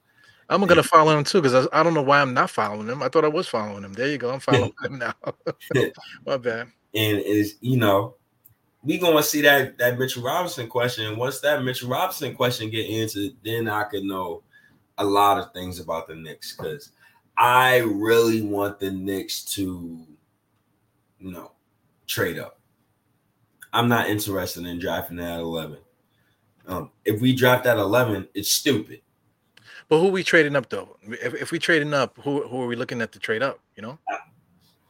I'm 0.48 0.64
gonna 0.66 0.84
follow 0.84 1.18
him 1.18 1.24
too 1.24 1.42
because 1.42 1.68
I, 1.74 1.80
I 1.80 1.84
don't 1.84 1.96
know 1.96 2.04
why 2.04 2.22
I'm 2.22 2.34
not 2.36 2.52
following 2.52 2.88
him. 2.88 3.02
I 3.02 3.10
thought 3.10 3.26
I 3.26 3.30
was 3.30 3.48
following 3.48 3.84
him. 3.84 3.94
There 3.94 4.08
you 4.08 4.20
go. 4.20 4.30
I'm 4.32 4.40
following 4.40 4.72
him 4.84 5.00
now. 5.00 5.14
My 6.26 6.38
bad. 6.38 6.68
And 6.94 7.18
is 7.20 7.56
you 7.62 7.78
know, 7.78 8.14
we 8.86 8.98
gonna 8.98 9.24
see 9.24 9.42
that 9.42 9.78
that 9.78 9.98
Mitchell 9.98 10.24
Robinson 10.24 10.68
question. 10.68 11.08
And 11.08 11.18
once 11.18 11.40
that 11.42 11.64
Mitchell 11.64 11.90
Robinson 11.90 12.36
question 12.36 12.70
get 12.70 12.90
answered, 12.90 13.32
then 13.44 13.68
I 13.68 13.84
could 13.86 14.04
know 14.04 14.44
a 14.98 15.04
lot 15.06 15.38
of 15.38 15.52
things 15.54 15.80
about 15.80 16.08
the 16.08 16.16
Knicks 16.16 16.56
because 16.56 16.92
I 17.38 17.80
really 17.80 18.42
want 18.42 18.80
the 18.80 18.92
Knicks 18.92 19.44
to, 19.56 20.06
you 21.20 21.32
know, 21.32 21.52
trade 22.08 22.40
up. 22.40 22.60
I'm 23.74 23.90
not 23.90 24.10
interested 24.10 24.66
in 24.66 24.80
drafting 24.80 25.20
at 25.20 25.40
11. 25.40 25.78
Um, 26.68 26.92
if 27.04 27.20
we 27.20 27.36
draft 27.36 27.66
at 27.66 27.78
11, 27.78 28.30
it's 28.34 28.52
stupid. 28.52 29.02
But 29.90 30.00
who 30.00 30.08
we 30.08 30.24
trading 30.24 30.56
up 30.56 30.70
though? 30.70 30.98
If, 31.04 31.34
if 31.36 31.52
we 31.52 31.60
trading 31.60 31.94
up, 31.94 32.18
who 32.22 32.48
who 32.48 32.62
are 32.62 32.68
we 32.68 32.76
looking 32.76 33.02
at 33.02 33.12
to 33.12 33.20
trade 33.20 33.44
up? 33.44 33.60
You 33.76 33.84
know, 33.84 34.00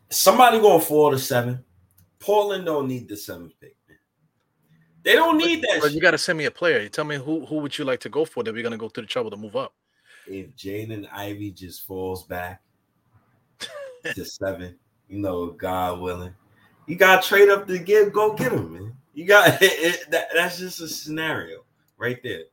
Somebody 0.09 0.59
going 0.59 0.81
four 0.81 1.11
to 1.11 1.19
seven. 1.19 1.63
Portland 2.19 2.65
don't 2.65 2.87
need 2.87 3.07
the 3.09 3.17
seventh 3.17 3.53
pick. 3.59 3.75
Man. 5.05 5.13
They 5.13 5.15
don't 5.15 5.37
need 5.37 5.61
that. 5.61 5.79
but 5.81 5.91
you 5.91 6.01
got 6.01 6.11
to 6.11 6.17
send 6.17 6.37
me 6.37 6.45
a 6.45 6.51
player. 6.51 6.81
You 6.81 6.89
tell 6.89 7.05
me 7.05 7.15
who 7.17 7.45
who 7.45 7.57
would 7.57 7.77
you 7.77 7.85
like 7.85 7.99
to 8.01 8.09
go 8.09 8.25
for 8.25 8.43
that 8.43 8.53
we're 8.53 8.63
gonna 8.63 8.77
go 8.77 8.89
through 8.89 9.03
the 9.03 9.07
trouble 9.07 9.29
to 9.31 9.37
move 9.37 9.55
up. 9.55 9.73
if 10.27 10.55
Jaden 10.55 11.07
Ivey 11.13 11.51
just 11.51 11.85
falls 11.85 12.23
back 12.23 12.61
to 14.03 14.25
seven, 14.25 14.75
you 15.07 15.19
know, 15.19 15.47
God 15.51 15.99
willing, 15.99 16.33
you 16.87 16.95
got 16.95 17.21
to 17.23 17.27
trade 17.27 17.49
up 17.49 17.67
to 17.67 17.77
get 17.79 18.11
go 18.13 18.33
get 18.33 18.51
him, 18.51 18.73
man. 18.73 18.93
You 19.13 19.25
got 19.25 19.57
it, 19.61 20.09
that, 20.11 20.27
that's 20.33 20.57
just 20.59 20.81
a 20.81 20.87
scenario 20.87 21.63
right 21.97 22.21
there. 22.23 22.43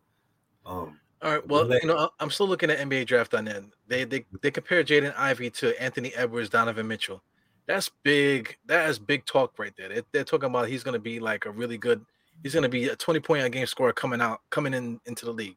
Um, 0.64 0.98
All 1.22 1.32
right. 1.32 1.46
Well, 1.46 1.68
you 1.72 1.86
know, 1.86 1.98
I- 1.98 2.08
I'm 2.20 2.30
still 2.30 2.46
looking 2.48 2.70
at 2.70 2.78
NBA 2.78 3.06
draft 3.06 3.34
on 3.34 3.48
end. 3.48 3.72
They 3.88 4.04
they 4.04 4.24
they 4.42 4.50
compare 4.50 4.84
Jaden 4.84 5.14
Ivey 5.16 5.50
to 5.50 5.80
Anthony 5.82 6.14
Edwards, 6.14 6.50
Donovan 6.50 6.86
Mitchell. 6.86 7.22
That's 7.66 7.90
big. 8.02 8.56
That 8.66 8.88
is 8.90 8.98
big 8.98 9.24
talk 9.24 9.58
right 9.58 9.72
there. 9.76 9.88
They, 9.88 10.02
they're 10.12 10.24
talking 10.24 10.50
about 10.50 10.68
he's 10.68 10.82
going 10.82 10.94
to 10.94 11.00
be 11.00 11.18
like 11.20 11.46
a 11.46 11.50
really 11.50 11.78
good. 11.78 12.04
He's 12.42 12.54
going 12.54 12.64
to 12.64 12.68
be 12.68 12.88
a 12.88 12.96
20 12.96 13.20
point 13.20 13.44
a 13.44 13.50
game 13.50 13.66
scorer 13.66 13.92
coming 13.92 14.20
out, 14.20 14.40
coming 14.50 14.74
in 14.74 15.00
into 15.06 15.24
the 15.24 15.32
league. 15.32 15.56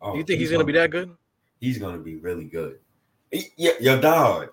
oh, 0.00 0.16
you 0.16 0.22
think 0.24 0.40
he's, 0.40 0.50
going 0.50 0.60
to 0.60 0.66
be 0.66 0.72
that 0.72 0.90
good? 0.90 1.16
He's 1.60 1.78
gonna 1.78 1.98
be 1.98 2.16
really 2.16 2.44
good. 2.44 2.78
Yeah, 3.56 3.72
your 3.80 4.00
dog. 4.00 4.50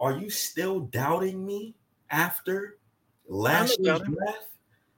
Are 0.00 0.18
you 0.18 0.30
still 0.30 0.80
doubting 0.80 1.44
me 1.44 1.74
after 2.10 2.78
last 3.28 3.78
year's 3.80 4.00
draft? 4.00 4.48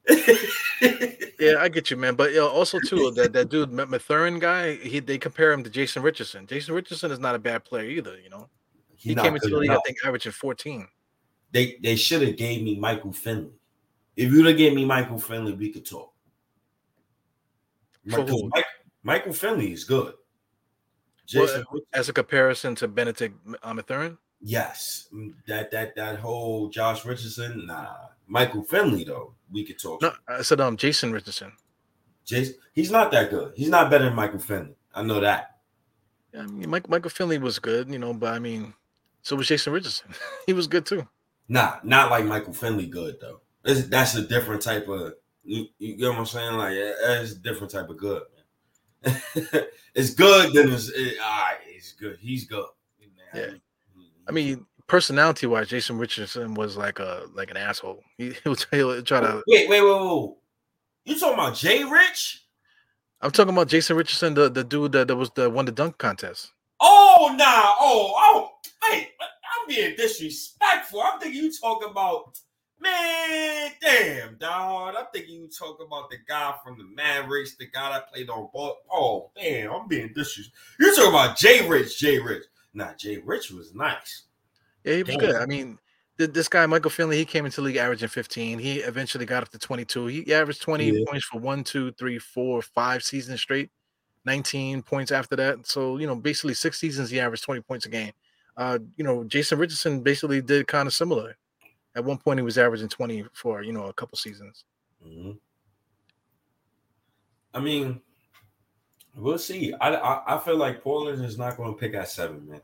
Yeah, 1.40 1.56
I 1.58 1.68
get 1.68 1.90
you, 1.90 1.96
man. 1.96 2.14
But 2.14 2.30
you 2.30 2.38
know, 2.38 2.48
also 2.48 2.78
too, 2.78 3.10
that 3.16 3.32
that 3.32 3.48
dude 3.48 3.72
Ma- 3.72 3.86
Mathurin 3.86 4.38
guy, 4.38 4.76
he 4.76 5.00
they 5.00 5.18
compare 5.18 5.52
him 5.52 5.64
to 5.64 5.70
Jason 5.70 6.02
Richardson. 6.02 6.46
Jason 6.46 6.74
Richardson 6.74 7.10
is 7.10 7.18
not 7.18 7.34
a 7.34 7.38
bad 7.38 7.64
player 7.64 7.88
either. 7.88 8.18
You 8.22 8.30
know, 8.30 8.48
he 8.96 9.14
not 9.14 9.24
came 9.24 9.34
into 9.34 9.48
the 9.48 9.56
league, 9.56 9.70
I 9.70 9.78
think, 9.84 9.98
averaging 10.04 10.32
14. 10.32 10.86
They 11.50 11.76
they 11.82 11.96
should 11.96 12.22
have 12.22 12.36
gave 12.36 12.62
me 12.62 12.78
Michael 12.78 13.12
Finley. 13.12 13.50
If 14.16 14.32
you'd 14.32 14.46
have 14.46 14.56
gave 14.56 14.74
me 14.74 14.84
Michael 14.84 15.18
Finley, 15.18 15.52
we 15.52 15.70
could 15.70 15.84
talk. 15.84 16.12
Who? 18.06 18.50
Mike, 18.54 18.66
Michael 19.02 19.32
Finley 19.32 19.72
is 19.72 19.84
good. 19.84 20.14
Well, 21.34 21.46
Jason, 21.46 21.64
As 21.92 22.08
a 22.08 22.12
comparison 22.12 22.74
to 22.76 22.88
Bennedict 22.88 23.34
um, 23.62 23.76
Mathurin, 23.76 24.18
yes, 24.40 25.08
Mm, 25.12 25.34
that 25.46 25.70
that 25.70 25.94
that 25.96 26.18
whole 26.18 26.68
Josh 26.68 27.04
Richardson, 27.04 27.66
nah. 27.66 27.94
Michael 28.26 28.62
Finley 28.62 29.04
though, 29.04 29.34
we 29.50 29.64
could 29.64 29.78
talk. 29.78 30.02
no, 30.02 30.12
I 30.28 30.42
said 30.42 30.60
um 30.60 30.76
Jason 30.76 31.12
Richardson. 31.12 31.52
Jason, 32.24 32.54
he's 32.72 32.90
not 32.90 33.10
that 33.12 33.30
good. 33.30 33.52
He's 33.56 33.68
not 33.68 33.90
better 33.90 34.04
than 34.04 34.14
Michael 34.14 34.38
Finley. 34.38 34.74
I 34.94 35.02
know 35.02 35.20
that. 35.20 35.56
Yeah, 36.32 36.42
I 36.42 36.46
mean, 36.46 36.70
Mike, 36.70 36.88
Michael 36.88 37.10
Finley 37.10 37.38
was 37.38 37.58
good, 37.58 37.88
you 37.90 37.98
know, 37.98 38.12
but 38.14 38.32
I 38.34 38.38
mean, 38.38 38.74
so 39.22 39.36
was 39.36 39.48
Jason 39.48 39.72
Richardson. 39.72 40.08
he 40.46 40.52
was 40.52 40.66
good 40.66 40.84
too. 40.86 41.06
Nah, 41.48 41.76
not 41.82 42.10
like 42.10 42.24
Michael 42.24 42.52
Finley 42.52 42.86
good 42.86 43.16
though. 43.20 43.40
It's, 43.64 43.88
that's 43.88 44.14
a 44.14 44.22
different 44.22 44.62
type 44.62 44.88
of 44.88 45.14
you, 45.42 45.66
you 45.78 45.96
get 45.96 46.08
what 46.10 46.18
I'm 46.18 46.26
saying? 46.26 46.56
Like 46.56 46.76
that's 47.04 47.32
a 47.32 47.38
different 47.38 47.72
type 47.72 47.88
of 47.88 47.96
good, 47.96 48.22
man. 49.04 49.14
it's 49.94 50.14
good, 50.14 50.52
then 50.52 50.72
it's 50.72 50.88
it, 50.90 51.18
all 51.22 51.30
right, 51.30 51.56
it's 51.68 51.92
good. 51.92 52.18
He's 52.20 52.46
good. 52.46 52.66
Yeah. 53.34 53.50
I 54.26 54.32
mean, 54.32 54.64
personality 54.86 55.46
wise, 55.46 55.68
Jason 55.68 55.98
Richardson 55.98 56.54
was 56.54 56.76
like 56.76 56.98
a 56.98 57.24
like 57.34 57.50
an 57.50 57.56
asshole. 57.56 58.02
He, 58.18 58.32
he 58.32 58.48
would 58.48 58.58
try, 58.58 58.78
he'll 58.78 59.02
try 59.02 59.20
to. 59.20 59.42
wait, 59.46 59.68
wait, 59.68 59.82
wait, 59.82 59.90
wait. 59.90 60.34
You 61.04 61.18
talking 61.18 61.34
about 61.34 61.54
Jay 61.54 61.84
Rich? 61.84 62.42
I'm 63.20 63.30
talking 63.30 63.52
about 63.52 63.68
Jason 63.68 63.96
Richardson, 63.96 64.34
the, 64.34 64.50
the 64.50 64.64
dude 64.64 64.92
that, 64.92 65.08
that 65.08 65.16
was 65.16 65.30
the 65.30 65.50
won 65.50 65.64
the 65.64 65.72
dunk 65.72 65.98
contest. 65.98 66.52
Oh 66.80 67.34
nah, 67.36 67.74
oh, 67.80 68.12
oh, 68.16 68.50
hey, 68.88 69.08
I'm 69.20 69.68
being 69.68 69.96
disrespectful. 69.96 71.02
I'm 71.02 71.20
thinking 71.20 71.42
you 71.42 71.52
talking 71.58 71.90
about 71.90 72.38
man, 72.84 73.70
damn, 73.80 74.36
dog. 74.36 74.94
I'm 74.96 75.06
thinking 75.12 75.34
you 75.42 75.48
talking 75.48 75.86
about 75.86 76.10
the 76.10 76.18
guy 76.28 76.54
from 76.64 76.78
the 76.78 76.84
Mavericks, 76.84 77.56
the 77.56 77.66
guy 77.66 77.90
that 77.90 78.12
played 78.12 78.30
on 78.30 78.48
ball. 78.52 78.78
Oh, 78.92 79.30
damn, 79.34 79.72
I'm 79.72 79.88
being 79.88 80.12
disrespectful. 80.14 80.54
You're 80.78 80.94
talking 80.94 81.10
about 81.10 81.36
Jay 81.36 81.66
Rich, 81.68 81.98
Jay 81.98 82.18
Rich. 82.18 82.44
Nah, 82.74 82.92
Jay 82.94 83.18
Rich 83.18 83.50
was 83.50 83.74
nice. 83.74 84.24
Yeah, 84.84 84.96
he 84.96 85.02
was 85.02 85.16
Damn. 85.16 85.20
good. 85.20 85.36
I 85.36 85.46
mean, 85.46 85.78
this 86.16 86.48
guy 86.48 86.66
Michael 86.66 86.90
Finley, 86.90 87.16
he 87.16 87.24
came 87.24 87.44
into 87.44 87.56
the 87.56 87.62
league 87.62 87.76
averaging 87.76 88.08
15. 88.08 88.58
He 88.58 88.78
eventually 88.80 89.26
got 89.26 89.42
up 89.42 89.48
to 89.50 89.58
22. 89.58 90.06
He 90.06 90.34
averaged 90.34 90.62
20 90.62 90.90
Yeah. 90.90 91.04
points 91.08 91.24
for 91.24 91.40
one, 91.40 91.64
two, 91.64 91.92
three, 91.92 92.18
four, 92.18 92.62
five 92.62 93.02
seasons 93.02 93.40
straight. 93.40 93.70
19 94.26 94.82
points 94.82 95.12
after 95.12 95.36
that. 95.36 95.66
So 95.66 95.98
you 95.98 96.06
know, 96.06 96.14
basically 96.16 96.54
six 96.54 96.78
seasons 96.80 97.10
he 97.10 97.20
averaged 97.20 97.44
20 97.44 97.60
points 97.62 97.86
a 97.86 97.88
game. 97.90 98.12
Uh, 98.56 98.78
you 98.96 99.04
know, 99.04 99.24
Jason 99.24 99.58
Richardson 99.58 100.00
basically 100.02 100.40
did 100.40 100.66
kind 100.66 100.86
of 100.86 100.94
similar. 100.94 101.36
At 101.96 102.04
one 102.04 102.18
point, 102.18 102.38
he 102.38 102.42
was 102.44 102.58
averaging 102.58 102.88
20 102.88 103.24
for 103.32 103.62
you 103.62 103.72
know 103.72 103.86
a 103.86 103.92
couple 103.92 104.18
seasons. 104.18 104.64
Mhm. 105.06 105.38
I 107.52 107.60
mean, 107.60 108.00
we'll 109.14 109.38
see. 109.38 109.72
I, 109.74 109.94
I 109.94 110.36
I 110.36 110.38
feel 110.40 110.56
like 110.56 110.82
Portland 110.82 111.24
is 111.24 111.38
not 111.38 111.56
going 111.56 111.72
to 111.72 111.78
pick 111.78 111.94
at 111.94 112.08
seven, 112.08 112.48
man. 112.48 112.60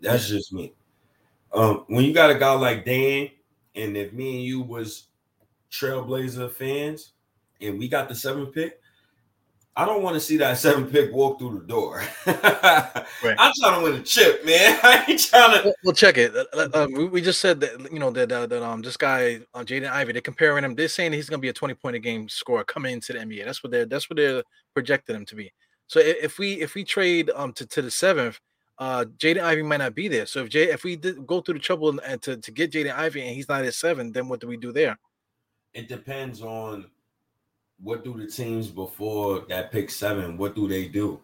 That's 0.00 0.28
just 0.28 0.52
me. 0.52 0.72
Um, 1.52 1.84
when 1.88 2.04
you 2.04 2.12
got 2.14 2.30
a 2.30 2.38
guy 2.38 2.52
like 2.52 2.84
Dan, 2.84 3.30
and 3.74 3.96
if 3.96 4.12
me 4.12 4.36
and 4.36 4.44
you 4.44 4.60
was 4.60 5.08
Trailblazer 5.70 6.52
fans, 6.52 7.12
and 7.60 7.78
we 7.78 7.88
got 7.88 8.08
the 8.08 8.14
seventh 8.14 8.54
pick, 8.54 8.80
I 9.80 9.86
don't 9.86 10.02
want 10.02 10.12
to 10.12 10.20
see 10.20 10.36
that 10.36 10.58
seven 10.58 10.84
pick 10.90 11.10
walk 11.10 11.38
through 11.38 11.58
the 11.58 11.64
door. 11.66 12.02
I'm 12.26 13.52
trying 13.58 13.78
to 13.78 13.80
win 13.82 13.94
a 13.94 14.02
chip, 14.02 14.44
man. 14.44 14.78
I 14.82 15.06
ain't 15.08 15.20
trying 15.20 15.56
to. 15.56 15.64
Well, 15.64 15.74
well, 15.84 15.94
check 15.94 16.18
it. 16.18 16.36
Uh, 16.36 16.44
uh, 16.52 16.68
uh, 16.74 16.86
we, 16.94 17.06
we 17.06 17.22
just 17.22 17.40
said 17.40 17.60
that 17.60 17.90
you 17.90 17.98
know 17.98 18.10
that 18.10 18.30
uh, 18.30 18.46
that 18.46 18.62
um 18.62 18.82
this 18.82 18.98
guy 18.98 19.40
uh, 19.54 19.60
Jaden 19.60 19.90
Ivey. 19.90 20.12
They're 20.12 20.20
comparing 20.20 20.64
him. 20.64 20.74
They're 20.74 20.86
saying 20.86 21.14
he's 21.14 21.30
going 21.30 21.38
to 21.38 21.42
be 21.42 21.48
a 21.48 21.54
20 21.54 21.72
point 21.72 21.96
a 21.96 21.98
game 21.98 22.28
scorer 22.28 22.62
coming 22.62 22.92
into 22.92 23.14
the 23.14 23.20
NBA. 23.20 23.46
That's 23.46 23.64
what 23.64 23.70
they're 23.70 23.86
that's 23.86 24.10
what 24.10 24.18
they're 24.18 24.42
projecting 24.74 25.16
him 25.16 25.24
to 25.24 25.34
be. 25.34 25.50
So 25.86 25.98
if 25.98 26.38
we 26.38 26.60
if 26.60 26.74
we 26.74 26.84
trade 26.84 27.30
um 27.34 27.54
to, 27.54 27.64
to 27.64 27.80
the 27.80 27.90
seventh, 27.90 28.38
uh 28.76 29.06
Jaden 29.16 29.42
Ivey 29.42 29.62
might 29.62 29.78
not 29.78 29.94
be 29.94 30.08
there. 30.08 30.26
So 30.26 30.40
if 30.40 30.50
Jay 30.50 30.64
if 30.70 30.84
we 30.84 30.96
did 30.96 31.26
go 31.26 31.40
through 31.40 31.54
the 31.54 31.60
trouble 31.60 31.88
and, 31.88 32.00
and 32.00 32.20
to 32.20 32.36
to 32.36 32.50
get 32.50 32.70
Jaden 32.70 32.94
Ivey 32.94 33.22
and 33.22 33.34
he's 33.34 33.48
not 33.48 33.64
at 33.64 33.72
seven, 33.72 34.12
then 34.12 34.28
what 34.28 34.40
do 34.40 34.46
we 34.46 34.58
do 34.58 34.72
there? 34.72 34.98
It 35.72 35.88
depends 35.88 36.42
on 36.42 36.90
what 37.82 38.04
do 38.04 38.18
the 38.18 38.26
teams 38.26 38.68
before 38.68 39.44
that 39.48 39.72
pick 39.72 39.90
seven. 39.90 40.36
What 40.36 40.54
do 40.54 40.68
they 40.68 40.88
do? 40.88 41.20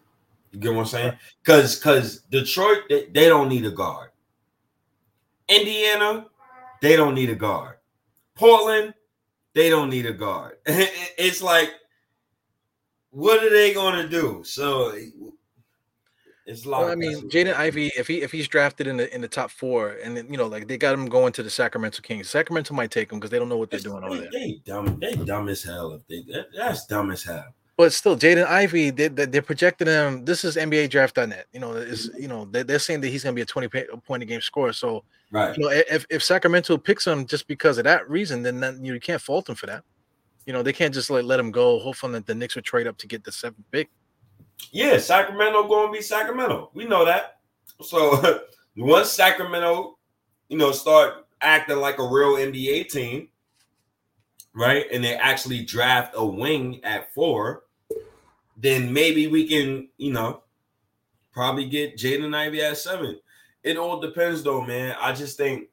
You 0.51 0.59
get 0.59 0.73
what 0.73 0.81
I'm 0.81 0.85
saying? 0.87 1.13
Because 1.43 1.75
because 1.75 2.19
Detroit 2.31 2.83
they, 2.89 3.05
they 3.05 3.27
don't 3.27 3.49
need 3.49 3.65
a 3.65 3.71
guard. 3.71 4.09
Indiana 5.47 6.25
they 6.81 6.95
don't 6.95 7.15
need 7.15 7.29
a 7.29 7.35
guard. 7.35 7.77
Portland 8.35 8.93
they 9.53 9.69
don't 9.69 9.89
need 9.89 10.05
a 10.05 10.13
guard. 10.13 10.57
it's 10.65 11.41
like 11.41 11.73
what 13.11 13.43
are 13.43 13.49
they 13.49 13.73
going 13.73 13.95
to 13.95 14.09
do? 14.09 14.43
So 14.43 14.95
it's 16.47 16.65
lot. 16.65 16.81
Well, 16.81 16.89
I 16.91 16.95
mean. 16.95 17.29
Jaden 17.29 17.53
Ivey, 17.53 17.91
if 17.97 18.07
he 18.07 18.21
if 18.21 18.31
he's 18.31 18.47
drafted 18.47 18.87
in 18.87 18.97
the 18.97 19.13
in 19.13 19.21
the 19.21 19.27
top 19.27 19.51
four, 19.51 19.97
and 20.03 20.17
then, 20.17 20.31
you 20.31 20.37
know, 20.37 20.47
like 20.47 20.67
they 20.67 20.77
got 20.77 20.93
him 20.93 21.07
going 21.07 21.33
to 21.33 21.43
the 21.43 21.49
Sacramento 21.49 22.01
Kings. 22.01 22.29
Sacramento 22.29 22.73
might 22.73 22.91
take 22.91 23.11
him 23.11 23.19
because 23.19 23.29
they 23.29 23.39
don't 23.39 23.49
know 23.49 23.57
what 23.57 23.69
they're 23.69 23.79
doing 23.79 24.03
over 24.03 24.15
They, 24.15 24.21
there. 24.21 24.31
they 24.31 24.61
dumb. 24.65 24.99
They 24.99 25.13
dumb 25.15 25.49
as 25.49 25.63
hell. 25.63 25.93
If 25.93 26.07
they 26.07 26.23
that, 26.33 26.47
that's 26.55 26.85
dumb 26.87 27.11
as 27.11 27.23
hell. 27.23 27.53
But 27.75 27.93
still, 27.93 28.17
Jaden 28.17 28.47
Ivey, 28.47 28.89
they, 28.89 29.07
they, 29.07 29.25
they're 29.25 29.41
projecting 29.43 29.87
him. 29.87 30.25
This 30.25 30.43
is 30.43 30.55
NBA 30.55 30.89
draft.net. 30.89 31.45
You 31.53 31.59
know, 31.59 31.73
is 31.73 32.09
mm-hmm. 32.09 32.21
you 32.21 32.27
know 32.27 32.45
they, 32.45 32.63
they're 32.63 32.79
saying 32.79 33.01
that 33.01 33.09
he's 33.09 33.23
going 33.23 33.33
to 33.33 33.37
be 33.37 33.43
a 33.43 33.45
twenty 33.45 33.67
point 33.67 34.23
a 34.23 34.25
game 34.25 34.41
scorer. 34.41 34.73
So 34.73 35.03
Right. 35.31 35.57
you 35.57 35.63
know, 35.63 35.69
if, 35.69 36.05
if 36.09 36.23
Sacramento 36.23 36.77
picks 36.77 37.05
him 37.05 37.25
just 37.25 37.47
because 37.47 37.77
of 37.77 37.83
that 37.83 38.09
reason, 38.09 38.43
then, 38.43 38.59
then 38.59 38.83
you 38.83 38.99
can't 38.99 39.21
fault 39.21 39.49
him 39.49 39.55
for 39.55 39.65
that. 39.65 39.83
You 40.45 40.53
know, 40.53 40.63
they 40.63 40.71
can't 40.71 40.93
just 40.93 41.09
like 41.09 41.25
let 41.25 41.39
him 41.39 41.51
go, 41.51 41.79
hoping 41.79 42.13
that 42.13 42.25
the 42.25 42.33
Knicks 42.33 42.55
would 42.55 42.63
trade 42.63 42.87
up 42.87 42.97
to 42.99 43.07
get 43.07 43.23
the 43.23 43.31
seventh 43.31 43.65
pick. 43.71 43.89
Yeah, 44.71 44.97
Sacramento 44.97 45.67
going 45.67 45.87
to 45.87 45.97
be 45.97 46.01
Sacramento. 46.01 46.71
We 46.73 46.85
know 46.85 47.05
that. 47.05 47.39
So 47.81 48.41
once 48.77 49.11
Sacramento, 49.11 49.97
you 50.49 50.57
know, 50.57 50.71
start 50.71 51.27
acting 51.41 51.77
like 51.77 51.99
a 51.99 52.07
real 52.07 52.35
NBA 52.35 52.89
team, 52.89 53.29
right, 54.53 54.85
and 54.91 55.03
they 55.03 55.15
actually 55.15 55.63
draft 55.63 56.13
a 56.15 56.25
wing 56.25 56.83
at 56.83 57.13
four, 57.13 57.63
then 58.57 58.91
maybe 58.91 59.27
we 59.27 59.47
can, 59.47 59.87
you 59.97 60.11
know, 60.11 60.43
probably 61.31 61.65
get 61.65 61.97
Jaden 61.97 62.35
Ivey 62.35 62.61
at 62.61 62.77
seven. 62.77 63.19
It 63.63 63.77
all 63.77 63.99
depends, 63.99 64.43
though, 64.43 64.61
man. 64.61 64.95
I 64.99 65.13
just 65.13 65.37
think 65.37 65.69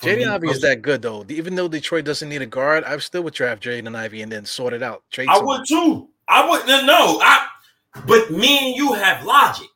Jaden 0.00 0.28
Ivey 0.28 0.48
is 0.48 0.60
that 0.60 0.82
good 0.82 1.02
though. 1.02 1.24
Even 1.28 1.54
though 1.54 1.68
Detroit 1.68 2.04
doesn't 2.04 2.28
need 2.28 2.42
a 2.42 2.46
guard, 2.46 2.84
I'm 2.84 3.00
still 3.00 3.22
would 3.24 3.34
draft 3.34 3.62
Jaden 3.62 3.96
Ivey 3.96 4.22
and 4.22 4.30
then 4.30 4.44
sort 4.44 4.72
it 4.72 4.82
out. 4.82 5.02
Trade 5.10 5.28
I 5.28 5.40
would 5.40 5.66
too. 5.66 6.08
I 6.28 6.48
wouldn't 6.48 6.86
know. 6.86 7.20
I 7.22 7.46
but 8.06 8.30
me 8.30 8.68
and 8.68 8.76
you 8.76 8.92
have 8.92 9.24
logic. 9.24 9.66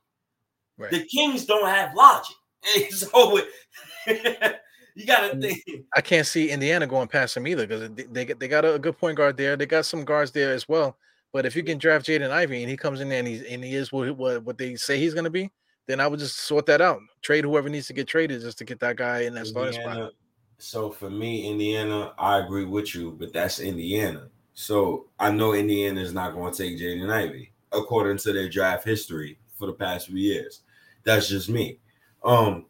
Right. 0.78 0.90
The 0.90 1.04
Kings 1.04 1.44
don't 1.46 1.68
have 1.68 1.94
logic. 1.94 2.36
And 2.76 2.94
so 2.94 3.38
you 4.06 5.04
gotta 5.06 5.34
Mm. 5.34 5.40
think. 5.40 5.84
I 5.96 6.00
can't 6.00 6.26
see 6.26 6.50
Indiana 6.50 6.86
going 6.86 7.08
past 7.08 7.36
him 7.36 7.48
either 7.48 7.66
because 7.66 7.90
they, 7.90 8.24
they, 8.24 8.46
got 8.48 8.64
a 8.64 8.78
good 8.78 8.96
point 8.96 9.16
guard 9.16 9.36
there. 9.36 9.56
They 9.56 9.66
got 9.66 9.84
some 9.84 10.04
guards 10.04 10.30
there 10.30 10.52
as 10.52 10.68
well. 10.68 10.96
But 11.32 11.44
if 11.44 11.56
you 11.56 11.64
can 11.64 11.78
draft 11.78 12.06
Jaden 12.06 12.30
Ivey 12.30 12.62
and 12.62 12.70
he 12.70 12.76
comes 12.76 13.00
in 13.00 13.08
there 13.08 13.18
and 13.18 13.26
he's 13.26 13.42
and 13.42 13.64
he 13.64 13.74
is 13.74 13.90
what 13.90 14.16
what, 14.16 14.44
what 14.44 14.58
they 14.58 14.76
say 14.76 14.98
he's 14.98 15.14
going 15.14 15.24
to 15.24 15.30
be, 15.30 15.50
then 15.88 15.98
I 15.98 16.06
would 16.06 16.20
just 16.20 16.38
sort 16.40 16.66
that 16.66 16.80
out. 16.80 17.00
Trade 17.22 17.44
whoever 17.44 17.68
needs 17.68 17.86
to 17.88 17.94
get 17.94 18.06
traded 18.06 18.42
just 18.42 18.58
to 18.58 18.64
get 18.64 18.78
that 18.80 18.96
guy 18.96 19.22
in 19.22 19.34
that 19.34 19.46
starting 19.46 19.80
spot. 19.80 20.12
So 20.58 20.90
for 20.90 21.10
me, 21.10 21.50
Indiana, 21.50 22.12
I 22.18 22.38
agree 22.38 22.66
with 22.66 22.94
you, 22.94 23.16
but 23.18 23.32
that's 23.32 23.58
Indiana. 23.58 24.28
So 24.54 25.08
I 25.18 25.30
know 25.30 25.54
Indiana 25.54 26.00
is 26.00 26.12
not 26.12 26.34
going 26.34 26.52
to 26.52 26.62
take 26.62 26.78
Jaden 26.78 27.10
Ivey 27.10 27.52
according 27.72 28.18
to 28.18 28.32
their 28.32 28.48
draft 28.48 28.84
history 28.84 29.38
for 29.58 29.66
the 29.66 29.72
past 29.72 30.08
few 30.08 30.16
years. 30.16 30.60
That's 31.04 31.28
just 31.28 31.48
me. 31.48 31.78
Um, 32.22 32.66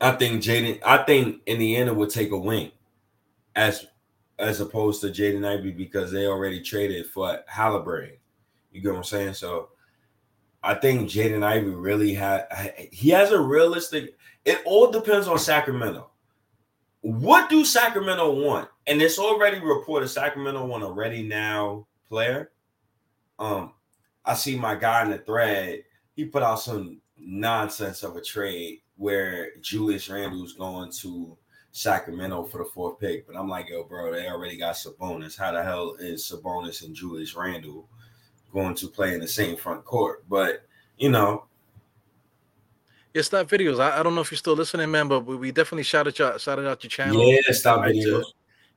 I 0.00 0.12
think 0.12 0.42
Jaden. 0.42 0.80
I 0.84 0.98
think 0.98 1.42
Indiana 1.46 1.92
would 1.92 2.10
take 2.10 2.30
a 2.30 2.38
wing, 2.38 2.72
as 3.54 3.86
as 4.38 4.60
opposed 4.60 5.00
to 5.00 5.08
Jaden 5.08 5.46
Ivey 5.46 5.72
because 5.72 6.12
they 6.12 6.26
already 6.26 6.62
traded 6.62 7.06
for 7.06 7.40
Halliburton. 7.46 8.16
You 8.72 8.80
get 8.80 8.92
what 8.92 8.98
I'm 8.98 9.04
saying? 9.04 9.34
So 9.34 9.70
I 10.62 10.74
think 10.74 11.08
Jaden 11.10 11.42
Ivey 11.42 11.70
really 11.70 12.14
had 12.14 12.46
he 12.92 13.10
has 13.10 13.32
a 13.32 13.40
realistic. 13.40 14.16
It 14.44 14.62
all 14.64 14.90
depends 14.90 15.26
on 15.28 15.38
Sacramento. 15.38 16.10
What 17.00 17.48
do 17.48 17.64
Sacramento 17.64 18.32
want? 18.32 18.68
And 18.88 19.02
it's 19.02 19.18
already 19.18 19.60
reported 19.60 20.08
Sacramento 20.08 20.64
want 20.66 20.82
a 20.82 20.90
ready 20.90 21.22
now 21.22 21.86
player. 22.08 22.50
Um, 23.38 23.74
I 24.24 24.32
see 24.34 24.56
my 24.56 24.74
guy 24.74 25.02
in 25.04 25.10
the 25.10 25.18
thread. 25.18 25.84
He 26.16 26.24
put 26.24 26.42
out 26.42 26.60
some 26.60 27.00
nonsense 27.18 28.02
of 28.02 28.16
a 28.16 28.22
trade 28.22 28.80
where 28.96 29.50
Julius 29.60 30.08
Randle's 30.08 30.54
going 30.54 30.90
to 31.02 31.36
Sacramento 31.70 32.44
for 32.44 32.58
the 32.58 32.64
fourth 32.64 32.98
pick. 32.98 33.26
But 33.26 33.36
I'm 33.36 33.48
like, 33.48 33.68
yo, 33.68 33.84
bro, 33.84 34.10
they 34.10 34.26
already 34.26 34.56
got 34.56 34.74
Sabonis. 34.74 35.38
How 35.38 35.52
the 35.52 35.62
hell 35.62 35.96
is 36.00 36.24
Sabonis 36.24 36.84
and 36.84 36.94
Julius 36.94 37.36
Randle 37.36 37.86
going 38.54 38.74
to 38.76 38.88
play 38.88 39.12
in 39.12 39.20
the 39.20 39.28
same 39.28 39.56
front 39.56 39.84
court? 39.84 40.24
But 40.30 40.64
you 40.96 41.10
know, 41.10 41.44
Yeah, 43.12 43.22
stop 43.22 43.48
videos. 43.48 43.80
I, 43.80 44.00
I 44.00 44.02
don't 44.02 44.14
know 44.14 44.22
if 44.22 44.30
you're 44.30 44.38
still 44.38 44.56
listening, 44.56 44.90
man, 44.90 45.08
but 45.08 45.26
we, 45.26 45.36
we 45.36 45.52
definitely 45.52 45.84
shouted 45.84 46.18
out 46.20 46.40
shouted 46.40 46.66
out 46.66 46.82
your 46.82 46.90
channel. 46.90 47.22
Yeah, 47.22 47.40
stop 47.50 47.82
videos. 47.82 48.24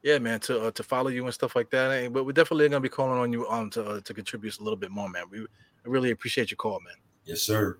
Yeah, 0.03 0.17
man, 0.17 0.39
to 0.41 0.67
uh, 0.67 0.71
to 0.71 0.83
follow 0.83 1.09
you 1.09 1.25
and 1.25 1.33
stuff 1.33 1.55
like 1.55 1.69
that. 1.69 2.11
But 2.11 2.25
we're 2.25 2.31
definitely 2.31 2.67
gonna 2.69 2.79
be 2.79 2.89
calling 2.89 3.19
on 3.19 3.31
you 3.31 3.47
um 3.49 3.69
to 3.71 3.83
uh, 3.83 4.01
to 4.01 4.13
contribute 4.13 4.59
a 4.59 4.63
little 4.63 4.77
bit 4.77 4.89
more, 4.91 5.09
man. 5.09 5.23
We 5.29 5.41
I 5.41 5.45
really 5.85 6.11
appreciate 6.11 6.51
your 6.51 6.57
call, 6.57 6.79
man. 6.79 6.95
Yes, 7.25 7.41
sir. 7.41 7.77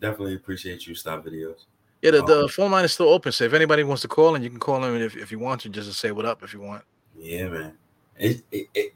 Definitely 0.00 0.34
appreciate 0.34 0.86
you. 0.86 0.94
Stop 0.94 1.24
videos. 1.24 1.64
Yeah, 2.02 2.10
the, 2.10 2.24
the 2.24 2.40
Um, 2.42 2.48
phone 2.48 2.70
line 2.72 2.84
is 2.84 2.92
still 2.92 3.08
open. 3.08 3.30
So 3.32 3.44
if 3.44 3.52
anybody 3.52 3.84
wants 3.84 4.02
to 4.02 4.08
call 4.08 4.34
in, 4.34 4.42
you 4.42 4.50
can 4.50 4.58
call 4.58 4.82
in 4.84 5.00
if, 5.00 5.16
if 5.16 5.30
you 5.30 5.38
want 5.38 5.60
to, 5.60 5.68
just 5.68 5.88
to 5.88 5.94
say 5.94 6.10
what 6.10 6.26
up 6.26 6.42
if 6.42 6.52
you 6.52 6.60
want. 6.60 6.82
Yeah, 7.16 7.48
man. 7.48 7.78
It, 8.18 8.42
it, 8.50 8.66
it, 8.74 8.94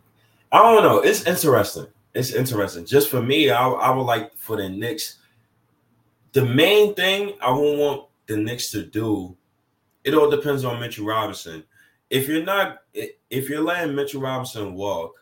I 0.51 0.59
don't 0.59 0.83
know. 0.83 0.99
It's 0.99 1.25
interesting. 1.25 1.87
It's 2.15 2.33
interesting. 2.33 2.85
Just 2.85 3.09
for 3.09 3.23
me, 3.23 3.51
I, 3.51 3.69
I 3.69 3.95
would 3.95 4.03
like 4.03 4.37
for 4.37 4.57
the 4.57 4.69
Knicks. 4.69 5.19
The 6.33 6.45
main 6.45 6.95
thing 6.95 7.35
I 7.41 7.51
would 7.53 7.79
want 7.79 8.09
the 8.27 8.37
Knicks 8.37 8.71
to 8.73 8.83
do, 8.83 9.37
it 10.03 10.15
all 10.15 10.29
depends 10.29 10.65
on 10.65 10.81
Mitchell 10.81 11.07
Robinson. 11.07 11.63
If 12.11 12.29
you're 12.29 12.45
not, 12.45 12.79
if 12.95 13.49
you're 13.49 13.63
letting 13.63 13.95
Mitchell 13.95 14.23
Robinson 14.23 14.75
walk, 14.75 15.15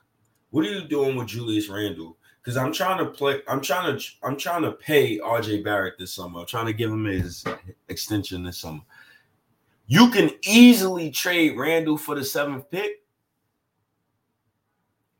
what 0.50 0.64
are 0.64 0.70
you 0.70 0.86
doing 0.86 1.16
with 1.16 1.28
Julius 1.28 1.68
Randle? 1.68 2.16
Because 2.40 2.56
I'm 2.56 2.72
trying 2.72 2.98
to 2.98 3.06
play. 3.06 3.40
I'm 3.48 3.60
trying 3.60 3.98
to. 3.98 4.04
I'm 4.22 4.36
trying 4.36 4.62
to 4.62 4.72
pay 4.72 5.18
RJ 5.18 5.64
Barrett 5.64 5.94
this 5.98 6.12
summer. 6.12 6.40
I'm 6.40 6.46
trying 6.46 6.66
to 6.66 6.74
give 6.74 6.90
him 6.90 7.04
his 7.04 7.44
extension 7.88 8.44
this 8.44 8.58
summer. 8.58 8.82
You 9.86 10.10
can 10.10 10.30
easily 10.42 11.10
trade 11.10 11.56
Randle 11.56 11.98
for 11.98 12.14
the 12.14 12.24
seventh 12.24 12.70
pick. 12.70 13.02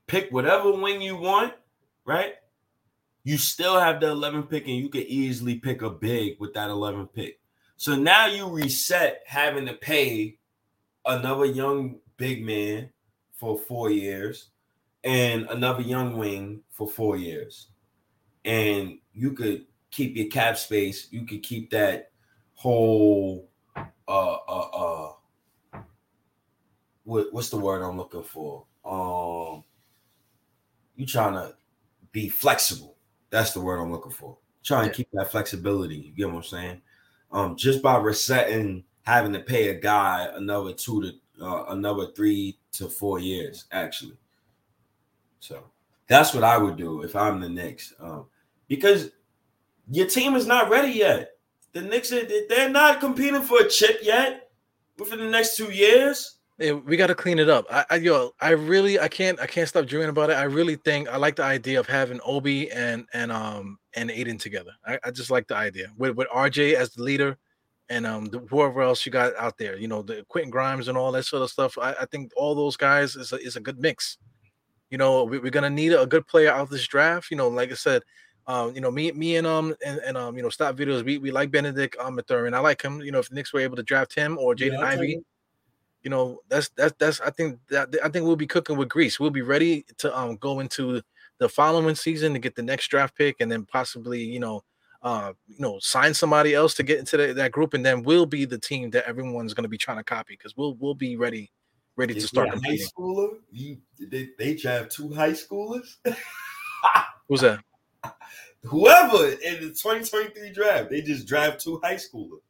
Pick 0.06 0.30
whatever 0.30 0.72
wing 0.72 1.00
you 1.00 1.16
want, 1.16 1.54
right? 2.04 2.34
You 3.24 3.38
still 3.38 3.80
have 3.80 4.00
the 4.00 4.14
11th 4.14 4.50
pick, 4.50 4.66
and 4.66 4.76
you 4.76 4.90
can 4.90 5.02
easily 5.02 5.54
pick 5.54 5.80
a 5.80 5.88
big 5.88 6.38
with 6.38 6.52
that 6.54 6.68
11th 6.68 7.12
pick. 7.14 7.40
So 7.76 7.96
now 7.96 8.26
you 8.26 8.48
reset 8.48 9.22
having 9.26 9.64
to 9.66 9.72
pay 9.72 10.36
another 11.06 11.44
young 11.44 11.96
big 12.16 12.44
man 12.44 12.90
for 13.32 13.58
four 13.58 13.90
years 13.90 14.50
and 15.02 15.46
another 15.50 15.82
young 15.82 16.16
wing 16.16 16.62
for 16.70 16.88
four 16.88 17.16
years. 17.16 17.68
And 18.44 18.98
you 19.12 19.32
could 19.32 19.66
keep 19.90 20.16
your 20.16 20.28
cap 20.28 20.56
space. 20.56 21.08
You 21.10 21.26
could 21.26 21.42
keep 21.42 21.70
that 21.70 22.10
whole 22.54 23.48
uh 23.76 24.36
uh 24.48 25.12
uh 25.72 25.82
what, 27.04 27.32
what's 27.32 27.50
the 27.50 27.56
word 27.56 27.82
I'm 27.82 27.96
looking 27.96 28.22
for? 28.22 28.64
Um 28.84 29.64
you 30.96 31.06
trying 31.06 31.34
to 31.34 31.54
be 32.12 32.28
flexible. 32.28 32.96
That's 33.30 33.52
the 33.52 33.60
word 33.60 33.80
I'm 33.80 33.92
looking 33.92 34.12
for. 34.12 34.38
Trying 34.62 34.88
to 34.88 34.94
keep 34.94 35.08
that 35.12 35.30
flexibility. 35.30 35.96
You 35.96 36.12
get 36.12 36.28
what 36.28 36.36
I'm 36.36 36.42
saying? 36.44 36.82
Um, 37.32 37.56
just 37.56 37.82
by 37.82 37.96
resetting 37.96 38.84
having 39.04 39.32
to 39.32 39.40
pay 39.40 39.68
a 39.68 39.74
guy 39.74 40.28
another 40.34 40.72
two 40.72 41.02
to 41.02 41.44
uh, 41.44 41.64
another 41.68 42.08
three 42.16 42.58
to 42.72 42.88
four 42.88 43.18
years, 43.18 43.64
actually. 43.72 44.16
So 45.40 45.64
that's 46.06 46.34
what 46.34 46.44
I 46.44 46.58
would 46.58 46.76
do 46.76 47.02
if 47.02 47.14
I'm 47.16 47.40
the 47.40 47.48
Knicks. 47.48 47.94
Um, 48.00 48.26
because 48.68 49.10
your 49.90 50.06
team 50.06 50.34
is 50.34 50.46
not 50.46 50.70
ready 50.70 50.92
yet. 50.92 51.32
The 51.72 51.82
Knicks 51.82 52.10
they're 52.10 52.70
not 52.70 53.00
competing 53.00 53.42
for 53.42 53.60
a 53.60 53.68
chip 53.68 53.98
yet 54.02 54.50
within 54.98 55.18
the 55.18 55.28
next 55.28 55.56
two 55.56 55.72
years. 55.72 56.38
Yeah, 56.58 56.72
we 56.72 56.96
got 56.96 57.08
to 57.08 57.16
clean 57.16 57.40
it 57.40 57.48
up. 57.48 57.66
I, 57.68 57.84
I 57.90 57.96
yo, 57.96 58.30
I 58.40 58.50
really, 58.50 59.00
I 59.00 59.08
can't, 59.08 59.40
I 59.40 59.46
can't 59.46 59.68
stop 59.68 59.86
dreaming 59.86 60.08
about 60.08 60.30
it. 60.30 60.34
I 60.34 60.44
really 60.44 60.76
think 60.76 61.08
I 61.08 61.16
like 61.16 61.34
the 61.34 61.42
idea 61.42 61.80
of 61.80 61.88
having 61.88 62.20
Obi 62.24 62.70
and 62.70 63.06
and 63.12 63.32
um 63.32 63.78
and 63.94 64.10
Ayton 64.10 64.38
together. 64.38 64.70
I, 64.86 64.98
I 65.04 65.10
just 65.10 65.30
like 65.30 65.48
the 65.48 65.56
idea 65.56 65.88
with 65.96 66.16
with 66.16 66.28
RJ 66.28 66.74
as 66.74 66.90
the 66.90 67.02
leader, 67.02 67.36
and 67.90 68.06
um 68.06 68.26
the, 68.26 68.38
whoever 68.50 68.82
else 68.82 69.04
you 69.04 69.12
got 69.12 69.34
out 69.36 69.58
there. 69.58 69.76
You 69.76 69.88
know, 69.88 70.02
the 70.02 70.24
Quentin 70.28 70.50
Grimes 70.50 70.88
and 70.88 70.96
all 70.96 71.12
that 71.12 71.24
sort 71.24 71.42
of 71.42 71.50
stuff. 71.50 71.76
I, 71.78 71.92
I 72.00 72.06
think 72.06 72.32
all 72.36 72.54
those 72.54 72.76
guys 72.76 73.16
is 73.16 73.32
a, 73.32 73.36
is 73.36 73.56
a 73.56 73.60
good 73.60 73.78
mix. 73.78 74.18
You 74.90 74.98
know, 74.98 75.24
we, 75.24 75.38
we're 75.38 75.50
gonna 75.50 75.70
need 75.70 75.92
a 75.92 76.06
good 76.06 76.26
player 76.26 76.50
out 76.50 76.60
of 76.60 76.70
this 76.70 76.86
draft. 76.86 77.30
You 77.30 77.36
know, 77.36 77.48
like 77.48 77.70
I 77.70 77.74
said, 77.74 78.02
um, 78.46 78.74
you 78.74 78.80
know, 78.80 78.90
me, 78.90 79.10
me 79.12 79.36
and 79.36 79.46
um 79.46 79.74
and, 79.84 79.98
and 80.00 80.16
um, 80.16 80.36
you 80.36 80.42
know, 80.42 80.50
stop 80.50 80.76
videos. 80.76 81.04
We 81.04 81.18
we 81.18 81.30
like 81.30 81.50
Bennedict 81.50 81.96
um 81.98 82.14
Mathurin. 82.14 82.54
I 82.54 82.58
like 82.60 82.82
him. 82.82 83.00
You 83.00 83.12
know, 83.12 83.18
if 83.18 83.28
the 83.28 83.34
Knicks 83.34 83.52
were 83.52 83.60
able 83.60 83.76
to 83.76 83.82
draft 83.82 84.14
him 84.14 84.38
or 84.38 84.54
Jaden 84.54 84.78
Yeah, 84.78 84.86
Ivey, 84.86 85.12
it. 85.14 85.24
you 86.02 86.10
know, 86.10 86.40
that's 86.48 86.68
that's 86.76 86.94
that's. 86.98 87.20
I 87.20 87.30
think 87.30 87.58
that 87.70 87.88
I 88.04 88.08
think 88.08 88.26
we'll 88.26 88.36
be 88.36 88.46
cooking 88.46 88.76
with 88.76 88.88
grease. 88.88 89.18
We'll 89.18 89.30
be 89.30 89.42
ready 89.42 89.84
to 89.98 90.16
um 90.18 90.36
go 90.36 90.60
into 90.60 91.02
the 91.38 91.48
following 91.48 91.94
season 91.94 92.32
to 92.34 92.38
get 92.38 92.54
the 92.54 92.62
next 92.62 92.88
draft 92.88 93.16
pick, 93.16 93.36
and 93.40 93.50
then 93.50 93.64
possibly 93.64 94.22
you 94.22 94.40
know, 94.40 94.62
uh, 95.04 95.32
you 95.46 95.60
know, 95.60 95.78
sign 95.80 96.12
somebody 96.14 96.54
else 96.54 96.74
to 96.74 96.82
get 96.82 96.98
into 96.98 97.16
the, 97.16 97.32
that 97.34 97.52
group, 97.52 97.74
and 97.74 97.84
then 97.86 98.02
we'll 98.02 98.26
be 98.26 98.44
the 98.46 98.58
team 98.58 98.90
that 98.90 99.06
everyone's 99.06 99.54
going 99.54 99.62
to 99.62 99.68
be 99.68 99.78
trying 99.78 99.98
to 99.98 100.04
copy 100.04 100.34
because 100.34 100.56
we'll 100.56 100.74
we'll 100.80 100.94
be 100.94 101.14
ready 101.16 101.52
ready 101.96 102.14
to 102.14 102.20
start 102.26 102.48
high 102.64 102.76
schooler, 102.98 103.28
you 103.52 103.76
they, 104.10 104.30
they 104.38 104.54
draft 104.54 104.90
two 104.90 105.12
high 105.12 105.30
schoolers. 105.32 105.86
Who's 107.28 107.42
that? 107.42 107.60
Whoever 108.62 109.28
in 109.28 109.54
the 109.60 109.68
2023 109.68 110.50
draft, 110.52 110.90
they 110.90 111.02
just 111.02 111.26
draft 111.28 111.60
two 111.62 111.80
high 111.84 111.96
schoolers. 111.96 112.40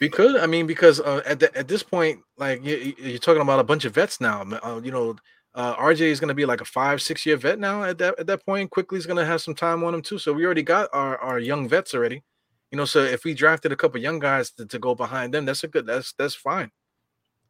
We 0.00 0.10
could. 0.10 0.36
I 0.36 0.46
mean, 0.46 0.66
because 0.66 1.00
uh, 1.00 1.22
at 1.24 1.40
the, 1.40 1.56
at 1.56 1.66
this 1.66 1.82
point, 1.82 2.20
like 2.36 2.62
you, 2.62 2.76
you- 2.76 2.94
you're 2.98 3.18
talking 3.18 3.40
about 3.40 3.58
a 3.58 3.64
bunch 3.64 3.86
of 3.86 3.94
vets 3.94 4.20
now. 4.20 4.42
Uh, 4.62 4.80
you 4.84 4.90
know, 4.90 5.16
uh, 5.54 5.74
RJ 5.76 6.02
is 6.02 6.20
going 6.20 6.28
to 6.28 6.34
be 6.34 6.46
like 6.46 6.60
a 6.60 6.64
five, 6.64 7.02
six 7.02 7.26
year 7.26 7.36
vet 7.36 7.58
now. 7.58 7.82
At 7.82 7.98
that 7.98 8.18
at 8.18 8.26
that 8.28 8.44
point, 8.44 8.70
Quickley 8.70 8.98
is 8.98 9.06
going 9.06 9.16
to 9.16 9.24
have 9.24 9.40
some 9.40 9.54
time 9.54 9.82
on 9.82 9.94
him 9.94 10.02
too. 10.02 10.18
So 10.18 10.32
we 10.32 10.44
already 10.44 10.62
got 10.62 10.88
our 10.92 11.18
our 11.18 11.38
young 11.38 11.68
vets 11.68 11.94
already. 11.94 12.22
You 12.70 12.76
know, 12.76 12.84
so 12.84 13.00
if 13.00 13.24
we 13.24 13.34
drafted 13.34 13.72
a 13.72 13.76
couple 13.76 14.00
young 14.00 14.20
guys 14.20 14.52
to, 14.52 14.66
to 14.66 14.78
go 14.78 14.94
behind 14.94 15.34
them, 15.34 15.44
that's 15.44 15.64
a 15.64 15.68
good. 15.68 15.86
That's 15.86 16.12
that's 16.12 16.34
fine. 16.34 16.70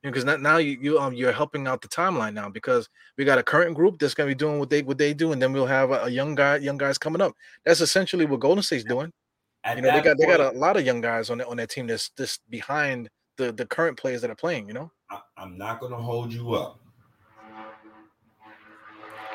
Because 0.03 0.25
now 0.25 0.37
now 0.37 0.57
you 0.57 0.79
you 0.81 0.99
um 0.99 1.13
you're 1.13 1.33
helping 1.33 1.67
out 1.69 1.83
the 1.83 1.89
timeline 1.89 2.33
now 2.33 2.49
because 2.49 2.89
we 3.19 3.27
got 3.27 3.37
a 3.37 3.43
current 3.43 3.77
group 3.77 3.99
that's 3.99 4.15
going 4.15 4.31
to 4.31 4.35
be 4.35 4.39
doing 4.39 4.59
what 4.59 4.71
they 4.71 4.81
what 4.81 4.97
they 4.97 5.13
do, 5.13 5.33
and 5.33 5.43
then 5.43 5.53
we'll 5.53 5.67
have 5.67 5.91
a, 5.91 6.05
a 6.05 6.09
young 6.09 6.35
guy 6.35 6.57
young 6.57 6.79
guys 6.79 6.97
coming 6.97 7.21
up. 7.21 7.35
That's 7.67 7.83
essentially 7.83 8.25
what 8.25 8.41
Golden 8.41 8.63
State's 8.63 8.85
doing. 8.85 9.13
At 9.63 9.77
You 9.77 9.83
know, 9.83 9.91
they 9.91 9.97
that 9.97 10.05
got 10.05 10.17
they 10.19 10.25
got 10.25 10.41
a 10.41 10.57
lot 10.57 10.79
of 10.79 10.87
young 10.87 11.03
guys 11.03 11.29
on 11.29 11.39
their, 11.39 11.47
on 11.47 11.59
their 11.59 11.67
team 11.67 11.87
that's 11.87 12.09
just 12.17 12.41
behind 12.49 13.11
the 13.37 13.53
the 13.53 13.67
current 13.67 13.99
players 13.99 14.23
that 14.23 14.31
are 14.31 14.37
playing. 14.37 14.69
You 14.69 14.73
know, 14.73 14.91
I, 15.11 15.21
I'm 15.37 15.59
not 15.59 15.81
going 15.81 15.93
to 15.93 15.99
hold 15.99 16.33
you 16.33 16.55
up. 16.55 16.81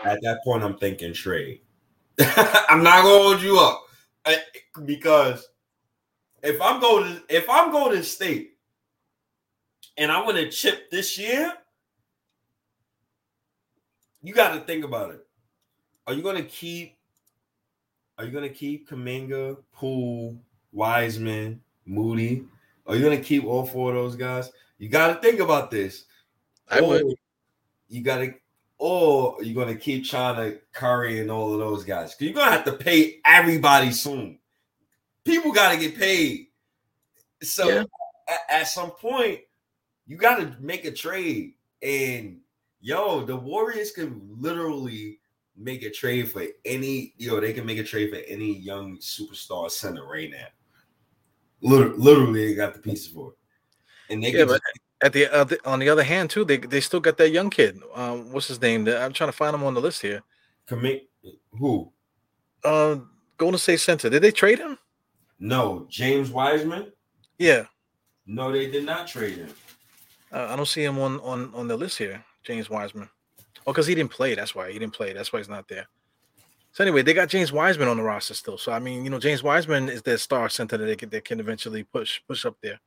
At 0.06 0.22
that 0.22 0.44
point, 0.44 0.64
I'm 0.64 0.78
thinking 0.78 1.14
trade. 1.14 1.62
I'm 2.20 2.84
not 2.84 3.04
going 3.04 3.18
to 3.18 3.24
hold 3.24 3.42
you 3.42 3.60
up 3.60 3.84
I- 4.26 4.42
because 4.86 5.48
if 6.44 6.62
I'm 6.62 6.80
going 6.80 7.16
to 7.16 7.22
if 7.36 7.50
I'm 7.50 7.72
going 7.72 7.98
to 7.98 8.04
state 8.04 8.58
and 9.98 10.12
I 10.12 10.22
want 10.22 10.38
to 10.38 10.50
chip 10.50 10.90
this 10.92 11.18
year, 11.18 11.52
you 14.22 14.34
got 14.34 14.54
to 14.54 14.62
think 14.62 14.86
about 14.86 15.12
it. 15.12 15.26
Are 16.08 16.14
you 16.14 16.22
going 16.22 16.38
to 16.38 16.44
keep? 16.50 16.98
Are 18.18 18.26
you 18.26 18.32
going 18.32 18.48
to 18.48 18.54
keep 18.54 18.90
Kuminga, 18.90 19.58
Poole, 19.74 20.38
Wiseman, 20.72 21.62
Moody? 21.86 22.46
Are 22.88 22.96
you 22.96 23.02
going 23.02 23.18
to 23.18 23.24
keep 23.24 23.44
all 23.44 23.66
four 23.66 23.90
of 23.90 23.96
those 23.96 24.16
guys? 24.16 24.52
You 24.78 24.88
got 24.90 25.08
to 25.08 25.16
think 25.16 25.40
about 25.40 25.70
this. 25.72 26.06
I 26.70 26.82
would. 26.82 27.16
You 27.90 28.02
got 28.02 28.18
to, 28.20 28.34
or 28.78 29.38
you're 29.42 29.56
going 29.56 29.74
to 29.74 29.80
keep 29.80 30.06
trying 30.06 30.36
to 30.36 30.60
Curry 30.74 31.20
and 31.20 31.32
all 31.32 31.54
of 31.54 31.60
those 31.60 31.84
guys. 31.84 32.16
You're 32.20 32.34
going 32.34 32.48
to 32.48 32.52
have 32.52 32.66
to 32.66 32.74
pay 32.74 33.20
everybody 33.26 33.92
soon. 33.92 34.40
People 35.24 35.52
got 35.52 35.72
to 35.72 35.80
get 35.80 35.98
paid. 35.98 36.48
So 37.42 37.70
Yeah. 37.70 37.84
at, 38.28 38.40
at 38.50 38.68
some 38.68 38.92
point, 38.92 39.40
you 40.08 40.18
got 40.18 40.38
to 40.38 40.56
make 40.60 40.86
a 40.86 40.92
trade. 40.92 41.54
And 41.82 42.40
yo, 42.82 43.26
the 43.26 43.36
Warriors 43.36 43.92
can 43.92 44.22
literally 44.40 45.20
make 45.58 45.84
a 45.84 45.90
trade 45.90 46.32
for 46.32 46.44
any, 46.66 47.14
yo, 47.18 47.40
they 47.40 47.54
can 47.54 47.66
make 47.66 47.78
a 47.78 47.84
trade 47.84 48.12
for 48.12 48.20
any 48.28 48.58
young 48.58 48.98
superstar 48.98 49.72
center 49.72 50.06
right 50.06 50.30
now. 50.30 50.48
Literally, 51.62 51.98
literally 51.98 52.48
they 52.48 52.56
got 52.56 52.74
the 52.74 52.80
pieces 52.80 53.08
for 53.08 53.32
it. 53.32 53.38
And 54.14 54.24
they 54.24 54.32
Yeah, 54.32 54.40
can 54.40 54.48
but 54.50 54.62
at 55.02 55.14
the 55.14 55.28
other 55.34 55.58
on 55.66 55.80
the 55.80 55.90
other 55.90 56.04
hand 56.04 56.30
too, 56.30 56.46
they 56.46 56.58
they 56.58 56.80
still 56.82 57.00
got 57.00 57.18
that 57.18 57.30
young 57.32 57.50
kid. 57.50 57.82
Um, 57.94 58.32
what's 58.32 58.48
his 58.48 58.62
name? 58.62 58.88
I'm 58.88 59.14
trying 59.14 59.30
to 59.30 59.38
find 59.38 59.54
him 59.54 59.64
on 59.64 59.74
the 59.74 59.82
list 59.82 60.02
here. 60.02 60.22
commit 60.68 61.10
who? 61.52 61.92
Uh, 62.64 62.98
Golden 63.38 63.58
State 63.60 63.80
Center. 63.80 64.10
Did 64.10 64.22
they 64.24 64.32
trade 64.32 64.60
him? 64.60 64.78
No, 65.40 65.86
James 65.90 66.30
Wiseman. 66.32 66.92
Yeah, 67.38 67.66
No, 68.26 68.52
they 68.52 68.72
did 68.72 68.86
not 68.86 69.08
trade 69.08 69.38
him. 69.38 69.50
uh, 70.32 70.48
I 70.50 70.56
don't 70.56 70.68
see 70.68 70.84
him 70.84 70.98
on 71.00 71.20
on 71.20 71.52
on 71.54 71.68
the 71.68 71.76
list 71.78 71.98
here. 71.98 72.24
James 72.44 72.70
Wiseman. 72.70 73.10
Oh, 73.68 73.74
because 73.74 73.88
he 73.88 73.96
didn't 73.96 74.12
play. 74.12 74.36
That's 74.36 74.54
why 74.56 74.72
he 74.72 74.80
didn't 74.80 74.94
play. 74.94 75.12
That's 75.12 75.34
why 75.34 75.40
he's 75.40 75.50
not 75.50 75.68
there. 75.68 75.88
So 76.72 76.84
anyway, 76.84 77.02
they 77.02 77.14
got 77.14 77.30
James 77.30 77.52
Wiseman 77.52 77.88
on 77.88 77.98
the 77.98 78.04
roster 78.04 78.34
still. 78.34 78.58
So 78.58 78.72
I 78.72 78.80
mean, 78.80 79.04
you 79.04 79.10
know, 79.10 79.20
James 79.20 79.44
Wiseman 79.44 79.90
is 79.90 80.02
their 80.04 80.18
star 80.18 80.48
center 80.50 80.78
that 80.78 80.86
they 80.86 80.96
can, 80.96 81.10
they 81.10 81.22
can 81.22 81.40
eventually 81.40 81.84
push 81.84 82.22
push 82.28 82.46
up 82.46 82.56
there. 82.62 82.80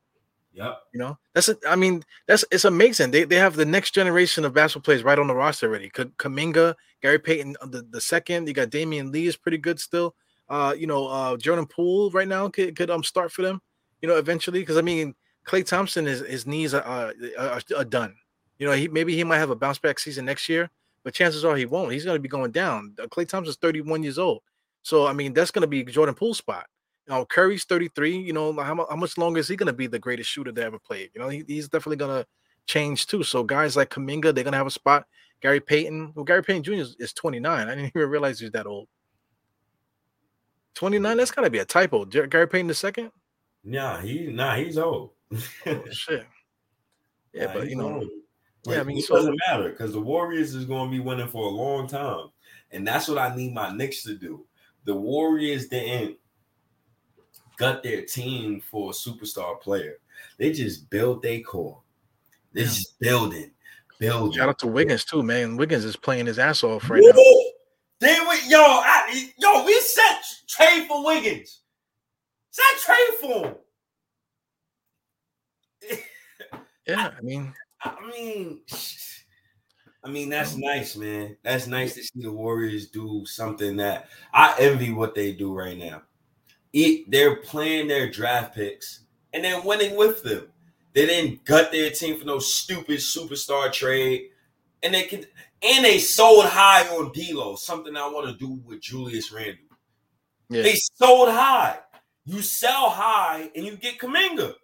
Yep. 0.59 0.79
You 0.93 0.99
know, 1.01 1.19
that's 1.35 1.49
it. 1.49 1.59
I 1.69 1.77
mean, 1.77 2.03
that's 2.27 2.45
it's 2.51 2.65
amazing. 2.65 3.13
They 3.13 3.25
they 3.25 3.37
have 3.37 3.55
the 3.57 3.65
next 3.65 3.93
generation 3.93 4.45
of 4.45 4.53
basketball 4.55 4.85
players 4.85 5.05
right 5.05 5.19
on 5.19 5.29
the 5.29 5.35
roster 5.35 5.69
already. 5.69 5.89
K- 5.91 6.05
Kuminga, 6.19 6.75
Gary 7.03 7.19
Payton, 7.21 7.57
uh, 7.63 7.67
the, 7.67 7.83
the 7.91 8.01
second. 8.01 8.49
You 8.49 8.55
got 8.55 8.71
Damion 8.71 9.13
Lee 9.13 9.27
is 9.29 9.37
pretty 9.37 9.59
good 9.59 9.79
still. 9.81 10.15
uh, 10.49 10.75
you 10.77 10.87
know, 10.87 11.07
uh, 11.07 11.37
Jordan 11.37 11.67
Poole 11.67 12.11
right 12.11 12.29
now 12.29 12.49
could 12.49 12.77
could 12.77 12.91
um 12.91 13.05
start 13.05 13.31
for 13.33 13.43
them, 13.43 13.61
you 14.03 14.09
know, 14.09 14.17
eventually. 14.17 14.61
Because 14.61 14.77
I 14.79 14.83
mean, 14.83 15.15
Klay 15.47 15.65
Thompson 15.65 16.07
is 16.09 16.21
his 16.27 16.47
knees 16.47 16.75
are, 16.75 16.83
are, 16.83 17.15
are, 17.39 17.61
are 17.77 17.85
done. 17.85 18.17
You 18.59 18.67
know, 18.67 18.73
he 18.75 18.89
maybe 18.89 19.15
he 19.15 19.25
might 19.25 19.39
have 19.39 19.51
a 19.51 19.57
bounce 19.57 19.79
back 19.79 19.99
season 20.01 20.25
next 20.25 20.49
year, 20.49 20.71
but 21.05 21.15
chances 21.15 21.45
are 21.45 21.57
he 21.57 21.67
won't. 21.67 21.93
He's 21.93 22.05
going 22.05 22.17
to 22.17 22.23
be 22.23 22.29
going 22.29 22.51
down. 22.51 22.95
Klay 22.99 23.29
Thompson's 23.29 23.57
31 23.59 24.03
years 24.03 24.19
old, 24.19 24.43
so 24.83 25.07
I 25.07 25.13
mean 25.13 25.35
that's 25.35 25.53
going 25.53 25.63
to 25.63 25.69
be 25.69 25.85
Jordan 25.85 26.17
Poole's 26.17 26.39
spot. 26.39 26.67
You 27.09 27.15
know, 27.15 27.25
Curry's 27.25 27.65
33. 27.65 28.19
You 28.19 28.33
know, 28.35 28.53
how, 28.53 28.87
how 28.89 28.97
much 28.97 29.17
longer 29.17 29.41
is 29.41 29.49
he 29.49 29.57
going 29.57 29.69
to 29.69 29.73
be 29.73 29.87
the 29.87 29.99
greatest 29.99 30.29
shooter 30.31 30.53
to 30.53 30.63
ever 30.63 30.79
play? 30.79 31.11
You 31.15 31.21
know, 31.21 31.29
he, 31.31 31.43
he's 31.47 31.69
definitely 31.69 31.97
going 31.97 32.23
to 32.23 32.27
change 32.67 33.07
too. 33.07 33.23
So 33.23 33.43
guys 33.43 33.77
like 33.77 33.89
Kuminga, 33.91 34.35
they're 34.35 34.45
going 34.45 34.53
to 34.53 34.59
have 34.59 34.67
a 34.67 34.71
spot. 34.71 35.07
Gary 35.41 35.61
Payton, 35.61 36.13
well, 36.15 36.25
Gary 36.25 36.43
Payton 36.43 36.65
Jr. 36.65 36.73
is, 36.75 36.97
is 36.99 37.13
29. 37.15 37.67
I 37.69 37.75
didn't 37.75 37.93
even 37.97 38.11
realize 38.11 38.41
he's 38.41 38.51
that 38.51 38.67
old. 38.67 38.89
29. 40.75 41.17
That's 41.17 41.31
got 41.31 41.43
to 41.43 41.51
be 41.51 41.59
a 41.59 41.65
typo. 41.65 42.05
Gary 42.05 42.47
Payton 42.47 42.67
the 42.67 42.75
second. 42.75 43.11
Nah, 43.65 43.99
he 43.99 44.27
nah, 44.29 44.55
he's 44.57 44.79
old. 44.79 45.11
oh, 45.67 45.85
shit. 45.91 46.27
Yeah, 47.33 47.47
Nah, 47.47 47.53
but 47.55 47.69
you 47.71 47.77
know, 47.77 47.95
old. 47.97 48.09
yeah, 48.67 48.81
I 48.81 48.85
mean, 48.85 48.99
it 48.99 49.05
so- 49.05 49.17
doesn't 49.17 49.39
matter 49.49 49.71
because 49.71 49.93
the 49.93 50.01
Warriors 50.01 50.55
is 50.55 50.65
going 50.65 50.91
to 50.91 50.97
be 50.97 51.01
winning 51.01 51.29
for 51.29 51.47
a 51.47 51.51
long 51.51 51.87
time, 51.87 52.29
and 52.71 52.87
that's 52.87 53.09
what 53.09 53.19
I 53.19 53.35
need 53.35 53.53
my 53.55 53.75
Knicks 53.75 54.03
to 54.05 54.15
do. 54.15 54.45
The 54.85 54.95
Warriors 54.95 55.69
didn't 55.69 56.17
gut 57.59 57.83
their 57.83 58.03
team 58.03 58.61
for 58.61 58.91
a 58.91 58.95
superstar 58.95 59.61
player; 59.61 59.99
they 60.39 60.53
just 60.53 60.89
built 60.89 61.23
their 61.23 61.41
core. 61.41 61.83
They're 62.53 62.65
Yeah. 62.65 62.71
just 62.71 62.99
building, 62.99 63.51
building. 63.99 64.39
shout 64.39 64.49
out 64.49 64.59
to 64.61 64.67
Wiggins 64.67 65.05
too, 65.05 65.23
man. 65.23 65.57
Wiggins 65.57 65.85
is 65.85 65.97
playing 65.97 66.27
his 66.27 66.39
ass 66.39 66.65
off 66.65 66.89
right 66.89 67.03
now. 67.05 67.13
Then 68.01 68.29
we, 68.29 68.37
yo, 68.47 68.61
I, 68.61 69.31
yo, 69.39 69.65
we 69.65 69.79
set 69.81 70.23
trade 70.47 70.87
for 70.87 71.05
Wiggins. 71.05 71.61
Set 72.51 72.65
trade 72.81 73.19
for 73.21 73.47
him. 73.47 73.55
Yeah, 76.87 77.11
I 77.19 77.21
mean, 77.21 77.53
I 77.83 77.95
mean, 78.11 78.61
I 80.03 80.09
mean 80.09 80.31
that's 80.31 80.55
um, 80.55 80.61
nice, 80.61 80.97
man. 80.97 81.37
That's 81.43 81.67
nice 81.67 81.95
to 81.97 82.03
see 82.03 82.23
the 82.23 82.33
Warriors 82.33 82.89
do 82.89 83.27
something 83.27 83.77
that 83.77 84.09
I 84.33 84.55
envy 84.59 84.93
what 84.93 85.15
they 85.15 85.33
do 85.33 85.53
right 85.53 85.77
now. 85.77 86.01
It, 86.73 87.11
they're 87.11 87.37
playing 87.37 87.89
their 87.89 88.11
draft 88.11 88.55
picks 88.55 89.01
and 89.33 89.45
then 89.45 89.65
winning 89.65 89.97
with 89.97 90.23
them. 90.23 90.49
They 90.95 91.07
didn't 91.07 91.45
gut 91.45 91.71
their 91.73 91.91
team 91.91 92.19
for 92.19 92.25
no 92.25 92.39
stupid 92.39 92.99
superstar 92.99 93.73
trade, 93.73 94.31
and 94.83 94.93
they 94.95 95.05
can 95.05 95.25
and 95.63 95.85
they 95.85 95.99
sold 95.99 96.47
high 96.47 96.87
on 96.89 97.13
D'Lo. 97.13 97.57
Something 97.57 97.97
I 97.97 98.09
want 98.09 98.27
to 98.29 98.35
do 98.45 98.61
with 98.67 98.81
Julius 98.81 99.33
Randle. 99.33 99.57
yeah, 100.51 100.63
They 100.63 100.75
sold 100.75 101.29
high. 101.31 101.79
You 102.25 102.43
sell 102.43 102.91
high 102.91 103.51
and 103.55 103.65
you 103.65 103.77
get 103.77 103.99
Kuminga. 103.99 104.55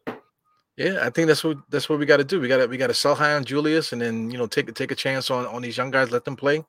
yeah. 0.77 0.99
I 1.03 1.11
think 1.11 1.29
that's 1.29 1.45
what 1.45 1.59
that's 1.71 1.89
what 1.89 1.99
we 1.99 2.07
got 2.07 2.19
to 2.19 2.25
do. 2.25 2.41
We 2.41 2.49
got 2.49 2.59
to 2.59 2.67
we 2.67 2.77
got 2.77 2.89
to 2.89 2.95
sell 2.95 3.15
high 3.15 3.35
on 3.35 3.45
Julius, 3.45 3.93
and 3.93 4.03
then 4.03 4.31
you 4.31 4.39
know 4.39 4.47
take 4.47 4.73
take 4.75 4.91
a 4.91 4.97
chance 4.97 5.31
on 5.31 5.47
on 5.47 5.63
these 5.63 5.77
young 5.77 5.91
guys. 5.91 6.11
Let 6.11 6.25
them 6.25 6.37
play. 6.37 6.65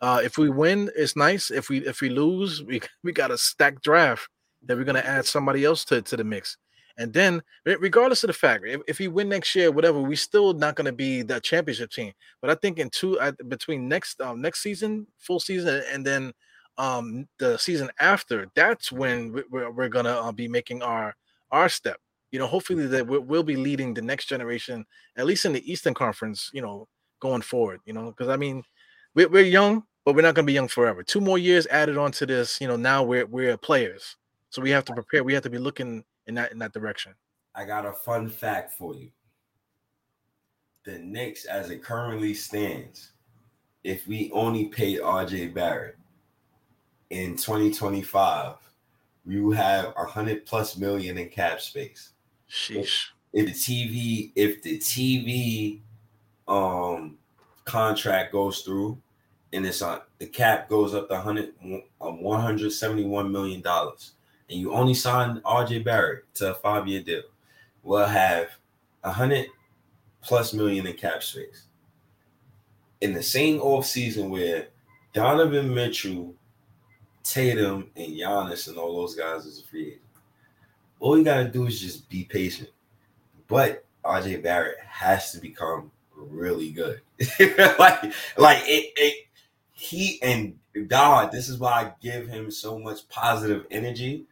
Uh, 0.00 0.20
if 0.22 0.38
we 0.38 0.48
win, 0.48 0.90
it's 0.96 1.16
nice. 1.16 1.50
If 1.50 1.68
we 1.68 1.78
if 1.86 2.00
we 2.00 2.08
lose, 2.10 2.62
we 2.62 2.80
we 3.02 3.12
got 3.12 3.30
a 3.30 3.38
stacked 3.38 3.82
draft 3.82 4.28
that 4.64 4.76
we're 4.76 4.84
gonna 4.84 5.00
add 5.00 5.26
somebody 5.26 5.64
else 5.64 5.84
to 5.86 6.02
to 6.02 6.16
the 6.16 6.24
mix. 6.24 6.56
And 7.00 7.12
then, 7.12 7.42
regardless 7.64 8.24
of 8.24 8.28
the 8.28 8.32
fact, 8.34 8.64
if, 8.66 8.80
if 8.88 8.98
we 8.98 9.06
win 9.06 9.28
next 9.28 9.54
year, 9.54 9.70
whatever, 9.70 10.00
we 10.02 10.16
still 10.16 10.52
not 10.52 10.74
going 10.74 10.86
to 10.86 10.92
be 10.92 11.22
the 11.22 11.38
championship 11.40 11.92
team. 11.92 12.12
But 12.40 12.50
I 12.50 12.56
think 12.56 12.80
in 12.80 12.90
two 12.90 13.20
uh, 13.20 13.30
between 13.46 13.88
next 13.88 14.20
um, 14.20 14.40
next 14.42 14.62
season, 14.64 15.06
full 15.16 15.38
season, 15.38 15.84
and 15.92 16.04
then 16.04 16.32
um, 16.76 17.28
the 17.38 17.56
season 17.56 17.88
after, 18.00 18.48
that's 18.56 18.90
when 18.90 19.32
we- 19.32 19.44
we're, 19.48 19.70
we're 19.70 19.88
going 19.88 20.06
to 20.06 20.18
uh, 20.20 20.32
be 20.32 20.48
making 20.48 20.82
our 20.82 21.14
our 21.52 21.68
step. 21.68 21.98
You 22.32 22.40
know, 22.40 22.48
hopefully 22.48 22.86
that 22.88 23.06
we'll, 23.06 23.20
we'll 23.20 23.42
be 23.44 23.56
leading 23.56 23.94
the 23.94 24.02
next 24.02 24.26
generation, 24.26 24.84
at 25.16 25.24
least 25.24 25.44
in 25.44 25.52
the 25.52 25.72
Eastern 25.72 25.94
Conference. 25.94 26.50
You 26.52 26.62
know, 26.62 26.88
going 27.20 27.42
forward. 27.42 27.78
You 27.86 27.92
know, 27.92 28.06
because 28.10 28.28
I 28.28 28.36
mean, 28.36 28.64
we're, 29.14 29.28
we're 29.28 29.44
young, 29.44 29.84
but 30.04 30.16
we're 30.16 30.22
not 30.22 30.34
going 30.34 30.46
to 30.46 30.50
be 30.50 30.54
young 30.54 30.66
forever. 30.68 31.04
Two 31.04 31.20
more 31.20 31.38
years 31.38 31.68
added 31.68 31.96
onto 31.96 32.26
this. 32.26 32.60
You 32.60 32.66
know, 32.66 32.76
now 32.76 33.04
we're 33.04 33.26
we're 33.26 33.56
players, 33.56 34.16
so 34.50 34.62
we 34.62 34.70
have 34.70 34.84
to 34.86 34.94
prepare. 34.94 35.24
We 35.24 35.34
have 35.34 35.42
to 35.42 35.50
be 35.50 35.58
looking 35.58 36.04
in 36.26 36.34
that 36.34 36.52
in 36.52 36.58
that 36.58 36.72
direction. 36.72 37.14
I 37.54 37.64
got 37.64 37.86
a 37.86 37.92
fun 37.92 38.28
fact 38.28 38.72
for 38.74 38.94
you. 38.94 39.10
The 40.84 40.98
Knicks, 40.98 41.44
as 41.44 41.70
it 41.70 41.82
currently 41.82 42.34
stands, 42.34 43.12
if 43.84 44.06
we 44.06 44.30
only 44.32 44.66
paid 44.66 45.00
RJ 45.00 45.52
Barrett 45.52 45.96
in 47.10 47.36
2025, 47.36 48.54
we 49.26 49.40
will 49.40 49.52
have 49.52 49.92
a 49.96 50.04
hundred 50.04 50.46
plus 50.46 50.76
million 50.76 51.18
in 51.18 51.28
cap 51.28 51.60
space. 51.60 52.12
Sheesh. 52.50 53.08
If 53.32 53.46
the 53.46 53.52
TV, 53.52 54.32
if 54.34 54.62
the 54.62 54.78
TV 54.78 55.80
um 56.46 57.18
contract 57.66 58.32
goes 58.32 58.62
through 58.62 58.96
and 59.52 59.66
it's 59.66 59.82
on 59.82 60.00
the 60.18 60.26
cap 60.26 60.66
goes 60.68 60.94
up 60.94 61.06
to 61.08 61.14
100 61.14 61.52
um, 62.00 62.22
171 62.22 63.30
million 63.30 63.60
dollars 63.60 64.12
and 64.50 64.58
you 64.58 64.72
only 64.72 64.94
sign 64.94 65.40
RJ 65.40 65.84
Barrett 65.84 66.32
to 66.34 66.52
a 66.52 66.54
five-year 66.54 67.02
deal, 67.02 67.22
we'll 67.82 68.06
have 68.06 68.48
a 69.04 69.12
hundred 69.12 69.46
plus 70.22 70.52
million 70.52 70.86
in 70.86 70.94
cap 70.94 71.22
space. 71.22 71.64
In 73.00 73.12
the 73.12 73.22
same 73.22 73.60
off 73.60 73.86
season 73.86 74.30
where 74.30 74.68
Donovan 75.12 75.72
Mitchell, 75.72 76.34
Tatum, 77.22 77.90
and 77.96 78.12
Giannis 78.12 78.68
and 78.68 78.76
all 78.76 78.96
those 78.96 79.14
guys 79.14 79.44
is 79.44 79.60
a 79.60 79.64
free 79.64 79.88
agent. 79.88 80.02
All 81.00 81.16
you 81.16 81.24
gotta 81.24 81.48
do 81.48 81.66
is 81.66 81.80
just 81.80 82.08
be 82.08 82.24
patient. 82.24 82.70
But 83.46 83.84
RJ 84.04 84.42
Barrett 84.42 84.78
has 84.80 85.32
to 85.32 85.40
become 85.40 85.90
really 86.14 86.70
good. 86.70 87.00
like, 87.78 88.12
like 88.36 88.62
it, 88.66 88.92
it 88.96 89.26
he 89.72 90.18
and 90.22 90.58
God, 90.88 91.30
this 91.30 91.48
is 91.48 91.58
why 91.58 91.70
I 91.70 91.92
give 92.00 92.28
him 92.28 92.50
so 92.50 92.78
much 92.78 93.08
positive 93.08 93.66
energy 93.70 94.26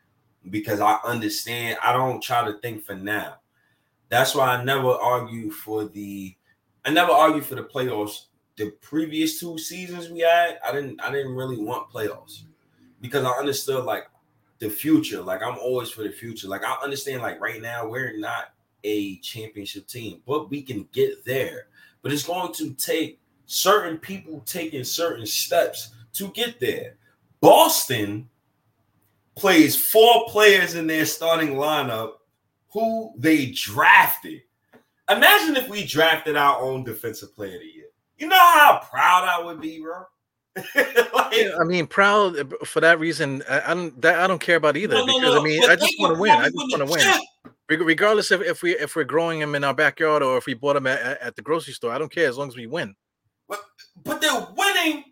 because 0.51 0.81
I 0.81 0.98
understand. 1.05 1.78
I 1.82 1.93
don't 1.93 2.23
try 2.23 2.44
to 2.44 2.59
think 2.59 2.85
for 2.85 2.94
now. 2.94 3.36
That's 4.09 4.35
why 4.35 4.48
I 4.48 4.64
never 4.64 4.90
argue 4.90 5.51
for 5.51 5.85
the. 5.85 6.36
I 6.85 6.90
never 6.90 7.12
argue 7.12 7.43
for 7.43 7.56
the 7.56 7.64
playoffs. 7.64 8.27
The 8.56 8.70
previous 8.81 9.40
two 9.40 9.59
seasons 9.59 10.09
we 10.09 10.20
had, 10.20 10.59
I 10.66 10.73
didn't. 10.73 11.01
I 11.01 11.10
didn't 11.10 11.35
really 11.35 11.59
want 11.59 11.90
playoffs 11.90 12.43
because 13.01 13.24
I 13.24 13.31
understood 13.31 13.85
like 13.85 14.09
the 14.59 14.70
future. 14.70 15.20
Like 15.20 15.43
I'm 15.43 15.59
always 15.59 15.90
for 15.90 16.02
the 16.02 16.10
future. 16.10 16.48
Like 16.48 16.64
I 16.64 16.77
understand. 16.82 17.23
Like 17.23 17.40
right 17.40 17.60
now, 17.60 17.89
we're 17.89 18.16
not 18.16 18.52
a 18.85 19.16
championship 19.18 19.86
team, 19.86 20.23
but 20.27 20.51
we 20.51 20.62
can 20.62 20.89
get 20.93 21.24
there. 21.24 21.66
But 22.02 22.12
it's 22.12 22.27
going 22.27 22.52
to 22.55 22.73
take 22.74 23.20
certain 23.47 23.98
people 23.98 24.43
taking 24.47 24.85
certain 24.85 25.27
steps 25.27 25.90
to 26.14 26.28
get 26.28 26.60
there. 26.60 26.97
Boston 27.40 28.28
plays 29.36 29.76
four 29.76 30.26
players 30.28 30.74
in 30.74 30.86
their 30.86 31.06
starting 31.06 31.54
lineup 31.54 32.14
who 32.72 33.12
they 33.16 33.46
drafted. 33.46 34.42
Imagine 35.08 35.56
if 35.56 35.68
we 35.68 35.84
drafted 35.84 36.36
our 36.36 36.60
own 36.60 36.84
defensive 36.84 37.34
player 37.34 37.54
of 37.54 37.60
the 37.60 37.66
year. 37.66 37.84
You 38.18 38.28
know 38.28 38.36
how 38.36 38.80
proud 38.90 39.24
I 39.24 39.44
would 39.44 39.60
be, 39.60 39.80
bro. 39.80 40.04
like, 41.14 41.34
Yeah, 41.36 41.56
I 41.60 41.64
mean, 41.64 41.86
proud 41.86 42.38
uh, 42.38 42.44
for 42.64 42.80
that 42.80 42.98
reason. 42.98 43.42
I, 43.48 43.70
I 43.70 43.74
don't 43.74 44.00
that 44.00 44.20
I 44.20 44.26
don't 44.26 44.40
care 44.40 44.56
about 44.56 44.76
either 44.76 44.94
no, 44.94 45.04
no, 45.04 45.18
because 45.18 45.34
no, 45.34 45.40
I 45.40 45.44
mean, 45.44 45.64
I 45.64 45.76
just 45.76 45.94
want 45.98 46.14
to 46.14 46.20
win. 46.20 46.32
I 46.32 46.44
just 46.44 46.56
want 46.56 46.86
to 46.86 46.86
win. 46.86 47.20
Regardless 47.86 48.30
if, 48.30 48.40
if 48.42 48.62
we 48.62 48.76
if 48.76 48.96
we're 48.96 49.04
growing 49.04 49.40
them 49.40 49.54
in 49.54 49.64
our 49.64 49.74
backyard 49.74 50.22
or 50.22 50.38
if 50.38 50.46
we 50.46 50.54
bought 50.54 50.74
them 50.74 50.86
at, 50.86 51.00
at 51.00 51.20
at 51.20 51.36
the 51.36 51.42
grocery 51.42 51.74
store, 51.74 51.92
I 51.92 51.98
don't 51.98 52.12
care 52.12 52.28
as 52.28 52.38
long 52.38 52.48
as 52.48 52.56
we 52.56 52.66
win. 52.66 52.94
But 53.48 53.60
but 54.02 54.20
they're 54.20 54.46
winning, 54.56 55.04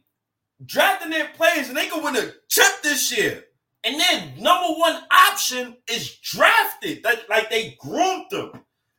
drafting 0.64 1.10
their 1.10 1.28
players, 1.34 1.68
and 1.68 1.76
they 1.76 1.86
can 1.86 2.02
win 2.02 2.16
a 2.16 2.30
chip 2.48 2.82
this 2.82 3.16
year. 3.16 3.44
And 3.85 4.01
then 4.01 4.32
number 4.39 4.74
one 4.78 5.02
option 5.11 5.77
is 5.90 6.16
drafted. 6.23 7.05
Like, 7.05 7.28
like 7.28 7.51
they 7.51 7.77
groomed 7.81 8.27
them. 8.31 8.52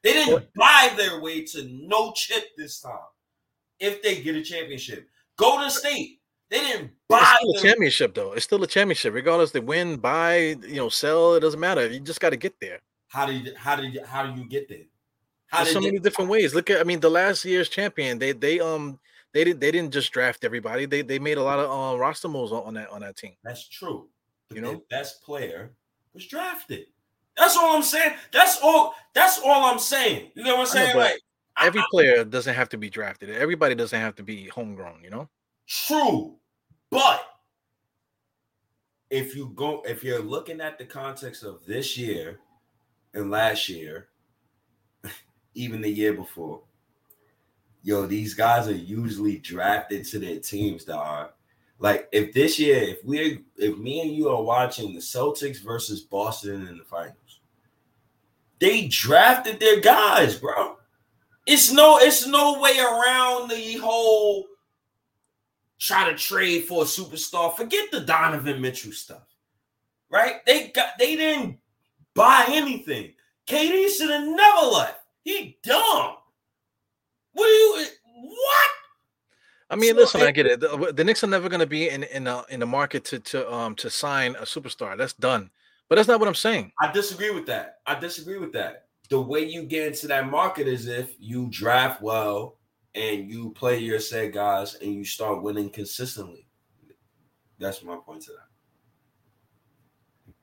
They 0.03 0.13
didn't 0.13 0.47
buy 0.55 0.93
their 0.95 1.19
way 1.19 1.43
to 1.45 1.67
no 1.87 2.11
chip 2.13 2.43
this 2.57 2.79
time. 2.81 2.93
If 3.79 4.03
they 4.03 4.21
get 4.21 4.35
a 4.35 4.43
championship, 4.43 5.07
Golden 5.37 5.69
State, 5.71 6.19
they 6.51 6.59
didn't 6.59 6.83
It's 6.85 6.93
buy 7.09 7.35
still 7.39 7.51
a 7.55 7.61
championship, 7.61 8.13
though. 8.13 8.33
It's 8.33 8.45
still 8.45 8.63
a 8.63 8.67
championship, 8.67 9.13
regardless 9.13 9.51
they 9.51 9.59
win, 9.59 9.97
buy, 9.97 10.55
you 10.67 10.75
know, 10.75 10.89
sell. 10.89 11.33
It 11.33 11.39
doesn't 11.39 11.59
matter. 11.59 11.87
You 11.87 11.99
just 11.99 12.19
got 12.21 12.29
to 12.29 12.37
get 12.37 12.59
there. 12.61 12.79
How 13.07 13.25
did 13.25 13.45
you, 13.45 13.53
how 13.57 13.75
did 13.75 13.93
you, 13.93 14.05
how 14.05 14.27
do 14.27 14.39
you 14.39 14.47
get 14.47 14.69
there? 14.69 14.83
How 15.47 15.63
There's 15.63 15.73
so 15.73 15.79
they- 15.79 15.87
many 15.87 15.99
different 15.99 16.29
ways. 16.29 16.53
Look 16.53 16.69
at, 16.69 16.79
I 16.79 16.83
mean, 16.83 16.99
the 16.99 17.09
last 17.09 17.43
year's 17.43 17.69
champion. 17.69 18.19
They 18.19 18.31
they 18.31 18.59
um 18.59 18.99
they 19.33 19.43
didn't 19.43 19.59
they 19.59 19.71
didn't 19.71 19.91
just 19.91 20.11
draft 20.11 20.43
everybody. 20.43 20.85
They 20.85 21.01
they 21.01 21.19
made 21.19 21.37
a 21.37 21.43
lot 21.43 21.59
of 21.59 21.69
uh, 21.69 21.97
roster 21.97 22.27
moves 22.27 22.51
on, 22.51 22.63
on 22.63 22.73
that 22.75 22.89
on 22.89 23.01
that 23.01 23.15
team. 23.17 23.33
That's 23.43 23.67
true. 23.67 24.07
You 24.53 24.61
know? 24.61 24.83
best 24.89 25.23
player 25.23 25.73
was 26.13 26.25
drafted. 26.27 26.85
That's 27.37 27.57
all 27.57 27.75
I'm 27.75 27.83
saying. 27.83 28.13
That's 28.31 28.59
all. 28.61 28.95
That's 29.13 29.39
all 29.39 29.65
I'm 29.65 29.79
saying. 29.79 30.31
You 30.35 30.43
know 30.43 30.57
what 30.57 30.69
I'm 30.71 30.77
I 30.77 30.79
know, 30.79 30.85
saying? 30.85 30.93
but 30.93 31.11
like 31.11 31.21
I- 31.57 31.67
Every 31.67 31.83
player 31.89 32.23
doesn't 32.23 32.53
have 32.53 32.69
to 32.69 32.77
be 32.77 32.89
drafted. 32.89 33.29
Everybody 33.29 33.75
doesn't 33.75 33.99
have 33.99 34.15
to 34.15 34.23
be 34.23 34.47
homegrown. 34.47 35.01
You 35.03 35.09
know. 35.09 35.29
True, 35.67 36.35
but 36.89 37.21
if 39.09 39.35
you 39.35 39.51
go 39.55 39.81
if 39.85 40.03
you're 40.03 40.21
looking 40.21 40.61
at 40.61 40.77
the 40.77 40.85
context 40.85 41.43
of 41.43 41.65
this 41.65 41.97
year 41.97 42.39
and 43.13 43.31
last 43.31 43.67
year, 43.69 44.09
even 45.55 45.81
the 45.81 45.89
year 45.89 46.13
before, 46.13 46.61
yo, 47.83 48.05
these 48.05 48.33
guys 48.33 48.67
are 48.67 48.75
usually 48.75 49.37
drafted 49.37 50.05
to 50.05 50.19
their 50.19 50.39
teams 50.39 50.85
that 50.85 50.97
are 50.97 51.31
like 51.79 52.07
if 52.11 52.33
this 52.33 52.57
year, 52.57 52.81
if 52.81 53.03
we're 53.03 53.39
if 53.57 53.77
me 53.77 54.01
and 54.01 54.11
you 54.11 54.29
are 54.29 54.41
watching 54.41 54.93
the 54.93 54.99
Celtics 54.99 55.61
versus 55.61 56.01
Boston 56.01 56.67
in 56.67 56.77
the 56.77 56.83
finals, 56.83 57.41
they 58.59 58.87
drafted 58.87 59.59
their 59.59 59.81
guys, 59.81 60.37
bro. 60.37 60.77
It's 61.45 61.71
no, 61.71 61.99
it's 61.99 62.25
no 62.25 62.59
way 62.59 62.79
around 62.79 63.51
the 63.51 63.77
whole 63.77 64.45
try 65.77 66.09
to 66.09 66.17
trade 66.17 66.63
for 66.63 66.83
a 66.83 66.85
superstar. 66.85 67.55
Forget 67.55 67.91
the 67.91 68.01
Donovan 68.01 68.61
Mitchell 68.61 68.91
stuff, 68.91 69.27
right? 70.09 70.45
They 70.45 70.69
got 70.69 70.97
they 70.97 71.15
didn't 71.15 71.59
buy 72.13 72.45
anything. 72.49 73.13
KD 73.47 73.89
should 73.89 74.09
have 74.09 74.27
never 74.27 74.65
left. 74.65 75.01
He 75.23 75.57
dumb. 75.63 76.15
What 77.33 77.45
do 77.45 77.51
you 77.51 77.85
what? 78.15 78.69
I 79.69 79.75
mean, 79.75 79.95
So 79.95 80.01
listen, 80.01 80.21
I 80.21 80.31
get 80.31 80.45
it. 80.45 80.59
The, 80.59 80.93
the 80.95 81.03
Knicks 81.03 81.23
are 81.23 81.27
never 81.27 81.49
going 81.49 81.59
to 81.59 81.65
be 81.65 81.89
in 81.89 82.03
in 82.03 82.27
a, 82.27 82.43
in 82.49 82.59
the 82.59 82.65
market 82.65 83.03
to 83.05 83.19
to 83.19 83.51
um 83.51 83.75
to 83.75 83.89
sign 83.89 84.35
a 84.35 84.41
superstar. 84.43 84.97
That's 84.97 85.13
done. 85.13 85.49
But 85.89 85.95
that's 85.95 86.07
not 86.07 86.19
what 86.19 86.27
I'm 86.27 86.35
saying. 86.35 86.71
I 86.81 86.91
disagree 86.91 87.31
with 87.31 87.45
that. 87.47 87.79
I 87.85 87.99
disagree 87.99 88.37
with 88.39 88.53
that. 88.53 88.87
The 89.09 89.21
way 89.21 89.45
you 89.45 89.63
get 89.63 89.87
into 89.87 90.07
that 90.07 90.29
market 90.29 90.67
is 90.67 90.87
if 90.87 91.15
you 91.19 91.47
draft 91.51 92.01
well 92.01 92.57
and 92.95 93.29
you 93.29 93.51
play 93.51 93.77
your 93.79 93.99
set 93.99 94.33
guys 94.33 94.75
and 94.75 94.93
you 94.93 95.05
start 95.05 95.43
winning 95.43 95.69
consistently. 95.69 96.47
That's 97.59 97.83
my 97.83 97.97
point 97.97 98.23
to 98.23 98.31
that. 98.31 98.47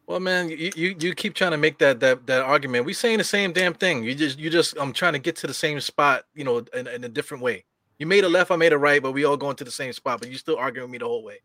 Well, 0.07 0.21
man, 0.21 0.51
you, 0.51 0.71
you 0.77 0.97
you 0.99 1.15
keep 1.15 1.35
trying 1.35 1.53
to 1.53 1.57
make 1.57 1.79
that 1.79 2.01
that 2.01 2.27
that 2.27 2.43
argument. 2.43 2.87
We 2.87 2.93
saying 2.93 3.19
the 3.19 3.25
same 3.25 3.53
damn 3.53 3.75
thing. 3.75 4.05
You 4.05 4.15
just 4.15 4.39
you 4.39 4.51
just 4.51 4.77
I'm 4.79 4.93
trying 4.93 5.15
to 5.15 5.19
get 5.19 5.37
to 5.37 5.47
the 5.47 5.55
same 5.55 5.81
spot, 5.81 6.25
you 6.35 6.45
know, 6.45 6.65
in, 6.75 6.87
in 6.87 7.05
a 7.05 7.09
different 7.09 7.43
way. 7.43 7.65
You 8.03 8.07
made 8.07 8.25
a 8.25 8.29
left, 8.29 8.51
I 8.51 8.57
made 8.57 8.73
a 8.73 8.79
right, 8.79 9.01
but 9.01 9.13
we 9.13 9.25
all 9.25 9.37
going 9.37 9.55
to 9.55 9.63
the 9.63 9.71
same 9.71 9.93
spot. 9.93 10.19
But 10.19 10.29
you 10.29 10.37
still 10.37 10.57
arguing 10.57 10.89
with 10.89 10.91
me 10.91 10.99
the 10.99 11.05
whole 11.05 11.23
way. 11.23 11.39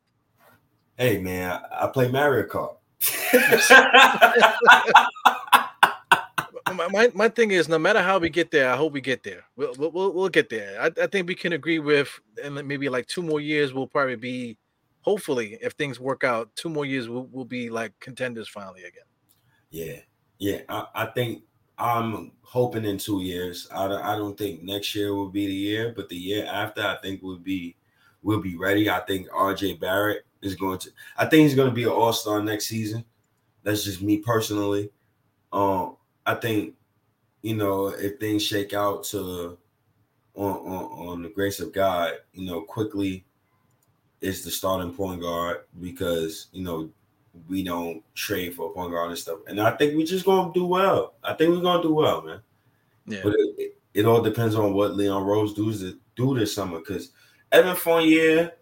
Hey 0.97 1.19
man, 1.19 1.61
I, 1.71 1.85
play 1.85 2.07
Mario 2.07 2.47
Kart. 2.47 2.77
my, 6.73 6.87
my, 6.87 7.11
my 7.13 7.29
thing 7.29 7.51
is 7.51 7.69
no 7.69 7.77
matter 7.77 8.01
how 8.01 8.17
we 8.17 8.31
get 8.31 8.49
there 8.49 8.71
i 8.71 8.75
hope 8.75 8.91
we 8.91 9.01
get 9.01 9.21
there 9.21 9.43
we'll 9.55 9.71
we'll, 9.77 9.91
we'll, 9.91 10.13
we'll 10.13 10.29
get 10.29 10.49
there 10.49 10.81
I, 10.81 11.03
I 11.03 11.05
think 11.05 11.27
we 11.27 11.35
can 11.35 11.53
agree 11.53 11.77
with 11.77 12.09
and 12.43 12.55
maybe 12.67 12.89
like 12.89 13.05
two 13.05 13.21
more 13.21 13.39
years 13.39 13.71
we'll 13.71 13.85
probably 13.85 14.15
be 14.15 14.57
hopefully 15.01 15.59
if 15.61 15.73
things 15.73 15.99
work 15.99 16.23
out 16.23 16.49
two 16.55 16.69
more 16.69 16.87
years 16.87 17.07
we'll, 17.07 17.27
we'll 17.31 17.45
be 17.45 17.69
like 17.69 17.93
contenders 17.99 18.49
finally 18.49 18.83
again 18.83 19.03
yeah, 19.69 19.99
yeah. 20.39 20.61
I, 20.69 20.87
I 20.95 21.05
think 21.05 21.43
I'm 21.77 22.31
hoping 22.41 22.85
in 22.85 22.97
two 22.97 23.21
years. 23.21 23.67
I 23.73 23.87
don't, 23.87 24.01
I 24.01 24.15
don't 24.15 24.37
think 24.37 24.63
next 24.63 24.95
year 24.95 25.13
will 25.13 25.29
be 25.29 25.47
the 25.47 25.53
year, 25.53 25.93
but 25.95 26.09
the 26.09 26.15
year 26.15 26.45
after, 26.45 26.81
I 26.81 26.97
think 27.01 27.21
we'll 27.21 27.37
be 27.37 27.75
we'll 28.23 28.41
be 28.41 28.57
ready. 28.57 28.89
I 28.89 28.99
think 29.01 29.29
RJ 29.29 29.79
Barrett 29.79 30.25
is 30.41 30.55
going 30.55 30.79
to. 30.79 30.91
I 31.17 31.25
think 31.25 31.43
he's 31.43 31.55
going 31.55 31.69
to 31.69 31.75
be 31.75 31.83
an 31.83 31.89
All 31.89 32.13
Star 32.13 32.41
next 32.41 32.65
season. 32.65 33.05
That's 33.63 33.83
just 33.83 34.01
me 34.01 34.17
personally. 34.17 34.89
Um, 35.51 35.97
I 36.25 36.35
think 36.35 36.75
you 37.41 37.55
know 37.55 37.87
if 37.87 38.19
things 38.19 38.43
shake 38.43 38.73
out 38.73 39.03
to 39.05 39.57
on 40.33 40.55
on, 40.55 41.07
on 41.09 41.23
the 41.23 41.29
grace 41.29 41.59
of 41.59 41.73
God, 41.73 42.13
you 42.33 42.45
know, 42.45 42.61
Quickley 42.61 43.25
is 44.21 44.43
the 44.43 44.51
starting 44.51 44.93
point 44.93 45.21
guard 45.21 45.65
because 45.79 46.47
you 46.51 46.63
know 46.63 46.89
we 47.47 47.63
don't 47.63 48.03
trade 48.15 48.55
for 48.55 48.69
a 48.69 48.73
point 48.73 48.91
guard 48.91 49.09
and 49.09 49.17
stuff. 49.17 49.39
And 49.47 49.59
I 49.59 49.71
think 49.71 49.95
we're 49.95 50.05
just 50.05 50.25
gonna 50.25 50.53
do 50.53 50.65
well. 50.65 51.15
I 51.23 51.33
think 51.33 51.51
we're 51.51 51.61
gonna 51.61 51.83
do 51.83 51.93
well, 51.93 52.21
man. 52.21 52.41
yeah 53.05 53.21
But 53.23 53.33
it, 53.33 53.55
it, 53.57 53.77
it 53.93 54.05
all 54.05 54.21
depends 54.21 54.55
on 54.55 54.73
what 54.73 54.95
Leon 54.95 55.23
Rose 55.23 55.53
does 55.53 55.81
to 55.81 55.97
do 56.15 56.37
this 56.37 56.53
summer. 56.53 56.79
Because 56.79 57.11
Evan 57.51 57.75
Fournier, 57.75 58.53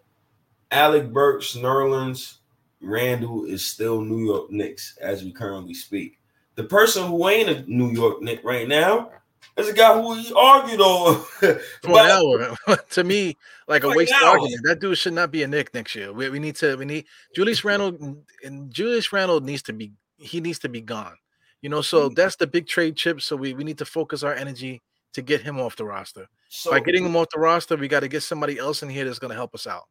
Alec 0.70 1.12
Burks, 1.12 1.56
Nerlens, 1.56 2.36
Randle 2.80 3.44
is 3.44 3.64
still 3.64 4.00
New 4.00 4.24
York 4.24 4.50
Knicks 4.50 4.96
as 5.00 5.22
we 5.24 5.32
currently 5.32 5.74
speak. 5.74 6.20
The 6.54 6.64
person 6.64 7.06
who 7.06 7.28
ain't 7.28 7.48
a 7.48 7.70
New 7.70 7.90
York 7.90 8.22
Knick 8.22 8.40
right 8.44 8.66
now 8.66 9.10
is 9.56 9.68
a 9.68 9.72
guy 9.72 10.00
who 10.00 10.14
he 10.14 10.32
argued 10.34 10.80
on. 10.80 11.22
For 11.82 12.00
an 12.00 12.10
hour. 12.10 12.56
To 12.90 13.04
me 13.04 13.36
like 13.68 13.84
a 13.84 13.88
wasted 13.88 14.16
hour. 14.22 14.38
argument. 14.38 14.60
That 14.64 14.80
dude 14.80 14.98
should 14.98 15.12
not 15.12 15.30
be 15.30 15.42
a 15.42 15.48
Knick 15.48 15.72
next 15.74 15.94
year. 15.94 16.12
We, 16.12 16.28
we 16.30 16.38
need 16.38 16.56
to 16.56 16.76
we 16.76 16.84
need 16.84 17.06
julius 17.34 17.64
randle 17.64 18.22
and 18.44 18.72
julius 18.72 19.12
randle 19.12 19.40
needs 19.40 19.62
to 19.62 19.72
be 19.72 19.92
he 20.18 20.40
needs 20.40 20.58
to 20.60 20.68
be 20.68 20.80
gone. 20.80 21.16
You 21.62 21.68
know 21.68 21.82
so 21.82 22.06
mm-hmm. 22.06 22.14
that's 22.14 22.36
the 22.36 22.46
big 22.46 22.66
trade 22.66 22.96
chip. 22.96 23.20
So 23.20 23.36
we, 23.36 23.54
we 23.54 23.64
need 23.64 23.78
to 23.78 23.84
focus 23.84 24.22
our 24.22 24.34
energy 24.34 24.82
to 25.14 25.22
get 25.22 25.40
him 25.40 25.60
off 25.60 25.76
the 25.76 25.84
roster. 25.84 26.26
So 26.48 26.70
by 26.70 26.80
getting 26.80 27.04
him 27.04 27.16
off 27.16 27.28
the 27.32 27.40
roster, 27.40 27.76
we 27.76 27.88
got 27.88 28.00
to 28.00 28.08
get 28.08 28.22
somebody 28.22 28.58
else 28.58 28.82
in 28.82 28.88
here 28.88 29.04
that's 29.04 29.18
going 29.18 29.30
to 29.30 29.36
help 29.36 29.54
us 29.54 29.66
out. 29.66 29.84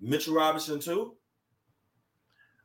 Mitchell 0.00 0.34
Robinson 0.34 0.80
too. 0.80 1.14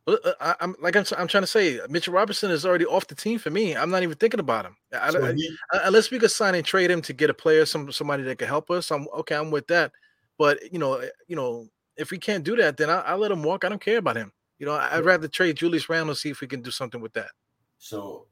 Uh, 0.10 0.18
uh, 0.30 0.34
I, 0.40 0.56
I'm 0.62 0.76
like 0.82 0.96
I'm, 0.96 1.06
I'm 1.18 1.28
trying 1.28 1.44
to 1.44 1.48
say, 1.48 1.80
Mitchell 1.90 2.14
Robinson 2.14 2.52
is 2.52 2.66
already 2.66 2.86
off 2.86 3.08
the 3.08 3.16
team 3.16 3.40
for 3.40 3.50
me. 3.50 3.76
I'm 3.76 3.90
not 3.90 4.04
even 4.04 4.16
thinking 4.18 4.40
about 4.40 4.66
him. 4.66 4.78
I, 4.94 5.12
So 5.12 5.34
he- 5.34 5.58
I- 5.74 5.82
unless 5.86 6.12
we 6.12 6.20
could 6.20 6.32
sign 6.32 6.56
and 6.56 6.66
trade 6.66 6.90
him 6.92 7.02
to 7.04 7.14
get 7.14 7.30
a 7.30 7.34
player, 7.34 7.66
some 7.66 7.92
somebody 7.92 8.24
that 8.24 8.38
could 8.38 8.48
help 8.48 8.70
us. 8.72 8.92
I'm 8.92 9.08
okay. 9.20 9.36
I'm 9.36 9.52
with 9.52 9.68
that. 9.68 9.92
But 10.38 10.72
you 10.74 10.80
know, 10.80 10.96
eh, 10.96 11.10
you 11.28 11.36
know, 11.36 11.68
if 11.98 12.12
we 12.12 12.18
can't 12.18 12.44
do 12.44 12.56
that, 12.56 12.78
then 12.78 12.90
I, 12.90 13.02
I'll 13.02 13.18
let 13.18 13.32
him 13.32 13.44
walk. 13.44 13.66
I 13.66 13.70
don't 13.70 13.82
care 13.82 13.98
about 13.98 14.16
him. 14.16 14.32
You 14.58 14.66
know, 14.66 14.74
I'd 14.74 15.06
rather 15.06 15.28
trade 15.28 15.56
Julius 15.56 15.88
Randle 15.90 16.16
see 16.16 16.30
if 16.30 16.42
we 16.42 16.48
can 16.48 16.62
do 16.62 16.72
something 16.72 17.00
with 17.00 17.14
that. 17.14 17.30
So 17.78 18.28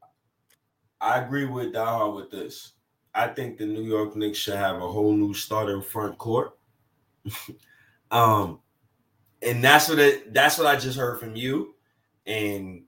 I 1.00 1.20
agree 1.20 1.46
with 1.46 1.72
Daha 1.72 2.14
with 2.14 2.30
this. 2.30 2.72
I 3.14 3.28
think 3.28 3.56
the 3.56 3.66
New 3.66 3.82
York 3.82 4.14
Knicks 4.14 4.38
should 4.38 4.56
have 4.56 4.76
a 4.76 4.80
whole 4.92 5.12
new 5.12 5.32
starting 5.32 5.80
front 5.82 6.18
court. 6.18 6.58
um, 8.10 8.60
and 9.42 9.62
that's 9.62 9.88
what 9.88 9.98
it, 9.98 10.32
that's 10.32 10.58
what 10.58 10.66
I 10.66 10.76
just 10.76 10.98
heard 10.98 11.20
from 11.20 11.36
you, 11.36 11.74
and 12.26 12.82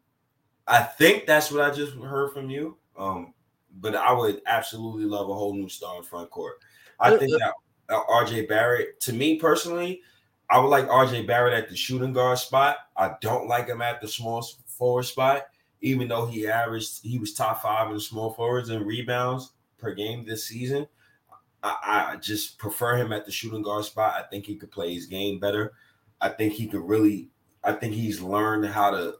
I 0.66 0.82
think 0.82 1.26
that's 1.26 1.50
what 1.50 1.62
I 1.62 1.74
just 1.74 1.94
heard 1.94 2.32
from 2.32 2.50
you. 2.50 2.76
Um, 2.96 3.34
but 3.80 3.94
I 3.94 4.12
would 4.12 4.42
absolutely 4.46 5.04
love 5.04 5.28
a 5.28 5.34
whole 5.34 5.54
new 5.54 5.68
star 5.68 5.96
in 5.98 6.02
front 6.02 6.30
court. 6.30 6.56
I 6.98 7.12
Uh, 7.14 7.18
think 7.18 7.32
that 7.38 7.54
uh, 7.88 8.02
RJ 8.10 8.48
Barrett, 8.48 9.00
to 9.00 9.12
me 9.12 9.36
personally, 9.36 10.02
I 10.50 10.58
would 10.58 10.68
like 10.68 10.88
RJ 10.88 11.26
Barrett 11.26 11.54
at 11.54 11.68
the 11.68 11.76
shooting 11.76 12.12
guard 12.12 12.38
spot. 12.38 12.76
I 12.96 13.14
don't 13.20 13.48
like 13.48 13.68
him 13.68 13.80
at 13.80 14.00
the 14.00 14.08
small 14.08 14.42
forward 14.66 15.04
spot 15.04 15.46
even 15.82 16.08
though 16.08 16.26
he 16.26 16.46
averaged, 16.46 17.02
he 17.02 17.18
was 17.18 17.34
top 17.34 17.62
five 17.62 17.88
in 17.88 17.94
the 17.94 18.00
small 18.00 18.32
forwards 18.32 18.68
and 18.68 18.86
rebounds 18.86 19.52
per 19.78 19.94
game 19.94 20.24
this 20.24 20.46
season. 20.46 20.86
I, 21.62 22.12
I 22.12 22.16
just 22.16 22.58
prefer 22.58 22.96
him 22.96 23.12
at 23.12 23.26
the 23.26 23.32
shooting 23.32 23.62
guard 23.62 23.84
spot. 23.84 24.14
I 24.14 24.22
think 24.28 24.46
he 24.46 24.56
could 24.56 24.70
play 24.70 24.94
his 24.94 25.06
game 25.06 25.38
better. 25.38 25.72
I 26.20 26.28
think 26.28 26.52
he 26.52 26.66
could 26.66 26.82
really. 26.82 27.28
I 27.62 27.72
think 27.72 27.92
he's 27.92 28.20
learned 28.20 28.66
how 28.66 28.90
to 28.90 29.14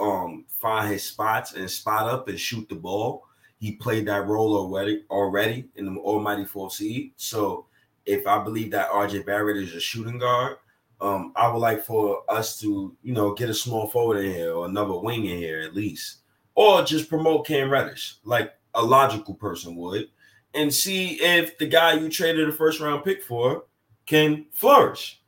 um, 0.00 0.44
find 0.48 0.90
his 0.90 1.04
spots 1.04 1.54
and 1.54 1.70
spot 1.70 2.08
up 2.08 2.28
and 2.28 2.38
shoot 2.38 2.68
the 2.68 2.74
ball. 2.74 3.24
He 3.58 3.72
played 3.72 4.06
that 4.06 4.26
role 4.26 4.56
already 4.56 5.04
already 5.10 5.68
in 5.76 5.86
the 5.86 6.00
Almighty 6.00 6.44
Four 6.44 6.70
Seed. 6.70 7.12
So 7.16 7.66
if 8.04 8.26
I 8.26 8.42
believe 8.42 8.70
that 8.70 8.90
RJ 8.90 9.26
Barrett 9.26 9.56
is 9.56 9.74
a 9.74 9.80
shooting 9.80 10.18
guard, 10.18 10.56
um, 11.00 11.32
I 11.36 11.48
would 11.48 11.58
like 11.58 11.84
for 11.84 12.22
us 12.28 12.58
to, 12.60 12.96
you 13.02 13.12
know, 13.12 13.34
get 13.34 13.50
a 13.50 13.54
small 13.54 13.88
forward 13.88 14.24
in 14.24 14.32
here 14.32 14.52
or 14.52 14.66
another 14.66 14.98
wing 14.98 15.26
in 15.26 15.36
here 15.36 15.60
at 15.60 15.74
least, 15.74 16.18
or 16.54 16.82
just 16.82 17.08
promote 17.08 17.46
Cam 17.46 17.68
Reddish 17.68 18.16
like 18.24 18.54
a 18.74 18.82
logical 18.82 19.34
person 19.34 19.76
would, 19.76 20.08
and 20.54 20.72
see 20.72 21.14
if 21.14 21.58
the 21.58 21.66
guy 21.66 21.94
you 21.94 22.08
traded 22.08 22.48
a 22.48 22.52
first 22.52 22.80
round 22.80 23.04
pick 23.04 23.22
for 23.22 23.64
can 24.06 24.46
flourish, 24.52 25.20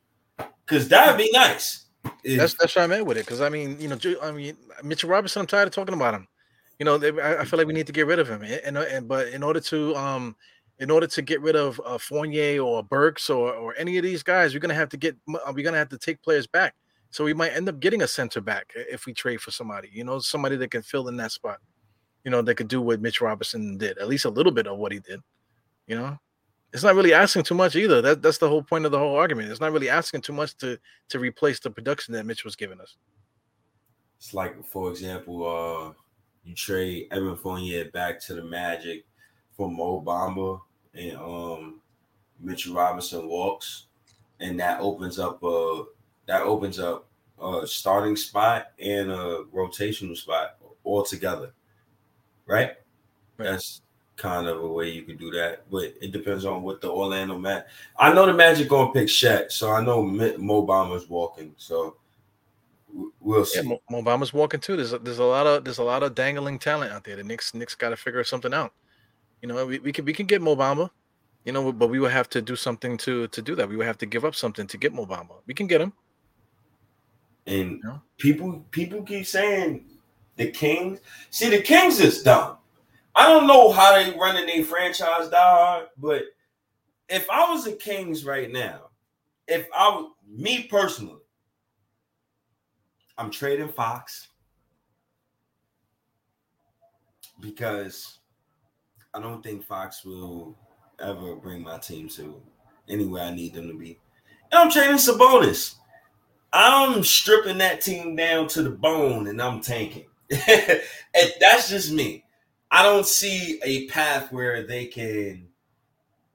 because 0.69 0.87
that'd 0.87 1.17
be 1.17 1.31
nice. 1.31 1.85
That's 2.23 2.53
that's 2.53 2.75
where 2.75 2.85
I'm 2.85 3.05
with 3.05 3.17
it. 3.17 3.25
Because 3.25 3.41
I 3.41 3.49
mean, 3.49 3.79
you 3.79 3.87
know, 3.87 3.97
I 4.21 4.31
mean, 4.31 4.55
Mitchell 4.83 5.09
Robinson. 5.09 5.41
I'm 5.41 5.47
tired 5.47 5.67
of 5.67 5.73
talking 5.73 5.95
about 5.95 6.13
him. 6.13 6.27
You 6.77 6.85
know, 6.85 6.97
they, 6.97 7.09
I, 7.21 7.43
feel 7.43 7.57
like 7.57 7.67
we 7.67 7.73
need 7.73 7.87
to 7.87 7.93
get 7.93 8.07
rid 8.07 8.19
of 8.19 8.29
him. 8.29 8.41
And, 8.41 8.53
and, 8.63 8.77
and 8.77 9.07
but 9.07 9.27
in 9.29 9.43
order 9.43 9.59
to 9.59 9.95
um, 9.97 10.35
in 10.79 10.89
order 10.89 11.07
to 11.07 11.21
get 11.21 11.41
rid 11.41 11.55
of 11.55 11.81
uh, 11.85 11.97
Fournier 11.97 12.61
or 12.61 12.83
Burks 12.83 13.29
or 13.29 13.53
or 13.53 13.75
any 13.77 13.97
of 13.97 14.03
these 14.03 14.23
guys, 14.23 14.53
we're 14.53 14.59
gonna 14.59 14.73
have 14.73 14.89
to 14.89 14.97
get 14.97 15.17
uh, 15.33 15.51
we're 15.53 15.63
gonna 15.63 15.77
have 15.77 15.89
to 15.89 15.97
take 15.97 16.21
players 16.21 16.47
back. 16.47 16.75
So 17.11 17.23
we 17.23 17.33
might 17.33 17.53
end 17.53 17.67
up 17.67 17.79
getting 17.79 18.03
a 18.03 18.07
center 18.07 18.39
back 18.39 18.71
if 18.75 19.05
we 19.05 19.13
trade 19.13 19.41
for 19.41 19.51
somebody. 19.51 19.89
You 19.91 20.03
know, 20.03 20.19
somebody 20.19 20.55
that 20.57 20.71
can 20.71 20.83
fill 20.83 21.07
in 21.07 21.17
that 21.17 21.31
spot. 21.31 21.57
You 22.23 22.31
know, 22.31 22.41
that 22.41 22.55
could 22.55 22.67
do 22.67 22.81
what 22.81 23.01
Mitch 23.01 23.21
Robinson 23.21 23.77
did, 23.77 23.97
at 23.97 24.07
least 24.07 24.25
a 24.25 24.29
little 24.29 24.51
bit 24.51 24.67
of 24.67 24.77
what 24.77 24.91
he 24.91 24.99
did. 24.99 25.19
You 25.87 25.95
know, 25.95 26.19
it's 26.73 26.83
not 26.83 26.95
really 26.95 27.13
asking 27.13 27.43
too 27.43 27.55
much 27.55 27.75
either. 27.75 28.01
That 28.01 28.21
that's 28.21 28.37
the 28.37 28.49
whole 28.49 28.63
point 28.63 28.85
of 28.85 28.91
the 28.91 28.99
whole 28.99 29.15
argument. 29.15 29.49
It's 29.49 29.61
not 29.61 29.71
really 29.71 29.89
asking 29.89 30.21
too 30.21 30.33
much 30.33 30.55
to 30.57 30.77
to 31.09 31.19
replace 31.19 31.59
the 31.59 31.69
production 31.69 32.13
that 32.13 32.25
Mitch 32.25 32.43
was 32.43 32.55
giving 32.55 32.79
us. 32.79 32.95
It's 34.17 34.33
like, 34.33 34.63
for 34.65 34.91
example, 34.91 35.47
uh, 35.47 35.93
you 36.43 36.53
trade 36.53 37.07
Evan 37.11 37.37
Fournier 37.37 37.89
back 37.91 38.19
to 38.21 38.33
the 38.33 38.43
Magic 38.43 39.05
for 39.55 39.71
Mo 39.71 40.01
Bamba 40.01 40.59
and 40.93 41.17
um, 41.17 41.81
Mitchell 42.39 42.75
Robinson 42.75 43.27
walks, 43.27 43.85
and 44.39 44.59
that 44.59 44.79
opens 44.81 45.19
up 45.19 45.43
uh 45.43 45.83
that 46.27 46.43
opens 46.43 46.79
up 46.79 47.07
a 47.41 47.65
starting 47.65 48.15
spot 48.15 48.67
and 48.79 49.09
a 49.09 49.43
rotational 49.53 50.15
spot 50.15 50.57
all 50.83 51.03
together, 51.03 51.53
right? 52.45 52.73
Right. 53.37 53.51
That's 53.51 53.81
kind 54.19 54.47
of 54.47 54.61
a 54.61 54.67
way 54.67 54.89
you 54.91 55.03
could 55.03 55.17
do 55.17 55.31
that, 55.31 55.63
but 55.71 55.93
it 56.01 56.11
depends 56.11 56.45
on 56.45 56.61
what 56.61 56.81
the 56.81 56.89
Orlando 56.89 57.37
Mag. 57.37 57.63
I 57.97 58.13
know 58.13 58.25
the 58.25 58.33
Magic 58.33 58.67
gonna 58.67 58.91
pick 58.91 59.07
Shaq, 59.07 59.51
so 59.51 59.71
I 59.71 59.83
know 59.83 60.03
Mo 60.03 60.67
Bamba's 60.67 61.09
walking, 61.09 61.55
so 61.57 61.95
we'll 63.21 63.45
see. 63.45 63.61
Yeah, 63.61 63.77
Mo, 63.89 64.03
Bamba's 64.03 64.33
walking 64.33 64.59
too. 64.59 64.75
There's 64.75 64.93
a, 64.93 64.99
there's 64.99 65.19
a 65.19 65.23
lot 65.23 65.47
of 65.47 65.63
there's 65.63 65.77
a 65.79 65.83
lot 65.83 66.03
of 66.03 66.13
dangling 66.13 66.59
talent 66.59 66.91
out 66.91 67.03
there. 67.05 67.15
The 67.15 67.23
Knicks 67.23 67.53
Knicks 67.53 67.75
got 67.75 67.89
to 67.89 67.95
figure 67.97 68.23
something 68.23 68.53
out. 68.53 68.73
You 69.41 69.47
know, 69.47 69.65
we, 69.65 69.79
we 69.79 69.91
can 69.91 70.05
we 70.05 70.13
can 70.13 70.25
get 70.25 70.41
Mo 70.41 70.55
Bamba, 70.55 70.89
you 71.45 71.53
know, 71.53 71.71
but 71.71 71.87
we 71.87 71.99
would 71.99 72.11
have 72.11 72.29
to 72.31 72.41
do 72.41 72.55
something 72.55 72.97
to 72.99 73.27
to 73.29 73.41
do 73.41 73.55
that. 73.55 73.69
We 73.69 73.77
would 73.77 73.87
have 73.87 73.97
to 73.99 74.05
give 74.05 74.25
up 74.25 74.35
something 74.35 74.67
to 74.67 74.77
get 74.77 74.93
Mo 74.93 75.05
Bamba. 75.05 75.35
We 75.47 75.53
can 75.53 75.67
get 75.67 75.81
him. 75.81 75.93
And 77.47 77.81
Yeah. 77.83 77.97
people 78.17 78.65
people 78.69 79.01
keep 79.03 79.25
saying 79.25 79.85
the 80.35 80.51
Kings. 80.51 80.99
See, 81.31 81.49
the 81.49 81.61
Kings 81.61 81.99
is 81.99 82.21
dumb. 82.21 82.58
I 83.15 83.27
don't 83.27 83.47
know 83.47 83.71
how 83.71 83.93
they 83.93 84.17
running 84.17 84.47
their 84.47 84.63
franchise 84.63 85.29
down, 85.29 85.83
but 85.97 86.23
if 87.09 87.29
I 87.29 87.51
was 87.51 87.65
the 87.65 87.73
Kings 87.73 88.23
right 88.23 88.51
now, 88.51 88.89
if 89.47 89.67
I 89.75 89.89
was 89.89 90.11
me 90.27 90.63
personally, 90.63 91.21
I'm 93.17 93.31
trading 93.31 93.69
Fox 93.69 94.29
because 97.39 98.19
I 99.13 99.19
don't 99.19 99.43
think 99.43 99.65
Fox 99.65 100.05
will 100.05 100.55
ever 100.99 101.35
bring 101.35 101.61
my 101.63 101.77
team 101.79 102.07
to 102.09 102.41
anywhere 102.87 103.23
I 103.23 103.31
need 103.31 103.53
them 103.53 103.67
to 103.67 103.73
be. 103.73 103.99
And 104.51 104.59
I'm 104.59 104.71
trading 104.71 104.97
Sabonis. 104.97 105.75
I'm 106.51 107.03
stripping 107.03 107.59
that 107.59 107.81
team 107.81 108.15
down 108.15 108.47
to 108.49 108.63
the 108.63 108.69
bone 108.69 109.27
and 109.27 109.41
I'm 109.41 109.61
tanking. 109.61 110.05
and 110.31 110.81
that's 111.39 111.69
just 111.69 111.91
me. 111.91 112.23
I 112.71 112.83
don't 112.83 113.05
see 113.05 113.59
a 113.63 113.87
path 113.87 114.31
where 114.31 114.65
they 114.65 114.85
can, 114.85 115.47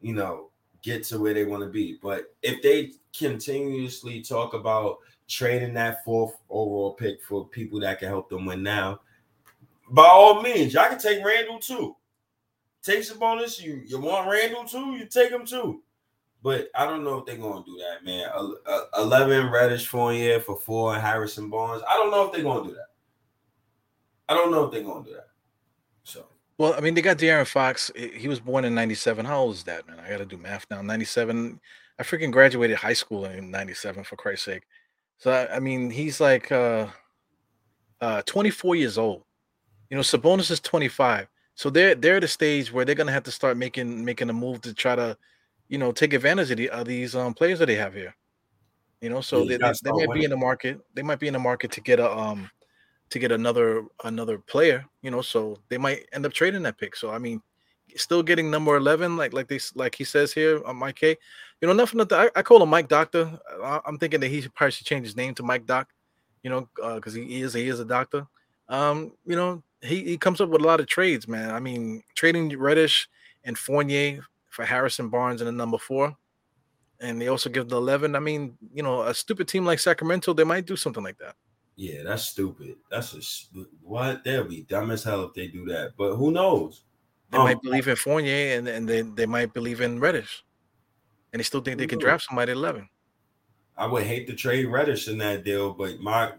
you 0.01 0.15
know, 0.15 0.51
get 0.83 1.05
to 1.05 1.21
where 1.21 1.35
they 1.35 1.45
want 1.45 1.63
to 1.63 1.69
be. 1.69 1.99
But 2.03 2.35
if 2.43 2.61
they 2.63 2.93
continuously 3.17 4.21
talk 4.21 4.55
about 4.55 4.99
trading 5.29 5.75
that 5.75 6.05
fourth 6.05 6.35
overall 6.51 6.95
pick 6.95 7.23
for 7.23 7.49
people 7.49 7.81
that 7.81 8.01
can 8.01 8.09
help 8.09 8.29
them 8.29 8.47
win 8.47 8.63
now, 8.63 9.01
by 9.91 10.05
all 10.05 10.43
means, 10.43 10.75
y'all 10.75 10.89
can 10.89 10.99
take 10.99 11.25
Randle 11.25 11.59
too. 11.59 11.97
Take 12.83 13.01
Sabonis. 13.01 13.63
You 13.63 13.83
you 13.87 14.01
want 14.01 14.29
Randle 14.29 14.65
too? 14.65 14.93
You 14.93 15.07
take 15.07 15.31
him 15.31 15.47
too. 15.47 15.83
But 16.43 16.69
I 16.75 16.85
don't 16.85 17.05
know 17.05 17.19
if 17.19 17.27
they're 17.27 17.37
gonna 17.37 17.65
do 17.65 17.79
that, 17.79 18.05
man. 18.05 18.29
Uh, 18.67 18.81
Eleven 18.99 19.51
Reddish 19.51 19.87
Fournier 19.87 20.41
for 20.41 20.57
four 20.57 20.93
and 20.93 21.03
Harrison 21.03 21.49
Barnes. 21.49 21.83
I 21.89 21.95
don't 21.95 22.11
know 22.11 22.27
if 22.27 22.33
they're 22.33 22.43
gonna 22.43 22.69
do 22.69 22.75
that. 22.75 22.89
I 24.29 24.35
don't 24.35 24.51
know 24.51 24.65
if 24.65 24.73
they're 24.73 24.83
gonna 24.83 25.05
do 25.05 25.13
that. 25.15 25.29
Well, 26.57 26.75
I 26.75 26.81
mean, 26.81 26.95
they 26.95 27.03
got 27.03 27.19
De'Aaron 27.19 27.47
Fox. 27.47 27.91
He 27.97 28.29
was 28.29 28.41
born 28.41 28.65
in 28.65 28.75
'97. 28.75 29.25
How 29.25 29.41
old 29.41 29.55
is 29.55 29.65
that, 29.65 29.87
man? 29.89 29.99
I 29.99 30.09
got 30.09 30.19
to 30.19 30.27
do 30.27 30.37
math 30.37 30.67
now. 30.71 30.83
'97. 30.83 31.61
I 31.99 32.03
freaking 32.03 32.31
graduated 32.31 32.77
high 32.77 32.93
school 32.93 33.25
in 33.25 33.51
'97, 33.51 34.05
for 34.05 34.17
Christ's 34.17 34.45
sake. 34.45 34.63
So 35.19 35.33
I, 35.33 35.57
I 35.57 35.61
mean, 35.61 35.91
he's 35.91 36.21
like 36.21 36.53
uh, 36.53 36.87
uh, 38.01 38.23
24 38.23 38.77
years 38.77 38.99
old. 38.99 39.23
You 39.91 39.97
know, 39.97 40.03
Sabonis 40.03 40.51
is 40.51 40.61
25. 40.61 41.29
So 41.57 41.71
they're 41.71 41.95
they're 41.95 42.17
at 42.17 42.25
a 42.25 42.29
stage 42.29 42.73
where 42.73 42.85
they're 42.85 42.95
gonna 42.95 43.13
have 43.13 43.23
to 43.25 43.31
start 43.31 43.57
making 43.57 44.05
making 44.05 44.29
a 44.31 44.33
move 44.33 44.61
to 44.63 44.75
try 44.75 44.97
to, 44.97 45.17
you 45.69 45.79
know, 45.79 45.93
take 45.93 46.13
advantage 46.13 46.51
of, 46.51 46.57
the, 46.57 46.69
of 46.71 46.87
these 46.87 47.15
um 47.15 47.35
players 47.35 47.59
that 47.61 47.67
they 47.67 47.77
have 47.77 47.95
here. 47.95 48.15
You 49.01 49.11
know, 49.11 49.21
so 49.21 49.43
Yeah, 49.43 49.59
they, 49.59 49.59
they, 49.59 49.73
they 49.85 50.07
might 50.07 50.15
be 50.15 50.25
in 50.25 50.31
the 50.31 50.37
market. 50.37 50.81
They 50.95 51.03
might 51.03 51.21
be 51.21 51.27
in 51.27 51.33
the 51.33 51.39
market 51.39 51.71
to 51.73 51.81
get 51.81 52.01
a 52.01 52.11
um 52.11 52.51
to 53.11 53.19
get 53.19 53.33
another 53.33 53.85
another 54.05 54.39
player. 54.39 54.85
You 55.03 55.11
know, 55.11 55.23
so 55.23 55.59
they 55.69 55.79
might 55.79 56.07
end 56.13 56.27
up 56.27 56.33
trading 56.33 56.63
that 56.63 56.79
pick. 56.79 56.97
So 56.97 57.11
I 57.11 57.19
mean, 57.19 57.41
still 57.97 58.23
getting 58.23 58.51
number 58.51 58.77
11, 58.77 59.17
like 59.17 59.33
like 59.33 59.49
they 59.49 59.61
like 59.75 59.95
he 59.95 60.05
says 60.05 60.33
here 60.33 60.65
on 60.65 60.77
Mike 60.77 60.97
K. 60.97 61.17
You 61.61 61.69
know, 61.69 61.75
nothing. 61.75 61.99
nothing 61.99 62.19
I, 62.19 62.31
I 62.37 62.43
call 62.43 62.63
him 62.63 62.69
Mike 62.69 62.89
Doctor. 62.89 63.39
I, 63.63 63.81
I'm 63.87 63.99
thinking 63.99 64.21
that 64.21 64.29
he 64.29 64.41
should 64.41 64.55
probably 64.55 64.73
should 64.73 64.87
change 64.87 65.07
his 65.07 65.17
name 65.17 65.35
to 65.37 65.43
Mike 65.43 65.67
Doc. 65.67 65.89
You 66.43 66.51
know, 66.51 66.69
because 66.95 67.15
he 67.15 67.41
is 67.41 67.55
he 67.55 67.69
is 67.69 67.81
a 67.81 67.85
doctor. 67.85 68.27
Um, 68.69 69.13
you 69.27 69.37
know, 69.37 69.63
he, 69.83 70.05
he 70.05 70.17
comes 70.17 70.41
up 70.41 70.49
with 70.49 70.63
a 70.63 70.65
lot 70.65 70.81
of 70.81 70.87
trades, 70.87 71.29
man. 71.29 71.51
I 71.51 71.61
mean, 71.61 72.03
trading 72.15 72.57
Reddish 72.59 73.09
and 73.45 73.57
Fournier 73.57 74.21
for 74.51 74.65
Harrison 74.65 75.09
Barnes 75.09 75.41
and 75.41 75.49
the 75.49 75.53
number 75.53 75.79
four. 75.79 76.17
And 77.01 77.21
they 77.21 77.29
also 77.29 77.51
give 77.51 77.69
the 77.69 77.77
11. 77.77 78.17
I 78.17 78.21
mean, 78.21 78.57
you 78.73 78.83
know, 78.83 79.03
a 79.03 79.15
stupid 79.15 79.49
team 79.49 79.65
like 79.65 79.79
Sacramento, 79.79 80.33
they 80.33 80.45
might 80.45 80.65
do 80.65 80.77
something 80.77 81.03
like 81.03 81.19
that. 81.19 81.35
Yeah, 81.77 82.03
that's 82.05 82.25
stupid. 82.25 82.77
That's 82.91 83.15
a 83.15 83.57
what 83.83 84.25
they'll 84.25 84.45
be 84.45 84.63
dumb 84.63 84.91
as 84.91 85.03
hell 85.05 85.25
if 85.25 85.35
they 85.35 85.49
do 85.49 85.65
that. 85.67 85.93
But 85.97 86.17
who 86.17 86.31
knows? 86.31 86.83
They 87.31 87.39
Um, 87.39 87.45
might 87.45 87.63
believe 87.63 87.89
in 87.89 87.97
Fournier 87.97 88.59
and, 88.59 88.69
and 88.69 88.89
they, 88.89 89.03
they 89.03 89.27
might 89.27 89.53
believe 89.53 89.81
in 89.81 89.99
Reddish. 89.99 90.45
And 91.33 91.41
they 91.41 91.45
still 91.45 91.61
think 91.61 91.79
they 91.79 91.87
can 91.87 91.99
draft 91.99 92.27
somebody 92.29 92.53
at 92.53 92.57
11. 92.57 92.89
I 93.77 93.87
would 93.87 94.05
hate 94.05 94.29
to 94.29 94.35
trade 94.35 94.67
Reddish 94.67 95.09
in 95.09 95.19
that 95.19 95.43
deal, 95.43 95.73
but 95.73 95.99
my 95.99 96.33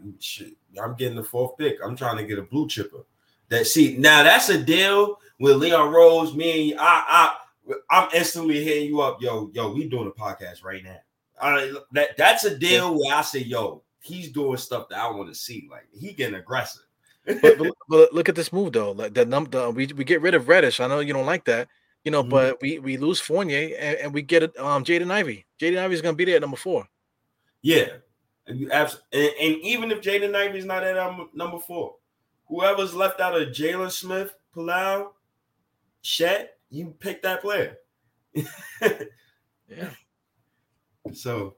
I'm 0.81 0.95
getting 0.95 1.17
the 1.17 1.23
fourth 1.23 1.57
pick. 1.57 1.77
I'm 1.83 1.97
trying 1.97 2.17
to 2.17 2.23
get 2.23 2.39
a 2.39 2.43
blue 2.43 2.67
chipper. 2.67 3.05
That 3.49 3.67
see 3.67 3.97
now 3.97 4.23
that's 4.23 4.47
a 4.49 4.63
deal 4.63 5.19
with 5.39 5.57
Leon 5.57 5.91
Rose. 5.91 6.33
Me 6.33 6.71
and 6.71 6.79
I, 6.79 7.35
I, 7.67 7.75
I'm 7.89 8.09
instantly 8.13 8.63
hitting 8.63 8.87
you 8.87 9.01
up, 9.01 9.21
yo, 9.21 9.51
yo. 9.53 9.73
We 9.73 9.89
doing 9.89 10.07
a 10.07 10.11
podcast 10.11 10.63
right 10.63 10.83
now. 10.83 10.97
I, 11.41 11.73
that 11.91 12.15
that's 12.17 12.45
a 12.45 12.57
deal 12.57 12.97
where 12.97 13.13
I 13.13 13.21
say, 13.21 13.39
yo, 13.39 13.83
he's 14.05 14.31
doing 14.31 14.57
stuff 14.57 14.87
that 14.89 14.99
I 14.99 15.09
want 15.09 15.29
to 15.29 15.35
see. 15.35 15.67
Like 15.69 15.87
he 15.91 16.13
getting 16.13 16.35
aggressive. 16.35 16.83
But, 17.25 17.57
but, 17.57 17.73
but 17.89 18.13
look 18.13 18.29
at 18.29 18.35
this 18.35 18.53
move 18.53 18.73
though. 18.73 18.91
Like 18.91 19.13
the 19.15 19.25
number, 19.25 19.69
we, 19.71 19.87
we 19.87 20.03
get 20.03 20.21
rid 20.21 20.35
of 20.35 20.47
Reddish. 20.47 20.79
I 20.79 20.87
know 20.87 20.99
you 20.99 21.11
don't 21.13 21.25
like 21.25 21.45
that, 21.45 21.67
you 22.03 22.11
know, 22.11 22.23
Mhm. 22.23 22.29
but 22.29 22.61
we 22.61 22.77
we 22.79 22.97
lose 22.97 23.19
Fournier 23.19 23.75
and, 23.79 23.97
and 23.97 24.13
we 24.13 24.21
get 24.21 24.43
it. 24.43 24.57
Um, 24.59 24.83
Jaden 24.83 25.09
Ivey. 25.11 25.45
Jaden 25.59 25.79
Ivey 25.79 25.95
is 25.95 26.01
gonna 26.01 26.15
be 26.15 26.25
there 26.25 26.35
at 26.35 26.41
number 26.41 26.57
four. 26.57 26.87
Yeah, 27.63 27.87
and, 28.45 28.59
you 28.59 28.69
abs- 28.69 29.01
and, 29.11 29.31
and 29.41 29.55
even 29.61 29.91
if 29.91 30.01
Jaden 30.01 30.35
Ivey's 30.35 30.65
not 30.65 30.83
at 30.83 30.97
um, 30.99 31.29
number 31.33 31.57
four, 31.57 31.95
whoever's 32.47 32.93
left 32.93 33.19
out 33.19 33.39
of 33.41 33.47
Jalen 33.49 33.91
Smith, 33.91 34.31
Paolo, 34.53 35.15
Chet, 36.03 36.57
you 36.69 36.93
pick 36.99 37.23
that 37.23 37.41
player. 37.41 37.77
Yeah, 39.67 39.89
So 41.13 41.55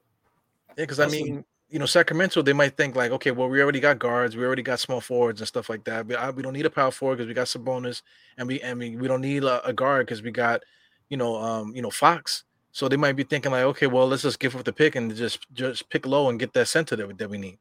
yeah. 0.69 0.73
Because 0.77 1.01
I 1.01 1.07
mean, 1.07 1.43
you 1.69 1.79
know, 1.79 1.85
Sacramento, 1.85 2.41
they 2.41 2.53
might 2.53 2.77
think 2.77 2.95
like, 2.95 3.11
okay, 3.11 3.31
well, 3.31 3.49
we 3.49 3.61
already 3.61 3.79
got 3.79 3.99
guards, 3.99 4.37
we 4.37 4.45
already 4.45 4.61
got 4.61 4.79
small 4.79 5.01
forwards 5.01 5.41
and 5.41 5.47
stuff 5.47 5.69
like 5.69 5.83
that. 5.83 6.07
We, 6.07 6.15
I, 6.15 6.29
we 6.29 6.41
don't 6.41 6.53
need 6.53 6.65
a 6.65 6.69
power 6.69 6.91
forward 6.91 7.17
because 7.17 7.27
we 7.27 7.33
got 7.33 7.47
Sabonis, 7.47 8.01
and 8.37 8.47
we 8.47 8.61
and 8.61 8.79
we, 8.79 8.95
we 8.95 9.07
don't 9.07 9.21
need 9.21 9.43
a, 9.43 9.65
a 9.67 9.73
guard 9.73 10.05
because 10.05 10.21
we 10.21 10.31
got, 10.31 10.63
you 11.09 11.17
know, 11.17 11.35
um, 11.35 11.75
you 11.75 11.81
know, 11.81 11.91
Fox. 11.91 12.43
So 12.71 12.87
they 12.87 12.95
might 12.95 13.15
be 13.15 13.23
thinking 13.23 13.51
like, 13.51 13.63
okay, 13.63 13.87
well, 13.87 14.07
let's 14.07 14.21
just 14.21 14.39
give 14.39 14.55
up 14.55 14.63
the 14.63 14.71
pick 14.71 14.95
and 14.95 15.13
just 15.15 15.45
just 15.53 15.89
pick 15.89 16.05
low 16.05 16.29
and 16.29 16.39
get 16.39 16.53
that 16.53 16.67
center 16.67 16.95
that 16.95 17.07
we, 17.07 17.13
that 17.15 17.29
we 17.29 17.37
need. 17.37 17.57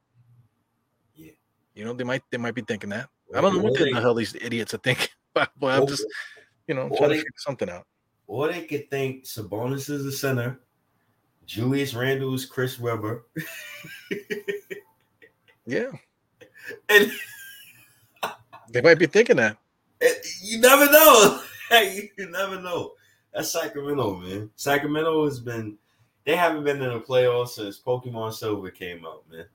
Yeah. 1.15 1.33
You 1.75 1.85
know, 1.85 1.93
they 1.93 2.05
might 2.05 2.23
they 2.31 2.39
might 2.39 2.55
be 2.55 2.62
thinking 2.62 2.91
that. 2.91 3.09
I 3.35 3.41
don't 3.41 3.57
know 3.57 3.62
what 3.62 3.78
the 3.78 3.93
hell 3.93 4.15
these 4.15 4.36
idiots 4.36 4.73
are 4.75 4.78
thinking, 4.78 5.09
but, 5.35 5.51
but 5.59 5.81
I'm 5.81 5.86
just 5.86 6.07
you 6.68 6.75
know 6.75 6.89
trying 6.97 7.10
to 7.10 7.17
figure 7.17 7.31
something 7.39 7.68
out. 7.68 7.86
or 8.28 8.52
they 8.52 8.62
could 8.62 8.89
think 8.89 9.25
Sabonis 9.25 9.91
is 9.91 10.05
the 10.05 10.12
center, 10.12 10.60
Julius 11.47 11.94
Randle 11.94 12.34
is 12.34 12.44
Chris 12.44 12.78
Webber, 12.78 13.25
Yeah, 15.66 15.91
and 16.89 17.10
they 18.70 18.81
might 18.81 18.99
be 18.99 19.07
thinking 19.07 19.36
that. 19.36 19.57
you 20.42 20.60
never 20.60 20.91
know. 20.91 21.42
Hey, 21.68 22.12
you 22.16 22.31
never 22.31 22.60
know. 22.60 22.92
That's 23.34 23.50
Sacramento, 23.50 24.18
man. 24.18 24.50
Sacramento 24.55 25.25
has 25.25 25.41
been. 25.41 25.76
They 26.25 26.36
haven't 26.36 26.62
been 26.62 26.81
in 26.81 26.92
the 26.92 27.00
playoffs 27.00 27.49
since 27.49 27.81
Pokemon 27.81 28.34
Silver 28.34 28.70
came 28.70 29.05
out, 29.05 29.25
man. 29.28 29.47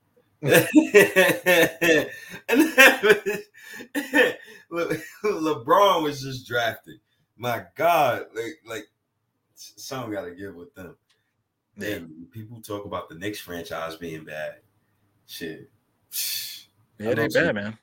and 2.49 2.59
Le- 4.69 4.97
LeBron 5.23 6.03
was 6.03 6.21
just 6.21 6.45
drafted. 6.45 6.99
My 7.37 7.63
God, 7.75 8.25
like, 8.35 8.59
like 8.65 8.87
something 9.55 10.11
got 10.11 10.25
to 10.25 10.35
give 10.35 10.55
with 10.55 10.75
them. 10.75 10.97
And 11.83 12.31
people 12.31 12.61
talk 12.61 12.85
about 12.85 13.09
the 13.09 13.15
Knicks 13.15 13.39
franchise 13.39 13.95
being 13.95 14.23
bad. 14.23 14.55
Shit. 15.27 15.69
Yeah, 16.99 17.13
they 17.13 17.27
bad, 17.27 17.55
man. 17.55 17.77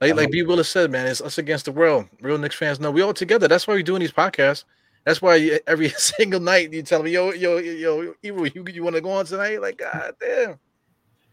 Like 0.00 0.14
like 0.14 0.30
B 0.30 0.42
Willis 0.42 0.68
said, 0.68 0.90
man, 0.90 1.06
it's 1.06 1.20
us 1.20 1.38
against 1.38 1.64
the 1.64 1.72
world. 1.72 2.08
Real 2.20 2.38
Knicks 2.38 2.54
fans 2.56 2.78
know 2.78 2.90
we 2.90 3.02
all 3.02 3.14
together. 3.14 3.48
That's 3.48 3.66
why 3.66 3.74
we're 3.74 3.82
doing 3.82 4.00
these 4.00 4.12
podcasts. 4.12 4.64
That's 5.04 5.22
why 5.22 5.60
every 5.66 5.88
single 5.96 6.40
night 6.40 6.72
you 6.72 6.82
tell 6.82 7.02
me, 7.02 7.10
yo, 7.10 7.32
yo, 7.32 7.58
yo, 7.58 8.14
Ebro, 8.22 8.44
you 8.44 8.64
you 8.72 8.84
want 8.84 8.96
to 8.96 9.02
go 9.02 9.10
on 9.10 9.26
tonight? 9.26 9.60
Like, 9.60 9.78
god 9.78 10.14
damn. 10.20 10.58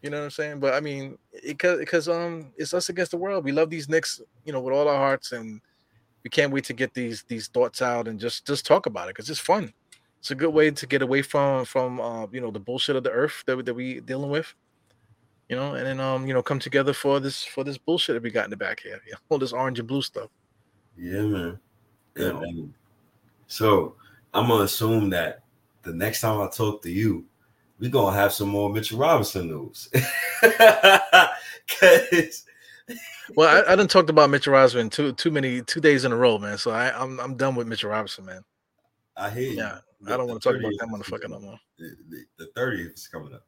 You 0.02 0.10
know 0.10 0.18
what 0.18 0.24
I'm 0.24 0.30
saying? 0.30 0.60
But 0.60 0.74
I 0.74 0.80
mean, 0.80 1.18
because 1.44 1.78
because 1.78 2.08
um, 2.08 2.52
it's 2.56 2.74
us 2.74 2.88
against 2.88 3.12
the 3.12 3.16
world. 3.18 3.44
We 3.44 3.52
love 3.52 3.70
these 3.70 3.88
Knicks, 3.88 4.20
you 4.44 4.52
know, 4.52 4.60
with 4.60 4.74
all 4.74 4.88
our 4.88 4.96
hearts, 4.96 5.32
and 5.32 5.60
we 6.24 6.30
can't 6.30 6.52
wait 6.52 6.64
to 6.64 6.72
get 6.72 6.92
these 6.94 7.24
these 7.28 7.48
thoughts 7.48 7.82
out 7.82 8.08
and 8.08 8.18
just 8.18 8.46
just 8.46 8.66
talk 8.66 8.86
about 8.86 9.08
it 9.08 9.14
because 9.14 9.30
it's 9.30 9.40
fun. 9.40 9.72
It's 10.20 10.30
a 10.30 10.34
good 10.34 10.50
way 10.50 10.70
to 10.70 10.86
get 10.86 11.02
away 11.02 11.22
from 11.22 11.64
from 11.64 12.00
uh, 12.00 12.26
you 12.32 12.40
know 12.40 12.50
the 12.50 12.60
bullshit 12.60 12.96
of 12.96 13.04
the 13.04 13.10
earth 13.10 13.44
that 13.46 13.56
we, 13.56 13.62
that 13.62 13.74
we 13.74 14.00
dealing 14.00 14.30
with. 14.30 14.52
You 15.48 15.56
know, 15.56 15.74
and 15.74 15.86
then 15.86 16.00
um, 16.00 16.26
you 16.26 16.34
know, 16.34 16.42
come 16.42 16.58
together 16.58 16.92
for 16.92 17.20
this 17.20 17.44
for 17.44 17.62
this 17.62 17.78
bullshit 17.78 18.14
that 18.14 18.22
we 18.22 18.30
got 18.30 18.44
in 18.44 18.50
the 18.50 18.56
back 18.56 18.80
here. 18.80 19.00
Yeah, 19.08 19.16
all 19.28 19.38
this 19.38 19.52
orange 19.52 19.78
and 19.78 19.86
blue 19.86 20.02
stuff. 20.02 20.28
Yeah, 20.96 21.22
man. 21.22 21.58
Yeah, 22.16 22.28
know. 22.28 22.40
man. 22.40 22.74
So 23.46 23.94
I'm 24.34 24.48
gonna 24.48 24.64
assume 24.64 25.10
that 25.10 25.42
the 25.82 25.92
next 25.92 26.20
time 26.20 26.40
I 26.40 26.48
talk 26.48 26.82
to 26.82 26.90
you, 26.90 27.24
we're 27.78 27.90
gonna 27.90 28.16
have 28.16 28.32
some 28.32 28.48
more 28.48 28.70
Mitchell 28.70 28.98
Robinson 28.98 29.48
news. 29.48 29.88
Cause 31.68 32.44
Well, 33.34 33.64
I, 33.64 33.72
I 33.72 33.76
didn't 33.76 33.90
talk 33.90 34.08
about 34.08 34.30
Mitchell 34.30 34.52
Robinson 34.52 34.90
too 34.90 35.12
too 35.12 35.30
many 35.30 35.62
two 35.62 35.80
days 35.80 36.04
in 36.04 36.12
a 36.12 36.16
row, 36.16 36.38
man. 36.38 36.58
So 36.58 36.70
I, 36.70 36.90
I'm 37.00 37.20
I'm 37.20 37.36
done 37.36 37.54
with 37.54 37.68
Mitchell 37.68 37.90
Robinson, 37.90 38.24
man. 38.24 38.42
I 39.16 39.30
hear 39.30 39.50
you. 39.50 39.58
Yeah, 39.58 39.78
I 40.06 40.16
don't 40.16 40.26
want 40.26 40.42
to 40.42 40.52
talk 40.52 40.58
about 40.58 40.72
that 40.78 40.88
motherfucker 40.88 41.30
no 41.30 41.40
more. 41.40 41.58
the, 41.78 42.50
30th 42.56 42.94
is 42.94 43.08
coming 43.08 43.34
up. 43.34 43.46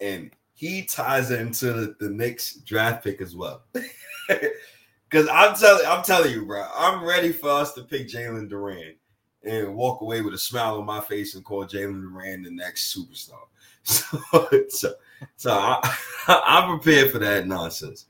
And 0.00 0.30
he 0.54 0.82
ties 0.82 1.30
it 1.30 1.40
into 1.40 1.72
the, 1.72 1.96
the 2.00 2.10
Knicks 2.10 2.56
draft 2.56 3.04
pick 3.04 3.20
as 3.20 3.36
well. 3.36 3.62
Cause 5.10 5.26
I'm 5.32 5.54
telling 5.54 5.86
I'm 5.86 6.04
telling 6.04 6.32
you, 6.32 6.44
bro, 6.44 6.66
I'm 6.76 7.02
ready 7.02 7.32
for 7.32 7.48
us 7.48 7.72
to 7.74 7.82
pick 7.82 8.08
Jalen 8.08 8.50
Duren 8.50 8.94
and 9.42 9.74
walk 9.74 10.02
away 10.02 10.20
with 10.20 10.34
a 10.34 10.38
smile 10.38 10.78
on 10.78 10.84
my 10.84 11.00
face 11.00 11.34
and 11.34 11.44
call 11.44 11.64
Jalen 11.64 12.02
Duren 12.02 12.44
the 12.44 12.50
next 12.50 12.94
superstar. 12.94 13.38
So, 13.84 14.66
so, 14.68 14.92
so 15.36 15.52
I, 15.52 15.96
I'm 16.44 16.78
prepared 16.78 17.10
for 17.10 17.18
that 17.20 17.46
nonsense. 17.46 18.04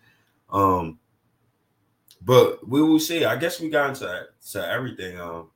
Um, 0.50 0.98
but 2.22 2.66
we 2.68 2.82
will 2.82 2.98
see. 2.98 3.24
I 3.24 3.36
guess 3.36 3.60
we 3.60 3.68
got 3.68 3.90
into 3.90 4.26
to 4.52 4.68
everything. 4.68 5.20
Um, 5.20 5.50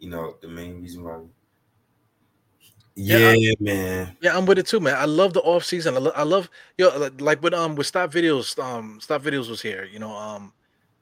you 0.00 0.08
know, 0.10 0.36
the 0.42 0.48
main 0.48 0.80
reason 0.82 1.04
why. 1.04 1.20
Yeah, 2.96 3.32
Yeah, 3.32 3.52
I- 3.52 3.62
man. 3.62 4.16
Yeah, 4.20 4.36
I'm 4.36 4.46
with 4.46 4.58
it 4.58 4.66
too, 4.66 4.80
man. 4.80 4.96
I 4.96 5.04
love 5.04 5.32
the 5.32 5.40
off 5.40 5.64
season. 5.64 5.94
I, 5.94 5.98
lo- 5.98 6.12
I 6.14 6.24
love 6.24 6.50
yo 6.76 7.10
like- 7.18 7.42
with 7.42 7.54
um 7.54 7.76
with 7.76 7.86
stop 7.86 8.10
videos. 8.12 8.58
Um, 8.62 8.98
stop 9.00 9.22
videos 9.22 9.48
was 9.48 9.62
here. 9.62 9.84
You 9.84 10.00
know, 10.00 10.14
um, 10.14 10.52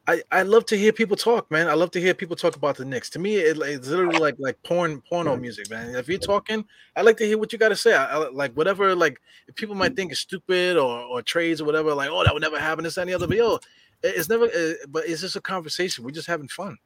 I 0.07 0.23
I 0.31 0.43
love 0.43 0.65
to 0.67 0.77
hear 0.77 0.93
people 0.93 1.17
talk, 1.17 1.51
man. 1.51 1.69
I 1.69 1.75
love 1.75 1.91
to 1.93 2.01
hear 2.01 2.15
people 2.15 2.37
talk 2.37 2.57
about 2.57 2.77
the 2.77 2.85
Knicks. 2.85 3.11
To 3.11 3.19
me, 3.19 3.37
it, 3.37 3.57
it's 3.59 3.89
literally 3.89 4.19
like 4.19 4.37
like 4.39 4.63
porn 4.63 5.01
porno 5.09 5.37
music, 5.37 5.71
man. 5.71 5.95
If 5.95 6.09
you're 6.09 6.19
talking, 6.19 6.65
I 6.95 7.03
like 7.03 7.17
to 7.19 7.27
hear 7.27 7.39
what 7.39 7.53
you 7.53 7.59
got 7.59 7.71
to 7.71 7.77
say. 7.77 7.95
I, 7.95 8.05
I 8.17 8.29
like 8.31 8.53
whatever 8.55 8.95
like 8.95 9.21
if 9.49 9.55
people 9.55 9.75
might 9.75 9.97
think 9.97 10.13
is 10.13 10.19
stupid 10.21 10.77
or 10.77 11.01
or 11.01 11.23
trades 11.23 11.61
or 11.61 11.65
whatever. 11.65 11.95
Like, 11.95 12.11
oh, 12.11 12.23
that 12.23 12.33
would 12.33 12.43
never 12.43 12.61
happen. 12.61 12.85
This 12.85 12.97
and 12.99 13.09
the 13.09 13.15
other. 13.15 13.27
But 13.27 13.39
yo, 13.39 13.59
it's 14.03 14.29
never. 14.29 14.49
But 14.89 15.07
it's 15.09 15.23
just 15.23 15.37
a 15.37 15.41
conversation. 15.41 16.05
We're 16.05 16.11
just 16.13 16.29
having 16.29 16.49
fun. 16.49 16.77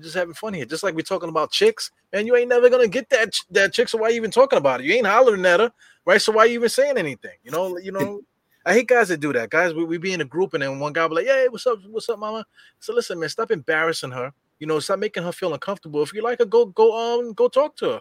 We're 0.00 0.04
just 0.04 0.16
having 0.16 0.32
fun 0.32 0.54
here. 0.54 0.64
Just 0.64 0.82
like 0.82 0.94
we're 0.94 1.02
talking 1.02 1.28
about 1.28 1.50
chicks, 1.50 1.90
and 2.14 2.26
you 2.26 2.34
ain't 2.34 2.48
never 2.48 2.70
gonna 2.70 2.88
get 2.88 3.10
that 3.10 3.34
that 3.50 3.74
chick. 3.74 3.86
So 3.86 3.98
why 3.98 4.08
you 4.08 4.16
even 4.16 4.30
talking 4.30 4.56
about 4.56 4.80
it? 4.80 4.86
You 4.86 4.94
ain't 4.94 5.06
hollering 5.06 5.44
at 5.44 5.60
her, 5.60 5.70
right? 6.06 6.22
So 6.22 6.32
why 6.32 6.46
you 6.46 6.54
even 6.54 6.70
saying 6.70 6.96
anything? 6.96 7.36
You 7.44 7.50
know, 7.50 7.76
you 7.76 7.92
know. 7.92 8.22
I 8.66 8.74
hate 8.74 8.88
guys 8.88 9.08
that 9.08 9.20
do 9.20 9.32
that. 9.32 9.48
Guys, 9.48 9.72
we, 9.72 9.84
we 9.84 9.96
be 9.96 10.12
in 10.12 10.20
a 10.20 10.24
group 10.24 10.52
and 10.52 10.62
then 10.62 10.78
one 10.78 10.92
guy 10.92 11.08
be 11.08 11.14
like, 11.14 11.26
"Hey, 11.26 11.48
what's 11.48 11.66
up? 11.66 11.78
What's 11.88 12.08
up, 12.10 12.18
mama?" 12.18 12.44
So 12.78 12.94
listen, 12.94 13.18
man, 13.18 13.28
stop 13.30 13.50
embarrassing 13.50 14.10
her. 14.10 14.32
You 14.58 14.66
know, 14.66 14.78
stop 14.80 14.98
making 14.98 15.22
her 15.22 15.32
feel 15.32 15.52
uncomfortable. 15.52 16.02
If 16.02 16.12
you 16.12 16.22
like 16.22 16.38
her, 16.38 16.44
go 16.46 16.66
go 16.66 16.94
um 16.94 17.32
go 17.34 17.48
talk 17.48 17.76
to 17.76 17.92
her. 17.92 18.00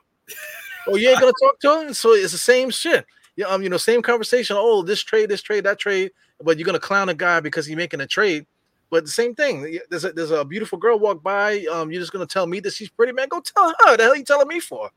oh, 0.88 0.96
you 0.96 1.10
ain't 1.10 1.20
gonna 1.20 1.34
talk 1.42 1.60
to 1.62 1.68
her, 1.68 1.94
so 1.94 2.14
it's 2.14 2.32
the 2.32 2.38
same 2.38 2.70
shit. 2.70 3.06
Yeah, 3.36 3.48
um, 3.48 3.62
you 3.62 3.70
know, 3.70 3.78
same 3.78 4.02
conversation. 4.02 4.56
Oh, 4.58 4.84
this 4.84 5.02
trade, 5.02 5.30
this 5.30 5.42
trade, 5.42 5.64
that 5.66 5.80
trade. 5.80 6.12
But 6.42 6.58
you're 6.58 6.66
gonna 6.66 6.80
clown 6.80 7.10
a 7.10 7.14
guy 7.14 7.40
because 7.42 7.66
he's 7.66 7.78
making 7.78 8.02
a 8.02 8.08
trade. 8.08 8.46
But 8.90 9.06
the 9.06 9.12
same 9.12 9.36
thing. 9.36 9.80
There's 9.90 10.06
a 10.06 10.14
there's 10.14 10.32
a 10.32 10.44
beautiful 10.44 10.78
girl 10.80 10.98
walk 10.98 11.22
by. 11.22 11.66
Um, 11.72 11.92
you're 11.92 12.02
just 12.02 12.12
gonna 12.12 12.26
tell 12.26 12.48
me 12.48 12.60
that 12.62 12.74
she's 12.74 12.90
pretty, 12.90 13.14
man. 13.14 13.28
Go 13.28 13.40
tell 13.40 13.74
her. 13.86 13.98
The 13.98 14.04
hell 14.04 14.16
you 14.16 14.24
telling 14.24 14.48
me 14.48 14.60
for? 14.60 14.90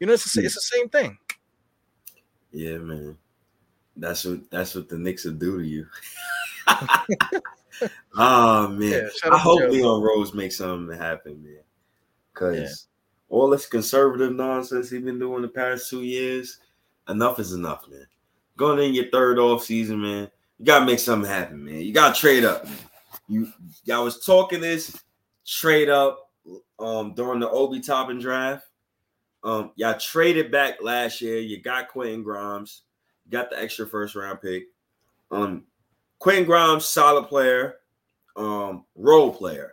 You 0.00 0.06
know, 0.06 0.12
it's 0.12 0.32
the, 0.34 0.44
it's 0.44 0.54
the 0.54 0.60
same 0.60 0.88
thing. 0.88 1.16
Yeah, 2.50 2.78
man. 2.78 3.16
That's 3.96 4.24
what 4.24 4.50
that's 4.50 4.74
what 4.74 4.88
the 4.88 4.98
Knicks 4.98 5.24
will 5.24 5.32
do 5.32 5.58
to 5.58 5.64
you. 5.66 5.86
oh 8.18 8.68
man. 8.68 8.90
Yeah, 8.90 9.30
I 9.30 9.38
hope. 9.38 9.60
Leon 9.70 10.02
Rose 10.02 10.34
makes 10.34 10.58
something 10.58 10.96
happen, 10.96 11.42
man. 11.42 11.62
Cause 12.34 12.88
all 13.28 13.48
this 13.48 13.66
conservative 13.66 14.34
nonsense 14.34 14.90
he's 14.90 15.02
been 15.02 15.18
doing 15.18 15.42
the 15.42 15.48
past 15.48 15.88
two 15.88 16.02
years, 16.02 16.58
enough 17.08 17.38
is 17.40 17.52
enough, 17.52 17.88
man. 17.88 18.06
Going 18.56 18.86
in 18.86 18.94
your 18.94 19.08
third 19.10 19.38
off 19.38 19.64
season, 19.64 20.02
man. 20.02 20.30
You 20.58 20.66
gotta 20.66 20.84
make 20.84 20.98
something 20.98 21.30
happen, 21.30 21.64
man. 21.64 21.80
You 21.80 21.92
gotta 21.92 22.18
trade 22.18 22.44
up. 22.44 22.64
Man. 22.64 22.76
You 23.32 23.48
y'all 23.84 24.04
was 24.04 24.24
talking 24.24 24.60
this 24.60 25.02
trade 25.46 25.88
up 25.88 26.30
um 26.78 27.14
during 27.14 27.40
the 27.40 27.48
Obi 27.48 27.80
Toppin 27.80 28.18
draft. 28.18 28.66
Um, 29.42 29.72
y'all 29.74 29.98
traded 29.98 30.52
back 30.52 30.82
last 30.82 31.20
year. 31.20 31.38
You 31.38 31.60
got 31.60 31.88
Quentin 31.88 32.22
Grimes, 32.22 32.82
you 33.24 33.32
got 33.32 33.50
the 33.50 33.60
extra 33.60 33.86
first 33.86 34.14
round 34.14 34.40
pick. 34.42 34.64
Um, 35.30 35.64
Quentin 36.18 36.44
Grimes, 36.44 36.84
solid 36.84 37.24
player, 37.24 37.76
um, 38.36 38.84
role 38.94 39.32
player. 39.32 39.72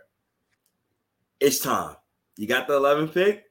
It's 1.38 1.58
time. 1.58 1.96
You 2.36 2.46
got 2.46 2.66
the 2.66 2.74
11 2.74 3.08
pick. 3.08 3.44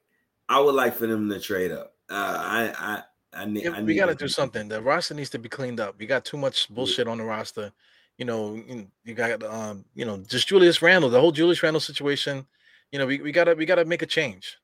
I 0.49 0.59
would 0.59 0.75
like 0.75 0.95
for 0.95 1.05
them 1.05 1.29
to 1.29 1.39
trade 1.39 1.71
up. 1.71 1.93
Uh, 2.09 2.13
I, 2.15 2.73
I, 2.77 3.03
I 3.41 3.45
need. 3.45 3.63
Yeah, 3.63 3.71
I 3.75 3.83
we 3.83 3.95
got 3.95 4.07
to 4.07 4.15
do 4.15 4.27
something. 4.27 4.67
The 4.67 4.81
roster 4.81 5.13
needs 5.13 5.29
to 5.29 5.39
be 5.39 5.47
cleaned 5.47 5.79
up. 5.79 5.95
We 5.99 6.07
got 6.07 6.25
too 6.25 6.37
much 6.37 6.67
bullshit 6.69 7.07
on 7.07 7.19
the 7.19 7.23
roster. 7.23 7.71
You 8.19 8.25
know, 8.25 8.61
you 9.05 9.13
got 9.15 9.41
um, 9.43 9.85
you 9.95 10.05
know, 10.05 10.17
just 10.17 10.49
Julius 10.49 10.81
Randle, 10.81 11.09
the 11.09 11.21
whole 11.21 11.31
Julius 11.31 11.63
Randle 11.63 11.79
situation. 11.79 12.45
You 12.91 12.99
know, 12.99 13.05
we, 13.07 13.21
we 13.21 13.31
gotta 13.31 13.55
we 13.55 13.65
gotta 13.65 13.85
make 13.85 14.01
a 14.01 14.05
change. 14.05 14.57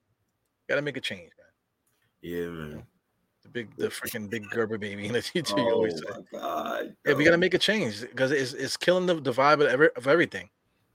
Gotta 0.68 0.82
make 0.82 0.98
a 0.98 1.02
change, 1.02 1.32
man. 1.38 1.48
Yeah, 2.22 2.48
man. 2.50 2.84
The 3.44 3.50
big, 3.50 3.70
the 3.78 3.88
freaking 3.88 4.30
big 4.30 4.44
Gerber 4.52 4.78
baby. 4.78 5.08
And 5.10 5.26
you 5.36 5.44
Oh 5.52 5.72
always 5.72 5.94
say. 6.00 6.22
god. 6.34 6.96
Yeah, 7.06 7.14
we 7.14 7.24
gotta 7.24 7.38
make 7.38 7.54
a 7.54 7.58
change 7.58 8.02
because 8.02 8.32
it's 8.34 8.52
it's 8.52 8.76
killing 8.76 9.06
the, 9.06 9.16
the 9.22 9.32
vibe 9.32 9.62
of, 9.62 9.68
every, 9.70 9.90
of 9.96 10.06
everything. 10.06 10.50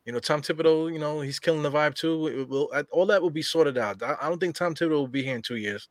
You 0.05 0.13
know, 0.13 0.19
Tom 0.19 0.43
Thibodeau, 0.43 0.93
you 0.93 0.99
know, 0.99 1.21
he's 1.23 1.39
killing 1.39 1.63
the 1.63 1.71
vibe 1.71 1.95
too. 1.95 2.27
It 2.27 2.49
will 2.49 2.71
all 2.91 3.07
that 3.07 3.23
will 3.23 3.31
be 3.31 3.43
sorted 3.43 3.79
out. 3.79 4.03
I, 4.03 4.17
I 4.21 4.29
don't 4.29 4.39
think 4.39 4.55
Tom 4.55 4.75
Thibodeau 4.75 4.91
will 4.91 5.09
be 5.09 5.23
here 5.23 5.37
in 5.37 5.41
two 5.43 5.57
years. 5.57 5.89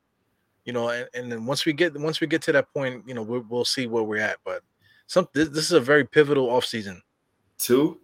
You 0.65 0.73
know, 0.73 0.89
and, 0.89 1.07
and 1.15 1.31
then 1.31 1.45
once 1.48 1.65
we 1.65 1.73
get 1.73 1.99
once 1.99 2.22
we 2.22 2.27
get 2.27 2.43
to 2.43 2.51
that 2.51 2.72
point, 2.73 3.07
you 3.07 3.15
know, 3.15 3.23
we'll, 3.23 3.45
we'll 3.49 3.65
see 3.65 3.88
where 3.88 4.03
we're 4.03 4.22
at. 4.22 4.38
But 4.45 4.61
some 5.10 5.28
this, 5.34 5.50
this 5.50 5.66
is 5.66 5.72
a 5.72 5.80
very 5.80 6.06
pivotal 6.06 6.50
offseason. 6.50 7.02
two. 7.58 8.00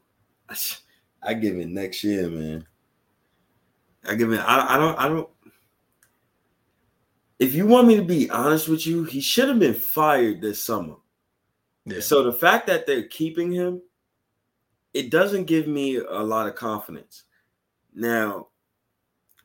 I 1.22 1.36
give 1.36 1.56
it 1.58 1.68
next 1.68 2.04
year, 2.04 2.28
man. 2.28 2.66
I 4.04 4.16
give 4.16 4.34
it. 4.34 4.40
I, 4.40 4.74
I 4.74 4.78
don't. 4.78 5.00
I 5.00 5.08
don't. 5.08 5.30
If 7.38 7.54
you 7.54 7.68
want 7.68 7.88
me 7.88 7.96
to 7.98 8.02
be 8.02 8.28
honest 8.32 8.68
with 8.68 8.88
you, 8.88 9.04
he 9.04 9.22
should 9.22 9.50
have 9.50 9.60
been 9.60 9.76
fired 9.76 10.42
this 10.42 10.64
summer. 10.64 10.96
Yeah. 11.86 12.00
So 12.00 12.24
the 12.24 12.34
fact 12.34 12.66
that 12.68 12.88
they're 12.88 13.08
keeping 13.08 13.52
him, 13.52 13.84
it 14.96 15.12
doesn't 15.12 15.46
give 15.46 15.68
me 15.68 15.98
a 15.98 16.24
lot 16.24 16.48
of 16.48 16.56
confidence. 16.56 17.26
Now, 17.94 18.48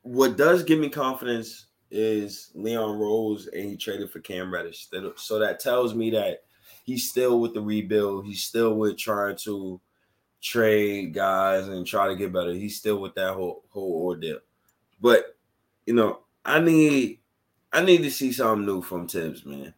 what 0.01 0.39
does 0.39 0.63
give 0.63 0.79
me 0.79 0.89
confidence 0.89 1.67
is 1.91 2.53
Leon 2.55 2.99
Rose 2.99 3.49
and 3.49 3.69
he 3.69 3.77
traded 3.77 4.11
for 4.11 4.21
Cam 4.21 4.51
Reddish. 4.51 4.89
So 5.17 5.39
that 5.39 5.61
tells 5.61 5.95
me 5.95 6.11
that 6.11 6.45
he's 6.84 7.09
still 7.09 7.41
with 7.41 7.55
the 7.55 7.60
rebuild. 7.60 8.25
He's 8.25 8.42
still 8.42 8.75
with 8.75 8.99
trying 8.99 9.36
to 9.39 9.81
trade 10.41 11.15
guys 11.15 11.68
and 11.68 11.86
try 11.86 12.09
to 12.09 12.17
get 12.17 12.33
better. 12.33 12.52
He's 12.52 12.76
still 12.76 13.00
with 13.00 13.15
that 13.15 13.34
whole 13.34 13.65
whole 13.70 14.07
ordeal. 14.07 14.39
But 15.00 15.36
you 15.86 15.94
know, 15.94 16.20
I 16.44 16.60
need 16.60 17.20
I 17.73 17.83
need 17.83 18.02
to 18.02 18.10
see 18.10 18.33
something 18.33 18.67
new 18.67 18.83
from 18.83 19.07
Tibbs, 19.07 19.44
man. 19.44 19.75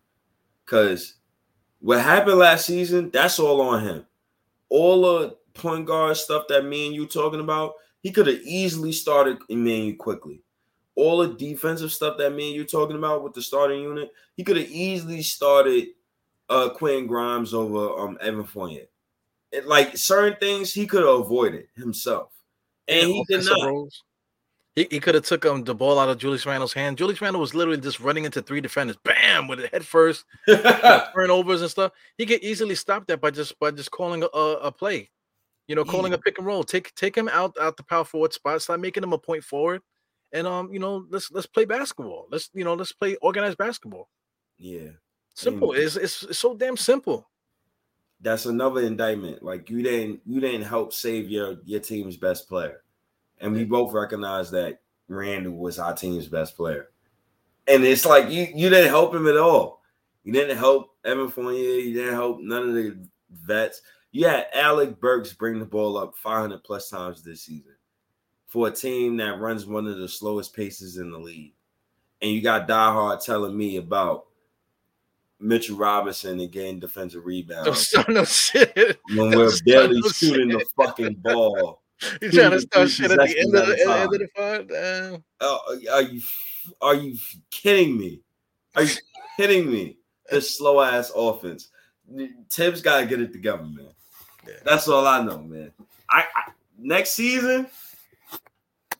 Cause 0.66 1.14
what 1.80 2.00
happened 2.00 2.38
last 2.38 2.66
season, 2.66 3.10
that's 3.10 3.38
all 3.38 3.60
on 3.60 3.82
him. 3.82 4.06
All 4.68 5.02
the 5.02 5.36
point 5.54 5.86
guard 5.86 6.16
stuff 6.16 6.44
that 6.48 6.64
me 6.64 6.86
and 6.86 6.94
you 6.94 7.06
talking 7.06 7.40
about, 7.40 7.74
he 8.02 8.10
could 8.10 8.26
have 8.26 8.40
easily 8.42 8.92
started 8.92 9.38
me 9.48 9.78
and 9.78 9.86
you 9.88 9.96
Quickley. 9.96 10.42
All 10.94 11.18
the 11.18 11.34
defensive 11.34 11.90
stuff 11.90 12.18
that 12.18 12.32
me 12.32 12.48
and 12.48 12.56
you 12.56 12.64
talking 12.64 12.96
about 12.96 13.24
with 13.24 13.34
the 13.34 13.42
starting 13.42 13.82
unit, 13.82 14.12
he 14.36 14.44
could 14.44 14.56
have 14.56 14.68
easily 14.68 15.22
started 15.22 15.88
uh 16.52 16.68
Quinn 16.70 17.06
Grimes 17.06 17.54
over 17.54 17.98
um 17.98 18.18
Evan 18.20 18.44
Fournier. 18.44 18.86
It, 19.50 19.66
like 19.66 19.96
certain 19.96 20.38
things 20.38 20.72
he 20.72 20.86
could 20.86 21.02
have 21.02 21.20
avoided 21.20 21.66
himself. 21.76 22.30
And 22.88 23.10
he 23.10 23.24
did 23.28 23.44
not. 23.44 23.66
roles. 23.66 24.02
He, 24.74 24.88
he 24.90 25.00
could 25.00 25.14
have 25.14 25.24
took 25.24 25.44
um, 25.44 25.64
the 25.64 25.74
ball 25.74 25.98
out 25.98 26.08
of 26.08 26.16
Julius 26.16 26.46
Randle's 26.46 26.72
hand. 26.72 26.96
Julius 26.96 27.20
Randle 27.20 27.40
was 27.40 27.54
literally 27.54 27.80
just 27.80 28.00
running 28.00 28.24
into 28.24 28.40
three 28.40 28.62
defenders, 28.62 28.96
bam, 29.04 29.46
with 29.46 29.60
it 29.60 29.70
head 29.70 29.84
first, 29.84 30.24
know, 30.48 31.04
turnovers 31.14 31.60
and 31.60 31.70
stuff. 31.70 31.92
He 32.16 32.24
could 32.24 32.42
easily 32.42 32.74
stop 32.74 33.06
that 33.08 33.20
by 33.20 33.30
just 33.30 33.58
by 33.60 33.70
just 33.70 33.90
calling 33.90 34.22
a, 34.22 34.26
a, 34.26 34.52
a 34.54 34.72
play, 34.72 35.10
you 35.68 35.74
know, 35.74 35.84
calling 35.84 36.14
a 36.14 36.18
pick 36.18 36.38
and 36.38 36.46
roll. 36.46 36.64
Take 36.64 36.94
take 36.94 37.14
him 37.14 37.28
out 37.28 37.54
out 37.60 37.76
the 37.76 37.82
power 37.82 38.04
forward 38.04 38.32
spot. 38.32 38.62
Start 38.62 38.80
making 38.80 39.02
him 39.02 39.12
a 39.12 39.18
point 39.18 39.44
forward, 39.44 39.82
and 40.32 40.46
um, 40.46 40.72
you 40.72 40.78
know, 40.78 41.04
let's 41.10 41.30
let's 41.30 41.46
play 41.46 41.66
basketball. 41.66 42.26
Let's 42.30 42.48
you 42.54 42.64
know, 42.64 42.72
let's 42.72 42.92
play 42.92 43.16
organized 43.16 43.58
basketball. 43.58 44.08
yeah. 44.56 44.92
Simple. 45.34 45.72
It's, 45.72 45.96
it's 45.96 46.22
it's 46.24 46.38
so 46.38 46.54
damn 46.54 46.76
simple. 46.76 47.28
that's 48.22 48.46
another 48.46 48.82
indictment. 48.82 49.42
Like 49.42 49.68
you 49.68 49.82
didn't 49.82 50.20
you 50.24 50.40
didn't 50.40 50.62
help 50.62 50.92
save 50.92 51.28
your 51.28 51.56
your 51.64 51.80
team's 51.80 52.16
best 52.16 52.48
player, 52.48 52.82
and 53.40 53.52
we 53.52 53.64
both 53.64 53.92
recognize 53.92 54.50
that 54.52 54.80
Randle 55.08 55.54
was 55.54 55.78
our 55.78 55.94
team's 55.94 56.28
best 56.28 56.56
player. 56.56 56.90
And 57.66 57.84
it's 57.84 58.06
like 58.06 58.30
you 58.30 58.46
you 58.54 58.70
didn't 58.70 58.90
help 58.90 59.14
him 59.14 59.26
at 59.26 59.36
all. 59.36 59.82
You 60.24 60.32
didn't 60.32 60.56
help 60.56 60.96
Evan 61.04 61.28
Fournier. 61.28 61.80
You 61.80 61.94
didn't 61.94 62.14
help 62.14 62.40
none 62.40 62.68
of 62.68 62.74
the 62.74 62.96
vets. 63.30 63.82
You 64.12 64.26
had 64.26 64.46
Alec 64.54 65.00
Burks 65.00 65.32
bring 65.32 65.58
the 65.58 65.64
ball 65.64 65.96
up 65.96 66.14
500 66.16 66.62
plus 66.62 66.90
times 66.90 67.22
this 67.22 67.42
season 67.42 67.74
for 68.46 68.68
a 68.68 68.70
team 68.70 69.16
that 69.16 69.40
runs 69.40 69.66
one 69.66 69.86
of 69.86 69.96
the 69.98 70.08
slowest 70.08 70.54
paces 70.54 70.98
in 70.98 71.10
the 71.10 71.18
league. 71.18 71.54
And 72.20 72.30
you 72.30 72.42
got 72.42 72.68
Die 72.68 72.92
Hard 72.92 73.20
telling 73.20 73.56
me 73.56 73.78
about 73.78 74.26
Mitchell 75.42 75.76
Robinson 75.76 76.40
and 76.40 76.50
getting 76.50 76.80
defensive 76.80 77.24
rebounds. 77.24 77.66
Don't 77.66 77.76
start 77.76 78.08
no 78.08 78.24
shit. 78.24 79.00
When 79.14 79.30
we're 79.30 79.50
start 79.50 79.66
barely 79.66 80.00
no 80.00 80.08
shooting 80.08 80.50
shit. 80.50 80.58
the 80.58 80.84
fucking 80.84 81.14
ball. 81.14 81.82
You 82.20 82.30
trying 82.30 82.50
to 82.52 82.60
start 82.60 82.90
shit 82.90 83.10
at 83.10 83.18
the 83.18 83.38
end 83.38 83.54
of 83.54 83.66
the, 83.66 83.72
possessions 83.72 83.88
at 83.88 83.96
a 83.96 84.00
end 84.00 84.14
of 84.14 84.20
the 84.20 84.28
fight? 84.36 84.68
Damn. 84.68 85.24
Uh, 85.40 85.58
are 85.92 86.02
you 86.02 86.20
are 86.80 86.94
you 86.94 87.16
kidding 87.50 87.98
me? 87.98 88.20
Are 88.74 88.82
you 88.82 88.94
kidding 89.36 89.70
me? 89.70 89.98
This 90.30 90.56
slow 90.56 90.80
ass 90.80 91.12
offense. 91.14 91.68
Tibbs 92.48 92.82
got 92.82 93.00
to 93.00 93.06
get 93.06 93.20
it 93.20 93.32
together, 93.32 93.62
man. 93.62 93.88
Yeah. 94.46 94.54
That's 94.64 94.88
all 94.88 95.06
I 95.06 95.22
know, 95.22 95.38
man. 95.38 95.72
I, 96.10 96.24
I 96.34 96.52
next 96.78 97.12
season 97.12 97.68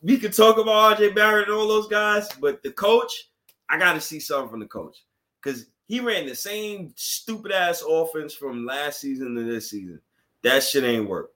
we 0.02 0.18
could 0.18 0.32
talk 0.32 0.58
about 0.58 0.98
RJ 0.98 1.14
Barrett 1.14 1.48
and 1.48 1.56
all 1.56 1.68
those 1.68 1.86
guys, 1.86 2.28
but 2.40 2.62
the 2.62 2.72
coach, 2.72 3.30
I 3.68 3.78
got 3.78 3.94
to 3.94 4.00
see 4.00 4.20
something 4.20 4.50
from 4.50 4.60
the 4.60 4.66
coach 4.66 5.04
because 5.42 5.66
he 5.92 6.00
ran 6.00 6.24
the 6.24 6.34
same 6.34 6.90
stupid 6.96 7.52
ass 7.52 7.84
offense 7.86 8.32
from 8.32 8.64
last 8.64 8.98
season 8.98 9.34
to 9.34 9.44
this 9.44 9.68
season. 9.68 10.00
That 10.42 10.62
shit 10.62 10.84
ain't 10.84 11.06
work. 11.06 11.32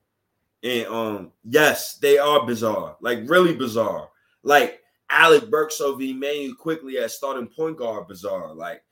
And 0.63 0.87
um, 0.87 1.33
yes, 1.45 1.99
they 1.99 2.17
are 2.17 2.47
bizarre, 2.47 2.97
like 3.03 3.19
really 3.29 3.55
bizarre. 3.55 4.09
Like 4.43 4.81
Alec 5.11 5.51
Burks 5.51 5.83
over 5.83 6.01
Immanuel 6.01 6.55
Quickley 6.55 6.97
as 6.97 7.15
starting 7.15 7.49
point 7.49 7.77
guard, 7.77 8.09
bizarre. 8.09 8.55
Like, 8.55 8.83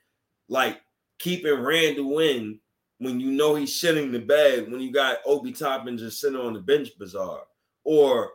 like 0.48 0.82
keeping 1.18 1.58
Randle 1.58 2.18
in 2.18 2.60
when 2.98 3.18
you 3.18 3.30
know 3.30 3.54
he's 3.54 3.72
shitting 3.72 4.12
the 4.12 4.18
bed 4.18 4.70
when 4.70 4.82
you 4.82 4.92
got 4.92 5.20
Obi 5.24 5.52
Toppin 5.52 5.96
just 5.96 6.20
sitting 6.20 6.38
on 6.38 6.52
the 6.52 6.60
bench, 6.60 6.90
bizarre. 6.98 7.44
Or 7.84 8.32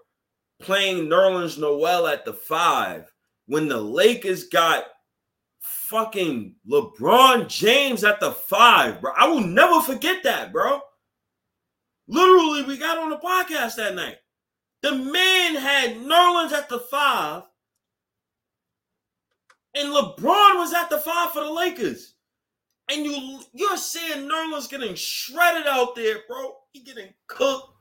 playing 0.59 1.05
Nerlens 1.05 1.59
Noel 1.59 2.07
at 2.07 2.25
the 2.25 2.33
five 2.33 3.13
when 3.45 3.67
the 3.67 3.77
Lakers 3.77 4.45
got 4.45 4.85
fucking 5.89 6.55
LeBron 6.69 7.47
James 7.47 8.03
at 8.03 8.19
the 8.19 8.31
five, 8.31 9.01
bro. 9.01 9.11
I 9.17 9.27
will 9.27 9.41
never 9.41 9.81
forget 9.81 10.23
that, 10.23 10.53
bro. 10.53 10.81
Literally, 12.07 12.63
we 12.63 12.77
got 12.77 12.99
on 12.99 13.09
the 13.09 13.17
podcast 13.17 13.75
that 13.75 13.95
night. 13.95 14.17
The 14.81 14.93
man 14.93 15.55
had 15.55 15.97
Nerlens 15.97 16.51
at 16.51 16.69
the 16.69 16.79
five, 16.79 17.43
and 19.75 19.89
LeBron 19.89 20.57
was 20.57 20.73
at 20.73 20.89
the 20.89 20.99
five 20.99 21.31
for 21.31 21.43
the 21.43 21.51
Lakers. 21.51 22.15
And 22.91 23.05
you 23.05 23.39
you're 23.53 23.77
seeing 23.77 24.27
Nerlens 24.29 24.69
getting 24.69 24.95
shredded 24.95 25.67
out 25.67 25.95
there, 25.95 26.17
bro. 26.27 26.55
He 26.71 26.81
getting 26.81 27.13
cooked. 27.27 27.73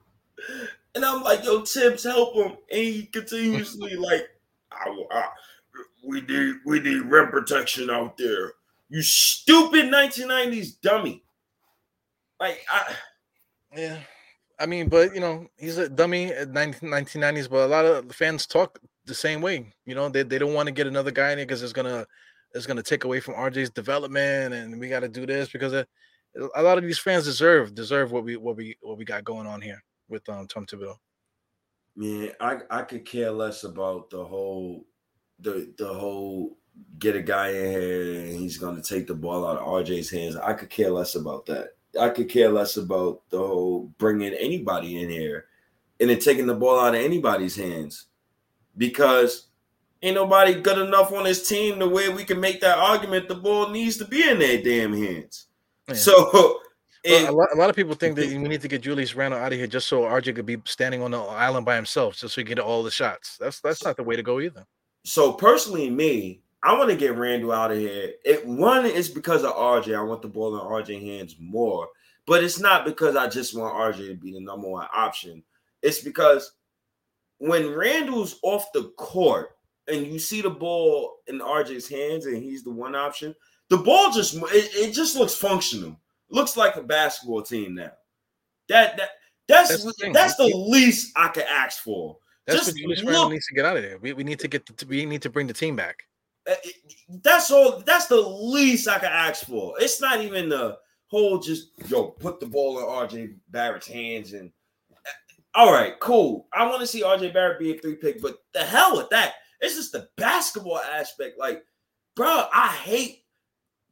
And 0.94 1.04
I'm 1.04 1.22
like, 1.22 1.44
yo, 1.44 1.62
Tibbs, 1.62 2.04
help 2.04 2.34
him. 2.34 2.56
And 2.70 2.80
he 2.80 3.06
continuously 3.06 3.96
like, 3.96 4.28
I, 4.72 5.04
I, 5.10 5.28
we 6.08 6.22
need 6.22 6.54
we 6.64 6.80
need 6.80 7.02
rim 7.02 7.28
protection 7.28 7.90
out 7.90 8.16
there. 8.16 8.54
You 8.88 9.02
stupid 9.02 9.86
1990s 9.86 10.80
dummy. 10.80 11.22
Like 12.40 12.64
I 12.72 12.94
Yeah. 13.76 13.98
I 14.58 14.66
mean, 14.66 14.88
but 14.88 15.14
you 15.14 15.20
know, 15.20 15.46
he's 15.58 15.78
a 15.78 15.88
dummy 15.88 16.32
at 16.32 16.48
19, 16.48 16.88
1990s, 16.88 17.48
but 17.48 17.66
a 17.66 17.66
lot 17.66 17.84
of 17.84 18.10
fans 18.12 18.46
talk 18.46 18.78
the 19.04 19.14
same 19.14 19.40
way. 19.40 19.72
You 19.84 19.94
know, 19.94 20.08
they, 20.08 20.22
they 20.22 20.38
don't 20.38 20.54
want 20.54 20.66
to 20.66 20.72
get 20.72 20.86
another 20.86 21.10
guy 21.10 21.30
in 21.30 21.36
there 21.36 21.46
because 21.46 21.62
it's 21.62 21.74
gonna 21.74 22.06
it's 22.54 22.66
gonna 22.66 22.82
take 22.82 23.04
away 23.04 23.20
from 23.20 23.34
RJ's 23.34 23.70
development, 23.70 24.54
and 24.54 24.80
we 24.80 24.88
got 24.88 25.00
to 25.00 25.08
do 25.08 25.26
this 25.26 25.50
because 25.50 25.74
of, 25.74 25.86
a 26.56 26.62
lot 26.62 26.78
of 26.78 26.84
these 26.84 26.98
fans 26.98 27.24
deserve 27.24 27.74
deserve 27.74 28.10
what 28.10 28.24
we 28.24 28.36
what 28.36 28.56
we 28.56 28.76
what 28.80 28.96
we 28.96 29.04
got 29.04 29.24
going 29.24 29.46
on 29.46 29.60
here 29.60 29.82
with 30.08 30.26
um 30.30 30.46
Tom 30.48 30.64
Thibodeau. 30.64 30.96
Man, 31.94 32.30
I 32.40 32.58
I 32.70 32.82
could 32.82 33.04
care 33.04 33.30
less 33.30 33.64
about 33.64 34.08
the 34.10 34.24
whole 34.24 34.86
the 35.40 35.72
the 35.78 35.92
whole 35.92 36.56
get 36.98 37.16
a 37.16 37.22
guy 37.22 37.48
in 37.50 37.70
here 37.70 38.20
and 38.20 38.38
he's 38.38 38.58
gonna 38.58 38.82
take 38.82 39.06
the 39.06 39.14
ball 39.14 39.46
out 39.46 39.58
of 39.58 39.66
RJ's 39.66 40.10
hands. 40.10 40.36
I 40.36 40.52
could 40.52 40.70
care 40.70 40.90
less 40.90 41.14
about 41.14 41.46
that. 41.46 41.76
I 41.98 42.10
could 42.10 42.28
care 42.28 42.50
less 42.50 42.76
about 42.76 43.22
the 43.30 43.38
whole 43.38 43.92
bringing 43.98 44.34
anybody 44.34 45.02
in 45.02 45.08
here 45.08 45.46
and 46.00 46.10
then 46.10 46.18
taking 46.18 46.46
the 46.46 46.54
ball 46.54 46.80
out 46.80 46.94
of 46.94 47.00
anybody's 47.00 47.56
hands 47.56 48.06
because 48.76 49.48
ain't 50.02 50.14
nobody 50.14 50.60
good 50.60 50.78
enough 50.78 51.12
on 51.12 51.24
this 51.24 51.48
team 51.48 51.78
the 51.78 51.88
way 51.88 52.08
we 52.08 52.24
can 52.24 52.40
make 52.40 52.60
that 52.60 52.78
argument 52.78 53.28
the 53.28 53.34
ball 53.34 53.70
needs 53.70 53.96
to 53.96 54.04
be 54.04 54.28
in 54.28 54.38
their 54.38 54.62
damn 54.62 54.92
hands. 54.92 55.46
Yeah. 55.88 55.94
So 55.94 56.60
Well, 57.04 57.30
a, 57.30 57.32
lot, 57.32 57.48
a 57.54 57.56
lot 57.56 57.70
of 57.70 57.76
people 57.76 57.94
think 57.94 58.16
that 58.16 58.26
we 58.26 58.38
need 58.38 58.60
to 58.60 58.68
get 58.68 58.82
Julius 58.82 59.14
Randle 59.14 59.40
out 59.40 59.52
of 59.52 59.58
here 59.58 59.66
just 59.66 59.88
so 59.88 60.02
RJ 60.02 60.36
could 60.36 60.46
be 60.46 60.58
standing 60.66 61.02
on 61.02 61.10
the 61.10 61.18
island 61.18 61.64
by 61.64 61.76
himself, 61.76 62.16
just 62.16 62.34
so 62.34 62.40
he 62.40 62.44
can 62.44 62.56
get 62.56 62.64
all 62.64 62.82
the 62.82 62.90
shots. 62.90 63.36
That's 63.38 63.60
that's 63.60 63.84
not 63.84 63.96
the 63.96 64.02
way 64.02 64.16
to 64.16 64.22
go 64.22 64.40
either. 64.40 64.66
So 65.08 65.32
personally, 65.32 65.88
me, 65.88 66.42
I 66.62 66.76
want 66.76 66.90
to 66.90 66.96
get 66.96 67.16
Randle 67.16 67.52
out 67.52 67.70
of 67.70 67.78
here. 67.78 68.12
It 68.26 68.46
one 68.46 68.84
is 68.84 69.08
because 69.08 69.42
of 69.42 69.54
RJ. 69.54 69.96
I 69.96 70.02
want 70.02 70.20
the 70.20 70.28
ball 70.28 70.54
in 70.54 70.60
RJ 70.60 71.00
hands 71.00 71.34
more, 71.40 71.88
but 72.26 72.44
it's 72.44 72.60
not 72.60 72.84
because 72.84 73.16
I 73.16 73.26
just 73.26 73.56
want 73.56 73.74
RJ 73.74 74.08
to 74.08 74.14
be 74.16 74.32
the 74.32 74.40
number 74.40 74.68
one 74.68 74.86
option. 74.94 75.42
It's 75.80 76.00
because 76.00 76.52
when 77.38 77.74
Randle's 77.74 78.38
off 78.42 78.70
the 78.74 78.92
court 78.98 79.56
and 79.86 80.06
you 80.06 80.18
see 80.18 80.42
the 80.42 80.50
ball 80.50 81.20
in 81.26 81.38
RJ's 81.38 81.88
hands 81.88 82.26
and 82.26 82.36
he's 82.36 82.62
the 82.62 82.70
one 82.70 82.94
option, 82.94 83.34
the 83.70 83.78
ball 83.78 84.12
just 84.12 84.34
it, 84.34 84.42
it 84.74 84.92
just 84.92 85.16
looks 85.16 85.34
functional. 85.34 85.98
Looks 86.28 86.54
like 86.54 86.76
a 86.76 86.82
basketball 86.82 87.40
team 87.40 87.76
now. 87.76 87.92
That 88.68 88.98
that 88.98 89.08
that's 89.46 89.70
That's 89.70 89.84
the 89.84 90.10
that's 90.12 90.36
the 90.36 90.54
least 90.54 91.12
I 91.16 91.28
could 91.28 91.44
ask 91.44 91.82
for. 91.82 92.18
That's 92.48 92.60
Just 92.64 92.72
what 92.76 92.80
Julius 92.80 93.02
Randle 93.02 93.22
look- 93.24 93.32
needs 93.32 93.46
to 93.46 93.54
get 93.54 93.66
out 93.66 93.76
of 93.76 93.82
there. 93.82 93.98
We, 93.98 94.14
we 94.14 94.24
need 94.24 94.38
to 94.40 94.48
get 94.48 94.64
the, 94.64 94.86
we 94.86 95.04
need 95.04 95.20
to 95.22 95.30
bring 95.30 95.46
the 95.46 95.52
team 95.52 95.76
back. 95.76 96.04
Uh, 96.50 96.54
That's 97.22 97.50
all. 97.50 97.82
That's 97.84 98.06
the 98.06 98.16
least 98.16 98.88
I 98.88 98.98
can 98.98 99.12
ask 99.12 99.44
for. 99.44 99.74
It's 99.78 100.00
not 100.00 100.22
even 100.22 100.48
the 100.48 100.78
whole 101.08 101.38
just 101.38 101.72
yo 101.88 102.04
put 102.08 102.40
the 102.40 102.46
ball 102.46 102.78
in 102.78 102.84
RJ 102.86 103.34
Barrett's 103.50 103.86
hands 103.86 104.32
and 104.32 104.50
uh, 104.92 105.10
all 105.54 105.72
right, 105.72 105.98
cool. 106.00 106.48
I 106.54 106.66
want 106.66 106.80
to 106.80 106.86
see 106.86 107.02
RJ 107.02 107.34
Barrett 107.34 107.58
be 107.58 107.76
a 107.76 107.78
three 107.78 107.96
pick, 107.96 108.22
but 108.22 108.38
the 108.54 108.60
hell 108.64 108.96
with 108.96 109.10
that. 109.10 109.34
It's 109.60 109.74
just 109.74 109.92
the 109.92 110.08
basketball 110.16 110.78
aspect. 110.78 111.38
Like, 111.38 111.64
bro, 112.16 112.44
I 112.54 112.68
hate 112.68 113.24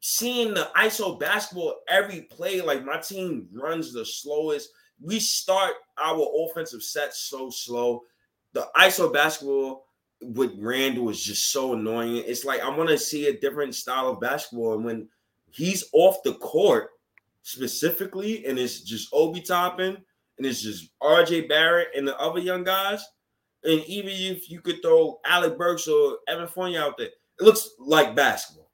seeing 0.00 0.54
the 0.54 0.70
ISO 0.76 1.18
basketball 1.20 1.80
every 1.88 2.22
play. 2.22 2.62
Like 2.62 2.84
my 2.86 2.98
team 2.98 3.48
runs 3.52 3.92
the 3.92 4.04
slowest. 4.06 4.70
We 4.98 5.20
start 5.20 5.72
our 5.98 6.26
offensive 6.46 6.82
sets 6.82 7.18
so 7.20 7.50
slow. 7.50 8.02
The 8.56 8.66
ISO 8.74 9.12
basketball 9.12 9.84
with 10.22 10.54
Randle 10.58 11.10
is 11.10 11.22
just 11.22 11.52
so 11.52 11.74
annoying. 11.74 12.16
It's 12.16 12.46
like 12.46 12.62
I 12.62 12.74
want 12.74 12.88
to 12.88 12.96
see 12.96 13.26
a 13.26 13.38
different 13.38 13.74
style 13.74 14.08
of 14.08 14.18
basketball. 14.18 14.76
And 14.76 14.82
when 14.82 15.08
he's 15.50 15.84
off 15.92 16.22
the 16.22 16.32
court 16.36 16.88
specifically, 17.42 18.46
and 18.46 18.58
it's 18.58 18.80
just 18.80 19.10
Obi 19.12 19.42
Toppin, 19.42 19.98
and 20.38 20.46
it's 20.46 20.62
just 20.62 20.88
RJ 21.02 21.50
Barrett 21.50 21.88
and 21.94 22.08
the 22.08 22.18
other 22.18 22.40
young 22.40 22.64
guys, 22.64 23.04
and 23.62 23.84
even 23.84 24.10
if 24.10 24.50
you 24.50 24.62
could 24.62 24.80
throw 24.80 25.20
Alec 25.26 25.58
Burks 25.58 25.86
or 25.86 26.16
Evan 26.26 26.48
Fournier 26.48 26.80
out 26.80 26.96
there, 26.96 27.08
it 27.08 27.42
looks 27.44 27.72
like 27.78 28.16
basketball. 28.16 28.70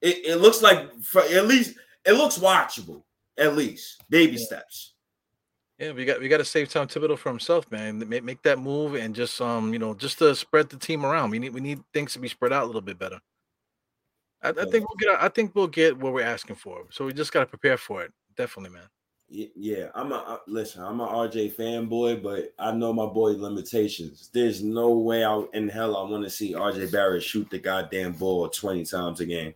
It, 0.00 0.24
it 0.24 0.36
looks 0.36 0.62
like 0.62 0.94
for 1.02 1.22
at 1.22 1.48
least 1.48 1.76
it 2.04 2.12
looks 2.12 2.38
watchable. 2.38 3.02
At 3.36 3.56
least 3.56 4.00
baby 4.10 4.36
Yeah. 4.36 4.44
steps. 4.46 4.91
Yeah, 5.78 5.92
we 5.92 6.04
got 6.04 6.20
we 6.20 6.28
got 6.28 6.38
to 6.38 6.44
save 6.44 6.68
Tom 6.68 6.86
Thibodeau 6.86 7.18
for 7.18 7.30
himself, 7.30 7.70
man. 7.70 7.98
Make, 8.08 8.22
make 8.22 8.42
that 8.42 8.58
move 8.58 8.94
and 8.94 9.14
just 9.14 9.40
um 9.40 9.72
you 9.72 9.78
know 9.78 9.94
just 9.94 10.18
to 10.18 10.34
spread 10.34 10.68
the 10.68 10.76
team 10.76 11.04
around. 11.04 11.30
We 11.30 11.38
need 11.38 11.54
we 11.54 11.60
need 11.60 11.80
things 11.92 12.12
to 12.12 12.18
be 12.18 12.28
spread 12.28 12.52
out 12.52 12.64
a 12.64 12.66
little 12.66 12.80
bit 12.80 12.98
better. 12.98 13.20
I, 14.42 14.50
I 14.50 14.64
think 14.66 14.88
we'll 14.88 14.96
get 14.98 15.22
I 15.22 15.28
think 15.28 15.54
we'll 15.54 15.68
get 15.68 15.96
what 15.96 16.12
we're 16.12 16.22
asking 16.22 16.56
for. 16.56 16.84
So 16.90 17.06
we 17.06 17.12
just 17.12 17.32
got 17.32 17.40
to 17.40 17.46
prepare 17.46 17.76
for 17.76 18.02
it. 18.02 18.12
Definitely, 18.36 18.70
man. 18.70 18.88
Yeah, 19.28 19.86
I'm 19.94 20.12
a 20.12 20.40
listen. 20.46 20.82
I'm 20.82 21.00
a 21.00 21.06
RJ 21.06 21.54
fanboy, 21.54 22.22
but 22.22 22.52
I 22.58 22.70
know 22.72 22.92
my 22.92 23.06
boy 23.06 23.30
limitations. 23.30 24.28
There's 24.32 24.62
no 24.62 24.90
way 24.90 25.24
out 25.24 25.48
in 25.54 25.70
hell 25.70 25.96
I 25.96 26.08
want 26.08 26.22
to 26.24 26.30
see 26.30 26.52
RJ 26.52 26.92
Barrett 26.92 27.22
shoot 27.22 27.48
the 27.48 27.58
goddamn 27.58 28.12
ball 28.12 28.48
20 28.50 28.84
times 28.84 29.20
a 29.20 29.26
game. 29.26 29.54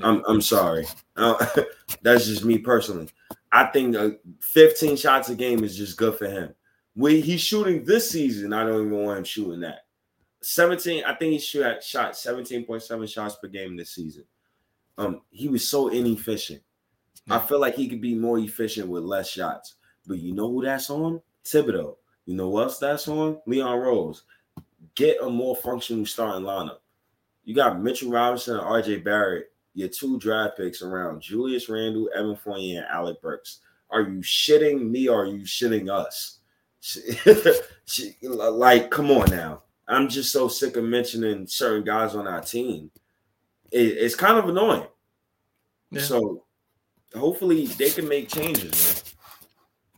I'm 0.00 0.22
I'm 0.28 0.40
sorry. 0.40 0.86
Uh, 1.16 1.44
that's 2.02 2.26
just 2.26 2.44
me 2.44 2.58
personally. 2.58 3.08
I 3.52 3.64
think 3.66 3.96
uh, 3.96 4.10
15 4.40 4.96
shots 4.96 5.28
a 5.28 5.34
game 5.34 5.64
is 5.64 5.76
just 5.76 5.96
good 5.96 6.16
for 6.16 6.28
him. 6.28 6.54
We 6.94 7.20
he's 7.20 7.40
shooting 7.40 7.84
this 7.84 8.10
season. 8.10 8.52
I 8.52 8.64
don't 8.64 8.86
even 8.86 9.04
want 9.04 9.18
him 9.18 9.24
shooting 9.24 9.60
that. 9.60 9.86
17. 10.42 11.04
I 11.04 11.14
think 11.14 11.32
he 11.32 11.38
shot 11.38 11.82
shot 11.82 12.12
17.7 12.12 13.08
shots 13.12 13.36
per 13.36 13.48
game 13.48 13.76
this 13.76 13.94
season. 13.94 14.24
Um, 14.98 15.22
he 15.30 15.48
was 15.48 15.68
so 15.68 15.88
inefficient. 15.88 16.62
I 17.28 17.38
feel 17.38 17.60
like 17.60 17.74
he 17.74 17.88
could 17.88 18.00
be 18.00 18.14
more 18.14 18.38
efficient 18.38 18.88
with 18.88 19.04
less 19.04 19.28
shots. 19.28 19.76
But 20.06 20.18
you 20.18 20.34
know 20.34 20.50
who 20.50 20.64
that's 20.64 20.90
on? 20.90 21.20
Thibodeau. 21.44 21.96
You 22.26 22.34
know 22.34 22.48
what 22.48 22.64
else 22.64 22.78
that's 22.78 23.08
on? 23.08 23.40
Leon 23.46 23.78
Rose. 23.78 24.24
Get 24.94 25.22
a 25.22 25.28
more 25.28 25.56
functional 25.56 26.06
starting 26.06 26.44
lineup. 26.44 26.78
You 27.44 27.54
got 27.54 27.80
Mitchell 27.80 28.10
Robinson 28.10 28.56
and 28.56 28.66
RJ 28.66 29.04
Barrett. 29.04 29.52
Your 29.80 29.88
two 29.88 30.18
draft 30.18 30.56
picks 30.56 30.82
around 30.82 31.20
Julius 31.20 31.68
Randle, 31.68 32.08
Evan 32.14 32.36
Fournier, 32.36 32.82
and 32.82 32.90
Alec 32.90 33.20
Burks. 33.20 33.60
Are 33.90 34.02
you 34.02 34.20
shitting 34.20 34.88
me 34.90 35.08
or 35.08 35.24
are 35.24 35.26
you 35.26 35.44
shitting 35.44 35.90
us? 35.90 36.38
like, 38.22 38.90
come 38.90 39.10
on 39.10 39.30
now. 39.30 39.62
I'm 39.88 40.08
just 40.08 40.30
so 40.30 40.46
sick 40.46 40.76
of 40.76 40.84
mentioning 40.84 41.46
certain 41.46 41.84
guys 41.84 42.14
on 42.14 42.28
our 42.28 42.40
team. 42.40 42.90
It, 43.72 43.78
it's 43.78 44.14
kind 44.14 44.38
of 44.38 44.48
annoying. 44.48 44.86
Yeah. 45.90 46.02
So 46.02 46.44
hopefully 47.14 47.66
they 47.66 47.90
can 47.90 48.08
make 48.08 48.28
changes, 48.28 49.04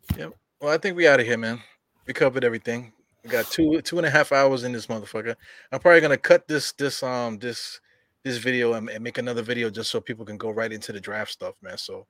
man. 0.09 0.19
Yep. 0.19 0.33
Well, 0.61 0.73
I 0.73 0.79
think 0.79 0.97
we 0.97 1.07
out 1.07 1.21
of 1.21 1.27
here, 1.27 1.37
man. 1.37 1.61
We 2.07 2.15
covered 2.15 2.45
everything. 2.45 2.93
We 3.23 3.31
got 3.31 3.51
two 3.51 3.81
two 3.83 3.99
and 3.99 4.07
a 4.07 4.11
half 4.11 4.33
hours 4.33 4.65
in 4.65 4.73
this 4.73 4.87
motherfucker. 4.87 5.37
I'm 5.71 5.81
probably 5.81 6.01
gonna 6.01 6.17
cut 6.17 6.49
this 6.49 6.73
this 6.73 7.03
um 7.03 7.39
this 7.39 7.81
this 8.25 8.37
video 8.37 8.75
and, 8.75 8.89
and 8.89 9.03
make 9.03 9.19
another 9.19 9.43
video 9.43 9.71
just 9.71 9.91
so 9.91 10.01
people 10.01 10.25
can 10.25 10.37
go 10.37 10.51
right 10.51 10.73
into 10.73 10.93
the 10.93 11.01
draft 11.01 11.33
stuff, 11.33 11.55
man. 11.63 11.77
So 11.79 12.07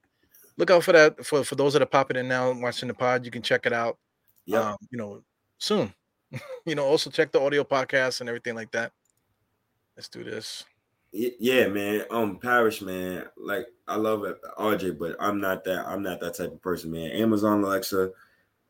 look 0.56 0.70
out 0.70 0.84
for 0.84 0.92
that 0.92 1.24
for 1.24 1.44
for 1.44 1.54
those 1.54 1.72
that 1.72 1.82
are 1.82 1.86
popping 1.86 2.16
in 2.16 2.28
now 2.28 2.52
watching 2.52 2.88
the 2.88 2.94
pod. 2.94 3.24
You 3.24 3.30
can 3.30 3.42
check 3.42 3.66
it 3.66 3.72
out. 3.72 3.98
Yeah, 4.44 4.72
um, 4.72 4.76
you 4.90 4.98
know, 4.98 5.22
soon. 5.58 5.92
you 6.66 6.74
know, 6.74 6.84
also 6.84 7.10
check 7.10 7.30
the 7.32 7.40
audio 7.40 7.64
podcast 7.64 8.20
and 8.20 8.28
everything 8.28 8.54
like 8.54 8.70
that. 8.72 8.92
Let's 9.96 10.08
do 10.08 10.24
this. 10.24 10.64
Yeah, 11.12 11.68
man. 11.68 12.04
Um, 12.10 12.38
Parish, 12.38 12.80
man. 12.80 13.26
Like 13.36 13.66
I 13.86 13.96
love 13.96 14.24
it, 14.24 14.38
RJ, 14.58 14.98
but 14.98 15.16
I'm 15.20 15.40
not 15.40 15.64
that. 15.64 15.86
I'm 15.86 16.02
not 16.02 16.20
that 16.20 16.34
type 16.34 16.52
of 16.52 16.62
person, 16.62 16.90
man. 16.90 17.10
Amazon 17.10 17.62
Alexa, 17.62 18.10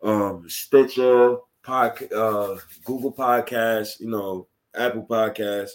um, 0.03 0.45
Stitcher, 0.49 1.37
pod, 1.62 2.03
uh, 2.12 2.57
Google 2.85 3.12
Podcast, 3.12 4.01
you 4.01 4.11
know, 4.11 4.49
Apple 4.75 5.07
Podcast. 5.09 5.71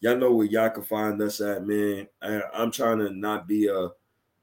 Y'all 0.00 0.16
know 0.16 0.32
where 0.32 0.46
y'all 0.46 0.70
can 0.70 0.82
find 0.82 1.20
us 1.20 1.40
at, 1.40 1.66
man. 1.66 2.08
I, 2.22 2.42
I'm 2.54 2.70
trying 2.70 2.98
to 2.98 3.10
not 3.10 3.46
be 3.46 3.68
a 3.68 3.88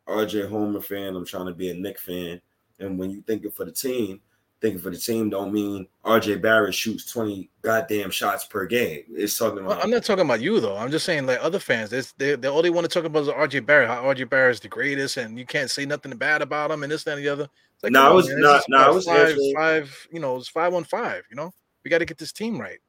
RJ 0.07 0.49
Homer 0.49 0.81
fan. 0.81 1.15
I'm 1.15 1.25
trying 1.25 1.47
to 1.47 1.53
be 1.53 1.69
a 1.69 1.73
Knick 1.73 1.99
fan. 1.99 2.41
And 2.79 2.97
when 2.97 3.09
you 3.09 3.21
thinking 3.21 3.51
for 3.51 3.65
the 3.65 3.71
team, 3.71 4.21
thinking 4.61 4.79
for 4.79 4.89
the 4.89 4.97
team 4.97 5.29
don't 5.29 5.53
mean 5.53 5.87
RJ 6.05 6.41
Barrett 6.41 6.73
shoots 6.73 7.11
20 7.11 7.49
goddamn 7.61 8.11
shots 8.11 8.45
per 8.45 8.65
game. 8.65 9.03
It's 9.11 9.37
talking 9.37 9.59
about. 9.59 9.83
I'm 9.83 9.89
not 9.89 10.03
talking 10.03 10.25
about 10.25 10.41
you 10.41 10.59
though. 10.59 10.77
I'm 10.77 10.91
just 10.91 11.05
saying 11.05 11.25
like 11.25 11.39
other 11.41 11.59
fans. 11.59 11.89
They 12.17 12.35
they 12.35 12.47
all 12.47 12.61
they 12.61 12.69
want 12.69 12.85
to 12.85 12.93
talk 12.93 13.05
about 13.05 13.23
is 13.23 13.29
RJ 13.29 13.65
Barrett. 13.65 13.89
How 13.89 14.03
RJ 14.03 14.29
Barrett 14.29 14.55
is 14.55 14.59
the 14.59 14.67
greatest, 14.67 15.17
and 15.17 15.37
you 15.37 15.45
can't 15.45 15.69
say 15.69 15.85
nothing 15.85 16.15
bad 16.17 16.41
about 16.41 16.71
him, 16.71 16.83
and 16.83 16.91
this 16.91 17.03
that, 17.03 17.17
and 17.17 17.25
the 17.25 17.29
other. 17.29 17.49
like, 17.83 17.91
no, 17.91 18.09
I 18.09 18.11
was 18.11 18.29
not. 18.29 18.63
No, 18.69 18.77
I 18.77 18.89
was 18.89 19.05
five, 19.05 19.35
five. 19.55 20.07
You 20.11 20.19
know, 20.19 20.37
it's 20.37 20.49
five 20.49 20.73
on 20.73 20.83
five. 20.83 21.23
You 21.29 21.35
know, 21.35 21.51
we 21.83 21.89
got 21.89 21.99
to 21.99 22.05
get 22.05 22.17
this 22.17 22.31
team 22.31 22.59
right. 22.59 22.79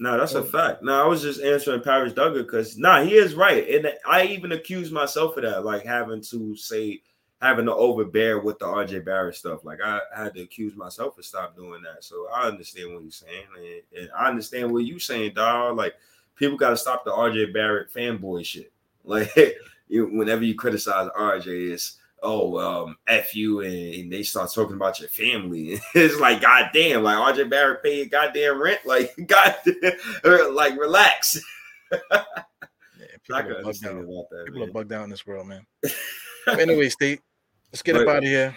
No, 0.00 0.16
that's 0.16 0.34
a 0.34 0.38
oh. 0.38 0.44
fact. 0.44 0.82
No, 0.82 1.04
I 1.04 1.06
was 1.06 1.20
just 1.20 1.42
answering 1.42 1.82
Paris 1.82 2.14
Duggar 2.14 2.38
because 2.38 2.78
nah, 2.78 3.02
he 3.02 3.16
is 3.16 3.34
right, 3.34 3.68
and 3.68 3.92
I 4.08 4.24
even 4.24 4.52
accused 4.52 4.94
myself 4.94 5.36
of 5.36 5.42
that, 5.42 5.62
like 5.62 5.84
having 5.84 6.22
to 6.22 6.56
say 6.56 7.02
having 7.42 7.66
to 7.66 7.74
overbear 7.74 8.40
with 8.40 8.58
the 8.58 8.64
RJ 8.64 9.04
Barrett 9.04 9.36
stuff. 9.36 9.62
Like 9.62 9.80
I, 9.84 10.00
had 10.16 10.34
to 10.34 10.40
accuse 10.40 10.74
myself 10.74 11.18
of 11.18 11.24
stop 11.26 11.54
doing 11.54 11.82
that. 11.82 12.02
So 12.02 12.28
I 12.34 12.48
understand 12.48 12.94
what 12.94 13.02
you're 13.02 13.12
saying, 13.12 13.44
and, 13.54 14.00
and 14.00 14.10
I 14.18 14.28
understand 14.28 14.72
what 14.72 14.86
you're 14.86 14.98
saying, 14.98 15.34
dog. 15.34 15.76
Like 15.76 15.94
people 16.34 16.56
got 16.56 16.70
to 16.70 16.78
stop 16.78 17.04
the 17.04 17.10
RJ 17.10 17.52
Barrett 17.52 17.92
fanboy 17.92 18.44
shit. 18.44 18.72
Like 19.02 19.32
you, 19.88 20.06
whenever 20.06 20.44
you 20.44 20.54
criticize 20.54 21.08
RJ, 21.18 21.72
it's 21.72 21.96
oh 22.22 22.58
um 22.58 22.96
f 23.06 23.34
you, 23.34 23.60
and, 23.60 23.94
and 23.94 24.12
they 24.12 24.22
start 24.22 24.52
talking 24.52 24.76
about 24.76 25.00
your 25.00 25.08
family. 25.08 25.78
it's 25.94 26.18
like 26.18 26.40
goddamn, 26.40 27.02
like 27.02 27.34
RJ 27.34 27.50
Barrett 27.50 27.82
paid 27.82 28.10
goddamn 28.10 28.60
rent. 28.60 28.80
Like 28.84 29.12
god, 29.26 29.56
like 30.52 30.78
relax. 30.78 31.40
yeah, 31.92 32.22
people, 33.22 33.36
are 33.36 33.62
bugged, 33.62 33.86
out. 33.86 34.06
That, 34.30 34.44
people 34.46 34.62
are 34.64 34.72
bugged 34.72 34.92
out 34.92 35.04
in 35.04 35.10
this 35.10 35.26
world, 35.26 35.48
man. 35.48 35.66
anyway, 36.46 36.88
state 36.88 37.20
Let's 37.72 37.82
get 37.82 37.94
but, 37.94 38.02
up 38.02 38.08
out 38.08 38.18
of 38.18 38.24
here. 38.24 38.54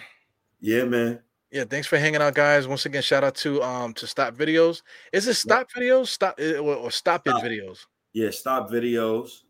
Yeah, 0.60 0.84
man. 0.84 1.20
Yeah, 1.50 1.64
thanks 1.64 1.86
for 1.86 1.98
hanging 1.98 2.20
out, 2.20 2.34
guys. 2.34 2.66
Once 2.66 2.84
again, 2.84 3.02
shout 3.02 3.22
out 3.22 3.36
to 3.36 3.62
um 3.62 3.94
to 3.94 4.06
Stop 4.06 4.34
Videos. 4.34 4.82
Is 5.12 5.28
it 5.28 5.34
Stop 5.34 5.68
Videos? 5.70 6.08
Stop 6.08 6.34
eh, 6.38 6.56
or, 6.56 6.74
or 6.74 6.90
Stop 6.90 7.26
It 7.28 7.34
Videos? 7.34 7.86
Yeah, 8.12 8.30
Stop 8.30 8.70
Videos. 8.70 9.42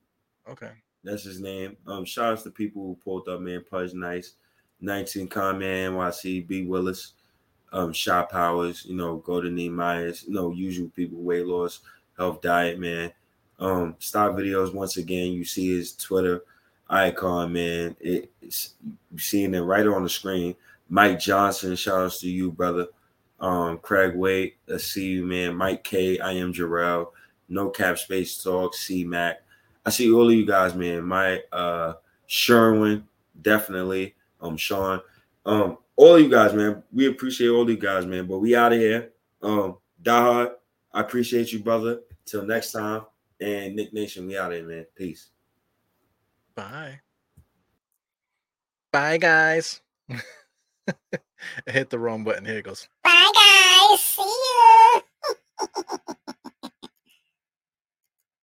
Okay. 0.48 0.70
That's 1.04 1.22
his 1.22 1.40
name. 1.40 1.76
Um, 1.86 2.04
shout 2.04 2.32
out 2.32 2.42
to 2.42 2.50
people 2.50 2.82
who 2.82 2.98
pulled 3.04 3.28
up, 3.28 3.40
man. 3.40 3.64
Pudge 3.70 3.92
Nice, 3.92 4.32
19 4.80 5.28
Comment, 5.28 5.94
NYC, 5.94 6.46
B 6.48 6.64
Willis, 6.64 7.12
um, 7.72 7.92
Shop 7.92 8.30
Powers, 8.30 8.84
you 8.86 8.96
know, 8.96 9.16
Golden 9.18 9.58
E 9.58 9.68
Myers, 9.68 10.24
you 10.26 10.32
know, 10.32 10.50
usual 10.52 10.88
people, 10.96 11.18
weight 11.18 11.46
loss, 11.46 11.80
health 12.16 12.40
diet, 12.40 12.78
man. 12.78 13.12
Um, 13.58 13.96
Stop 13.98 14.32
Videos, 14.32 14.74
once 14.74 14.96
again, 14.96 15.32
you 15.32 15.44
see 15.44 15.76
his 15.76 15.94
Twitter 15.94 16.42
icon, 16.88 17.52
man. 17.52 17.96
It, 18.00 18.30
it's 18.40 18.74
you 18.82 19.18
seeing 19.18 19.54
it 19.54 19.60
right 19.60 19.86
on 19.86 20.02
the 20.02 20.08
screen. 20.08 20.56
Mike 20.88 21.18
Johnson, 21.18 21.76
shout 21.76 22.00
outs 22.00 22.20
to 22.20 22.30
you, 22.30 22.50
brother. 22.50 22.86
Um, 23.40 23.78
Craig 23.78 24.14
Wade, 24.14 24.54
I 24.72 24.78
see 24.78 25.06
you, 25.06 25.26
man. 25.26 25.56
Mike 25.56 25.84
K, 25.84 26.18
I 26.18 26.32
am 26.32 26.52
Jarrell. 26.52 27.08
No 27.48 27.68
cap 27.68 27.98
space 27.98 28.42
talk, 28.42 28.74
C 28.74 29.04
Mac. 29.04 29.43
I 29.86 29.90
see 29.90 30.10
all 30.12 30.28
of 30.28 30.34
you 30.34 30.46
guys, 30.46 30.74
man. 30.74 31.04
My 31.04 31.40
uh 31.52 31.94
Sherwin, 32.26 33.06
definitely. 33.40 34.14
Um, 34.40 34.56
Sean. 34.56 35.00
Um, 35.46 35.78
all 35.96 36.16
of 36.16 36.20
you 36.22 36.30
guys, 36.30 36.54
man. 36.54 36.82
We 36.92 37.06
appreciate 37.06 37.48
all 37.48 37.62
of 37.62 37.70
you 37.70 37.76
guys, 37.76 38.06
man. 38.06 38.26
But 38.26 38.38
we 38.38 38.56
out 38.56 38.72
of 38.72 38.78
here. 38.78 39.12
Um, 39.42 39.78
Die 40.02 40.48
I 40.92 41.00
appreciate 41.00 41.52
you, 41.52 41.58
brother. 41.60 42.00
Till 42.24 42.46
next 42.46 42.72
time. 42.72 43.02
And 43.40 43.74
Knick 43.74 43.92
Nation, 43.92 44.26
we 44.26 44.38
out 44.38 44.52
of 44.52 44.58
here, 44.58 44.66
man. 44.66 44.86
Peace. 44.94 45.30
Bye. 46.54 47.00
Bye, 48.92 49.18
guys. 49.18 49.80
I 50.10 50.94
hit 51.66 51.90
the 51.90 51.98
wrong 51.98 52.22
button. 52.22 52.44
Here 52.44 52.58
it 52.58 52.64
goes. 52.64 52.88
Bye, 53.02 53.32
guys. 53.34 54.00
See 54.00 54.22
you. 54.22 56.14